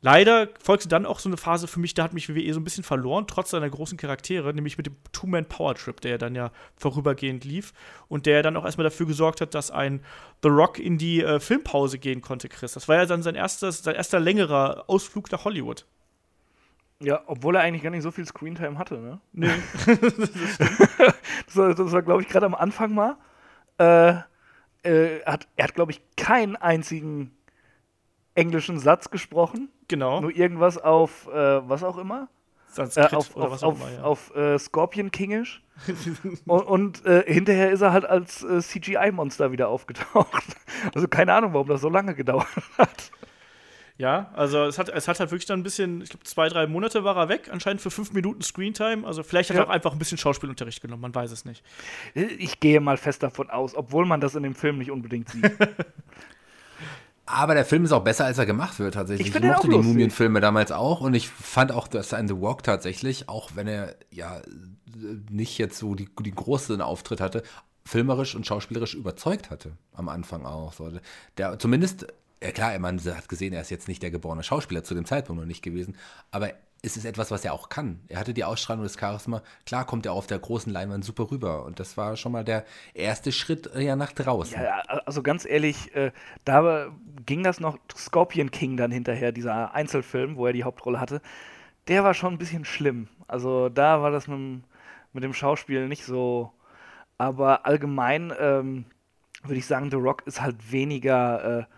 Leider 0.00 0.48
folgte 0.62 0.88
dann 0.88 1.06
auch 1.06 1.18
so 1.18 1.28
eine 1.28 1.36
Phase 1.36 1.66
für 1.66 1.80
mich, 1.80 1.92
da 1.92 2.04
hat 2.04 2.12
mich 2.12 2.28
WWE 2.28 2.54
so 2.54 2.60
ein 2.60 2.64
bisschen 2.64 2.84
verloren, 2.84 3.26
trotz 3.26 3.50
seiner 3.50 3.68
großen 3.68 3.98
Charaktere, 3.98 4.54
nämlich 4.54 4.76
mit 4.76 4.86
dem 4.86 4.96
Two-Man-Power-Trip, 5.10 6.00
der 6.00 6.18
dann 6.18 6.36
ja 6.36 6.52
vorübergehend 6.76 7.44
lief 7.44 7.72
und 8.06 8.26
der 8.26 8.44
dann 8.44 8.56
auch 8.56 8.64
erstmal 8.64 8.84
dafür 8.84 9.06
gesorgt 9.06 9.40
hat, 9.40 9.54
dass 9.54 9.72
ein 9.72 10.00
The 10.42 10.50
Rock 10.50 10.78
in 10.78 10.98
die 10.98 11.22
äh, 11.22 11.40
Filmpause 11.40 11.98
gehen 11.98 12.20
konnte, 12.20 12.48
Chris. 12.48 12.74
Das 12.74 12.86
war 12.86 12.96
ja 12.96 13.06
dann 13.06 13.24
sein, 13.24 13.34
erstes, 13.34 13.82
sein 13.82 13.96
erster 13.96 14.20
längerer 14.20 14.84
Ausflug 14.86 15.32
nach 15.32 15.44
Hollywood. 15.44 15.84
Ja, 17.00 17.22
obwohl 17.26 17.56
er 17.56 17.62
eigentlich 17.62 17.82
gar 17.82 17.90
nicht 17.90 18.02
so 18.02 18.12
viel 18.12 18.26
Screentime 18.26 18.78
hatte, 18.78 18.98
ne? 18.98 19.20
Nee. 19.32 19.50
das 19.86 21.56
war, 21.56 21.92
war 21.92 22.02
glaube 22.02 22.22
ich, 22.22 22.28
gerade 22.28 22.46
am 22.46 22.54
Anfang 22.54 22.94
mal. 22.94 23.16
Äh, 23.78 24.14
äh, 24.82 25.22
hat, 25.24 25.48
er 25.56 25.64
hat, 25.64 25.74
glaube 25.74 25.92
ich, 25.92 26.00
keinen 26.16 26.56
einzigen 26.56 27.36
englischen 28.38 28.78
Satz 28.78 29.10
gesprochen. 29.10 29.68
Genau. 29.88 30.20
Nur 30.20 30.34
irgendwas 30.34 30.78
auf 30.78 31.26
äh, 31.28 31.68
was 31.68 31.82
auch 31.82 31.98
immer. 31.98 32.28
Sanskrit 32.70 33.12
äh, 33.12 33.16
auf, 33.16 33.36
oder 33.36 33.46
auf, 33.46 33.52
was 33.52 33.62
auch 33.62 33.68
auf, 33.72 33.80
immer, 33.80 33.92
ja. 33.92 34.02
auf 34.02 34.36
äh, 34.36 34.58
Scorpion 34.58 35.10
Kingisch. 35.10 35.62
und, 36.46 36.62
und 36.62 37.06
äh, 37.06 37.24
hinterher 37.26 37.70
ist 37.70 37.80
er 37.80 37.92
halt 37.92 38.04
als 38.04 38.42
äh, 38.42 38.60
CGI-Monster 38.60 39.52
wieder 39.52 39.68
aufgetaucht. 39.68 40.44
Also 40.94 41.08
keine 41.08 41.32
Ahnung, 41.32 41.54
warum 41.54 41.66
das 41.66 41.80
so 41.80 41.88
lange 41.88 42.14
gedauert 42.14 42.46
hat. 42.78 43.10
Ja, 43.96 44.30
also 44.34 44.64
es 44.64 44.78
hat, 44.78 44.88
es 44.90 45.08
hat 45.08 45.18
halt 45.18 45.32
wirklich 45.32 45.46
dann 45.46 45.58
ein 45.58 45.64
bisschen, 45.64 46.02
ich 46.02 46.10
glaube, 46.10 46.22
zwei, 46.24 46.48
drei 46.48 46.68
Monate 46.68 47.02
war 47.02 47.16
er 47.16 47.28
weg, 47.28 47.48
anscheinend 47.50 47.80
für 47.80 47.90
fünf 47.90 48.12
Minuten 48.12 48.42
Screentime. 48.42 49.04
Also 49.04 49.24
vielleicht 49.24 49.50
hat 49.50 49.56
ja. 49.56 49.64
er 49.64 49.66
auch 49.66 49.72
einfach 49.72 49.90
ein 49.90 49.98
bisschen 49.98 50.18
Schauspielunterricht 50.18 50.80
genommen, 50.80 51.02
man 51.02 51.12
weiß 51.12 51.32
es 51.32 51.44
nicht. 51.44 51.64
Ich 52.14 52.60
gehe 52.60 52.80
mal 52.80 52.96
fest 52.96 53.24
davon 53.24 53.50
aus, 53.50 53.74
obwohl 53.74 54.06
man 54.06 54.20
das 54.20 54.36
in 54.36 54.44
dem 54.44 54.54
Film 54.54 54.78
nicht 54.78 54.92
unbedingt 54.92 55.30
sieht. 55.30 55.50
Aber 57.30 57.54
der 57.54 57.64
Film 57.64 57.84
ist 57.84 57.92
auch 57.92 58.04
besser, 58.04 58.24
als 58.24 58.38
er 58.38 58.46
gemacht 58.46 58.78
wird, 58.78 58.94
tatsächlich. 58.94 59.28
Ich, 59.28 59.34
ich 59.34 59.42
mochte 59.42 59.68
die 59.68 59.76
Mumienfilme 59.76 60.40
damals 60.40 60.72
auch 60.72 61.00
und 61.02 61.14
ich 61.14 61.28
fand 61.28 61.72
auch, 61.72 61.86
dass 61.86 62.14
ein 62.14 62.26
The 62.26 62.40
Walk 62.40 62.62
tatsächlich, 62.62 63.28
auch 63.28 63.50
wenn 63.54 63.68
er 63.68 63.96
ja 64.10 64.40
nicht 65.30 65.58
jetzt 65.58 65.78
so 65.78 65.94
die, 65.94 66.08
die 66.20 66.30
großen 66.30 66.80
Auftritt 66.80 67.20
hatte, 67.20 67.42
filmerisch 67.84 68.34
und 68.34 68.46
schauspielerisch 68.46 68.94
überzeugt 68.94 69.50
hatte. 69.50 69.72
Am 69.92 70.08
Anfang 70.08 70.46
auch. 70.46 70.72
So. 70.72 70.90
Der 71.36 71.58
zumindest, 71.58 72.06
ja 72.42 72.50
klar, 72.52 72.78
man 72.78 72.98
hat 73.04 73.28
gesehen, 73.28 73.52
er 73.52 73.60
ist 73.60 73.70
jetzt 73.70 73.88
nicht 73.88 74.02
der 74.02 74.10
geborene 74.10 74.42
Schauspieler 74.42 74.82
zu 74.82 74.94
dem 74.94 75.04
Zeitpunkt 75.04 75.40
noch 75.40 75.46
nicht 75.46 75.62
gewesen, 75.62 75.96
aber 76.30 76.52
es 76.82 76.96
ist 76.96 77.04
etwas, 77.04 77.30
was 77.30 77.44
er 77.44 77.52
auch 77.52 77.68
kann. 77.68 78.00
Er 78.08 78.20
hatte 78.20 78.32
die 78.32 78.44
Ausstrahlung 78.44 78.84
des 78.84 78.98
Charisma. 78.98 79.42
Klar 79.66 79.84
kommt 79.84 80.06
er 80.06 80.12
auf 80.12 80.26
der 80.26 80.38
großen 80.38 80.72
Leinwand 80.72 81.04
super 81.04 81.30
rüber. 81.30 81.64
Und 81.64 81.80
das 81.80 81.96
war 81.96 82.16
schon 82.16 82.32
mal 82.32 82.44
der 82.44 82.64
erste 82.94 83.32
Schritt 83.32 83.68
äh, 83.74 83.82
ja 83.82 83.96
nach 83.96 84.12
draußen. 84.12 84.60
Ja, 84.60 84.80
also 85.04 85.22
ganz 85.22 85.44
ehrlich, 85.44 85.94
äh, 85.96 86.12
da 86.44 86.88
ging 87.26 87.42
das 87.42 87.58
noch 87.58 87.78
Scorpion 87.96 88.50
King 88.50 88.76
dann 88.76 88.92
hinterher, 88.92 89.32
dieser 89.32 89.74
Einzelfilm, 89.74 90.36
wo 90.36 90.46
er 90.46 90.52
die 90.52 90.64
Hauptrolle 90.64 91.00
hatte. 91.00 91.20
Der 91.88 92.04
war 92.04 92.14
schon 92.14 92.34
ein 92.34 92.38
bisschen 92.38 92.64
schlimm. 92.64 93.08
Also 93.26 93.68
da 93.68 94.00
war 94.00 94.12
das 94.12 94.28
mit, 94.28 94.62
mit 95.12 95.24
dem 95.24 95.34
Schauspiel 95.34 95.88
nicht 95.88 96.04
so. 96.04 96.52
Aber 97.16 97.66
allgemein 97.66 98.32
ähm, 98.38 98.84
würde 99.42 99.58
ich 99.58 99.66
sagen, 99.66 99.90
The 99.90 99.96
Rock 99.96 100.22
ist 100.26 100.40
halt 100.40 100.70
weniger. 100.70 101.60
Äh, 101.60 101.77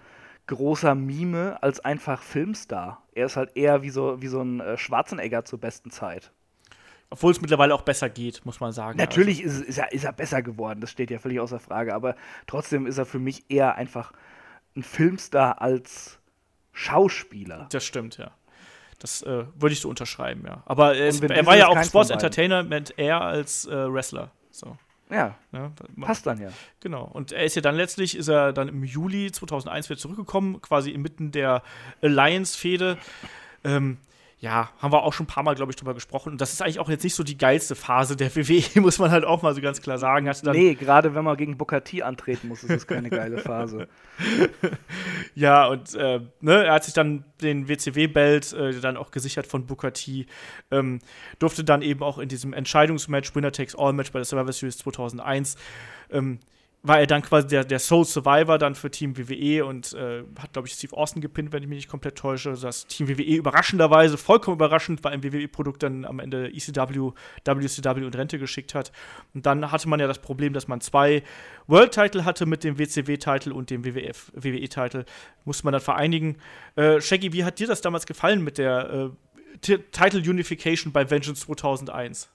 großer 0.50 0.94
Mime 0.94 1.62
als 1.62 1.80
einfach 1.80 2.22
Filmstar. 2.22 3.02
Er 3.14 3.26
ist 3.26 3.36
halt 3.36 3.56
eher 3.56 3.82
wie 3.82 3.90
so, 3.90 4.20
wie 4.20 4.26
so 4.26 4.42
ein 4.42 4.60
äh, 4.60 4.76
Schwarzenegger 4.76 5.44
zur 5.44 5.60
besten 5.60 5.90
Zeit. 5.90 6.32
Obwohl 7.08 7.32
es 7.32 7.40
mittlerweile 7.40 7.74
auch 7.74 7.82
besser 7.82 8.08
geht, 8.08 8.44
muss 8.44 8.60
man 8.60 8.72
sagen. 8.72 8.98
Natürlich 8.98 9.44
also. 9.44 9.62
ist, 9.62 9.68
ist, 9.68 9.78
er, 9.78 9.92
ist 9.92 10.04
er 10.04 10.12
besser 10.12 10.42
geworden, 10.42 10.80
das 10.80 10.90
steht 10.90 11.10
ja 11.10 11.18
völlig 11.18 11.40
außer 11.40 11.58
Frage, 11.58 11.94
aber 11.94 12.14
trotzdem 12.46 12.86
ist 12.86 12.98
er 12.98 13.06
für 13.06 13.18
mich 13.18 13.44
eher 13.48 13.76
einfach 13.76 14.12
ein 14.76 14.82
Filmstar 14.82 15.60
als 15.60 16.18
Schauspieler. 16.72 17.68
Das 17.70 17.84
stimmt, 17.84 18.18
ja. 18.18 18.30
Das 18.98 19.22
äh, 19.22 19.44
würde 19.54 19.72
ich 19.72 19.80
so 19.80 19.88
unterschreiben, 19.88 20.44
ja. 20.46 20.62
Aber 20.66 20.96
es, 20.96 21.20
er 21.20 21.46
war 21.46 21.56
ja 21.56 21.68
auch 21.68 21.82
Sports 21.82 22.10
Entertainment 22.10 22.98
eher 22.98 23.20
als 23.20 23.66
äh, 23.66 23.92
Wrestler. 23.92 24.30
So. 24.50 24.76
Ja, 25.10 25.36
ja, 25.52 25.72
passt 26.00 26.26
dann 26.26 26.40
ja. 26.40 26.50
Genau. 26.80 27.04
Und 27.04 27.32
er 27.32 27.44
ist 27.44 27.56
ja 27.56 27.62
dann 27.62 27.74
letztlich, 27.74 28.16
ist 28.16 28.28
er 28.28 28.52
dann 28.52 28.68
im 28.68 28.84
Juli 28.84 29.32
2001 29.32 29.90
wieder 29.90 29.98
zurückgekommen, 29.98 30.60
quasi 30.60 30.90
inmitten 30.90 31.32
der 31.32 31.62
Alliance-Fehde. 32.00 32.96
Ähm, 33.64 33.98
ja, 34.40 34.70
haben 34.78 34.90
wir 34.90 35.02
auch 35.02 35.12
schon 35.12 35.24
ein 35.24 35.26
paar 35.26 35.42
Mal, 35.42 35.54
glaube 35.54 35.70
ich, 35.70 35.76
drüber 35.76 35.92
gesprochen. 35.92 36.32
Und 36.32 36.40
das 36.40 36.54
ist 36.54 36.62
eigentlich 36.62 36.80
auch 36.80 36.88
jetzt 36.88 37.04
nicht 37.04 37.14
so 37.14 37.22
die 37.22 37.36
geilste 37.36 37.74
Phase 37.74 38.16
der 38.16 38.34
WWE, 38.34 38.62
muss 38.80 38.98
man 38.98 39.10
halt 39.10 39.24
auch 39.24 39.42
mal 39.42 39.54
so 39.54 39.60
ganz 39.60 39.82
klar 39.82 39.98
sagen. 39.98 40.24
Dann 40.42 40.56
nee, 40.56 40.74
gerade 40.74 41.14
wenn 41.14 41.24
man 41.24 41.36
gegen 41.36 41.58
Bukati 41.58 42.02
antreten 42.02 42.48
muss, 42.48 42.62
ist 42.62 42.70
das 42.70 42.86
keine 42.86 43.10
geile 43.10 43.36
Phase. 43.38 43.86
ja, 45.34 45.66
und 45.66 45.94
äh, 45.94 46.20
ne, 46.40 46.64
er 46.64 46.72
hat 46.72 46.84
sich 46.84 46.94
dann 46.94 47.24
den 47.42 47.68
WCW-Belt 47.68 48.54
äh, 48.54 48.80
dann 48.80 48.96
auch 48.96 49.10
gesichert 49.10 49.46
von 49.46 49.66
Bukati. 49.66 50.26
Ähm, 50.70 51.00
durfte 51.38 51.62
dann 51.62 51.82
eben 51.82 52.02
auch 52.02 52.16
in 52.16 52.30
diesem 52.30 52.54
Entscheidungsmatch, 52.54 53.34
Winner 53.34 53.52
Takes 53.52 53.76
All-Match 53.76 54.10
bei 54.10 54.20
der 54.20 54.24
Survivor 54.24 54.52
Series 54.54 54.78
2001, 54.78 55.56
ähm, 56.10 56.40
war 56.82 56.98
er 56.98 57.06
dann 57.06 57.20
quasi 57.20 57.48
der, 57.48 57.64
der 57.64 57.78
Soul 57.78 58.06
Survivor 58.06 58.56
dann 58.56 58.74
für 58.74 58.90
Team 58.90 59.16
WWE 59.18 59.66
und 59.66 59.92
äh, 59.92 60.22
hat, 60.38 60.54
glaube 60.54 60.66
ich, 60.66 60.74
Steve 60.74 60.96
Austin 60.96 61.20
gepinnt, 61.20 61.52
wenn 61.52 61.62
ich 61.62 61.68
mich 61.68 61.76
nicht 61.76 61.88
komplett 61.88 62.16
täusche. 62.16 62.50
Also 62.50 62.66
das 62.66 62.86
Team 62.86 63.06
WWE 63.06 63.36
überraschenderweise, 63.36 64.16
vollkommen 64.16 64.56
überraschend, 64.56 65.02
bei 65.02 65.10
einem 65.10 65.22
WWE-Produkt 65.22 65.82
dann 65.82 66.06
am 66.06 66.20
Ende 66.20 66.48
ECW, 66.48 67.12
WCW 67.44 68.04
und 68.04 68.16
Rente 68.16 68.38
geschickt 68.38 68.74
hat. 68.74 68.92
Und 69.34 69.44
dann 69.44 69.70
hatte 69.70 69.88
man 69.90 70.00
ja 70.00 70.06
das 70.06 70.20
Problem, 70.20 70.54
dass 70.54 70.68
man 70.68 70.80
zwei 70.80 71.22
World-Title 71.66 72.24
hatte 72.24 72.46
mit 72.46 72.64
dem 72.64 72.78
WCW-Title 72.78 73.52
und 73.52 73.68
dem 73.68 73.84
WWE-Title. 73.84 75.04
Musste 75.44 75.64
man 75.64 75.72
dann 75.72 75.82
vereinigen. 75.82 76.38
Äh, 76.76 77.00
Shaggy, 77.02 77.34
wie 77.34 77.44
hat 77.44 77.58
dir 77.58 77.66
das 77.66 77.82
damals 77.82 78.06
gefallen 78.06 78.42
mit 78.42 78.56
der 78.56 79.12
äh, 79.68 79.78
Title 79.92 80.20
Unification 80.20 80.92
bei 80.92 81.10
Vengeance 81.10 81.44
2001? 81.44 82.30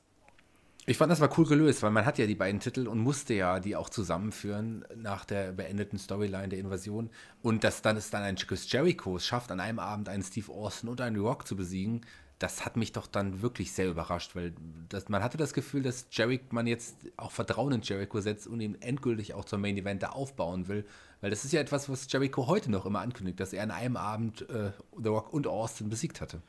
Ich 0.88 0.97
fand, 0.97 1.11
das 1.11 1.19
war 1.19 1.36
cool 1.39 1.47
gelöst, 1.47 1.81
weil 1.81 1.89
man 1.89 2.05
hat 2.05 2.19
ja 2.19 2.27
die 2.27 2.36
beiden 2.36 2.59
Titel 2.59 2.88
und 2.88 2.99
musste 2.99 3.33
ja 3.33 3.59
die 3.59 3.75
auch 3.75 3.89
zusammenführen 3.89 4.86
nach 4.95 5.25
der 5.25 5.51
beendeten 5.51 5.97
Storyline 5.97 6.49
der 6.49 6.59
Invasion. 6.59 7.09
Und 7.41 7.63
dass 7.63 7.81
dann 7.81 7.97
es 7.97 8.11
dann 8.11 8.21
ein 8.21 8.36
Chris 8.36 8.71
Jericho 8.71 9.17
schafft, 9.17 9.51
an 9.51 9.59
einem 9.59 9.79
Abend 9.79 10.09
einen 10.09 10.21
Steve 10.21 10.51
Austin 10.51 10.89
und 10.89 11.01
einen 11.01 11.19
Rock 11.19 11.47
zu 11.47 11.55
besiegen, 11.55 12.01
das 12.38 12.65
hat 12.65 12.77
mich 12.77 12.91
doch 12.91 13.07
dann 13.07 13.41
wirklich 13.41 13.71
sehr 13.71 13.89
überrascht, 13.89 14.36
weil 14.36 14.53
das, 14.89 15.07
man 15.09 15.23
hatte 15.23 15.38
das 15.38 15.53
Gefühl, 15.53 15.81
dass 15.81 16.07
Jericho, 16.11 16.43
man 16.51 16.67
jetzt 16.67 16.97
auch 17.17 17.31
Vertrauen 17.31 17.71
in 17.71 17.81
Jericho 17.81 18.19
setzt 18.19 18.45
und 18.45 18.59
ihn 18.59 18.75
endgültig 18.81 19.33
auch 19.33 19.45
zum 19.45 19.61
Main 19.61 19.77
Event 19.77 20.03
da 20.03 20.09
aufbauen 20.09 20.67
will. 20.67 20.86
Weil 21.21 21.29
das 21.29 21.45
ist 21.45 21.53
ja 21.53 21.61
etwas, 21.61 21.89
was 21.89 22.11
Jericho 22.11 22.45
heute 22.45 22.69
noch 22.69 22.86
immer 22.86 22.99
ankündigt, 22.99 23.39
dass 23.39 23.53
er 23.53 23.63
an 23.63 23.71
einem 23.71 23.97
Abend 23.97 24.47
äh, 24.49 24.71
The 25.01 25.09
Rock 25.09 25.33
und 25.33 25.47
Austin 25.47 25.89
besiegt 25.89 26.21
hatte. 26.21 26.41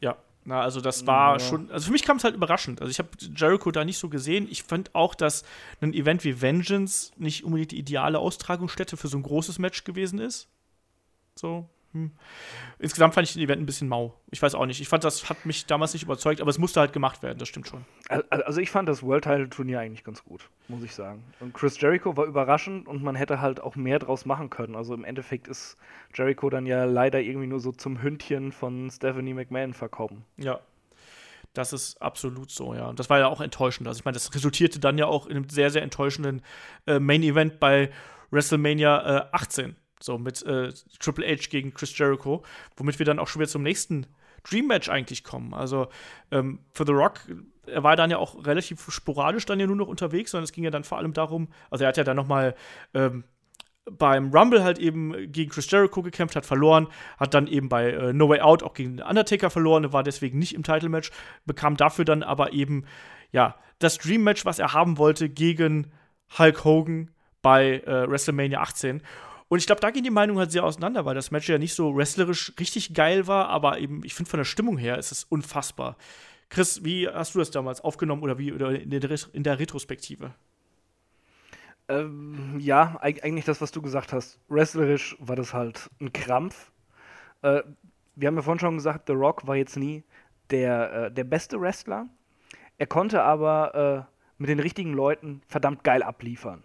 Ja, 0.00 0.18
na, 0.44 0.62
also 0.62 0.80
das 0.80 1.06
war 1.06 1.34
ja. 1.34 1.40
schon, 1.40 1.70
also 1.70 1.86
für 1.86 1.92
mich 1.92 2.02
kam 2.02 2.16
es 2.16 2.24
halt 2.24 2.34
überraschend. 2.34 2.80
Also 2.80 2.90
ich 2.90 2.98
habe 2.98 3.10
Jericho 3.36 3.70
da 3.70 3.84
nicht 3.84 3.98
so 3.98 4.08
gesehen. 4.08 4.48
Ich 4.50 4.62
fand 4.62 4.94
auch, 4.94 5.14
dass 5.14 5.44
ein 5.80 5.92
Event 5.92 6.24
wie 6.24 6.40
Vengeance 6.40 7.12
nicht 7.16 7.44
unbedingt 7.44 7.72
die 7.72 7.78
ideale 7.78 8.18
Austragungsstätte 8.18 8.96
für 8.96 9.08
so 9.08 9.18
ein 9.18 9.22
großes 9.22 9.58
Match 9.58 9.84
gewesen 9.84 10.18
ist. 10.18 10.48
So, 11.36 11.68
hm. 11.92 12.12
Insgesamt 12.78 13.14
fand 13.14 13.26
ich 13.26 13.34
den 13.34 13.42
Event 13.42 13.60
ein 13.60 13.66
bisschen 13.66 13.88
mau. 13.88 14.14
Ich 14.30 14.40
weiß 14.40 14.54
auch 14.54 14.66
nicht. 14.66 14.80
Ich 14.80 14.88
fand, 14.88 15.02
das 15.02 15.28
hat 15.28 15.44
mich 15.44 15.66
damals 15.66 15.92
nicht 15.92 16.04
überzeugt, 16.04 16.40
aber 16.40 16.50
es 16.50 16.58
musste 16.58 16.78
halt 16.78 16.92
gemacht 16.92 17.22
werden, 17.22 17.38
das 17.38 17.48
stimmt 17.48 17.66
schon. 17.66 17.84
Also 18.30 18.60
ich 18.60 18.70
fand 18.70 18.88
das 18.88 19.02
World 19.02 19.24
Title 19.24 19.48
Turnier 19.48 19.80
eigentlich 19.80 20.04
ganz 20.04 20.24
gut, 20.24 20.48
muss 20.68 20.84
ich 20.84 20.94
sagen. 20.94 21.24
Und 21.40 21.52
Chris 21.52 21.80
Jericho 21.80 22.16
war 22.16 22.26
überraschend 22.26 22.86
und 22.86 23.02
man 23.02 23.16
hätte 23.16 23.40
halt 23.40 23.60
auch 23.60 23.74
mehr 23.74 23.98
draus 23.98 24.24
machen 24.24 24.50
können. 24.50 24.76
Also 24.76 24.94
im 24.94 25.04
Endeffekt 25.04 25.48
ist 25.48 25.76
Jericho 26.14 26.48
dann 26.48 26.64
ja 26.64 26.84
leider 26.84 27.20
irgendwie 27.20 27.48
nur 27.48 27.58
so 27.58 27.72
zum 27.72 28.00
Hündchen 28.00 28.52
von 28.52 28.88
Stephanie 28.90 29.34
McMahon 29.34 29.74
verkommen. 29.74 30.24
Ja. 30.36 30.60
Das 31.54 31.72
ist 31.72 32.00
absolut 32.00 32.52
so, 32.52 32.74
ja. 32.74 32.88
Und 32.88 33.00
das 33.00 33.10
war 33.10 33.18
ja 33.18 33.26
auch 33.26 33.40
enttäuschend. 33.40 33.88
Also 33.88 33.98
ich 33.98 34.04
meine, 34.04 34.14
das 34.14 34.32
resultierte 34.32 34.78
dann 34.78 34.96
ja 34.96 35.06
auch 35.06 35.26
in 35.26 35.36
einem 35.36 35.48
sehr, 35.48 35.70
sehr 35.70 35.82
enttäuschenden 35.82 36.42
äh, 36.86 37.00
Main 37.00 37.24
Event 37.24 37.58
bei 37.58 37.90
WrestleMania 38.30 39.24
äh, 39.24 39.28
18 39.32 39.74
so 40.02 40.18
mit 40.18 40.42
äh, 40.42 40.72
Triple 40.98 41.26
H 41.26 41.48
gegen 41.50 41.74
Chris 41.74 41.96
Jericho, 41.96 42.42
womit 42.76 42.98
wir 42.98 43.06
dann 43.06 43.18
auch 43.18 43.28
schon 43.28 43.40
wieder 43.40 43.50
zum 43.50 43.62
nächsten 43.62 44.06
Dream 44.48 44.66
Match 44.66 44.88
eigentlich 44.88 45.24
kommen. 45.24 45.54
Also 45.54 45.88
ähm, 46.30 46.60
für 46.72 46.86
The 46.86 46.92
Rock, 46.92 47.20
er 47.66 47.82
war 47.82 47.96
dann 47.96 48.10
ja 48.10 48.18
auch 48.18 48.46
relativ 48.46 48.90
sporadisch 48.90 49.46
dann 49.46 49.60
ja 49.60 49.66
nur 49.66 49.76
noch 49.76 49.88
unterwegs, 49.88 50.30
sondern 50.30 50.44
es 50.44 50.52
ging 50.52 50.64
ja 50.64 50.70
dann 50.70 50.84
vor 50.84 50.98
allem 50.98 51.12
darum, 51.12 51.48
also 51.70 51.84
er 51.84 51.88
hat 51.88 51.96
ja 51.96 52.04
dann 52.04 52.16
nochmal 52.16 52.54
ähm, 52.94 53.24
beim 53.90 54.30
Rumble 54.30 54.62
halt 54.62 54.78
eben 54.78 55.32
gegen 55.32 55.50
Chris 55.50 55.70
Jericho 55.70 56.02
gekämpft, 56.02 56.36
hat 56.36 56.46
verloren, 56.46 56.88
hat 57.18 57.34
dann 57.34 57.46
eben 57.46 57.68
bei 57.68 57.90
äh, 57.90 58.12
No 58.12 58.28
Way 58.28 58.40
Out 58.40 58.62
auch 58.62 58.74
gegen 58.74 59.00
Undertaker 59.00 59.50
verloren, 59.50 59.92
war 59.92 60.02
deswegen 60.02 60.38
nicht 60.38 60.54
im 60.54 60.62
Title 60.62 60.88
Match, 60.88 61.10
bekam 61.44 61.76
dafür 61.76 62.04
dann 62.04 62.22
aber 62.22 62.52
eben 62.52 62.84
ja 63.32 63.56
das 63.78 63.98
Dream 63.98 64.22
Match, 64.22 64.44
was 64.44 64.58
er 64.58 64.72
haben 64.74 64.98
wollte 64.98 65.28
gegen 65.28 65.92
Hulk 66.38 66.64
Hogan 66.64 67.10
bei 67.42 67.80
äh, 67.80 68.08
WrestleMania 68.08 68.60
18 68.60 69.02
und 69.50 69.58
ich 69.58 69.66
glaube, 69.66 69.80
da 69.80 69.90
gehen 69.90 70.04
die 70.04 70.10
Meinungen 70.10 70.38
halt 70.38 70.52
sehr 70.52 70.62
auseinander, 70.62 71.04
weil 71.04 71.16
das 71.16 71.32
Match 71.32 71.48
ja 71.48 71.58
nicht 71.58 71.74
so 71.74 71.96
wrestlerisch 71.96 72.52
richtig 72.60 72.94
geil 72.94 73.26
war, 73.26 73.48
aber 73.48 73.80
eben, 73.80 74.04
ich 74.04 74.14
finde 74.14 74.30
von 74.30 74.38
der 74.38 74.44
Stimmung 74.44 74.78
her 74.78 74.96
ist 74.96 75.10
es 75.10 75.24
unfassbar. 75.24 75.96
Chris, 76.50 76.84
wie 76.84 77.08
hast 77.08 77.34
du 77.34 77.40
das 77.40 77.50
damals 77.50 77.80
aufgenommen 77.80 78.22
oder 78.22 78.38
wie 78.38 78.52
oder 78.52 78.70
in, 78.80 78.90
der, 78.90 79.10
in 79.32 79.42
der 79.42 79.58
Retrospektive? 79.58 80.34
Ähm, 81.88 82.60
ja, 82.60 82.96
eigentlich 83.00 83.44
das, 83.44 83.60
was 83.60 83.72
du 83.72 83.82
gesagt 83.82 84.12
hast. 84.12 84.38
Wrestlerisch 84.48 85.16
war 85.18 85.34
das 85.34 85.52
halt 85.52 85.90
ein 86.00 86.12
Krampf. 86.12 86.70
Äh, 87.42 87.62
wir 88.14 88.28
haben 88.28 88.36
ja 88.36 88.42
vorhin 88.42 88.60
schon 88.60 88.76
gesagt, 88.76 89.08
The 89.08 89.14
Rock 89.14 89.48
war 89.48 89.56
jetzt 89.56 89.76
nie 89.76 90.04
der, 90.50 90.92
äh, 90.92 91.10
der 91.12 91.24
beste 91.24 91.60
Wrestler. 91.60 92.06
Er 92.78 92.86
konnte 92.86 93.24
aber 93.24 94.06
äh, 94.08 94.14
mit 94.38 94.48
den 94.48 94.60
richtigen 94.60 94.92
Leuten 94.92 95.42
verdammt 95.48 95.82
geil 95.82 96.04
abliefern. 96.04 96.62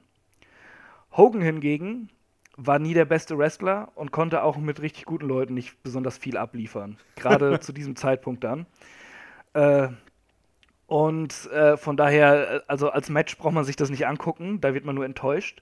Hogan 1.17 1.41
hingegen 1.41 2.11
war 2.57 2.79
nie 2.79 2.93
der 2.93 3.05
beste 3.05 3.37
Wrestler 3.37 3.91
und 3.95 4.11
konnte 4.11 4.43
auch 4.43 4.57
mit 4.57 4.81
richtig 4.81 5.05
guten 5.05 5.27
Leuten 5.27 5.53
nicht 5.53 5.81
besonders 5.83 6.17
viel 6.17 6.37
abliefern. 6.37 6.97
Gerade 7.15 7.59
zu 7.61 7.73
diesem 7.73 7.95
Zeitpunkt 7.95 8.43
dann. 8.43 8.65
Äh, 9.53 9.89
und 10.87 11.49
äh, 11.51 11.77
von 11.77 11.97
daher, 11.97 12.63
also 12.67 12.89
als 12.89 13.09
Match 13.09 13.37
braucht 13.37 13.53
man 13.53 13.63
sich 13.63 13.75
das 13.75 13.89
nicht 13.89 14.05
angucken, 14.05 14.61
da 14.61 14.73
wird 14.73 14.85
man 14.85 14.95
nur 14.95 15.05
enttäuscht. 15.05 15.61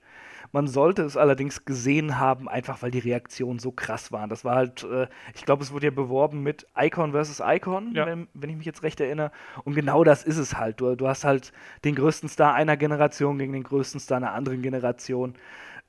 Man 0.52 0.68
sollte 0.68 1.02
es 1.02 1.18
allerdings 1.18 1.66
gesehen 1.66 2.20
haben, 2.20 2.48
einfach 2.48 2.84
weil 2.84 2.92
die 2.92 3.00
Reaktionen 3.00 3.58
so 3.58 3.72
krass 3.72 4.12
waren. 4.12 4.30
Das 4.30 4.46
war 4.46 4.56
halt, 4.56 4.84
äh, 4.84 5.08
ich 5.34 5.46
glaube, 5.46 5.64
es 5.64 5.72
wurde 5.72 5.88
ja 5.88 5.92
beworben 5.92 6.44
mit 6.44 6.68
Icon 6.78 7.14
versus 7.14 7.42
Icon, 7.44 7.94
ja. 7.96 8.06
wenn, 8.06 8.28
wenn, 8.36 8.52
ich 8.52 8.58
mich 8.58 8.66
jetzt 8.66 8.84
recht 8.84 9.00
erinnere. 9.00 9.32
Und 9.64 9.74
genau 9.74 10.04
das 10.04 10.24
ist 10.24 10.38
es 10.38 10.58
halt. 10.58 10.80
Du, 10.80 10.96
du 10.96 11.08
hast 11.08 11.24
halt 11.24 11.54
den 11.86 11.96
größten 11.96 12.30
Star 12.30 12.54
einer 12.54 12.78
Generation 12.78 13.40
gegen 13.40 13.54
den 13.54 13.64
größten 13.64 14.00
Star 14.00 14.18
einer 14.18 14.34
anderen 14.34 14.62
Generation. 14.62 15.34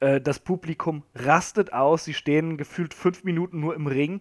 Äh, 0.01 0.20
das 0.20 0.38
Publikum 0.38 1.03
rastet 1.14 1.72
aus, 1.72 2.05
sie 2.05 2.14
stehen 2.14 2.57
gefühlt 2.57 2.95
fünf 2.95 3.24
Minuten 3.24 3.61
nur 3.61 3.74
im 3.74 3.86
Ring, 3.86 4.20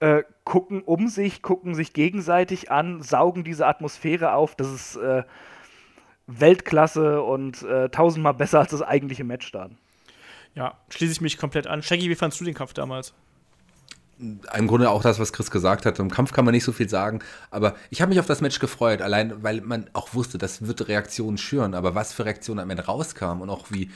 äh, 0.00 0.22
gucken 0.44 0.82
um 0.82 1.08
sich, 1.08 1.42
gucken 1.42 1.74
sich 1.74 1.92
gegenseitig 1.92 2.70
an, 2.70 3.02
saugen 3.02 3.44
diese 3.44 3.66
Atmosphäre 3.66 4.32
auf. 4.32 4.54
Das 4.54 4.72
ist 4.72 4.96
äh, 4.96 5.24
Weltklasse 6.26 7.22
und 7.22 7.62
äh, 7.62 7.88
tausendmal 7.90 8.34
besser 8.34 8.60
als 8.60 8.70
das 8.70 8.82
eigentliche 8.82 9.24
Match 9.24 9.52
dann. 9.52 9.78
Ja, 10.54 10.78
schließe 10.88 11.12
ich 11.12 11.20
mich 11.20 11.38
komplett 11.38 11.66
an. 11.66 11.82
Shaggy, 11.82 12.08
wie 12.08 12.14
fandest 12.14 12.40
du 12.40 12.44
den 12.44 12.54
Kampf 12.54 12.72
damals? 12.72 13.14
im 14.20 14.66
Grunde 14.66 14.90
auch 14.90 15.02
das, 15.02 15.18
was 15.18 15.32
Chris 15.32 15.50
gesagt 15.50 15.86
hat. 15.86 15.98
Im 15.98 16.10
Kampf 16.10 16.32
kann 16.32 16.44
man 16.44 16.52
nicht 16.52 16.64
so 16.64 16.72
viel 16.72 16.88
sagen, 16.88 17.20
aber 17.50 17.74
ich 17.88 18.02
habe 18.02 18.10
mich 18.10 18.20
auf 18.20 18.26
das 18.26 18.40
Match 18.42 18.58
gefreut, 18.58 19.00
allein 19.00 19.42
weil 19.42 19.62
man 19.62 19.88
auch 19.94 20.12
wusste, 20.14 20.36
das 20.36 20.66
wird 20.66 20.88
Reaktionen 20.88 21.38
schüren. 21.38 21.74
Aber 21.74 21.94
was 21.94 22.12
für 22.12 22.26
Reaktionen 22.26 22.60
am 22.60 22.68
Ende 22.68 22.84
rauskamen 22.84 23.42
und 23.42 23.48
auch 23.48 23.70
wie, 23.70 23.90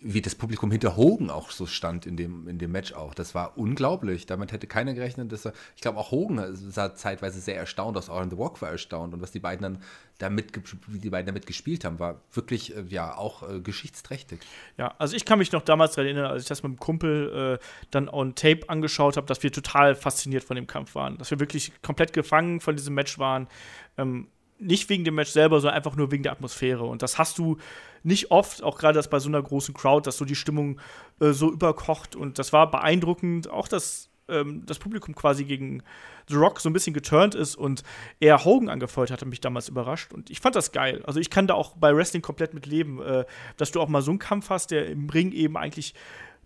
wie 0.00 0.22
das 0.22 0.36
Publikum 0.36 0.70
hinter 0.70 0.96
Hogan 0.96 1.28
auch 1.28 1.50
so 1.50 1.66
stand 1.66 2.06
in 2.06 2.16
dem, 2.16 2.46
in 2.46 2.58
dem 2.58 2.70
Match 2.70 2.92
auch. 2.92 3.14
Das 3.14 3.34
war 3.34 3.58
unglaublich. 3.58 4.26
Damit 4.26 4.52
hätte 4.52 4.68
keiner 4.68 4.94
gerechnet, 4.94 5.32
dass 5.32 5.44
er, 5.44 5.52
ich 5.74 5.82
glaube 5.82 5.98
auch 5.98 6.12
Hogan 6.12 6.54
sah 6.54 6.94
zeitweise 6.94 7.40
sehr 7.40 7.56
erstaunt 7.56 7.96
aus. 7.96 8.08
Auch 8.08 8.22
in 8.22 8.30
The 8.30 8.38
Walk 8.38 8.62
war 8.62 8.70
erstaunt. 8.70 9.12
Und 9.12 9.20
was 9.22 9.32
die 9.32 9.40
beiden 9.40 9.62
dann 9.62 9.82
damit, 10.18 10.52
wie 10.86 10.98
die 10.98 11.10
beiden 11.10 11.26
damit 11.26 11.46
gespielt 11.46 11.84
haben, 11.84 11.98
war 11.98 12.20
wirklich, 12.32 12.76
äh, 12.76 12.84
ja, 12.88 13.16
auch 13.16 13.48
äh, 13.48 13.60
geschichtsträchtig. 13.60 14.40
Ja, 14.76 14.94
also 14.98 15.16
ich 15.16 15.24
kann 15.24 15.40
mich 15.40 15.50
noch 15.50 15.62
damals 15.62 15.94
daran 15.94 16.06
erinnern, 16.06 16.26
als 16.30 16.42
ich 16.42 16.48
das 16.48 16.62
mit 16.62 16.72
dem 16.72 16.78
Kumpel 16.78 17.58
äh, 17.60 17.64
dann 17.90 18.08
on 18.08 18.36
Tape 18.36 18.68
angeschaut 18.68 19.16
habe, 19.16 19.26
dass 19.26 19.42
wir 19.42 19.50
total 19.50 19.96
fasziniert 19.96 20.44
von 20.44 20.54
dem 20.54 20.68
Kampf 20.68 20.94
waren. 20.94 21.18
Dass 21.18 21.32
wir 21.32 21.40
wirklich 21.40 21.72
komplett 21.82 22.12
gefangen 22.12 22.60
von 22.60 22.76
diesem 22.76 22.94
Match 22.94 23.18
waren. 23.18 23.48
Ähm, 23.96 24.28
nicht 24.60 24.88
wegen 24.88 25.04
dem 25.04 25.14
Match 25.14 25.30
selber, 25.30 25.60
sondern 25.60 25.76
einfach 25.76 25.96
nur 25.96 26.10
wegen 26.10 26.22
der 26.22 26.32
Atmosphäre. 26.32 26.84
Und 26.84 27.02
das 27.02 27.18
hast 27.18 27.38
du 27.38 27.58
nicht 28.02 28.30
oft, 28.30 28.62
auch 28.62 28.78
gerade 28.78 28.94
das 28.94 29.10
bei 29.10 29.18
so 29.18 29.28
einer 29.28 29.42
großen 29.42 29.74
Crowd, 29.74 30.06
dass 30.06 30.16
so 30.16 30.24
die 30.24 30.34
Stimmung 30.34 30.80
äh, 31.20 31.32
so 31.32 31.52
überkocht. 31.52 32.16
Und 32.16 32.38
das 32.38 32.52
war 32.52 32.70
beeindruckend. 32.70 33.50
Auch 33.50 33.68
das 33.68 34.08
ähm, 34.28 34.64
das 34.66 34.78
Publikum 34.78 35.14
quasi 35.14 35.44
gegen 35.44 35.82
The 36.28 36.36
Rock 36.36 36.60
so 36.60 36.68
ein 36.68 36.72
bisschen 36.72 36.94
geturnt 36.94 37.34
ist 37.34 37.56
und 37.56 37.82
er 38.20 38.44
Hogan 38.44 38.68
angefeuert 38.68 39.10
hat, 39.10 39.22
hat 39.22 39.28
mich 39.28 39.40
damals 39.40 39.68
überrascht. 39.68 40.12
Und 40.12 40.30
ich 40.30 40.40
fand 40.40 40.54
das 40.54 40.72
geil. 40.72 41.02
Also 41.06 41.20
ich 41.20 41.30
kann 41.30 41.46
da 41.46 41.54
auch 41.54 41.76
bei 41.76 41.94
Wrestling 41.94 42.22
komplett 42.22 42.54
mit 42.54 42.66
leben, 42.66 43.00
äh, 43.02 43.24
dass 43.56 43.72
du 43.72 43.80
auch 43.80 43.88
mal 43.88 44.02
so 44.02 44.10
einen 44.10 44.18
Kampf 44.18 44.50
hast, 44.50 44.70
der 44.70 44.86
im 44.86 45.08
Ring 45.08 45.32
eben 45.32 45.56
eigentlich 45.56 45.94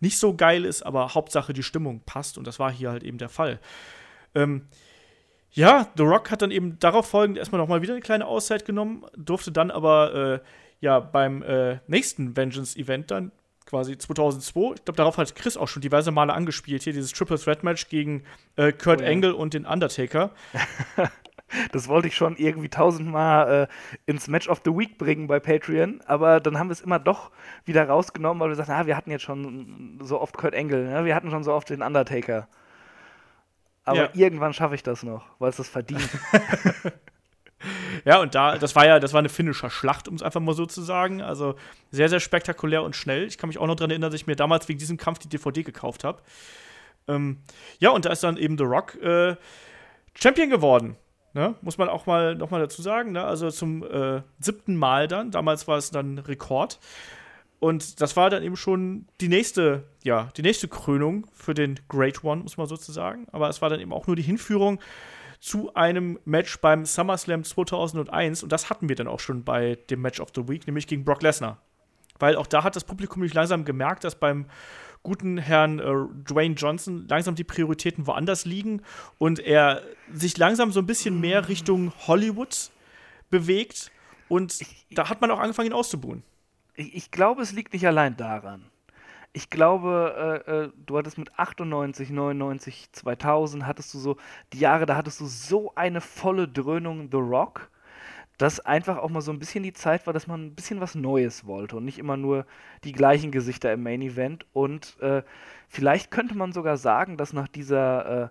nicht 0.01 0.19
so 0.19 0.35
geil 0.35 0.65
ist, 0.65 0.83
aber 0.83 1.15
Hauptsache 1.15 1.53
die 1.53 1.63
Stimmung 1.63 2.01
passt. 2.05 2.39
Und 2.39 2.47
das 2.47 2.59
war 2.59 2.73
hier 2.73 2.91
halt 2.91 3.03
eben 3.03 3.19
der 3.19 3.29
Fall. 3.29 3.61
Ähm, 4.35 4.67
ja, 5.51 5.89
The 5.97 6.03
Rock 6.03 6.31
hat 6.31 6.43
dann 6.43 6.51
eben 6.51 6.79
darauf 6.79 7.07
folgend 7.09 7.37
erstmal 7.37 7.61
nochmal 7.61 7.83
wieder 7.83 7.93
eine 7.93 8.01
kleine 8.01 8.27
Auszeit 8.27 8.65
genommen, 8.65 9.05
durfte 9.17 9.53
dann 9.53 9.71
aber 9.71 10.15
äh, 10.15 10.41
ja 10.83 11.01
beim 11.01 11.43
äh, 11.43 11.79
nächsten 11.87 12.37
Vengeance-Event 12.37 13.11
dann 13.11 13.33
quasi 13.65 13.97
2002, 13.97 14.75
ich 14.75 14.85
glaube, 14.85 14.97
darauf 14.97 15.17
hat 15.17 15.35
Chris 15.35 15.57
auch 15.57 15.69
schon 15.69 15.81
diverse 15.81 16.11
Male 16.11 16.35
angespielt, 16.35 16.83
hier 16.83 16.93
dieses 16.93 17.13
Triple 17.13 17.39
Threat 17.39 17.63
Match 17.63 17.89
gegen 17.89 18.25
äh, 18.57 18.73
Kurt 18.73 19.01
oh, 19.01 19.05
ja. 19.05 19.11
Angle 19.11 19.35
und 19.35 19.55
den 19.55 19.65
Undertaker. 19.65 20.33
das 21.73 21.89
wollte 21.89 22.09
ich 22.09 22.17
schon 22.17 22.37
irgendwie 22.37 22.69
tausendmal 22.69 23.69
äh, 23.69 24.11
ins 24.11 24.27
Match 24.29 24.49
of 24.49 24.61
the 24.65 24.73
Week 24.73 24.99
bringen 24.99 25.29
bei 25.29 25.39
Patreon, 25.39 26.03
aber 26.07 26.41
dann 26.41 26.59
haben 26.59 26.69
wir 26.69 26.73
es 26.73 26.81
immer 26.81 26.99
doch 26.99 27.31
wieder 27.65 27.89
rausgenommen, 27.89 28.41
weil 28.41 28.49
wir 28.49 28.57
sagten, 28.57 28.73
ah, 28.73 28.87
wir 28.87 28.97
hatten 28.97 29.11
jetzt 29.11 29.23
schon 29.23 30.01
so 30.03 30.21
oft 30.21 30.37
Kurt 30.37 30.55
Angle, 30.55 30.85
ne? 30.89 31.05
wir 31.05 31.15
hatten 31.15 31.31
schon 31.31 31.45
so 31.45 31.53
oft 31.53 31.71
den 31.71 31.83
Undertaker. 31.83 32.49
Aber 33.85 33.97
ja. 33.97 34.11
irgendwann 34.15 34.53
schaffe 34.53 34.75
ich 34.75 34.83
das 34.83 35.03
noch, 35.05 35.25
weil 35.39 35.51
es 35.51 35.57
das 35.57 35.69
verdient. 35.69 36.09
ja, 38.05 38.21
und 38.21 38.35
da, 38.35 38.59
das 38.59 38.75
war 38.77 38.87
ja, 38.87 39.01
das 39.01 39.13
war 39.13 39.19
eine 39.21 39.29
finnische 39.29 39.71
Schlacht, 39.71 40.09
um 40.09 40.15
es 40.15 40.23
einfach 40.23 40.41
mal 40.41 40.55
so 40.55 40.67
zu 40.67 40.83
sagen. 40.83 41.23
Also 41.23 41.55
sehr, 41.91 42.09
sehr 42.09 42.21
spektakulär 42.21 42.83
und 42.83 42.97
schnell. 42.97 43.27
Ich 43.27 43.39
kann 43.39 43.49
mich 43.49 43.59
auch 43.59 43.67
noch 43.67 43.77
daran 43.77 43.91
erinnern, 43.91 44.11
dass 44.11 44.21
ich 44.21 44.27
mir 44.27 44.37
damals 44.37 44.69
wegen 44.69 44.79
diesem 44.79 44.97
Kampf 44.97 45.19
die 45.19 45.29
DVD 45.29 45.63
gekauft 45.63 46.05
habe. 46.05 46.23
Ähm, 47.09 47.39
ja, 47.79 47.91
und 47.91 48.05
da 48.05 48.11
ist 48.11 48.23
dann 48.23 48.37
eben 48.37 48.59
The 48.59 48.65
Rock 48.65 48.97
äh, 49.03 49.37
Champion 50.15 50.51
geworden. 50.51 50.97
Ne? 51.35 51.55
Muss 51.63 51.79
man 51.79 51.89
auch 51.89 52.07
mal 52.07 52.35
noch 52.35 52.51
mal 52.51 52.61
dazu 52.61 52.83
sagen. 52.83 53.13
Ne? 53.13 53.25
Also 53.25 53.51
zum 53.51 53.83
äh, 53.85 54.23
siebten 54.39 54.77
Mal 54.77 55.09
dann. 55.09 55.31
Damals 55.31 55.67
war 55.67 55.79
es 55.79 55.91
dann 55.91 56.19
Rekord. 56.19 56.79
Und 57.59 58.01
das 58.01 58.17
war 58.17 58.29
dann 58.29 58.43
eben 58.43 58.57
schon 58.57 59.07
die 59.21 59.29
nächste, 59.29 59.85
ja, 60.03 60.31
die 60.37 60.43
nächste 60.43 60.67
Krönung 60.67 61.29
für 61.33 61.55
den 61.55 61.79
Great 61.89 62.25
One, 62.25 62.43
muss 62.43 62.57
man 62.57 62.67
sozusagen. 62.67 63.27
Aber 63.31 63.49
es 63.49 63.63
war 63.63 63.71
dann 63.71 63.79
eben 63.79 63.93
auch 63.93 64.09
nur 64.09 64.17
die 64.17 64.23
Hinführung 64.23 64.81
zu 65.43 65.75
einem 65.75 66.19
Match 66.25 66.61
beim 66.61 66.87
SummerSlam 66.87 67.43
2001. 67.43 68.45
Und 68.45 68.53
das 68.53 68.71
hatten 68.71 68.89
wir 68.89 68.97
dann 68.97 69.09
auch 69.09 69.21
schon 69.21 69.43
bei 69.43 69.77
dem 69.91 70.01
Match 70.01 70.21
of 70.21 70.29
the 70.35 70.49
Week, 70.49 70.67
nämlich 70.67 70.87
gegen 70.87 71.05
Brock 71.05 71.23
Lesnar. 71.23 71.59
Weil 72.19 72.37
auch 72.37 72.47
da 72.47 72.63
hat 72.63 72.77
das 72.77 72.85
Publikum 72.85 73.21
nämlich 73.21 73.35
langsam 73.35 73.65
gemerkt, 73.65 74.05
dass 74.05 74.15
beim 74.15 74.47
guten 75.03 75.39
Herrn 75.39 75.81
äh, 75.81 75.83
Dwayne 76.29 76.55
Johnson 76.55 77.07
langsam 77.09 77.35
die 77.35 77.43
Prioritäten 77.43 78.07
woanders 78.07 78.45
liegen 78.45 78.83
und 79.19 79.41
er 79.41 79.83
sich 80.13 80.39
langsam 80.39 80.71
so 80.71 80.79
ein 80.79 80.87
bisschen 80.87 81.21
mehr 81.21 81.49
Richtung 81.49 81.93
Hollywood 82.07 82.71
bewegt. 83.31 83.91
Und 84.29 84.61
da 84.93 85.09
hat 85.09 85.21
man 85.21 85.33
auch 85.33 85.41
angefangen, 85.41 85.71
ihn 85.71 85.75
auszubuhen 85.75 86.23
ich, 86.75 86.95
ich 86.95 87.11
glaube, 87.11 87.43
es 87.43 87.53
liegt 87.53 87.73
nicht 87.73 87.87
allein 87.87 88.17
daran. 88.17 88.65
Ich 89.35 89.49
glaube, 89.49 90.43
äh, 90.47 90.65
äh, 90.65 90.73
du 90.85 90.99
hattest 90.99 91.17
mit 91.17 91.39
98, 91.39 92.11
99, 92.11 92.93
2000 92.93 93.67
hattest 93.67 93.95
du 93.95 93.99
so 93.99 94.17
die 94.53 94.59
Jahre, 94.59 94.85
da 94.85 94.95
hattest 94.97 95.21
du 95.21 95.27
so 95.27 95.73
eine 95.75 96.03
volle 96.03 96.49
Dröhnung 96.49 97.09
The 97.11 97.17
Rock, 97.17 97.71
dass 98.37 98.61
einfach 98.61 98.99
auch 98.99 99.09
mal 99.09 99.23
so 99.23 99.33
ein 99.33 99.39
bisschen 99.39 99.63
die 99.63 99.73
Zeit 99.73 100.07
war, 100.07 100.13
dass 100.13 100.27
man 100.27 100.45
ein 100.47 100.55
bisschen 100.55 100.81
was 100.81 100.95
Neues 100.95 101.47
wollte 101.47 101.77
und 101.77 101.85
nicht 101.87 101.99
immer 101.99 102.19
nur 102.19 102.45
die 102.85 102.93
gleichen 102.93 103.31
Gesichter 103.31 103.73
im 103.73 103.83
Main 103.83 104.03
Event. 104.03 104.45
Und 104.53 105.01
äh, 105.01 105.23
vielleicht 105.69 106.11
könnte 106.11 106.35
man 106.37 106.53
sogar 106.53 106.77
sagen, 106.77 107.17
dass 107.17 107.33
nach 107.33 107.49
dieser, 107.49 108.25
äh, 108.25 108.29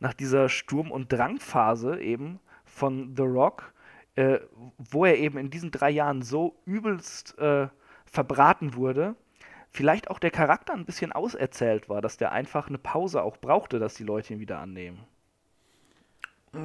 nach 0.00 0.14
dieser 0.14 0.48
Sturm- 0.48 0.92
und 0.92 1.12
Drangphase 1.12 2.00
eben 2.00 2.40
von 2.64 3.14
The 3.16 3.22
Rock, 3.24 3.74
äh, 4.14 4.38
wo 4.78 5.04
er 5.04 5.18
eben 5.18 5.36
in 5.38 5.50
diesen 5.50 5.72
drei 5.72 5.90
Jahren 5.90 6.22
so 6.22 6.56
übelst 6.64 7.36
äh, 7.38 7.68
verbraten 8.06 8.74
wurde, 8.74 9.14
vielleicht 9.70 10.10
auch 10.10 10.18
der 10.18 10.30
Charakter 10.30 10.74
ein 10.74 10.84
bisschen 10.84 11.12
auserzählt 11.12 11.88
war, 11.88 12.00
dass 12.00 12.16
der 12.16 12.32
einfach 12.32 12.68
eine 12.68 12.78
Pause 12.78 13.22
auch 13.22 13.36
brauchte, 13.36 13.78
dass 13.78 13.94
die 13.94 14.04
Leute 14.04 14.34
ihn 14.34 14.40
wieder 14.40 14.58
annehmen. 14.58 14.98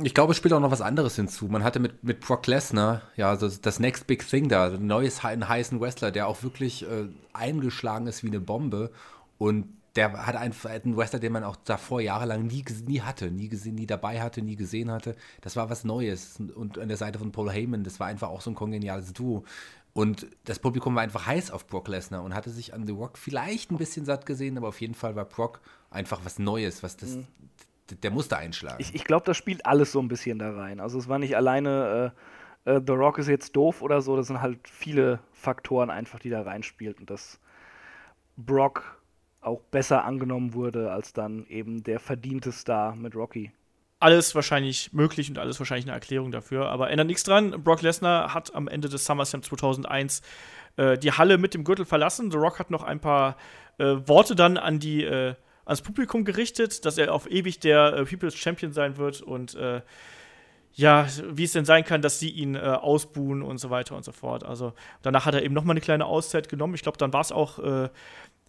Ich 0.02 0.14
glaube, 0.14 0.32
es 0.32 0.38
spielt 0.38 0.54
auch 0.54 0.62
noch 0.62 0.72
was 0.72 0.82
anderes 0.82 1.18
hinzu. 1.18 1.48
Man 1.48 1.64
hatte 1.64 1.80
mit, 1.80 2.04
mit 2.04 2.22
Brock 2.22 2.48
Lesnar, 2.48 3.02
ja, 3.18 3.30
also 3.30 3.50
das 3.50 3.80
Next 3.80 4.08
Big 4.08 4.26
Thing 4.28 4.48
da, 4.48 4.68
ein 4.68 4.88
neues, 4.88 5.24
einen 5.26 5.48
heißen 5.48 5.80
Wrestler, 5.82 6.12
der 6.12 6.28
auch 6.28 6.42
wirklich 6.42 6.84
äh, 6.84 7.10
eingeschlagen 7.34 8.08
ist 8.08 8.24
wie 8.24 8.28
eine 8.28 8.40
Bombe. 8.40 8.92
Und 9.38 9.68
der 9.96 10.26
hat 10.26 10.36
einen, 10.36 10.56
einen 10.64 10.98
Wrestler, 10.98 11.20
den 11.20 11.34
man 11.34 11.44
auch 11.44 11.58
davor 11.58 12.02
jahrelang 12.02 12.48
nie, 12.48 12.64
nie 12.88 13.02
hatte, 13.02 13.30
nie 13.30 13.50
gesehen, 13.50 13.76
nie 13.76 13.86
dabei 13.86 14.22
hatte, 14.22 14.42
nie 14.42 14.56
gesehen 14.56 14.90
hatte. 14.90 15.16
Das 15.42 15.56
war 15.56 15.70
was 15.70 15.84
Neues. 15.84 16.40
Und 16.56 16.80
an 16.80 16.88
der 16.88 16.98
Seite 16.98 17.20
von 17.20 17.32
Paul 17.32 17.52
Heyman, 17.52 17.84
das 17.84 18.00
war 18.00 18.08
einfach 18.08 18.30
auch 18.30 18.42
so 18.42 18.52
ein 18.52 18.56
kongeniales 18.56 19.12
Duo. 19.14 19.44
Und 19.94 20.28
das 20.46 20.58
Publikum 20.58 20.96
war 20.96 21.04
einfach 21.04 21.28
heiß 21.28 21.52
auf 21.52 21.68
Brock 21.68 21.88
Lesnar 21.88 22.24
und 22.24 22.34
hatte 22.34 22.50
sich 22.50 22.74
an 22.74 22.88
The 22.88 22.94
Rock 22.94 23.18
vielleicht 23.18 23.72
ein 23.72 23.78
bisschen 23.78 24.06
satt 24.06 24.26
gesehen, 24.26 24.58
aber 24.58 24.70
auf 24.70 24.82
jeden 24.82 24.96
Fall 24.96 25.16
war 25.16 25.26
Brock 25.26 25.62
einfach 25.92 26.22
was 26.24 26.40
Neues, 26.40 26.82
was 26.82 26.98
das, 26.98 27.18
mhm. 27.18 27.28
der 28.02 28.10
musste 28.10 28.38
einschlagen. 28.38 28.78
Ich, 28.80 28.96
ich 28.96 29.04
glaube, 29.04 29.26
das 29.26 29.38
spielt 29.38 29.68
alles 29.68 29.92
so 29.92 30.00
ein 30.00 30.08
bisschen 30.08 30.40
da 30.40 30.52
rein. 30.52 30.80
Also 30.80 30.98
es 30.98 31.08
war 31.08 31.20
nicht 31.20 31.36
alleine, 31.36 32.12
äh, 32.66 32.72
äh, 32.72 32.82
The 32.86 32.94
Rock 32.94 33.20
ist 33.20 33.28
jetzt 33.28 33.56
doof 33.56 33.84
oder 33.84 34.02
so, 34.02 34.16
das 34.18 34.28
sind 34.28 34.42
halt 34.42 34.68
viele 34.68 35.20
Faktoren 35.32 35.92
einfach, 35.92 36.18
die 36.18 36.32
da 36.32 36.42
reinspielten, 36.42 37.06
dass 37.06 37.40
Brock 38.36 39.00
auch 39.42 39.62
besser 39.62 40.06
angenommen 40.06 40.56
wurde 40.56 40.92
als 40.92 41.14
dann 41.14 41.46
eben 41.48 41.84
der 41.84 42.00
verdiente 42.00 42.52
Star 42.52 42.96
mit 42.96 43.16
Rocky 43.16 43.52
alles 44.04 44.36
wahrscheinlich 44.36 44.92
möglich 44.92 45.30
und 45.30 45.40
alles 45.40 45.60
wahrscheinlich 45.60 45.86
eine 45.86 45.94
Erklärung 45.94 46.32
dafür. 46.32 46.68
Aber 46.70 46.90
ändert 46.90 47.08
nichts 47.08 47.24
dran. 47.24 47.64
Brock 47.64 47.82
Lesnar 47.82 48.34
hat 48.34 48.54
am 48.54 48.68
Ende 48.68 48.90
des 48.90 49.06
SummerSlam 49.06 49.42
2001 49.42 50.22
äh, 50.76 50.98
die 50.98 51.14
Halle 51.14 51.38
mit 51.38 51.54
dem 51.54 51.64
Gürtel 51.64 51.86
verlassen. 51.86 52.30
The 52.30 52.38
Rock 52.38 52.60
hat 52.60 52.70
noch 52.70 52.84
ein 52.84 53.00
paar 53.00 53.38
äh, 53.78 53.96
Worte 54.06 54.36
dann 54.36 54.58
an 54.58 54.80
die, 54.80 55.04
äh, 55.04 55.36
ans 55.66 55.82
Publikum 55.82 56.26
gerichtet, 56.26 56.86
dass 56.86 56.98
er 56.98 57.14
auf 57.14 57.32
ewig 57.32 57.60
der 57.60 57.94
äh, 57.94 58.06
People's 58.06 58.36
Champion 58.36 58.74
sein 58.74 58.98
wird 58.98 59.22
und 59.22 59.56
äh, 59.56 59.82
ja, 60.76 61.08
wie 61.30 61.44
es 61.44 61.54
denn 61.54 61.66
sein 61.66 61.86
kann, 61.86 62.02
dass 62.02 62.20
sie 62.20 62.30
ihn 62.30 62.56
äh, 62.56 62.60
ausbuhen 62.60 63.42
und 63.44 63.60
so 63.60 63.70
weiter 63.70 63.96
und 63.96 64.04
so 64.04 64.12
fort. 64.12 64.44
Also 64.44 64.74
danach 65.02 65.26
hat 65.26 65.36
er 65.36 65.44
eben 65.44 65.54
noch 65.54 65.64
mal 65.64 65.72
eine 65.72 65.82
kleine 65.82 66.08
Auszeit 66.08 66.50
genommen. 66.50 66.74
Ich 66.74 66.82
glaube, 66.82 66.98
dann 66.98 67.14
war 67.14 67.22
es 67.22 67.32
auch 67.32 67.60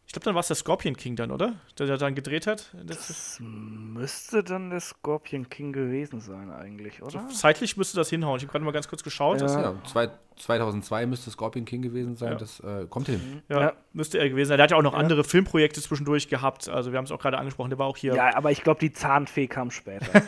ich 0.06 0.12
glaube, 0.12 0.24
dann 0.26 0.34
war 0.34 0.40
es 0.40 0.48
der 0.48 0.56
Scorpion 0.56 0.96
King 0.96 1.16
dann, 1.16 1.30
oder? 1.30 1.54
Der, 1.78 1.86
der 1.86 1.96
dann 1.96 2.14
gedreht 2.14 2.46
hat. 2.46 2.74
Das, 2.84 3.08
das, 3.08 3.38
müsste 3.40 4.44
dann 4.44 4.70
der 4.70 4.80
Scorpion 4.80 5.48
King 5.48 5.72
gewesen 5.72 6.20
sein, 6.20 6.50
eigentlich, 6.50 7.02
oder? 7.02 7.26
So, 7.28 7.34
zeitlich 7.34 7.76
müsste 7.76 7.96
das 7.96 8.10
hinhauen. 8.10 8.36
Ich 8.36 8.42
habe 8.42 8.52
gerade 8.52 8.64
mal 8.64 8.72
ganz 8.72 8.86
kurz 8.86 9.02
geschaut. 9.02 9.40
Ja, 9.40 9.46
ja 9.46 9.74
zwei, 9.86 10.10
2002 10.36 11.06
müsste 11.06 11.30
Scorpion 11.30 11.64
King 11.64 11.82
gewesen 11.82 12.16
sein. 12.16 12.32
Ja. 12.32 12.38
Das 12.38 12.60
äh, 12.60 12.86
kommt 12.88 13.06
hin. 13.06 13.42
Ja, 13.48 13.60
ja, 13.60 13.72
müsste 13.92 14.18
er 14.18 14.28
gewesen 14.28 14.48
sein. 14.48 14.58
Der 14.58 14.64
hat 14.64 14.70
ja 14.72 14.76
auch 14.76 14.82
noch 14.82 14.94
andere 14.94 15.24
Filmprojekte 15.24 15.80
zwischendurch 15.80 16.28
gehabt. 16.28 16.68
Also, 16.68 16.92
wir 16.92 16.98
haben 16.98 17.06
es 17.06 17.10
auch 17.10 17.20
gerade 17.20 17.38
angesprochen. 17.38 17.70
Der 17.70 17.78
war 17.78 17.86
auch 17.86 17.96
hier. 17.96 18.14
Ja, 18.14 18.36
aber 18.36 18.50
ich 18.50 18.62
glaube, 18.62 18.80
die 18.80 18.92
Zahnfee 18.92 19.46
kam 19.46 19.70
später. 19.70 20.06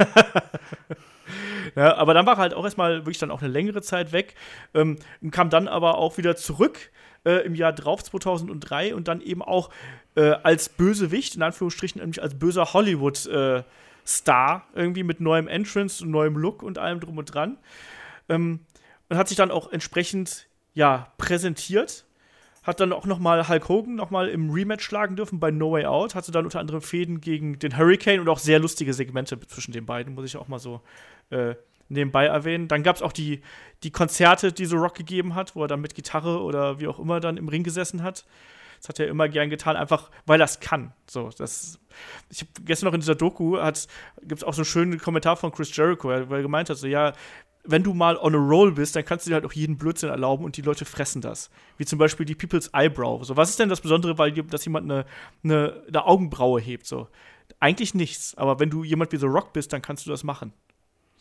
ja, 1.76 1.96
aber 1.96 2.14
dann 2.14 2.24
war 2.24 2.36
er 2.36 2.38
halt 2.38 2.54
auch 2.54 2.64
erstmal 2.64 3.00
wirklich 3.00 3.18
dann 3.18 3.30
auch 3.30 3.42
eine 3.42 3.52
längere 3.52 3.82
Zeit 3.82 4.12
weg. 4.12 4.34
Ähm, 4.74 4.96
kam 5.30 5.50
dann 5.50 5.68
aber 5.68 5.98
auch 5.98 6.16
wieder 6.16 6.34
zurück 6.34 6.90
äh, 7.26 7.44
im 7.44 7.54
Jahr 7.54 7.72
drauf, 7.72 8.02
2003, 8.04 8.94
und 8.94 9.08
dann 9.08 9.20
eben 9.20 9.42
auch 9.42 9.70
äh, 10.14 10.30
als 10.30 10.68
Bösewicht, 10.68 11.34
in 11.34 11.42
Anführungsstrichen, 11.42 12.00
nämlich 12.00 12.22
als 12.22 12.38
böser 12.38 12.72
Hollywood-Star, 12.72 14.66
äh, 14.74 14.78
irgendwie 14.80 15.02
mit 15.02 15.20
neuem 15.20 15.48
Entrance 15.48 16.04
und 16.04 16.10
neuem 16.10 16.36
Look 16.36 16.62
und 16.62 16.78
allem 16.78 17.00
drum 17.00 17.18
und 17.18 17.34
dran. 17.34 17.58
Ähm, 18.28 18.60
und 19.08 19.16
hat 19.18 19.28
sich 19.28 19.36
dann 19.36 19.50
auch 19.50 19.72
entsprechend, 19.72 20.46
ja, 20.74 21.12
präsentiert. 21.18 22.04
Hat 22.62 22.80
dann 22.80 22.92
auch 22.92 23.06
noch 23.06 23.20
mal 23.20 23.48
Hulk 23.48 23.68
Hogan 23.68 23.94
noch 23.94 24.10
mal 24.10 24.28
im 24.28 24.50
Rematch 24.50 24.84
schlagen 24.84 25.14
dürfen 25.14 25.38
bei 25.38 25.52
No 25.52 25.70
Way 25.70 25.86
Out. 25.86 26.16
Hatte 26.16 26.32
dann 26.32 26.44
unter 26.44 26.58
anderem 26.58 26.80
Fäden 26.80 27.20
gegen 27.20 27.60
den 27.60 27.76
Hurricane 27.76 28.18
und 28.18 28.28
auch 28.28 28.40
sehr 28.40 28.58
lustige 28.58 28.92
Segmente 28.92 29.38
zwischen 29.46 29.70
den 29.70 29.86
beiden, 29.86 30.14
muss 30.14 30.24
ich 30.24 30.36
auch 30.36 30.48
mal 30.48 30.58
so 30.58 30.80
äh, 31.30 31.54
nebenbei 31.88 32.26
erwähnen. 32.26 32.68
Dann 32.68 32.82
gab 32.82 32.96
es 32.96 33.02
auch 33.02 33.12
die, 33.12 33.42
die 33.82 33.90
Konzerte, 33.90 34.52
die 34.52 34.66
so 34.66 34.76
Rock 34.76 34.94
gegeben 34.94 35.34
hat, 35.34 35.54
wo 35.54 35.62
er 35.62 35.68
dann 35.68 35.80
mit 35.80 35.94
Gitarre 35.94 36.42
oder 36.42 36.80
wie 36.80 36.88
auch 36.88 36.98
immer 36.98 37.20
dann 37.20 37.36
im 37.36 37.48
Ring 37.48 37.62
gesessen 37.62 38.02
hat. 38.02 38.24
Das 38.80 38.90
hat 38.90 39.00
er 39.00 39.08
immer 39.08 39.28
gern 39.28 39.50
getan, 39.50 39.76
einfach 39.76 40.10
weil 40.26 40.40
er 40.40 40.44
es 40.44 40.60
kann. 40.60 40.92
So, 41.08 41.30
das, 41.36 41.78
ich 42.30 42.40
habe 42.40 42.50
gestern 42.64 42.88
noch 42.88 42.94
in 42.94 43.00
dieser 43.00 43.14
Doku 43.14 43.56
gibt 44.22 44.40
es 44.40 44.44
auch 44.44 44.54
so 44.54 44.60
einen 44.60 44.66
schönen 44.66 44.98
Kommentar 44.98 45.36
von 45.36 45.50
Chris 45.50 45.74
Jericho, 45.74 46.08
weil 46.08 46.30
er 46.30 46.42
gemeint 46.42 46.68
hat, 46.68 46.76
so 46.76 46.86
ja, 46.86 47.12
wenn 47.64 47.82
du 47.82 47.94
mal 47.94 48.16
on 48.16 48.34
a 48.34 48.38
roll 48.38 48.72
bist, 48.72 48.96
dann 48.96 49.04
kannst 49.04 49.26
du 49.26 49.30
dir 49.30 49.34
halt 49.34 49.44
auch 49.44 49.52
jeden 49.52 49.76
Blödsinn 49.76 50.08
erlauben 50.08 50.44
und 50.44 50.56
die 50.56 50.62
Leute 50.62 50.84
fressen 50.84 51.20
das. 51.20 51.50
Wie 51.76 51.84
zum 51.84 51.98
Beispiel 51.98 52.26
die 52.26 52.34
People's 52.34 52.70
Eyebrow. 52.72 53.24
So, 53.24 53.36
was 53.36 53.50
ist 53.50 53.58
denn 53.58 53.68
das 53.68 53.80
Besondere, 53.80 54.18
weil 54.18 54.32
dass 54.32 54.64
jemand 54.64 54.90
eine, 54.90 55.04
eine, 55.42 55.82
eine 55.88 56.04
Augenbraue 56.04 56.60
hebt? 56.60 56.86
So, 56.86 57.08
eigentlich 57.58 57.94
nichts. 57.94 58.36
Aber 58.36 58.60
wenn 58.60 58.70
du 58.70 58.84
jemand 58.84 59.12
wie 59.12 59.16
The 59.16 59.26
Rock 59.26 59.52
bist, 59.52 59.72
dann 59.72 59.82
kannst 59.82 60.06
du 60.06 60.10
das 60.10 60.22
machen. 60.24 60.52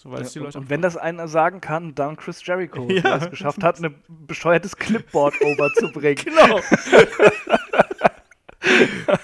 So, 0.06 0.12
ja, 0.12 0.22
die 0.22 0.40
Leute 0.40 0.58
und 0.60 0.70
wenn 0.70 0.84
das 0.84 0.98
einer 0.98 1.28
sagen 1.28 1.62
kann, 1.62 1.96
dann 1.96 2.16
Chris 2.16 2.46
Jericho, 2.46 2.88
ja. 2.90 3.02
der 3.02 3.22
es 3.24 3.30
geschafft 3.32 3.64
hat, 3.64 3.80
ein 3.80 3.96
bescheuertes 4.08 4.78
Clipboard 4.78 5.34
overzubringen. 5.42 6.24
Genau. 6.24 6.60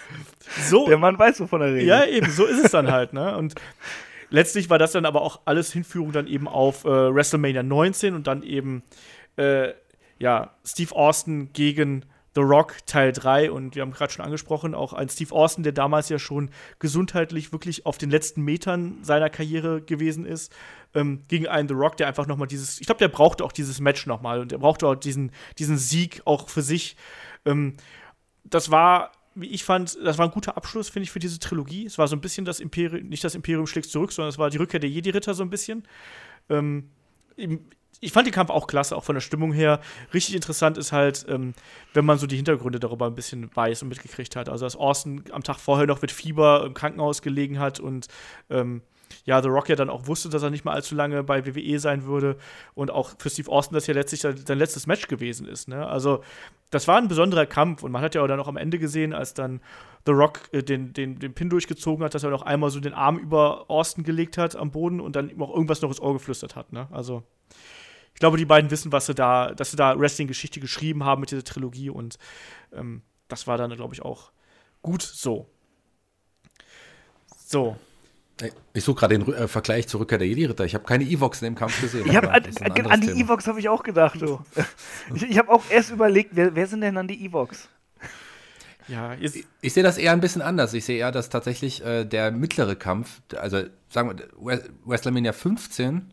so. 0.63 0.87
Der 0.87 0.97
Mann 0.97 1.19
weiß, 1.19 1.39
wovon 1.41 1.61
er 1.61 1.67
redet. 1.67 1.87
Ja, 1.87 2.05
eben, 2.05 2.31
so 2.31 2.47
ist 2.47 2.65
es 2.65 2.71
dann 2.71 2.91
halt, 2.91 3.13
ne? 3.13 3.37
Und 3.37 3.53
letztlich 4.31 4.71
war 4.71 4.79
das 4.79 4.93
dann 4.93 5.05
aber 5.05 5.21
auch 5.21 5.41
alles 5.45 5.71
Hinführung 5.71 6.13
dann 6.13 6.25
eben 6.25 6.47
auf 6.47 6.83
äh, 6.83 6.87
WrestleMania 6.87 7.61
19 7.61 8.15
und 8.15 8.25
dann 8.25 8.41
eben, 8.41 8.81
äh, 9.37 9.73
ja, 10.17 10.55
Steve 10.65 10.95
Austin 10.95 11.53
gegen 11.53 12.05
The 12.33 12.41
Rock 12.41 12.77
Teil 12.85 13.11
3 13.11 13.51
und 13.51 13.75
wir 13.75 13.81
haben 13.81 13.91
gerade 13.91 14.13
schon 14.13 14.23
angesprochen, 14.23 14.73
auch 14.73 14.93
ein 14.93 15.09
Steve 15.09 15.33
Austin, 15.33 15.63
der 15.63 15.73
damals 15.73 16.09
ja 16.09 16.17
schon 16.17 16.49
gesundheitlich 16.79 17.51
wirklich 17.51 17.85
auf 17.85 17.97
den 17.97 18.09
letzten 18.09 18.41
Metern 18.41 18.99
seiner 19.03 19.29
Karriere 19.29 19.81
gewesen 19.81 20.25
ist, 20.25 20.53
ähm, 20.93 21.23
gegen 21.27 21.47
einen 21.47 21.67
The 21.67 21.73
Rock, 21.73 21.97
der 21.97 22.07
einfach 22.07 22.27
noch 22.27 22.37
mal 22.37 22.45
dieses, 22.45 22.79
ich 22.79 22.85
glaube, 22.85 22.99
der 22.99 23.09
brauchte 23.09 23.43
auch 23.43 23.51
dieses 23.51 23.79
Match 23.79 24.05
noch 24.05 24.21
mal 24.21 24.39
und 24.39 24.51
er 24.51 24.59
brauchte 24.59 24.87
auch 24.87 24.95
diesen, 24.95 25.31
diesen 25.57 25.77
Sieg 25.77 26.21
auch 26.25 26.47
für 26.49 26.61
sich. 26.61 26.95
Ähm, 27.45 27.75
das 28.43 28.71
war 28.71 29.11
wie 29.33 29.47
ich 29.47 29.63
fand, 29.63 29.97
das 30.03 30.17
war 30.17 30.25
ein 30.25 30.31
guter 30.31 30.57
Abschluss, 30.57 30.89
finde 30.89 31.05
ich, 31.05 31.11
für 31.11 31.19
diese 31.19 31.39
Trilogie. 31.39 31.85
Es 31.85 31.97
war 31.97 32.07
so 32.07 32.15
ein 32.15 32.21
bisschen 32.21 32.43
das 32.43 32.59
Imperium, 32.59 33.07
nicht 33.07 33.23
das 33.23 33.35
Imperium 33.35 33.65
schlägt 33.65 33.89
zurück, 33.89 34.11
sondern 34.11 34.29
es 34.29 34.37
war 34.37 34.49
die 34.49 34.57
Rückkehr 34.57 34.79
der 34.79 34.89
Jedi-Ritter 34.89 35.33
so 35.33 35.43
ein 35.43 35.49
bisschen. 35.49 35.87
Ähm, 36.49 36.89
ich 38.01 38.11
fand 38.11 38.25
den 38.25 38.33
Kampf 38.33 38.49
auch 38.49 38.67
klasse, 38.67 38.95
auch 38.97 39.03
von 39.03 39.15
der 39.15 39.21
Stimmung 39.21 39.53
her. 39.53 39.79
Richtig 40.13 40.35
interessant 40.35 40.77
ist 40.77 40.91
halt, 40.91 41.25
ähm, 41.29 41.53
wenn 41.93 42.03
man 42.03 42.17
so 42.17 42.25
die 42.25 42.35
Hintergründe 42.35 42.79
darüber 42.79 43.05
ein 43.05 43.15
bisschen 43.15 43.49
weiß 43.55 43.83
und 43.83 43.89
mitgekriegt 43.89 44.35
hat. 44.35 44.49
Also, 44.49 44.65
dass 44.65 44.75
Austin 44.75 45.23
am 45.31 45.43
Tag 45.43 45.59
vorher 45.59 45.85
noch 45.85 46.01
mit 46.01 46.11
Fieber 46.11 46.65
im 46.65 46.73
Krankenhaus 46.73 47.21
gelegen 47.21 47.59
hat 47.59 47.79
und 47.79 48.07
ähm, 48.49 48.81
ja, 49.25 49.41
The 49.41 49.49
Rock 49.49 49.69
ja 49.69 49.75
dann 49.75 49.89
auch 49.89 50.07
wusste, 50.07 50.29
dass 50.29 50.41
er 50.41 50.49
nicht 50.49 50.65
mal 50.65 50.73
allzu 50.73 50.95
lange 50.95 51.23
bei 51.23 51.45
WWE 51.45 51.79
sein 51.79 52.05
würde 52.05 52.37
und 52.73 52.91
auch 52.91 53.11
für 53.19 53.29
Steve 53.29 53.51
Austin 53.51 53.75
das 53.75 53.85
ja 53.85 53.93
letztlich 53.93 54.21
sein 54.21 54.57
letztes 54.57 54.87
Match 54.87 55.07
gewesen 55.07 55.47
ist. 55.47 55.67
Ne? 55.67 55.85
Also, 55.85 56.23
das 56.71 56.87
war 56.87 56.97
ein 56.97 57.07
besonderer 57.07 57.45
Kampf 57.45 57.83
und 57.83 57.91
man 57.91 58.01
hat 58.01 58.15
ja 58.15 58.23
auch 58.23 58.27
dann 58.27 58.39
auch 58.39 58.47
am 58.47 58.57
Ende 58.57 58.79
gesehen, 58.79 59.13
als 59.13 59.33
dann 59.33 59.61
The 60.05 60.13
Rock 60.13 60.49
äh, 60.53 60.63
den, 60.63 60.93
den, 60.93 61.19
den 61.19 61.33
Pin 61.33 61.49
durchgezogen 61.49 62.03
hat, 62.03 62.15
dass 62.15 62.23
er 62.23 62.29
noch 62.31 62.43
einmal 62.43 62.69
so 62.71 62.79
den 62.79 62.93
Arm 62.93 63.19
über 63.19 63.69
Austin 63.69 64.03
gelegt 64.03 64.37
hat 64.37 64.55
am 64.55 64.71
Boden 64.71 64.99
und 64.99 65.15
dann 65.15 65.29
ihm 65.29 65.41
auch 65.41 65.53
irgendwas 65.53 65.81
noch 65.81 65.89
ins 65.89 66.01
Ohr 66.01 66.13
geflüstert 66.13 66.55
hat. 66.55 66.73
Ne? 66.73 66.87
Also, 66.91 67.23
ich 68.13 68.19
glaube, 68.19 68.37
die 68.37 68.45
beiden 68.45 68.71
wissen, 68.71 68.91
was 68.91 69.05
sie 69.07 69.15
da, 69.15 69.53
dass 69.53 69.71
sie 69.71 69.77
da 69.77 69.99
Wrestling-Geschichte 69.99 70.59
geschrieben 70.59 71.03
haben 71.03 71.21
mit 71.21 71.31
dieser 71.31 71.43
Trilogie 71.43 71.89
und 71.89 72.17
ähm, 72.73 73.01
das 73.27 73.47
war 73.47 73.57
dann, 73.57 73.73
glaube 73.75 73.93
ich, 73.93 74.01
auch 74.01 74.31
gut 74.81 75.01
so. 75.01 75.49
So. 77.45 77.77
Ich 78.73 78.83
suche 78.83 79.01
gerade 79.01 79.17
den 79.17 79.33
äh, 79.33 79.47
Vergleich 79.47 79.87
zur 79.87 79.99
Rückkehr 79.99 80.17
der 80.17 80.27
Jedi-Ritter. 80.27 80.65
Ich 80.65 80.73
habe 80.73 80.83
keine 80.83 81.03
Evox 81.03 81.41
in 81.41 81.45
dem 81.45 81.55
Kampf 81.55 81.79
gesehen. 81.79 82.07
Ich 82.07 82.15
hab, 82.15 82.25
an, 82.25 82.43
an, 82.87 83.01
die 83.01 83.21
Evox 83.21 83.45
habe 83.47 83.59
ich 83.59 83.69
auch 83.69 83.83
gedacht. 83.83 84.21
Du. 84.21 84.39
ich 85.13 85.23
ich 85.23 85.37
habe 85.37 85.49
auch 85.49 85.63
erst 85.69 85.91
überlegt, 85.91 86.31
wer, 86.33 86.55
wer 86.55 86.65
sind 86.65 86.81
denn 86.81 86.95
dann 86.95 87.07
die 87.07 87.25
Evox? 87.25 87.69
Ja, 88.87 89.13
ich, 89.19 89.45
ich 89.61 89.73
sehe 89.73 89.83
das 89.83 89.97
eher 89.97 90.11
ein 90.11 90.21
bisschen 90.21 90.41
anders. 90.41 90.73
Ich 90.73 90.85
sehe 90.85 90.97
eher, 90.97 91.11
dass 91.11 91.29
tatsächlich 91.29 91.85
äh, 91.85 92.03
der 92.03 92.31
mittlere 92.31 92.75
Kampf, 92.75 93.21
also 93.37 93.63
sagen 93.89 94.17
wir, 94.39 94.63
WrestleMania 94.85 95.33
15 95.33 96.11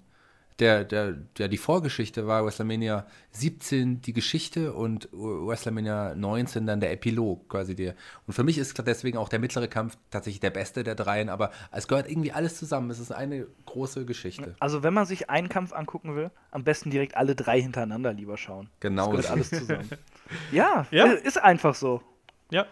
der, 0.58 0.84
der, 0.84 1.12
der 1.12 1.48
die 1.48 1.56
Vorgeschichte 1.56 2.26
war 2.26 2.44
WrestleMania 2.44 3.06
17 3.32 4.02
die 4.02 4.12
Geschichte 4.12 4.72
und 4.72 5.08
WrestleMania 5.12 6.14
19 6.14 6.66
dann 6.66 6.80
der 6.80 6.92
Epilog 6.92 7.48
quasi 7.48 7.76
der. 7.76 7.94
Und 8.26 8.34
für 8.34 8.42
mich 8.42 8.58
ist 8.58 8.76
deswegen 8.86 9.18
auch 9.18 9.28
der 9.28 9.38
mittlere 9.38 9.68
Kampf 9.68 9.96
tatsächlich 10.10 10.40
der 10.40 10.50
beste 10.50 10.82
der 10.82 10.94
dreien, 10.94 11.28
aber 11.28 11.52
es 11.70 11.86
gehört 11.86 12.10
irgendwie 12.10 12.32
alles 12.32 12.58
zusammen. 12.58 12.90
Es 12.90 12.98
ist 12.98 13.12
eine 13.12 13.46
große 13.66 14.04
Geschichte. 14.04 14.56
Also 14.58 14.82
wenn 14.82 14.94
man 14.94 15.06
sich 15.06 15.30
einen 15.30 15.48
Kampf 15.48 15.72
angucken 15.72 16.16
will, 16.16 16.30
am 16.50 16.64
besten 16.64 16.90
direkt 16.90 17.16
alle 17.16 17.34
drei 17.34 17.60
hintereinander 17.60 18.12
lieber 18.12 18.36
schauen. 18.36 18.68
Genau. 18.80 19.12
Das 19.12 19.26
gehört 19.26 19.30
alles 19.30 19.50
zusammen. 19.50 19.88
ja, 20.52 20.86
ja, 20.90 21.06
ist 21.12 21.40
einfach 21.40 21.74
so. 21.74 22.02
Ja. 22.50 22.66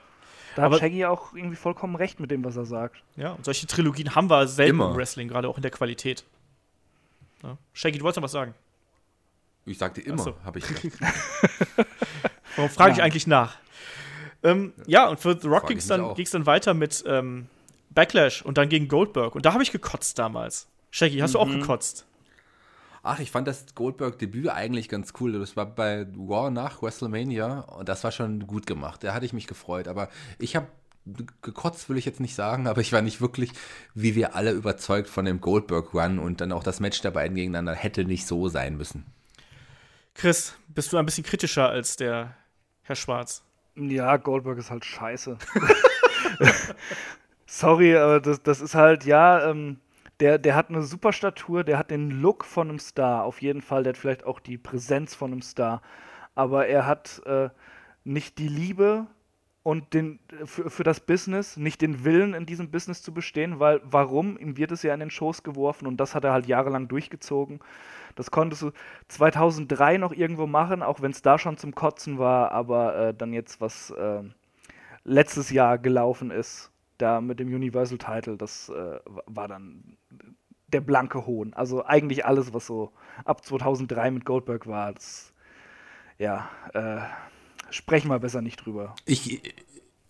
Da 0.57 0.63
hat 0.63 0.79
Shaggy 0.79 1.05
auch 1.05 1.35
irgendwie 1.35 1.57
vollkommen 1.57 1.97
recht 1.97 2.19
mit 2.19 2.31
dem, 2.31 2.43
was 2.43 2.57
er 2.57 2.65
sagt. 2.65 3.03
Ja, 3.17 3.33
und 3.33 3.45
solche 3.45 3.67
Trilogien 3.67 4.15
haben 4.15 4.31
wir 4.31 4.49
selten 4.49 4.77
Immer. 4.77 4.91
im 4.91 4.97
Wrestling, 4.97 5.29
gerade 5.29 5.49
auch 5.49 5.57
in 5.57 5.63
der 5.63 5.71
Qualität. 5.71 6.25
Ja. 7.47 7.59
Shaggy, 7.73 7.99
du 7.99 8.05
wolltest 8.05 8.17
noch 8.17 8.25
was 8.25 8.33
sagen? 8.33 8.55
Ich 9.65 9.79
sagte 9.79 10.01
immer, 10.01 10.23
so. 10.23 10.35
habe 10.45 10.59
ich. 10.59 10.65
Warum 12.57 12.71
frage 12.71 12.95
ich 12.95 13.03
eigentlich 13.03 13.27
nach? 13.27 13.57
Ähm, 14.43 14.73
ja, 14.87 15.09
und 15.09 15.21
für 15.21 15.39
The 15.41 15.49
Rock 15.49 15.69
ging 15.69 15.79
es 15.79 15.87
dann, 15.87 16.15
dann 16.15 16.47
weiter 16.47 16.75
mit 16.75 17.05
ähm, 17.07 17.47
Backlash 17.91 18.43
und 18.43 18.59
dann 18.59 18.69
gegen 18.69 18.89
Goldberg. 18.89 19.35
Und 19.35 19.47
da 19.47 19.53
habe 19.53 19.63
ich 19.63 19.73
gekotzt 19.73 20.19
damals. 20.19 20.69
Shaggy, 20.91 21.19
hast 21.19 21.31
mhm. 21.31 21.33
du 21.33 21.39
auch 21.39 21.47
mhm. 21.47 21.61
gekotzt? 21.61 22.07
Ach, 23.03 23.21
ich 23.21 23.31
fand 23.31 23.47
das 23.47 23.67
Goldberg-Debüt 23.75 24.49
eigentlich 24.49 24.89
ganz 24.89 25.13
cool. 25.21 25.33
Das 25.39 25.57
war 25.57 25.67
bei 25.67 26.07
Raw 26.19 26.51
nach 26.51 26.83
WrestleMania 26.83 27.61
und 27.61 27.89
das 27.89 28.03
war 28.03 28.11
schon 28.11 28.47
gut 28.47 28.67
gemacht. 28.67 29.05
Da 29.05 29.15
hatte 29.15 29.25
ich 29.25 29.33
mich 29.33 29.47
gefreut. 29.47 29.87
Aber 29.87 30.09
ich 30.41 30.57
habe 30.57 30.67
gekotzt 31.43 31.89
will 31.89 31.97
ich 31.97 32.05
jetzt 32.05 32.21
nicht 32.21 32.35
sagen, 32.35 32.67
aber 32.67 32.81
ich 32.81 32.93
war 32.93 33.03
nicht 33.03 33.21
wirklich, 33.21 33.53
wie 33.95 34.15
wir 34.15 34.35
alle 34.35 34.51
überzeugt 34.51 35.09
von 35.09 35.25
dem 35.25 35.41
Goldberg-Run 35.41 36.19
und 36.19 36.41
dann 36.41 36.53
auch 36.53 36.65
das 36.65 36.81
Match 36.81 37.01
der 37.01 37.13
beiden 37.13 37.37
gegeneinander 37.37 37.75
hätte 37.75 38.05
nicht 38.05 38.27
so 38.27 38.49
sein 38.49 38.77
müssen. 38.77 39.07
Chris, 40.15 40.57
bist 40.69 40.93
du 40.93 40.97
ein 40.97 41.07
bisschen 41.07 41.25
kritischer 41.25 41.69
als 41.69 41.97
der 41.97 42.35
Herr 42.83 42.97
Schwarz? 42.97 43.43
Ja, 43.77 44.17
Goldberg 44.17 44.59
ist 44.59 44.71
halt 44.71 44.85
scheiße. 44.85 45.37
Sorry, 47.47 47.97
aber 47.97 48.21
das, 48.21 48.43
das 48.43 48.61
ist 48.61 48.75
halt, 48.75 49.05
ja, 49.05 49.51
ähm, 49.51 49.79
der, 50.21 50.39
der 50.39 50.55
hat 50.55 50.71
eine 50.71 50.83
super 50.83 51.13
Statur, 51.13 51.63
der 51.63 51.79
hat 51.79 51.91
den 51.91 52.11
Look 52.11 52.45
von 52.45 52.71
einem 52.71 52.79
Star, 52.79 53.25
auf 53.25 53.43
jeden 53.43 53.61
Fall, 53.61 53.83
der 53.83 53.93
hat 53.93 53.99
vielleicht 53.99 54.25
auch 54.25 54.41
die 54.41 54.57
Präsenz 54.57 55.15
von 55.15 55.33
einem 55.33 55.43
Star, 55.43 55.83
aber 56.35 56.67
er 56.67 56.87
hat 56.87 57.23
äh, 57.27 57.51
nicht 58.05 58.39
die 58.39 58.49
Liebe 58.49 59.07
und 59.67 59.95
den, 59.95 60.21
für, 60.45 60.71
für 60.71 60.85
das 60.85 61.01
Business, 61.01 61.57
nicht 61.57 61.83
den 61.83 62.05
Willen 62.05 62.35
in 62.35 62.47
diesem 62.47 62.71
Business 62.71 63.03
zu 63.03 63.13
bestehen, 63.13 63.59
weil 63.59 63.81
warum? 63.83 64.39
Ihm 64.39 64.57
wird 64.57 64.71
es 64.71 64.85
ja 64.85 64.95
in 64.95 65.01
den 65.01 65.11
Schoß 65.11 65.43
geworfen 65.43 65.89
und 65.89 65.97
das 65.97 66.15
hat 66.15 66.23
er 66.23 66.33
halt 66.33 66.47
jahrelang 66.47 66.87
durchgezogen. 66.87 67.59
Das 68.15 68.31
konntest 68.31 68.63
du 68.63 68.71
2003 69.09 69.99
noch 69.99 70.13
irgendwo 70.13 70.47
machen, 70.47 70.85
auch 70.85 71.03
wenn 71.03 71.11
es 71.11 71.21
da 71.21 71.37
schon 71.37 71.57
zum 71.57 71.75
Kotzen 71.75 72.17
war, 72.21 72.53
aber 72.53 72.97
äh, 72.97 73.13
dann 73.13 73.33
jetzt, 73.33 73.61
was 73.61 73.91
äh, 73.91 74.23
letztes 75.03 75.51
Jahr 75.51 75.79
gelaufen 75.79 76.31
ist, 76.31 76.71
da 76.99 77.21
mit 77.21 77.41
dem 77.41 77.49
Universal 77.49 77.99
Title, 77.99 78.37
das 78.37 78.69
äh, 78.69 79.01
war 79.27 79.49
dann 79.49 79.97
der 80.69 80.81
blanke 80.81 81.27
Hohn. 81.27 81.55
Also 81.55 81.85
eigentlich 81.85 82.25
alles, 82.25 82.55
was 82.55 82.69
so 82.69 82.93
ab 83.25 83.45
2003 83.45 84.13
mit 84.13 84.25
Goldberg 84.25 84.69
war, 84.69 84.93
das, 84.93 85.35
ja, 86.19 86.49
äh, 86.73 87.01
sprechen 87.71 88.09
wir 88.09 88.19
besser 88.19 88.43
nicht 88.43 88.65
drüber. 88.65 88.95
Ich, 89.05 89.41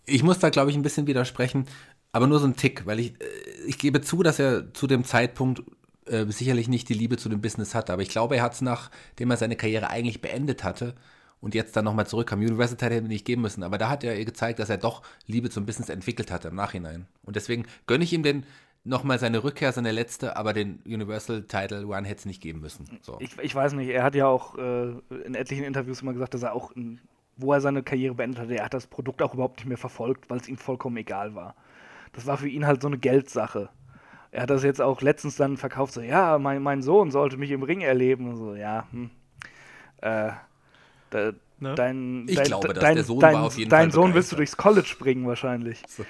ich 0.05 0.23
muss 0.23 0.39
da, 0.39 0.49
glaube 0.49 0.71
ich, 0.71 0.77
ein 0.77 0.83
bisschen 0.83 1.07
widersprechen, 1.07 1.65
aber 2.11 2.27
nur 2.27 2.39
so 2.39 2.47
ein 2.47 2.55
Tick, 2.55 2.85
weil 2.85 2.99
ich, 2.99 3.11
äh, 3.21 3.25
ich 3.67 3.77
gebe 3.77 4.01
zu, 4.01 4.23
dass 4.23 4.39
er 4.39 4.73
zu 4.73 4.87
dem 4.87 5.03
Zeitpunkt 5.03 5.63
äh, 6.05 6.25
sicherlich 6.27 6.67
nicht 6.67 6.89
die 6.89 6.93
Liebe 6.93 7.17
zu 7.17 7.29
dem 7.29 7.41
Business 7.41 7.75
hatte, 7.75 7.93
aber 7.93 8.01
ich 8.01 8.09
glaube, 8.09 8.37
er 8.37 8.43
hat 8.43 8.53
es, 8.53 8.61
nachdem 8.61 9.31
er 9.31 9.37
seine 9.37 9.55
Karriere 9.55 9.89
eigentlich 9.89 10.21
beendet 10.21 10.63
hatte 10.63 10.95
und 11.41 11.53
jetzt 11.53 11.75
dann 11.75 11.85
nochmal 11.85 12.07
zurückkam, 12.07 12.39
University 12.39 12.85
hätte 12.85 12.95
er 12.95 13.01
nicht 13.01 13.25
geben 13.25 13.41
müssen, 13.41 13.63
aber 13.63 13.77
da 13.77 13.89
hat 13.89 14.03
er 14.03 14.23
gezeigt, 14.23 14.59
dass 14.59 14.69
er 14.69 14.77
doch 14.77 15.03
Liebe 15.25 15.49
zum 15.49 15.65
Business 15.65 15.89
entwickelt 15.89 16.31
hatte 16.31 16.47
im 16.47 16.55
Nachhinein. 16.55 17.07
Und 17.23 17.35
deswegen 17.35 17.65
gönne 17.85 18.03
ich 18.03 18.13
ihm 18.13 18.23
den 18.23 18.45
nochmal 18.83 19.19
seine 19.19 19.43
Rückkehr, 19.43 19.71
seine 19.71 19.91
letzte, 19.91 20.37
aber 20.37 20.53
den 20.53 20.79
Universal 20.85 21.43
Title 21.43 21.83
Run 21.83 22.05
hätte 22.05 22.19
es 22.19 22.25
nicht 22.25 22.41
geben 22.41 22.61
müssen. 22.61 22.85
So. 23.01 23.17
Ich, 23.19 23.37
ich, 23.39 23.53
weiß 23.53 23.73
nicht, 23.73 23.89
er 23.89 24.03
hat 24.03 24.15
ja 24.15 24.27
auch 24.27 24.57
äh, 24.57 24.93
in 25.25 25.35
etlichen 25.35 25.65
Interviews 25.65 26.01
immer 26.01 26.13
gesagt, 26.13 26.33
dass 26.33 26.43
er 26.43 26.53
auch 26.53 26.73
ein 26.75 27.01
wo 27.37 27.53
er 27.53 27.61
seine 27.61 27.83
Karriere 27.83 28.15
beendet 28.15 28.39
hatte, 28.39 28.55
er 28.55 28.65
hat 28.65 28.73
das 28.73 28.87
Produkt 28.87 29.21
auch 29.21 29.33
überhaupt 29.33 29.57
nicht 29.57 29.67
mehr 29.67 29.77
verfolgt, 29.77 30.29
weil 30.29 30.39
es 30.39 30.47
ihm 30.47 30.57
vollkommen 30.57 30.97
egal 30.97 31.35
war. 31.35 31.55
Das 32.13 32.25
war 32.25 32.37
für 32.37 32.49
ihn 32.49 32.65
halt 32.65 32.81
so 32.81 32.87
eine 32.87 32.97
Geldsache. 32.97 33.69
Er 34.31 34.43
hat 34.43 34.49
das 34.49 34.63
jetzt 34.63 34.81
auch 34.81 35.01
letztens 35.01 35.35
dann 35.37 35.57
verkauft, 35.57 35.93
so, 35.93 36.01
ja, 36.01 36.37
mein, 36.37 36.61
mein 36.61 36.81
Sohn 36.81 37.11
sollte 37.11 37.37
mich 37.37 37.51
im 37.51 37.63
Ring 37.63 37.81
erleben. 37.81 38.29
Und 38.29 38.37
so, 38.37 38.55
ja, 38.55 38.87
hm. 38.91 39.09
Äh, 40.01 40.31
da, 41.09 41.31
ne? 41.59 41.75
dein, 41.75 42.25
ich 42.27 42.35
dein, 42.35 42.45
glaube, 42.45 42.67
dass 42.73 42.83
dein, 42.83 42.95
der 42.95 43.03
Sohn 43.03 43.19
dein, 43.19 43.35
war 43.35 43.43
auf 43.43 43.57
jeden 43.57 43.69
dein 43.69 43.91
Fall 43.91 43.91
Sohn 43.91 44.13
willst 44.13 44.31
du 44.31 44.35
durchs 44.35 44.57
College 44.57 44.95
bringen 44.99 45.25
wahrscheinlich. 45.25 45.81
So. 45.87 46.03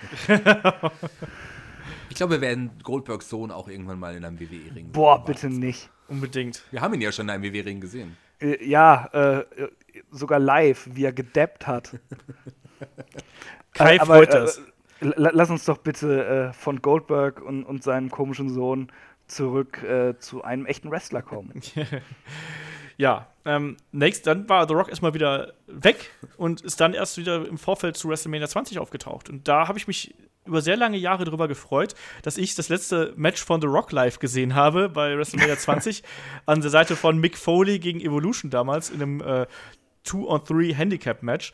ich 2.09 2.15
glaube, 2.15 2.33
wir 2.33 2.41
werden 2.41 2.71
Goldbergs 2.83 3.29
Sohn 3.29 3.51
auch 3.51 3.67
irgendwann 3.67 3.99
mal 3.99 4.15
in 4.15 4.25
einem 4.25 4.39
WWE-Ring 4.39 4.91
Boah, 4.91 5.23
bitte 5.23 5.49
nicht. 5.49 5.89
Unbedingt. 6.07 6.63
Wir 6.71 6.81
haben 6.81 6.93
ihn 6.93 7.01
ja 7.01 7.11
schon 7.11 7.27
in 7.27 7.29
einem 7.31 7.43
WWE-Ring 7.43 7.79
gesehen. 7.79 8.17
Äh, 8.39 8.65
ja, 8.65 9.09
äh, 9.13 9.45
sogar 10.11 10.39
live, 10.39 10.89
wie 10.93 11.05
er 11.05 11.13
gedappt 11.13 11.67
hat. 11.67 11.99
Kai 13.73 13.95
äh, 13.97 14.05
freut 14.05 14.33
das. 14.33 14.57
Äh, 14.57 14.63
lass 14.99 15.49
uns 15.49 15.65
doch 15.65 15.77
bitte 15.77 16.25
äh, 16.25 16.53
von 16.53 16.81
Goldberg 16.81 17.41
und, 17.41 17.63
und 17.63 17.83
seinem 17.83 18.09
komischen 18.09 18.49
Sohn 18.49 18.91
zurück 19.27 19.83
äh, 19.83 20.17
zu 20.19 20.43
einem 20.43 20.65
echten 20.65 20.89
Wrestler 20.89 21.21
kommen. 21.21 21.61
ja, 22.97 23.27
ähm, 23.45 23.77
next, 23.91 24.25
dann 24.25 24.47
war 24.49 24.67
The 24.67 24.73
Rock 24.73 24.89
erstmal 24.89 25.13
wieder 25.13 25.53
weg 25.67 26.11
und 26.37 26.61
ist 26.61 26.79
dann 26.81 26.93
erst 26.93 27.17
wieder 27.17 27.47
im 27.47 27.57
Vorfeld 27.57 27.97
zu 27.97 28.09
WrestleMania 28.09 28.47
20 28.47 28.79
aufgetaucht. 28.79 29.29
Und 29.29 29.47
da 29.47 29.67
habe 29.67 29.77
ich 29.77 29.87
mich 29.87 30.15
über 30.45 30.61
sehr 30.61 30.77
lange 30.77 30.97
Jahre 30.97 31.25
darüber 31.25 31.47
gefreut, 31.47 31.93
dass 32.23 32.37
ich 32.37 32.55
das 32.55 32.69
letzte 32.69 33.13
Match 33.17 33.43
von 33.43 33.61
The 33.61 33.67
Rock 33.67 33.91
live 33.91 34.19
gesehen 34.19 34.55
habe 34.55 34.89
bei 34.89 35.17
WrestleMania 35.17 35.57
20 35.57 36.03
an 36.45 36.61
der 36.61 36.69
Seite 36.69 36.95
von 36.95 37.17
Mick 37.17 37.37
Foley 37.37 37.79
gegen 37.79 37.99
Evolution 37.99 38.49
damals 38.49 38.89
in 38.89 39.01
einem 39.01 39.21
äh, 39.21 39.45
Two-on-Three 40.07 40.73
Handicap-Match. 40.73 41.53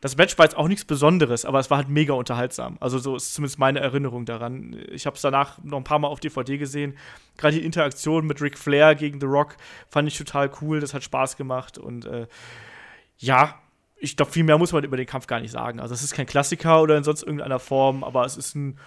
das 0.00 0.16
Match 0.16 0.38
war 0.38 0.44
jetzt 0.44 0.56
auch 0.56 0.68
nichts 0.68 0.84
Besonderes, 0.84 1.44
aber 1.44 1.58
es 1.58 1.70
war 1.70 1.78
halt 1.78 1.88
mega 1.88 2.12
unterhaltsam. 2.12 2.76
Also 2.80 2.98
so 2.98 3.16
ist 3.16 3.34
zumindest 3.34 3.58
meine 3.58 3.80
Erinnerung 3.80 4.24
daran. 4.26 4.76
Ich 4.92 5.06
habe 5.06 5.16
es 5.16 5.22
danach 5.22 5.58
noch 5.64 5.78
ein 5.78 5.84
paar 5.84 5.98
Mal 5.98 6.08
auf 6.08 6.20
DVD 6.20 6.56
gesehen. 6.58 6.96
Gerade 7.36 7.56
die 7.56 7.64
Interaktion 7.64 8.26
mit 8.26 8.40
Ric 8.40 8.58
Flair 8.58 8.94
gegen 8.94 9.20
The 9.20 9.26
Rock 9.26 9.56
fand 9.88 10.06
ich 10.06 10.16
total 10.16 10.50
cool. 10.60 10.80
Das 10.80 10.94
hat 10.94 11.02
Spaß 11.02 11.36
gemacht 11.36 11.78
und 11.78 12.06
äh, 12.06 12.26
ja, 13.18 13.58
ich 13.96 14.16
glaube, 14.16 14.30
viel 14.30 14.44
mehr 14.44 14.58
muss 14.58 14.72
man 14.72 14.84
über 14.84 14.96
den 14.96 15.06
Kampf 15.06 15.26
gar 15.26 15.40
nicht 15.40 15.50
sagen. 15.50 15.80
Also 15.80 15.94
es 15.94 16.02
ist 16.02 16.14
kein 16.14 16.26
Klassiker 16.26 16.82
oder 16.82 16.96
in 16.96 17.04
sonst 17.04 17.22
irgendeiner 17.22 17.58
Form, 17.58 18.04
aber 18.04 18.24
es 18.24 18.36
ist 18.36 18.54
ein 18.54 18.78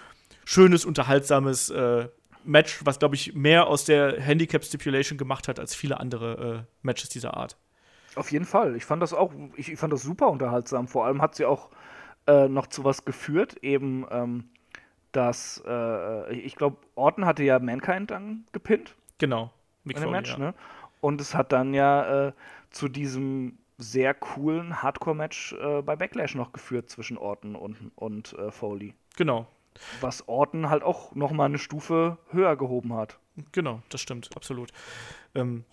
schönes, 0.44 0.84
unterhaltsames 0.84 1.70
äh, 1.70 2.08
Match, 2.44 2.80
was, 2.84 2.98
glaube 2.98 3.14
ich, 3.14 3.34
mehr 3.34 3.66
aus 3.66 3.84
der 3.84 4.20
Handicap-Stipulation 4.20 5.18
gemacht 5.18 5.48
hat 5.48 5.60
als 5.60 5.74
viele 5.74 6.00
andere 6.00 6.66
äh, 6.66 6.76
Matches 6.82 7.10
dieser 7.10 7.36
Art. 7.36 7.56
Auf 8.16 8.30
jeden 8.32 8.44
Fall. 8.44 8.76
Ich 8.76 8.84
fand 8.84 9.02
das 9.02 9.12
auch, 9.12 9.32
ich, 9.56 9.72
ich 9.72 9.78
fand 9.78 9.92
das 9.92 10.02
super 10.02 10.28
unterhaltsam. 10.28 10.88
Vor 10.88 11.06
allem 11.06 11.22
hat 11.22 11.34
sie 11.34 11.44
auch 11.44 11.70
äh, 12.26 12.48
noch 12.48 12.66
zu 12.66 12.84
was 12.84 13.04
geführt, 13.04 13.56
eben, 13.62 14.06
ähm, 14.10 14.48
dass, 15.12 15.62
äh, 15.66 16.32
ich 16.34 16.56
glaube, 16.56 16.76
Orton 16.94 17.26
hatte 17.26 17.42
ja 17.42 17.58
Mankind 17.58 18.10
dann 18.10 18.44
gepinnt. 18.52 18.94
Genau. 19.18 19.50
Mick 19.84 19.96
in 19.96 20.02
dem 20.02 20.12
Match, 20.12 20.32
ja. 20.32 20.38
ne? 20.38 20.54
Und 21.00 21.20
es 21.20 21.34
hat 21.34 21.52
dann 21.52 21.74
ja 21.74 22.28
äh, 22.28 22.32
zu 22.70 22.88
diesem 22.88 23.58
sehr 23.78 24.14
coolen 24.14 24.82
Hardcore-Match 24.82 25.54
äh, 25.54 25.82
bei 25.82 25.96
Backlash 25.96 26.34
noch 26.34 26.52
geführt 26.52 26.88
zwischen 26.88 27.18
Orton 27.18 27.56
und, 27.56 27.90
und 27.96 28.34
äh, 28.34 28.50
Foley. 28.52 28.94
Genau. 29.16 29.46
Was 30.00 30.28
Orton 30.28 30.70
halt 30.70 30.82
auch 30.82 31.14
noch 31.14 31.32
mal 31.32 31.46
eine 31.46 31.58
Stufe 31.58 32.18
höher 32.30 32.56
gehoben 32.56 32.94
hat. 32.94 33.18
Genau, 33.50 33.82
das 33.88 34.00
stimmt, 34.00 34.30
absolut. 34.36 34.70
Ähm, 35.34 35.64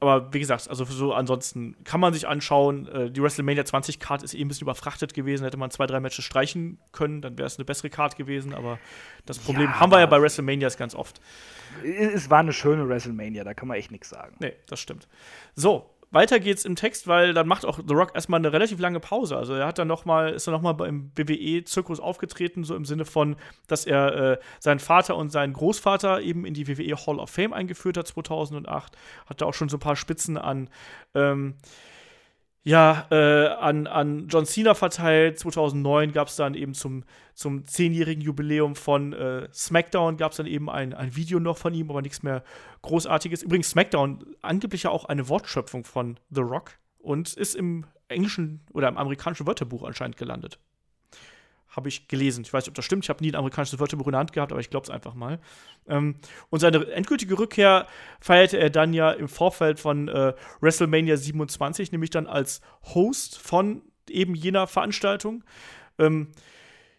aber 0.00 0.32
wie 0.32 0.38
gesagt, 0.38 0.68
also 0.68 0.84
so 0.84 1.12
ansonsten 1.12 1.76
kann 1.84 2.00
man 2.00 2.12
sich 2.12 2.28
anschauen. 2.28 2.86
Äh, 2.88 3.10
die 3.10 3.22
WrestleMania 3.22 3.64
20 3.64 3.98
Card 3.98 4.22
ist 4.22 4.34
eh 4.34 4.40
ein 4.40 4.48
bisschen 4.48 4.64
überfrachtet 4.64 5.12
gewesen. 5.12 5.44
Hätte 5.44 5.56
man 5.56 5.70
zwei, 5.70 5.86
drei 5.86 5.98
Matches 5.98 6.24
streichen 6.24 6.78
können, 6.92 7.20
dann 7.20 7.36
wäre 7.36 7.46
es 7.46 7.58
eine 7.58 7.64
bessere 7.64 7.90
Card 7.90 8.16
gewesen. 8.16 8.54
Aber 8.54 8.78
das 9.26 9.38
Problem 9.38 9.66
ja, 9.66 9.80
haben 9.80 9.90
wir 9.90 9.98
ja 9.98 10.06
bei 10.06 10.20
WrestleManias 10.22 10.76
ganz 10.76 10.94
oft. 10.94 11.20
Es 11.82 12.30
war 12.30 12.38
eine 12.38 12.52
schöne 12.52 12.88
WrestleMania, 12.88 13.42
da 13.44 13.54
kann 13.54 13.68
man 13.68 13.76
echt 13.76 13.90
nichts 13.90 14.08
sagen. 14.08 14.36
Nee, 14.38 14.54
das 14.66 14.78
stimmt. 14.80 15.08
So, 15.54 15.90
weiter 16.10 16.40
geht's 16.40 16.64
im 16.64 16.76
Text, 16.76 17.06
weil 17.06 17.34
dann 17.34 17.46
macht 17.46 17.64
auch 17.64 17.78
The 17.86 17.94
Rock 17.94 18.12
erstmal 18.14 18.38
eine 18.38 18.52
relativ 18.52 18.78
lange 18.78 19.00
Pause. 19.00 19.36
Also 19.36 19.54
er 19.54 19.66
hat 19.66 19.78
dann 19.78 19.88
noch 19.88 20.04
mal, 20.04 20.30
ist 20.30 20.46
dann 20.46 20.54
nochmal 20.54 20.74
beim 20.74 21.10
WWE-Zirkus 21.16 22.00
aufgetreten, 22.00 22.64
so 22.64 22.74
im 22.74 22.84
Sinne 22.84 23.04
von, 23.04 23.36
dass 23.66 23.84
er 23.84 24.14
äh, 24.14 24.38
seinen 24.58 24.78
Vater 24.78 25.16
und 25.16 25.30
seinen 25.30 25.52
Großvater 25.52 26.20
eben 26.22 26.46
in 26.46 26.54
die 26.54 26.66
WWE 26.66 26.96
Hall 27.06 27.18
of 27.18 27.30
Fame 27.30 27.52
eingeführt 27.52 27.96
hat 27.96 28.08
2008. 28.08 28.96
Hat 29.26 29.40
da 29.40 29.46
auch 29.46 29.54
schon 29.54 29.68
so 29.68 29.76
ein 29.76 29.80
paar 29.80 29.96
Spitzen 29.96 30.38
an 30.38 30.70
ähm, 31.14 31.56
ja, 32.64 33.06
äh, 33.10 33.48
an, 33.48 33.86
an 33.86 34.28
John 34.28 34.44
Cena 34.44 34.74
verteilt. 34.74 35.38
2009 35.38 36.12
gab 36.12 36.28
es 36.28 36.36
dann 36.36 36.54
eben 36.54 36.74
zum, 36.74 37.04
zum 37.34 37.66
zehnjährigen 37.66 38.22
Jubiläum 38.22 38.74
von 38.74 39.12
äh, 39.12 39.48
SmackDown 39.52 40.16
gab 40.16 40.32
es 40.32 40.36
dann 40.36 40.46
eben 40.46 40.68
ein, 40.68 40.92
ein 40.92 41.16
Video 41.16 41.40
noch 41.40 41.56
von 41.56 41.72
ihm, 41.74 41.90
aber 41.90 42.02
nichts 42.02 42.22
mehr 42.22 42.42
Großartiges. 42.82 43.42
Übrigens, 43.42 43.70
SmackDown, 43.70 44.24
angeblich 44.42 44.82
ja 44.82 44.90
auch 44.90 45.06
eine 45.06 45.28
Wortschöpfung 45.28 45.84
von 45.84 46.18
The 46.30 46.42
Rock 46.42 46.72
und 46.98 47.32
ist 47.34 47.54
im 47.54 47.86
englischen 48.08 48.60
oder 48.72 48.88
im 48.88 48.96
amerikanischen 48.96 49.46
Wörterbuch 49.46 49.84
anscheinend 49.84 50.16
gelandet 50.16 50.58
habe 51.78 51.88
ich 51.88 52.08
gelesen. 52.08 52.42
Ich 52.42 52.52
weiß 52.52 52.64
nicht, 52.64 52.70
ob 52.70 52.74
das 52.74 52.84
stimmt. 52.84 53.04
Ich 53.04 53.08
habe 53.08 53.22
nie 53.22 53.30
ein 53.30 53.36
amerikanisches 53.36 53.78
Wörterbuch 53.78 54.06
in 54.06 54.12
der 54.12 54.18
Hand 54.18 54.32
gehabt, 54.32 54.52
aber 54.52 54.60
ich 54.60 54.68
glaube 54.68 54.84
es 54.84 54.90
einfach 54.90 55.14
mal. 55.14 55.38
Ähm, 55.86 56.16
und 56.50 56.58
seine 56.58 56.90
endgültige 56.90 57.38
Rückkehr 57.38 57.86
feierte 58.20 58.58
er 58.58 58.68
dann 58.68 58.92
ja 58.92 59.12
im 59.12 59.28
Vorfeld 59.28 59.78
von 59.78 60.08
äh, 60.08 60.34
WrestleMania 60.60 61.16
27, 61.16 61.92
nämlich 61.92 62.10
dann 62.10 62.26
als 62.26 62.60
Host 62.94 63.38
von 63.38 63.82
eben 64.10 64.34
jener 64.34 64.66
Veranstaltung. 64.66 65.44
Ähm, 65.98 66.32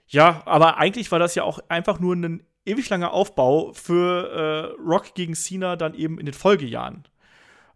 ja, 0.07 0.41
aber 0.45 0.77
eigentlich 0.77 1.11
war 1.11 1.19
das 1.19 1.35
ja 1.35 1.43
auch 1.43 1.59
einfach 1.67 1.99
nur 1.99 2.15
ein 2.15 2.43
ewig 2.65 2.89
langer 2.89 3.11
Aufbau 3.11 3.73
für 3.73 4.75
äh, 4.77 4.81
Rock 4.81 5.13
gegen 5.13 5.35
Cena 5.35 5.75
dann 5.75 5.93
eben 5.93 6.19
in 6.19 6.25
den 6.25 6.33
Folgejahren. 6.33 7.03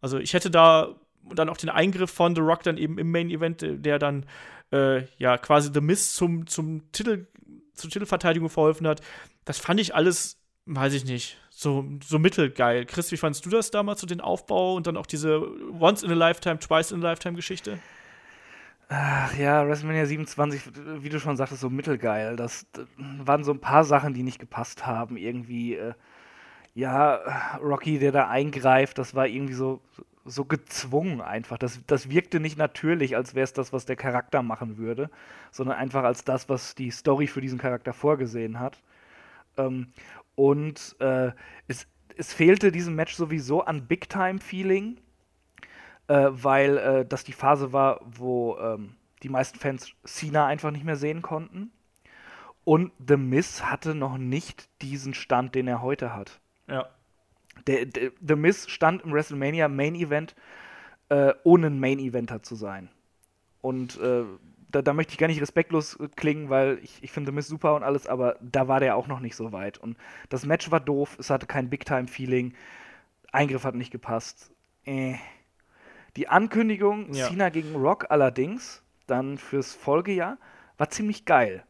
Also 0.01 0.17
ich 0.17 0.34
hätte 0.34 0.49
da 0.49 0.95
dann 1.34 1.49
auch 1.49 1.57
den 1.57 1.69
Eingriff 1.69 2.11
von 2.11 2.35
The 2.35 2.41
Rock 2.41 2.63
dann 2.63 2.77
eben 2.77 2.97
im 2.97 3.11
Main 3.11 3.30
Event, 3.30 3.63
der 3.63 3.99
dann 3.99 4.25
äh, 4.74 5.06
ja 5.18 5.38
quasi 5.38 5.70
The 5.74 5.82
Miss 5.82 6.14
zum, 6.14 6.48
zum 6.48 6.91
Titel, 6.91 7.28
zur 7.74 7.90
Titelverteidigung 7.90 8.50
verholfen 8.50 8.88
hat. 8.88 9.02
Das 9.45 9.60
fand 9.60 9.80
ich 9.80 9.95
alles, 9.95 10.38
weiß 10.66 10.94
ich 10.94 11.06
nicht, 11.06 11.38
so, 11.50 11.86
so 12.04 12.20
mittelgeil. 12.20 12.86
Chris, 12.86 13.12
wie 13.12 13.18
fandest 13.18 13.45
du 13.45 13.50
das 13.50 13.72
damals, 13.72 14.02
so 14.02 14.08
den 14.08 14.22
Aufbau 14.22 14.76
und 14.76 14.88
dann 14.88 14.98
auch 14.98 15.06
diese 15.06 15.41
Once 15.80 16.04
in 16.04 16.12
a 16.12 16.16
Lifetime, 16.16 16.60
Twice 16.60 16.91
in 16.91 17.04
a 17.04 17.10
Lifetime 17.10 17.36
Geschichte? 17.36 17.80
Ach 18.90 19.36
ja, 19.38 19.66
WrestleMania 19.66 20.06
27, 20.06 20.72
wie 21.00 21.10
du 21.10 21.20
schon 21.20 21.38
sagtest, 21.38 21.62
so 21.62 21.70
mittelgeil. 21.70 22.36
Das, 22.36 22.68
das 22.74 22.86
waren 22.98 23.44
so 23.44 23.52
ein 23.52 23.60
paar 23.60 23.86
Sachen, 23.86 24.14
die 24.14 24.24
nicht 24.24 24.40
gepasst 24.40 24.86
haben. 24.86 25.18
Irgendwie, 25.18 25.76
äh, 25.76 25.94
ja, 26.76 27.58
Rocky, 27.62 27.98
der 28.00 28.12
da 28.12 28.28
eingreift, 28.28 28.98
das 28.98 29.16
war 29.16 29.28
irgendwie 29.28 29.54
so, 29.54 29.82
so 30.26 30.45
gezwungen 30.45 31.22
einfach. 31.22 31.58
Das, 31.58 31.80
das 31.88 32.10
wirkte 32.10 32.40
nicht 32.40 32.58
natürlich, 32.58 33.16
als 33.16 33.36
wäre 33.36 33.44
es 33.44 33.54
das, 33.54 33.74
was 33.74 33.86
der 33.86 33.95
Charakter 33.95 34.41
machen 34.41 34.78
würde, 34.78 35.10
sondern 35.52 35.78
einfach 35.78 36.04
als 36.04 36.24
das, 36.24 36.50
was 36.50 36.76
die 36.76 36.91
Story 36.91 37.28
für 37.28 37.41
diesen 37.41 37.60
Charakter 37.60 37.94
vorgesehen 37.94 38.60
hat. 38.60 38.82
Ähm, 39.58 39.88
und 40.36 40.95
äh, 41.00 41.32
es, 41.68 41.88
es 42.16 42.34
fehlte 42.34 42.72
diesem 42.72 42.95
Match 42.95 43.16
sowieso 43.16 43.64
an 43.64 43.86
Big-Time-Feeling, 43.88 44.98
äh, 46.08 46.28
weil 46.32 46.78
äh, 46.78 47.06
das 47.06 47.24
die 47.24 47.34
Phase 47.34 47.74
war, 47.74 48.02
wo 48.06 48.58
ähm, 48.58 48.95
die 49.24 49.30
meisten 49.30 49.60
Fans 49.60 49.91
Cena 50.06 50.48
einfach 50.48 50.72
nicht 50.72 50.86
mehr 50.86 50.95
sehen 50.95 51.22
konnten. 51.22 51.72
Und 52.66 52.94
The 53.06 53.18
Miz 53.18 53.64
hatte 53.64 53.94
noch 53.94 54.18
nicht 54.18 54.70
diesen 54.82 55.14
Stand, 55.14 55.54
den 55.54 55.68
er 55.68 55.82
heute 55.82 56.16
hat. 56.16 56.40
Ja 56.68 56.88
der, 57.67 57.85
der, 57.85 58.11
The 58.25 58.35
Miz 58.35 58.69
stand 58.69 59.03
im 59.03 59.13
WrestleMania 59.13 59.67
Main 59.67 59.95
Event, 59.95 60.35
äh, 61.09 61.34
ohne 61.43 61.67
ein 61.67 61.80
Main 61.80 61.99
Eventer 61.99 62.43
zu 62.43 62.55
sein. 62.55 62.89
Und 63.61 63.99
äh, 63.99 64.23
da, 64.69 64.81
da, 64.81 64.93
möchte 64.93 65.13
ich 65.13 65.17
gar 65.17 65.27
nicht 65.27 65.41
respektlos 65.41 65.97
klingen, 66.15 66.49
weil 66.49 66.80
ich, 66.84 67.03
ich 67.03 67.11
finde 67.11 67.31
The 67.31 67.35
Miz 67.35 67.47
super 67.47 67.75
und 67.75 67.84
alles, 67.84 68.07
aber 68.07 68.38
da 68.41 68.67
war 68.67 68.80
der 68.80 68.95
auch 68.95 69.07
noch 69.07 69.19
nicht 69.19 69.35
so 69.35 69.51
weit. 69.51 69.77
Und 69.77 69.97
das 70.30 70.45
Match 70.45 70.71
war 70.71 70.80
doof, 70.80 71.15
es 71.19 71.30
hatte 71.30 71.45
kein 71.45 71.69
Big-Time-Feeling, 71.69 72.53
Eingriff 73.31 73.63
hat 73.63 73.75
nicht 73.75 73.91
gepasst. 73.91 74.51
Äh. 74.85 75.15
Die 76.15 76.27
Ankündigung 76.27 77.11
ja. 77.13 77.27
Cena 77.27 77.49
gegen 77.49 77.75
Rock 77.75 78.05
allerdings, 78.09 78.84
dann 79.07 79.38
fürs 79.38 79.73
Folgejahr, 79.73 80.38
war 80.77 80.89
ziemlich 80.89 81.25
geil. 81.25 81.63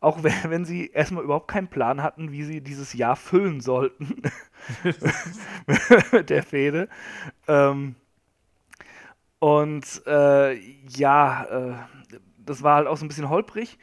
Auch 0.00 0.22
wenn, 0.22 0.32
wenn 0.50 0.64
sie 0.64 0.88
erstmal 0.88 1.24
überhaupt 1.24 1.48
keinen 1.48 1.68
Plan 1.68 2.02
hatten, 2.02 2.32
wie 2.32 2.42
sie 2.42 2.60
dieses 2.60 2.92
Jahr 2.94 3.16
füllen 3.16 3.60
sollten 3.60 4.22
mit 6.12 6.30
der 6.30 6.42
Fehde. 6.42 6.88
Ähm, 7.46 7.94
und 9.38 10.02
äh, 10.06 10.54
ja, 10.54 11.44
äh, 11.44 11.74
das 12.38 12.62
war 12.62 12.76
halt 12.76 12.86
auch 12.86 12.96
so 12.96 13.04
ein 13.04 13.08
bisschen 13.08 13.30
holprig. 13.30 13.78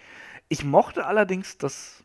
Ich 0.49 0.63
mochte 0.63 1.05
allerdings 1.05 1.57
das, 1.57 2.03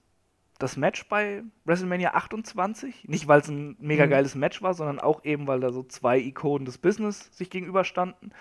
das 0.59 0.77
Match 0.77 1.09
bei 1.09 1.43
WrestleMania 1.65 2.15
28. 2.15 3.09
Nicht, 3.09 3.29
weil 3.29 3.41
es 3.41 3.49
ein 3.49 3.77
mega 3.79 4.07
mhm. 4.07 4.11
geiles 4.11 4.35
Match 4.35 4.63
war, 4.63 4.75
sondern 4.75 5.01
auch 5.01 5.25
eben, 5.25 5.47
weil 5.47 5.61
da 5.61 5.71
so 5.71 5.83
zwei 5.83 6.19
Ikonen 6.19 6.65
des 6.65 6.79
Business 6.79 7.31
sich 7.37 7.51
gegenüberstanden. 7.51 8.33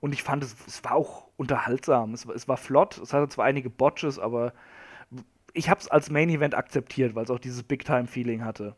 Und 0.00 0.12
ich 0.12 0.22
fand, 0.22 0.42
es, 0.42 0.56
es 0.66 0.82
war 0.84 0.92
auch 0.92 1.28
unterhaltsam. 1.36 2.12
Es, 2.12 2.26
es 2.26 2.48
war 2.48 2.56
flott. 2.56 2.98
Es 2.98 3.12
hatte 3.12 3.28
zwar 3.28 3.44
einige 3.44 3.70
Botches, 3.70 4.18
aber 4.18 4.52
ich 5.56 5.70
habe 5.70 5.80
es 5.80 5.88
als 5.88 6.10
Main 6.10 6.28
Event 6.28 6.54
akzeptiert, 6.54 7.14
weil 7.14 7.24
es 7.24 7.30
auch 7.30 7.38
dieses 7.38 7.62
Big 7.62 7.84
Time 7.84 8.06
Feeling 8.06 8.44
hatte. 8.44 8.76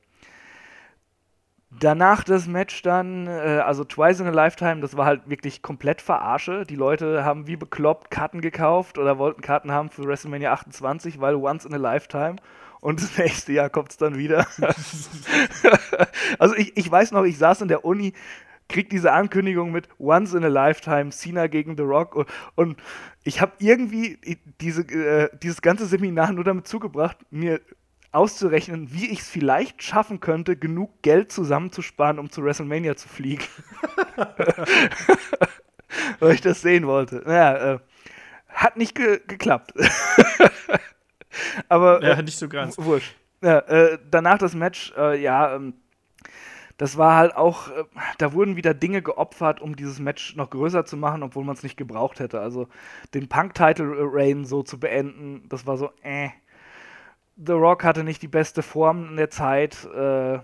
Danach 1.71 2.25
das 2.25 2.47
Match 2.47 2.81
dann, 2.81 3.27
äh, 3.27 3.63
also 3.65 3.85
Twice 3.85 4.21
in 4.21 4.27
a 4.27 4.31
Lifetime, 4.31 4.81
das 4.81 4.97
war 4.97 5.05
halt 5.05 5.29
wirklich 5.29 5.61
komplett 5.61 6.01
verarsche. 6.01 6.65
Die 6.65 6.77
Leute 6.77 7.25
haben 7.25 7.47
wie 7.47 7.57
bekloppt 7.57 8.11
Karten 8.11 8.41
gekauft 8.41 8.97
oder 8.97 9.19
wollten 9.19 9.43
Karten 9.43 9.71
haben 9.71 9.91
für 9.91 10.05
WrestleMania 10.05 10.51
28, 10.53 11.21
weil 11.21 11.35
Once 11.35 11.67
in 11.67 11.75
a 11.75 11.77
Lifetime. 11.77 12.37
Und 12.81 13.03
das 13.03 13.19
nächste 13.19 13.53
Jahr 13.53 13.69
kommt 13.69 13.91
es 13.91 13.97
dann 13.99 14.17
wieder. 14.17 14.47
also 16.39 16.55
ich, 16.55 16.75
ich 16.77 16.91
weiß 16.91 17.13
noch, 17.13 17.25
ich 17.25 17.37
saß 17.37 17.61
in 17.61 17.69
der 17.69 17.85
Uni, 17.85 18.15
krieg 18.69 18.91
diese 18.91 19.13
Ankündigung 19.13 19.73
mit 19.73 19.89
Once 19.99 20.35
in 20.35 20.45
a 20.45 20.49
Lifetime, 20.49 21.11
Cena 21.11 21.47
gegen 21.47 21.77
The 21.77 21.83
Rock 21.83 22.15
und, 22.15 22.29
und 22.55 22.77
ich 23.25 23.41
habe 23.41 23.53
irgendwie 23.59 24.19
diese, 24.61 24.83
äh, 24.83 25.31
dieses 25.43 25.63
ganze 25.63 25.87
Seminar 25.87 26.33
nur 26.33 26.45
damit 26.45 26.67
zugebracht, 26.67 27.19
mir 27.31 27.61
auszurechnen, 28.13 28.93
wie 28.93 29.11
ich 29.11 29.21
es 29.21 29.29
vielleicht 29.29 29.83
schaffen 29.83 30.21
könnte, 30.21 30.57
genug 30.57 31.03
Geld 31.03 31.31
zusammenzusparen, 31.31 32.19
um 32.19 32.31
zu 32.31 32.43
WrestleMania 32.43 32.97
zu 32.97 33.09
fliegen. 33.09 33.45
Weil 36.21 36.35
ich 36.35 36.41
das 36.41 36.61
sehen 36.63 36.87
wollte. 36.87 37.23
Naja, 37.25 37.75
äh, 37.75 37.79
hat 38.49 38.77
nicht 38.77 38.95
ge 38.95 39.21
geklappt. 39.27 39.75
Aber. 41.69 42.03
Ja, 42.03 42.15
äh, 42.15 42.23
nicht 42.23 42.39
so 42.39 42.49
ganz. 42.49 42.79
Wurscht. 42.79 43.15
Ja, 43.43 43.59
äh, 43.61 43.99
danach 44.11 44.39
das 44.39 44.55
Match, 44.55 44.93
äh, 44.97 45.21
ja, 45.21 45.55
ähm, 45.55 45.75
das 46.79 46.97
war 46.97 47.17
halt 47.17 47.37
auch, 47.37 47.69
äh, 47.69 47.85
da 48.19 48.33
wurden 48.33 48.57
wieder 48.57 48.73
Dinge 48.73 49.03
geopfert, 49.03 49.61
um 49.61 49.77
dieses 49.77 49.99
Match 49.99 50.37
noch 50.37 50.49
größer 50.49 50.87
zu 50.87 50.97
machen, 50.97 51.23
obwohl 51.23 51.45
man 51.45 51.57
es 51.57 51.63
nicht 51.63 51.77
gebraucht 51.77 52.21
hätte. 52.21 52.41
Also 52.41 52.69
den 53.15 53.29
Punk-Title-Reign 53.29 54.45
so 54.45 54.63
zu 54.63 54.81
beenden, 54.81 55.47
das 55.49 55.67
war 55.67 55.77
so, 55.77 55.91
äh. 56.03 56.31
The 57.37 57.53
Rock 57.53 57.85
hatte 57.85 58.03
nicht 58.03 58.23
die 58.23 58.29
beste 58.29 58.63
Form 58.63 59.11
in 59.11 59.17
der 59.17 59.31
Zeit. 59.31 59.85
Äh, 59.95 60.41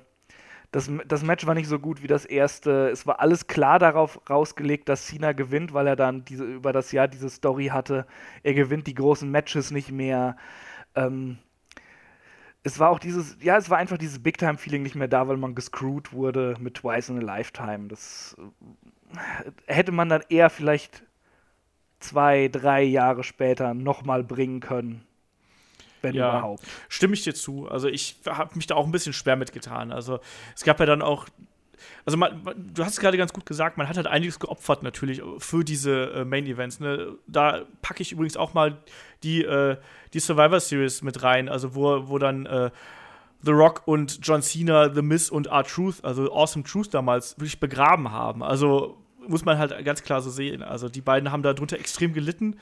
das, 0.70 0.90
das 1.06 1.22
Match 1.22 1.46
war 1.46 1.54
nicht 1.54 1.68
so 1.68 1.78
gut 1.78 2.02
wie 2.02 2.08
das 2.08 2.24
erste. 2.24 2.88
Es 2.90 3.06
war 3.06 3.20
alles 3.20 3.46
klar 3.46 3.78
darauf 3.78 4.20
rausgelegt, 4.28 4.88
dass 4.88 5.06
Cena 5.06 5.32
gewinnt, 5.32 5.72
weil 5.72 5.86
er 5.86 5.96
dann 5.96 6.24
diese, 6.24 6.44
über 6.44 6.72
das 6.72 6.90
Jahr 6.92 7.08
diese 7.08 7.30
Story 7.30 7.66
hatte. 7.66 8.06
Er 8.42 8.54
gewinnt 8.54 8.88
die 8.88 8.94
großen 8.94 9.30
Matches 9.30 9.70
nicht 9.70 9.92
mehr. 9.92 10.36
Ähm, 10.96 11.38
es 12.64 12.78
war 12.78 12.90
auch 12.90 12.98
dieses, 12.98 13.36
ja, 13.40 13.56
es 13.56 13.70
war 13.70 13.78
einfach 13.78 13.98
dieses 13.98 14.22
Big-Time-Feeling 14.22 14.82
nicht 14.82 14.94
mehr 14.94 15.08
da, 15.08 15.28
weil 15.28 15.36
man 15.36 15.54
gescrewt 15.54 16.12
wurde 16.12 16.56
mit 16.58 16.74
Twice 16.74 17.10
in 17.10 17.18
a 17.18 17.22
Lifetime. 17.22 17.88
Das 17.88 18.36
äh, 18.38 19.50
hätte 19.66 19.92
man 19.92 20.08
dann 20.08 20.22
eher 20.28 20.50
vielleicht 20.50 21.04
zwei, 22.00 22.48
drei 22.48 22.82
Jahre 22.82 23.22
später 23.22 23.74
nochmal 23.74 24.24
bringen 24.24 24.60
können 24.60 25.06
wenn 26.04 26.14
ja, 26.14 26.28
überhaupt. 26.28 26.64
Stimme 26.88 27.14
ich 27.14 27.24
dir 27.24 27.34
zu. 27.34 27.66
Also 27.66 27.88
ich 27.88 28.16
habe 28.26 28.54
mich 28.54 28.66
da 28.68 28.76
auch 28.76 28.84
ein 28.84 28.92
bisschen 28.92 29.14
schwer 29.14 29.36
mitgetan. 29.36 29.90
Also 29.90 30.20
es 30.54 30.62
gab 30.62 30.78
ja 30.78 30.86
dann 30.86 31.02
auch 31.02 31.26
also 32.04 32.16
man, 32.18 32.42
du 32.56 32.84
hast 32.84 32.94
es 32.94 33.00
gerade 33.00 33.16
ganz 33.16 33.32
gut 33.32 33.46
gesagt, 33.46 33.76
man 33.78 33.88
hat 33.88 33.96
halt 33.96 34.06
einiges 34.06 34.38
geopfert 34.38 34.82
natürlich 34.82 35.22
für 35.38 35.64
diese 35.64 36.12
äh, 36.12 36.24
Main 36.24 36.46
Events. 36.46 36.80
Ne? 36.80 37.16
Da 37.26 37.62
packe 37.82 38.02
ich 38.02 38.12
übrigens 38.12 38.36
auch 38.36 38.54
mal 38.54 38.78
die, 39.22 39.42
äh, 39.42 39.76
die 40.12 40.20
Survivor 40.20 40.60
Series 40.60 41.02
mit 41.02 41.22
rein, 41.22 41.48
also 41.48 41.74
wo, 41.74 42.08
wo 42.08 42.18
dann 42.18 42.46
äh, 42.46 42.70
The 43.42 43.52
Rock 43.52 43.82
und 43.86 44.20
John 44.22 44.42
Cena, 44.42 44.92
The 44.92 45.02
Miz 45.02 45.28
und 45.28 45.48
R-Truth, 45.48 46.04
also 46.04 46.32
Awesome 46.32 46.64
Truth 46.64 46.94
damals, 46.94 47.38
wirklich 47.38 47.60
begraben 47.60 48.10
haben. 48.10 48.42
Also 48.42 48.98
muss 49.28 49.44
man 49.44 49.58
halt 49.58 49.84
ganz 49.84 50.02
klar 50.02 50.20
so 50.20 50.30
sehen. 50.30 50.62
Also 50.62 50.88
die 50.88 51.00
beiden 51.00 51.30
haben 51.30 51.42
darunter 51.42 51.78
extrem 51.78 52.12
gelitten. 52.12 52.56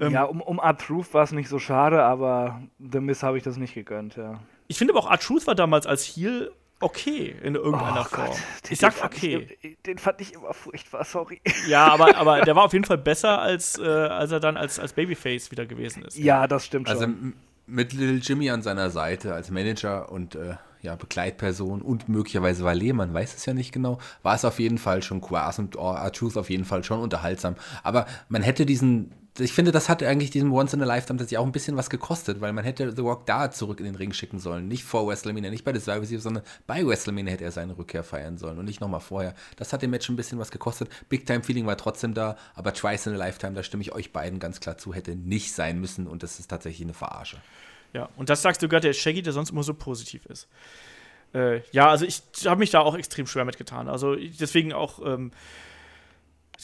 Ähm, 0.00 0.12
ja, 0.12 0.24
um, 0.24 0.40
um 0.40 0.60
Art 0.60 0.80
Truth 0.80 1.12
war 1.14 1.24
es 1.24 1.32
nicht 1.32 1.48
so 1.48 1.58
schade, 1.58 2.02
aber 2.02 2.62
The 2.78 3.00
Miss 3.00 3.22
habe 3.22 3.38
ich 3.38 3.44
das 3.44 3.56
nicht 3.56 3.74
gegönnt, 3.74 4.16
ja. 4.16 4.40
Ich 4.68 4.78
finde 4.78 4.92
aber 4.94 5.00
auch 5.00 5.10
Art 5.10 5.22
Truth 5.22 5.46
war 5.46 5.54
damals 5.54 5.86
als 5.86 6.04
Heel 6.04 6.50
okay 6.80 7.34
in 7.42 7.54
irgendeiner 7.54 8.02
oh 8.02 8.04
Form. 8.04 8.26
Gott, 8.28 8.70
ich 8.70 8.78
sag 8.78 9.02
okay. 9.04 9.48
Ich, 9.62 9.78
den 9.82 9.98
fand 9.98 10.20
ich 10.20 10.34
immer 10.34 10.52
furchtbar, 10.52 11.04
sorry. 11.04 11.40
Ja, 11.68 11.88
aber, 11.88 12.16
aber 12.16 12.40
der 12.44 12.56
war 12.56 12.64
auf 12.64 12.72
jeden 12.72 12.84
Fall 12.84 12.98
besser, 12.98 13.40
als, 13.40 13.78
äh, 13.78 13.84
als 13.84 14.30
er 14.30 14.40
dann 14.40 14.56
als, 14.56 14.78
als 14.78 14.92
Babyface 14.92 15.50
wieder 15.50 15.66
gewesen 15.66 16.04
ist. 16.04 16.16
Ja, 16.16 16.46
das 16.46 16.66
stimmt 16.66 16.88
also, 16.88 17.04
schon. 17.04 17.14
Also 17.14 17.32
mit 17.66 17.92
Little 17.92 18.18
Jimmy 18.18 18.50
an 18.50 18.62
seiner 18.62 18.90
Seite 18.90 19.34
als 19.34 19.50
Manager 19.50 20.10
und 20.10 20.34
äh, 20.36 20.54
ja, 20.82 20.94
Begleitperson 20.94 21.82
und 21.82 22.08
möglicherweise 22.08 22.64
Valet, 22.64 22.94
man 22.94 23.12
weiß 23.12 23.34
es 23.34 23.44
ja 23.44 23.54
nicht 23.54 23.72
genau, 23.72 23.98
war 24.22 24.34
es 24.34 24.44
auf 24.44 24.60
jeden 24.60 24.78
Fall 24.78 25.02
schon 25.02 25.20
Quas 25.20 25.58
und 25.58 25.76
R-Truth 25.76 26.36
auf 26.36 26.48
jeden 26.48 26.64
Fall 26.64 26.84
schon 26.84 27.00
unterhaltsam. 27.00 27.56
Aber 27.82 28.06
man 28.28 28.42
hätte 28.42 28.66
diesen, 28.66 29.12
ich 29.38 29.52
finde, 29.52 29.72
das 29.72 29.88
hat 29.88 30.02
eigentlich 30.02 30.30
diesem 30.30 30.52
Once 30.52 30.72
in 30.72 30.82
a 30.82 30.84
Lifetime 30.84 31.18
tatsächlich 31.18 31.38
auch 31.38 31.46
ein 31.46 31.52
bisschen 31.52 31.76
was 31.76 31.90
gekostet, 31.90 32.40
weil 32.40 32.52
man 32.52 32.64
hätte 32.64 32.94
The 32.94 33.02
Rock 33.02 33.26
da 33.26 33.50
zurück 33.50 33.80
in 33.80 33.86
den 33.86 33.94
Ring 33.94 34.12
schicken 34.12 34.38
sollen. 34.38 34.68
Nicht 34.68 34.84
vor 34.84 35.06
WrestleMania, 35.06 35.50
nicht 35.50 35.64
bei 35.64 35.72
der 35.72 35.80
Survivor 35.80 36.06
Series, 36.06 36.22
sondern 36.22 36.42
bei 36.66 36.86
WrestleMania 36.86 37.32
hätte 37.32 37.44
er 37.44 37.52
seine 37.52 37.76
Rückkehr 37.76 38.04
feiern 38.04 38.38
sollen 38.38 38.58
und 38.58 38.64
nicht 38.64 38.80
nochmal 38.80 39.00
vorher. 39.00 39.34
Das 39.56 39.72
hat 39.72 39.82
dem 39.82 39.90
Match 39.90 40.08
ein 40.08 40.16
bisschen 40.16 40.38
was 40.38 40.50
gekostet. 40.50 40.88
Big 41.08 41.26
Time 41.26 41.42
Feeling 41.42 41.66
war 41.66 41.76
trotzdem 41.76 42.14
da, 42.14 42.36
aber 42.54 42.72
Twice 42.72 43.06
in 43.06 43.14
a 43.14 43.16
Lifetime, 43.16 43.54
da 43.54 43.62
stimme 43.62 43.82
ich 43.82 43.92
euch 43.92 44.12
beiden 44.12 44.38
ganz 44.38 44.60
klar 44.60 44.78
zu, 44.78 44.94
hätte 44.94 45.14
nicht 45.14 45.52
sein 45.52 45.80
müssen 45.80 46.06
und 46.06 46.22
das 46.22 46.38
ist 46.38 46.48
tatsächlich 46.48 46.86
eine 46.86 46.94
Verarsche. 46.94 47.38
Ja, 47.92 48.08
und 48.16 48.28
das 48.28 48.42
sagst 48.42 48.62
du 48.62 48.68
gerade 48.68 48.88
der 48.88 48.92
Shaggy, 48.92 49.22
der 49.22 49.32
sonst 49.32 49.50
immer 49.50 49.62
so 49.62 49.74
positiv 49.74 50.26
ist. 50.26 50.48
Äh, 51.34 51.60
ja, 51.72 51.88
also 51.88 52.04
ich 52.04 52.22
habe 52.46 52.58
mich 52.58 52.70
da 52.70 52.80
auch 52.80 52.96
extrem 52.96 53.26
schwer 53.26 53.44
mitgetan. 53.44 53.88
Also 53.88 54.16
deswegen 54.16 54.72
auch, 54.72 55.04
ähm, 55.04 55.32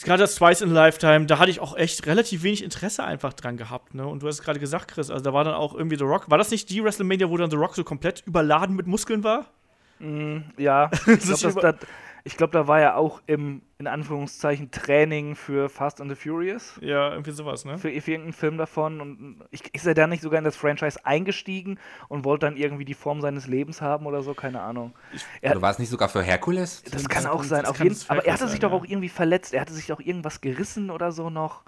gerade 0.05 0.23
das 0.23 0.35
Twice 0.36 0.62
in 0.62 0.70
Lifetime, 0.70 1.27
da 1.27 1.39
hatte 1.39 1.51
ich 1.51 1.60
auch 1.60 1.77
echt 1.77 2.06
relativ 2.06 2.43
wenig 2.43 2.64
Interesse 2.64 3.05
einfach 3.05 3.32
dran 3.35 3.56
gehabt. 3.56 3.94
Ne? 3.94 4.06
Und 4.06 4.23
du 4.23 4.27
hast 4.27 4.36
es 4.36 4.43
gerade 4.43 4.59
gesagt, 4.59 4.89
Chris, 4.89 5.10
also 5.10 5.23
da 5.23 5.32
war 5.32 5.44
dann 5.44 5.55
auch 5.55 5.74
irgendwie 5.74 5.97
The 5.97 6.05
Rock. 6.05 6.31
War 6.31 6.39
das 6.39 6.51
nicht 6.51 6.70
die 6.70 6.82
WrestleMania, 6.82 7.28
wo 7.28 7.36
dann 7.36 7.51
The 7.51 7.56
Rock 7.56 7.74
so 7.74 7.85
komplett 7.85 8.23
überladen 8.27 8.74
mit 8.74 8.86
Muskeln 8.86 9.23
war? 9.23 9.47
Mm, 9.98 10.39
ja, 10.56 10.90
ich 11.06 11.20
glaube, 11.20 11.60
das, 11.60 11.77
ich 12.24 12.36
glaube, 12.36 12.52
da 12.52 12.68
war 12.68 12.80
er 12.80 12.96
auch 12.96 13.20
im, 13.26 13.62
in 13.78 13.86
Anführungszeichen, 13.86 14.70
Training 14.70 15.34
für 15.34 15.68
Fast 15.68 16.00
and 16.00 16.10
the 16.10 16.14
Furious. 16.14 16.78
Ja, 16.80 17.10
irgendwie 17.10 17.32
sowas, 17.32 17.64
ne? 17.64 17.78
Für, 17.78 17.88
für 17.88 18.10
irgendeinen 18.10 18.32
Film 18.32 18.58
davon. 18.58 19.00
Und 19.00 19.44
ich, 19.50 19.74
ist 19.74 19.86
er 19.86 19.94
da 19.94 20.06
nicht 20.06 20.22
sogar 20.22 20.38
in 20.38 20.44
das 20.44 20.56
Franchise 20.56 21.04
eingestiegen 21.04 21.78
und 22.08 22.24
wollte 22.24 22.46
dann 22.46 22.56
irgendwie 22.56 22.84
die 22.84 22.94
Form 22.94 23.20
seines 23.20 23.46
Lebens 23.46 23.80
haben 23.80 24.06
oder 24.06 24.22
so? 24.22 24.34
Keine 24.34 24.60
Ahnung. 24.60 24.92
Er, 25.40 25.52
oder 25.52 25.62
war 25.62 25.70
es 25.70 25.78
nicht 25.78 25.90
sogar 25.90 26.08
für 26.08 26.22
Herkules? 26.22 26.82
Das, 26.84 26.92
das 26.92 27.08
kann 27.08 27.26
auch 27.26 27.42
sein. 27.42 27.66
Auf 27.66 27.80
jeden, 27.82 27.96
aber 28.08 28.24
er 28.24 28.34
hatte 28.34 28.44
sich 28.44 28.60
sein, 28.60 28.70
doch 28.70 28.72
auch 28.72 28.84
irgendwie 28.84 29.08
verletzt. 29.08 29.52
Er 29.52 29.60
hatte 29.60 29.72
sich 29.72 29.86
doch 29.86 30.00
irgendwas 30.00 30.40
gerissen 30.40 30.90
oder 30.90 31.10
so 31.10 31.28
noch. 31.28 31.62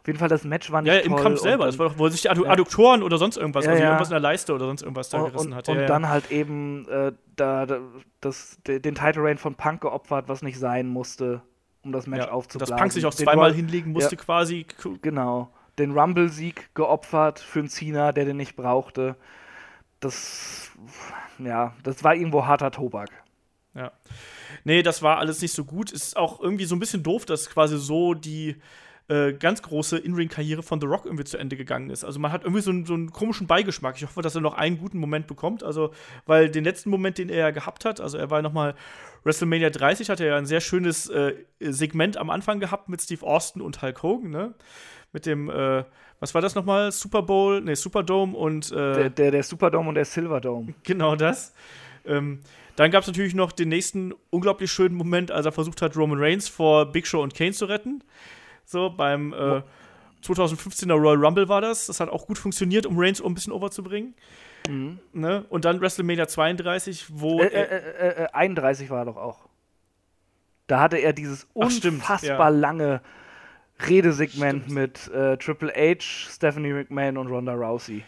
Auf 0.00 0.06
jeden 0.06 0.18
Fall, 0.18 0.28
das 0.28 0.44
Match 0.44 0.72
war 0.72 0.80
nicht 0.80 0.94
Ja, 0.94 1.00
im 1.00 1.12
toll 1.12 1.22
Kampf 1.22 1.40
selber. 1.40 1.66
Das 1.66 1.78
war 1.78 1.90
doch, 1.90 1.98
wo 1.98 2.08
sich 2.08 2.22
die 2.22 2.30
Adduktoren 2.30 3.00
ja. 3.00 3.06
oder 3.06 3.18
sonst 3.18 3.36
irgendwas, 3.36 3.66
ja, 3.66 3.72
also 3.72 3.84
irgendwas 3.84 4.08
in 4.08 4.12
der 4.12 4.20
Leiste 4.20 4.54
oder 4.54 4.64
sonst 4.64 4.80
irgendwas 4.80 5.10
da 5.10 5.18
und, 5.18 5.32
gerissen 5.32 5.54
hat. 5.54 5.68
Und, 5.68 5.78
ja, 5.78 5.86
dann 5.86 6.08
halt 6.08 6.30
eben 6.30 6.88
äh, 6.88 7.12
da, 7.36 7.66
da, 7.66 7.80
das, 8.22 8.58
den 8.66 8.94
Title 8.94 9.22
Reign 9.22 9.36
von 9.36 9.56
Punk 9.56 9.82
geopfert, 9.82 10.26
was 10.26 10.40
nicht 10.40 10.58
sein 10.58 10.88
musste, 10.88 11.42
um 11.82 11.92
das 11.92 12.06
Match 12.06 12.24
ja, 12.24 12.30
aufzublasen. 12.30 12.72
Dass 12.72 12.80
Punk 12.80 12.92
sich 12.92 13.04
auch 13.04 13.12
zweimal 13.12 13.52
hinlegen 13.52 13.92
musste 13.92 14.16
quasi. 14.16 14.64
Genau. 15.02 15.52
Den 15.78 15.92
Rumble-Sieg 15.92 16.74
geopfert 16.74 17.38
für 17.38 17.58
einen 17.58 17.68
Cena, 17.68 18.12
der 18.12 18.24
den 18.24 18.38
nicht 18.38 18.56
brauchte. 18.56 19.16
Das, 20.00 20.70
ja, 21.38 21.74
das 21.82 22.02
war 22.02 22.14
irgendwo 22.14 22.46
harter 22.46 22.70
Tobak. 22.70 23.10
Ja. 23.74 23.92
Nee, 24.64 24.82
das 24.82 25.02
war 25.02 25.18
alles 25.18 25.42
nicht 25.42 25.52
so 25.52 25.66
gut. 25.66 25.92
Ist 25.92 26.16
auch 26.16 26.40
irgendwie 26.40 26.64
so 26.64 26.74
ein 26.74 26.80
bisschen 26.80 27.02
doof, 27.02 27.26
dass 27.26 27.50
quasi 27.50 27.78
so 27.78 28.14
die 28.14 28.56
äh, 29.10 29.32
ganz 29.32 29.60
große 29.62 29.98
In-Ring-Karriere 29.98 30.62
von 30.62 30.80
The 30.80 30.86
Rock 30.86 31.04
irgendwie 31.04 31.24
zu 31.24 31.36
Ende 31.36 31.56
gegangen 31.56 31.90
ist. 31.90 32.04
Also 32.04 32.20
man 32.20 32.30
hat 32.30 32.44
irgendwie 32.44 32.62
so 32.62 32.70
einen, 32.70 32.86
so 32.86 32.94
einen, 32.94 33.10
komischen 33.10 33.48
Beigeschmack. 33.48 33.96
Ich 33.96 34.04
hoffe, 34.04 34.22
dass 34.22 34.36
er 34.36 34.40
noch 34.40 34.54
einen 34.54 34.78
guten 34.78 34.98
Moment 34.98 35.26
bekommt. 35.26 35.64
Also, 35.64 35.90
weil 36.26 36.48
den 36.48 36.62
letzten 36.62 36.90
Moment, 36.90 37.18
den 37.18 37.28
er 37.28 37.38
ja 37.38 37.50
gehabt 37.50 37.84
hat, 37.84 38.00
also 38.00 38.16
er 38.16 38.30
war 38.30 38.40
noch 38.40 38.52
mal 38.52 38.76
WrestleMania 39.24 39.70
30, 39.70 40.10
hat 40.10 40.20
er 40.20 40.26
ja 40.28 40.36
ein 40.36 40.46
sehr 40.46 40.60
schönes 40.60 41.08
äh, 41.08 41.34
Segment 41.58 42.18
am 42.18 42.30
Anfang 42.30 42.60
gehabt 42.60 42.88
mit 42.88 43.02
Steve 43.02 43.26
Austin 43.26 43.62
und 43.62 43.82
Hulk 43.82 44.00
Hogan, 44.02 44.30
ne? 44.30 44.54
Mit 45.12 45.26
dem, 45.26 45.50
äh, 45.50 45.82
was 46.20 46.32
war 46.34 46.40
das 46.40 46.54
nochmal? 46.54 46.92
Super 46.92 47.22
Bowl, 47.22 47.60
ne, 47.60 47.74
Superdome 47.74 48.36
und 48.36 48.70
äh, 48.70 48.74
der, 48.74 49.10
der, 49.10 49.30
der 49.32 49.42
Superdome 49.42 49.88
und 49.88 49.96
der 49.96 50.04
Silverdome. 50.04 50.74
Genau 50.84 51.16
das. 51.16 51.52
Ähm, 52.06 52.38
dann 52.76 52.92
gab 52.92 53.02
es 53.02 53.08
natürlich 53.08 53.34
noch 53.34 53.50
den 53.50 53.70
nächsten 53.70 54.14
unglaublich 54.30 54.70
schönen 54.70 54.94
Moment, 54.94 55.32
als 55.32 55.46
er 55.46 55.52
versucht 55.52 55.82
hat, 55.82 55.96
Roman 55.96 56.20
Reigns 56.20 56.48
vor 56.48 56.86
Big 56.86 57.08
Show 57.08 57.20
und 57.20 57.34
Kane 57.34 57.52
zu 57.52 57.64
retten. 57.64 58.04
So 58.70 58.88
beim 58.88 59.32
äh, 59.32 59.62
2015er 60.24 60.94
Royal 60.94 61.16
Rumble 61.16 61.48
war 61.48 61.60
das. 61.60 61.86
Das 61.86 61.98
hat 61.98 62.08
auch 62.08 62.26
gut 62.26 62.38
funktioniert, 62.38 62.86
um 62.86 62.96
Reigns 62.96 63.20
ein 63.20 63.34
bisschen 63.34 63.52
overzubringen. 63.52 64.14
Mhm. 64.68 65.00
Ne? 65.12 65.44
Und 65.48 65.64
dann 65.64 65.80
WrestleMania 65.80 66.28
32, 66.28 67.06
wo. 67.10 67.40
Äh, 67.40 67.46
äh, 67.46 68.26
31 68.32 68.84
äh, 68.84 68.86
äh, 68.86 68.90
war 68.90 68.98
er 69.00 69.04
doch 69.06 69.16
auch. 69.16 69.40
Da 70.68 70.80
hatte 70.80 70.98
er 70.98 71.12
dieses 71.12 71.48
Ach, 71.50 71.66
unfassbar 71.66 72.18
stimmt, 72.18 72.28
ja. 72.38 72.48
lange 72.48 73.00
Redesegment 73.88 74.64
stimmt. 74.66 74.74
mit 74.74 75.08
äh, 75.08 75.36
Triple 75.36 75.72
H, 75.74 76.30
Stephanie 76.32 76.72
McMahon 76.72 77.16
und 77.16 77.26
Ronda 77.26 77.54
Rousey. 77.54 78.04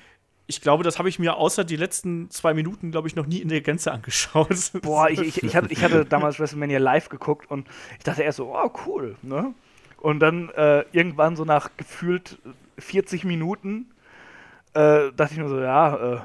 Ich 0.47 0.61
glaube, 0.61 0.85
das 0.85 0.99
habe 0.99 1.09
ich 1.09 1.19
mir 1.19 1.37
außer 1.37 1.65
die 1.65 1.77
letzten 1.77 2.31
zwei 2.31 2.55
Minuten, 2.55 2.93
glaube 2.93 3.09
ich, 3.09 3.17
noch 3.17 3.27
nie 3.27 3.39
in 3.39 3.49
der 3.49 3.63
Gänze 3.63 3.91
angeschaut. 3.91 4.71
Boah, 4.83 5.11
ich, 5.11 5.21
ich, 5.21 5.43
ich, 5.43 5.57
hatte, 5.57 5.73
ich 5.73 5.83
hatte 5.83 6.05
damals 6.05 6.39
WrestleMania 6.39 6.79
live 6.79 7.09
geguckt 7.09 7.51
und 7.51 7.67
ich 7.99 8.05
dachte 8.05 8.23
erst 8.23 8.37
so, 8.37 8.55
oh, 8.55 8.71
cool, 8.87 9.17
ne? 9.23 9.55
Und 10.03 10.19
dann 10.19 10.49
äh, 10.51 10.85
irgendwann 10.91 11.37
so 11.37 11.45
nach 11.45 11.71
gefühlt 11.77 12.39
40 12.77 13.23
Minuten 13.23 13.87
äh, 14.75 15.13
dachte 15.17 15.35
ich 15.35 15.39
mir 15.39 15.49
so, 15.49 15.61
ja, 15.61 16.15
äh, 16.15 16.21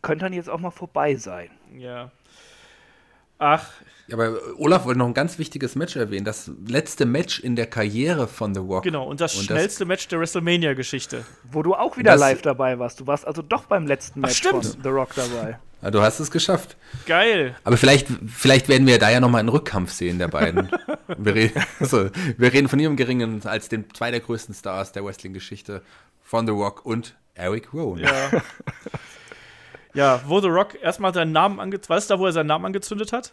könnte 0.00 0.24
dann 0.24 0.32
jetzt 0.32 0.48
auch 0.48 0.58
mal 0.58 0.70
vorbei 0.70 1.16
sein. 1.16 1.50
Ja. 1.76 2.10
Ach. 3.40 3.66
Ja, 4.06 4.16
aber 4.16 4.36
Olaf 4.58 4.84
wollte 4.84 4.98
noch 4.98 5.06
ein 5.06 5.14
ganz 5.14 5.38
wichtiges 5.38 5.76
Match 5.76 5.96
erwähnen. 5.96 6.24
Das 6.24 6.50
letzte 6.66 7.06
Match 7.06 7.40
in 7.40 7.56
der 7.56 7.66
Karriere 7.66 8.28
von 8.28 8.54
The 8.54 8.60
Rock. 8.60 8.82
Genau, 8.82 9.06
und 9.06 9.20
das 9.20 9.34
und 9.36 9.44
schnellste 9.44 9.80
das 9.80 9.88
Match 9.88 10.08
der 10.08 10.20
WrestleMania-Geschichte. 10.20 11.24
Wo 11.50 11.62
du 11.62 11.74
auch 11.74 11.96
wieder 11.96 12.12
das 12.12 12.20
live 12.20 12.42
dabei 12.42 12.78
warst. 12.78 13.00
Du 13.00 13.06
warst 13.06 13.26
also 13.26 13.40
doch 13.40 13.64
beim 13.64 13.86
letzten 13.86 14.20
Match 14.20 14.42
Ach, 14.46 14.50
von 14.50 14.62
The 14.62 14.88
Rock 14.88 15.14
dabei. 15.14 15.58
Ja, 15.80 15.90
du 15.90 16.02
hast 16.02 16.20
es 16.20 16.30
geschafft. 16.30 16.76
Geil. 17.06 17.54
Aber 17.64 17.76
vielleicht, 17.76 18.08
vielleicht 18.26 18.68
werden 18.68 18.86
wir 18.86 18.98
da 18.98 19.08
ja 19.08 19.20
nochmal 19.20 19.40
einen 19.40 19.48
Rückkampf 19.48 19.92
sehen, 19.92 20.18
der 20.18 20.28
beiden. 20.28 20.70
wir, 21.16 21.34
reden, 21.34 21.64
also, 21.78 22.10
wir 22.36 22.52
reden 22.52 22.68
von 22.68 22.78
ihrem 22.78 22.96
Geringen 22.96 23.40
als 23.46 23.68
den 23.68 23.86
zwei 23.94 24.10
der 24.10 24.20
größten 24.20 24.54
Stars 24.54 24.92
der 24.92 25.04
Wrestling-Geschichte 25.04 25.82
von 26.22 26.46
The 26.46 26.52
Rock 26.52 26.84
und 26.84 27.14
Eric 27.34 27.72
Rowan. 27.72 28.00
Ja. 28.00 28.30
ja, 29.94 30.20
wo 30.26 30.40
The 30.40 30.48
Rock 30.48 30.76
erstmal 30.80 31.14
seinen 31.14 31.32
Namen 31.32 31.60
angezündet 31.60 31.90
Weißt 31.90 32.10
du 32.10 32.14
da, 32.14 32.20
wo 32.20 32.26
er 32.26 32.32
seinen 32.32 32.46
Namen 32.46 32.66
angezündet 32.66 33.12
hat? 33.12 33.32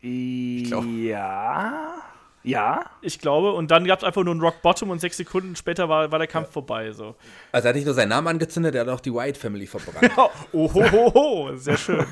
Ja. 0.00 1.94
Ja. 2.42 2.86
Ich 3.02 3.18
glaube. 3.18 3.52
Und 3.52 3.70
dann 3.70 3.84
gab 3.84 3.98
es 3.98 4.04
einfach 4.04 4.22
nur 4.22 4.32
einen 4.32 4.40
Rock 4.40 4.62
Bottom 4.62 4.90
und 4.90 5.00
sechs 5.00 5.16
Sekunden 5.16 5.56
später 5.56 5.88
war, 5.88 6.12
war 6.12 6.18
der 6.18 6.28
Kampf 6.28 6.48
ja. 6.48 6.52
vorbei. 6.52 6.92
So. 6.92 7.16
Also 7.52 7.66
er 7.66 7.68
hat 7.70 7.76
nicht 7.76 7.84
nur 7.84 7.94
seinen 7.94 8.10
Namen 8.10 8.28
angezündet, 8.28 8.74
er 8.74 8.82
hat 8.82 8.88
auch 8.88 9.00
die 9.00 9.12
White 9.12 9.38
Family 9.38 9.66
verbrannt. 9.66 10.12
oh, 10.52 10.72
ho, 10.72 10.92
ho, 10.92 11.14
ho. 11.14 11.56
sehr 11.56 11.76
schön. 11.76 12.06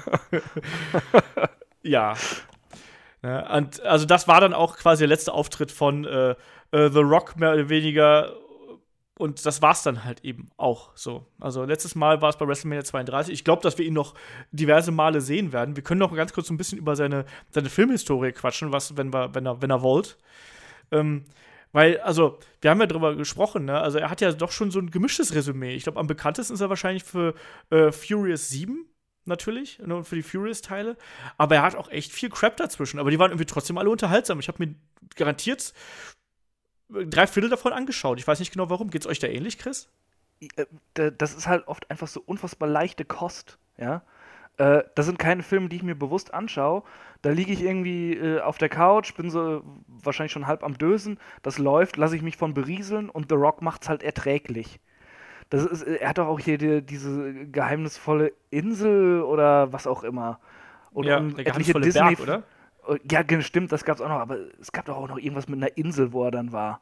ja. 1.83 2.15
Ne? 3.23 3.49
Und 3.55 3.81
also 3.83 4.05
das 4.05 4.29
war 4.29 4.41
dann 4.41 4.53
auch 4.53 4.77
quasi 4.77 5.03
der 5.03 5.09
letzte 5.09 5.33
Auftritt 5.33 5.73
von 5.73 6.05
äh, 6.05 6.35
äh, 6.73 6.91
The 6.91 7.01
Rock 7.01 7.37
mehr 7.37 7.53
oder 7.53 7.69
weniger. 7.69 8.33
Und 9.19 9.47
das 9.47 9.63
war's 9.63 9.83
dann 9.83 10.05
halt 10.05 10.25
eben 10.25 10.51
auch 10.59 10.91
so. 10.95 11.27
Also 11.41 11.65
letztes 11.65 11.95
Mal 11.95 12.21
war 12.21 12.29
es 12.29 12.37
bei 12.37 12.47
WrestleMania 12.47 12.85
32. 12.85 13.33
Ich 13.33 13.45
glaube, 13.45 13.63
dass 13.63 13.79
wir 13.79 13.87
ihn 13.87 13.95
noch 13.95 14.15
diverse 14.53 14.93
Male 14.93 15.23
sehen 15.23 15.53
werden. 15.53 15.75
Wir 15.75 15.83
können 15.83 16.01
noch 16.01 16.15
ganz 16.15 16.35
kurz 16.35 16.51
ein 16.51 16.59
bisschen 16.59 16.79
über 16.79 16.97
seine, 16.97 17.25
seine 17.51 17.71
Filmhistorie 17.71 18.33
quatschen, 18.33 18.73
was, 18.73 18.97
wenn, 18.97 19.13
wir, 19.15 19.35
wenn, 19.35 19.47
er, 19.47 19.63
wenn 19.63 19.71
er 19.71 19.81
wollt. 19.81 20.19
Ähm, 20.91 21.25
weil, 21.73 21.99
also, 22.01 22.39
wir 22.61 22.71
haben 22.71 22.81
ja 22.81 22.87
drüber 22.87 23.17
gesprochen, 23.17 23.65
ne? 23.65 23.81
Also, 23.81 23.99
er 23.99 24.11
hat 24.11 24.21
ja 24.21 24.33
doch 24.33 24.51
schon 24.51 24.71
so 24.71 24.79
ein 24.79 24.91
gemischtes 24.91 25.35
Resümee. 25.35 25.75
Ich 25.75 25.85
glaube, 25.85 25.99
am 25.99 26.07
bekanntesten 26.07 26.55
ist 26.55 26.61
er 26.61 26.71
wahrscheinlich 26.71 27.05
für 27.05 27.35
äh, 27.71 27.93
Furious 27.93 28.49
7 28.51 28.87
natürlich, 29.27 29.79
ne, 29.81 30.05
für 30.05 30.17
die 30.17 30.23
Furious-Teile. 30.23 30.97
Aber 31.37 31.57
er 31.57 31.63
hat 31.63 31.75
auch 31.75 31.91
echt 31.91 32.13
viel 32.13 32.31
Crap 32.31 32.57
dazwischen. 32.57 32.99
Aber 32.99 33.11
die 33.11 33.19
waren 33.19 33.31
irgendwie 33.31 33.47
trotzdem 33.47 33.79
alle 33.79 33.91
unterhaltsam. 33.91 34.41
Ich 34.41 34.49
habe 34.49 34.65
mir 34.65 34.75
garantiert 35.17 35.73
drei 36.89 37.27
Viertel 37.27 37.51
davon 37.51 37.73
angeschaut. 37.73 38.19
Ich 38.19 38.27
weiß 38.27 38.39
nicht 38.39 38.53
genau 38.53 38.71
warum. 38.71 38.91
Geht's 38.91 39.07
euch 39.07 39.19
da 39.19 39.27
ähnlich, 39.27 39.59
Chris? 39.59 39.89
Äh, 40.57 41.13
das 41.17 41.35
ist 41.35 41.47
halt 41.47 41.67
oft 41.69 41.91
einfach 41.91 42.09
so 42.09 42.23
unfassbar 42.25 42.69
leichte 42.69 43.05
Kost, 43.05 43.59
ja. 43.79 44.03
Äh, 44.59 44.85
das 44.95 45.07
sind 45.07 45.19
keine 45.19 45.43
Filme, 45.43 45.69
die 45.69 45.77
ich 45.77 45.83
mir 45.83 45.95
bewusst 45.95 46.33
anschaue. 46.33 46.83
Da 47.23 47.31
liege 47.31 47.53
ich 47.53 47.63
irgendwie 47.63 48.15
äh, 48.15 48.41
auf 48.41 48.59
der 48.59 48.69
Couch, 48.69 49.15
bin 49.15 49.31
so 49.31 49.63
wahrscheinlich 49.87 50.33
schon 50.33 50.47
halb 50.47 50.63
am 50.63 50.79
Dösen, 50.79 51.19
das 51.43 51.59
läuft, 51.59 51.97
lasse 51.97 52.17
ich 52.17 52.23
mich 52.23 52.37
von 52.37 52.55
berieseln 52.55 53.11
und 53.11 53.29
The 53.29 53.35
Rock 53.35 53.63
macht's 53.63 53.89
halt 53.89 54.03
erträglich. 54.03 54.81
Das 55.51 55.65
ist, 55.65 55.83
er 55.83 56.09
hat 56.09 56.19
doch 56.19 56.27
auch 56.27 56.41
hier 56.41 56.59
die, 56.59 56.83
diese 56.83 57.47
geheimnisvolle 57.47 58.33
Insel 58.51 59.23
oder 59.23 59.73
was 59.73 59.87
auch 59.87 60.03
immer. 60.03 60.41
Und, 60.91 61.07
ja, 61.07 61.21
der 61.21 61.45
geheimnisvolle 61.45 61.85
Disney 61.85 62.17
Berg, 62.17 62.21
oder? 62.21 62.43
Oh, 62.87 62.97
ja, 63.11 63.23
stimmt, 63.43 63.73
das 63.73 63.85
gab's 63.85 64.01
auch 64.01 64.09
noch, 64.09 64.21
aber 64.21 64.39
es 64.61 64.73
gab 64.73 64.85
doch 64.87 64.97
auch 64.97 65.09
noch 65.09 65.19
irgendwas 65.19 65.49
mit 65.49 65.59
einer 65.59 65.77
Insel, 65.77 66.13
wo 66.13 66.25
er 66.25 66.31
dann 66.31 66.53
war. 66.53 66.81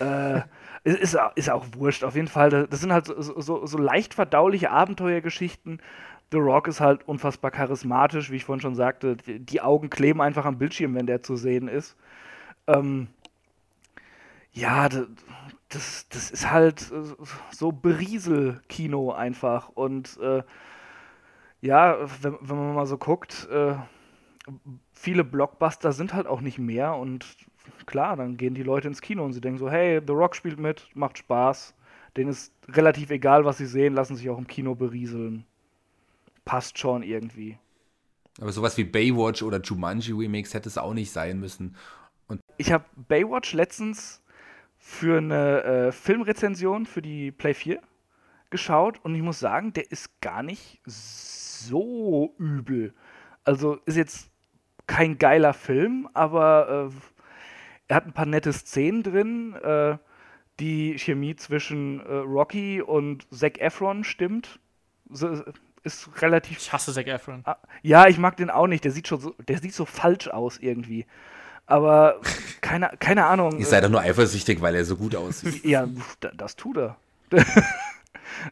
äh, 0.00 0.42
ist, 0.84 1.16
ist 1.34 1.50
auch 1.50 1.66
wurscht, 1.76 2.04
auf 2.04 2.14
jeden 2.14 2.28
Fall. 2.28 2.66
Das 2.68 2.80
sind 2.80 2.92
halt 2.92 3.06
so, 3.06 3.40
so, 3.40 3.66
so 3.66 3.78
leicht 3.78 4.14
verdauliche 4.14 4.70
Abenteuergeschichten. 4.70 5.80
The 6.30 6.38
Rock 6.38 6.68
ist 6.68 6.80
halt 6.80 7.06
unfassbar 7.08 7.50
charismatisch, 7.50 8.30
wie 8.30 8.36
ich 8.36 8.44
vorhin 8.44 8.60
schon 8.60 8.74
sagte. 8.74 9.16
Die, 9.16 9.38
die 9.38 9.60
Augen 9.60 9.90
kleben 9.90 10.20
einfach 10.20 10.44
am 10.44 10.58
Bildschirm, 10.58 10.94
wenn 10.94 11.06
der 11.06 11.22
zu 11.22 11.36
sehen 11.36 11.68
ist. 11.68 11.96
Ähm, 12.66 13.08
ja, 14.52 14.88
das, 14.88 16.08
das 16.08 16.30
ist 16.30 16.50
halt 16.50 16.92
so 17.50 17.72
Berieselkino 17.72 19.12
einfach. 19.12 19.68
Und 19.70 20.18
äh, 20.18 20.42
ja, 21.60 21.98
wenn, 22.22 22.36
wenn, 22.40 22.56
man 22.56 22.74
mal 22.74 22.86
so 22.86 22.98
guckt, 22.98 23.48
äh, 23.50 23.74
viele 25.04 25.22
Blockbuster 25.22 25.92
sind 25.92 26.14
halt 26.14 26.26
auch 26.26 26.40
nicht 26.40 26.58
mehr. 26.58 26.96
Und 26.96 27.36
klar, 27.86 28.16
dann 28.16 28.36
gehen 28.36 28.54
die 28.54 28.62
Leute 28.62 28.88
ins 28.88 29.02
Kino 29.02 29.24
und 29.24 29.34
sie 29.34 29.40
denken 29.40 29.58
so, 29.58 29.70
hey, 29.70 30.00
The 30.04 30.12
Rock 30.12 30.34
spielt 30.34 30.58
mit, 30.58 30.88
macht 30.94 31.18
Spaß. 31.18 31.74
Denen 32.16 32.30
ist 32.30 32.52
relativ 32.68 33.10
egal, 33.10 33.44
was 33.44 33.58
sie 33.58 33.66
sehen, 33.66 33.94
lassen 33.94 34.16
sich 34.16 34.30
auch 34.30 34.38
im 34.38 34.46
Kino 34.46 34.74
berieseln. 34.74 35.44
Passt 36.44 36.78
schon 36.78 37.02
irgendwie. 37.02 37.58
Aber 38.40 38.50
sowas 38.50 38.76
wie 38.78 38.84
Baywatch 38.84 39.42
oder 39.42 39.60
Jumanji 39.60 40.12
Remix 40.12 40.54
hätte 40.54 40.68
es 40.68 40.78
auch 40.78 40.94
nicht 40.94 41.12
sein 41.12 41.38
müssen. 41.38 41.76
Und 42.26 42.40
ich 42.56 42.72
habe 42.72 42.84
Baywatch 42.96 43.52
letztens 43.52 44.22
für 44.78 45.18
eine 45.18 45.62
äh, 45.62 45.92
Filmrezension 45.92 46.86
für 46.86 47.02
die 47.02 47.30
Play 47.30 47.54
4 47.54 47.80
geschaut 48.50 49.00
und 49.02 49.14
ich 49.14 49.22
muss 49.22 49.38
sagen, 49.38 49.72
der 49.72 49.90
ist 49.90 50.20
gar 50.20 50.42
nicht 50.42 50.80
so 50.86 52.34
übel. 52.38 52.94
Also 53.44 53.76
ist 53.86 53.96
jetzt 53.96 54.30
kein 54.86 55.18
geiler 55.18 55.54
Film, 55.54 56.08
aber 56.14 56.90
äh, 56.90 56.94
er 57.88 57.96
hat 57.96 58.06
ein 58.06 58.12
paar 58.12 58.26
nette 58.26 58.52
Szenen 58.52 59.02
drin. 59.02 59.54
Äh, 59.62 59.98
die 60.60 60.98
Chemie 60.98 61.34
zwischen 61.36 62.00
äh, 62.00 62.14
Rocky 62.14 62.80
und 62.80 63.26
Zac 63.32 63.58
Efron 63.58 64.04
stimmt. 64.04 64.60
So, 65.10 65.42
ist 65.82 66.08
relativ. 66.22 66.58
Ich 66.58 66.72
hasse 66.72 66.92
Zac 66.92 67.06
Efron. 67.06 67.42
Ah, 67.44 67.56
ja, 67.82 68.06
ich 68.06 68.18
mag 68.18 68.36
den 68.36 68.50
auch 68.50 68.66
nicht. 68.66 68.84
Der 68.84 68.92
sieht 68.92 69.08
schon 69.08 69.20
so, 69.20 69.34
der 69.48 69.58
sieht 69.58 69.74
so 69.74 69.84
falsch 69.84 70.28
aus 70.28 70.58
irgendwie. 70.58 71.06
Aber 71.66 72.20
keine, 72.60 72.90
keine 72.98 73.26
Ahnung. 73.26 73.58
Ich 73.58 73.68
sei 73.68 73.80
doch 73.80 73.88
nur 73.88 74.00
eifersüchtig, 74.00 74.60
weil 74.60 74.74
er 74.74 74.84
so 74.84 74.96
gut 74.96 75.16
aussieht. 75.16 75.64
ja, 75.64 75.86
das 76.34 76.56
tut 76.56 76.76
er. 76.76 76.96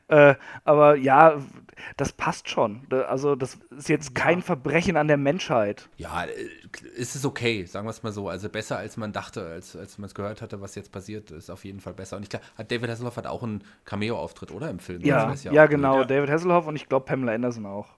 äh, 0.09 0.35
aber 0.65 0.97
ja, 0.97 1.41
das 1.97 2.13
passt 2.13 2.49
schon. 2.49 2.87
Also, 3.09 3.35
das 3.35 3.59
ist 3.77 3.89
jetzt 3.89 4.15
kein 4.15 4.39
ja. 4.39 4.45
Verbrechen 4.45 4.97
an 4.97 5.09
der 5.09 5.17
Menschheit. 5.17 5.89
Ja, 5.97 6.25
äh, 6.25 6.31
ist 6.97 7.17
es 7.17 7.25
okay, 7.25 7.65
sagen 7.65 7.87
wir 7.87 7.91
es 7.91 8.03
mal 8.03 8.13
so. 8.13 8.29
Also 8.29 8.49
besser, 8.49 8.79
als 8.79 8.97
man 8.97 9.13
dachte, 9.13 9.47
als, 9.47 9.77
als 9.77 9.99
man 9.99 10.07
es 10.07 10.15
gehört 10.15 10.43
hatte, 10.43 10.61
was 10.61 10.75
jetzt 10.75 10.93
passiert, 10.93 11.31
ist 11.31 11.51
auf 11.51 11.65
jeden 11.65 11.81
Fall 11.81 11.95
besser. 11.95 12.17
Und 12.17 12.23
ich 12.23 12.29
glaube, 12.29 12.45
David 12.69 12.91
Hasselhoff 12.91 13.17
hat 13.17 13.27
auch 13.27 13.43
einen 13.43 13.65
Cameo-Auftritt, 13.85 14.51
oder? 14.53 14.71
Im 14.71 14.79
Film. 14.79 15.03
Ja, 15.03 15.33
ja, 15.35 15.53
ja 15.53 15.67
genau. 15.67 16.05
David 16.05 16.31
Hasselhoff 16.31 16.67
und 16.67 16.77
ich 16.77 16.89
glaube 16.89 17.07
Pamela 17.07 17.33
Anderson 17.33 17.67
auch 17.67 17.89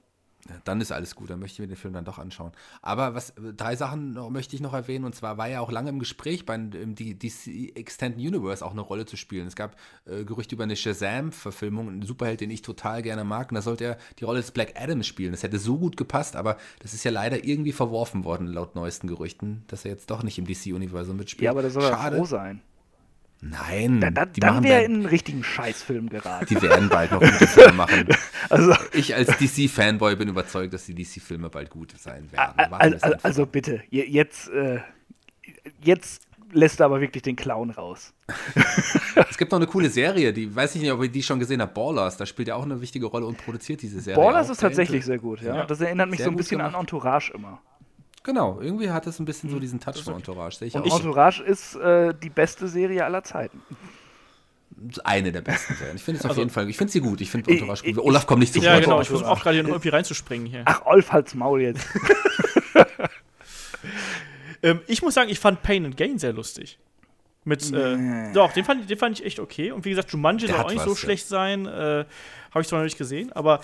dann 0.64 0.80
ist 0.80 0.92
alles 0.92 1.14
gut, 1.14 1.30
dann 1.30 1.38
möchte 1.38 1.54
ich 1.54 1.60
mir 1.60 1.74
den 1.74 1.76
Film 1.76 1.94
dann 1.94 2.04
doch 2.04 2.18
anschauen. 2.18 2.52
Aber 2.82 3.14
was, 3.14 3.32
drei 3.56 3.76
Sachen 3.76 4.14
möchte 4.30 4.54
ich 4.54 4.62
noch 4.62 4.74
erwähnen, 4.74 5.04
und 5.04 5.14
zwar 5.14 5.38
war 5.38 5.48
ja 5.48 5.60
auch 5.60 5.70
lange 5.70 5.88
im 5.88 5.98
Gespräch, 5.98 6.44
bei 6.44 6.56
die 6.58 7.18
DC 7.18 7.76
Extended 7.76 8.18
Universe 8.18 8.64
auch 8.64 8.72
eine 8.72 8.82
Rolle 8.82 9.06
zu 9.06 9.16
spielen. 9.16 9.46
Es 9.46 9.56
gab 9.56 9.76
äh, 10.04 10.24
Gerüchte 10.24 10.54
über 10.54 10.64
eine 10.64 10.76
Shazam-Verfilmung, 10.76 11.88
einen 11.88 12.02
Superheld, 12.02 12.40
den 12.40 12.50
ich 12.50 12.62
total 12.62 13.02
gerne 13.02 13.24
mag, 13.24 13.50
und 13.50 13.54
da 13.54 13.62
sollte 13.62 13.84
er 13.84 13.98
die 14.18 14.24
Rolle 14.24 14.40
des 14.40 14.50
Black 14.50 14.74
Adam 14.76 15.02
spielen. 15.02 15.32
Das 15.32 15.42
hätte 15.42 15.58
so 15.58 15.78
gut 15.78 15.96
gepasst, 15.96 16.36
aber 16.36 16.58
das 16.80 16.92
ist 16.92 17.04
ja 17.04 17.10
leider 17.10 17.44
irgendwie 17.44 17.72
verworfen 17.72 18.24
worden, 18.24 18.46
laut 18.46 18.74
neuesten 18.74 19.06
Gerüchten, 19.06 19.64
dass 19.68 19.84
er 19.84 19.92
jetzt 19.92 20.10
doch 20.10 20.22
nicht 20.22 20.38
im 20.38 20.46
DC-Universum 20.46 21.16
mitspielt. 21.16 21.44
Ja, 21.44 21.50
aber 21.50 21.62
das 21.62 21.72
soll 21.72 21.82
Schade. 21.82 22.16
froh 22.16 22.26
sein. 22.26 22.60
Nein, 23.50 24.00
da, 24.00 24.10
da, 24.10 24.24
dann 24.24 24.64
wäre 24.64 24.84
in 24.84 24.94
einen 24.94 25.06
richtigen 25.06 25.44
Scheißfilm 25.44 26.08
geraten. 26.08 26.46
Die 26.46 26.62
werden 26.62 26.88
bald 26.88 27.12
noch 27.12 27.20
gute 27.20 27.46
Filme 27.46 27.72
machen. 27.72 28.08
also, 28.48 28.74
ich 28.92 29.14
als 29.14 29.36
DC-Fanboy 29.36 30.16
bin 30.16 30.28
überzeugt, 30.28 30.72
dass 30.72 30.86
die 30.86 30.94
DC-Filme 30.94 31.50
bald 31.50 31.68
gut 31.68 31.94
sein 31.98 32.30
werden. 32.32 32.72
Also, 32.72 32.96
also, 33.00 33.16
also, 33.22 33.46
bitte, 33.46 33.82
jetzt, 33.90 34.48
äh, 34.48 34.80
jetzt 35.82 36.22
lässt 36.52 36.80
er 36.80 36.86
aber 36.86 37.00
wirklich 37.00 37.22
den 37.22 37.36
Clown 37.36 37.70
raus. 37.70 38.14
es 39.28 39.36
gibt 39.36 39.52
noch 39.52 39.58
eine 39.58 39.66
coole 39.66 39.90
Serie, 39.90 40.32
die 40.32 40.54
weiß 40.54 40.76
ich 40.76 40.82
nicht, 40.82 40.92
ob 40.92 41.02
ihr 41.02 41.10
die 41.10 41.22
schon 41.22 41.38
gesehen 41.38 41.60
habt, 41.60 41.74
Ballers. 41.74 42.16
Da 42.16 42.24
spielt 42.24 42.48
er 42.48 42.56
auch 42.56 42.62
eine 42.62 42.80
wichtige 42.80 43.06
Rolle 43.06 43.26
und 43.26 43.36
produziert 43.36 43.82
diese 43.82 44.00
Serie. 44.00 44.22
Ballers 44.22 44.48
ist 44.48 44.60
tatsächlich 44.60 45.04
sehr 45.04 45.18
gut, 45.18 45.42
ja. 45.42 45.56
ja. 45.56 45.66
Das 45.66 45.80
erinnert 45.80 46.08
mich 46.08 46.22
so 46.22 46.30
ein 46.30 46.36
bisschen 46.36 46.60
an 46.60 46.74
Entourage 46.74 47.32
immer. 47.34 47.60
Genau, 48.24 48.58
irgendwie 48.60 48.90
hat 48.90 49.06
es 49.06 49.18
ein 49.20 49.26
bisschen 49.26 49.50
so 49.50 49.56
mhm. 49.56 49.60
diesen 49.60 49.80
Touch 49.80 50.02
von 50.02 50.14
Entourage. 50.14 50.64
Ich 50.64 50.74
und 50.74 50.90
auch. 50.90 50.98
Entourage 50.98 51.42
ist 51.42 51.76
äh, 51.76 52.14
die 52.14 52.30
beste 52.30 52.68
Serie 52.68 53.04
aller 53.04 53.22
Zeiten. 53.22 53.60
Eine 55.04 55.30
der 55.30 55.42
besten 55.42 55.74
Serien. 55.74 55.96
Ich 55.96 56.02
finde 56.02 56.20
es 56.20 56.24
auf 56.24 56.30
also, 56.30 56.40
jeden 56.40 56.50
Fall, 56.50 56.68
ich 56.68 56.76
finde 56.76 56.90
sie 56.90 57.00
gut. 57.00 57.20
Ich 57.20 57.30
finde 57.30 57.50
Entourage 57.50 57.84
gut. 57.84 57.98
Olaf 57.98 58.26
kommt 58.26 58.40
nicht 58.40 58.54
zu 58.54 58.60
Ja, 58.60 58.80
genau, 58.80 59.00
ich 59.02 59.08
versuche 59.08 59.28
auch 59.28 59.40
gerade 59.40 59.58
irgendwie 59.58 59.90
reinzuspringen 59.90 60.46
hier. 60.46 60.62
Ach, 60.64 60.86
Olf, 60.86 61.12
halt's 61.12 61.34
Maul 61.34 61.60
jetzt. 61.60 61.86
ähm, 64.62 64.80
ich 64.86 65.02
muss 65.02 65.12
sagen, 65.12 65.28
ich 65.28 65.38
fand 65.38 65.62
Pain 65.62 65.84
and 65.84 65.96
Gain 65.96 66.18
sehr 66.18 66.32
lustig. 66.32 66.78
Mit, 67.44 67.70
äh, 67.74 68.32
doch, 68.32 68.52
den 68.52 68.64
fand, 68.64 68.88
den 68.88 68.96
fand 68.96 69.20
ich 69.20 69.26
echt 69.26 69.38
okay. 69.38 69.70
Und 69.70 69.84
wie 69.84 69.90
gesagt, 69.90 70.10
Jumanji 70.12 70.48
soll 70.48 70.56
auch 70.56 70.70
nicht 70.70 70.78
was, 70.78 70.84
so 70.84 70.90
ja. 70.92 70.96
schlecht 70.96 71.28
sein. 71.28 71.66
Äh, 71.66 72.06
Habe 72.50 72.62
ich 72.62 72.68
zwar 72.68 72.78
noch 72.78 72.84
nicht 72.84 72.96
gesehen, 72.96 73.32
aber 73.32 73.60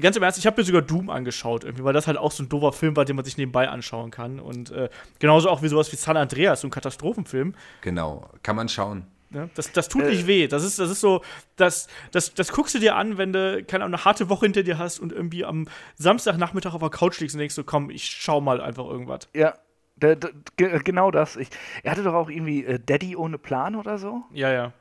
ganz 0.00 0.16
im 0.16 0.22
Ernst, 0.22 0.38
ich 0.38 0.46
habe 0.46 0.60
mir 0.60 0.64
sogar 0.64 0.82
Doom 0.82 1.10
angeschaut, 1.10 1.64
irgendwie, 1.64 1.84
weil 1.84 1.92
das 1.92 2.06
halt 2.06 2.16
auch 2.16 2.32
so 2.32 2.42
ein 2.42 2.48
doofer 2.48 2.72
Film 2.72 2.96
war, 2.96 3.04
den 3.04 3.16
man 3.16 3.24
sich 3.24 3.36
nebenbei 3.36 3.68
anschauen 3.68 4.10
kann. 4.10 4.40
Und 4.40 4.70
äh, 4.70 4.88
genauso 5.18 5.50
auch 5.50 5.62
wie 5.62 5.68
sowas 5.68 5.92
wie 5.92 5.96
San 5.96 6.16
Andreas, 6.16 6.60
so 6.60 6.68
ein 6.68 6.70
Katastrophenfilm. 6.70 7.54
Genau, 7.80 8.28
kann 8.42 8.56
man 8.56 8.68
schauen. 8.68 9.06
Ja, 9.30 9.48
das, 9.54 9.72
das 9.72 9.88
tut 9.88 10.04
äh, 10.04 10.10
nicht 10.10 10.26
weh. 10.26 10.46
Das 10.46 10.64
ist, 10.64 10.78
das 10.78 10.90
ist 10.90 11.00
so, 11.00 11.22
das, 11.56 11.88
das, 12.12 12.32
das 12.32 12.50
guckst 12.50 12.74
du 12.74 12.78
dir 12.78 12.96
an, 12.96 13.18
wenn 13.18 13.32
du 13.32 13.62
keine 13.64 13.84
Ahnung, 13.84 13.96
eine 13.96 14.04
harte 14.04 14.28
Woche 14.30 14.46
hinter 14.46 14.62
dir 14.62 14.78
hast 14.78 14.98
und 15.00 15.12
irgendwie 15.12 15.44
am 15.44 15.68
Samstagnachmittag 15.96 16.72
auf 16.72 16.80
der 16.80 16.90
Couch 16.90 17.20
liegst 17.20 17.34
und 17.34 17.40
denkst 17.40 17.54
so, 17.54 17.64
komm, 17.64 17.90
ich 17.90 18.06
schau 18.06 18.40
mal 18.40 18.60
einfach 18.60 18.86
irgendwas. 18.86 19.28
Ja, 19.34 19.54
da, 19.96 20.14
da, 20.14 20.28
genau 20.56 21.10
das. 21.10 21.36
Ich, 21.36 21.48
er 21.82 21.92
hatte 21.92 22.02
doch 22.02 22.14
auch 22.14 22.30
irgendwie 22.30 22.64
äh, 22.64 22.78
Daddy 22.78 23.16
ohne 23.16 23.36
Plan 23.38 23.76
oder 23.76 23.98
so. 23.98 24.22
Ja, 24.32 24.50
ja. 24.50 24.72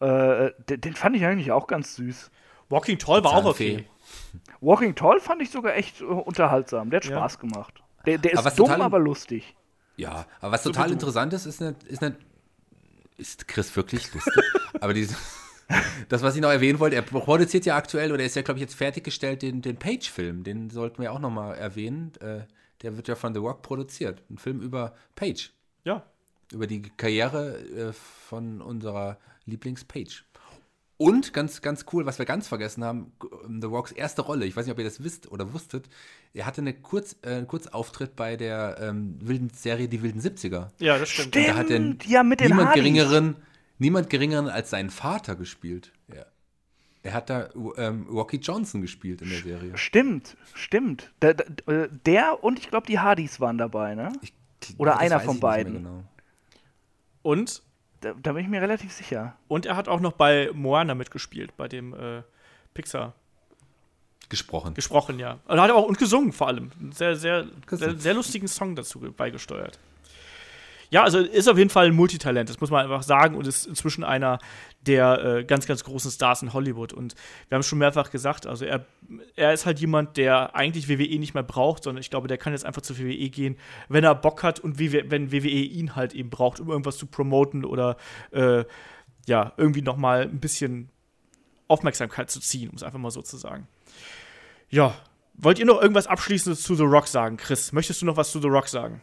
Äh, 0.00 0.52
den, 0.68 0.80
den, 0.80 0.94
fand 0.94 1.16
ich 1.16 1.24
eigentlich 1.24 1.50
auch 1.50 1.66
ganz 1.66 1.96
süß. 1.96 2.30
Walking 2.68 2.98
Tall 2.98 3.24
war 3.24 3.32
auch 3.32 3.44
okay. 3.44 3.86
Walking 4.60 4.94
Tall 4.94 5.20
fand 5.20 5.42
ich 5.42 5.50
sogar 5.50 5.74
echt 5.74 6.02
uh, 6.02 6.20
unterhaltsam. 6.20 6.90
Der 6.90 6.98
hat 6.98 7.06
ja. 7.06 7.16
Spaß 7.16 7.38
gemacht. 7.38 7.82
Der, 8.06 8.18
der 8.18 8.32
ist 8.32 8.38
aber 8.38 8.50
dumm, 8.50 8.70
aber 8.70 8.98
lustig. 8.98 9.56
Ja, 9.96 10.26
aber 10.40 10.52
was 10.52 10.62
total 10.62 10.90
interessant 10.90 11.32
ist, 11.32 11.46
ist, 11.46 11.60
eine, 11.60 11.74
ist, 11.86 12.02
eine, 12.02 12.16
ist 13.18 13.46
Chris 13.48 13.74
wirklich 13.76 14.12
lustig? 14.14 14.42
aber 14.80 14.94
diese, 14.94 15.14
das, 16.08 16.22
was 16.22 16.34
ich 16.34 16.40
noch 16.40 16.50
erwähnen 16.50 16.78
wollte, 16.78 16.96
er 16.96 17.02
produziert 17.02 17.66
ja 17.66 17.76
aktuell, 17.76 18.12
oder 18.12 18.24
ist 18.24 18.36
ja, 18.36 18.42
glaube 18.42 18.58
ich, 18.58 18.62
jetzt 18.62 18.74
fertiggestellt, 18.74 19.42
den, 19.42 19.62
den 19.62 19.76
Page-Film. 19.76 20.42
Den 20.42 20.70
sollten 20.70 21.02
wir 21.02 21.12
auch 21.12 21.18
noch 21.18 21.30
mal 21.30 21.54
erwähnen. 21.54 22.12
Äh, 22.20 22.40
der 22.82 22.96
wird 22.96 23.08
ja 23.08 23.14
von 23.14 23.34
The 23.34 23.40
Rock 23.40 23.62
produziert. 23.62 24.22
Ein 24.30 24.38
Film 24.38 24.60
über 24.60 24.94
Page. 25.14 25.52
Ja. 25.84 26.02
Über 26.52 26.66
die 26.66 26.82
Karriere 26.82 27.58
äh, 27.58 27.92
von 27.92 28.60
unserer 28.60 29.18
Lieblings-Page. 29.44 30.24
Und 31.00 31.32
ganz, 31.32 31.62
ganz 31.62 31.86
cool, 31.94 32.04
was 32.04 32.18
wir 32.18 32.26
ganz 32.26 32.46
vergessen 32.46 32.84
haben, 32.84 33.12
The 33.48 33.66
Rocks 33.66 33.90
erste 33.90 34.20
Rolle, 34.20 34.44
ich 34.44 34.54
weiß 34.54 34.66
nicht, 34.66 34.72
ob 34.74 34.78
ihr 34.78 34.84
das 34.84 35.02
wisst 35.02 35.32
oder 35.32 35.54
wusstet, 35.54 35.88
er 36.34 36.44
hatte 36.44 36.60
eine 36.60 36.74
Kurz, 36.74 37.16
äh, 37.22 37.42
Kurzauftritt 37.46 38.16
bei 38.16 38.36
der 38.36 38.76
ähm, 38.82 39.16
wilden 39.18 39.48
Serie 39.48 39.88
Die 39.88 40.02
wilden 40.02 40.20
70er. 40.20 40.68
Ja, 40.78 40.98
das 40.98 41.08
stimmt. 41.08 41.28
stimmt. 41.28 41.48
Da 41.48 41.54
hat 41.56 41.70
er 41.70 41.94
ja, 42.04 42.22
mit 42.22 42.40
den 42.40 42.48
niemand 42.48 42.68
Hardys. 42.68 42.82
geringeren, 42.82 43.36
niemand 43.78 44.10
geringeren 44.10 44.48
als 44.50 44.68
seinen 44.68 44.90
Vater 44.90 45.36
gespielt. 45.36 45.90
Ja. 46.14 46.26
Er 47.02 47.14
hat 47.14 47.30
da 47.30 47.48
ähm, 47.78 48.06
Rocky 48.10 48.36
Johnson 48.36 48.82
gespielt 48.82 49.22
in 49.22 49.30
der 49.30 49.40
Serie. 49.40 49.78
Stimmt, 49.78 50.36
stimmt. 50.52 51.10
Der, 51.22 51.32
der, 51.32 51.88
der 51.88 52.44
und 52.44 52.58
ich 52.58 52.68
glaube, 52.68 52.86
die 52.86 52.98
Hardys 52.98 53.40
waren 53.40 53.56
dabei, 53.56 53.94
ne? 53.94 54.12
Ich, 54.20 54.34
Oder 54.76 54.98
einer 54.98 55.18
von 55.20 55.40
beiden. 55.40 55.72
Genau. 55.76 56.04
Und, 57.22 57.62
Da, 58.00 58.14
da 58.14 58.32
bin 58.32 58.44
ich 58.44 58.50
mir 58.50 58.62
relativ 58.62 58.92
sicher. 58.92 59.36
und 59.48 59.66
er 59.66 59.76
hat 59.76 59.88
auch 59.88 60.00
noch 60.00 60.12
bei 60.12 60.50
Moana 60.54 60.94
mitgespielt, 60.94 61.56
bei 61.56 61.68
dem 61.68 61.94
äh, 61.94 62.22
Pixar. 62.74 63.14
Gesprochen. 64.28 64.74
Gesprochen, 64.74 65.18
ja. 65.18 65.40
Und 65.46 65.60
hat 65.60 65.70
auch 65.70 65.84
und 65.84 65.98
gesungen 65.98 66.32
vor 66.32 66.46
allem. 66.46 66.70
Einen 66.78 66.92
Sehr, 66.92 67.16
sehr, 67.16 67.46
sehr, 67.68 67.98
sehr 67.98 68.14
lustigen 68.14 68.46
Song 68.46 68.76
dazu 68.76 69.00
beigesteuert. 69.00 69.78
Ja, 70.90 71.04
also 71.04 71.18
ist 71.18 71.48
auf 71.48 71.56
jeden 71.56 71.70
Fall 71.70 71.86
ein 71.86 71.94
Multitalent, 71.94 72.50
das 72.50 72.60
muss 72.60 72.70
man 72.70 72.82
einfach 72.82 73.04
sagen, 73.04 73.36
und 73.36 73.46
ist 73.46 73.66
inzwischen 73.66 74.02
einer 74.02 74.38
der 74.86 75.24
äh, 75.24 75.44
ganz, 75.44 75.66
ganz 75.66 75.84
großen 75.84 76.10
Stars 76.10 76.42
in 76.42 76.52
Hollywood. 76.52 76.92
Und 76.92 77.14
wir 77.48 77.54
haben 77.54 77.60
es 77.60 77.68
schon 77.68 77.78
mehrfach 77.78 78.10
gesagt, 78.10 78.46
also 78.46 78.64
er, 78.64 78.84
er 79.36 79.52
ist 79.52 79.66
halt 79.66 79.78
jemand, 79.78 80.16
der 80.16 80.56
eigentlich 80.56 80.88
WWE 80.88 81.18
nicht 81.20 81.34
mehr 81.34 81.44
braucht, 81.44 81.84
sondern 81.84 82.00
ich 82.00 82.10
glaube, 82.10 82.26
der 82.26 82.38
kann 82.38 82.52
jetzt 82.52 82.64
einfach 82.64 82.82
zur 82.82 82.98
WWE 82.98 83.30
gehen, 83.30 83.56
wenn 83.88 84.02
er 84.02 84.16
Bock 84.16 84.42
hat 84.42 84.58
und 84.58 84.80
WWE, 84.80 85.10
wenn 85.10 85.30
WWE 85.30 85.48
ihn 85.48 85.94
halt 85.94 86.12
eben 86.12 86.28
braucht, 86.28 86.58
um 86.58 86.68
irgendwas 86.68 86.98
zu 86.98 87.06
promoten 87.06 87.64
oder 87.64 87.96
äh, 88.32 88.64
ja, 89.26 89.52
irgendwie 89.56 89.82
noch 89.82 89.96
mal 89.96 90.22
ein 90.22 90.40
bisschen 90.40 90.90
Aufmerksamkeit 91.68 92.30
zu 92.30 92.40
ziehen, 92.40 92.68
um 92.68 92.74
es 92.74 92.82
einfach 92.82 92.98
mal 92.98 93.12
so 93.12 93.22
zu 93.22 93.36
sagen. 93.36 93.68
Ja, 94.70 94.96
wollt 95.34 95.60
ihr 95.60 95.66
noch 95.66 95.80
irgendwas 95.80 96.08
Abschließendes 96.08 96.62
zu 96.62 96.74
The 96.74 96.82
Rock 96.82 97.06
sagen, 97.06 97.36
Chris? 97.36 97.70
Möchtest 97.72 98.02
du 98.02 98.06
noch 98.06 98.16
was 98.16 98.32
zu 98.32 98.40
The 98.40 98.48
Rock 98.48 98.66
sagen? 98.66 99.02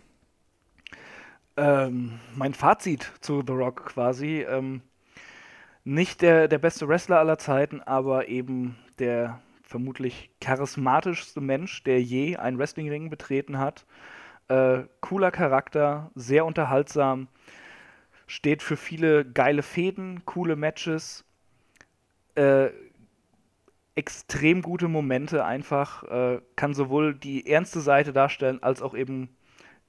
Ähm, 1.58 2.20
mein 2.36 2.54
Fazit 2.54 3.12
zu 3.20 3.44
The 3.46 3.54
Rock 3.54 3.88
quasi. 3.88 4.46
Ähm, 4.48 4.82
nicht 5.84 6.22
der, 6.22 6.48
der 6.48 6.60
beste 6.60 6.88
Wrestler 6.88 7.18
aller 7.20 7.40
Zeiten, 7.40 7.82
aber 7.82 8.28
eben 8.28 8.78
der 9.00 9.42
vermutlich 9.64 10.30
charismatischste 10.40 11.42
Mensch, 11.42 11.84
der 11.84 12.02
je 12.02 12.38
einen 12.38 12.60
Wrestlingring 12.60 13.10
betreten 13.10 13.58
hat. 13.58 13.86
Äh, 14.50 14.84
cooler 15.02 15.32
Charakter, 15.32 16.12
sehr 16.16 16.46
unterhaltsam, 16.46 17.28
steht 18.28 18.62
für 18.62 18.78
viele 18.78 19.26
geile 19.26 19.64
Fäden, 19.64 20.26
coole 20.26 20.56
Matches, 20.56 21.26
äh, 22.36 22.70
extrem 23.96 24.62
gute 24.62 24.88
Momente 24.88 25.44
einfach, 25.44 26.04
äh, 26.04 26.42
kann 26.56 26.74
sowohl 26.74 27.16
die 27.16 27.50
ernste 27.50 27.82
Seite 27.82 28.14
darstellen, 28.14 28.62
als 28.62 28.82
auch 28.82 28.94
eben 28.94 29.37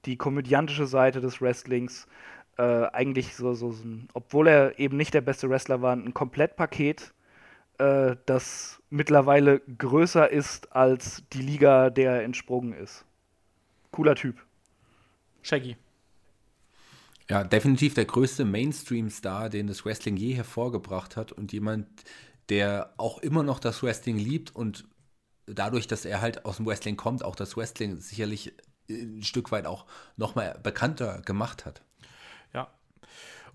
die 0.09 0.17
komödiantische 0.17 0.87
Seite 0.87 1.21
des 1.21 1.41
Wrestlings. 1.41 2.09
Äh, 2.57 2.87
eigentlich 2.87 3.37
so, 3.37 3.55
so, 3.55 3.71
so 3.71 3.85
obwohl 4.15 4.49
er 4.49 4.79
eben 4.79 4.97
nicht 4.97 5.15
der 5.15 5.21
beste 5.21 5.49
Wrestler 5.49 5.81
war, 5.81 5.95
ein 5.95 6.15
Komplettpaket, 6.15 7.13
äh, 7.79 8.17
das 8.27 8.83
mittlerweile 8.91 9.61
größer 9.61 10.29
ist 10.29 10.75
als 10.75 11.23
die 11.33 11.43
Liga, 11.43 11.91
der 11.91 12.15
er 12.15 12.23
entsprungen 12.25 12.73
ist. 12.73 13.05
Cooler 13.93 14.17
Typ. 14.17 14.37
Shaggy. 15.43 15.77
Ja, 17.31 17.45
definitiv 17.45 17.95
der 17.95 18.07
größte 18.07 18.45
Mainstream-Star, 18.45 19.51
den 19.51 19.67
das 19.67 19.85
Wrestling 19.85 20.17
je 20.17 20.33
hervorgebracht 20.33 21.17
hat 21.17 21.31
und 21.31 21.53
jemand, 21.53 21.87
der 22.49 22.95
auch 22.97 23.19
immer 23.19 23.43
noch 23.43 23.61
das 23.61 23.83
Wrestling 23.83 24.17
liebt 24.17 24.57
und 24.57 24.87
dadurch, 25.47 25.87
dass 25.87 26.07
er 26.07 26.23
halt 26.23 26.47
aus 26.47 26.57
dem 26.57 26.67
Wrestling 26.67 26.97
kommt, 26.97 27.23
auch 27.23 27.37
das 27.37 27.57
Wrestling 27.57 28.01
sicherlich 28.01 28.55
ein 28.89 29.23
Stück 29.23 29.53
weit 29.53 29.67
auch 29.67 29.87
nochmal 30.17 30.59
bekannter 30.63 31.21
gemacht 31.23 31.67
hat. 31.67 31.83
Ja. 32.55 32.69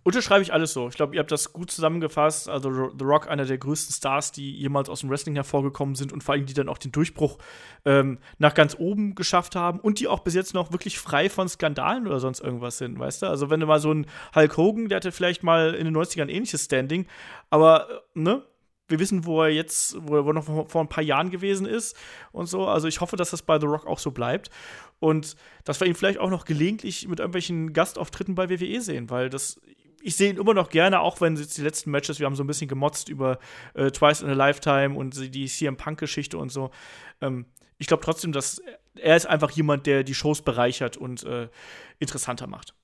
Unterschreibe 0.04 0.42
ich 0.42 0.52
alles 0.52 0.74
so. 0.74 0.90
Ich 0.90 0.96
glaube, 0.96 1.16
ihr 1.16 1.20
habt 1.20 1.32
das 1.32 1.54
gut 1.54 1.72
zusammengefasst. 1.72 2.50
Also 2.50 2.92
The 2.98 3.06
Rock, 3.06 3.30
einer 3.30 3.46
der 3.46 3.58
größten 3.58 3.96
Stars, 3.96 4.34
die 4.34 4.52
jemals 4.52 4.90
aus 4.90 5.00
dem 5.00 5.10
Wrestling 5.10 5.36
hervorgekommen 5.36 5.96
sind 5.96 6.12
und 6.12 6.24
vor 6.24 6.34
allem 6.36 6.46
die 6.46 6.54
dann 6.54 6.68
auch 6.68 6.78
den 6.78 6.92
Durchbruch 6.92 7.38
ähm, 7.86 8.20
nach 8.38 8.54
ganz 8.54 8.76
oben 8.78 9.16
geschafft 9.16 9.56
haben 9.56 9.80
und 9.80 10.00
die 10.00 10.10
auch 10.10 10.20
bis 10.20 10.34
jetzt 10.34 10.54
noch 10.54 10.74
wirklich 10.74 11.00
frei 11.00 11.30
von 11.30 11.48
Skandalen 11.48 12.06
oder 12.06 12.20
sonst 12.20 12.42
irgendwas 12.42 12.78
sind, 12.78 13.00
weißt 13.00 13.22
du? 13.22 13.28
Also 13.28 13.50
wenn 13.50 13.62
du 13.62 13.66
mal 13.66 13.80
so 13.80 13.94
ein 13.94 14.06
Hulk 14.36 14.58
Hogan, 14.58 14.90
der 14.90 14.98
hatte 14.98 15.14
vielleicht 15.14 15.42
mal 15.42 15.74
in 15.74 15.86
den 15.86 15.96
90ern 15.96 16.24
ein 16.24 16.30
ähnliches 16.30 16.66
Standing, 16.66 17.08
aber 17.50 17.90
äh, 17.90 18.20
ne? 18.20 18.44
Wir 18.88 19.00
wissen, 19.00 19.26
wo 19.26 19.42
er 19.42 19.50
jetzt, 19.50 19.96
wo 20.00 20.18
er 20.18 20.34
noch 20.34 20.46
vor, 20.70 20.82
ein 20.82 20.90
paar 20.90 21.04
Jahren 21.04 21.30
gewesen 21.30 21.66
ist 21.66 21.96
und 22.32 22.48
so. 22.48 22.68
Also 22.68 22.88
ich 22.88 23.02
hoffe, 23.02 23.16
dass 23.16 23.32
das 23.32 23.42
bei 23.42 23.60
The 23.60 23.66
Rock 23.66 23.88
auch 23.88 24.00
so 24.00 24.12
bleibt. 24.12 24.50
Und 25.00 25.36
dass 25.64 25.80
wir 25.80 25.88
ihn 25.88 25.96
vielleicht 25.96 26.20
auch 26.20 26.30
noch 26.30 26.46
gelegentlich 26.46 27.08
mit 27.08 27.20
irgendwelchen 27.20 27.74
Gastauftritten 27.74 28.36
bei 28.36 28.50
WWE 28.50 28.82
sehen, 28.82 29.10
weil 29.10 29.30
das 29.30 29.60
ich 30.06 30.18
sehe 30.18 30.30
ihn 30.30 30.38
immer 30.38 30.54
noch 30.54 30.70
gerne, 30.70 31.00
auch 31.00 31.22
wenn 31.22 31.38
jetzt 31.38 31.58
die 31.58 31.62
letzten 31.62 31.90
Matches, 31.90 32.20
wir 32.20 32.26
haben 32.26 32.36
so 32.36 32.44
ein 32.44 32.48
bisschen 32.48 32.68
gemotzt 32.68 33.08
über 33.08 33.40
äh, 33.74 33.90
Twice 33.90 34.22
in 34.22 34.30
a 34.30 34.34
Lifetime 34.34 34.96
und 34.98 35.34
die 35.34 35.46
CM 35.46 35.78
Punk-Geschichte 35.78 36.38
und 36.38 36.52
so. 36.52 36.72
Ähm, 37.22 37.46
ich 37.78 37.88
glaube 37.88 38.04
trotzdem, 38.04 38.34
dass 38.34 38.62
er 38.96 39.16
ist 39.16 39.26
einfach 39.26 39.52
jemand, 39.52 39.86
der 39.88 40.04
die 40.04 40.14
Shows 40.14 40.42
bereichert 40.42 40.98
und 40.98 41.24
äh, 41.24 41.48
interessanter 42.00 42.48
macht. 42.48 42.76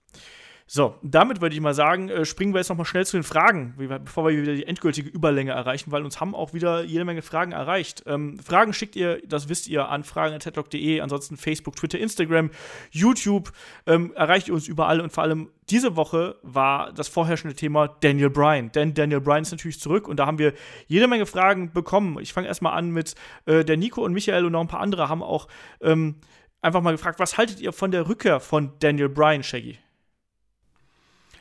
So, 0.72 0.94
damit 1.02 1.42
würde 1.42 1.56
ich 1.56 1.62
mal 1.62 1.74
sagen, 1.74 2.10
äh, 2.10 2.26
springen 2.26 2.54
wir 2.54 2.60
jetzt 2.60 2.70
noch 2.70 2.78
mal 2.78 2.86
schnell 2.86 3.04
zu 3.04 3.18
den 3.18 3.24
Fragen, 3.24 3.74
bevor 4.06 4.28
wir 4.28 4.40
wieder 4.40 4.54
die 4.54 4.68
endgültige 4.68 5.10
Überlänge 5.10 5.50
erreichen, 5.50 5.92
weil 5.92 6.04
uns 6.04 6.22
haben 6.22 6.36
auch 6.36 6.54
wieder 6.54 6.84
jede 6.84 7.06
Menge 7.06 7.24
Fragen 7.24 7.54
erreicht. 7.54 8.04
Ähm, 8.06 8.38
Fragen 8.38 8.72
schickt 8.72 8.96
ihr, 8.96 9.20
das 9.26 9.50
wisst 9.50 9.68
ihr, 9.68 9.90
an 9.90 10.04
fragen.headlock.de, 10.04 11.02
ansonsten 11.02 11.38
Facebook, 11.38 11.76
Twitter, 11.76 11.98
Instagram, 11.98 12.52
YouTube, 12.92 13.52
ähm, 13.88 14.14
erreicht 14.14 14.48
ihr 14.48 14.54
uns 14.54 14.68
überall 14.68 15.02
und 15.02 15.12
vor 15.12 15.24
allem 15.24 15.50
diese 15.72 15.96
Woche 15.96 16.36
war 16.44 16.94
das 16.94 17.08
vorherrschende 17.08 17.56
Thema 17.56 17.88
Daniel 17.88 18.30
Bryan. 18.30 18.72
Denn 18.72 18.94
Daniel 18.94 19.22
Bryan 19.22 19.42
ist 19.42 19.52
natürlich 19.52 19.80
zurück 19.80 20.08
und 20.08 20.18
da 20.18 20.28
haben 20.28 20.38
wir 20.38 20.54
jede 20.86 21.08
Menge 21.08 21.26
Fragen 21.26 21.74
bekommen. 21.74 22.20
Ich 22.20 22.32
fange 22.32 22.48
erstmal 22.48 22.78
an 22.78 22.92
mit 22.92 23.16
äh, 23.48 23.66
der 23.66 23.76
Nico 23.76 24.06
und 24.06 24.14
Michael 24.14 24.46
und 24.46 24.52
noch 24.52 24.62
ein 24.62 24.68
paar 24.68 24.82
andere 24.82 25.10
haben 25.10 25.24
auch 25.24 25.48
ähm, 25.82 26.18
einfach 26.62 26.82
mal 26.82 26.92
gefragt, 26.92 27.18
was 27.20 27.40
haltet 27.40 27.60
ihr 27.60 27.74
von 27.74 27.90
der 27.90 28.08
Rückkehr 28.08 28.40
von 28.40 28.74
Daniel 28.78 29.10
Bryan, 29.10 29.42
Shaggy? 29.42 29.80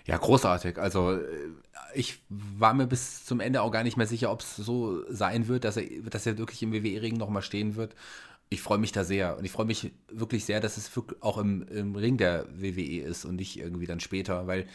Ja, 0.09 0.17
großartig. 0.17 0.79
Also 0.79 1.13
äh, 1.13 1.27
ich 1.95 2.21
war 2.31 2.73
mir 2.75 2.87
bis 2.87 3.25
zum 3.27 3.41
Ende 3.41 3.63
auch 3.63 3.71
gar 3.71 3.85
nicht 3.85 3.99
mehr 3.99 4.07
sicher, 4.07 4.33
ob 4.33 4.41
es 4.41 4.57
so 4.57 5.05
sein 5.13 5.49
wird, 5.49 5.65
dass 5.65 5.77
er, 5.77 5.85
dass 6.09 6.27
er 6.27 6.39
wirklich 6.39 6.63
im 6.63 6.73
WWE-Ring 6.73 7.17
nochmal 7.17 7.43
stehen 7.43 7.77
wird. 7.77 7.95
Ich 8.49 8.63
freue 8.63 8.79
mich 8.79 8.93
da 8.93 9.05
sehr. 9.05 9.37
Und 9.37 9.45
ich 9.45 9.53
freue 9.53 9.67
mich 9.67 9.93
wirklich 10.11 10.47
sehr, 10.47 10.61
dass 10.61 10.79
es 10.79 10.91
auch 11.21 11.37
im, 11.37 11.63
im 11.69 11.95
Ring 11.95 12.17
der 12.17 12.47
WWE 12.55 13.03
ist 13.03 13.27
und 13.27 13.37
nicht 13.37 13.59
irgendwie 13.59 13.87
dann 13.87 14.01
später, 14.01 14.47
weil 14.47 14.67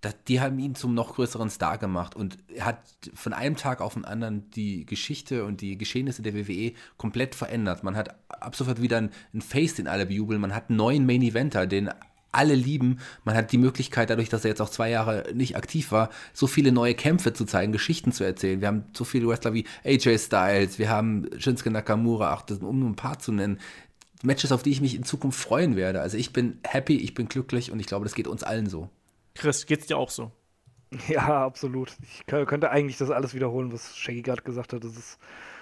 das, 0.00 0.16
die 0.26 0.40
haben 0.40 0.58
ihn 0.58 0.74
zum 0.74 0.94
noch 0.94 1.14
größeren 1.14 1.48
Star 1.48 1.78
gemacht 1.78 2.16
und 2.16 2.36
er 2.52 2.64
hat 2.64 2.82
von 3.14 3.32
einem 3.32 3.56
Tag 3.56 3.80
auf 3.80 3.94
den 3.94 4.04
anderen 4.04 4.50
die 4.50 4.84
Geschichte 4.84 5.44
und 5.44 5.60
die 5.60 5.78
Geschehnisse 5.78 6.22
der 6.22 6.34
WWE 6.34 6.72
komplett 6.96 7.36
verändert. 7.36 7.84
Man 7.84 7.94
hat 7.94 8.16
ab 8.28 8.56
sofort 8.56 8.82
wieder 8.82 8.98
einen, 8.98 9.10
einen 9.32 9.42
Face, 9.42 9.74
den 9.74 9.86
alle 9.86 10.06
bejubeln. 10.06 10.40
Man 10.40 10.56
hat 10.56 10.70
einen 10.70 10.78
neuen 10.78 11.06
Main 11.06 11.22
Eventer, 11.22 11.68
den 11.68 11.88
alle 12.32 12.54
lieben. 12.54 12.98
Man 13.24 13.36
hat 13.36 13.52
die 13.52 13.58
Möglichkeit, 13.58 14.10
dadurch, 14.10 14.28
dass 14.28 14.44
er 14.44 14.50
jetzt 14.50 14.60
auch 14.60 14.70
zwei 14.70 14.90
Jahre 14.90 15.24
nicht 15.34 15.56
aktiv 15.56 15.92
war, 15.92 16.10
so 16.32 16.46
viele 16.46 16.72
neue 16.72 16.94
Kämpfe 16.94 17.32
zu 17.32 17.44
zeigen, 17.44 17.72
Geschichten 17.72 18.12
zu 18.12 18.24
erzählen. 18.24 18.60
Wir 18.60 18.68
haben 18.68 18.84
so 18.94 19.04
viele 19.04 19.28
Wrestler 19.28 19.54
wie 19.54 19.66
AJ 19.84 20.18
Styles, 20.18 20.78
wir 20.78 20.90
haben 20.90 21.28
Shinsuke 21.38 21.70
Nakamura, 21.70 22.32
ach, 22.32 22.42
das, 22.42 22.58
um 22.58 22.80
nur 22.80 22.88
ein 22.88 22.96
paar 22.96 23.18
zu 23.18 23.32
nennen. 23.32 23.60
Matches, 24.22 24.52
auf 24.52 24.62
die 24.62 24.70
ich 24.70 24.80
mich 24.80 24.94
in 24.94 25.04
Zukunft 25.04 25.38
freuen 25.38 25.76
werde. 25.76 26.00
Also 26.00 26.16
ich 26.16 26.32
bin 26.32 26.58
happy, 26.64 26.96
ich 26.96 27.14
bin 27.14 27.28
glücklich 27.28 27.70
und 27.72 27.80
ich 27.80 27.86
glaube, 27.86 28.04
das 28.04 28.14
geht 28.14 28.28
uns 28.28 28.42
allen 28.42 28.68
so. 28.68 28.88
Chris, 29.34 29.66
geht's 29.66 29.86
dir 29.86 29.98
auch 29.98 30.10
so? 30.10 30.32
Ja, 31.08 31.44
absolut. 31.46 31.96
Ich 32.02 32.26
könnte 32.26 32.70
eigentlich 32.70 32.98
das 32.98 33.10
alles 33.10 33.32
wiederholen, 33.32 33.72
was 33.72 33.96
Shaggy 33.96 34.20
gerade 34.20 34.42
gesagt 34.42 34.74
hat. 34.74 34.84
Das 34.84 34.94
ist 34.94 35.18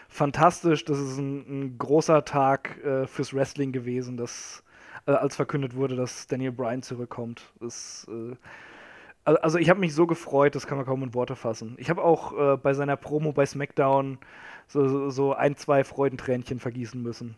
fantastisch. 0.08 0.84
Das 0.84 0.98
ist 0.98 1.18
ein, 1.18 1.46
ein 1.46 1.78
großer 1.78 2.24
Tag 2.24 2.82
äh, 2.84 3.06
fürs 3.06 3.32
Wrestling 3.32 3.70
gewesen, 3.70 4.16
dass 4.16 4.64
äh, 5.06 5.12
als 5.12 5.36
verkündet 5.36 5.74
wurde, 5.74 5.96
dass 5.96 6.26
Daniel 6.26 6.52
Bryan 6.52 6.82
zurückkommt. 6.82 7.52
Das, 7.60 8.06
äh, 8.10 8.36
also 9.24 9.58
ich 9.58 9.68
habe 9.70 9.80
mich 9.80 9.94
so 9.94 10.06
gefreut, 10.06 10.54
das 10.54 10.66
kann 10.66 10.78
man 10.78 10.86
kaum 10.86 11.02
in 11.02 11.14
Worte 11.14 11.36
fassen. 11.36 11.74
Ich 11.78 11.90
habe 11.90 12.02
auch 12.02 12.32
äh, 12.32 12.56
bei 12.56 12.74
seiner 12.74 12.96
Promo 12.96 13.32
bei 13.32 13.46
SmackDown 13.46 14.18
so, 14.66 15.10
so 15.10 15.34
ein, 15.34 15.56
zwei 15.56 15.84
Freudentränchen 15.84 16.58
vergießen 16.58 17.02
müssen. 17.02 17.36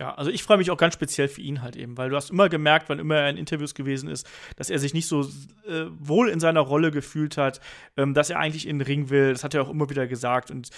Ja, 0.00 0.12
also 0.14 0.30
ich 0.30 0.42
freue 0.42 0.56
mich 0.56 0.72
auch 0.72 0.76
ganz 0.76 0.94
speziell 0.94 1.28
für 1.28 1.40
ihn 1.40 1.62
halt 1.62 1.76
eben, 1.76 1.96
weil 1.96 2.10
du 2.10 2.16
hast 2.16 2.30
immer 2.30 2.48
gemerkt, 2.48 2.88
wann 2.88 2.98
immer 2.98 3.16
er 3.16 3.30
in 3.30 3.36
Interviews 3.36 3.74
gewesen 3.74 4.08
ist, 4.08 4.28
dass 4.56 4.68
er 4.68 4.80
sich 4.80 4.92
nicht 4.92 5.06
so 5.06 5.20
äh, 5.68 5.84
wohl 5.98 6.28
in 6.30 6.40
seiner 6.40 6.60
Rolle 6.60 6.90
gefühlt 6.90 7.36
hat, 7.36 7.60
ähm, 7.96 8.12
dass 8.12 8.28
er 8.28 8.40
eigentlich 8.40 8.66
in 8.66 8.80
den 8.80 8.86
Ring 8.86 9.08
will. 9.10 9.32
Das 9.32 9.44
hat 9.44 9.54
er 9.54 9.62
auch 9.62 9.70
immer 9.70 9.88
wieder 9.88 10.08
gesagt. 10.08 10.50
Und 10.50 10.70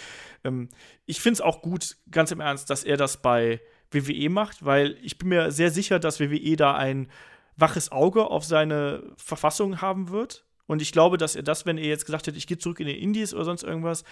ähm, 0.44 0.68
ich 1.06 1.20
finde 1.20 1.34
es 1.34 1.40
auch 1.40 1.62
gut, 1.62 1.96
ganz 2.10 2.30
im 2.30 2.40
Ernst, 2.40 2.68
dass 2.68 2.84
er 2.84 2.98
das 2.98 3.22
bei 3.22 3.60
WWE 3.96 4.30
macht, 4.30 4.64
weil 4.64 4.96
ich 5.02 5.18
bin 5.18 5.28
mir 5.28 5.50
sehr 5.50 5.70
sicher, 5.70 5.98
dass 5.98 6.20
WWE 6.20 6.56
da 6.56 6.74
ein 6.74 7.08
waches 7.56 7.90
Auge 7.90 8.30
auf 8.30 8.44
seine 8.44 9.02
Verfassung 9.16 9.80
haben 9.80 10.10
wird 10.10 10.45
Und 10.66 10.82
ich 10.82 10.92
glaube, 10.92 11.16
dass 11.16 11.36
er 11.36 11.42
das, 11.42 11.66
wenn 11.66 11.78
er 11.78 11.86
jetzt 11.86 12.06
gesagt 12.06 12.26
hätte, 12.26 12.38
ich 12.38 12.46
gehe 12.46 12.58
zurück 12.58 12.80
in 12.80 12.86
die 12.86 13.00
Indies 13.00 13.34
oder 13.34 13.44
sonst 13.44 13.62
irgendwas, 13.62 14.04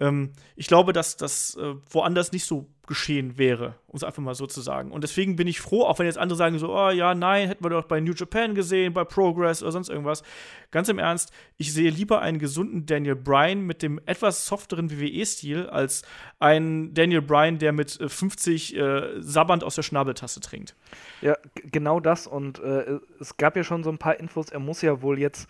ähm, 0.00 0.32
ich 0.56 0.66
glaube, 0.66 0.92
dass 0.92 1.16
das 1.16 1.56
äh, 1.56 1.74
woanders 1.90 2.32
nicht 2.32 2.44
so 2.44 2.66
geschehen 2.86 3.36
wäre, 3.36 3.74
um 3.86 3.96
es 3.96 4.04
einfach 4.04 4.22
mal 4.22 4.34
so 4.34 4.46
zu 4.46 4.62
sagen. 4.62 4.90
Und 4.92 5.04
deswegen 5.04 5.36
bin 5.36 5.46
ich 5.46 5.60
froh, 5.60 5.84
auch 5.84 5.98
wenn 5.98 6.06
jetzt 6.06 6.16
andere 6.16 6.38
sagen 6.38 6.58
so, 6.58 6.74
oh 6.74 6.88
ja, 6.88 7.14
nein, 7.14 7.46
hätten 7.46 7.62
wir 7.62 7.68
doch 7.68 7.84
bei 7.84 8.00
New 8.00 8.14
Japan 8.14 8.54
gesehen, 8.54 8.94
bei 8.94 9.04
Progress 9.04 9.62
oder 9.62 9.72
sonst 9.72 9.90
irgendwas. 9.90 10.22
Ganz 10.70 10.88
im 10.88 10.98
Ernst, 10.98 11.30
ich 11.58 11.74
sehe 11.74 11.90
lieber 11.90 12.22
einen 12.22 12.38
gesunden 12.38 12.86
Daniel 12.86 13.14
Bryan 13.14 13.60
mit 13.60 13.82
dem 13.82 14.00
etwas 14.06 14.46
softeren 14.46 14.90
WWE-Stil 14.90 15.66
als 15.66 16.02
einen 16.38 16.94
Daniel 16.94 17.20
Bryan, 17.20 17.58
der 17.58 17.72
mit 17.72 17.98
50 18.06 18.74
äh, 18.74 18.78
äh, 18.78 19.22
sabbernd 19.22 19.64
aus 19.64 19.74
der 19.74 19.82
Schnabeltasse 19.82 20.40
trinkt. 20.40 20.74
Ja, 21.20 21.36
genau 21.56 22.00
das. 22.00 22.26
Und 22.26 22.58
äh, 22.60 22.98
es 23.20 23.36
gab 23.36 23.56
ja 23.56 23.64
schon 23.64 23.84
so 23.84 23.90
ein 23.90 23.98
paar 23.98 24.18
Infos, 24.18 24.48
er 24.48 24.60
muss 24.60 24.80
ja 24.80 25.02
wohl 25.02 25.18
jetzt 25.18 25.46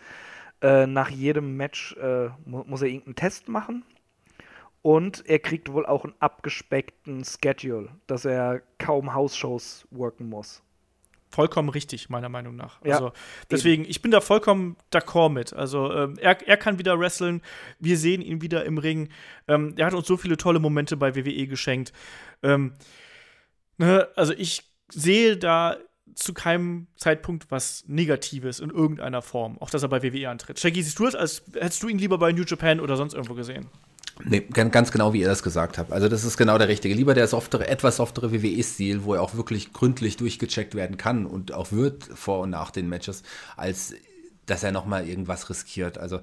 äh, 0.62 0.86
nach 0.86 1.10
jedem 1.10 1.56
Match 1.56 1.96
äh, 1.96 2.28
mu 2.44 2.64
muss 2.66 2.82
er 2.82 2.88
irgendeinen 2.88 3.16
Test 3.16 3.48
machen. 3.48 3.84
Und 4.82 5.26
er 5.26 5.38
kriegt 5.38 5.72
wohl 5.72 5.86
auch 5.86 6.04
einen 6.04 6.14
abgespeckten 6.20 7.24
Schedule, 7.24 7.90
dass 8.06 8.24
er 8.24 8.62
kaum 8.78 9.12
Hausshows 9.12 9.86
worken 9.90 10.28
muss. 10.28 10.62
Vollkommen 11.30 11.68
richtig, 11.68 12.08
meiner 12.08 12.30
Meinung 12.30 12.56
nach. 12.56 12.82
Ja, 12.82 12.94
also, 12.94 13.12
deswegen, 13.50 13.82
eben. 13.82 13.90
ich 13.90 14.00
bin 14.00 14.10
da 14.10 14.20
vollkommen 14.20 14.76
d'accord 14.90 15.28
mit. 15.28 15.52
Also, 15.52 15.92
ähm, 15.92 16.16
er, 16.18 16.46
er 16.48 16.56
kann 16.56 16.78
wieder 16.78 16.98
wresteln. 16.98 17.42
Wir 17.78 17.98
sehen 17.98 18.22
ihn 18.22 18.40
wieder 18.40 18.64
im 18.64 18.78
Ring. 18.78 19.10
Ähm, 19.46 19.74
er 19.76 19.86
hat 19.86 19.94
uns 19.94 20.06
so 20.06 20.16
viele 20.16 20.38
tolle 20.38 20.58
Momente 20.58 20.96
bei 20.96 21.14
WWE 21.14 21.46
geschenkt. 21.46 21.92
Ähm, 22.42 22.72
ne, 23.76 24.08
also, 24.16 24.32
ich 24.32 24.62
sehe 24.90 25.36
da 25.36 25.76
zu 26.18 26.34
keinem 26.34 26.88
Zeitpunkt 26.96 27.50
was 27.50 27.84
Negatives 27.86 28.58
in 28.60 28.70
irgendeiner 28.70 29.22
Form, 29.22 29.56
auch 29.60 29.70
dass 29.70 29.82
er 29.82 29.88
bei 29.88 30.02
WWE 30.02 30.28
antritt. 30.28 30.58
Shaggy, 30.58 30.82
siehst 30.82 30.98
du 30.98 31.04
das, 31.04 31.14
als 31.14 31.42
hättest 31.54 31.82
du 31.82 31.88
ihn 31.88 31.98
lieber 31.98 32.18
bei 32.18 32.32
New 32.32 32.42
Japan 32.42 32.80
oder 32.80 32.96
sonst 32.96 33.14
irgendwo 33.14 33.34
gesehen? 33.34 33.66
Nee, 34.24 34.40
ganz 34.40 34.90
genau, 34.90 35.12
wie 35.12 35.20
ihr 35.20 35.28
das 35.28 35.44
gesagt 35.44 35.78
habt. 35.78 35.92
Also 35.92 36.08
das 36.08 36.24
ist 36.24 36.36
genau 36.36 36.58
der 36.58 36.66
richtige. 36.66 36.92
Lieber 36.92 37.14
der 37.14 37.28
softere, 37.28 37.68
etwas 37.68 37.98
softere 37.98 38.32
WWE-Stil, 38.32 39.04
wo 39.04 39.14
er 39.14 39.22
auch 39.22 39.36
wirklich 39.36 39.72
gründlich 39.72 40.16
durchgecheckt 40.16 40.74
werden 40.74 40.96
kann 40.96 41.24
und 41.24 41.52
auch 41.52 41.70
wird 41.70 42.02
vor 42.02 42.40
und 42.40 42.50
nach 42.50 42.72
den 42.72 42.88
Matches, 42.88 43.22
als 43.56 43.94
dass 44.46 44.64
er 44.64 44.72
nochmal 44.72 45.06
irgendwas 45.06 45.48
riskiert. 45.50 45.98
Also 45.98 46.20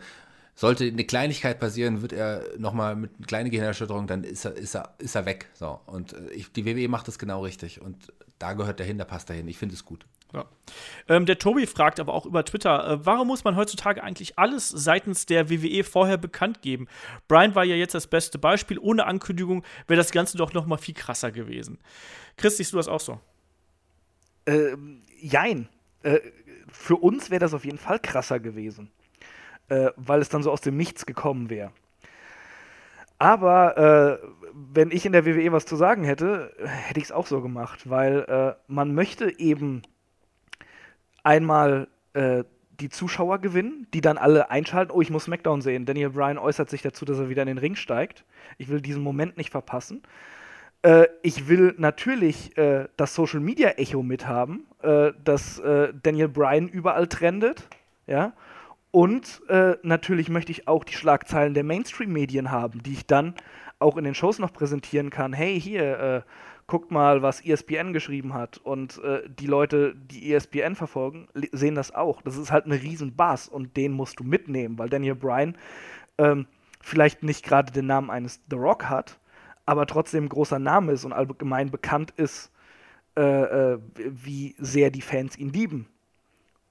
sollte 0.56 0.86
eine 0.86 1.06
Kleinigkeit 1.06 1.58
passieren, 1.60 2.02
wird 2.02 2.12
er 2.12 2.44
nochmal 2.58 2.98
mit 2.98 3.12
einer 3.18 3.28
kleinen 3.28 3.50
Gehirnerschütterung, 3.50 4.08
dann 4.08 4.26
ist 4.26 4.44
er, 4.44 4.58
ist 4.58 4.76
er, 4.76 4.94
ist 4.98 5.16
er 5.16 5.26
weg. 5.26 5.48
So. 5.54 5.80
Und 5.86 6.12
äh, 6.14 6.32
ich, 6.34 6.52
die 6.52 6.66
WWE 6.66 6.90
macht 6.90 7.08
das 7.08 7.18
genau 7.18 7.44
richtig. 7.44 7.82
Und 7.82 8.12
da 8.40 8.54
gehört 8.54 8.80
er 8.80 8.86
hin, 8.86 8.98
da 8.98 9.06
passt 9.06 9.30
er 9.30 9.36
hin. 9.36 9.48
Ich 9.48 9.58
finde 9.58 9.76
es 9.76 9.86
gut. 9.86 10.06
Ja. 10.34 10.46
Ähm, 11.08 11.26
der 11.26 11.38
Tobi 11.38 11.66
fragt 11.66 12.00
aber 12.00 12.14
auch 12.14 12.26
über 12.26 12.44
Twitter, 12.44 12.88
äh, 12.88 13.06
warum 13.06 13.28
muss 13.28 13.44
man 13.44 13.56
heutzutage 13.56 14.04
eigentlich 14.04 14.38
alles 14.38 14.68
seitens 14.70 15.26
der 15.26 15.50
WWE 15.50 15.84
vorher 15.84 16.18
bekannt 16.18 16.62
geben? 16.62 16.88
Brian 17.28 17.56
war 17.56 17.64
ja 17.64 17.76
jetzt 17.76 17.96
das 17.96 18.08
beste 18.08 18.38
Beispiel. 18.38 18.78
Ohne 18.80 19.06
Ankündigung 19.06 19.64
wäre 19.88 19.98
das 19.98 20.12
Ganze 20.12 20.38
doch 20.38 20.54
noch 20.54 20.66
mal 20.66 20.78
viel 20.78 20.94
krasser 20.94 21.32
gewesen. 21.32 21.80
Chris, 22.38 22.58
siehst 22.58 22.74
du 22.74 22.78
das 22.78 22.88
auch 22.88 23.00
so? 23.00 23.20
Ähm, 24.46 25.04
jein. 25.20 25.70
Äh, 26.04 26.20
für 26.70 26.98
uns 26.98 27.30
wäre 27.30 27.40
das 27.40 27.54
auf 27.54 27.64
jeden 27.64 27.78
Fall 27.78 28.00
krasser 28.00 28.40
gewesen, 28.40 28.92
äh, 29.70 29.92
weil 29.96 30.22
es 30.22 30.30
dann 30.30 30.44
so 30.44 30.52
aus 30.52 30.62
dem 30.62 30.76
Nichts 30.76 31.06
gekommen 31.06 31.50
wäre. 31.50 31.72
Aber 33.18 34.22
äh, 34.22 34.28
wenn 34.54 34.92
ich 34.92 35.06
in 35.06 35.14
der 35.14 35.26
WWE 35.26 35.52
was 35.52 35.66
zu 35.66 35.76
sagen 35.76 36.04
hätte, 36.04 36.52
hätte 36.60 37.00
ich 37.00 37.06
es 37.06 37.12
auch 37.12 37.28
so 37.28 37.42
gemacht, 37.42 37.90
weil 37.90 38.20
äh, 38.28 38.54
man 38.68 38.94
möchte 38.94 39.40
eben 39.40 39.82
einmal 41.24 41.88
äh, 42.14 42.44
die 42.80 42.90
Zuschauer 42.90 43.40
gewinnen, 43.40 43.88
die 43.94 44.02
dann 44.02 44.18
alle 44.18 44.50
einschalten, 44.50 44.92
oh, 44.92 45.02
ich 45.02 45.10
muss 45.10 45.26
SmackDown 45.26 45.62
sehen. 45.62 45.86
Daniel 45.86 46.10
Bryan 46.10 46.38
äußert 46.38 46.70
sich 46.70 46.82
dazu, 46.82 47.06
dass 47.06 47.20
er 47.20 47.30
wieder 47.30 47.42
in 47.42 47.48
den 47.48 47.58
Ring 47.58 47.76
steigt. 47.76 48.26
Ich 48.58 48.68
will 48.70 48.82
diesen 48.82 49.02
Moment 49.02 49.38
nicht 49.38 49.50
verpassen. 49.50 50.04
Äh, 50.82 51.08
ich 51.22 51.48
will 51.48 51.74
natürlich 51.78 52.58
äh, 52.58 52.88
das 52.98 53.16
Social 53.16 53.40
Media 53.40 53.70
Echo 53.70 54.04
mithaben, 54.04 54.68
äh, 54.82 55.14
dass 55.24 55.60
äh, 55.60 55.94
Daniel 56.04 56.28
Bryan 56.28 56.68
überall 56.68 57.08
trendet, 57.08 57.68
ja. 58.08 58.34
Und 58.96 59.42
äh, 59.50 59.76
natürlich 59.84 60.30
möchte 60.30 60.54
ich 60.54 60.70
auch 60.70 60.86
die 60.86 60.94
Schlagzeilen 60.94 61.54
der 61.54 61.66
Mainstream-Medien 61.66 62.50
haben, 62.50 62.82
die 62.82 62.94
ich 62.94 63.06
dann 63.06 63.34
auch 63.78 63.98
in 63.98 64.06
den 64.06 64.16
Shows 64.16 64.40
noch 64.40 64.54
präsentieren 64.54 65.10
kann. 65.10 65.34
Hey, 65.34 65.60
hier, 65.60 66.00
äh, 66.00 66.22
guckt 66.66 66.92
mal, 66.92 67.22
was 67.22 67.42
ESPN 67.42 67.92
geschrieben 67.92 68.34
hat. 68.34 68.58
Und 68.58 69.04
äh, 69.04 69.24
die 69.28 69.48
Leute, 69.48 69.96
die 69.98 70.32
ESPN 70.32 70.76
verfolgen, 70.76 71.28
sehen 71.52 71.76
das 71.76 71.94
auch. 71.94 72.22
Das 72.22 72.38
ist 72.38 72.54
halt 72.54 72.68
eine 72.68 72.82
riesen 72.82 73.18
Bass 73.18 73.50
und 73.50 73.76
den 73.76 73.92
musst 73.92 74.22
du 74.22 74.24
mitnehmen, 74.24 74.80
weil 74.80 74.88
Daniel 74.88 75.16
Bryan 75.16 75.58
ähm, 76.18 76.48
vielleicht 76.80 77.22
nicht 77.22 77.44
gerade 77.44 77.74
den 77.74 77.88
Namen 77.88 78.10
eines 78.10 78.40
The 78.50 78.56
Rock 78.56 78.86
hat, 78.86 79.20
aber 79.66 79.88
trotzdem 79.88 80.24
ein 80.24 80.30
großer 80.30 80.60
Name 80.60 80.94
ist 80.94 81.04
und 81.04 81.12
allgemein 81.12 81.70
bekannt 81.70 82.14
ist, 82.16 82.50
äh, 83.18 83.74
äh, 83.74 83.80
wie 83.98 84.56
sehr 84.58 84.90
die 84.90 85.02
Fans 85.02 85.38
ihn 85.38 85.50
lieben. 85.50 85.90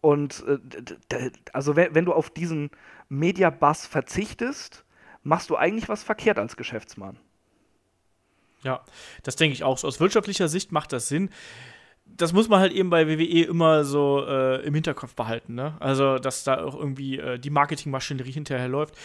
Und 0.04 0.44
äh, 0.46 1.30
also 1.54 1.76
wenn, 1.76 2.04
du 2.04 2.12
auf 2.12 2.28
diesen 2.28 2.70
Media-Bass 3.08 3.86
verzichtest, 3.86 4.84
machst 5.22 5.48
du 5.48 5.56
eigentlich 5.56 5.88
was 5.88 6.02
verkehrt 6.02 6.38
als 6.38 6.58
Geschäftsmann. 6.58 7.16
Ja, 8.64 8.84
das 9.22 9.36
denke 9.36 9.54
ich 9.54 9.64
auch. 9.64 9.82
Aus 9.82 10.00
wirtschaftlicher 10.00 10.48
Sicht 10.48 10.72
macht 10.72 10.92
das 10.92 11.08
Sinn. 11.08 11.30
Das 12.04 12.34
muss 12.34 12.50
man 12.50 12.60
halt 12.60 12.72
eben 12.72 12.90
bei 12.90 13.08
WWE 13.08 13.44
immer 13.44 13.84
so 13.84 14.22
äh, 14.28 14.62
im 14.66 14.74
Hinterkopf 14.74 15.14
behalten. 15.14 15.54
Ne? 15.54 15.74
Also, 15.80 16.18
dass 16.18 16.44
da 16.44 16.62
auch 16.62 16.74
irgendwie 16.78 17.18
äh, 17.18 17.38
die 17.38 17.48
Marketingmaschinerie 17.48 18.32
hinterher 18.32 18.68
läuft. 18.68 18.96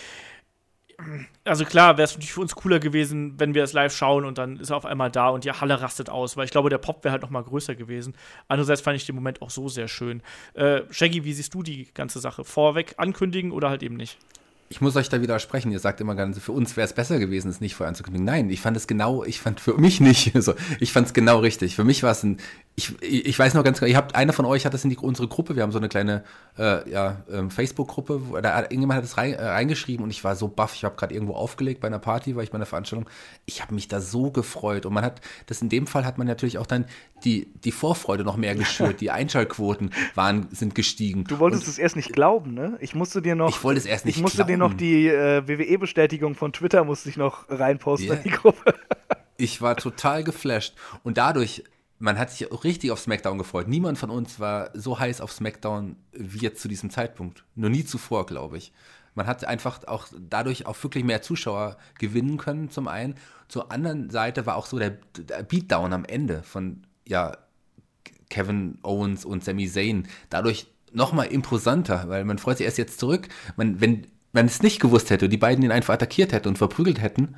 Also 1.45 1.65
klar, 1.65 1.97
wäre 1.97 2.05
es 2.05 2.11
natürlich 2.11 2.33
für 2.33 2.41
uns 2.41 2.55
cooler 2.55 2.79
gewesen, 2.79 3.39
wenn 3.39 3.53
wir 3.53 3.63
es 3.63 3.73
live 3.73 3.95
schauen 3.95 4.25
und 4.25 4.37
dann 4.37 4.57
ist 4.57 4.69
er 4.69 4.77
auf 4.77 4.85
einmal 4.85 5.09
da 5.09 5.29
und 5.29 5.45
die 5.45 5.51
Halle 5.51 5.81
rastet 5.81 6.09
aus, 6.09 6.37
weil 6.37 6.45
ich 6.45 6.51
glaube, 6.51 6.69
der 6.69 6.77
Pop 6.77 7.03
wäre 7.03 7.11
halt 7.13 7.21
noch 7.21 7.29
mal 7.29 7.43
größer 7.43 7.75
gewesen. 7.75 8.15
Andererseits 8.47 8.81
fand 8.81 8.97
ich 8.97 9.05
den 9.05 9.15
Moment 9.15 9.41
auch 9.41 9.49
so 9.49 9.69
sehr 9.69 9.87
schön. 9.87 10.21
Äh, 10.53 10.81
Shaggy, 10.91 11.23
wie 11.23 11.33
siehst 11.33 11.53
du 11.53 11.63
die 11.63 11.87
ganze 11.93 12.19
Sache? 12.19 12.43
Vorweg 12.43 12.95
ankündigen 12.97 13.51
oder 13.51 13.69
halt 13.69 13.83
eben 13.83 13.95
nicht? 13.95 14.17
Ich 14.71 14.81
muss 14.81 14.95
euch 14.95 15.09
da 15.09 15.19
widersprechen. 15.19 15.71
Ihr 15.71 15.79
sagt 15.79 15.99
immer 15.99 16.13
ganz, 16.13 16.37
für 16.37 16.51
uns 16.51 16.77
wäre 16.77 16.85
es 16.85 16.93
besser 16.93 17.17
gewesen, 17.17 17.49
es 17.49 17.59
nicht 17.59 17.73
vorher 17.73 17.89
anzukündigen. 17.89 18.23
Nein, 18.23 18.51
ich 18.51 18.61
fand 18.61 18.77
es 18.77 18.85
genau, 18.85 19.23
ich 19.23 19.41
fand 19.41 19.59
für 19.59 19.73
mich 19.73 19.99
nicht. 19.99 20.35
Also, 20.39 20.53
ich 20.79 20.93
fand 20.93 21.07
es 21.07 21.13
genau 21.13 21.39
richtig. 21.39 21.75
Für 21.75 21.83
mich 21.83 22.03
war 22.03 22.11
es 22.11 22.23
ein, 22.23 22.37
ich, 22.75 23.01
ich 23.01 23.37
weiß 23.37 23.55
noch 23.55 23.63
ganz 23.63 23.79
genau, 23.79 23.89
ihr 23.89 23.97
habt, 23.97 24.15
einer 24.15 24.31
von 24.31 24.45
euch 24.45 24.65
hat 24.65 24.73
das 24.73 24.83
in 24.83 24.89
die, 24.89 24.97
unsere 24.97 25.27
Gruppe, 25.27 25.55
wir 25.55 25.63
haben 25.63 25.71
so 25.71 25.79
eine 25.79 25.89
kleine 25.89 26.23
äh, 26.57 26.89
ja, 26.89 27.23
ähm, 27.29 27.51
Facebook-Gruppe, 27.51 28.21
da 28.41 28.61
irgendjemand 28.61 28.97
hat 28.97 29.03
das 29.03 29.17
rein, 29.17 29.33
äh, 29.33 29.43
reingeschrieben 29.43 30.03
und 30.03 30.11
ich 30.11 30.23
war 30.23 30.35
so 30.35 30.47
baff, 30.47 30.75
ich 30.75 30.85
habe 30.85 30.95
gerade 30.95 31.13
irgendwo 31.13 31.33
aufgelegt 31.33 31.81
bei 31.81 31.87
einer 31.87 31.99
Party, 31.99 32.35
war 32.35 32.43
ich 32.43 32.51
bei 32.51 32.55
einer 32.55 32.65
Veranstaltung. 32.65 33.09
Ich 33.45 33.61
habe 33.61 33.73
mich 33.73 33.87
da 33.89 33.99
so 33.99 34.31
gefreut 34.31 34.85
und 34.85 34.93
man 34.93 35.03
hat, 35.03 35.19
das 35.47 35.61
in 35.61 35.67
dem 35.67 35.87
Fall 35.87 36.05
hat 36.05 36.17
man 36.17 36.27
natürlich 36.27 36.57
auch 36.57 36.67
dann 36.67 36.85
die, 37.25 37.47
die 37.63 37.71
Vorfreude 37.71 38.23
noch 38.23 38.37
mehr 38.37 38.55
geschürt, 38.55 39.01
die 39.01 39.11
Einschaltquoten 39.11 39.91
waren, 40.15 40.47
sind 40.51 40.75
gestiegen. 40.75 41.23
Du 41.25 41.39
wolltest 41.39 41.63
und 41.63 41.69
es 41.69 41.77
erst 41.77 41.95
nicht 41.95 42.13
glauben, 42.13 42.53
ne? 42.53 42.77
Ich 42.81 42.95
musste 42.95 43.21
dir 43.21 43.35
noch. 43.35 43.49
Ich 43.49 43.63
wollte 43.63 43.79
es 43.79 43.85
erst 43.85 44.05
nicht 44.05 44.17
Ich 44.17 44.21
musste 44.21 44.37
glauben. 44.37 44.51
dir 44.51 44.57
noch 44.57 44.73
die 44.73 45.07
äh, 45.07 45.47
WWE-Bestätigung 45.47 46.35
von 46.35 46.53
Twitter 46.53 46.83
musste 46.83 47.09
ich 47.09 47.17
noch 47.17 47.49
reinposten 47.49 48.09
yeah. 48.09 48.17
in 48.17 48.23
die 48.23 48.29
Gruppe. 48.31 48.73
ich 49.37 49.61
war 49.61 49.75
total 49.75 50.23
geflasht 50.23 50.75
und 51.03 51.17
dadurch 51.17 51.63
man 51.99 52.17
hat 52.17 52.31
sich 52.31 52.51
auch 52.51 52.63
richtig 52.63 52.91
auf 52.91 52.99
SmackDown 52.99 53.37
gefreut. 53.37 53.67
Niemand 53.67 53.97
von 53.97 54.09
uns 54.09 54.39
war 54.39 54.71
so 54.73 54.97
heiß 54.97 55.19
auf 55.19 55.33
SmackDown 55.33 55.97
wie 56.13 56.39
jetzt 56.39 56.61
zu 56.61 56.69
diesem 56.69 56.89
Zeitpunkt. 56.89 57.43
Nur 57.55 57.69
nie 57.69 57.83
zuvor, 57.83 58.25
glaube 58.25 58.57
ich. 58.57 58.71
Man 59.15 59.27
hat 59.27 59.43
einfach 59.43 59.85
auch 59.85 60.07
dadurch 60.17 60.65
auch 60.65 60.81
wirklich 60.81 61.03
mehr 61.03 61.21
Zuschauer 61.21 61.77
gewinnen 61.97 62.37
können, 62.37 62.69
zum 62.69 62.87
einen. 62.87 63.15
Zur 63.49 63.71
anderen 63.71 64.09
Seite 64.09 64.45
war 64.45 64.55
auch 64.55 64.65
so 64.65 64.79
der, 64.79 64.97
der 65.17 65.43
Beatdown 65.43 65.91
am 65.91 66.05
Ende 66.05 66.41
von 66.43 66.83
ja, 67.09 67.37
Kevin 68.29 68.77
Owens 68.83 69.25
und 69.25 69.43
Sami 69.43 69.67
Zayn 69.67 70.07
dadurch 70.29 70.67
nochmal 70.93 71.27
imposanter, 71.27 72.05
weil 72.07 72.23
man 72.23 72.37
freut 72.37 72.57
sich 72.57 72.65
erst 72.65 72.77
jetzt 72.77 72.99
zurück. 72.99 73.27
Man, 73.57 73.81
wenn 73.81 74.07
man 74.31 74.45
es 74.45 74.61
nicht 74.61 74.79
gewusst 74.79 75.09
hätte, 75.09 75.27
die 75.27 75.37
beiden 75.37 75.63
ihn 75.63 75.71
einfach 75.71 75.95
attackiert 75.95 76.31
hätten 76.31 76.47
und 76.47 76.57
verprügelt 76.57 77.01
hätten 77.01 77.35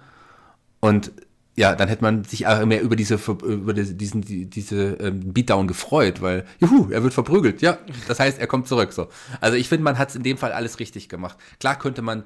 und 0.79 1.11
ja, 1.57 1.75
dann 1.75 1.89
hätte 1.89 2.01
man 2.01 2.23
sich 2.23 2.47
auch 2.47 2.65
mehr 2.65 2.81
über 2.81 2.95
diese 2.95 3.15
über 3.15 3.73
diesen 3.73 4.21
diese 4.49 4.93
ähm, 4.93 5.33
Beatdown 5.33 5.67
gefreut, 5.67 6.21
weil 6.21 6.45
juhu, 6.59 6.89
er 6.91 7.03
wird 7.03 7.13
verprügelt. 7.13 7.61
Ja, 7.61 7.77
das 8.07 8.19
heißt, 8.21 8.39
er 8.39 8.47
kommt 8.47 8.69
zurück 8.69 8.93
so. 8.93 9.09
Also 9.41 9.57
ich 9.57 9.67
finde, 9.67 9.83
man 9.83 9.97
hat 9.97 10.09
es 10.09 10.15
in 10.15 10.23
dem 10.23 10.37
Fall 10.37 10.53
alles 10.53 10.79
richtig 10.79 11.09
gemacht. 11.09 11.37
Klar 11.59 11.77
könnte 11.77 12.01
man 12.01 12.23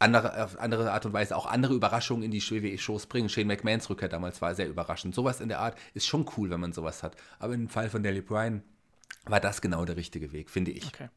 andere, 0.00 0.42
auf 0.42 0.58
andere 0.58 0.90
Art 0.92 1.06
und 1.06 1.12
Weise 1.12 1.36
auch 1.36 1.46
andere 1.46 1.74
Überraschungen 1.74 2.24
in 2.24 2.30
die 2.30 2.42
WWE-Shows 2.42 3.06
bringen. 3.06 3.28
Shane 3.28 3.46
McMahons 3.46 3.88
Rückkehr 3.90 4.08
damals 4.08 4.42
war 4.42 4.54
sehr 4.54 4.68
überraschend. 4.68 5.14
Sowas 5.14 5.40
in 5.40 5.48
der 5.48 5.60
Art 5.60 5.76
ist 5.94 6.06
schon 6.06 6.26
cool, 6.36 6.50
wenn 6.50 6.60
man 6.60 6.72
sowas 6.72 7.02
hat. 7.02 7.16
Aber 7.38 7.54
im 7.54 7.68
Fall 7.68 7.90
von 7.90 8.02
Daniel 8.02 8.22
Bryan 8.22 8.62
war 9.30 9.40
das 9.40 9.60
genau 9.60 9.84
der 9.84 9.96
richtige 9.96 10.32
Weg, 10.32 10.50
finde 10.50 10.70
ich. 10.70 10.86
Okay. 10.86 11.08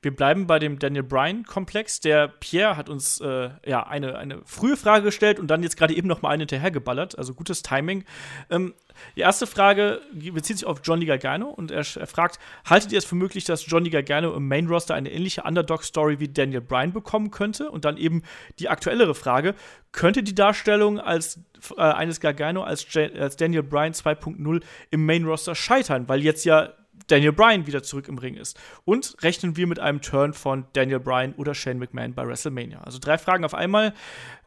Wir 0.00 0.14
bleiben 0.14 0.46
bei 0.46 0.58
dem 0.58 0.78
Daniel 0.78 1.02
Bryan-Komplex. 1.02 2.00
Der 2.00 2.28
Pierre 2.28 2.76
hat 2.76 2.88
uns 2.88 3.20
äh, 3.20 3.50
ja 3.66 3.86
eine, 3.86 4.16
eine 4.16 4.40
frühe 4.44 4.76
Frage 4.76 5.04
gestellt 5.04 5.38
und 5.38 5.48
dann 5.48 5.62
jetzt 5.62 5.76
gerade 5.76 5.94
eben 5.94 6.08
noch 6.08 6.22
mal 6.22 6.30
eine 6.30 6.46
hinterhergeballert. 6.46 7.18
Also 7.18 7.34
gutes 7.34 7.62
Timing. 7.62 8.04
Ähm, 8.50 8.74
die 9.16 9.20
erste 9.20 9.46
Frage 9.46 10.00
bezieht 10.32 10.58
sich 10.58 10.66
auf 10.66 10.80
Johnny 10.82 11.04
Gargano 11.04 11.48
und 11.48 11.70
er, 11.70 11.84
er, 11.96 12.06
fragt: 12.06 12.38
Haltet 12.64 12.92
ihr 12.92 12.98
es 12.98 13.04
für 13.04 13.14
möglich, 13.14 13.44
dass 13.44 13.66
Johnny 13.66 13.90
Gargano 13.90 14.34
im 14.34 14.48
Main 14.48 14.68
Roster 14.68 14.94
eine 14.94 15.12
ähnliche 15.12 15.42
Underdog-Story 15.42 16.18
wie 16.20 16.28
Daniel 16.28 16.62
Bryan 16.62 16.92
bekommen 16.92 17.30
könnte? 17.30 17.70
Und 17.70 17.84
dann 17.84 17.96
eben 17.98 18.22
die 18.58 18.68
aktuellere 18.68 19.14
Frage: 19.14 19.54
Könnte 19.92 20.22
die 20.22 20.34
Darstellung 20.34 20.98
als, 20.98 21.40
äh, 21.76 21.82
eines 21.82 22.20
Gargano 22.20 22.62
als, 22.62 22.86
als 22.96 23.36
Daniel 23.36 23.62
Bryan 23.62 23.92
2.0 23.92 24.62
im 24.90 25.04
Main 25.04 25.24
Roster 25.24 25.54
scheitern? 25.54 26.08
Weil 26.08 26.22
jetzt 26.22 26.44
ja 26.44 26.72
Daniel 27.06 27.32
Bryan 27.32 27.66
wieder 27.66 27.82
zurück 27.82 28.08
im 28.08 28.18
Ring 28.18 28.34
ist. 28.34 28.58
Und 28.84 29.16
rechnen 29.22 29.56
wir 29.56 29.66
mit 29.66 29.78
einem 29.78 30.00
Turn 30.00 30.32
von 30.32 30.66
Daniel 30.72 31.00
Bryan 31.00 31.34
oder 31.34 31.54
Shane 31.54 31.78
McMahon 31.78 32.14
bei 32.14 32.26
WrestleMania. 32.26 32.80
Also 32.80 32.98
drei 32.98 33.18
Fragen 33.18 33.44
auf 33.44 33.54
einmal. 33.54 33.94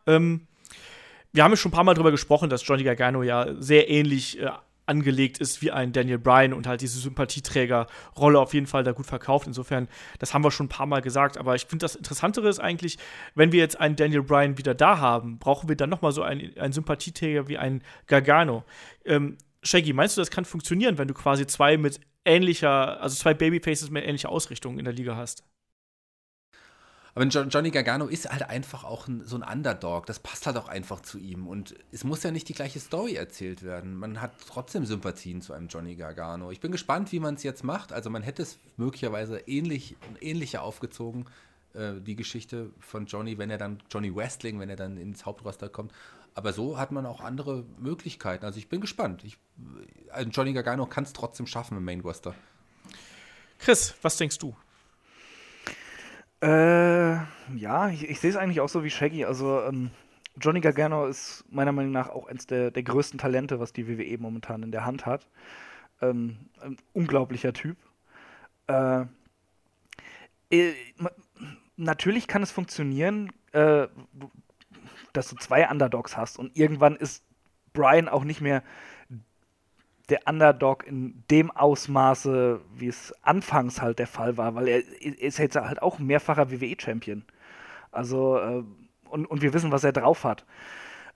Ähm, 0.07 0.47
wir 1.31 1.43
haben 1.43 1.51
ja 1.51 1.57
schon 1.57 1.69
ein 1.69 1.75
paar 1.75 1.83
Mal 1.83 1.93
darüber 1.93 2.11
gesprochen, 2.11 2.49
dass 2.49 2.65
Johnny 2.65 2.83
Gargano 2.83 3.23
ja 3.23 3.53
sehr 3.59 3.89
ähnlich 3.89 4.39
äh, 4.39 4.49
angelegt 4.89 5.37
ist 5.37 5.61
wie 5.61 5.71
ein 5.71 5.93
Daniel 5.93 6.17
Bryan 6.17 6.51
und 6.51 6.65
halt 6.65 6.81
diese 6.81 6.99
Sympathieträgerrolle 6.99 8.39
auf 8.39 8.55
jeden 8.55 8.65
Fall 8.65 8.83
da 8.83 8.91
gut 8.91 9.05
verkauft. 9.05 9.45
Insofern, 9.45 9.87
das 10.17 10.33
haben 10.33 10.43
wir 10.43 10.49
schon 10.49 10.65
ein 10.65 10.69
paar 10.69 10.87
Mal 10.87 11.01
gesagt. 11.01 11.37
Aber 11.37 11.53
ich 11.55 11.65
finde, 11.65 11.83
das 11.83 11.95
Interessantere 11.95 12.49
ist 12.49 12.59
eigentlich, 12.59 12.97
wenn 13.35 13.51
wir 13.51 13.59
jetzt 13.59 13.79
einen 13.79 13.95
Daniel 13.95 14.23
Bryan 14.23 14.57
wieder 14.57 14.73
da 14.73 14.97
haben, 14.97 15.37
brauchen 15.37 15.69
wir 15.69 15.75
dann 15.75 15.91
noch 15.91 16.01
mal 16.01 16.11
so 16.11 16.23
einen, 16.23 16.57
einen 16.57 16.73
Sympathieträger 16.73 17.47
wie 17.47 17.59
ein 17.59 17.83
Gargano. 18.07 18.63
Ähm, 19.05 19.37
Shaggy, 19.61 19.93
meinst 19.93 20.17
du, 20.17 20.21
das 20.21 20.31
kann 20.31 20.45
funktionieren, 20.45 20.97
wenn 20.97 21.07
du 21.07 21.13
quasi 21.13 21.45
zwei 21.45 21.77
mit 21.77 21.99
ähnlicher, 22.29 23.01
also 23.01 23.15
zwei 23.15 23.33
Babyfaces 23.33 23.89
mit 23.89 24.05
ähnlicher 24.05 24.29
Ausrichtung 24.29 24.79
in 24.79 24.85
der 24.85 24.93
Liga 24.93 25.15
hast? 25.15 25.43
Aber 27.15 27.25
Johnny 27.25 27.71
Gargano 27.71 28.05
ist 28.05 28.31
halt 28.31 28.43
einfach 28.43 28.83
auch 28.83 29.07
ein, 29.07 29.25
so 29.25 29.35
ein 29.35 29.43
Underdog. 29.43 30.05
Das 30.05 30.19
passt 30.19 30.45
halt 30.45 30.55
auch 30.55 30.69
einfach 30.69 31.01
zu 31.01 31.17
ihm. 31.17 31.47
Und 31.47 31.75
es 31.91 32.03
muss 32.03 32.23
ja 32.23 32.31
nicht 32.31 32.47
die 32.47 32.53
gleiche 32.53 32.79
Story 32.79 33.15
erzählt 33.15 33.63
werden. 33.63 33.95
Man 33.95 34.21
hat 34.21 34.31
trotzdem 34.47 34.85
Sympathien 34.85 35.41
zu 35.41 35.53
einem 35.53 35.67
Johnny 35.67 35.95
Gargano. 35.95 36.51
Ich 36.51 36.61
bin 36.61 36.71
gespannt, 36.71 37.11
wie 37.11 37.19
man 37.19 37.35
es 37.35 37.43
jetzt 37.43 37.63
macht. 37.63 37.91
Also 37.91 38.09
man 38.09 38.21
hätte 38.21 38.43
es 38.43 38.57
möglicherweise 38.77 39.39
ähnlich, 39.47 39.95
ähnlicher 40.21 40.61
aufgezogen, 40.61 41.25
äh, 41.73 41.99
die 41.99 42.15
Geschichte 42.15 42.69
von 42.79 43.05
Johnny, 43.05 43.37
wenn 43.37 43.49
er 43.49 43.57
dann, 43.57 43.79
Johnny 43.91 44.15
Wrestling, 44.15 44.59
wenn 44.59 44.69
er 44.69 44.77
dann 44.77 44.95
ins 44.95 45.25
Hauptroster 45.25 45.67
kommt. 45.67 45.91
Aber 46.39 46.53
so 46.53 46.77
hat 46.77 46.93
man 46.93 47.05
auch 47.05 47.19
andere 47.19 47.65
Möglichkeiten. 47.79 48.45
Also 48.45 48.59
ich 48.59 48.69
bin 48.69 48.79
gespannt. 48.79 49.25
Ich, 49.25 49.37
also 50.09 50.29
Johnny 50.29 50.53
Gargano 50.53 50.85
kann 50.85 51.03
es 51.03 51.11
trotzdem 51.11 51.45
schaffen 51.47 51.75
im 51.75 51.83
Main 51.83 51.99
Roster. 51.99 52.33
Chris, 53.57 53.93
was 54.01 54.15
denkst 54.15 54.37
du? 54.37 54.55
Äh, 56.41 57.15
ja, 57.57 57.89
ich, 57.89 58.09
ich 58.09 58.21
sehe 58.21 58.29
es 58.29 58.37
eigentlich 58.37 58.61
auch 58.61 58.69
so 58.69 58.85
wie 58.85 58.89
Shaggy. 58.89 59.25
Also 59.25 59.63
ähm, 59.63 59.91
Johnny 60.39 60.61
Gargano 60.61 61.07
ist 61.07 61.43
meiner 61.49 61.73
Meinung 61.73 61.91
nach 61.91 62.07
auch 62.07 62.27
eines 62.27 62.47
der, 62.47 62.71
der 62.71 62.83
größten 62.83 63.19
Talente, 63.19 63.59
was 63.59 63.73
die 63.73 63.89
WWE 63.89 64.17
momentan 64.17 64.63
in 64.63 64.71
der 64.71 64.85
Hand 64.85 65.05
hat. 65.05 65.27
Ähm, 66.01 66.37
ein 66.61 66.77
unglaublicher 66.93 67.51
Typ. 67.51 67.75
Äh, 68.67 69.01
äh, 70.51 70.73
natürlich 71.75 72.29
kann 72.29 72.43
es 72.43 72.51
funktionieren. 72.51 73.29
Äh, 73.51 73.89
dass 75.13 75.29
du 75.29 75.35
zwei 75.35 75.69
Underdogs 75.69 76.17
hast 76.17 76.39
und 76.39 76.55
irgendwann 76.57 76.95
ist 76.95 77.23
Brian 77.73 78.09
auch 78.09 78.23
nicht 78.23 78.41
mehr 78.41 78.63
der 80.09 80.21
Underdog 80.27 80.85
in 80.85 81.23
dem 81.29 81.51
Ausmaße, 81.51 82.61
wie 82.75 82.87
es 82.87 83.13
anfangs 83.21 83.81
halt 83.81 83.99
der 83.99 84.07
Fall 84.07 84.37
war, 84.37 84.55
weil 84.55 84.67
er 84.67 84.83
ist 85.01 85.37
jetzt 85.37 85.55
halt 85.55 85.81
auch 85.81 85.99
mehrfacher 85.99 86.51
WWE-Champion. 86.51 87.23
Also, 87.91 88.39
äh, 88.39 88.63
und, 89.09 89.25
und 89.25 89.41
wir 89.41 89.53
wissen, 89.53 89.71
was 89.71 89.83
er 89.83 89.91
drauf 89.91 90.23
hat. 90.23 90.45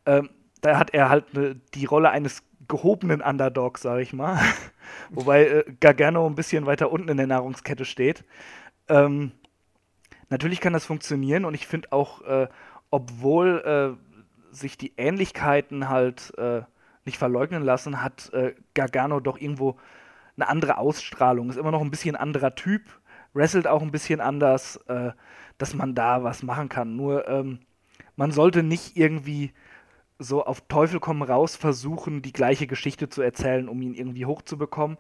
Ähm, 0.06 0.30
da 0.62 0.78
hat 0.78 0.94
er 0.94 1.10
halt 1.10 1.34
ne, 1.34 1.60
die 1.74 1.86
Rolle 1.86 2.10
eines 2.10 2.44
gehobenen 2.68 3.22
Underdogs, 3.22 3.82
sag 3.82 4.00
ich 4.00 4.14
mal. 4.14 4.40
Wobei 5.10 5.48
äh, 5.48 5.66
Gargano 5.80 6.26
ein 6.26 6.36
bisschen 6.36 6.66
weiter 6.66 6.92
unten 6.92 7.10
in 7.10 7.18
der 7.18 7.28
Nahrungskette 7.28 7.86
steht. 7.86 8.24
Ähm, 8.88 9.32
natürlich 10.30 10.62
kann 10.62 10.74
das 10.74 10.86
funktionieren 10.86 11.46
und 11.46 11.54
ich 11.54 11.68
finde 11.68 11.92
auch, 11.92 12.22
äh, 12.22 12.48
obwohl 12.94 13.98
äh, 14.06 14.56
sich 14.56 14.78
die 14.78 14.94
Ähnlichkeiten 14.98 15.90
halt 15.90 16.32
äh, 16.38 16.62
nicht 17.06 17.18
verleugnen 17.18 17.64
lassen, 17.64 18.04
hat 18.04 18.32
äh, 18.34 18.54
Gargano 18.76 19.20
doch 19.20 19.42
irgendwo 19.42 19.78
eine 20.38 20.48
andere 20.48 20.78
Ausstrahlung. 20.78 21.50
Ist 21.50 21.58
immer 21.58 21.72
noch 21.72 21.82
ein 21.82 21.90
bisschen 21.90 22.16
anderer 22.16 22.54
Typ, 22.54 22.84
wrestelt 23.34 23.66
auch 23.66 23.82
ein 23.82 23.90
bisschen 23.90 24.22
anders, 24.22 24.76
äh, 24.86 25.10
dass 25.58 25.74
man 25.74 25.96
da 25.96 26.24
was 26.24 26.44
machen 26.44 26.70
kann. 26.70 26.96
Nur 26.96 27.28
ähm, 27.28 27.62
man 28.16 28.30
sollte 28.30 28.62
nicht 28.62 28.96
irgendwie 28.96 29.54
so 30.20 30.46
auf 30.46 30.62
Teufel 30.68 31.00
komm 31.00 31.24
raus 31.24 31.56
versuchen, 31.56 32.22
die 32.22 32.32
gleiche 32.32 32.68
Geschichte 32.68 33.10
zu 33.10 33.24
erzählen, 33.24 33.70
um 33.70 33.82
ihn 33.82 33.96
irgendwie 33.96 34.28
hochzubekommen. 34.28 35.00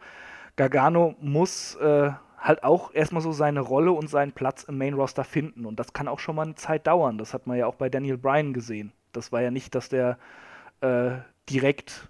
Gargano 0.56 1.14
muss 1.22 1.76
äh, 1.76 2.10
halt 2.44 2.64
auch 2.64 2.94
erstmal 2.94 3.22
so 3.22 3.32
seine 3.32 3.61
Rolle 3.61 3.94
und 3.94 4.10
seinen 4.10 4.34
Platz 4.34 4.64
im 4.64 4.78
Main 4.78 4.94
Roster 4.94 5.24
finden. 5.24 5.65
Und 5.65 5.80
das 5.80 5.94
kann 5.94 6.10
auch 6.10 6.20
schon 6.20 6.36
mal 6.36 6.44
eine 6.44 6.56
Zeit 6.56 6.86
dauern. 6.88 7.18
Das 7.18 7.34
hat 7.34 7.48
man 7.48 7.57
ja 7.57 7.68
auch 7.68 7.76
bei 7.76 7.90
Daniel 7.90 8.18
Bryan 8.18 8.53
gesehen. 8.53 8.91
Das 9.14 9.32
war 9.32 9.41
ja 9.41 9.49
nicht, 9.49 9.74
dass 9.76 9.90
der 9.90 10.18
äh, 10.82 11.11
direkt 11.49 12.10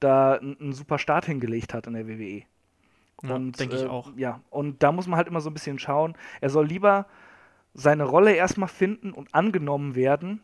da 0.00 0.34
einen 0.34 0.72
super 0.72 0.98
Start 0.98 1.26
hingelegt 1.26 1.74
hat 1.74 1.86
in 1.86 1.92
der 1.92 2.08
WWE. 2.08 2.44
Ja, 3.22 3.34
und 3.34 3.58
denke 3.60 3.76
ich 3.76 3.82
äh, 3.82 3.88
auch. 3.88 4.12
Ja, 4.16 4.40
und 4.48 4.82
da 4.82 4.90
muss 4.90 5.06
man 5.06 5.16
halt 5.16 5.28
immer 5.28 5.40
so 5.40 5.50
ein 5.50 5.54
bisschen 5.54 5.78
schauen. 5.78 6.16
Er 6.40 6.50
soll 6.50 6.66
lieber 6.66 7.06
seine 7.74 8.04
Rolle 8.04 8.32
erstmal 8.32 8.68
finden 8.68 9.12
und 9.12 9.34
angenommen 9.34 9.94
werden, 9.94 10.40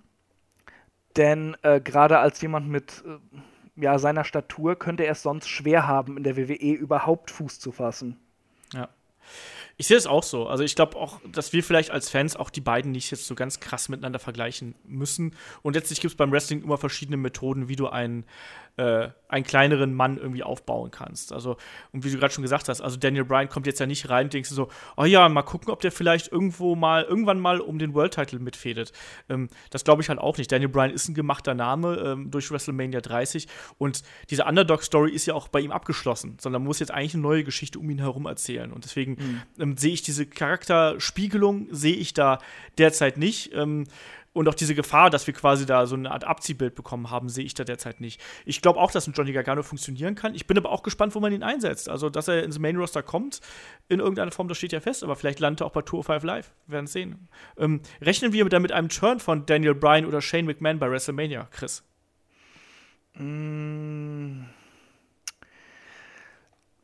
denn 1.16 1.56
äh, 1.62 1.80
gerade 1.80 2.18
als 2.18 2.40
jemand 2.42 2.68
mit 2.68 3.04
äh, 3.06 3.80
ja, 3.80 3.98
seiner 3.98 4.24
Statur 4.24 4.76
könnte 4.76 5.04
er 5.04 5.12
es 5.12 5.22
sonst 5.22 5.48
schwer 5.48 5.86
haben, 5.86 6.16
in 6.16 6.24
der 6.24 6.36
WWE 6.36 6.72
überhaupt 6.72 7.30
Fuß 7.30 7.58
zu 7.58 7.72
fassen. 7.72 8.18
Ja. 8.72 8.88
Ich 9.76 9.88
sehe 9.88 9.96
es 9.96 10.06
auch 10.06 10.22
so. 10.22 10.46
Also 10.46 10.62
ich 10.62 10.76
glaube 10.76 10.96
auch, 10.96 11.20
dass 11.32 11.52
wir 11.52 11.64
vielleicht 11.64 11.90
als 11.90 12.08
Fans 12.08 12.36
auch 12.36 12.50
die 12.50 12.60
beiden 12.60 12.92
nicht 12.92 13.10
jetzt 13.10 13.26
so 13.26 13.34
ganz 13.34 13.58
krass 13.58 13.88
miteinander 13.88 14.20
vergleichen 14.20 14.74
müssen. 14.84 15.34
Und 15.62 15.74
letztlich 15.74 16.00
gibt 16.00 16.12
es 16.12 16.16
beim 16.16 16.30
Wrestling 16.30 16.62
immer 16.62 16.78
verschiedene 16.78 17.16
Methoden, 17.16 17.68
wie 17.68 17.76
du 17.76 17.88
einen 17.88 18.24
äh, 18.76 19.08
einen 19.28 19.44
kleineren 19.44 19.94
Mann 19.94 20.16
irgendwie 20.16 20.42
aufbauen 20.42 20.90
kannst. 20.90 21.32
Also, 21.32 21.56
und 21.92 22.04
wie 22.04 22.10
du 22.10 22.18
gerade 22.18 22.32
schon 22.32 22.42
gesagt 22.42 22.68
hast, 22.68 22.80
also 22.80 22.96
Daniel 22.96 23.24
Bryan 23.24 23.48
kommt 23.48 23.66
jetzt 23.66 23.80
ja 23.80 23.86
nicht 23.86 24.08
rein 24.08 24.28
denkst 24.30 24.48
du 24.48 24.54
so, 24.54 24.68
oh 24.96 25.04
ja, 25.04 25.28
mal 25.28 25.42
gucken, 25.42 25.70
ob 25.70 25.80
der 25.80 25.92
vielleicht 25.92 26.30
irgendwo 26.30 26.76
mal, 26.76 27.04
irgendwann 27.04 27.40
mal 27.40 27.60
um 27.60 27.78
den 27.78 27.94
World 27.94 28.14
Title 28.14 28.38
mitfädet. 28.38 28.92
Ähm, 29.28 29.48
das 29.70 29.84
glaube 29.84 30.02
ich 30.02 30.08
halt 30.08 30.18
auch 30.18 30.38
nicht. 30.38 30.50
Daniel 30.50 30.68
Bryan 30.68 30.90
ist 30.90 31.08
ein 31.08 31.14
gemachter 31.14 31.54
Name 31.54 31.96
ähm, 31.96 32.30
durch 32.30 32.50
WrestleMania 32.50 33.00
30 33.00 33.48
und 33.78 34.02
diese 34.30 34.44
Underdog-Story 34.44 35.10
ist 35.12 35.26
ja 35.26 35.34
auch 35.34 35.48
bei 35.48 35.60
ihm 35.60 35.72
abgeschlossen, 35.72 36.36
sondern 36.40 36.62
man 36.62 36.68
muss 36.68 36.80
jetzt 36.80 36.90
eigentlich 36.90 37.14
eine 37.14 37.22
neue 37.22 37.44
Geschichte 37.44 37.78
um 37.78 37.88
ihn 37.90 37.98
herum 37.98 38.26
erzählen. 38.26 38.72
Und 38.72 38.84
deswegen 38.84 39.12
mhm. 39.12 39.42
ähm, 39.58 39.76
sehe 39.76 39.92
ich 39.92 40.02
diese 40.02 40.26
Charakterspiegelung, 40.26 41.68
sehe 41.70 41.96
ich 41.96 42.14
da 42.14 42.38
derzeit 42.78 43.18
nicht. 43.18 43.52
Ähm, 43.54 43.84
und 44.34 44.48
auch 44.48 44.54
diese 44.54 44.74
Gefahr, 44.74 45.10
dass 45.10 45.26
wir 45.26 45.32
quasi 45.32 45.64
da 45.64 45.86
so 45.86 45.94
eine 45.94 46.10
Art 46.10 46.24
Abziehbild 46.24 46.74
bekommen 46.74 47.10
haben, 47.10 47.28
sehe 47.28 47.44
ich 47.44 47.54
da 47.54 47.62
derzeit 47.62 48.00
nicht. 48.00 48.20
Ich 48.44 48.60
glaube 48.60 48.80
auch, 48.80 48.90
dass 48.90 49.06
ein 49.06 49.12
Johnny 49.12 49.32
Gargano 49.32 49.62
funktionieren 49.62 50.16
kann. 50.16 50.34
Ich 50.34 50.46
bin 50.46 50.58
aber 50.58 50.70
auch 50.70 50.82
gespannt, 50.82 51.14
wo 51.14 51.20
man 51.20 51.32
ihn 51.32 51.44
einsetzt. 51.44 51.88
Also, 51.88 52.10
dass 52.10 52.26
er 52.26 52.42
ins 52.42 52.58
Main 52.58 52.76
Roster 52.76 53.02
kommt, 53.02 53.40
in 53.88 54.00
irgendeiner 54.00 54.32
Form, 54.32 54.48
das 54.48 54.58
steht 54.58 54.72
ja 54.72 54.80
fest. 54.80 55.04
Aber 55.04 55.14
vielleicht 55.14 55.38
landet 55.38 55.62
er 55.62 55.68
auch 55.68 55.72
bei 55.72 55.82
Tour 55.82 56.02
5 56.02 56.24
Live. 56.24 56.52
Wir 56.66 56.74
werden 56.74 56.88
sehen. 56.88 57.28
Ähm, 57.56 57.80
rechnen 58.02 58.32
wir 58.32 58.44
da 58.48 58.58
mit 58.58 58.72
einem 58.72 58.88
Turn 58.88 59.20
von 59.20 59.46
Daniel 59.46 59.76
Bryan 59.76 60.04
oder 60.04 60.20
Shane 60.20 60.46
McMahon 60.46 60.80
bei 60.80 60.90
WrestleMania, 60.90 61.46
Chris? 61.52 61.84
Mm. 63.14 64.46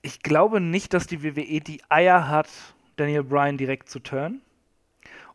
Ich 0.02 0.22
glaube 0.22 0.60
nicht, 0.60 0.94
dass 0.94 1.08
die 1.08 1.24
WWE 1.24 1.60
die 1.60 1.82
Eier 1.88 2.28
hat, 2.28 2.48
Daniel 2.94 3.24
Bryan 3.24 3.58
direkt 3.58 3.88
zu 3.90 3.98
turnen. 3.98 4.40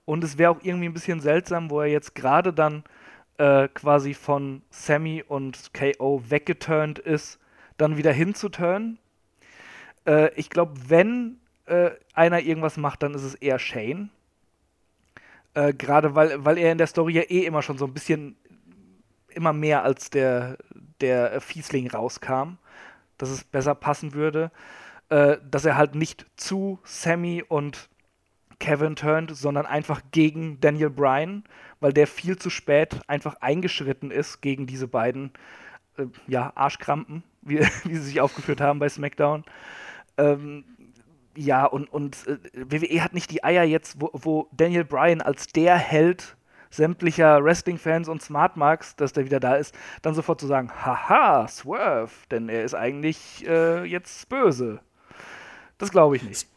Und 0.05 0.23
es 0.23 0.37
wäre 0.37 0.51
auch 0.51 0.59
irgendwie 0.61 0.87
ein 0.87 0.93
bisschen 0.93 1.19
seltsam, 1.19 1.69
wo 1.69 1.81
er 1.81 1.87
jetzt 1.87 2.15
gerade 2.15 2.53
dann 2.53 2.83
äh, 3.37 3.67
quasi 3.69 4.13
von 4.13 4.61
Sammy 4.69 5.23
und 5.27 5.71
KO 5.73 6.23
weggeturnt 6.29 6.99
ist, 6.99 7.39
dann 7.77 7.97
wieder 7.97 8.13
hinzuturnen. 8.13 8.99
Äh, 10.05 10.33
ich 10.35 10.49
glaube, 10.49 10.73
wenn 10.87 11.37
äh, 11.65 11.91
einer 12.13 12.39
irgendwas 12.39 12.77
macht, 12.77 13.03
dann 13.03 13.13
ist 13.13 13.23
es 13.23 13.35
eher 13.35 13.59
Shane. 13.59 14.09
Äh, 15.53 15.73
gerade 15.73 16.15
weil, 16.15 16.45
weil 16.45 16.57
er 16.57 16.71
in 16.71 16.77
der 16.77 16.87
Story 16.87 17.13
ja 17.13 17.23
eh 17.23 17.45
immer 17.45 17.61
schon 17.61 17.77
so 17.77 17.85
ein 17.85 17.93
bisschen 17.93 18.37
immer 19.29 19.53
mehr 19.53 19.83
als 19.83 20.09
der, 20.09 20.57
der 21.01 21.41
Fiesling 21.41 21.89
rauskam, 21.89 22.57
dass 23.17 23.29
es 23.29 23.43
besser 23.43 23.75
passen 23.75 24.13
würde. 24.13 24.51
Äh, 25.09 25.37
dass 25.49 25.65
er 25.65 25.77
halt 25.77 25.93
nicht 25.93 26.25
zu 26.35 26.79
Sammy 26.83 27.43
und 27.47 27.89
Kevin 28.59 28.95
turned, 28.95 29.35
sondern 29.35 29.65
einfach 29.65 30.01
gegen 30.11 30.59
Daniel 30.59 30.89
Bryan, 30.89 31.43
weil 31.79 31.93
der 31.93 32.07
viel 32.07 32.37
zu 32.37 32.49
spät 32.49 32.99
einfach 33.07 33.35
eingeschritten 33.41 34.11
ist 34.11 34.41
gegen 34.41 34.67
diese 34.67 34.87
beiden 34.87 35.31
äh, 35.97 36.05
ja, 36.27 36.51
Arschkrampen, 36.55 37.23
wie, 37.41 37.59
wie, 37.59 37.95
sie 37.95 38.03
sich 38.03 38.21
aufgeführt 38.21 38.61
haben 38.61 38.79
bei 38.79 38.89
SmackDown. 38.89 39.43
Ähm, 40.17 40.63
ja, 41.35 41.65
und, 41.65 41.91
und 41.91 42.25
äh, 42.27 42.37
WWE 42.53 43.03
hat 43.03 43.13
nicht 43.13 43.29
die 43.31 43.43
Eier 43.43 43.63
jetzt, 43.63 43.99
wo, 43.99 44.09
wo 44.13 44.49
Daniel 44.55 44.85
Bryan 44.85 45.21
als 45.21 45.47
der 45.47 45.75
Held 45.77 46.35
sämtlicher 46.69 47.43
Wrestling-Fans 47.43 48.09
und 48.09 48.21
Smart 48.21 48.57
Marks, 48.57 48.95
dass 48.95 49.13
der 49.13 49.25
wieder 49.25 49.39
da 49.39 49.55
ist, 49.55 49.75
dann 50.01 50.13
sofort 50.13 50.41
zu 50.41 50.47
sagen, 50.47 50.69
haha, 50.69 51.47
Swerve, 51.47 52.11
denn 52.31 52.49
er 52.49 52.63
ist 52.63 52.73
eigentlich 52.73 53.47
äh, 53.47 53.83
jetzt 53.85 54.27
böse. 54.29 54.79
Das 55.77 55.91
glaube 55.91 56.15
ich 56.17 56.23
nicht. 56.23 56.47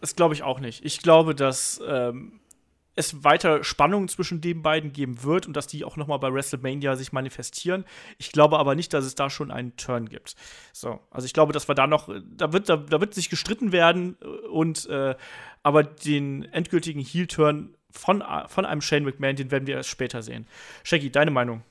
Das 0.00 0.16
glaube 0.16 0.34
ich 0.34 0.42
auch 0.42 0.60
nicht. 0.60 0.84
Ich 0.84 1.02
glaube, 1.02 1.34
dass 1.34 1.80
ähm, 1.86 2.40
es 2.98 3.22
weiter 3.22 3.62
Spannungen 3.62 4.08
zwischen 4.08 4.40
den 4.40 4.62
beiden 4.62 4.92
geben 4.92 5.22
wird 5.22 5.46
und 5.46 5.56
dass 5.56 5.68
die 5.68 5.84
auch 5.84 5.96
noch 5.96 6.08
mal 6.08 6.16
bei 6.16 6.32
WrestleMania 6.32 6.96
sich 6.96 7.12
manifestieren. 7.12 7.84
Ich 8.18 8.32
glaube 8.32 8.58
aber 8.58 8.74
nicht, 8.74 8.92
dass 8.92 9.04
es 9.04 9.14
da 9.14 9.30
schon 9.30 9.52
einen 9.52 9.76
Turn 9.76 10.08
gibt. 10.08 10.34
So, 10.72 10.98
also 11.10 11.24
ich 11.24 11.32
glaube, 11.32 11.52
dass 11.52 11.68
wir 11.68 11.76
da 11.76 11.86
noch, 11.86 12.08
da 12.36 12.52
wird, 12.52 12.68
da, 12.68 12.76
da 12.76 13.00
wird 13.00 13.14
sich 13.14 13.30
gestritten 13.30 13.70
werden 13.70 14.14
und 14.50 14.86
äh, 14.86 15.14
aber 15.62 15.84
den 15.84 16.44
endgültigen 16.46 17.00
Heel-Turn 17.00 17.76
von, 17.90 18.22
von 18.48 18.64
einem 18.64 18.80
Shane 18.80 19.04
McMahon, 19.04 19.36
den 19.36 19.50
werden 19.50 19.66
wir 19.66 19.76
erst 19.76 19.90
später 19.90 20.22
sehen. 20.22 20.46
Shaggy, 20.82 21.10
deine 21.10 21.30
Meinung? 21.30 21.62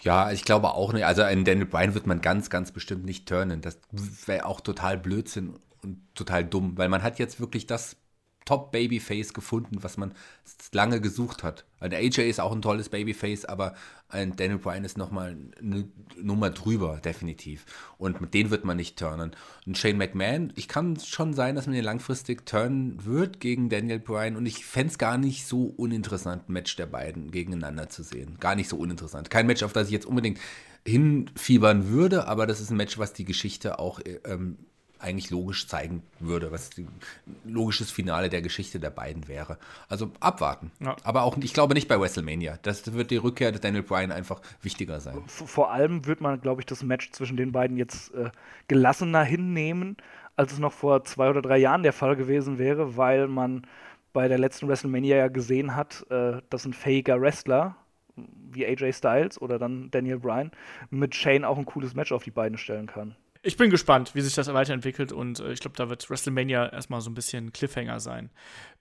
Ja, 0.00 0.32
ich 0.32 0.44
glaube 0.44 0.70
auch 0.70 0.94
nicht. 0.94 1.04
Also 1.04 1.22
einen 1.22 1.44
Daniel 1.44 1.66
Bryan 1.66 1.92
wird 1.92 2.06
man 2.06 2.22
ganz, 2.22 2.48
ganz 2.48 2.72
bestimmt 2.72 3.04
nicht 3.04 3.28
turnen. 3.28 3.60
Das 3.60 3.78
wäre 4.26 4.46
auch 4.46 4.62
total 4.62 4.96
Blödsinn 4.96 5.58
und 5.82 5.98
total 6.14 6.44
dumm, 6.44 6.76
weil 6.76 6.88
man 6.88 7.02
hat 7.02 7.18
jetzt 7.18 7.40
wirklich 7.40 7.66
das 7.66 7.96
Top-Babyface 8.50 9.32
gefunden, 9.32 9.82
was 9.82 9.96
man 9.96 10.12
lange 10.72 11.00
gesucht 11.00 11.44
hat. 11.44 11.66
Ein 11.78 11.92
AJ 11.92 12.28
ist 12.28 12.40
auch 12.40 12.52
ein 12.52 12.62
tolles 12.62 12.88
Babyface, 12.88 13.44
aber 13.44 13.74
ein 14.08 14.34
Daniel 14.34 14.58
Bryan 14.58 14.84
ist 14.84 14.98
nochmal 14.98 15.36
eine 15.60 15.88
Nummer 16.20 16.50
drüber, 16.50 17.00
definitiv. 17.04 17.64
Und 17.96 18.20
mit 18.20 18.34
denen 18.34 18.50
wird 18.50 18.64
man 18.64 18.76
nicht 18.76 18.98
turnen. 18.98 19.32
Und 19.66 19.78
Shane 19.78 19.98
McMahon, 19.98 20.52
ich 20.56 20.66
kann 20.68 20.98
schon 20.98 21.32
sein, 21.32 21.54
dass 21.54 21.66
man 21.66 21.76
den 21.76 21.84
langfristig 21.84 22.44
turnen 22.44 23.04
wird 23.04 23.38
gegen 23.40 23.68
Daniel 23.68 24.00
Bryan 24.00 24.36
und 24.36 24.46
ich 24.46 24.64
fände 24.64 24.90
es 24.90 24.98
gar 24.98 25.16
nicht 25.16 25.46
so 25.46 25.72
uninteressant, 25.76 26.48
ein 26.48 26.52
Match 26.52 26.74
der 26.76 26.86
beiden 26.86 27.30
gegeneinander 27.30 27.88
zu 27.88 28.02
sehen. 28.02 28.38
Gar 28.40 28.56
nicht 28.56 28.68
so 28.68 28.76
uninteressant. 28.76 29.30
Kein 29.30 29.46
Match, 29.46 29.62
auf 29.62 29.72
das 29.72 29.86
ich 29.86 29.92
jetzt 29.92 30.06
unbedingt 30.06 30.40
hinfiebern 30.84 31.88
würde, 31.88 32.26
aber 32.26 32.46
das 32.46 32.60
ist 32.60 32.70
ein 32.70 32.76
Match, 32.76 32.98
was 32.98 33.12
die 33.12 33.24
Geschichte 33.24 33.78
auch 33.78 34.00
ähm, 34.24 34.58
eigentlich 35.00 35.30
logisch 35.30 35.66
zeigen 35.66 36.02
würde, 36.18 36.52
was 36.52 36.70
ein 36.76 36.88
logisches 37.44 37.90
Finale 37.90 38.28
der 38.28 38.42
Geschichte 38.42 38.78
der 38.78 38.90
beiden 38.90 39.28
wäre. 39.28 39.58
Also 39.88 40.12
abwarten. 40.20 40.70
Ja. 40.80 40.96
Aber 41.04 41.22
auch, 41.22 41.36
ich 41.38 41.54
glaube 41.54 41.74
nicht 41.74 41.88
bei 41.88 42.00
WrestleMania. 42.00 42.58
Das 42.62 42.92
wird 42.92 43.10
die 43.10 43.16
Rückkehr 43.16 43.52
des 43.52 43.60
Daniel 43.60 43.82
Bryan 43.82 44.12
einfach 44.12 44.40
wichtiger 44.62 45.00
sein. 45.00 45.22
Vor 45.26 45.70
allem 45.70 46.06
wird 46.06 46.20
man, 46.20 46.40
glaube 46.40 46.60
ich, 46.60 46.66
das 46.66 46.82
Match 46.82 47.10
zwischen 47.12 47.36
den 47.36 47.52
beiden 47.52 47.76
jetzt 47.76 48.14
äh, 48.14 48.30
gelassener 48.68 49.24
hinnehmen, 49.24 49.96
als 50.36 50.52
es 50.52 50.58
noch 50.58 50.72
vor 50.72 51.04
zwei 51.04 51.30
oder 51.30 51.42
drei 51.42 51.58
Jahren 51.58 51.82
der 51.82 51.92
Fall 51.92 52.16
gewesen 52.16 52.58
wäre, 52.58 52.96
weil 52.96 53.26
man 53.28 53.66
bei 54.12 54.28
der 54.28 54.38
letzten 54.38 54.68
WrestleMania 54.68 55.16
ja 55.16 55.28
gesehen 55.28 55.76
hat, 55.76 56.04
äh, 56.10 56.40
dass 56.50 56.64
ein 56.64 56.72
fähiger 56.72 57.20
Wrestler 57.20 57.76
wie 58.16 58.66
AJ 58.66 58.92
Styles 58.92 59.40
oder 59.40 59.58
dann 59.58 59.90
Daniel 59.90 60.18
Bryan 60.18 60.50
mit 60.90 61.14
Shane 61.14 61.44
auch 61.44 61.58
ein 61.58 61.64
cooles 61.64 61.94
Match 61.94 62.12
auf 62.12 62.24
die 62.24 62.30
Beine 62.30 62.58
stellen 62.58 62.86
kann. 62.86 63.16
Ich 63.42 63.56
bin 63.56 63.70
gespannt, 63.70 64.14
wie 64.14 64.20
sich 64.20 64.34
das 64.34 64.52
weiterentwickelt 64.52 65.12
und 65.12 65.40
äh, 65.40 65.52
ich 65.52 65.60
glaube, 65.60 65.76
da 65.76 65.88
wird 65.88 66.10
WrestleMania 66.10 66.68
erstmal 66.68 67.00
so 67.00 67.10
ein 67.10 67.14
bisschen 67.14 67.52
Cliffhanger 67.52 67.98
sein. 67.98 68.30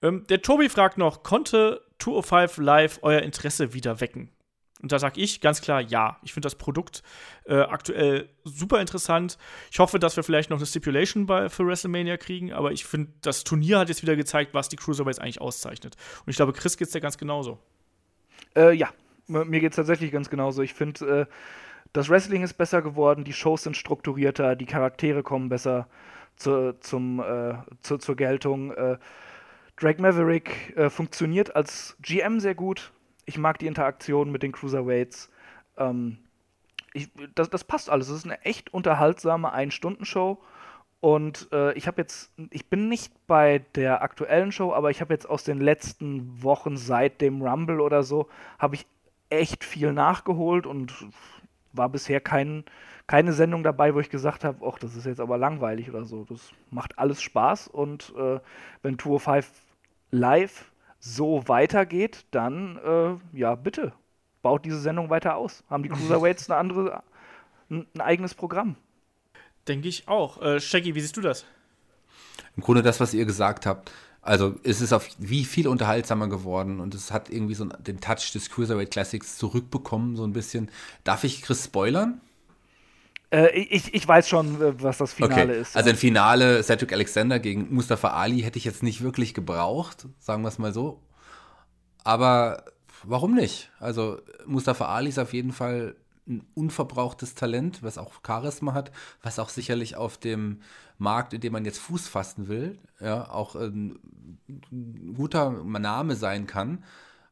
Ähm, 0.02 0.26
der 0.28 0.42
Tobi 0.42 0.68
fragt 0.68 0.98
noch: 0.98 1.24
Konnte 1.24 1.82
205 2.00 2.58
Live 2.58 3.00
euer 3.02 3.22
Interesse 3.22 3.74
wieder 3.74 4.02
wecken? 4.02 4.32
Und 4.82 4.92
da 4.92 5.00
sage 5.00 5.20
ich 5.20 5.42
ganz 5.42 5.62
klar 5.62 5.82
ja. 5.82 6.18
Ich 6.24 6.34
finde 6.34 6.46
das 6.46 6.56
Produkt 6.56 7.04
äh, 7.46 7.56
aktuell 7.56 8.30
super 8.46 8.80
interessant. 8.80 9.38
Ich 9.72 9.80
hoffe, 9.80 10.00
dass 10.00 10.16
wir 10.16 10.24
vielleicht 10.24 10.50
noch 10.50 10.58
eine 10.58 10.66
Stipulation 10.66 11.26
bei, 11.26 11.50
für 11.50 11.66
WrestleMania 11.66 12.18
kriegen, 12.18 12.54
aber 12.54 12.72
ich 12.72 12.86
finde, 12.86 13.12
das 13.22 13.44
Turnier 13.44 13.80
hat 13.80 13.90
jetzt 13.90 14.02
wieder 14.02 14.16
gezeigt, 14.16 14.54
was 14.54 14.70
die 14.70 14.78
Cruiserweights 14.78 15.20
eigentlich 15.20 15.42
auszeichnet. 15.42 15.98
Und 16.26 16.30
ich 16.30 16.38
glaube, 16.38 16.54
Chris 16.54 16.78
geht 16.78 16.88
es 16.88 16.94
ja 16.94 17.02
ganz 17.02 17.18
genauso. 17.18 17.60
Äh, 18.56 18.74
ja, 18.74 18.90
mir 19.28 19.60
geht 19.60 19.74
es 19.74 19.76
tatsächlich 19.76 20.12
ganz 20.12 20.30
genauso. 20.30 20.62
Ich 20.62 20.74
finde, 20.74 21.28
äh, 21.30 21.34
das 21.94 22.10
Wrestling 22.10 22.44
ist 22.44 22.54
besser 22.54 22.82
geworden, 22.82 23.24
die 23.24 23.34
Shows 23.34 23.64
sind 23.64 23.76
strukturierter, 23.76 24.56
die 24.56 24.66
Charaktere 24.66 25.24
kommen 25.24 25.50
besser 25.50 25.88
zu, 26.36 26.80
zum, 26.80 27.20
äh, 27.20 27.56
zu, 27.82 27.98
zur 27.98 28.16
Geltung. 28.16 28.72
Äh, 28.72 28.98
Drake 29.76 30.02
Maverick 30.02 30.76
äh, 30.78 30.90
funktioniert 30.90 31.56
als 31.56 31.98
GM 32.02 32.40
sehr 32.40 32.56
gut. 32.56 32.92
Ich 33.26 33.38
mag 33.38 33.60
die 33.60 33.68
Interaktion 33.68 34.32
mit 34.32 34.44
den 34.44 34.52
Cruiserweights. 34.52 35.32
Ähm, 35.78 36.20
ich, 36.94 37.10
das, 37.36 37.50
das, 37.50 37.64
passt 37.64 37.90
alles. 37.90 38.10
Es 38.10 38.18
ist 38.18 38.26
eine 38.26 38.44
echt 38.44 38.74
unterhaltsame 38.74 39.52
Ein-Stunden-Show. 39.52 40.40
Und 41.02 41.48
äh, 41.54 41.74
ich 41.74 41.88
habe 41.88 42.02
jetzt, 42.02 42.34
ich 42.50 42.66
bin 42.66 42.90
nicht 42.90 43.14
bei 43.26 43.60
der 43.76 44.02
aktuellen 44.02 44.52
Show, 44.52 44.74
aber 44.74 44.92
ich 44.92 45.00
habe 45.00 45.14
jetzt 45.14 45.30
aus 45.30 45.44
den 45.44 45.60
letzten 45.60 46.44
Wochen 46.44 46.76
seit 46.76 47.22
dem 47.22 47.42
Rumble 47.42 47.80
oder 47.80 48.04
so, 48.04 48.28
habe 48.58 48.76
ich 48.76 48.86
echt 49.30 49.64
viel 49.64 49.94
nachgeholt 49.94 50.66
und 50.66 50.94
war 51.74 51.90
bisher 51.90 52.20
kein, 52.20 52.64
keine 53.08 53.34
Sendung 53.34 53.64
dabei, 53.64 53.94
wo 53.94 54.00
ich 54.00 54.10
gesagt 54.10 54.44
habe, 54.44 54.66
ach, 54.66 54.80
das 54.80 54.96
ist 54.96 55.06
jetzt 55.06 55.20
aber 55.20 55.38
langweilig 55.38 55.90
oder 55.90 56.06
so. 56.06 56.26
Das 56.26 56.52
macht 56.70 56.98
alles 56.98 57.22
Spaß 57.22 57.68
und 57.68 58.14
äh, 58.18 58.40
wenn 58.82 58.98
Tour 58.98 59.20
5 59.20 59.50
live 60.12 60.72
so 61.00 61.48
weitergeht, 61.48 62.26
dann 62.32 62.78
äh, 62.78 63.38
ja, 63.38 63.56
bitte, 63.56 63.94
baut 64.42 64.66
diese 64.66 64.80
Sendung 64.80 65.10
weiter 65.10 65.36
aus. 65.36 65.64
Haben 65.70 65.84
die 65.84 65.90
Cruiserweights 65.90 66.50
eine 66.50 66.60
andere, 66.60 67.04
ein, 67.70 67.88
ein 67.96 68.02
eigenes 68.02 68.34
Programm. 68.34 68.76
Denke 69.68 69.88
ich 69.88 70.08
auch. 70.08 70.42
Äh, 70.42 70.60
Shaggy, 70.60 70.96
wie 70.96 71.02
siehst 71.02 71.18
du 71.18 71.22
das? 71.22 71.46
Im 72.56 72.64
Grunde 72.64 72.82
das, 72.82 73.00
was 73.00 73.14
ihr 73.14 73.26
gesagt 73.26 73.66
habt. 73.66 73.92
Also 74.30 74.54
es 74.62 74.80
ist 74.80 74.94
auf 74.94 75.10
wie 75.18 75.44
viel 75.44 75.68
unterhaltsamer 75.68 76.28
geworden 76.28 76.82
und 76.82 76.94
es 76.94 77.12
hat 77.12 77.32
irgendwie 77.32 77.56
so 77.56 77.66
den 77.66 78.00
Touch 78.00 78.32
des 78.32 78.52
Cruiserweight 78.52 78.92
Classics 78.92 79.40
zurückbekommen, 79.40 80.16
so 80.16 80.24
ein 80.24 80.34
bisschen. 80.34 80.70
Darf 81.04 81.24
ich 81.24 81.42
Chris 81.42 81.66
spoilern? 81.66 82.22
Äh, 83.32 83.58
ich, 83.58 83.92
ich 83.92 84.08
weiß 84.08 84.30
schon, 84.30 84.84
was 84.84 85.00
das 85.00 85.14
Finale 85.14 85.46
okay. 85.46 85.62
ist. 85.62 85.76
Also 85.76 85.90
ein 85.90 85.96
Finale 85.96 86.62
Cedric 86.62 86.94
Alexander 86.94 87.40
gegen 87.40 87.74
Mustafa 87.74 88.10
Ali 88.10 88.42
hätte 88.42 88.60
ich 88.60 88.66
jetzt 88.66 88.84
nicht 88.84 89.02
wirklich 89.02 89.34
gebraucht, 89.34 90.06
sagen 90.20 90.44
wir 90.44 90.50
es 90.50 90.60
mal 90.60 90.74
so. 90.74 91.02
Aber 92.04 92.66
warum 93.02 93.34
nicht? 93.34 93.72
Also 93.80 94.22
Mustafa 94.46 94.94
Ali 94.94 95.10
ist 95.10 95.18
auf 95.18 95.34
jeden 95.34 95.54
Fall 95.54 95.96
ein 96.30 96.46
unverbrauchtes 96.54 97.36
Talent, 97.36 97.84
was 97.84 97.98
auch 97.98 98.14
Charisma 98.26 98.74
hat, 98.74 98.92
was 99.22 99.40
auch 99.40 99.50
sicherlich 99.50 99.96
auf 99.96 100.18
dem 100.18 100.62
Markt, 100.98 101.34
in 101.34 101.42
dem 101.42 101.54
man 101.54 101.66
jetzt 101.66 101.80
Fuß 101.80 102.08
fassen 102.08 102.48
will, 102.48 102.78
ja, 103.00 103.30
auch 103.30 103.56
ein 103.56 104.00
guter 105.16 105.52
Name 105.52 106.16
sein 106.16 106.46
kann. 106.48 106.84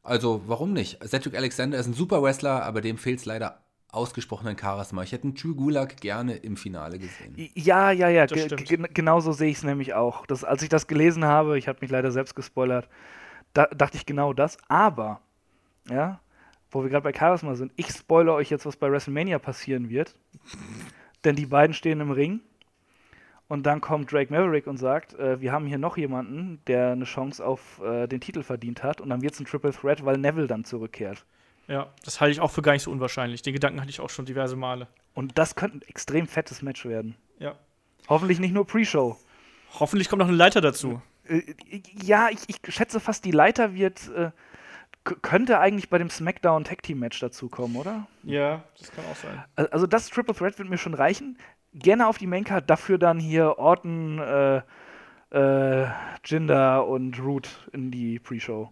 Also 0.04 0.44
warum 0.48 0.74
nicht? 0.74 1.04
Cedric 1.06 1.36
Alexander 1.36 1.78
ist 1.78 1.88
ein 1.88 1.94
super 1.94 2.24
Wrestler, 2.24 2.64
aber 2.64 2.82
dem 2.82 2.98
fehlt 2.98 3.20
es 3.20 3.26
leider 3.26 3.62
ausgesprochenen 3.92 4.58
Charisma. 4.58 5.04
Ich 5.04 5.12
hätte 5.12 5.24
einen 5.26 5.36
Drew 5.36 5.56
Gulak 5.56 5.98
gerne 5.98 6.36
im 6.36 6.58
Finale 6.58 7.00
gesehen. 7.00 7.36
Ja, 7.56 7.92
ja, 7.92 8.10
ja, 8.10 8.26
genauso 8.26 9.32
sehe 9.32 9.50
ich 9.50 9.58
es 9.58 9.64
nämlich 9.64 9.94
auch. 9.94 10.26
Das, 10.26 10.44
als 10.44 10.62
ich 10.62 10.70
das 10.70 10.88
gelesen 10.88 11.26
habe, 11.26 11.58
ich 11.58 11.68
habe 11.68 11.80
mich 11.82 11.90
leider 11.90 12.12
selbst 12.12 12.36
gespoilert, 12.36 12.88
da 13.54 13.66
dachte 13.66 13.98
ich 13.98 14.06
genau 14.06 14.34
das. 14.34 14.58
Aber, 14.68 15.22
ja, 15.90 16.20
wo 16.78 16.84
wir 16.84 16.92
gerade 16.92 17.04
bei 17.04 17.18
Charisma 17.18 17.56
sind, 17.56 17.72
ich 17.76 17.88
spoilere 17.88 18.36
euch 18.36 18.52
jetzt, 18.52 18.68
was 18.68 18.78
bei 18.78 18.92
WrestleMania 18.92 19.40
passieren 19.40 19.90
wird. 19.90 20.14
Denn 21.24 21.36
die 21.36 21.48
beiden 21.48 21.74
stehen 21.74 22.00
im 22.02 22.12
Ring. 22.12 22.42
Und 23.48 23.66
dann 23.66 23.82
kommt 23.82 24.12
Drake 24.12 24.32
Maverick 24.32 24.68
und 24.68 24.78
sagt, 24.78 25.16
äh, 25.16 25.42
wir 25.42 25.52
haben 25.52 25.66
hier 25.66 25.80
noch 25.80 25.98
jemanden, 25.98 26.62
der 26.68 26.92
eine 26.92 27.06
Chance 27.06 27.44
auf 27.44 27.82
äh, 27.82 28.06
den 28.06 28.22
Titel 28.22 28.44
verdient 28.44 28.84
hat. 28.84 29.02
Und 29.02 29.10
dann 29.10 29.24
wird 29.24 29.34
es 29.34 29.40
ein 29.40 29.46
Triple 29.46 29.72
Threat, 29.72 30.06
weil 30.06 30.18
Neville 30.18 30.46
dann 30.46 30.66
zurückkehrt. 30.66 31.26
Ja, 31.68 31.92
das 32.06 32.22
halte 32.22 32.34
ich 32.34 32.42
auch 32.42 32.52
für 32.52 32.62
gar 32.62 32.74
nicht 32.74 32.84
so 32.84 32.92
unwahrscheinlich. 32.92 33.42
Den 33.42 33.54
Gedanken 33.54 33.82
hatte 33.82 33.90
ich 33.90 34.00
auch 34.00 34.12
schon 34.12 34.26
diverse 34.26 34.56
Male. 34.56 34.88
Und 35.16 35.40
das 35.40 35.56
könnte 35.56 35.78
ein 35.78 35.82
extrem 35.90 36.28
fettes 36.28 36.62
Match 36.62 36.86
werden. 36.86 37.16
Ja. 37.40 37.56
Hoffentlich 38.08 38.40
nicht 38.40 38.54
nur 38.54 38.68
Pre-Show. 38.68 39.18
Hoffentlich 39.80 40.10
kommt 40.10 40.20
noch 40.20 40.28
eine 40.28 40.38
Leiter 40.38 40.62
dazu. 40.62 41.02
Äh, 41.28 41.42
ja, 42.04 42.30
ich, 42.30 42.42
ich, 42.48 42.74
schätze 42.74 43.00
fast, 43.00 43.26
die 43.26 43.32
Leiter 43.32 43.74
wird 43.74 44.10
äh, 44.10 44.30
könnte 45.22 45.60
eigentlich 45.60 45.90
bei 45.90 45.98
dem 45.98 46.10
SmackDown 46.10 46.64
Tag 46.64 46.84
Team 46.84 47.00
Match 47.00 47.20
dazukommen, 47.20 47.78
oder? 47.78 48.08
Ja, 48.24 48.64
das 48.78 48.92
kann 48.92 49.06
auch 49.12 49.16
sein. 49.16 49.44
Also 49.72 49.88
das 49.88 50.10
Triple 50.10 50.36
Threat 50.36 50.58
wird 50.60 50.70
mir 50.70 50.78
schon 50.78 50.94
reichen. 50.94 51.38
Gerne 51.74 52.08
auf 52.08 52.18
die 52.18 52.28
Maincard, 52.28 52.70
dafür 52.70 52.98
dann 52.98 53.20
hier 53.20 53.58
Orton, 53.58 54.20
äh, 54.20 54.62
äh, 55.32 55.88
Jinder 56.26 56.88
und 56.88 57.20
Root 57.20 57.50
in 57.72 57.92
die 57.92 58.20
Pre-Show. 58.20 58.72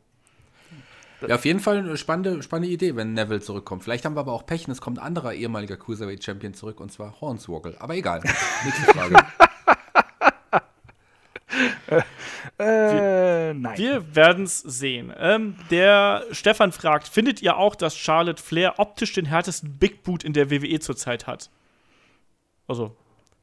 Ja, 1.28 1.36
auf 1.36 1.46
jeden 1.46 1.60
Fall 1.60 1.78
eine 1.78 1.98
spannende, 1.98 2.44
spannende 2.44 2.72
Idee, 2.72 2.96
wenn 2.96 3.14
Neville 3.14 3.42
zurückkommt. 3.42 3.84
Vielleicht 3.84 4.06
haben 4.06 4.16
wir 4.16 4.20
aber 4.20 4.34
auch 4.34 4.46
Pech 4.46 4.68
und 4.68 4.72
es 4.72 4.82
kommt 4.82 5.00
ein 5.00 5.06
anderer 5.06 5.34
ehemaliger 5.34 5.78
Cruiserweight 5.78 6.24
Champion 6.24 6.54
zurück 6.54 6.80
und 6.80 6.92
zwar 6.92 7.20
Hornswoggle. 7.22 7.76
Aber 7.80 7.96
egal. 7.96 8.22
Nächste 8.64 8.92
Frage. 8.92 9.16
Äh, 12.58 13.15
nein. 13.54 13.78
Wir 13.78 14.16
werden 14.16 14.46
es 14.46 14.60
sehen. 14.60 15.14
Ähm, 15.18 15.56
der 15.70 16.26
Stefan 16.32 16.72
fragt: 16.72 17.08
Findet 17.08 17.42
ihr 17.42 17.58
auch, 17.58 17.76
dass 17.76 17.98
Charlotte 17.98 18.42
Flair 18.42 18.80
optisch 18.80 19.14
den 19.14 19.26
härtesten 19.26 19.78
Big 19.78 20.04
Boot 20.04 20.24
in 20.24 20.34
der 20.34 20.50
WWE 20.50 20.80
zurzeit 20.80 21.28
hat? 21.28 21.50
Also, 22.68 22.96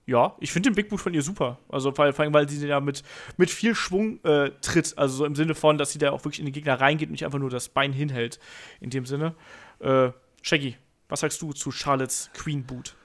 Ja, 0.04 0.34
ich 0.40 0.50
finde 0.50 0.70
den 0.70 0.74
Big 0.74 0.88
Boot 0.88 1.00
von 1.00 1.14
ihr 1.14 1.22
super. 1.22 1.58
Also 1.68 1.92
vor 1.92 2.04
allem, 2.04 2.34
weil 2.34 2.48
sie 2.48 2.66
ja 2.66 2.80
mit, 2.80 3.02
mit 3.36 3.50
viel 3.50 3.74
Schwung 3.74 4.22
äh, 4.24 4.50
tritt. 4.60 4.98
Also 4.98 5.16
so 5.16 5.24
im 5.24 5.36
Sinne 5.36 5.54
von, 5.54 5.78
dass 5.78 5.92
sie 5.92 5.98
da 5.98 6.10
auch 6.10 6.24
wirklich 6.24 6.40
in 6.40 6.46
den 6.46 6.52
Gegner 6.52 6.80
reingeht 6.80 7.08
und 7.08 7.12
nicht 7.12 7.24
einfach 7.24 7.38
nur 7.38 7.50
das 7.50 7.68
Bein 7.68 7.92
hinhält. 7.92 8.40
In 8.80 8.90
dem 8.90 9.06
Sinne. 9.06 9.34
Äh, 9.78 10.10
Shaggy, 10.42 10.76
was 11.08 11.20
sagst 11.20 11.40
du 11.40 11.52
zu 11.52 11.70
Charlottes 11.70 12.30
Queen 12.34 12.64
Boot? 12.64 12.96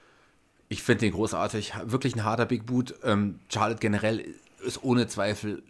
Ich 0.68 0.82
finde 0.82 1.00
den 1.00 1.12
großartig. 1.12 1.72
Wirklich 1.84 2.16
ein 2.16 2.24
harter 2.24 2.46
Big 2.46 2.66
Boot. 2.66 2.94
Ähm, 3.04 3.38
Charlotte 3.48 3.80
generell 3.80 4.34
ist 4.64 4.82
ohne 4.82 5.06
Zweifel 5.06 5.62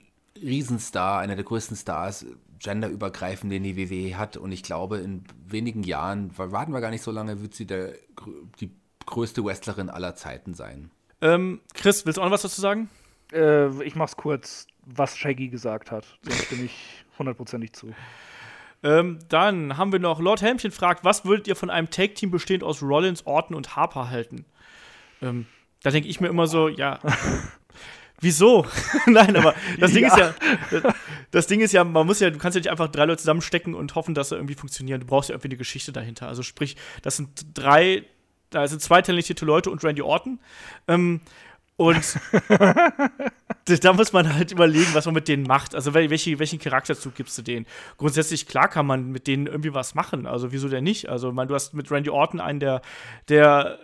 Riesenstar, 0.43 1.21
einer 1.21 1.37
der 1.37 1.45
größten 1.45 1.77
Stars, 1.77 2.27
genderübergreifend, 2.59 3.53
den 3.53 3.63
die 3.63 3.77
WWE 3.77 4.19
hat. 4.19 4.37
Und 4.37 4.53
ich 4.53 4.63
glaube, 4.63 4.99
in 4.99 5.25
wenigen 5.47 5.83
Jahren, 5.83 6.37
warten 6.37 6.73
wir 6.73 6.81
gar 6.81 6.91
nicht 6.91 7.03
so 7.03 7.11
lange, 7.11 7.41
wird 7.41 7.55
sie 7.55 7.67
der, 7.67 7.95
die 8.61 8.71
größte 9.07 9.45
Wrestlerin 9.45 9.91
aller 9.91 10.15
Zeiten 10.15 10.55
sein. 10.55 10.91
Ähm, 11.21 11.61
Chris, 11.75 12.07
willst 12.07 12.19
du 12.19 12.23
auch 12.23 12.27
noch 12.27 12.33
was 12.33 12.43
dazu 12.43 12.61
sagen? 12.61 12.89
Äh, 13.33 13.83
ich 13.83 13.95
mach's 13.95 14.17
kurz, 14.17 14.67
was 14.85 15.17
Shaggy 15.17 15.49
gesagt 15.49 15.91
hat. 15.91 16.05
Dem 16.25 16.33
stimme 16.33 16.65
ich 16.65 17.05
hundertprozentig 17.19 17.73
zu. 17.73 17.95
Ähm, 18.83 19.19
dann 19.29 19.77
haben 19.77 19.91
wir 19.91 19.99
noch 19.99 20.21
Lord 20.21 20.41
Helmchen 20.41 20.71
fragt, 20.71 21.05
was 21.05 21.25
würdet 21.25 21.49
ihr 21.49 21.57
von 21.57 21.71
einem 21.71 21.91
Take-Team 21.91 22.31
bestehend 22.31 22.63
aus 22.63 22.83
Rollins, 22.83 23.27
Orton 23.27 23.57
und 23.57 23.75
Harper 23.75 24.09
halten? 24.09 24.45
Ähm, 25.21 25.47
da 25.83 25.91
denke 25.91 26.09
ich 26.09 26.21
mir 26.21 26.29
immer 26.29 26.47
so, 26.47 26.69
ja. 26.69 27.01
Wieso? 28.21 28.67
Nein, 29.07 29.37
aber 29.37 29.55
das 29.79 29.93
Ding 29.93 30.03
ja. 30.03 30.09
ist 30.09 30.19
ja, 30.19 30.95
das 31.31 31.47
Ding 31.47 31.61
ist 31.61 31.73
ja, 31.73 31.85
man 31.85 32.07
muss 32.07 32.21
ja, 32.21 32.31
du 32.31 32.39
kannst 32.39 32.57
ja 32.57 32.61
nicht 32.61 32.71
einfach 32.71 32.89
drei 32.89 33.05
Leute 33.05 33.19
zusammenstecken 33.19 33.75
und 33.75 33.95
hoffen, 33.95 34.15
dass 34.15 34.31
sie 34.31 34.37
irgendwie 34.37 34.55
funktionieren. 34.55 35.01
Du 35.01 35.07
brauchst 35.07 35.29
ja 35.29 35.35
irgendwie 35.35 35.49
eine 35.49 35.57
Geschichte 35.57 35.93
dahinter. 35.93 36.27
Also 36.27 36.43
sprich, 36.43 36.77
das 37.03 37.17
sind 37.17 37.47
drei, 37.55 38.05
da 38.51 38.67
sind 38.67 38.83
zwei 38.83 39.03
talentierte 39.03 39.45
Leute 39.45 39.71
und 39.71 39.85
Randy 39.85 40.03
Orton. 40.03 40.41
Ähm, 40.89 41.21
und 41.79 42.19
da 43.85 43.93
muss 43.93 44.13
man 44.13 44.35
halt 44.35 44.51
überlegen, 44.51 44.89
was 44.95 45.05
man 45.07 45.15
mit 45.15 45.29
denen 45.29 45.45
macht. 45.45 45.77
Also 45.77 45.95
welche, 45.95 46.41
welchen 46.41 46.59
Charakterzug 46.59 47.15
gibst 47.15 47.39
du 47.39 47.43
denen? 47.43 47.67
Grundsätzlich, 47.99 48.49
klar 48.49 48.67
kann 48.67 48.85
man 48.85 49.13
mit 49.13 49.29
denen 49.29 49.47
irgendwie 49.47 49.75
was 49.75 49.95
machen. 49.95 50.27
Also 50.27 50.51
wieso 50.51 50.69
denn 50.69 50.83
nicht? 50.83 51.09
Also 51.09 51.31
man, 51.31 51.47
du 51.47 51.55
hast 51.55 51.75
mit 51.75 51.89
Randy 51.93 52.11
Orton 52.11 52.41
einen, 52.41 52.59
der, 52.59 52.83
der 53.29 53.79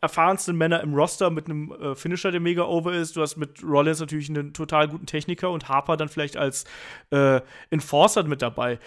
erfahrensten 0.00 0.56
Männer 0.56 0.80
im 0.82 0.94
Roster 0.94 1.30
mit 1.30 1.46
einem 1.46 1.72
äh, 1.72 1.94
Finisher, 1.94 2.30
der 2.30 2.40
mega 2.40 2.64
over 2.64 2.92
ist. 2.92 3.16
Du 3.16 3.22
hast 3.22 3.36
mit 3.36 3.62
Rollins 3.62 4.00
natürlich 4.00 4.28
einen 4.28 4.52
total 4.52 4.88
guten 4.88 5.06
Techniker 5.06 5.50
und 5.50 5.68
Harper 5.68 5.96
dann 5.96 6.08
vielleicht 6.08 6.36
als 6.36 6.64
äh, 7.10 7.40
Enforcer 7.70 8.24
mit 8.24 8.42
dabei. 8.42 8.78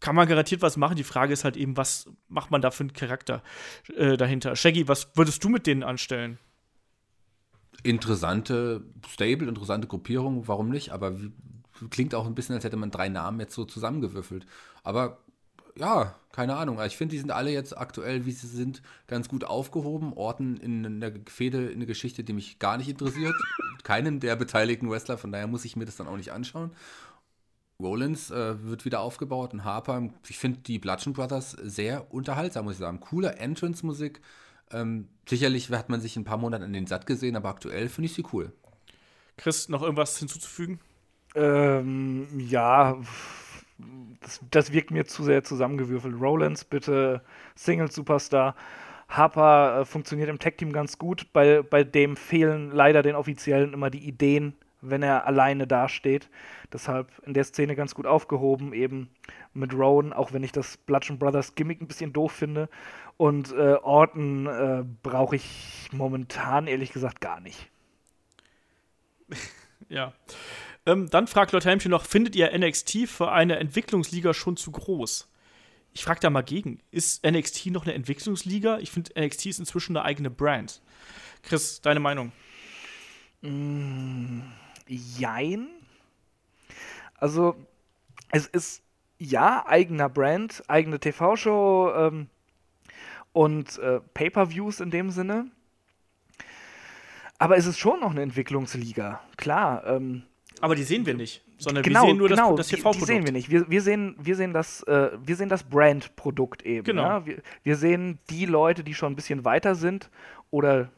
Kann 0.00 0.14
man 0.14 0.28
garantiert 0.28 0.62
was 0.62 0.76
machen. 0.76 0.96
Die 0.96 1.04
Frage 1.04 1.32
ist 1.32 1.44
halt 1.44 1.56
eben, 1.56 1.76
was 1.76 2.10
macht 2.28 2.50
man 2.50 2.60
da 2.60 2.70
für 2.70 2.84
einen 2.84 2.92
Charakter 2.92 3.42
äh, 3.96 4.16
dahinter? 4.16 4.56
Shaggy, 4.56 4.88
was 4.88 5.10
würdest 5.14 5.42
du 5.44 5.48
mit 5.48 5.66
denen 5.66 5.82
anstellen? 5.82 6.38
Interessante 7.82 8.82
Stable, 9.08 9.48
interessante 9.48 9.86
Gruppierung, 9.86 10.48
warum 10.48 10.70
nicht? 10.70 10.90
Aber 10.90 11.14
klingt 11.90 12.14
auch 12.14 12.26
ein 12.26 12.34
bisschen, 12.34 12.54
als 12.54 12.64
hätte 12.64 12.76
man 12.76 12.90
drei 12.90 13.08
Namen 13.08 13.40
jetzt 13.40 13.54
so 13.54 13.64
zusammengewürfelt. 13.64 14.46
Aber 14.82 15.18
ja, 15.78 16.14
keine 16.32 16.56
Ahnung. 16.56 16.80
Ich 16.84 16.96
finde, 16.96 17.12
die 17.12 17.18
sind 17.18 17.30
alle 17.30 17.50
jetzt 17.50 17.76
aktuell, 17.76 18.26
wie 18.26 18.32
sie 18.32 18.46
sind, 18.46 18.82
ganz 19.06 19.28
gut 19.28 19.44
aufgehoben. 19.44 20.12
Orten 20.14 20.56
in 20.56 21.00
der 21.00 21.12
Fehde, 21.28 21.66
in 21.66 21.76
eine 21.76 21.86
Geschichte, 21.86 22.24
die 22.24 22.32
mich 22.32 22.58
gar 22.58 22.76
nicht 22.76 22.88
interessiert. 22.88 23.34
Keinen 23.82 24.20
der 24.20 24.36
beteiligten 24.36 24.90
Wrestler, 24.90 25.18
von 25.18 25.32
daher 25.32 25.46
muss 25.46 25.64
ich 25.64 25.76
mir 25.76 25.84
das 25.84 25.96
dann 25.96 26.08
auch 26.08 26.16
nicht 26.16 26.32
anschauen. 26.32 26.72
Rollins 27.80 28.30
äh, 28.30 28.62
wird 28.64 28.84
wieder 28.84 29.00
aufgebaut 29.00 29.52
und 29.52 29.64
Harper. 29.64 30.08
Ich 30.28 30.38
finde 30.38 30.60
die 30.60 30.78
Bludgeon 30.78 31.12
Brothers 31.12 31.52
sehr 31.62 32.12
unterhaltsam, 32.12 32.64
muss 32.64 32.74
ich 32.74 32.80
sagen. 32.80 33.00
Cooler 33.00 33.38
Entrance-Musik. 33.38 34.20
Ähm, 34.70 35.08
sicherlich 35.28 35.70
hat 35.70 35.88
man 35.88 36.00
sich 36.00 36.16
ein 36.16 36.24
paar 36.24 36.38
Monate 36.38 36.64
an 36.64 36.72
den 36.72 36.86
Satt 36.86 37.06
gesehen, 37.06 37.36
aber 37.36 37.50
aktuell 37.50 37.88
finde 37.88 38.06
ich 38.06 38.14
sie 38.14 38.24
cool. 38.32 38.52
Chris, 39.36 39.68
noch 39.68 39.82
irgendwas 39.82 40.18
hinzuzufügen? 40.18 40.80
Ähm, 41.34 42.26
ja, 42.38 42.98
das, 44.20 44.40
das 44.50 44.72
wirkt 44.72 44.90
mir 44.90 45.04
zu 45.04 45.22
sehr 45.22 45.44
zusammengewürfelt. 45.44 46.20
Rollins, 46.20 46.64
bitte 46.64 47.22
Single-Superstar. 47.54 48.54
Harper 49.08 49.80
äh, 49.80 49.84
funktioniert 49.84 50.28
im 50.28 50.38
Tech-Team 50.38 50.72
ganz 50.72 50.98
gut. 50.98 51.32
Bei, 51.32 51.62
bei 51.62 51.84
dem 51.84 52.16
fehlen 52.16 52.70
leider 52.70 53.02
den 53.02 53.14
Offiziellen 53.14 53.72
immer 53.72 53.90
die 53.90 54.06
Ideen, 54.06 54.54
wenn 54.80 55.02
er 55.02 55.26
alleine 55.26 55.66
dasteht. 55.66 56.28
Deshalb 56.72 57.10
in 57.24 57.34
der 57.34 57.44
Szene 57.44 57.76
ganz 57.76 57.94
gut 57.94 58.06
aufgehoben, 58.06 58.72
eben 58.72 59.10
mit 59.54 59.72
Rowan, 59.72 60.12
auch 60.12 60.32
wenn 60.32 60.42
ich 60.42 60.52
das 60.52 60.76
Bludgeon 60.76 61.18
Brothers 61.18 61.54
Gimmick 61.54 61.80
ein 61.80 61.86
bisschen 61.86 62.12
doof 62.12 62.32
finde. 62.32 62.68
Und 63.16 63.52
äh, 63.52 63.76
Orton 63.82 64.46
äh, 64.46 64.84
brauche 65.02 65.36
ich 65.36 65.88
momentan 65.92 66.66
ehrlich 66.66 66.92
gesagt 66.92 67.20
gar 67.20 67.40
nicht. 67.40 67.70
ja. 69.88 70.12
Ähm, 70.86 71.10
dann 71.10 71.26
fragt 71.26 71.52
Lord 71.52 71.64
Helmchen 71.64 71.90
noch: 71.90 72.04
Findet 72.04 72.36
ihr 72.36 72.56
NXT 72.56 73.08
für 73.08 73.32
eine 73.32 73.58
Entwicklungsliga 73.58 74.32
schon 74.32 74.56
zu 74.56 74.70
groß? 74.70 75.28
Ich 75.92 76.04
frage 76.04 76.20
da 76.20 76.30
mal 76.30 76.42
gegen. 76.42 76.80
Ist 76.90 77.26
NXT 77.26 77.66
noch 77.66 77.84
eine 77.84 77.94
Entwicklungsliga? 77.94 78.78
Ich 78.78 78.90
finde, 78.90 79.12
NXT 79.18 79.46
ist 79.46 79.58
inzwischen 79.58 79.96
eine 79.96 80.04
eigene 80.04 80.30
Brand. 80.30 80.80
Chris, 81.42 81.80
deine 81.80 82.00
Meinung? 82.00 82.32
Mm, 83.40 84.40
jein. 84.86 85.68
Also, 87.18 87.56
es 88.30 88.46
ist 88.46 88.82
ja 89.18 89.64
eigener 89.66 90.08
Brand, 90.08 90.62
eigene 90.68 91.00
TV-Show 91.00 91.92
ähm, 91.96 92.28
und 93.32 93.78
äh, 93.78 94.00
Pay-per-Views 94.14 94.80
in 94.80 94.90
dem 94.90 95.10
Sinne. 95.10 95.50
Aber 97.38 97.56
es 97.56 97.66
ist 97.66 97.78
schon 97.78 98.00
noch 98.00 98.10
eine 98.10 98.22
Entwicklungsliga. 98.22 99.20
Klar, 99.36 99.86
ähm, 99.86 100.24
aber 100.60 100.74
die 100.74 100.82
sehen 100.82 101.04
wir 101.04 101.14
nicht, 101.14 101.42
sondern 101.58 101.82
genau, 101.82 102.02
wir 102.02 102.08
sehen 102.08 102.16
nur 102.16 102.28
genau, 102.28 102.56
das, 102.56 102.68
das 102.68 102.78
TV-Produkt. 102.78 102.96
Die, 102.96 103.00
die, 103.00 103.06
sehen 103.06 103.24
wir 103.26 103.32
nicht. 103.32 103.50
Wir, 103.50 103.70
wir, 103.70 103.82
sehen, 103.82 104.16
wir 104.18 104.36
sehen 104.36 104.52
das, 104.52 104.82
äh, 104.84 105.10
wir 105.22 105.36
sehen 105.36 105.48
das 105.48 105.64
Brand-Produkt 105.64 106.62
eben. 106.62 106.84
Genau. 106.84 107.02
Ja? 107.02 107.26
Wir, 107.26 107.42
wir 107.62 107.76
sehen 107.76 108.18
die 108.30 108.46
Leute, 108.46 108.82
die 108.84 108.94
schon 108.94 109.12
ein 109.12 109.16
bisschen 109.16 109.44
weiter 109.44 109.74
sind 109.74 110.10
oder 110.50 110.90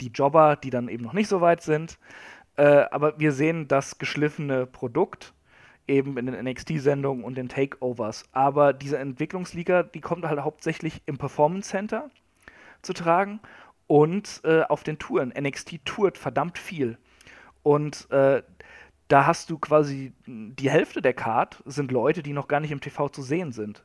die 0.00 0.08
Jobber, 0.08 0.56
die 0.56 0.70
dann 0.70 0.88
eben 0.88 1.04
noch 1.04 1.12
nicht 1.12 1.28
so 1.28 1.40
weit 1.40 1.62
sind. 1.62 1.98
Äh, 2.56 2.86
aber 2.90 3.18
wir 3.18 3.32
sehen 3.32 3.68
das 3.68 3.98
geschliffene 3.98 4.66
Produkt 4.66 5.34
eben 5.88 6.16
in 6.16 6.26
den 6.26 6.44
NXT-Sendungen 6.44 7.24
und 7.24 7.36
den 7.36 7.48
Takeovers. 7.48 8.24
Aber 8.32 8.72
diese 8.72 8.98
Entwicklungsliga, 8.98 9.82
die 9.82 10.00
kommt 10.00 10.24
halt 10.24 10.40
hauptsächlich 10.40 11.02
im 11.06 11.18
Performance 11.18 11.70
Center 11.70 12.10
zu 12.82 12.92
tragen 12.92 13.40
und 13.86 14.40
äh, 14.44 14.62
auf 14.62 14.82
den 14.82 14.98
Touren. 14.98 15.32
NXT 15.38 15.84
tourt 15.84 16.18
verdammt 16.18 16.58
viel. 16.58 16.98
Und 17.62 18.10
äh, 18.10 18.42
da 19.08 19.26
hast 19.26 19.50
du 19.50 19.58
quasi 19.58 20.12
die 20.26 20.70
Hälfte 20.70 21.00
der 21.00 21.14
Card 21.14 21.62
sind 21.64 21.92
Leute, 21.92 22.22
die 22.22 22.32
noch 22.32 22.48
gar 22.48 22.60
nicht 22.60 22.72
im 22.72 22.80
TV 22.80 23.08
zu 23.08 23.22
sehen 23.22 23.52
sind. 23.52 23.84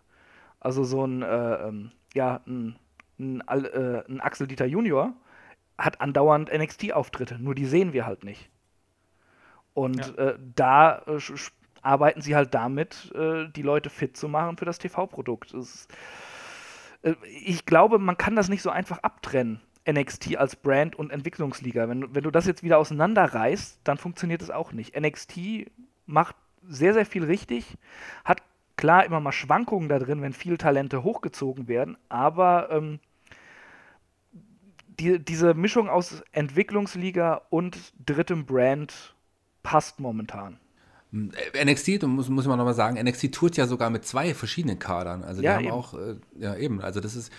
Also 0.60 0.84
so 0.84 1.06
ein, 1.06 1.22
äh, 1.22 1.68
ähm, 1.68 1.92
ja, 2.14 2.42
ein, 2.48 2.78
ein, 3.20 3.42
äh, 3.48 4.04
ein 4.08 4.20
Axel 4.20 4.48
Dieter 4.48 4.66
Junior 4.66 5.14
hat 5.78 6.02
andauernd 6.02 6.52
NXT-Auftritte, 6.52 7.40
nur 7.40 7.56
die 7.56 7.66
sehen 7.66 7.94
wir 7.94 8.06
halt 8.06 8.24
nicht. 8.24 8.50
Und 9.74 10.14
ja. 10.18 10.30
äh, 10.30 10.40
da 10.56 11.00
äh, 11.08 11.20
arbeiten 11.82 12.22
sie 12.22 12.36
halt 12.36 12.54
damit, 12.54 13.12
äh, 13.16 13.48
die 13.50 13.62
Leute 13.62 13.90
fit 13.90 14.18
zu 14.18 14.28
machen 14.28 14.58
für 14.58 14.66
das 14.66 14.80
TV-Produkt. 14.80 15.54
Äh, 17.04 17.16
ich 17.24 17.66
glaube, 17.66 18.00
man 18.00 18.18
kann 18.18 18.36
das 18.36 18.50
nicht 18.50 18.62
so 18.62 18.70
einfach 18.70 19.00
abtrennen. 19.00 19.62
NXT 19.90 20.38
als 20.38 20.56
Brand 20.56 20.96
und 20.96 21.12
Entwicklungsliga. 21.12 21.90
Wenn, 21.90 22.14
wenn 22.14 22.24
du 22.24 22.32
das 22.32 22.46
jetzt 22.46 22.64
wieder 22.64 22.78
auseinanderreißt, 22.78 23.82
dann 23.84 23.98
funktioniert 23.98 24.42
es 24.42 24.52
auch 24.52 24.72
nicht. 24.72 25.00
NXT 25.00 25.72
macht 26.06 26.36
sehr, 26.68 26.94
sehr 26.94 27.06
viel 27.06 27.24
richtig, 27.24 27.78
hat 28.24 28.44
klar 28.78 29.06
immer 29.06 29.20
mal 29.20 29.32
Schwankungen 29.32 29.90
da 29.90 30.00
drin, 30.00 30.22
wenn 30.22 30.34
viele 30.34 30.58
Talente 30.58 31.04
hochgezogen 31.04 31.68
werden, 31.68 31.98
aber 32.10 32.70
ähm, 32.72 33.00
die, 35.00 35.20
diese 35.20 35.54
Mischung 35.54 35.90
aus 35.90 36.22
Entwicklungsliga 36.32 37.42
und 37.50 37.94
drittem 38.06 38.46
Brand 38.46 39.16
passt 39.64 40.00
momentan. 40.00 40.60
NXT, 41.12 42.04
muss, 42.04 42.30
muss 42.30 42.48
man 42.48 42.58
nochmal 42.58 42.74
sagen, 42.74 43.02
NXT 43.02 43.34
tourt 43.34 43.58
ja 43.58 43.68
sogar 43.68 43.90
mit 43.90 44.06
zwei 44.06 44.34
verschiedenen 44.34 44.80
Kadern. 44.80 45.24
Also 45.24 45.42
die 45.42 45.46
ja, 45.46 45.56
haben 45.56 45.66
eben. 45.66 45.74
auch, 45.74 45.94
äh, 45.94 46.16
ja 46.40 46.56
eben, 46.56 46.82
also 46.82 47.02
das 47.02 47.18
ist, 47.18 47.34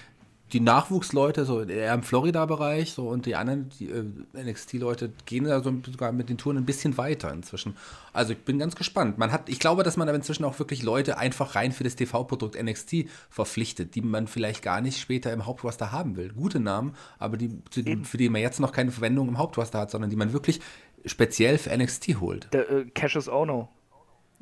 die 0.52 0.60
Nachwuchsleute, 0.60 1.44
so 1.44 1.62
eher 1.62 1.94
im 1.94 2.02
Florida-Bereich, 2.02 2.92
so 2.92 3.08
und 3.08 3.24
die 3.24 3.36
anderen, 3.36 3.70
die 3.78 3.90
äh, 3.90 4.04
NXT-Leute 4.34 5.12
gehen 5.24 5.44
da 5.44 5.62
so 5.62 5.72
sogar 5.86 6.12
mit 6.12 6.28
den 6.28 6.36
Touren 6.36 6.58
ein 6.58 6.66
bisschen 6.66 6.98
weiter 6.98 7.32
inzwischen. 7.32 7.76
Also 8.12 8.34
ich 8.34 8.38
bin 8.38 8.58
ganz 8.58 8.76
gespannt. 8.76 9.16
Man 9.16 9.32
hat, 9.32 9.48
ich 9.48 9.58
glaube, 9.58 9.82
dass 9.82 9.96
man 9.96 10.08
aber 10.08 10.16
inzwischen 10.16 10.44
auch 10.44 10.58
wirklich 10.58 10.82
Leute 10.82 11.16
einfach 11.16 11.54
rein 11.54 11.72
für 11.72 11.84
das 11.84 11.96
TV-Produkt 11.96 12.62
NXT 12.62 13.06
verpflichtet, 13.30 13.94
die 13.94 14.02
man 14.02 14.26
vielleicht 14.26 14.62
gar 14.62 14.82
nicht 14.82 15.00
später 15.00 15.32
im 15.32 15.46
Hauptroster 15.46 15.90
haben 15.90 16.16
will. 16.16 16.32
Gute 16.32 16.60
Namen, 16.60 16.94
aber 17.18 17.38
die, 17.38 17.48
die 17.74 18.04
für 18.04 18.18
die 18.18 18.28
man 18.28 18.42
jetzt 18.42 18.60
noch 18.60 18.72
keine 18.72 18.90
Verwendung 18.90 19.28
im 19.28 19.38
Hauptroster 19.38 19.78
hat, 19.80 19.90
sondern 19.90 20.10
die 20.10 20.16
man 20.16 20.34
wirklich 20.34 20.60
speziell 21.06 21.56
für 21.56 21.76
NXT 21.76 22.20
holt. 22.20 22.48
Der 22.52 22.70
äh, 22.70 22.84
Cassius 22.94 23.28
Ono 23.28 23.70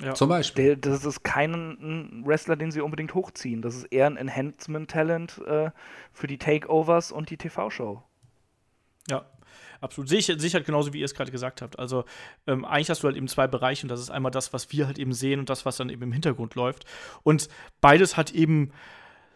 ja. 0.03 0.15
Zum 0.15 0.29
Beispiel. 0.29 0.77
Der, 0.77 0.93
das 0.93 1.05
ist 1.05 1.23
kein 1.23 2.23
Wrestler, 2.25 2.57
den 2.57 2.71
sie 2.71 2.81
unbedingt 2.81 3.15
hochziehen. 3.15 3.63
Das 3.63 3.75
ist 3.75 3.85
eher 3.85 4.07
ein 4.07 4.17
Enhancement-Talent 4.17 5.43
äh, 5.47 5.71
für 6.13 6.27
die 6.27 6.39
Takeovers 6.39 7.13
und 7.13 7.31
die 7.31 7.37
TV-Show. 7.37 8.03
Ja. 9.09 9.27
absolut. 9.81 10.09
Sehe 10.09 10.19
ich, 10.19 10.27
sehe 10.27 10.37
ich 10.37 10.55
halt 10.55 10.67
genauso, 10.67 10.93
wie 10.93 11.01
ihr 11.01 11.05
es 11.05 11.15
gerade 11.15 11.31
gesagt 11.31 11.63
habt. 11.63 11.79
Also 11.79 12.05
ähm, 12.47 12.65
eigentlich 12.65 12.91
hast 12.91 13.03
du 13.03 13.09
halt 13.09 13.17
eben 13.17 13.29
zwei 13.29 13.47
Bereiche 13.47 13.85
und 13.85 13.89
das 13.89 14.01
ist 14.01 14.11
einmal 14.11 14.31
das, 14.31 14.53
was 14.53 14.73
wir 14.73 14.87
halt 14.87 14.99
eben 14.99 15.13
sehen 15.13 15.41
und 15.41 15.51
das, 15.51 15.67
was 15.67 15.77
dann 15.77 15.91
eben 15.91 16.03
im 16.03 16.13
Hintergrund 16.13 16.55
läuft. 16.55 16.85
Und 17.23 17.49
beides 17.81 18.17
hat 18.17 18.31
eben 18.33 18.73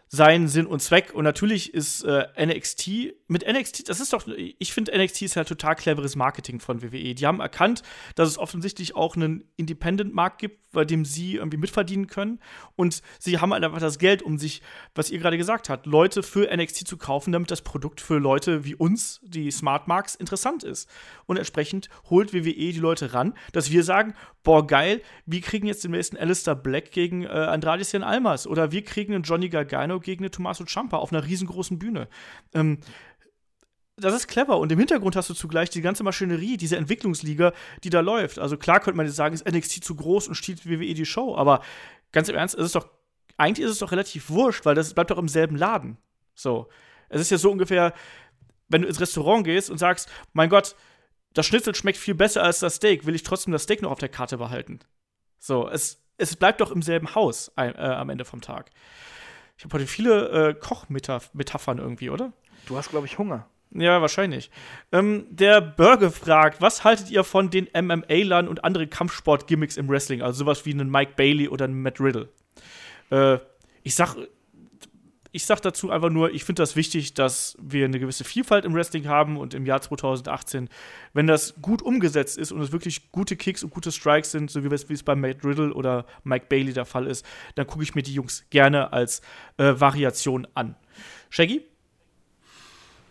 seinen 0.08 0.48
Sinn 0.48 0.66
und 0.66 0.80
Zweck. 0.80 1.12
Und 1.14 1.24
natürlich 1.24 1.74
ist 1.74 2.04
äh, 2.04 2.26
NXT, 2.38 3.14
mit 3.26 3.46
NXT, 3.46 3.88
das 3.88 4.00
ist 4.00 4.12
doch, 4.12 4.26
ich 4.28 4.72
finde, 4.72 4.96
NXT 4.96 5.22
ist 5.22 5.34
ja 5.34 5.44
total 5.44 5.74
cleveres 5.74 6.16
Marketing 6.16 6.60
von 6.60 6.82
WWE. 6.82 7.14
Die 7.14 7.26
haben 7.26 7.40
erkannt, 7.40 7.82
dass 8.14 8.28
es 8.28 8.38
offensichtlich 8.38 8.94
auch 8.94 9.16
einen 9.16 9.44
Independent-Markt 9.56 10.38
gibt, 10.38 10.70
bei 10.72 10.84
dem 10.84 11.04
sie 11.04 11.36
irgendwie 11.36 11.56
mitverdienen 11.56 12.06
können. 12.06 12.40
Und 12.76 13.00
sie 13.18 13.38
haben 13.38 13.52
halt 13.52 13.64
einfach 13.64 13.80
das 13.80 13.98
Geld, 13.98 14.22
um 14.22 14.38
sich, 14.38 14.60
was 14.94 15.10
ihr 15.10 15.18
gerade 15.18 15.38
gesagt 15.38 15.68
habt, 15.70 15.86
Leute 15.86 16.22
für 16.22 16.54
NXT 16.54 16.86
zu 16.86 16.96
kaufen, 16.96 17.32
damit 17.32 17.50
das 17.50 17.62
Produkt 17.62 18.00
für 18.00 18.18
Leute 18.18 18.64
wie 18.64 18.74
uns, 18.74 19.20
die 19.22 19.50
Smart 19.50 19.88
Marks, 19.88 20.14
interessant 20.14 20.64
ist. 20.64 20.88
Und 21.26 21.38
entsprechend 21.38 21.88
holt 22.10 22.34
WWE 22.34 22.52
die 22.52 22.72
Leute 22.78 23.14
ran, 23.14 23.34
dass 23.52 23.70
wir 23.70 23.84
sagen, 23.84 24.14
boah, 24.42 24.66
geil, 24.66 25.00
wir 25.24 25.40
kriegen 25.40 25.66
jetzt 25.66 25.82
den 25.84 25.92
nächsten 25.92 26.16
Alistair 26.16 26.54
Black 26.54 26.90
gegen 26.90 27.22
äh, 27.22 27.28
Andrade 27.28 27.84
Cien 27.84 28.02
Almas 28.02 28.46
oder 28.46 28.70
wir 28.70 28.84
kriegen 28.84 29.14
einen 29.14 29.24
Johnny 29.24 29.48
Gargano 29.48 29.93
gegen 30.00 30.24
eine 30.24 30.30
Tommaso 30.30 30.64
Ciampa 30.64 30.96
auf 30.96 31.12
einer 31.12 31.24
riesengroßen 31.24 31.78
Bühne. 31.78 32.08
Ähm, 32.52 32.78
das 33.96 34.14
ist 34.14 34.26
clever 34.26 34.58
und 34.58 34.72
im 34.72 34.78
Hintergrund 34.78 35.14
hast 35.14 35.30
du 35.30 35.34
zugleich 35.34 35.70
die 35.70 35.80
ganze 35.80 36.02
Maschinerie, 36.02 36.56
diese 36.56 36.76
Entwicklungsliga, 36.76 37.52
die 37.84 37.90
da 37.90 38.00
läuft. 38.00 38.38
Also 38.38 38.56
klar 38.56 38.80
könnte 38.80 38.96
man 38.96 39.06
jetzt 39.06 39.16
sagen, 39.16 39.34
ist 39.34 39.48
NXT 39.48 39.84
zu 39.84 39.94
groß 39.94 40.28
und 40.28 40.34
stiehlt 40.34 40.68
WWE 40.68 40.94
die 40.94 41.06
Show, 41.06 41.36
aber 41.36 41.62
ganz 42.10 42.28
im 42.28 42.34
Ernst, 42.34 42.56
ist 42.56 42.66
es 42.66 42.72
doch, 42.72 42.88
eigentlich 43.36 43.64
ist 43.64 43.72
es 43.72 43.78
doch 43.78 43.92
relativ 43.92 44.30
wurscht, 44.30 44.64
weil 44.64 44.74
das 44.74 44.94
bleibt 44.94 45.10
doch 45.10 45.18
im 45.18 45.28
selben 45.28 45.56
Laden. 45.56 45.96
So. 46.34 46.68
Es 47.08 47.20
ist 47.20 47.30
ja 47.30 47.38
so 47.38 47.52
ungefähr, 47.52 47.92
wenn 48.68 48.82
du 48.82 48.88
ins 48.88 49.00
Restaurant 49.00 49.44
gehst 49.44 49.70
und 49.70 49.78
sagst, 49.78 50.08
mein 50.32 50.48
Gott, 50.48 50.74
das 51.32 51.46
Schnitzel 51.46 51.74
schmeckt 51.74 51.98
viel 51.98 52.14
besser 52.14 52.42
als 52.42 52.60
das 52.60 52.76
Steak, 52.76 53.06
will 53.06 53.14
ich 53.14 53.22
trotzdem 53.22 53.52
das 53.52 53.64
Steak 53.64 53.82
noch 53.82 53.90
auf 53.90 53.98
der 53.98 54.08
Karte 54.08 54.38
behalten. 54.38 54.80
So, 55.38 55.68
es, 55.68 56.02
es 56.16 56.34
bleibt 56.36 56.60
doch 56.60 56.70
im 56.70 56.82
selben 56.82 57.14
Haus 57.14 57.52
äh, 57.56 57.72
am 57.76 58.08
Ende 58.08 58.24
vom 58.24 58.40
Tag. 58.40 58.70
Ich 59.56 59.64
habe 59.64 59.74
heute 59.74 59.86
viele 59.86 60.48
äh, 60.48 60.54
Kochmetaphern 60.54 61.78
irgendwie, 61.78 62.10
oder? 62.10 62.32
Du 62.66 62.76
hast, 62.76 62.90
glaube 62.90 63.06
ich, 63.06 63.18
Hunger. 63.18 63.46
Ja, 63.70 64.00
wahrscheinlich. 64.00 64.50
Ähm, 64.92 65.26
der 65.30 65.60
Burger 65.60 66.10
fragt, 66.10 66.60
was 66.60 66.84
haltet 66.84 67.10
ihr 67.10 67.24
von 67.24 67.50
den 67.50 67.68
MMA-Lern 67.74 68.46
und 68.46 68.64
anderen 68.64 68.88
Kampfsport-Gimmicks 68.88 69.76
im 69.76 69.88
Wrestling? 69.88 70.22
Also 70.22 70.44
sowas 70.44 70.64
wie 70.64 70.72
einen 70.72 70.90
Mike 70.90 71.14
Bailey 71.16 71.48
oder 71.48 71.64
einen 71.64 71.82
Matt 71.82 72.00
Riddle. 72.00 72.28
Äh, 73.10 73.38
ich 73.82 73.96
sag, 73.96 74.16
ich 75.34 75.46
sag 75.46 75.60
dazu 75.62 75.90
einfach 75.90 76.10
nur, 76.10 76.32
ich 76.32 76.44
finde 76.44 76.62
das 76.62 76.76
wichtig, 76.76 77.12
dass 77.14 77.56
wir 77.60 77.86
eine 77.86 77.98
gewisse 77.98 78.22
Vielfalt 78.22 78.64
im 78.64 78.72
Wrestling 78.72 79.08
haben 79.08 79.36
und 79.36 79.52
im 79.52 79.66
Jahr 79.66 79.80
2018, 79.80 80.68
wenn 81.12 81.26
das 81.26 81.56
gut 81.60 81.82
umgesetzt 81.82 82.38
ist 82.38 82.52
und 82.52 82.60
es 82.60 82.70
wirklich 82.70 83.10
gute 83.10 83.34
Kicks 83.34 83.64
und 83.64 83.70
gute 83.70 83.90
Strikes 83.90 84.30
sind, 84.30 84.48
so 84.48 84.62
wie 84.62 84.72
es 84.72 85.02
bei 85.02 85.16
Matt 85.16 85.44
Riddle 85.44 85.74
oder 85.74 86.06
Mike 86.22 86.46
Bailey 86.48 86.72
der 86.72 86.84
Fall 86.84 87.08
ist, 87.08 87.26
dann 87.56 87.66
gucke 87.66 87.82
ich 87.82 87.96
mir 87.96 88.02
die 88.02 88.14
Jungs 88.14 88.44
gerne 88.50 88.92
als 88.92 89.22
äh, 89.56 89.74
Variation 89.76 90.46
an. 90.54 90.76
Shaggy? 91.30 91.62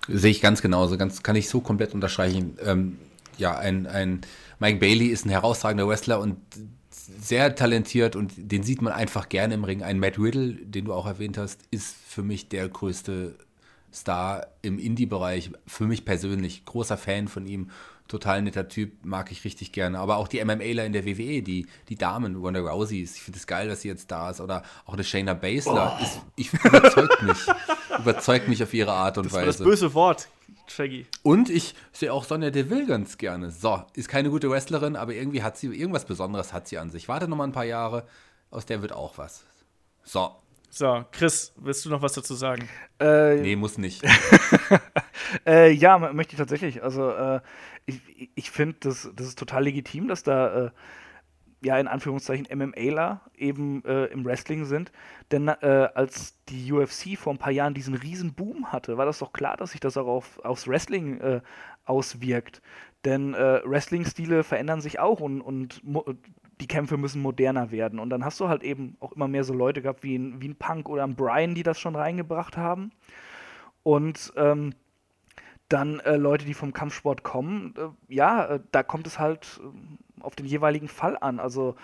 Sehe 0.08 0.32
ich 0.32 0.40
ganz 0.40 0.62
genauso, 0.62 0.98
ganz, 0.98 1.24
kann 1.24 1.36
ich 1.36 1.50
so 1.50 1.60
komplett 1.60 1.94
unterstreichen. 1.94 2.58
Ähm, 2.64 3.00
ja, 3.38 3.58
ein, 3.58 3.86
ein 3.86 4.22
Mike 4.60 4.80
Bailey 4.80 5.08
ist 5.08 5.26
ein 5.26 5.30
herausragender 5.30 5.90
Wrestler 5.90 6.22
und 6.22 6.38
sehr 7.20 7.56
talentiert 7.56 8.16
und 8.16 8.34
den 8.38 8.64
sieht 8.64 8.82
man 8.82 8.94
einfach 8.94 9.30
gerne 9.30 9.54
im 9.54 9.64
Ring. 9.64 9.84
Ein 9.84 10.00
Matt 10.00 10.18
Riddle, 10.18 10.54
den 10.54 10.86
du 10.86 10.94
auch 10.94 11.06
erwähnt 11.06 11.38
hast, 11.38 11.62
ist 11.72 11.96
für 12.08 12.24
mich 12.24 12.50
der 12.50 12.68
größte 12.70 13.36
Star 13.94 14.48
im 14.62 14.80
Indie-Bereich. 14.80 15.52
Für 15.68 15.86
mich 15.86 16.06
persönlich 16.06 16.66
großer 16.66 16.98
Fan 16.98 17.28
von 17.28 17.46
ihm 17.46 17.70
total 18.08 18.42
netter 18.42 18.68
Typ, 18.68 19.06
mag 19.06 19.32
ich 19.32 19.44
richtig 19.44 19.72
gerne. 19.72 20.00
Aber 20.00 20.18
auch 20.18 20.28
die 20.28 20.44
MMAler 20.44 20.86
in 20.86 20.94
der 20.94 21.06
WWE, 21.06 21.42
die, 21.42 21.68
die 21.90 21.96
Damen, 21.96 22.36
Ronda 22.36 22.60
Rousey, 22.60 23.04
ich 23.04 23.22
finde 23.22 23.40
es 23.40 23.48
geil, 23.48 23.68
dass 23.68 23.82
sie 23.82 23.88
jetzt 23.88 24.12
da 24.12 24.30
ist. 24.30 24.42
Oder 24.42 24.64
auch 24.86 24.94
eine 24.94 25.04
Shayna 25.04 25.34
Baszler, 25.34 25.98
oh. 26.00 26.04
ist, 26.04 26.22
ich 26.36 26.54
überzeugt 26.54 27.22
mich. 27.24 27.38
überzeugt 28.00 28.48
mich 28.48 28.62
auf 28.62 28.74
ihre 28.74 28.92
Art 28.92 29.18
und 29.18 29.26
das 29.26 29.34
Weise. 29.34 29.46
Das 29.46 29.58
böse 29.58 29.94
Wort, 29.94 30.28
Shaggy. 30.68 31.06
Und 31.24 31.50
ich 31.50 31.76
sehe 31.92 32.12
auch 32.12 32.24
Sonja 32.24 32.50
Deville 32.50 32.86
ganz 32.86 33.18
gerne. 33.18 33.52
So, 33.52 33.84
ist 33.94 34.08
keine 34.08 34.30
gute 34.30 34.50
Wrestlerin, 34.50 34.96
aber 34.96 35.14
irgendwie 35.14 35.44
hat 35.44 35.58
sie, 35.58 35.68
irgendwas 35.68 36.06
Besonderes 36.06 36.54
hat 36.54 36.68
sie 36.68 36.78
an 36.78 36.90
sich. 36.90 37.08
Warte 37.08 37.28
noch 37.28 37.38
mal 37.38 37.46
ein 37.46 37.52
paar 37.52 37.66
Jahre, 37.66 38.06
aus 38.50 38.66
der 38.66 38.82
wird 38.82 38.94
auch 38.94 39.18
was. 39.18 39.44
So. 40.04 40.32
So, 40.70 41.06
Chris, 41.12 41.54
willst 41.58 41.86
du 41.86 41.90
noch 41.90 42.02
was 42.02 42.14
dazu 42.14 42.34
sagen? 42.34 42.68
Äh, 43.00 43.36
nee, 43.42 43.56
muss 43.56 43.78
nicht. 43.78 44.04
äh, 45.46 45.72
ja, 45.72 46.00
möchte 46.00 46.34
ich 46.34 46.40
tatsächlich. 46.40 46.82
Also, 46.82 47.12
äh, 47.12 47.42
ich, 47.86 48.02
ich 48.34 48.50
finde, 48.50 48.78
das, 48.80 49.10
das 49.16 49.28
ist 49.28 49.38
total 49.38 49.66
legitim, 49.66 50.08
dass 50.08 50.24
da, 50.24 50.66
äh, 50.66 50.72
ja, 51.64 51.78
in 51.80 51.88
Anführungszeichen 51.88 52.48
MMAler 52.54 53.22
eben 53.36 53.84
äh, 53.86 54.06
im 54.06 54.26
Wrestling 54.26 54.66
sind. 54.66 54.92
Denn 55.32 55.48
äh, 55.48 55.90
als 55.96 56.44
die 56.50 56.72
UFC 56.72 57.18
vor 57.18 57.34
ein 57.34 57.40
paar 57.40 57.52
Jahren 57.52 57.74
diesen 57.74 57.96
riesen 57.96 58.34
Boom 58.34 58.72
hatte, 58.72 58.98
war 58.98 59.06
das 59.06 59.20
doch 59.20 59.34
klar, 59.34 59.58
dass 59.58 59.72
sich 59.72 59.80
das 59.80 59.98
auch 59.98 60.08
auf, 60.08 60.40
aufs 60.44 60.68
Wrestling 60.68 61.20
äh, 61.22 61.42
auswirkt. 61.86 62.62
Denn 63.06 63.34
äh, 63.34 63.62
Wrestling-Stile 63.66 64.44
verändern 64.44 64.82
sich 64.82 65.00
auch 65.00 65.20
und, 65.20 65.42
und 65.42 65.82
die 66.62 66.68
Kämpfe 66.68 66.98
müssen 66.98 67.22
moderner 67.22 67.72
werden. 67.72 68.00
Und 68.00 68.10
dann 68.10 68.24
hast 68.24 68.40
du 68.40 68.48
halt 68.48 68.64
eben 68.64 68.96
auch 69.00 69.12
immer 69.14 69.28
mehr 69.28 69.44
so 69.44 69.54
Leute 69.54 69.82
gehabt 69.82 70.04
wie 70.04 70.16
ein, 70.16 70.42
wie 70.42 70.50
ein 70.50 70.56
Punk 70.56 70.90
oder 70.90 71.04
ein 71.04 71.16
Brian, 71.16 71.56
die 71.56 71.64
das 71.64 71.80
schon 71.80 71.96
reingebracht 71.96 72.58
haben. 72.58 72.92
Und 73.84 74.32
ähm, 74.38 74.74
dann 75.70 76.00
äh, 76.02 76.18
Leute, 76.18 76.46
die 76.46 76.54
vom 76.54 76.74
Kampfsport 76.74 77.24
kommen, 77.24 77.74
äh, 77.78 78.14
ja, 78.14 78.46
äh, 78.46 78.60
da 78.72 78.84
kommt 78.84 79.08
es 79.08 79.20
halt 79.20 79.60
äh, 79.64 80.22
auf 80.24 80.36
den 80.36 80.46
jeweiligen 80.46 80.88
Fall 80.88 81.18
an. 81.20 81.40
Also 81.40 81.76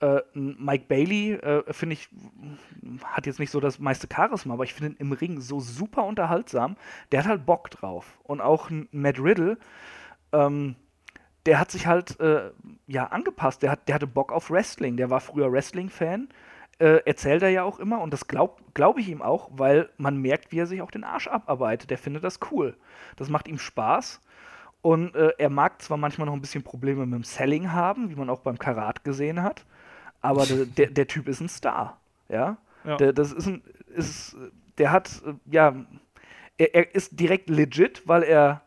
äh, 0.00 0.20
Mike 0.34 0.86
Bailey, 0.88 1.34
äh, 1.34 1.72
finde 1.72 1.94
ich, 1.94 2.08
hat 3.04 3.26
jetzt 3.26 3.38
nicht 3.38 3.50
so 3.50 3.60
das 3.60 3.78
meiste 3.78 4.08
Charisma, 4.12 4.54
aber 4.54 4.64
ich 4.64 4.74
finde 4.74 4.92
ihn 4.92 4.96
im 4.98 5.12
Ring 5.12 5.40
so 5.40 5.60
super 5.60 6.04
unterhaltsam. 6.04 6.76
Der 7.12 7.20
hat 7.20 7.28
halt 7.28 7.46
Bock 7.46 7.70
drauf. 7.70 8.18
Und 8.22 8.40
auch 8.40 8.70
Matt 8.90 9.18
Riddle, 9.18 9.58
ähm, 10.32 10.76
der 11.46 11.60
hat 11.60 11.70
sich 11.70 11.86
halt 11.86 12.18
ja 12.88 13.06
angepasst. 13.06 13.62
Der, 13.62 13.70
hat, 13.70 13.86
der 13.86 13.94
hatte 13.94 14.08
Bock 14.08 14.32
auf 14.32 14.50
Wrestling. 14.50 14.96
Der 14.96 15.10
war 15.10 15.20
früher 15.20 15.52
Wrestling-Fan 15.52 16.28
äh, 16.78 17.02
erzählt 17.06 17.42
er 17.42 17.48
ja 17.48 17.62
auch 17.62 17.78
immer 17.78 18.00
und 18.00 18.12
das 18.12 18.28
glaube 18.28 18.62
glaub 18.74 18.98
ich 18.98 19.08
ihm 19.08 19.22
auch, 19.22 19.48
weil 19.52 19.88
man 19.96 20.18
merkt, 20.18 20.52
wie 20.52 20.58
er 20.58 20.66
sich 20.66 20.82
auch 20.82 20.90
den 20.90 21.04
Arsch 21.04 21.28
abarbeitet. 21.28 21.90
Der 21.90 21.98
findet 21.98 22.24
das 22.24 22.38
cool. 22.50 22.76
Das 23.16 23.28
macht 23.30 23.48
ihm 23.48 23.58
Spaß. 23.58 24.20
Und 24.82 25.16
äh, 25.16 25.32
er 25.38 25.50
mag 25.50 25.82
zwar 25.82 25.96
manchmal 25.96 26.26
noch 26.26 26.34
ein 26.34 26.40
bisschen 26.40 26.62
Probleme 26.62 27.06
mit 27.06 27.14
dem 27.14 27.24
Selling 27.24 27.72
haben, 27.72 28.10
wie 28.10 28.14
man 28.14 28.30
auch 28.30 28.40
beim 28.40 28.58
Karat 28.58 29.02
gesehen 29.02 29.42
hat, 29.42 29.64
aber 30.20 30.46
der, 30.46 30.66
der, 30.76 30.86
der, 30.90 31.06
Typ 31.08 31.28
ist 31.28 31.40
ein 31.40 31.48
Star. 31.48 31.98
Ja. 32.28 32.56
ja. 32.84 32.96
Der, 32.96 33.12
das 33.12 33.32
ist 33.32 33.46
ein, 33.46 33.62
ist, 33.88 34.36
der 34.78 34.92
hat, 34.92 35.22
äh, 35.26 35.32
ja, 35.50 35.74
er, 36.58 36.74
er, 36.74 36.94
ist 36.94 37.18
direkt 37.18 37.50
legit, 37.50 38.02
weil 38.06 38.22
er 38.22 38.62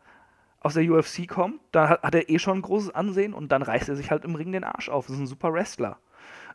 aus 0.60 0.74
der 0.74 0.92
UFC 0.92 1.26
kommt. 1.28 1.62
Da 1.72 1.88
hat, 1.88 2.04
hat, 2.04 2.16
er 2.16 2.30
eh 2.30 2.40
schon 2.40 2.58
ein 2.58 2.64
großes 2.64 2.94
Ansehen 2.94 3.34
und 3.34 3.52
dann 3.52 3.62
reißt 3.62 3.88
er 3.88 3.96
sich 3.96 4.12
halt 4.12 4.26
im 4.26 4.36
Ring 4.36 4.52
den 4.52 4.66
Arsch 4.66 4.90
auf. 4.90 5.06
Das 5.06 5.16
ist 5.16 5.22
ein 5.22 5.28
super 5.28 5.54
Wrestler. 5.54 6.00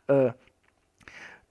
Äh, 0.07 0.33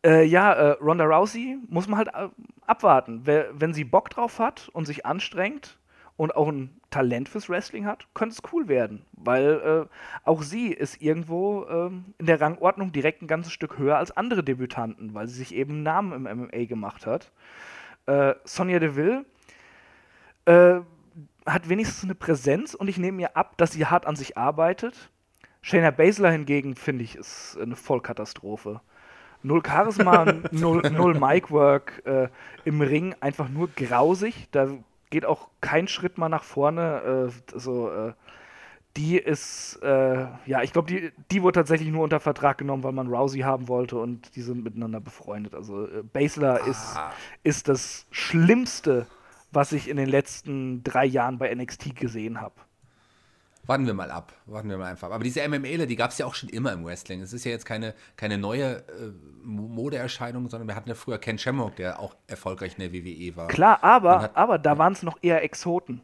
äh, 0.04 0.24
ja, 0.24 0.52
äh, 0.52 0.70
Ronda 0.80 1.04
Rousey 1.04 1.58
muss 1.68 1.88
man 1.88 1.98
halt 1.98 2.08
äh, 2.08 2.28
abwarten. 2.66 3.22
Wer, 3.24 3.48
wenn 3.58 3.72
sie 3.72 3.84
Bock 3.84 4.10
drauf 4.10 4.38
hat 4.38 4.68
und 4.72 4.84
sich 4.84 5.06
anstrengt 5.06 5.78
und 6.16 6.36
auch 6.36 6.48
ein 6.48 6.78
Talent 6.90 7.28
fürs 7.28 7.48
Wrestling 7.48 7.86
hat, 7.86 8.06
könnte 8.14 8.34
es 8.34 8.52
cool 8.52 8.68
werden. 8.68 9.04
Weil 9.12 9.88
äh, 9.88 10.28
auch 10.28 10.42
sie 10.42 10.68
ist 10.68 11.02
irgendwo 11.02 11.66
ähm, 11.68 12.14
in 12.18 12.26
der 12.26 12.40
Rangordnung 12.40 12.92
direkt 12.92 13.22
ein 13.22 13.26
ganzes 13.26 13.52
Stück 13.52 13.78
höher 13.78 13.96
als 13.96 14.16
andere 14.16 14.44
Debütanten, 14.44 15.14
weil 15.14 15.26
sie 15.26 15.34
sich 15.34 15.54
eben 15.54 15.72
einen 15.72 15.82
Namen 15.82 16.26
im 16.26 16.42
MMA 16.42 16.66
gemacht 16.66 17.06
hat. 17.06 17.32
Äh, 18.06 18.34
Sonja 18.44 18.78
Deville 18.78 19.24
äh, 20.44 20.80
hat 21.46 21.68
wenigstens 21.68 22.04
eine 22.04 22.14
Präsenz 22.14 22.74
und 22.74 22.88
ich 22.88 22.98
nehme 22.98 23.22
ihr 23.22 23.36
ab, 23.36 23.56
dass 23.56 23.72
sie 23.72 23.86
hart 23.86 24.06
an 24.06 24.16
sich 24.16 24.36
arbeitet. 24.36 25.10
Shayna 25.62 25.90
Baszler 25.90 26.30
hingegen, 26.30 26.76
finde 26.76 27.04
ich, 27.04 27.16
ist 27.16 27.56
eine 27.58 27.74
Vollkatastrophe. 27.74 28.82
Null 29.44 29.62
Charisma, 29.64 30.24
null, 30.50 30.82
null 30.90 31.14
Micwork 31.14 32.02
äh, 32.06 32.28
im 32.64 32.80
Ring, 32.80 33.14
einfach 33.20 33.48
nur 33.48 33.68
grausig. 33.68 34.48
Da 34.50 34.68
geht 35.10 35.26
auch 35.26 35.48
kein 35.60 35.86
Schritt 35.86 36.18
mal 36.18 36.30
nach 36.30 36.42
vorne. 36.42 37.30
Äh, 37.30 37.54
also, 37.54 37.90
äh, 37.90 38.12
die 38.96 39.18
ist, 39.18 39.80
äh, 39.82 40.26
ja, 40.46 40.62
ich 40.62 40.72
glaube, 40.72 40.88
die, 40.88 41.12
die 41.30 41.42
wurde 41.42 41.60
tatsächlich 41.60 41.90
nur 41.90 42.04
unter 42.04 42.20
Vertrag 42.20 42.58
genommen, 42.58 42.84
weil 42.84 42.92
man 42.92 43.08
Rousey 43.08 43.40
haben 43.40 43.68
wollte 43.68 43.98
und 43.98 44.34
die 44.34 44.40
sind 44.40 44.64
miteinander 44.64 45.00
befreundet. 45.00 45.54
Also, 45.54 45.86
äh, 45.86 46.02
Basler 46.02 46.60
ah. 46.62 46.66
ist, 46.66 46.98
ist 47.42 47.68
das 47.68 48.06
Schlimmste, 48.10 49.06
was 49.52 49.72
ich 49.72 49.88
in 49.88 49.98
den 49.98 50.08
letzten 50.08 50.82
drei 50.84 51.04
Jahren 51.04 51.38
bei 51.38 51.54
NXT 51.54 51.96
gesehen 51.96 52.40
habe. 52.40 52.54
Warten 53.66 53.86
wir 53.86 53.94
mal 53.94 54.10
ab. 54.10 54.32
Warten 54.46 54.68
wir 54.68 54.76
mal 54.76 54.90
einfach. 54.90 55.10
Aber 55.10 55.24
diese 55.24 55.46
MMAler, 55.48 55.86
die 55.86 55.96
gab 55.96 56.10
es 56.10 56.18
ja 56.18 56.26
auch 56.26 56.34
schon 56.34 56.50
immer 56.50 56.72
im 56.72 56.84
Wrestling. 56.84 57.22
Es 57.22 57.32
ist 57.32 57.44
ja 57.44 57.50
jetzt 57.50 57.64
keine, 57.64 57.94
keine 58.16 58.36
neue 58.36 58.76
äh, 58.76 59.12
Modeerscheinung, 59.42 60.48
sondern 60.50 60.68
wir 60.68 60.76
hatten 60.76 60.88
ja 60.88 60.94
früher 60.94 61.18
Ken 61.18 61.38
Shamrock, 61.38 61.76
der 61.76 61.98
auch 61.98 62.14
erfolgreich 62.26 62.76
in 62.78 62.80
der 62.80 62.92
WWE 62.92 63.36
war. 63.36 63.48
Klar, 63.48 63.82
aber, 63.82 64.36
aber 64.36 64.58
da 64.58 64.76
waren 64.76 64.92
es 64.92 65.02
noch 65.02 65.18
eher 65.22 65.42
Exoten. 65.42 66.02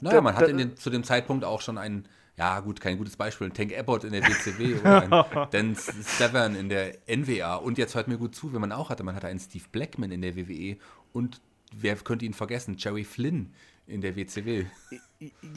Naja, 0.00 0.20
man 0.20 0.36
hat 0.36 0.48
den, 0.48 0.76
zu 0.76 0.88
dem 0.88 1.04
Zeitpunkt 1.04 1.44
auch 1.44 1.60
schon 1.60 1.76
einen, 1.76 2.06
ja 2.36 2.60
gut, 2.60 2.80
kein 2.80 2.96
gutes 2.96 3.16
Beispiel, 3.16 3.46
einen 3.46 3.54
Tank 3.54 3.76
Abbott 3.76 4.04
in 4.04 4.12
der 4.12 4.22
WCW 4.22 4.74
oder 4.80 5.02
einen 5.02 5.50
Dan 5.50 5.74
Severn 5.74 6.54
in 6.54 6.68
der 6.68 6.94
NWA. 7.06 7.56
Und 7.56 7.76
jetzt 7.76 7.94
hört 7.94 8.08
mir 8.08 8.18
gut 8.18 8.34
zu, 8.34 8.52
wenn 8.52 8.60
man 8.60 8.72
auch 8.72 8.88
hatte, 8.88 9.02
man 9.02 9.14
hatte 9.14 9.26
einen 9.26 9.40
Steve 9.40 9.64
Blackman 9.70 10.12
in 10.12 10.22
der 10.22 10.36
WWE 10.36 10.76
und 11.12 11.40
wer 11.72 11.96
könnte 11.96 12.24
ihn 12.24 12.34
vergessen? 12.34 12.76
Jerry 12.78 13.04
Flynn 13.04 13.52
in 13.90 14.00
der 14.00 14.16
WCW. 14.16 14.66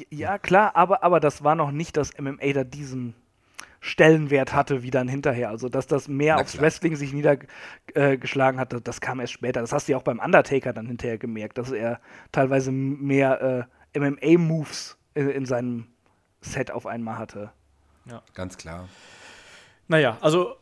Ja, 0.09 0.37
klar, 0.37 0.75
aber, 0.75 1.03
aber 1.03 1.19
das 1.19 1.43
war 1.43 1.55
noch 1.55 1.71
nicht, 1.71 1.95
dass 1.95 2.17
MMA 2.19 2.53
da 2.53 2.63
diesen 2.63 3.15
Stellenwert 3.79 4.53
hatte 4.53 4.81
wie 4.81 4.91
dann 4.91 5.07
hinterher. 5.07 5.49
Also, 5.49 5.67
dass 5.69 5.87
das 5.87 6.07
mehr 6.07 6.37
aufs 6.37 6.59
Wrestling 6.59 6.95
sich 6.95 7.11
niedergeschlagen 7.11 8.57
äh, 8.57 8.61
hatte, 8.61 8.81
das 8.81 9.01
kam 9.01 9.19
erst 9.19 9.33
später. 9.33 9.59
Das 9.61 9.73
hast 9.73 9.87
du 9.87 9.91
ja 9.91 9.97
auch 9.97 10.03
beim 10.03 10.19
Undertaker 10.19 10.73
dann 10.73 10.87
hinterher 10.87 11.17
gemerkt, 11.17 11.57
dass 11.57 11.71
er 11.71 11.99
teilweise 12.31 12.71
mehr 12.71 13.67
äh, 13.93 13.99
MMA-Moves 13.99 14.97
in, 15.15 15.29
in, 15.29 15.45
seinem 15.45 15.87
Set 16.41 16.71
auf 16.71 16.85
einmal 16.85 17.17
hatte. 17.17 17.51
Ja. 18.05 18.21
Ganz 18.33 18.57
klar. 18.57 18.87
Naja, 19.89 20.17
also 20.21 20.55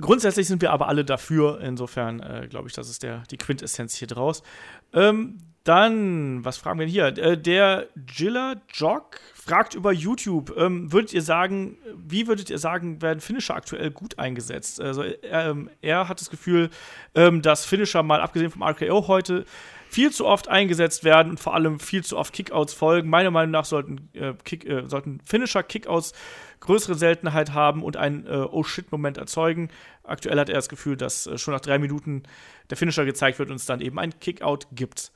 grundsätzlich 0.00 0.46
sind 0.46 0.62
wir 0.62 0.70
aber 0.70 0.86
alle 0.86 1.04
dafür. 1.04 1.60
Insofern 1.60 2.20
äh, 2.20 2.46
glaube 2.48 2.68
ich, 2.68 2.74
das 2.74 2.88
ist 2.88 3.02
der, 3.02 3.24
die 3.30 3.36
Quintessenz 3.36 3.96
hier 3.96 4.08
draus. 4.08 4.44
Ähm, 4.92 5.38
dann, 5.64 6.44
was 6.44 6.56
fragen 6.56 6.78
wir 6.78 6.86
hier? 6.86 7.06
Äh, 7.06 7.36
der 7.36 7.88
Gilla 7.96 8.56
Jog 8.72 9.20
fragt 9.34 9.74
über 9.74 9.92
YouTube. 9.92 10.54
Ähm, 10.56 10.92
würdet 10.92 11.12
ihr 11.12 11.22
sagen, 11.22 11.76
wie 11.96 12.26
würdet 12.26 12.50
ihr 12.50 12.58
sagen, 12.58 13.02
werden 13.02 13.20
Finisher 13.20 13.56
aktuell 13.56 13.90
gut 13.90 14.18
eingesetzt? 14.18 14.80
Also, 14.80 15.04
ähm, 15.22 15.70
er 15.82 16.08
hat 16.08 16.20
das 16.20 16.30
Gefühl, 16.30 16.70
ähm, 17.14 17.42
dass 17.42 17.64
Finisher, 17.66 18.02
mal 18.02 18.20
abgesehen 18.20 18.50
vom 18.50 18.62
RKO 18.62 19.06
heute, 19.06 19.44
viel 19.90 20.12
zu 20.12 20.24
oft 20.24 20.48
eingesetzt 20.48 21.02
werden 21.04 21.30
und 21.30 21.40
vor 21.40 21.54
allem 21.54 21.80
viel 21.80 22.04
zu 22.04 22.16
oft 22.16 22.32
Kickouts 22.32 22.72
folgen. 22.72 23.10
Meiner 23.10 23.30
Meinung 23.30 23.50
nach 23.50 23.64
sollten, 23.64 24.08
äh, 24.14 24.34
Kick, 24.44 24.64
äh, 24.64 24.88
sollten 24.88 25.20
Finisher 25.24 25.64
Kickouts 25.64 26.12
größere 26.60 26.94
Seltenheit 26.94 27.52
haben 27.52 27.82
und 27.82 27.96
einen 27.96 28.26
äh, 28.26 28.46
Oh-Shit-Moment 28.50 29.18
erzeugen. 29.18 29.68
Aktuell 30.04 30.38
hat 30.38 30.48
er 30.48 30.54
das 30.54 30.68
Gefühl, 30.68 30.96
dass 30.96 31.26
äh, 31.26 31.38
schon 31.38 31.52
nach 31.52 31.60
drei 31.60 31.78
Minuten 31.78 32.22
der 32.70 32.76
Finisher 32.76 33.04
gezeigt 33.04 33.38
wird 33.38 33.50
und 33.50 33.56
es 33.56 33.66
dann 33.66 33.80
eben 33.80 33.98
ein 33.98 34.18
Kickout 34.20 34.68
gibt. 34.72 35.10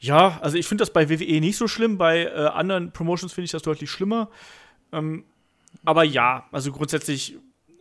Ja, 0.00 0.38
also 0.40 0.56
ich 0.56 0.66
finde 0.66 0.82
das 0.82 0.92
bei 0.92 1.10
WWE 1.10 1.40
nicht 1.40 1.58
so 1.58 1.68
schlimm, 1.68 1.98
bei 1.98 2.24
äh, 2.24 2.46
anderen 2.46 2.90
Promotions 2.90 3.32
finde 3.34 3.44
ich 3.44 3.50
das 3.50 3.62
deutlich 3.62 3.90
schlimmer. 3.90 4.30
Ähm, 4.92 5.24
aber 5.84 6.04
ja, 6.04 6.48
also 6.52 6.72
grundsätzlich, 6.72 7.36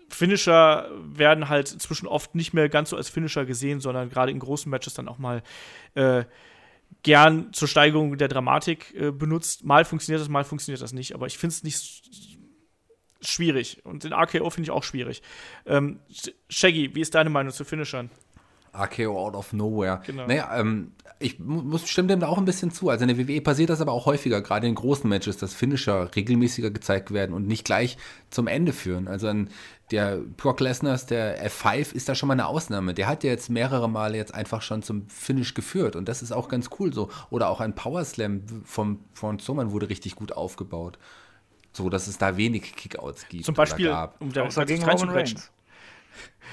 Finisher 0.09 0.89
werden 1.01 1.49
halt 1.49 1.71
inzwischen 1.71 2.07
oft 2.07 2.35
nicht 2.35 2.53
mehr 2.53 2.67
ganz 2.67 2.89
so 2.89 2.97
als 2.97 3.09
Finisher 3.09 3.45
gesehen, 3.45 3.79
sondern 3.79 4.09
gerade 4.09 4.31
in 4.31 4.39
großen 4.39 4.69
Matches 4.69 4.95
dann 4.95 5.07
auch 5.07 5.17
mal 5.17 5.43
äh, 5.93 6.25
gern 7.03 7.53
zur 7.53 7.67
Steigerung 7.67 8.17
der 8.17 8.27
Dramatik 8.27 8.93
äh, 8.95 9.11
benutzt. 9.11 9.63
Mal 9.63 9.85
funktioniert 9.85 10.21
das, 10.21 10.29
mal 10.29 10.43
funktioniert 10.43 10.81
das 10.81 10.93
nicht, 10.93 11.13
aber 11.13 11.27
ich 11.27 11.37
finde 11.37 11.53
es 11.53 11.63
nicht 11.63 12.03
schwierig. 13.21 13.85
Und 13.85 14.03
den 14.03 14.13
RKO 14.13 14.49
finde 14.49 14.67
ich 14.67 14.71
auch 14.71 14.83
schwierig. 14.83 15.21
Ähm, 15.65 15.99
Shaggy, 16.49 16.95
wie 16.95 17.01
ist 17.01 17.15
deine 17.15 17.29
Meinung 17.29 17.53
zu 17.53 17.63
Finishern? 17.63 18.09
RKO 18.73 19.17
out 19.17 19.35
of 19.35 19.53
nowhere. 19.53 20.01
Genau. 20.05 20.27
Naja, 20.27 20.57
ähm, 20.59 20.91
ich 21.19 21.37
muss 21.37 21.87
stimme 21.87 22.07
dem 22.07 22.21
da 22.21 22.27
auch 22.27 22.37
ein 22.37 22.45
bisschen 22.45 22.71
zu. 22.71 22.89
Also 22.89 23.03
in 23.03 23.09
der 23.09 23.27
WWE 23.27 23.41
passiert 23.41 23.69
das 23.69 23.81
aber 23.81 23.91
auch 23.91 24.05
häufiger, 24.05 24.41
gerade 24.41 24.67
in 24.67 24.75
großen 24.75 25.09
Matches, 25.09 25.37
dass 25.37 25.53
Finisher 25.53 26.15
regelmäßiger 26.15 26.71
gezeigt 26.71 27.11
werden 27.11 27.33
und 27.33 27.45
nicht 27.45 27.65
gleich 27.65 27.97
zum 28.29 28.47
Ende 28.47 28.71
führen. 28.71 29.07
Also 29.07 29.27
an 29.27 29.49
der 29.91 30.17
Brock 30.17 30.61
Lesners, 30.61 31.07
der 31.07 31.45
F5 31.49 31.93
ist 31.93 32.07
da 32.07 32.15
schon 32.15 32.27
mal 32.27 32.33
eine 32.33 32.47
Ausnahme. 32.47 32.93
Der 32.93 33.07
hat 33.07 33.23
ja 33.23 33.31
jetzt 33.31 33.49
mehrere 33.49 33.89
Male 33.89 34.15
jetzt 34.15 34.33
einfach 34.33 34.61
schon 34.61 34.81
zum 34.81 35.09
Finish 35.09 35.53
geführt 35.53 35.95
und 35.95 36.07
das 36.07 36.21
ist 36.21 36.31
auch 36.31 36.47
ganz 36.47 36.69
cool 36.79 36.93
so. 36.93 37.09
Oder 37.29 37.49
auch 37.49 37.59
ein 37.59 37.75
Power 37.75 38.05
Slam 38.05 38.43
vom, 38.63 38.99
von 39.13 39.39
Zoman 39.39 39.71
wurde 39.71 39.89
richtig 39.89 40.15
gut 40.15 40.31
aufgebaut. 40.31 40.97
So, 41.73 41.89
dass 41.89 42.07
es 42.07 42.17
da 42.17 42.37
wenig 42.37 42.75
Kickouts 42.75 43.27
gibt. 43.27 43.45
Zum 43.45 43.55
Beispiel, 43.55 43.95
um 44.19 44.31
da 44.31 44.63
gegen 44.63 44.83
Roman 44.83 45.09
Reigns. 45.09 45.51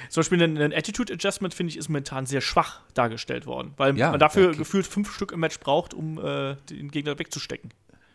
Zum 0.08 0.20
Beispiel 0.20 0.42
ein, 0.42 0.72
Attitude 0.72 1.12
Adjustment, 1.12 1.54
finde 1.54 1.70
ich, 1.70 1.78
ist 1.78 1.88
momentan 1.88 2.26
sehr 2.26 2.40
schwach 2.40 2.80
dargestellt 2.94 3.46
worden, 3.46 3.72
weil 3.76 3.96
ja, 3.96 4.10
man 4.10 4.20
dafür 4.20 4.48
okay. 4.48 4.58
gefühlt 4.58 4.86
fünf 4.86 5.12
Stück 5.12 5.32
im 5.32 5.40
Match 5.40 5.58
braucht, 5.60 5.94
um 5.94 6.18
äh, 6.18 6.56
den 6.70 6.90
Gegner 6.90 7.18
wegzustecken. 7.18 7.70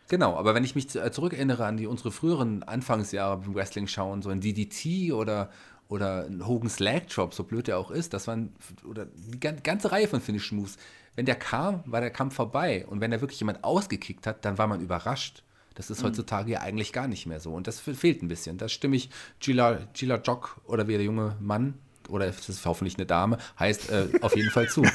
Genau, 0.08 0.36
aber 0.36 0.54
wenn 0.54 0.64
ich 0.64 0.74
mich 0.74 0.94
äh, 0.94 1.10
zurückerinnere 1.10 1.64
an 1.64 1.76
die 1.76 1.86
unsere 1.86 2.12
früheren 2.12 2.62
Anfangsjahre 2.62 3.38
beim 3.38 3.54
Wrestling 3.54 3.86
schauen, 3.86 4.22
so 4.22 4.30
ein 4.30 4.40
DDT 4.40 5.12
oder 5.12 5.50
oder 5.88 6.24
ein 6.24 6.46
Hogan's 6.46 6.80
Leg 6.80 7.08
Drop, 7.08 7.34
so 7.34 7.44
blöd 7.44 7.66
der 7.66 7.78
auch 7.78 7.90
ist, 7.90 8.14
das 8.14 8.26
waren 8.26 8.54
oder 8.84 9.06
die 9.06 9.38
ganze 9.40 9.92
Reihe 9.92 10.08
von 10.08 10.20
Finish 10.20 10.52
Moves. 10.52 10.78
Wenn 11.14 11.26
der 11.26 11.34
kam, 11.34 11.82
war 11.86 12.00
der 12.00 12.10
Kampf 12.10 12.34
vorbei 12.34 12.86
und 12.86 13.00
wenn 13.00 13.10
da 13.10 13.20
wirklich 13.20 13.40
jemand 13.40 13.62
ausgekickt 13.62 14.26
hat, 14.26 14.44
dann 14.44 14.56
war 14.56 14.66
man 14.66 14.80
überrascht. 14.80 15.42
Das 15.74 15.90
ist 15.90 16.02
mhm. 16.02 16.08
heutzutage 16.08 16.52
ja 16.52 16.60
eigentlich 16.60 16.92
gar 16.92 17.08
nicht 17.08 17.26
mehr 17.26 17.40
so. 17.40 17.52
Und 17.52 17.66
das 17.66 17.80
fehlt 17.80 18.22
ein 18.22 18.28
bisschen. 18.28 18.58
Da 18.58 18.68
stimme 18.68 18.96
ich 18.96 19.10
Gila, 19.40 19.78
Gila 19.94 20.16
Jock 20.16 20.60
oder 20.64 20.88
wie 20.88 20.92
der 20.92 21.04
junge 21.04 21.36
Mann, 21.40 21.74
oder 22.08 22.26
es 22.26 22.48
ist 22.48 22.66
hoffentlich 22.66 22.96
eine 22.96 23.06
Dame, 23.06 23.38
heißt 23.58 23.90
äh, 23.90 24.08
auf 24.20 24.36
jeden 24.36 24.50
Fall 24.50 24.68
zu. 24.68 24.82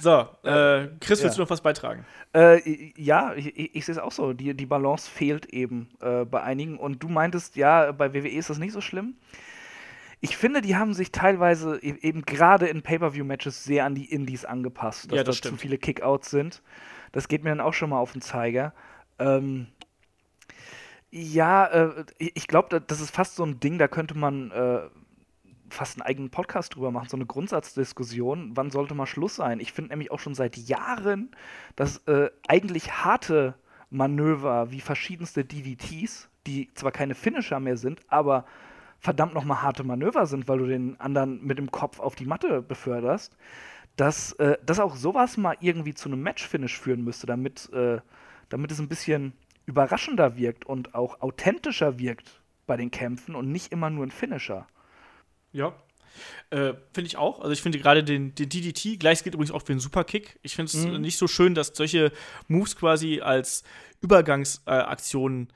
So, 0.00 0.26
äh, 0.44 0.88
Chris, 1.00 1.22
willst 1.22 1.24
ja. 1.24 1.30
du 1.34 1.40
noch 1.42 1.50
was 1.50 1.60
beitragen? 1.60 2.06
Äh, 2.34 2.92
ja, 2.96 3.34
ich, 3.34 3.76
ich 3.76 3.84
sehe 3.84 3.94
es 3.94 3.98
auch 3.98 4.12
so. 4.12 4.32
Die, 4.32 4.54
die 4.54 4.64
Balance 4.64 5.10
fehlt 5.10 5.46
eben 5.46 5.90
äh, 6.00 6.24
bei 6.24 6.42
einigen. 6.42 6.78
Und 6.78 7.02
du 7.02 7.08
meintest, 7.08 7.56
ja, 7.56 7.92
bei 7.92 8.14
WWE 8.14 8.28
ist 8.28 8.48
das 8.48 8.58
nicht 8.58 8.72
so 8.72 8.80
schlimm. 8.80 9.16
Ich 10.20 10.36
finde, 10.36 10.62
die 10.62 10.76
haben 10.76 10.94
sich 10.94 11.12
teilweise 11.12 11.76
e-, 11.82 11.98
eben 12.00 12.22
gerade 12.22 12.66
in 12.66 12.82
Pay-Per-View-Matches 12.82 13.64
sehr 13.64 13.84
an 13.84 13.94
die 13.94 14.06
Indies 14.06 14.44
angepasst, 14.44 15.12
dass 15.12 15.16
ja, 15.18 15.24
das 15.24 15.40
da 15.40 15.50
zu 15.50 15.56
viele 15.56 15.76
Kickouts 15.76 16.30
sind. 16.30 16.62
Das 17.12 17.28
geht 17.28 17.44
mir 17.44 17.50
dann 17.50 17.60
auch 17.60 17.74
schon 17.74 17.90
mal 17.90 17.98
auf 17.98 18.12
den 18.12 18.22
Zeiger. 18.22 18.72
Ähm, 19.18 19.68
ja, 21.10 21.66
äh, 21.66 22.04
ich 22.18 22.46
glaube, 22.46 22.80
das 22.80 23.00
ist 23.00 23.10
fast 23.10 23.36
so 23.36 23.44
ein 23.44 23.60
Ding, 23.60 23.78
da 23.78 23.88
könnte 23.88 24.16
man 24.16 24.50
äh, 24.52 24.80
fast 25.68 25.96
einen 25.96 26.06
eigenen 26.06 26.30
Podcast 26.30 26.74
drüber 26.74 26.90
machen, 26.90 27.08
so 27.08 27.16
eine 27.16 27.26
Grundsatzdiskussion. 27.26 28.52
Wann 28.54 28.70
sollte 28.70 28.94
mal 28.94 29.06
Schluss 29.06 29.36
sein? 29.36 29.60
Ich 29.60 29.72
finde 29.72 29.90
nämlich 29.90 30.10
auch 30.10 30.20
schon 30.20 30.34
seit 30.34 30.56
Jahren, 30.56 31.30
dass 31.76 31.98
äh, 32.06 32.30
eigentlich 32.48 32.92
harte 32.92 33.54
Manöver 33.90 34.70
wie 34.70 34.80
verschiedenste 34.80 35.44
DDTs, 35.44 36.28
die 36.46 36.72
zwar 36.74 36.92
keine 36.92 37.14
Finisher 37.14 37.60
mehr 37.60 37.76
sind, 37.76 38.00
aber 38.08 38.44
verdammt 38.98 39.34
nochmal 39.34 39.62
harte 39.62 39.82
Manöver 39.82 40.26
sind, 40.26 40.46
weil 40.46 40.58
du 40.58 40.66
den 40.66 41.00
anderen 41.00 41.44
mit 41.44 41.58
dem 41.58 41.70
Kopf 41.70 41.98
auf 41.98 42.14
die 42.14 42.26
Matte 42.26 42.62
beförderst, 42.62 43.36
dass, 44.00 44.32
äh, 44.32 44.56
dass 44.64 44.80
auch 44.80 44.96
sowas 44.96 45.36
mal 45.36 45.58
irgendwie 45.60 45.92
zu 45.92 46.08
einem 46.08 46.22
Match-Finish 46.22 46.78
führen 46.78 47.04
müsste, 47.04 47.26
damit, 47.26 47.70
äh, 47.74 48.00
damit 48.48 48.72
es 48.72 48.78
ein 48.78 48.88
bisschen 48.88 49.34
überraschender 49.66 50.38
wirkt 50.38 50.64
und 50.64 50.94
auch 50.94 51.20
authentischer 51.20 51.98
wirkt 51.98 52.40
bei 52.66 52.78
den 52.78 52.90
Kämpfen 52.90 53.34
und 53.34 53.52
nicht 53.52 53.72
immer 53.72 53.90
nur 53.90 54.06
ein 54.06 54.10
Finisher. 54.10 54.66
Ja. 55.52 55.74
Äh, 56.48 56.72
finde 56.94 57.08
ich 57.08 57.18
auch. 57.18 57.40
Also 57.40 57.52
ich 57.52 57.60
finde 57.60 57.78
gerade 57.78 58.02
den, 58.02 58.34
den 58.34 58.48
DDT, 58.48 58.98
gleich 58.98 59.22
geht 59.22 59.34
übrigens 59.34 59.52
auch 59.52 59.60
für 59.60 59.74
den 59.74 59.80
Superkick. 59.80 60.38
Ich 60.42 60.56
finde 60.56 60.70
es 60.70 60.86
mhm. 60.86 61.02
nicht 61.02 61.18
so 61.18 61.28
schön, 61.28 61.54
dass 61.54 61.68
solche 61.74 62.10
Moves 62.48 62.76
quasi 62.76 63.20
als 63.20 63.64
Übergangsaktionen 64.00 65.48
äh, 65.48 65.52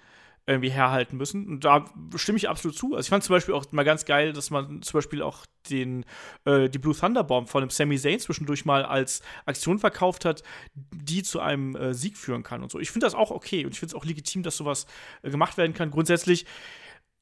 irgendwie 0.46 0.70
herhalten 0.70 1.16
müssen. 1.16 1.46
Und 1.46 1.64
da 1.64 1.86
stimme 2.16 2.36
ich 2.36 2.48
absolut 2.48 2.76
zu. 2.76 2.94
Also 2.94 3.06
ich 3.06 3.08
fand 3.08 3.24
zum 3.24 3.34
Beispiel 3.34 3.54
auch 3.54 3.70
mal 3.72 3.84
ganz 3.84 4.04
geil, 4.04 4.32
dass 4.32 4.50
man 4.50 4.82
zum 4.82 4.98
Beispiel 4.98 5.22
auch 5.22 5.46
den, 5.70 6.04
äh, 6.44 6.68
die 6.68 6.78
Blue 6.78 6.94
Thunder 6.94 7.24
Bomb 7.24 7.48
von 7.48 7.62
dem 7.62 7.70
Sami 7.70 7.98
Zayn 7.98 8.20
zwischendurch 8.20 8.64
mal 8.64 8.84
als 8.84 9.22
Aktion 9.46 9.78
verkauft 9.78 10.24
hat, 10.24 10.42
die 10.74 11.22
zu 11.22 11.40
einem 11.40 11.74
äh, 11.76 11.94
Sieg 11.94 12.18
führen 12.18 12.42
kann 12.42 12.62
und 12.62 12.70
so. 12.70 12.78
Ich 12.78 12.90
finde 12.90 13.06
das 13.06 13.14
auch 13.14 13.30
okay 13.30 13.64
und 13.64 13.72
ich 13.72 13.80
finde 13.80 13.94
es 13.94 14.00
auch 14.00 14.04
legitim, 14.04 14.42
dass 14.42 14.56
sowas 14.56 14.86
äh, 15.22 15.30
gemacht 15.30 15.56
werden 15.56 15.72
kann. 15.72 15.90
Grundsätzlich 15.90 16.44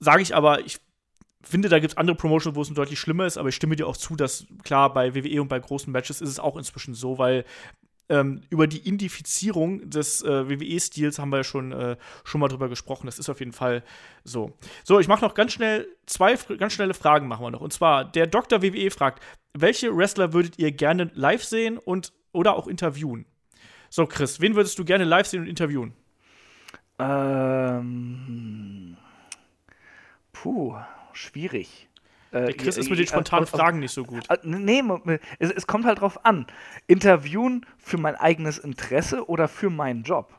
sage 0.01 0.23
ich 0.23 0.35
aber, 0.35 0.67
ich 0.67 0.81
finde, 1.43 1.69
da 1.69 1.79
gibt 1.79 1.93
es 1.93 1.97
andere 1.97 2.17
Promotions, 2.17 2.57
wo 2.57 2.63
es 2.63 2.71
deutlich 2.71 2.99
schlimmer 2.99 3.27
ist, 3.27 3.37
aber 3.37 3.49
ich 3.49 3.55
stimme 3.55 3.77
dir 3.77 3.87
auch 3.87 3.97
zu, 3.97 4.17
dass 4.17 4.47
klar, 4.65 4.93
bei 4.93 5.15
WWE 5.15 5.43
und 5.43 5.49
bei 5.49 5.59
großen 5.59 5.93
Matches 5.93 6.21
ist 6.21 6.29
es 6.29 6.39
auch 6.41 6.57
inzwischen 6.57 6.95
so, 6.95 7.19
weil 7.19 7.45
ähm, 8.09 8.43
über 8.51 8.67
die 8.67 8.87
Indifizierung 8.87 9.89
des 9.89 10.23
äh, 10.23 10.49
WWE-Stils 10.49 11.19
haben 11.19 11.31
wir 11.31 11.39
ja 11.39 11.45
schon, 11.45 11.73
äh, 11.73 11.97
schon 12.25 12.41
mal 12.41 12.49
drüber 12.49 12.69
gesprochen. 12.69 13.07
Das 13.07 13.19
ist 13.19 13.29
auf 13.29 13.41
jeden 13.41 13.53
Fall 13.53 13.83
so. 14.25 14.53
So, 14.85 15.01
ich 15.01 15.09
mache 15.09 15.25
noch 15.25 15.35
ganz 15.35 15.53
schnell 15.53 15.89
zwei 16.07 16.35
ganz 16.57 16.73
schnelle 16.73 16.95
Fragen 16.95 17.29
machen 17.29 17.45
wir 17.45 17.51
noch. 17.51 17.61
Und 17.61 17.73
zwar, 17.73 18.05
der 18.05 18.27
Dr. 18.27 18.63
WWE 18.63 18.91
fragt, 18.91 19.23
welche 19.55 19.97
Wrestler 19.97 20.33
würdet 20.33 20.59
ihr 20.59 20.73
gerne 20.73 21.11
live 21.15 21.45
sehen 21.45 21.79
und 21.79 22.13
oder 22.33 22.57
auch 22.57 22.67
interviewen? 22.67 23.27
So, 23.91 24.07
Chris, 24.07 24.41
wen 24.41 24.55
würdest 24.55 24.79
du 24.79 24.85
gerne 24.85 25.05
live 25.05 25.27
sehen 25.27 25.43
und 25.43 25.49
interviewen? 25.49 25.93
Ähm. 26.99 28.97
Puh, 30.33 30.77
schwierig. 31.13 31.89
Äh, 32.33 32.47
Der 32.47 32.55
Chris 32.55 32.79
ist 32.79 32.89
mit 32.91 32.99
den 32.99 33.07
spontanen 33.07 33.47
Fragen 33.47 33.79
nicht 33.79 33.93
so 33.93 34.05
gut. 34.05 34.27
Nee, 34.43 34.83
es, 35.39 35.51
es 35.51 35.67
kommt 35.67 35.85
halt 35.85 36.01
drauf 36.01 36.25
an. 36.25 36.47
Interviewen 36.87 37.67
für 37.79 37.99
mein 37.99 38.17
eigenes 38.17 38.59
Interesse 38.59 39.29
oder 39.29 39.49
für 39.49 39.71
meinen 39.71 40.03
Job. 40.03 40.33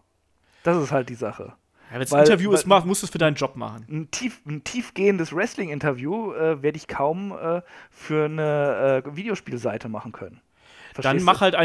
Das 0.64 0.82
ist 0.82 0.92
halt 0.92 1.10
die 1.10 1.16
Sache. 1.16 1.54
Ja, 1.90 1.96
wenn 1.96 2.02
es 2.02 2.14
ein 2.14 2.22
Interview 2.22 2.52
ist, 2.54 2.66
mach, 2.66 2.86
musst 2.86 3.04
du 3.04 3.06
es 3.06 3.12
für 3.12 3.20
deinen 3.20 3.36
Job 3.36 3.56
machen. 3.56 3.86
Ein, 3.90 4.12
tief, 4.12 4.42
ein 4.48 4.64
tiefgehendes 4.64 5.36
Wrestling-Interview 5.36 6.34
äh, 6.34 6.64
werde 6.64 6.78
ich 6.78 6.88
kaum 6.88 7.32
äh, 7.32 7.62
für 7.92 8.26
eine 8.26 9.04
äh, 9.06 9.16
Videospielseite 9.16 9.90
machen 9.90 10.12
können. 10.12 10.42
dann 10.96 11.22
mach 11.22 11.42
halt, 11.42 11.56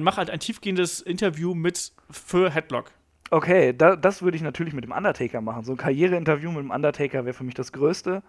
mach 0.00 0.16
halt 0.16 0.30
ein 0.30 0.40
tiefgehendes 0.40 1.00
Interview 1.00 1.54
mit 1.54 1.92
für 2.10 2.50
Headlock. 2.50 2.90
Okay, 3.30 3.74
da, 3.76 3.94
das 3.94 4.22
würde 4.22 4.36
ich 4.36 4.42
natürlich 4.42 4.72
mit 4.72 4.84
dem 4.84 4.92
Undertaker 4.92 5.40
machen. 5.40 5.62
So 5.62 5.72
ein 5.72 5.78
Karriereinterview 5.78 6.50
mit 6.50 6.60
dem 6.60 6.70
Undertaker 6.70 7.24
wäre 7.24 7.34
für 7.34 7.44
mich 7.44 7.54
das 7.54 7.72
Größte. 7.72 8.22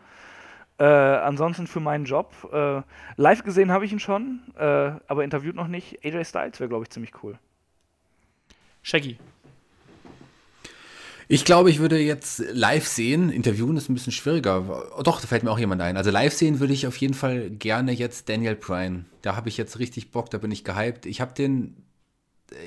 Äh, 0.79 0.83
ansonsten 0.85 1.67
für 1.67 1.81
meinen 1.81 2.05
Job. 2.05 2.33
Äh, 2.53 2.81
live 3.17 3.43
gesehen 3.43 3.71
habe 3.71 3.85
ich 3.85 3.91
ihn 3.91 3.99
schon, 3.99 4.39
äh, 4.57 4.91
aber 5.07 5.25
interviewt 5.25 5.55
noch 5.55 5.67
nicht. 5.67 6.05
AJ 6.05 6.25
Styles 6.25 6.59
wäre, 6.59 6.69
glaube 6.69 6.85
ich, 6.85 6.89
ziemlich 6.89 7.11
cool. 7.21 7.37
Shaggy. 8.81 9.17
Ich 11.27 11.45
glaube, 11.45 11.69
ich 11.69 11.79
würde 11.79 11.99
jetzt 11.99 12.43
live 12.53 12.87
sehen. 12.87 13.29
Interviewen 13.29 13.77
ist 13.77 13.89
ein 13.89 13.93
bisschen 13.93 14.13
schwieriger. 14.13 14.89
Oh, 14.97 15.03
doch, 15.03 15.21
da 15.21 15.27
fällt 15.27 15.43
mir 15.43 15.51
auch 15.51 15.59
jemand 15.59 15.81
ein. 15.81 15.97
Also 15.97 16.11
live 16.11 16.33
sehen 16.33 16.59
würde 16.59 16.73
ich 16.73 16.87
auf 16.87 16.97
jeden 16.97 17.13
Fall 17.13 17.51
gerne 17.51 17.91
jetzt 17.91 18.29
Daniel 18.29 18.55
Bryan. 18.55 19.05
Da 19.21 19.35
habe 19.35 19.49
ich 19.49 19.57
jetzt 19.57 19.77
richtig 19.79 20.09
Bock, 20.11 20.31
da 20.31 20.39
bin 20.39 20.49
ich 20.49 20.63
gehypt. 20.63 21.05
Ich 21.05 21.21
habe 21.21 21.33
den, 21.33 21.75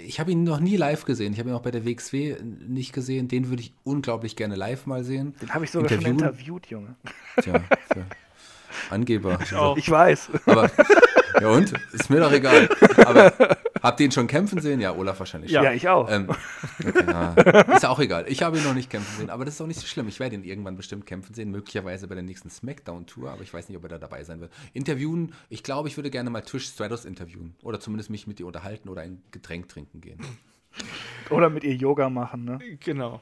ich 0.06 0.20
habe 0.20 0.30
ihn 0.30 0.44
noch 0.44 0.60
nie 0.60 0.76
live 0.76 1.04
gesehen. 1.04 1.32
Ich 1.32 1.38
habe 1.38 1.50
ihn 1.50 1.54
auch 1.54 1.62
bei 1.62 1.70
der 1.70 1.84
WXW 1.84 2.36
nicht 2.66 2.92
gesehen. 2.92 3.28
Den 3.28 3.48
würde 3.48 3.62
ich 3.62 3.72
unglaublich 3.84 4.36
gerne 4.36 4.54
live 4.54 4.86
mal 4.86 5.04
sehen. 5.04 5.34
Den 5.40 5.52
habe 5.54 5.64
ich 5.64 5.70
sogar 5.70 5.88
schon 5.90 6.04
interviewt, 6.04 6.66
Junge. 6.66 6.94
Tja, 7.40 7.54
tja. 7.92 8.04
Angeber. 8.90 9.38
Ich, 9.42 9.54
auch. 9.54 9.76
ich 9.76 9.90
weiß. 9.90 10.30
Aber, 10.46 10.70
ja 11.40 11.48
und? 11.48 11.72
Ist 11.92 12.10
mir 12.10 12.20
doch 12.20 12.32
egal. 12.32 12.68
Aber 13.04 13.56
habt 13.82 14.00
ihr 14.00 14.06
ihn 14.06 14.12
schon 14.12 14.26
kämpfen 14.26 14.60
sehen? 14.60 14.80
Ja, 14.80 14.94
Olaf 14.94 15.18
wahrscheinlich. 15.18 15.50
Ja, 15.50 15.62
ja 15.64 15.72
ich 15.72 15.88
auch. 15.88 16.10
Ähm, 16.10 16.28
okay, 16.28 17.04
ja. 17.06 17.32
Ist 17.74 17.82
ja 17.82 17.88
auch 17.88 17.98
egal. 17.98 18.24
Ich 18.28 18.42
habe 18.42 18.58
ihn 18.58 18.64
noch 18.64 18.74
nicht 18.74 18.90
kämpfen 18.90 19.18
sehen, 19.18 19.30
aber 19.30 19.44
das 19.44 19.54
ist 19.54 19.60
auch 19.60 19.66
nicht 19.66 19.80
so 19.80 19.86
schlimm. 19.86 20.08
Ich 20.08 20.20
werde 20.20 20.34
ihn 20.34 20.44
irgendwann 20.44 20.76
bestimmt 20.76 21.06
kämpfen 21.06 21.34
sehen, 21.34 21.50
möglicherweise 21.50 22.08
bei 22.08 22.14
der 22.14 22.24
nächsten 22.24 22.50
Smackdown-Tour, 22.50 23.30
aber 23.30 23.42
ich 23.42 23.52
weiß 23.52 23.68
nicht, 23.68 23.78
ob 23.78 23.84
er 23.84 23.90
da 23.90 23.98
dabei 23.98 24.24
sein 24.24 24.40
wird. 24.40 24.52
Interviewen, 24.72 25.34
ich 25.48 25.62
glaube, 25.62 25.88
ich 25.88 25.96
würde 25.96 26.10
gerne 26.10 26.30
mal 26.30 26.42
Trish 26.42 26.66
Stratus 26.66 27.04
interviewen. 27.04 27.54
Oder 27.62 27.80
zumindest 27.80 28.10
mich 28.10 28.26
mit 28.26 28.40
ihr 28.40 28.46
unterhalten 28.46 28.88
oder 28.88 29.02
ein 29.02 29.22
Getränk 29.30 29.68
trinken 29.68 30.00
gehen. 30.00 30.20
Oder 31.30 31.50
mit 31.50 31.64
ihr 31.64 31.74
Yoga 31.74 32.08
machen, 32.08 32.44
ne? 32.44 32.58
Genau. 32.80 33.20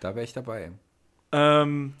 Da 0.00 0.14
wäre 0.14 0.24
ich 0.24 0.32
dabei. 0.32 0.70
Ähm, 1.32 1.94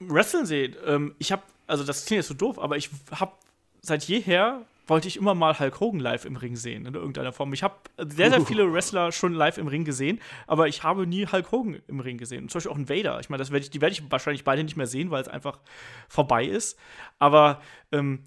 Wrestling 0.00 0.46
sehen. 0.46 0.76
Ähm, 0.86 1.14
ich 1.18 1.32
habe, 1.32 1.42
also 1.66 1.84
das 1.84 2.04
klingt 2.04 2.18
jetzt 2.18 2.28
so 2.28 2.34
doof, 2.34 2.58
aber 2.58 2.76
ich 2.76 2.90
habe 3.12 3.32
seit 3.80 4.04
jeher 4.04 4.62
wollte 4.86 5.08
ich 5.08 5.16
immer 5.16 5.34
mal 5.34 5.58
Hulk 5.58 5.80
Hogan 5.80 6.00
live 6.00 6.24
im 6.24 6.36
Ring 6.36 6.56
sehen, 6.56 6.86
in 6.86 6.94
irgendeiner 6.94 7.32
Form. 7.32 7.52
Ich 7.52 7.62
habe 7.62 7.76
sehr, 7.98 8.30
sehr 8.30 8.40
viele 8.40 8.72
Wrestler 8.72 9.12
schon 9.12 9.32
live 9.32 9.58
im 9.58 9.66
Ring 9.66 9.84
gesehen, 9.84 10.20
aber 10.46 10.68
ich 10.68 10.82
habe 10.82 11.06
nie 11.06 11.26
Hulk 11.26 11.52
Hogan 11.52 11.80
im 11.86 12.00
Ring 12.00 12.18
gesehen. 12.18 12.48
zum 12.48 12.58
Beispiel 12.58 12.72
auch 12.72 12.76
ein 12.76 12.88
Vader. 12.88 13.20
Ich 13.20 13.30
meine, 13.30 13.38
das 13.38 13.50
werd 13.50 13.64
ich, 13.64 13.70
die 13.70 13.80
werde 13.80 13.94
ich 13.94 14.10
wahrscheinlich 14.10 14.44
beide 14.44 14.62
nicht 14.64 14.76
mehr 14.76 14.86
sehen, 14.86 15.10
weil 15.10 15.22
es 15.22 15.28
einfach 15.28 15.60
vorbei 16.08 16.44
ist. 16.44 16.78
Aber 17.18 17.62
ähm, 17.92 18.24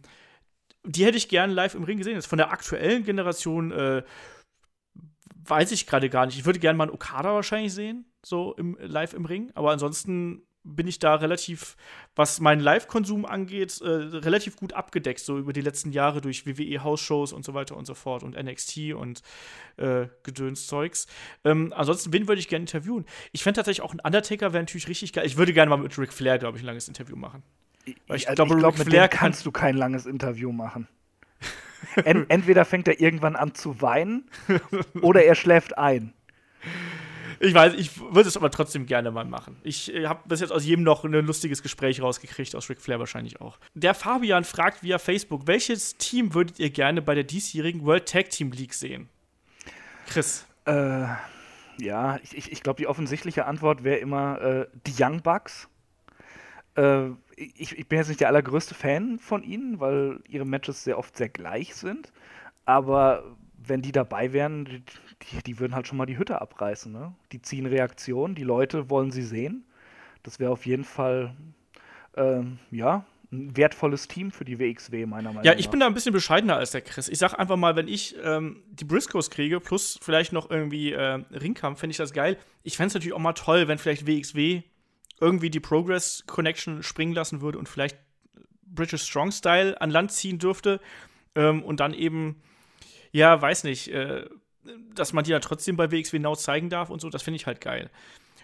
die 0.84 1.06
hätte 1.06 1.18
ich 1.18 1.30
gerne 1.30 1.54
live 1.54 1.76
im 1.76 1.84
Ring 1.84 1.98
gesehen. 1.98 2.18
Ist 2.18 2.28
von 2.28 2.38
der 2.38 2.52
aktuellen 2.52 3.04
Generation 3.04 3.72
äh, 3.72 4.04
weiß 5.46 5.72
ich 5.72 5.88
gerade 5.88 6.10
gar 6.10 6.26
nicht. 6.26 6.38
Ich 6.38 6.46
würde 6.46 6.60
gerne 6.60 6.78
mal 6.78 6.86
einen 6.86 6.94
Okada 6.94 7.34
wahrscheinlich 7.34 7.74
sehen, 7.74 8.06
so 8.26 8.54
im, 8.56 8.78
live 8.80 9.14
im 9.14 9.26
Ring. 9.26 9.52
Aber 9.54 9.72
ansonsten 9.72 10.47
bin 10.76 10.88
ich 10.88 11.00
da 11.00 11.16
relativ, 11.16 11.76
was 12.16 12.40
meinen 12.40 12.62
Live-Konsum 12.62 13.26
angeht, 13.26 13.80
äh, 13.82 13.88
relativ 13.88 14.56
gut 14.58 14.74
abgedeckt, 14.74 15.20
so 15.20 15.38
über 15.38 15.54
die 15.54 15.62
letzten 15.62 15.92
Jahre 15.92 16.22
durch 16.22 16.46
WWE-Hausshows 16.46 17.34
und 17.34 17.46
so 17.46 17.54
weiter 17.54 17.78
und 17.78 17.86
so 17.86 17.94
fort 17.94 18.24
und 18.24 18.36
NXT 18.36 18.94
und 18.94 19.22
äh, 19.78 20.08
Gedönszeugs. 20.24 21.08
Ähm, 21.44 21.74
ansonsten, 21.76 22.14
wen 22.14 22.28
würde 22.28 22.40
ich 22.40 22.48
gerne 22.48 22.64
interviewen? 22.64 23.06
Ich 23.32 23.44
fände 23.44 23.58
tatsächlich 23.58 23.84
auch 23.84 23.94
ein 23.94 24.02
Undertaker 24.04 24.54
wäre 24.54 24.64
natürlich 24.64 24.88
richtig 24.88 25.14
geil. 25.14 25.26
Ich 25.26 25.38
würde 25.38 25.54
gerne 25.54 25.70
mal 25.70 25.78
mit 25.78 25.98
Ric 25.98 26.14
Flair, 26.14 26.38
glaube 26.38 26.58
ich, 26.58 26.64
ein 26.64 26.68
langes 26.68 26.88
Interview 26.88 27.16
machen. 27.16 27.44
Weil 28.08 28.18
ich, 28.18 28.30
also 28.30 28.44
glaube, 28.44 28.60
glaub, 28.60 28.78
mit 28.78 28.88
Flair 28.88 29.08
kannst 29.08 29.46
du 29.46 29.52
kein 29.52 29.78
langes 29.78 30.06
Interview 30.06 30.52
machen. 30.52 30.88
entweder 32.06 32.66
fängt 32.66 32.88
er 32.88 33.00
irgendwann 33.00 33.36
an 33.36 33.54
zu 33.54 33.82
weinen 33.82 34.30
oder 35.02 35.24
er 35.24 35.36
schläft 35.36 35.78
ein. 35.78 36.14
Ich 37.40 37.54
weiß, 37.54 37.74
ich 37.76 38.00
würde 38.00 38.28
es 38.28 38.38
aber 38.38 38.50
trotzdem 38.52 38.86
gerne 38.86 39.12
mal 39.12 39.26
machen. 39.26 39.58
Ich 39.64 39.94
äh, 39.94 40.08
habe 40.08 40.22
bis 40.28 40.40
jetzt 40.40 40.52
aus 40.52 40.66
jedem 40.66 40.84
noch 40.84 41.04
ein 41.04 41.12
lustiges 41.12 41.62
Gespräch 41.62 42.02
rausgekriegt, 42.02 42.56
aus 42.56 42.70
Ric 42.70 42.82
Flair 42.82 43.00
wahrscheinlich 43.00 43.42
auch. 43.42 43.58
Der 43.74 43.94
Fabian 43.94 44.44
fragt 44.44 44.84
via 44.84 45.00
Facebook, 45.00 45.48
welches 45.48 45.98
Team 45.98 46.34
würdet 46.34 46.60
ihr 46.60 46.70
gerne 46.70 47.02
bei 47.02 47.16
der 47.16 47.24
diesjährigen 47.24 47.86
World 47.86 48.08
Tag 48.08 48.30
Team 48.30 48.52
League 48.52 48.74
sehen? 48.74 49.10
Chris. 50.08 50.46
Äh, 50.66 51.06
ja, 51.80 52.18
ich, 52.24 52.36
ich, 52.36 52.52
ich 52.52 52.64
glaube, 52.64 52.78
die 52.78 52.88
offensichtliche 52.88 53.46
Antwort 53.46 53.84
wäre 53.84 53.98
immer 53.98 54.42
äh, 54.42 54.68
die 54.86 54.94
Young 55.02 55.22
Bucks. 55.22 55.70
Äh, 56.76 57.10
ich, 57.36 57.78
ich 57.78 57.88
bin 57.88 58.00
jetzt 58.00 58.08
nicht 58.08 58.20
der 58.20 58.30
allergrößte 58.30 58.74
Fan 58.74 59.20
von 59.20 59.44
ihnen, 59.44 59.80
weil 59.80 60.20
ihre 60.28 60.46
Matches 60.46 60.84
sehr 60.84 60.98
oft 60.98 61.16
sehr 61.16 61.30
gleich 61.30 61.76
sind. 61.76 62.12
Aber 62.66 63.36
wenn 63.58 63.82
die 63.82 63.92
dabei 63.92 64.34
wären, 64.34 64.84
die, 65.24 65.44
die, 65.44 65.60
würden 65.60 65.76
halt 65.76 65.88
schon 65.88 65.98
mal 65.98 66.06
die 66.06 66.18
Hütte 66.18 66.42
abreißen. 66.42 66.92
Ne? 66.92 67.14
Die 67.32 67.42
ziehen 67.42 67.66
Reaktionen, 67.66 68.36
die 68.36 68.44
Leute 68.44 68.90
wollen 68.90 69.12
sie 69.12 69.24
sehen. 69.24 69.66
Das 70.24 70.40
wäre 70.40 70.52
auf 70.52 70.66
jeden 70.66 70.84
Fall, 70.84 71.36
ähm, 72.16 72.60
ja, 72.72 73.06
ein 73.32 73.58
wertvolles 73.58 74.08
Team 74.08 74.32
für 74.32 74.46
die 74.46 74.58
WXW, 74.58 75.06
meiner 75.06 75.30
Meinung 75.30 75.36
nach. 75.36 75.44
Ja, 75.44 75.54
ich 75.58 75.70
bin 75.70 75.82
da 75.82 75.88
ein 75.88 75.94
bisschen 75.94 76.14
bescheidener 76.14 76.56
als 76.56 76.72
der 76.72 76.82
Chris. 76.82 77.10
Ich 77.10 77.20
sag 77.20 77.38
einfach 77.38 77.58
mal, 77.58 77.76
wenn 77.76 77.88
ich 77.88 78.16
ähm, 78.24 78.64
die 78.70 78.86
Briscoes 78.86 79.30
kriege, 79.30 79.60
plus 79.60 80.00
vielleicht 80.02 80.32
noch 80.32 80.50
irgendwie 80.50 80.94
äh, 80.94 81.24
Ringkampf, 81.32 81.80
fände 81.80 81.92
ich 81.92 81.98
das 81.98 82.14
geil. 82.14 82.38
Ich 82.64 82.78
fände 82.78 82.88
es 82.88 82.94
natürlich 82.94 83.14
auch 83.14 83.20
mal 83.20 83.34
toll, 83.34 83.68
wenn 83.68 83.78
vielleicht 83.78 84.08
WXW 84.08 84.62
irgendwie 85.20 85.50
die 85.50 85.60
Progress 85.60 86.24
Connection 86.26 86.84
springen 86.84 87.14
lassen 87.14 87.42
würde 87.42 87.58
und 87.58 87.68
vielleicht 87.68 87.98
British 88.64 89.04
Strong 89.04 89.32
Style 89.32 89.80
an 89.82 89.90
Land 89.90 90.12
ziehen 90.12 90.40
dürfte 90.40 90.80
ähm, 91.36 91.64
und 91.64 91.82
dann 91.82 91.94
eben 91.94 92.42
ja, 93.12 93.42
weiß 93.42 93.64
nicht, 93.64 93.90
äh, 93.90 94.26
dass 94.96 95.14
man 95.14 95.24
die 95.24 95.32
dann 95.32 95.42
trotzdem 95.42 95.78
bei 95.78 95.92
WXW 95.92 96.20
Now 96.20 96.36
zeigen 96.36 96.70
darf 96.70 96.90
und 96.90 97.02
so, 97.02 97.10
das 97.10 97.24
finde 97.24 97.38
ich 97.38 97.46
halt 97.46 97.62
geil. 97.62 97.90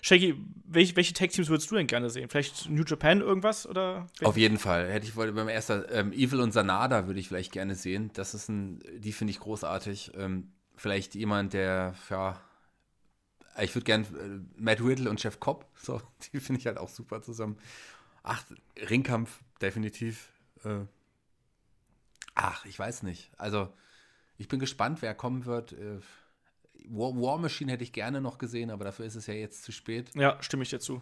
Shaggy, 0.01 0.35
welche, 0.65 0.97
welche 0.97 1.13
Tag-Teams 1.13 1.47
würdest 1.47 1.71
du 1.71 1.75
denn 1.75 1.87
gerne 1.87 2.09
sehen? 2.09 2.27
Vielleicht 2.27 2.69
New 2.69 2.83
Japan 2.83 3.21
irgendwas? 3.21 3.65
Oder? 3.65 4.07
Auf 4.21 4.35
jeden 4.35 4.57
Fall. 4.57 4.91
Hätte 4.91 5.07
ich 5.07 5.13
beim 5.13 5.47
ersten 5.47 5.85
ähm, 5.91 6.11
Evil 6.11 6.41
und 6.41 6.51
Sanada 6.51 7.07
würde 7.07 7.21
ich 7.21 7.29
vielleicht 7.29 7.53
gerne 7.53 7.75
sehen. 7.75 8.11
Das 8.13 8.33
ist 8.33 8.49
ein, 8.49 8.83
die 8.97 9.13
finde 9.13 9.31
ich 9.31 9.39
großartig. 9.39 10.11
Ähm, 10.17 10.51
vielleicht 10.75 11.15
jemand, 11.15 11.53
der, 11.53 11.95
ja, 12.09 12.41
ich 13.61 13.73
würde 13.75 13.85
gerne 13.85 14.03
äh, 14.03 14.39
Matt 14.57 14.81
Riddle 14.81 15.09
und 15.09 15.23
Jeff 15.23 15.39
Cobb, 15.39 15.65
so, 15.75 16.01
die 16.33 16.39
finde 16.41 16.59
ich 16.59 16.67
halt 16.67 16.77
auch 16.77 16.89
super 16.89 17.21
zusammen. 17.21 17.57
Ach, 18.23 18.43
Ringkampf, 18.89 19.39
definitiv. 19.61 20.33
Äh, 20.65 20.81
ach, 22.35 22.65
ich 22.65 22.77
weiß 22.77 23.03
nicht. 23.03 23.31
Also, 23.37 23.71
ich 24.37 24.47
bin 24.47 24.59
gespannt, 24.59 25.01
wer 25.01 25.13
kommen 25.13 25.45
wird. 25.45 25.73
Äh, 25.73 25.99
War, 26.87 27.15
War, 27.15 27.37
Machine 27.37 27.71
hätte 27.71 27.83
ich 27.83 27.93
gerne 27.93 28.21
noch 28.21 28.37
gesehen, 28.37 28.71
aber 28.71 28.85
dafür 28.85 29.05
ist 29.05 29.15
es 29.15 29.27
ja 29.27 29.33
jetzt 29.33 29.63
zu 29.63 29.71
spät. 29.71 30.13
Ja, 30.15 30.41
stimme 30.41 30.63
ich 30.63 30.69
dir 30.69 30.79
zu. 30.79 31.01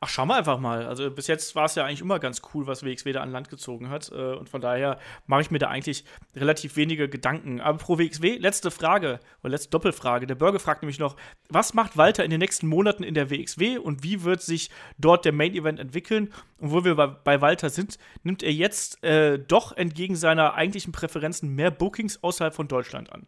Ach, 0.00 0.08
schauen 0.08 0.28
wir 0.28 0.36
einfach 0.36 0.58
mal. 0.58 0.86
Also 0.86 1.10
bis 1.10 1.26
jetzt 1.26 1.54
war 1.54 1.64
es 1.64 1.74
ja 1.74 1.84
eigentlich 1.84 2.00
immer 2.00 2.18
ganz 2.18 2.42
cool, 2.52 2.66
was 2.66 2.84
WXW 2.84 3.12
da 3.12 3.22
an 3.22 3.30
Land 3.30 3.48
gezogen 3.48 3.88
hat. 3.88 4.10
Äh, 4.12 4.34
und 4.34 4.48
von 4.48 4.60
daher 4.60 4.98
mache 5.26 5.42
ich 5.42 5.50
mir 5.50 5.58
da 5.58 5.68
eigentlich 5.68 6.04
relativ 6.34 6.76
wenige 6.76 7.08
Gedanken. 7.08 7.60
Aber 7.60 7.78
pro 7.78 7.98
WXW, 7.98 8.36
letzte 8.36 8.70
Frage 8.70 9.20
oder 9.42 9.50
letzte 9.50 9.70
Doppelfrage. 9.70 10.26
Der 10.26 10.34
Bürger 10.34 10.58
fragt 10.58 10.82
nämlich 10.82 10.98
noch, 10.98 11.16
was 11.48 11.74
macht 11.74 11.96
Walter 11.96 12.24
in 12.24 12.30
den 12.30 12.40
nächsten 12.40 12.66
Monaten 12.66 13.02
in 13.02 13.14
der 13.14 13.30
WXW 13.30 13.78
und 13.78 14.02
wie 14.02 14.22
wird 14.22 14.42
sich 14.42 14.70
dort 14.98 15.24
der 15.24 15.32
Main 15.32 15.54
Event 15.54 15.78
entwickeln? 15.78 16.32
Und 16.58 16.72
wo 16.72 16.84
wir 16.84 16.94
bei, 16.94 17.40
Walter 17.40 17.70
sind, 17.70 17.98
nimmt 18.22 18.42
er 18.42 18.52
jetzt 18.52 19.02
äh, 19.04 19.38
doch 19.38 19.72
entgegen 19.72 20.16
seiner 20.16 20.54
eigentlichen 20.54 20.92
Präferenzen 20.92 21.54
mehr 21.54 21.70
Bookings 21.70 22.22
außerhalb 22.22 22.54
von 22.54 22.68
Deutschland 22.68 23.12
an. 23.12 23.26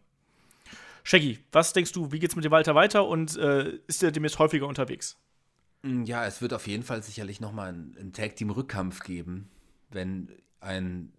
Shaggy, 1.03 1.39
was 1.51 1.73
denkst 1.73 1.91
du, 1.93 2.11
wie 2.11 2.19
geht's 2.19 2.35
mit 2.35 2.45
dem 2.45 2.51
Walter 2.51 2.75
weiter 2.75 3.07
und 3.07 3.37
äh, 3.37 3.79
ist 3.87 4.03
er 4.03 4.11
demnächst 4.11 4.39
häufiger 4.39 4.67
unterwegs? 4.67 5.17
Mm, 5.83 6.03
ja, 6.03 6.25
es 6.25 6.41
wird 6.41 6.53
auf 6.53 6.67
jeden 6.67 6.83
Fall 6.83 7.03
sicherlich 7.03 7.39
nochmal 7.41 7.69
einen, 7.69 7.95
einen 7.99 8.13
Tag-Team-Rückkampf 8.13 9.01
geben, 9.01 9.49
wenn 9.89 10.29
ein 10.59 11.11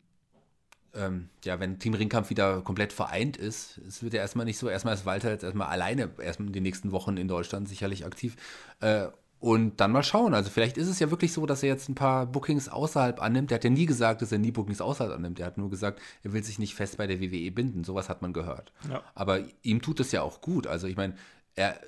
ähm, 0.95 1.29
ja, 1.45 1.61
wenn 1.61 1.79
Team 1.79 1.95
Ringkampf 1.95 2.31
wieder 2.31 2.63
komplett 2.63 2.93
vereint 2.93 3.37
ist, 3.37 3.79
es 3.87 4.03
wird 4.03 4.15
ja 4.15 4.21
erstmal 4.21 4.45
nicht 4.45 4.59
so, 4.59 4.69
erstmal 4.69 4.95
ist 4.95 5.07
Walter 5.07 5.31
jetzt 5.31 5.45
erstmal 5.45 5.69
alleine 5.69 6.11
erstmal 6.19 6.49
in 6.49 6.53
den 6.53 6.63
nächsten 6.63 6.93
Wochen 6.93 7.17
in 7.17 7.29
Deutschland 7.29 7.69
sicherlich 7.69 8.05
aktiv. 8.05 8.37
Äh, 8.81 9.07
und 9.39 9.81
dann 9.81 9.93
mal 9.93 10.03
schauen. 10.03 10.35
Also 10.35 10.51
vielleicht 10.51 10.77
ist 10.77 10.89
es 10.89 10.99
ja 10.99 11.11
wirklich 11.11 11.33
so, 11.33 11.47
dass 11.47 11.63
er 11.63 11.71
jetzt 11.71 11.89
ein 11.89 11.95
paar 11.95 12.27
Bookings 12.27 12.69
außerhalb 12.69 13.23
annimmt. 13.23 13.51
Er 13.51 13.55
hat 13.55 13.65
ja 13.65 13.71
nie 13.71 13.87
gesagt, 13.87 14.21
dass 14.21 14.33
er 14.33 14.39
nie 14.39 14.51
Bookings 14.51 14.83
außerhalb 14.83 15.15
annimmt. 15.15 15.41
Er 15.41 15.47
hat 15.47 15.57
nur 15.57 15.71
gesagt, 15.71 16.01
er 16.23 16.35
will 16.35 16.45
sich 16.45 16.59
nicht 16.59 16.75
fest 16.75 16.99
bei 16.99 17.07
der 17.07 17.21
WWE 17.21 17.51
binden. 17.51 17.83
Sowas 17.83 18.11
hat 18.11 18.21
man 18.21 18.35
gehört. 18.35 18.75
Ja. 18.91 19.03
Aber 19.15 19.41
ihm 19.63 19.81
tut 19.81 19.99
es 20.01 20.13
ja 20.13 20.21
auch 20.21 20.43
gut. 20.43 20.67
Also 20.67 20.87
ich 20.89 20.97
meine, 20.97 21.15
er, 21.55 21.81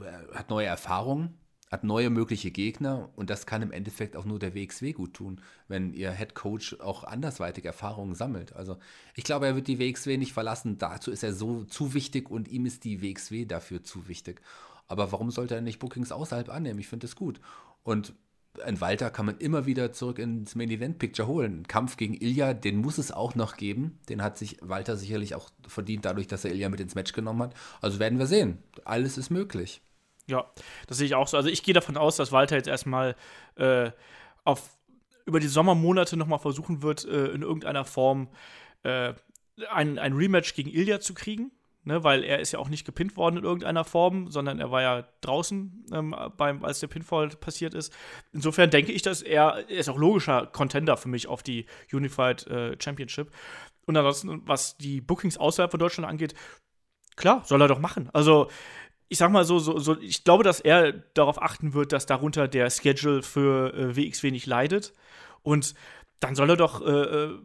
er 0.00 0.26
hat 0.32 0.48
neue 0.48 0.64
Erfahrungen 0.64 1.34
hat 1.70 1.82
neue 1.82 2.10
mögliche 2.10 2.50
Gegner 2.50 3.10
und 3.16 3.28
das 3.28 3.46
kann 3.46 3.62
im 3.62 3.72
Endeffekt 3.72 4.16
auch 4.16 4.24
nur 4.24 4.38
der 4.38 4.54
WXW 4.54 4.92
gut 4.92 5.14
tun, 5.14 5.40
wenn 5.66 5.92
ihr 5.92 6.12
Head 6.12 6.34
Coach 6.34 6.78
auch 6.80 7.04
andersweitig 7.04 7.64
Erfahrungen 7.64 8.14
sammelt. 8.14 8.54
Also 8.54 8.78
ich 9.14 9.24
glaube, 9.24 9.46
er 9.46 9.56
wird 9.56 9.66
die 9.66 9.78
WXW 9.78 10.16
nicht 10.16 10.32
verlassen. 10.32 10.78
Dazu 10.78 11.10
ist 11.10 11.24
er 11.24 11.32
so 11.32 11.64
zu 11.64 11.94
wichtig 11.94 12.30
und 12.30 12.48
ihm 12.48 12.66
ist 12.66 12.84
die 12.84 13.02
WXW 13.02 13.46
dafür 13.46 13.82
zu 13.82 14.06
wichtig. 14.08 14.40
Aber 14.86 15.10
warum 15.10 15.30
sollte 15.32 15.56
er 15.56 15.60
nicht 15.60 15.80
Bookings 15.80 16.12
außerhalb 16.12 16.48
annehmen? 16.48 16.78
Ich 16.78 16.88
finde 16.88 17.06
das 17.06 17.16
gut. 17.16 17.40
Und 17.82 18.14
ein 18.64 18.80
Walter 18.80 19.10
kann 19.10 19.26
man 19.26 19.38
immer 19.38 19.66
wieder 19.66 19.92
zurück 19.92 20.18
ins 20.18 20.54
Main 20.54 20.70
Event 20.70 20.98
Picture 20.98 21.28
holen. 21.28 21.60
Ein 21.60 21.68
Kampf 21.68 21.96
gegen 21.96 22.14
Ilya, 22.14 22.54
den 22.54 22.76
muss 22.76 22.98
es 22.98 23.12
auch 23.12 23.34
noch 23.34 23.56
geben. 23.56 23.98
Den 24.08 24.22
hat 24.22 24.38
sich 24.38 24.58
Walter 24.60 24.96
sicherlich 24.96 25.34
auch 25.34 25.50
verdient, 25.66 26.04
dadurch, 26.04 26.26
dass 26.28 26.44
er 26.44 26.52
Ilya 26.52 26.68
mit 26.68 26.80
ins 26.80 26.94
Match 26.94 27.12
genommen 27.12 27.42
hat. 27.42 27.54
Also 27.80 27.98
werden 27.98 28.18
wir 28.18 28.26
sehen. 28.26 28.58
Alles 28.84 29.18
ist 29.18 29.30
möglich. 29.30 29.82
Ja, 30.28 30.50
das 30.86 30.98
sehe 30.98 31.06
ich 31.06 31.14
auch 31.14 31.28
so. 31.28 31.36
Also 31.36 31.48
ich 31.48 31.62
gehe 31.62 31.74
davon 31.74 31.96
aus, 31.96 32.16
dass 32.16 32.32
Walter 32.32 32.56
jetzt 32.56 32.68
erstmal 32.68 33.16
äh, 33.56 33.90
auf 34.44 34.70
über 35.24 35.40
die 35.40 35.48
Sommermonate 35.48 36.16
nochmal 36.16 36.38
versuchen 36.38 36.82
wird, 36.82 37.04
äh, 37.04 37.26
in 37.26 37.42
irgendeiner 37.42 37.84
Form 37.84 38.28
äh, 38.84 39.12
ein, 39.70 39.98
ein 39.98 40.12
Rematch 40.12 40.54
gegen 40.54 40.70
Ilya 40.70 41.00
zu 41.00 41.14
kriegen 41.14 41.50
ne, 41.86 42.04
weil 42.04 42.24
er 42.24 42.40
ist 42.40 42.52
ja 42.52 42.58
auch 42.58 42.68
nicht 42.68 42.84
gepinnt 42.84 43.16
worden 43.16 43.38
in 43.38 43.44
irgendeiner 43.44 43.84
Form, 43.84 44.30
sondern 44.30 44.58
er 44.58 44.70
war 44.70 44.82
ja 44.82 45.08
draußen, 45.22 45.86
ähm, 45.92 46.14
beim, 46.36 46.64
als 46.64 46.80
der 46.80 46.88
Pinfall 46.88 47.28
passiert 47.28 47.72
ist. 47.72 47.92
Insofern 48.32 48.70
denke 48.70 48.92
ich, 48.92 49.02
dass 49.02 49.22
er, 49.22 49.64
er 49.68 49.78
ist 49.78 49.88
auch 49.88 49.96
logischer 49.96 50.46
Contender 50.46 50.96
für 50.96 51.08
mich 51.08 51.28
auf 51.28 51.42
die 51.42 51.64
Unified 51.92 52.46
äh, 52.48 52.76
Championship. 52.80 53.30
Und 53.86 53.96
ansonsten, 53.96 54.42
was 54.46 54.76
die 54.76 55.00
Bookings 55.00 55.38
außerhalb 55.38 55.70
von 55.70 55.80
Deutschland 55.80 56.10
angeht, 56.10 56.34
klar, 57.14 57.42
soll 57.46 57.62
er 57.62 57.68
doch 57.68 57.78
machen. 57.78 58.10
Also, 58.12 58.50
ich 59.08 59.18
sag 59.18 59.30
mal 59.30 59.44
so, 59.44 59.58
so, 59.58 59.78
so, 59.78 59.98
ich 60.00 60.24
glaube, 60.24 60.44
dass 60.44 60.60
er 60.60 60.92
darauf 60.92 61.40
achten 61.40 61.74
wird, 61.74 61.92
dass 61.92 62.06
darunter 62.06 62.48
der 62.48 62.70
Schedule 62.70 63.22
für 63.22 63.72
äh, 63.74 63.96
WXW 63.96 64.30
nicht 64.30 64.46
leidet. 64.46 64.92
Und 65.42 65.74
dann 66.20 66.34
soll 66.34 66.50
er 66.50 66.56
doch 66.56 66.84
äh, 66.84 66.90
äh 66.90 67.38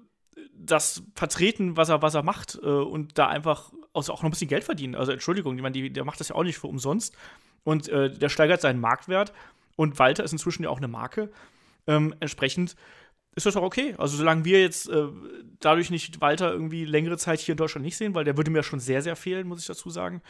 das 0.53 1.03
vertreten, 1.15 1.75
was 1.75 1.89
er, 1.89 2.01
was 2.01 2.13
er 2.13 2.23
macht 2.23 2.59
äh, 2.61 2.67
und 2.67 3.17
da 3.17 3.27
einfach 3.27 3.71
auch 3.93 4.07
noch 4.07 4.23
ein 4.23 4.29
bisschen 4.29 4.47
Geld 4.47 4.63
verdienen. 4.63 4.95
Also 4.95 5.11
Entschuldigung, 5.11 5.55
ich 5.55 5.61
meine, 5.61 5.73
die, 5.73 5.91
der 5.91 6.05
macht 6.05 6.19
das 6.19 6.29
ja 6.29 6.35
auch 6.35 6.43
nicht 6.43 6.57
für 6.59 6.67
umsonst. 6.67 7.15
Und 7.63 7.89
äh, 7.89 8.09
der 8.09 8.29
steigert 8.29 8.61
seinen 8.61 8.79
Marktwert. 8.79 9.33
Und 9.75 9.97
Walter 9.99 10.23
ist 10.23 10.31
inzwischen 10.31 10.63
ja 10.63 10.69
auch 10.69 10.77
eine 10.77 10.87
Marke. 10.87 11.31
Ähm, 11.87 12.13
entsprechend 12.19 12.75
ist 13.35 13.45
das 13.45 13.55
auch 13.55 13.63
okay. 13.63 13.95
Also 13.97 14.17
solange 14.17 14.45
wir 14.45 14.61
jetzt 14.61 14.89
äh, 14.89 15.07
dadurch 15.59 15.89
nicht 15.89 16.21
Walter 16.21 16.51
irgendwie 16.51 16.85
längere 16.85 17.17
Zeit 17.17 17.39
hier 17.39 17.53
in 17.53 17.57
Deutschland 17.57 17.85
nicht 17.85 17.97
sehen, 17.97 18.13
weil 18.13 18.25
der 18.25 18.37
würde 18.37 18.51
mir 18.51 18.63
schon 18.63 18.79
sehr, 18.79 19.01
sehr 19.01 19.15
fehlen, 19.15 19.47
muss 19.47 19.61
ich 19.61 19.67
dazu 19.67 19.89
sagen, 19.89 20.21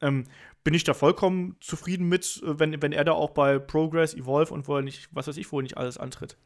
ähm, 0.00 0.24
bin 0.66 0.74
ich 0.74 0.82
da 0.82 0.94
vollkommen 0.94 1.54
zufrieden 1.60 2.08
mit, 2.08 2.42
äh, 2.44 2.58
wenn, 2.58 2.82
wenn 2.82 2.90
er 2.90 3.04
da 3.04 3.12
auch 3.12 3.30
bei 3.30 3.60
Progress, 3.60 4.14
Evolve 4.14 4.52
und 4.52 4.66
wo 4.66 4.74
er 4.74 4.82
nicht, 4.82 5.08
was 5.12 5.28
weiß 5.28 5.36
ich, 5.36 5.52
wo 5.52 5.60
er 5.60 5.62
nicht 5.62 5.76
alles 5.78 5.96
antritt. 5.96 6.36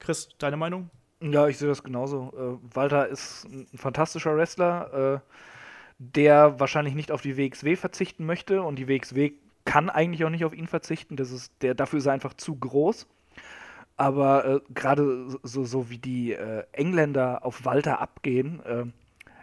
Chris, 0.00 0.30
deine 0.38 0.56
Meinung? 0.56 0.90
Ja, 1.20 1.46
ich 1.46 1.58
sehe 1.58 1.68
das 1.68 1.84
genauso. 1.84 2.32
Äh, 2.36 2.74
Walter 2.74 3.06
ist 3.06 3.44
ein 3.44 3.78
fantastischer 3.78 4.36
Wrestler, 4.36 5.20
äh, 5.22 5.34
der 5.98 6.58
wahrscheinlich 6.58 6.96
nicht 6.96 7.12
auf 7.12 7.22
die 7.22 7.36
WXW 7.36 7.76
verzichten 7.76 8.26
möchte 8.26 8.64
und 8.64 8.80
die 8.80 8.88
WXW 8.88 9.34
kann 9.64 9.90
eigentlich 9.90 10.24
auch 10.24 10.30
nicht 10.30 10.44
auf 10.44 10.54
ihn 10.54 10.66
verzichten. 10.66 11.14
Das 11.14 11.30
ist, 11.30 11.52
der, 11.62 11.76
dafür 11.76 12.00
ist 12.00 12.06
er 12.06 12.14
einfach 12.14 12.34
zu 12.34 12.56
groß. 12.56 13.06
Aber 13.96 14.44
äh, 14.44 14.60
gerade 14.74 15.38
so, 15.44 15.62
so 15.62 15.88
wie 15.88 15.98
die 15.98 16.32
äh, 16.32 16.64
Engländer 16.72 17.44
auf 17.44 17.64
Walter 17.64 18.00
abgehen, 18.00 18.60
äh, 18.64 18.86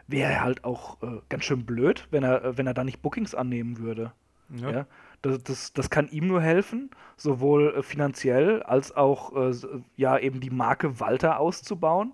wäre 0.07 0.33
er 0.33 0.43
halt 0.43 0.65
auch 0.65 0.97
ganz 1.29 1.45
schön 1.45 1.65
blöd, 1.65 2.07
wenn 2.11 2.23
er, 2.23 2.57
wenn 2.57 2.67
er 2.67 2.75
da 2.75 2.83
nicht 2.83 3.01
Bookings 3.01 3.33
annehmen 3.33 3.79
würde. 3.79 4.11
Ja. 4.49 4.71
ja? 4.71 4.85
Das, 5.21 5.43
das, 5.43 5.73
das, 5.73 5.89
kann 5.89 6.07
ihm 6.09 6.27
nur 6.27 6.41
helfen, 6.41 6.91
sowohl 7.17 7.75
äh, 7.75 7.83
finanziell 7.83 8.61
als 8.63 8.95
auch 8.95 9.35
äh, 9.35 9.53
ja 9.95 10.17
eben 10.19 10.39
die 10.39 10.51
Marke 10.51 10.99
Walter 10.99 11.39
auszubauen, 11.39 12.13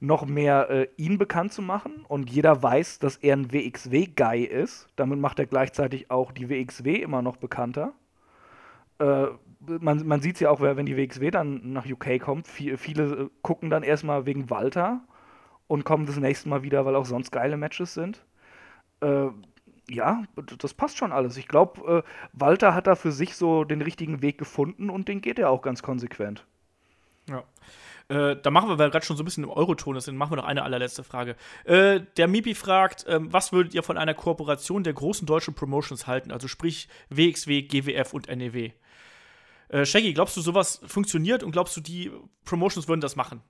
noch 0.00 0.24
mehr 0.24 0.70
äh, 0.70 0.88
ihn 0.96 1.18
bekannt 1.18 1.52
zu 1.52 1.60
machen 1.60 2.04
und 2.08 2.30
jeder 2.30 2.62
weiß, 2.62 3.00
dass 3.00 3.16
er 3.16 3.36
ein 3.36 3.52
WXW-Guy 3.52 4.44
ist. 4.44 4.88
Damit 4.96 5.18
macht 5.18 5.38
er 5.38 5.46
gleichzeitig 5.46 6.10
auch 6.10 6.32
die 6.32 6.48
WXW 6.48 6.96
immer 6.96 7.20
noch 7.20 7.36
bekannter. 7.36 7.92
Äh, 8.98 9.26
man, 9.60 10.06
man 10.06 10.20
sieht 10.20 10.36
es 10.36 10.40
ja 10.40 10.50
auch, 10.50 10.60
wenn 10.60 10.86
die 10.86 10.96
WXW 10.96 11.30
dann 11.30 11.72
nach 11.72 11.86
UK 11.86 12.20
kommt, 12.20 12.46
viel, 12.46 12.76
viele 12.76 13.04
äh, 13.04 13.28
gucken 13.42 13.70
dann 13.70 13.82
erstmal 13.82 14.24
wegen 14.24 14.50
Walter 14.50 15.00
und 15.66 15.84
kommen 15.84 16.06
das 16.06 16.16
nächste 16.16 16.48
Mal 16.48 16.62
wieder, 16.62 16.86
weil 16.86 16.96
auch 16.96 17.06
sonst 17.06 17.30
geile 17.30 17.56
Matches 17.56 17.94
sind. 17.94 18.24
Ja, 19.90 20.24
das 20.58 20.74
passt 20.74 20.98
schon 20.98 21.12
alles. 21.12 21.36
Ich 21.36 21.48
glaube, 21.48 22.04
äh, 22.04 22.10
Walter 22.32 22.74
hat 22.74 22.86
da 22.86 22.94
für 22.94 23.12
sich 23.12 23.36
so 23.36 23.64
den 23.64 23.80
richtigen 23.80 24.20
Weg 24.20 24.38
gefunden 24.38 24.90
und 24.90 25.08
den 25.08 25.20
geht 25.20 25.38
er 25.38 25.50
auch 25.50 25.62
ganz 25.62 25.82
konsequent. 25.82 26.44
Ja. 27.28 27.44
Äh, 28.08 28.36
da 28.42 28.50
machen 28.50 28.70
wir, 28.70 28.78
weil 28.78 28.90
gerade 28.90 29.04
schon 29.04 29.16
so 29.16 29.22
ein 29.22 29.26
bisschen 29.26 29.44
im 29.44 29.50
Euroton 29.50 29.96
ist, 29.96 30.08
dann 30.08 30.16
machen 30.16 30.32
wir 30.32 30.36
noch 30.36 30.44
eine 30.44 30.62
allerletzte 30.62 31.04
Frage. 31.04 31.36
Äh, 31.64 32.00
der 32.16 32.26
Mipi 32.26 32.54
fragt, 32.54 33.06
äh, 33.06 33.18
was 33.20 33.52
würdet 33.52 33.74
ihr 33.74 33.82
von 33.82 33.98
einer 33.98 34.14
Kooperation 34.14 34.82
der 34.82 34.94
großen 34.94 35.26
deutschen 35.26 35.54
Promotions 35.54 36.06
halten? 36.06 36.32
Also 36.32 36.48
sprich 36.48 36.88
WXW, 37.10 37.62
GWF 37.62 38.14
und 38.14 38.28
NEW. 38.28 38.70
Äh, 39.68 39.84
Shaggy, 39.84 40.14
glaubst 40.14 40.36
du, 40.36 40.40
sowas 40.40 40.80
funktioniert 40.86 41.42
und 41.42 41.52
glaubst 41.52 41.76
du, 41.76 41.82
die 41.82 42.10
Promotions 42.44 42.88
würden 42.88 43.02
das 43.02 43.16
machen? 43.16 43.42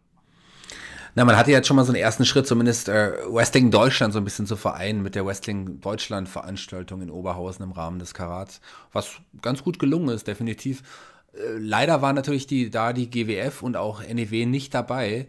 Na, 1.18 1.24
man 1.24 1.36
hatte 1.36 1.50
jetzt 1.50 1.66
schon 1.66 1.74
mal 1.74 1.84
so 1.84 1.90
einen 1.90 2.00
ersten 2.00 2.24
Schritt, 2.24 2.46
zumindest 2.46 2.88
äh, 2.88 3.10
Wrestling 3.28 3.72
Deutschland 3.72 4.12
so 4.12 4.20
ein 4.20 4.24
bisschen 4.24 4.46
zu 4.46 4.54
vereinen 4.54 5.02
mit 5.02 5.16
der 5.16 5.26
Wrestling 5.26 5.80
Deutschland 5.80 6.28
Veranstaltung 6.28 7.02
in 7.02 7.10
Oberhausen 7.10 7.64
im 7.64 7.72
Rahmen 7.72 7.98
des 7.98 8.14
Karats, 8.14 8.60
was 8.92 9.16
ganz 9.42 9.64
gut 9.64 9.80
gelungen 9.80 10.10
ist, 10.10 10.28
definitiv. 10.28 10.84
Äh, 11.32 11.58
leider 11.58 12.02
war 12.02 12.12
natürlich 12.12 12.46
die, 12.46 12.70
da 12.70 12.92
die 12.92 13.10
GWF 13.10 13.64
und 13.64 13.76
auch 13.76 14.00
NEW 14.00 14.46
nicht 14.46 14.72
dabei. 14.74 15.26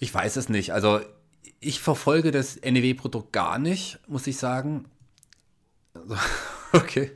Ich 0.00 0.12
weiß 0.12 0.36
es 0.36 0.50
nicht. 0.50 0.74
Also 0.74 1.00
ich 1.60 1.80
verfolge 1.80 2.30
das 2.30 2.60
NEW-Produkt 2.60 3.32
gar 3.32 3.58
nicht, 3.58 4.00
muss 4.06 4.26
ich 4.26 4.36
sagen. 4.36 4.84
Also, 5.94 6.14
okay. 6.74 7.12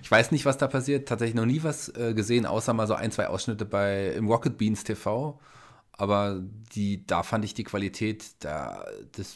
Ich 0.00 0.10
weiß 0.10 0.30
nicht, 0.30 0.46
was 0.46 0.56
da 0.56 0.66
passiert. 0.66 1.06
Tatsächlich 1.06 1.36
noch 1.36 1.44
nie 1.44 1.62
was 1.62 1.90
äh, 1.90 2.14
gesehen, 2.14 2.46
außer 2.46 2.72
mal 2.72 2.86
so 2.86 2.94
ein, 2.94 3.12
zwei 3.12 3.26
Ausschnitte 3.26 3.66
bei 3.66 4.14
im 4.16 4.28
Rocket 4.28 4.56
Beans 4.56 4.82
TV 4.82 5.38
aber 5.98 6.40
die, 6.74 7.04
da 7.06 7.24
fand 7.24 7.44
ich 7.44 7.54
die 7.54 7.64
Qualität, 7.64 8.24
da, 8.38 8.86
das, 9.12 9.34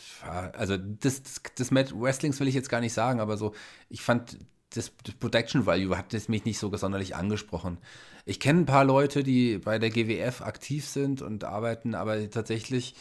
also 0.53 0.77
das, 0.77 1.23
das, 1.25 1.43
das 1.57 1.71
Match 1.73 1.93
Wrestlings 1.93 2.39
will 2.39 2.47
ich 2.47 2.55
jetzt 2.55 2.69
gar 2.69 2.81
nicht 2.81 2.93
sagen, 2.93 3.21
aber 3.21 3.37
so, 3.37 3.53
ich 3.91 4.01
fand 4.01 4.39
das, 4.71 4.93
das 5.03 5.15
Protection 5.17 5.67
Value 5.67 5.99
hat 5.99 6.15
das 6.15 6.29
mich 6.29 6.45
nicht 6.45 6.61
so 6.61 6.75
sonderlich 6.77 7.17
angesprochen. 7.17 7.79
Ich 8.25 8.39
kenne 8.39 8.61
ein 8.61 8.67
paar 8.67 8.85
Leute, 8.85 9.25
die 9.25 9.59
bei 9.59 9.81
der 9.81 9.91
GWF 9.91 10.41
aktiv 10.41 10.87
sind 10.87 11.21
und 11.21 11.43
arbeiten, 11.43 11.97
aber 11.97 12.31
tatsächlich 12.31 12.95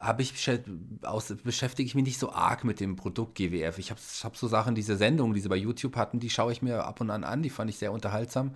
habe 0.00 0.22
ich 0.22 0.32
beschäftige 1.44 1.86
ich 1.86 1.94
mich 1.94 2.04
nicht 2.04 2.18
so 2.18 2.32
arg 2.32 2.64
mit 2.64 2.80
dem 2.80 2.96
Produkt 2.96 3.34
GWF. 3.34 3.78
Ich 3.78 3.90
habe 3.90 4.00
hab 4.22 4.36
so 4.36 4.48
Sachen, 4.48 4.74
diese 4.74 4.96
Sendungen, 4.96 5.34
die 5.34 5.40
sie 5.40 5.48
bei 5.48 5.56
YouTube 5.56 5.96
hatten, 5.96 6.20
die 6.20 6.30
schaue 6.30 6.52
ich 6.52 6.62
mir 6.62 6.84
ab 6.84 7.02
und 7.02 7.10
an 7.10 7.22
an, 7.22 7.42
die 7.42 7.50
fand 7.50 7.68
ich 7.68 7.76
sehr 7.76 7.92
unterhaltsam 7.92 8.54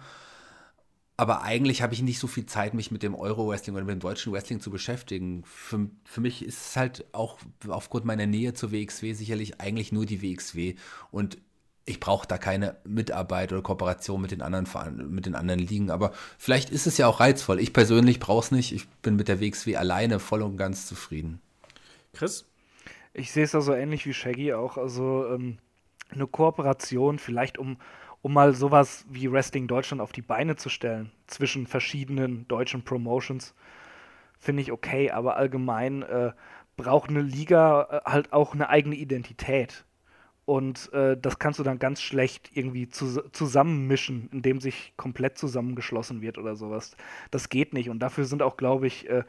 aber 1.23 1.43
eigentlich 1.43 1.83
habe 1.83 1.95
ich 1.95 2.03
nicht 2.03 2.19
so 2.19 2.27
viel 2.27 2.47
Zeit, 2.47 2.75
mich 2.75 2.91
mit 2.91 3.05
dem 3.05 3.15
Euro-Wrestling 3.15 3.77
oder 3.77 3.85
mit 3.85 3.95
dem 3.95 4.01
deutschen 4.01 4.33
Wrestling 4.33 4.59
zu 4.59 4.73
beschäftigen. 4.73 5.45
Für, 5.47 5.89
für 6.05 6.21
mich 6.21 6.45
ist 6.45 6.67
es 6.67 6.77
halt 6.77 7.05
auch 7.13 7.39
aufgrund 7.69 8.05
meiner 8.05 8.27
Nähe 8.27 8.55
zur 8.55 8.73
WXW 8.73 9.13
sicherlich 9.13 9.61
eigentlich 9.61 9.93
nur 9.93 10.05
die 10.05 10.21
WXW. 10.21 10.75
Und 11.13 11.39
ich 11.85 12.01
brauche 12.01 12.27
da 12.27 12.39
keine 12.39 12.77
Mitarbeit 12.85 13.53
oder 13.53 13.63
Kooperation 13.63 14.21
mit 14.21 14.33
den 14.33 14.43
anderen 14.43 14.67
mit 15.15 15.27
den 15.27 15.37
anderen 15.37 15.61
Ligen. 15.61 15.93
Aber 15.93 16.11
vielleicht 16.39 16.71
ist 16.71 16.89
es 16.89 16.99
ja 16.99 17.07
auch 17.07 17.21
reizvoll. 17.21 17.61
Ich 17.61 17.73
persönlich 17.73 18.19
brauche 18.19 18.45
es 18.45 18.51
nicht. 18.51 18.73
Ich 18.73 18.89
bin 18.89 19.15
mit 19.15 19.29
der 19.29 19.41
WXW 19.41 19.77
alleine 19.77 20.19
voll 20.19 20.43
und 20.43 20.57
ganz 20.57 20.89
zufrieden. 20.89 21.41
Chris? 22.13 22.49
Ich 23.15 23.31
sehe 23.31 23.45
es 23.45 23.55
also 23.55 23.75
ähnlich 23.75 24.07
wie 24.07 24.13
Shaggy 24.13 24.55
auch. 24.55 24.77
Also 24.77 25.25
ähm, 25.29 25.59
eine 26.11 26.27
Kooperation, 26.27 27.21
vielleicht 27.21 27.59
um 27.59 27.77
um 28.23 28.33
mal 28.33 28.55
sowas 28.55 29.05
wie 29.11 29.31
Wrestling 29.31 29.67
Deutschland 29.67 30.01
auf 30.01 30.13
die 30.13 30.23
Beine 30.23 30.57
zu 30.57 30.69
stellen, 30.69 31.11
zwischen 31.27 31.67
verschiedenen 31.67 32.47
deutschen 32.49 32.85
Promotions, 32.85 33.55
finde 34.39 34.63
ich 34.63 34.73
okay, 34.73 35.11
aber 35.11 35.37
allgemein 35.37 36.03
äh, 36.03 36.33
braucht 36.77 37.11
eine 37.11 37.21
Liga 37.21 37.89
äh, 37.91 38.11
halt 38.11 38.33
auch 38.33 38.55
eine 38.55 38.69
eigene 38.69 38.95
Identität. 38.97 39.85
Und 40.45 40.93
äh, 40.93 41.17
das 41.17 41.39
kannst 41.39 41.61
du 41.61 41.63
dann 41.63 41.79
ganz 41.79 42.03
schlecht 42.03 42.51
irgendwie 42.55 42.89
zu, 42.89 43.31
zusammenmischen, 43.31 44.29
indem 44.33 44.61
sich 44.61 44.93
komplett 44.97 45.39
zusammengeschlossen 45.39 46.21
wird 46.21 46.37
oder 46.37 46.57
sowas. 46.57 46.97
Das 47.31 47.49
geht 47.49 47.73
nicht. 47.73 47.91
Und 47.91 48.01
dafür 48.01 48.25
sind 48.25 48.43
auch, 48.43 48.57
glaube 48.57 48.89
ich, 48.89 49.09
äh, 49.09 49.23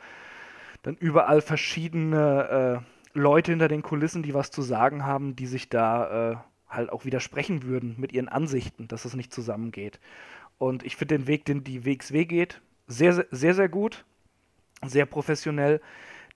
dann 0.81 0.95
überall 0.95 1.41
verschiedene 1.41 2.81
äh, 3.13 3.17
Leute 3.17 3.51
hinter 3.51 3.67
den 3.67 3.83
Kulissen, 3.83 4.23
die 4.23 4.33
was 4.33 4.49
zu 4.49 4.63
sagen 4.63 5.05
haben, 5.05 5.35
die 5.35 5.45
sich 5.45 5.69
da 5.69 6.31
äh, 6.31 6.35
halt 6.75 6.91
auch 6.91 7.05
widersprechen 7.05 7.63
würden 7.63 7.95
mit 7.97 8.11
ihren 8.13 8.29
Ansichten, 8.29 8.87
dass 8.87 9.05
es 9.05 9.15
nicht 9.15 9.33
zusammengeht. 9.33 9.99
Und 10.57 10.83
ich 10.83 10.95
finde 10.95 11.17
den 11.17 11.27
Weg, 11.27 11.45
den 11.45 11.63
die 11.63 11.85
WXW 11.85 12.25
geht, 12.25 12.61
sehr, 12.87 13.25
sehr, 13.31 13.53
sehr 13.53 13.69
gut, 13.69 14.05
sehr 14.85 15.05
professionell. 15.05 15.81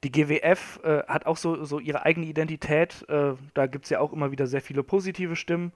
Die 0.04 0.12
GWF 0.12 0.80
äh, 0.84 1.04
hat 1.08 1.26
auch 1.26 1.38
so, 1.38 1.64
so 1.66 1.80
ihre 1.80 2.06
eigene 2.06 2.28
Identität. 2.28 3.06
Äh, 3.10 3.34
da 3.54 3.68
gibt 3.68 3.86
es 3.86 3.90
ja 3.90 4.00
auch 4.00 4.14
immer 4.14 4.32
wieder 4.32 4.48
sehr 4.48 4.62
viele 4.62 4.84
positive 4.84 5.36
Stimmen. 5.36 5.72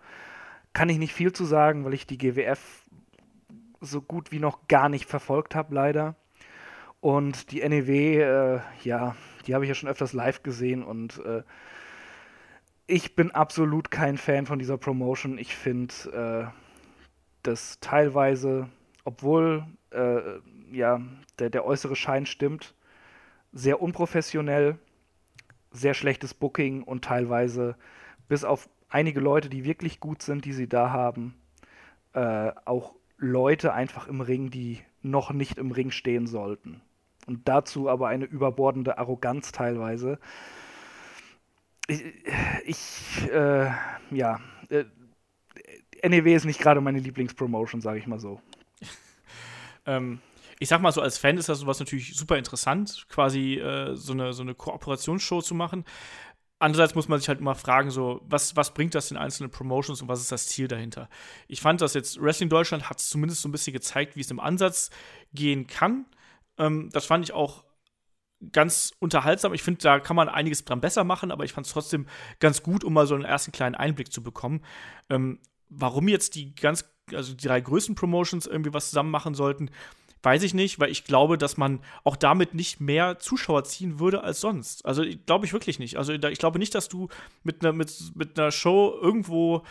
Kann 0.73 0.89
ich 0.89 0.97
nicht 0.97 1.13
viel 1.13 1.33
zu 1.33 1.43
sagen, 1.43 1.83
weil 1.85 1.93
ich 1.93 2.05
die 2.05 2.17
GWF 2.17 2.85
so 3.81 4.01
gut 4.01 4.31
wie 4.31 4.39
noch 4.39 4.67
gar 4.67 4.89
nicht 4.89 5.05
verfolgt 5.05 5.55
habe, 5.55 5.73
leider. 5.73 6.15
Und 7.01 7.51
die 7.51 7.67
NEW, 7.67 8.21
äh, 8.21 8.59
ja, 8.83 9.15
die 9.47 9.55
habe 9.55 9.65
ich 9.65 9.69
ja 9.69 9.75
schon 9.75 9.89
öfters 9.89 10.13
live 10.13 10.43
gesehen 10.43 10.83
und 10.83 11.17
äh, 11.25 11.41
ich 12.91 13.15
bin 13.15 13.31
absolut 13.31 13.89
kein 13.89 14.17
Fan 14.17 14.45
von 14.45 14.59
dieser 14.59 14.77
Promotion. 14.77 15.37
Ich 15.37 15.55
finde 15.55 16.51
äh, 16.51 16.53
das 17.41 17.79
teilweise, 17.79 18.67
obwohl 19.05 19.65
äh, 19.91 20.19
ja, 20.73 21.01
der, 21.39 21.49
der 21.49 21.65
äußere 21.65 21.95
Schein 21.95 22.25
stimmt. 22.25 22.75
Sehr 23.53 23.81
unprofessionell, 23.81 24.77
sehr 25.71 25.93
schlechtes 25.93 26.33
Booking 26.33 26.83
und 26.83 27.05
teilweise 27.05 27.75
bis 28.27 28.43
auf 28.43 28.69
einige 28.89 29.21
Leute, 29.21 29.49
die 29.49 29.63
wirklich 29.63 30.01
gut 30.01 30.21
sind, 30.21 30.43
die 30.43 30.53
sie 30.53 30.67
da 30.67 30.91
haben, 30.91 31.33
äh, 32.13 32.51
auch 32.65 32.95
Leute 33.17 33.73
einfach 33.73 34.07
im 34.07 34.19
Ring, 34.19 34.51
die 34.51 34.79
noch 35.01 35.31
nicht 35.31 35.57
im 35.57 35.71
Ring 35.71 35.91
stehen 35.91 36.27
sollten. 36.27 36.81
Und 37.25 37.47
dazu 37.47 37.87
aber 37.87 38.09
eine 38.09 38.25
überbordende 38.25 38.97
Arroganz 38.97 39.53
teilweise. 39.53 40.19
Ich, 42.65 43.29
äh, 43.31 43.71
ja, 44.11 44.39
äh, 44.69 44.85
NEW 46.07 46.35
ist 46.35 46.45
nicht 46.45 46.59
gerade 46.59 46.81
meine 46.81 46.99
Lieblingspromotion, 46.99 47.81
sage 47.81 47.99
ich 47.99 48.07
mal 48.07 48.19
so. 48.19 48.41
ähm, 49.85 50.19
ich 50.59 50.69
sag 50.69 50.81
mal 50.81 50.91
so, 50.91 51.01
als 51.01 51.17
Fan 51.17 51.37
ist 51.37 51.49
das 51.49 51.59
sowas 51.59 51.79
natürlich 51.79 52.15
super 52.15 52.37
interessant, 52.37 53.05
quasi 53.09 53.55
äh, 53.55 53.95
so 53.95 54.13
eine, 54.13 54.33
so 54.33 54.43
eine 54.43 54.53
Kooperationsshow 54.53 55.41
zu 55.41 55.55
machen. 55.55 55.85
Andererseits 56.59 56.93
muss 56.93 57.07
man 57.07 57.19
sich 57.19 57.27
halt 57.27 57.39
immer 57.39 57.55
fragen, 57.55 57.89
so, 57.89 58.21
was, 58.23 58.55
was 58.55 58.73
bringt 58.75 58.93
das 58.93 59.07
den 59.07 59.17
einzelnen 59.17 59.49
Promotions 59.49 60.03
und 60.03 60.07
was 60.07 60.21
ist 60.21 60.31
das 60.31 60.47
Ziel 60.47 60.67
dahinter? 60.67 61.09
Ich 61.47 61.59
fand, 61.59 61.81
dass 61.81 61.95
jetzt 61.95 62.21
Wrestling 62.21 62.49
Deutschland 62.49 62.89
hat 62.89 62.99
zumindest 62.99 63.41
so 63.41 63.49
ein 63.49 63.51
bisschen 63.51 63.73
gezeigt, 63.73 64.15
wie 64.15 64.21
es 64.21 64.29
im 64.29 64.39
Ansatz 64.39 64.91
gehen 65.33 65.65
kann. 65.65 66.05
Ähm, 66.59 66.89
das 66.93 67.07
fand 67.07 67.25
ich 67.25 67.33
auch 67.33 67.63
ganz 68.51 68.93
unterhaltsam. 68.99 69.53
Ich 69.53 69.63
finde, 69.63 69.81
da 69.81 69.99
kann 69.99 70.15
man 70.15 70.29
einiges 70.29 70.65
dran 70.65 70.81
besser 70.81 71.03
machen, 71.03 71.31
aber 71.31 71.43
ich 71.43 71.53
fand 71.53 71.67
es 71.67 71.73
trotzdem 71.73 72.07
ganz 72.39 72.63
gut, 72.63 72.83
um 72.83 72.93
mal 72.93 73.07
so 73.07 73.15
einen 73.15 73.25
ersten 73.25 73.51
kleinen 73.51 73.75
Einblick 73.75 74.11
zu 74.11 74.23
bekommen. 74.23 74.61
Ähm, 75.09 75.39
warum 75.69 76.07
jetzt 76.07 76.35
die 76.35 76.55
ganz, 76.55 76.85
also 77.13 77.33
die 77.33 77.47
drei 77.47 77.61
größten 77.61 77.95
Promotions 77.95 78.47
irgendwie 78.47 78.73
was 78.73 78.89
zusammen 78.89 79.11
machen 79.11 79.35
sollten, 79.35 79.69
Weiß 80.23 80.43
ich 80.43 80.53
nicht, 80.53 80.79
weil 80.79 80.91
ich 80.91 81.03
glaube, 81.03 81.37
dass 81.37 81.57
man 81.57 81.79
auch 82.03 82.15
damit 82.15 82.53
nicht 82.53 82.79
mehr 82.79 83.17
Zuschauer 83.17 83.63
ziehen 83.63 83.99
würde 83.99 84.23
als 84.23 84.39
sonst. 84.39 84.85
Also 84.85 85.03
glaube 85.25 85.47
ich 85.47 85.53
wirklich 85.53 85.79
nicht. 85.79 85.97
Also 85.97 86.13
ich 86.13 86.37
glaube 86.37 86.59
nicht, 86.59 86.75
dass 86.75 86.89
du 86.89 87.09
mit 87.43 87.63
einer 87.63 87.73
mit, 87.73 87.91
mit 88.13 88.37
einer 88.37 88.51
Show 88.51 88.95
irgendwo 89.01 89.63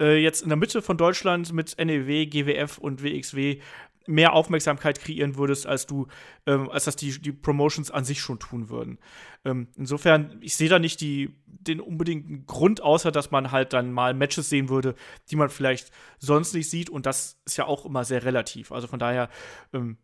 äh, 0.00 0.16
jetzt 0.16 0.42
in 0.42 0.48
der 0.48 0.56
Mitte 0.56 0.80
von 0.80 0.96
Deutschland 0.96 1.52
mit 1.52 1.76
NEW, 1.78 2.24
GWF 2.24 2.78
und 2.78 3.02
WXW 3.02 3.60
mehr 4.08 4.32
Aufmerksamkeit 4.32 5.00
kreieren 5.00 5.36
würdest, 5.36 5.66
als 5.66 5.86
du, 5.86 6.08
ähm, 6.46 6.70
als 6.70 6.84
das 6.84 6.96
die, 6.96 7.20
die 7.20 7.32
Promotions 7.32 7.90
an 7.90 8.04
sich 8.04 8.20
schon 8.20 8.38
tun 8.38 8.70
würden. 8.70 8.98
Ähm, 9.44 9.68
insofern, 9.76 10.38
ich 10.40 10.56
sehe 10.56 10.68
da 10.68 10.78
nicht 10.78 11.00
die, 11.00 11.36
den 11.46 11.80
unbedingten 11.80 12.46
Grund, 12.46 12.82
außer 12.82 13.12
dass 13.12 13.30
man 13.30 13.52
halt 13.52 13.72
dann 13.72 13.92
mal 13.92 14.14
Matches 14.14 14.48
sehen 14.48 14.68
würde, 14.68 14.94
die 15.30 15.36
man 15.36 15.50
vielleicht 15.50 15.90
sonst 16.18 16.54
nicht 16.54 16.70
sieht. 16.70 16.90
Und 16.90 17.06
das 17.06 17.38
ist 17.44 17.58
ja 17.58 17.66
auch 17.66 17.84
immer 17.84 18.04
sehr 18.04 18.24
relativ. 18.24 18.72
Also 18.72 18.86
von 18.86 18.98
daher, 18.98 19.28
ähm, 19.72 19.98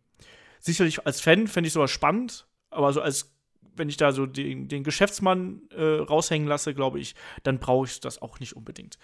sicherlich 0.59 1.05
als 1.05 1.19
Fan 1.19 1.47
fände 1.47 1.67
ich 1.67 1.73
sowas 1.73 1.91
spannend, 1.91 2.47
aber 2.69 2.93
so 2.93 3.01
als 3.01 3.35
wenn 3.77 3.89
ich 3.89 3.97
da 3.97 4.11
so 4.11 4.25
den, 4.25 4.69
den 4.69 4.83
Geschäftsmann 4.83 5.63
äh, 5.75 5.83
raushängen 5.83 6.47
lasse, 6.47 6.73
glaube 6.73 6.99
ich, 6.99 7.13
dann 7.43 7.59
brauche 7.59 7.87
ich 7.87 7.99
das 7.99 8.21
auch 8.21 8.39
nicht 8.39 8.55
unbedingt. 8.55 8.97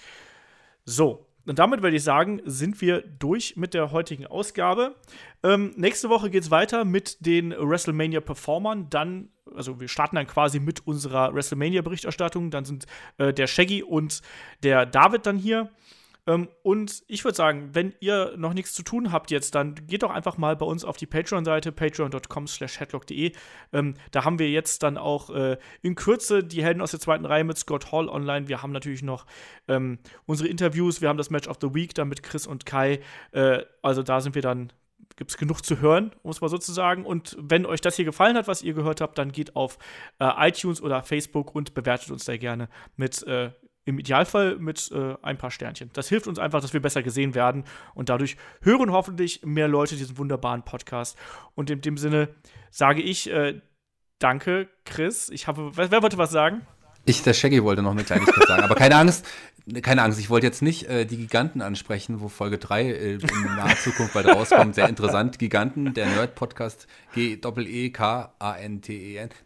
So, 0.86 1.28
und 1.48 1.58
damit 1.60 1.82
würde 1.82 1.96
ich 1.96 2.04
sagen, 2.04 2.42
sind 2.46 2.82
wir 2.82 3.02
durch 3.02 3.56
mit 3.56 3.74
der 3.74 3.92
heutigen 3.92 4.28
Ausgabe. 4.28 4.96
Ähm, 5.44 5.74
nächste 5.76 6.10
Woche 6.10 6.30
geht 6.30 6.44
es 6.44 6.52
weiter 6.52 6.86
mit 6.86 7.26
den 7.26 7.52
WrestleMania-Performern. 7.52 8.90
Dann, 8.90 9.30
also 9.56 9.80
wir 9.80 9.88
starten 9.88 10.18
dann 10.18 10.28
quasi 10.28 10.60
mit 10.60 10.86
unserer 10.86 11.34
WrestleMania-Berichterstattung. 11.34 12.52
Dann 12.52 12.66
sind 12.66 12.86
äh, 13.18 13.34
der 13.34 13.48
Shaggy 13.48 13.82
und 13.82 14.22
der 14.62 14.86
David 14.86 15.26
dann 15.26 15.38
hier. 15.38 15.70
Ähm, 16.28 16.50
und 16.64 17.04
ich 17.08 17.24
würde 17.24 17.36
sagen, 17.36 17.70
wenn 17.74 17.94
ihr 18.00 18.34
noch 18.38 18.54
nichts 18.54 18.74
zu 18.74 18.84
tun 18.84 19.12
habt 19.12 19.32
jetzt, 19.32 19.56
dann 19.56 19.76
geht 19.88 20.04
doch 20.04 20.12
einfach 20.12 20.38
mal 20.38 20.56
bei 20.56 20.66
uns 20.66 20.86
auf 20.86 20.98
die 20.98 21.06
Patreon-Seite, 21.06 21.72
patreon.com 21.72 22.48
slash 22.48 22.80
headlock.de. 22.80 23.32
Ähm, 23.74 23.96
da 24.12 24.26
haben 24.26 24.40
wir 24.40 24.50
jetzt 24.50 24.84
dann 24.84 24.98
auch 24.98 25.30
äh, 25.32 25.58
in 25.82 25.96
Kürze 25.96 26.44
die 26.44 26.64
Helden 26.64 26.82
aus 26.82 26.92
der 26.92 27.00
zweiten 27.00 27.26
Reihe 27.26 27.44
mit 27.44 27.58
Scott 27.58 27.92
Hall 27.92 28.10
online. 28.10 28.48
Wir 28.48 28.62
haben 28.62 28.72
natürlich 28.72 29.04
noch 29.04 29.26
ähm, 29.68 30.00
unsere 30.26 30.50
Interviews, 30.50 31.02
wir 31.02 31.10
haben 31.10 31.18
das 31.18 31.30
Match 31.30 31.48
of 31.48 31.58
the 31.62 31.74
Week 31.74 31.94
dann 31.94 32.08
mit 32.08 32.24
Chris 32.24 32.46
und 32.48 32.66
Kai. 32.66 33.00
Äh, 33.32 33.64
also 33.82 34.04
da 34.04 34.22
sind 34.22 34.36
wir 34.36 34.42
dann 34.42 34.72
gibt 35.18 35.32
es 35.32 35.38
genug 35.38 35.64
zu 35.64 35.82
hören, 35.82 36.12
muss 36.24 36.42
man 36.42 36.50
sozusagen. 36.50 37.06
Und 37.06 37.36
wenn 37.40 37.66
euch 37.66 37.82
das 37.82 37.96
hier 37.96 38.06
gefallen 38.06 38.36
hat, 38.38 38.48
was 38.48 38.62
ihr 38.62 38.74
gehört 38.74 39.02
habt, 39.02 39.18
dann 39.18 39.32
geht 39.32 39.56
auf 39.56 39.78
äh, 40.20 40.50
iTunes 40.50 40.82
oder 40.82 41.04
Facebook 41.04 41.54
und 41.54 41.74
bewertet 41.74 42.12
uns 42.12 42.26
da 42.26 42.38
gerne 42.38 42.70
mit 42.96 43.22
äh, 43.28 43.52
im 43.86 44.00
Idealfall 44.00 44.58
mit 44.58 44.92
äh, 44.92 45.16
ein 45.22 45.38
paar 45.38 45.52
Sternchen. 45.52 45.90
Das 45.94 46.10
hilft 46.10 46.28
uns 46.28 46.40
einfach, 46.40 46.62
dass 46.62 46.74
wir 46.74 46.82
besser 46.82 47.04
gesehen 47.04 47.36
werden 47.36 47.64
und 47.94 48.10
dadurch 48.10 48.38
hören 48.62 48.92
hoffentlich 48.92 49.42
mehr 49.44 49.68
Leute 49.68 49.96
diesen 49.96 50.18
wunderbaren 50.18 50.64
Podcast. 50.64 51.18
Und 51.56 51.70
in 51.70 51.82
dem 51.82 51.98
Sinne 51.98 52.30
sage 52.70 53.02
ich 53.02 53.30
äh, 53.32 53.62
Danke, 54.22 54.70
Chris. 54.86 55.30
Ich 55.30 55.48
habe, 55.48 55.76
wer, 55.76 55.90
wer 55.90 56.04
wollte 56.04 56.20
was 56.20 56.30
sagen? 56.30 56.62
Ich, 57.06 57.24
der 57.24 57.34
Shaggy, 57.34 57.64
wollte 57.64 57.82
noch 57.82 57.92
eine 57.92 58.04
Kleinigkeit 58.04 58.48
sagen. 58.48 58.64
Aber 58.64 58.76
keine 58.76 58.96
Angst, 58.96 59.26
keine 59.82 60.04
Angst, 60.04 60.20
ich 60.20 60.30
wollte 60.30 60.46
jetzt 60.46 60.62
nicht 60.62 60.88
äh, 60.90 61.06
die 61.06 61.18
Giganten 61.18 61.62
ansprechen, 61.62 62.22
wo 62.22 62.28
Folge 62.28 62.58
3 62.58 62.84
äh, 62.84 63.14
in 63.14 63.20
naher 63.44 63.78
Zukunft 63.78 64.14
bald 64.14 64.28
rauskommt. 64.28 64.76
Sehr 64.76 64.90
interessant. 64.90 65.40
Giganten, 65.40 65.94
der 65.94 66.08
Nerd-Podcast 66.08 66.88
G-E-K-A-N-T-E-N. 67.14 67.70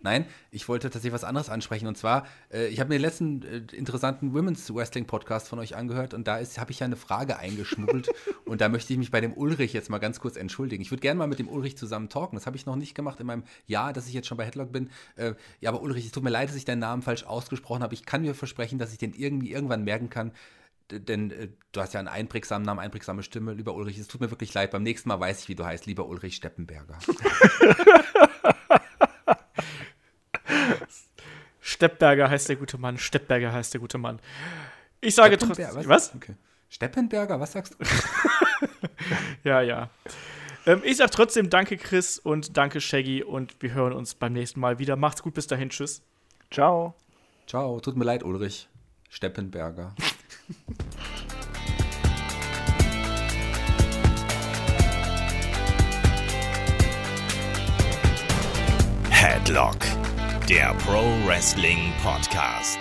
Nein, 0.01 0.25
ich 0.51 0.67
wollte 0.69 0.89
tatsächlich 0.89 1.13
was 1.13 1.23
anderes 1.23 1.49
ansprechen. 1.49 1.87
Und 1.87 1.97
zwar, 1.97 2.25
äh, 2.51 2.67
ich 2.67 2.79
habe 2.79 2.89
mir 2.89 2.95
den 2.95 3.01
letzten 3.01 3.43
äh, 3.43 3.61
interessanten 3.75 4.33
Women's 4.33 4.73
Wrestling 4.73 5.05
Podcast 5.05 5.47
von 5.49 5.59
euch 5.59 5.75
angehört 5.75 6.13
und 6.13 6.27
da 6.27 6.39
habe 6.57 6.71
ich 6.71 6.79
ja 6.79 6.85
eine 6.85 6.95
Frage 6.95 7.37
eingeschmuggelt. 7.37 8.09
und 8.45 8.61
da 8.61 8.69
möchte 8.69 8.93
ich 8.93 8.99
mich 8.99 9.11
bei 9.11 9.19
dem 9.21 9.33
Ulrich 9.33 9.73
jetzt 9.73 9.89
mal 9.89 9.99
ganz 9.99 10.19
kurz 10.19 10.37
entschuldigen. 10.37 10.81
Ich 10.81 10.91
würde 10.91 11.01
gerne 11.01 11.17
mal 11.17 11.27
mit 11.27 11.39
dem 11.39 11.49
Ulrich 11.49 11.77
zusammen 11.77 12.09
talken. 12.09 12.37
Das 12.37 12.45
habe 12.45 12.55
ich 12.55 12.65
noch 12.65 12.75
nicht 12.77 12.95
gemacht 12.95 13.19
in 13.19 13.27
meinem 13.27 13.43
Jahr, 13.67 13.91
dass 13.93 14.07
ich 14.07 14.13
jetzt 14.13 14.27
schon 14.27 14.37
bei 14.37 14.45
Headlock 14.45 14.71
bin. 14.71 14.89
Äh, 15.17 15.33
ja, 15.59 15.71
aber 15.71 15.81
Ulrich, 15.81 16.05
es 16.05 16.11
tut 16.11 16.23
mir 16.23 16.29
leid, 16.29 16.49
dass 16.49 16.55
ich 16.55 16.65
deinen 16.65 16.79
Namen 16.79 17.01
falsch 17.01 17.25
ausgesprochen 17.45 17.83
habe. 17.83 17.93
Ich 17.93 18.05
kann 18.05 18.21
mir 18.21 18.33
versprechen, 18.33 18.79
dass 18.79 18.91
ich 18.91 18.97
den 18.97 19.13
irgendwie 19.13 19.51
irgendwann 19.51 19.83
merken 19.83 20.09
kann 20.09 20.31
denn 20.91 21.31
äh, 21.31 21.47
du 21.71 21.81
hast 21.81 21.93
ja 21.93 21.99
einen 21.99 22.07
einprägsamen 22.07 22.65
Namen, 22.65 22.79
einprägsame 22.79 23.23
Stimme, 23.23 23.53
lieber 23.53 23.73
Ulrich. 23.73 23.97
Es 23.97 24.07
tut 24.07 24.21
mir 24.21 24.29
wirklich 24.29 24.53
leid. 24.53 24.71
Beim 24.71 24.83
nächsten 24.83 25.09
Mal 25.09 25.19
weiß 25.19 25.41
ich, 25.41 25.49
wie 25.49 25.55
du 25.55 25.65
heißt, 25.65 25.87
lieber 25.87 26.05
Ulrich 26.05 26.35
Steppenberger. 26.35 26.99
Steppberger 31.59 32.29
heißt 32.29 32.49
der 32.49 32.55
gute 32.57 32.77
Mann. 32.77 32.97
Steppberger 32.97 33.51
heißt 33.51 33.73
der 33.73 33.81
gute 33.81 33.97
Mann. 33.97 34.19
Ich 35.01 35.15
sage 35.15 35.37
trotzdem. 35.37 35.67
Was? 35.73 35.89
was? 35.89 36.15
Okay. 36.15 36.35
Steppenberger, 36.69 37.39
was 37.39 37.51
sagst 37.53 37.75
du? 37.75 37.77
ja, 39.49 39.61
ja. 39.61 39.89
Ähm, 40.65 40.81
ich 40.83 40.97
sage 40.97 41.11
trotzdem 41.11 41.49
danke, 41.49 41.77
Chris, 41.77 42.19
und 42.19 42.57
danke, 42.57 42.81
Shaggy. 42.81 43.23
Und 43.23 43.61
wir 43.61 43.73
hören 43.73 43.93
uns 43.93 44.13
beim 44.15 44.33
nächsten 44.33 44.59
Mal 44.59 44.77
wieder. 44.79 44.95
Macht's 44.95 45.23
gut, 45.23 45.33
bis 45.33 45.47
dahin. 45.47 45.69
Tschüss. 45.69 46.01
Ciao. 46.51 46.95
Ciao. 47.45 47.79
Tut 47.79 47.95
mir 47.95 48.05
leid, 48.05 48.23
Ulrich. 48.23 48.67
Steppenberger. 49.09 49.93
Headlock, 59.09 59.77
der 60.49 60.73
Pro 60.85 61.03
Wrestling 61.25 61.93
Podcast. 62.03 62.79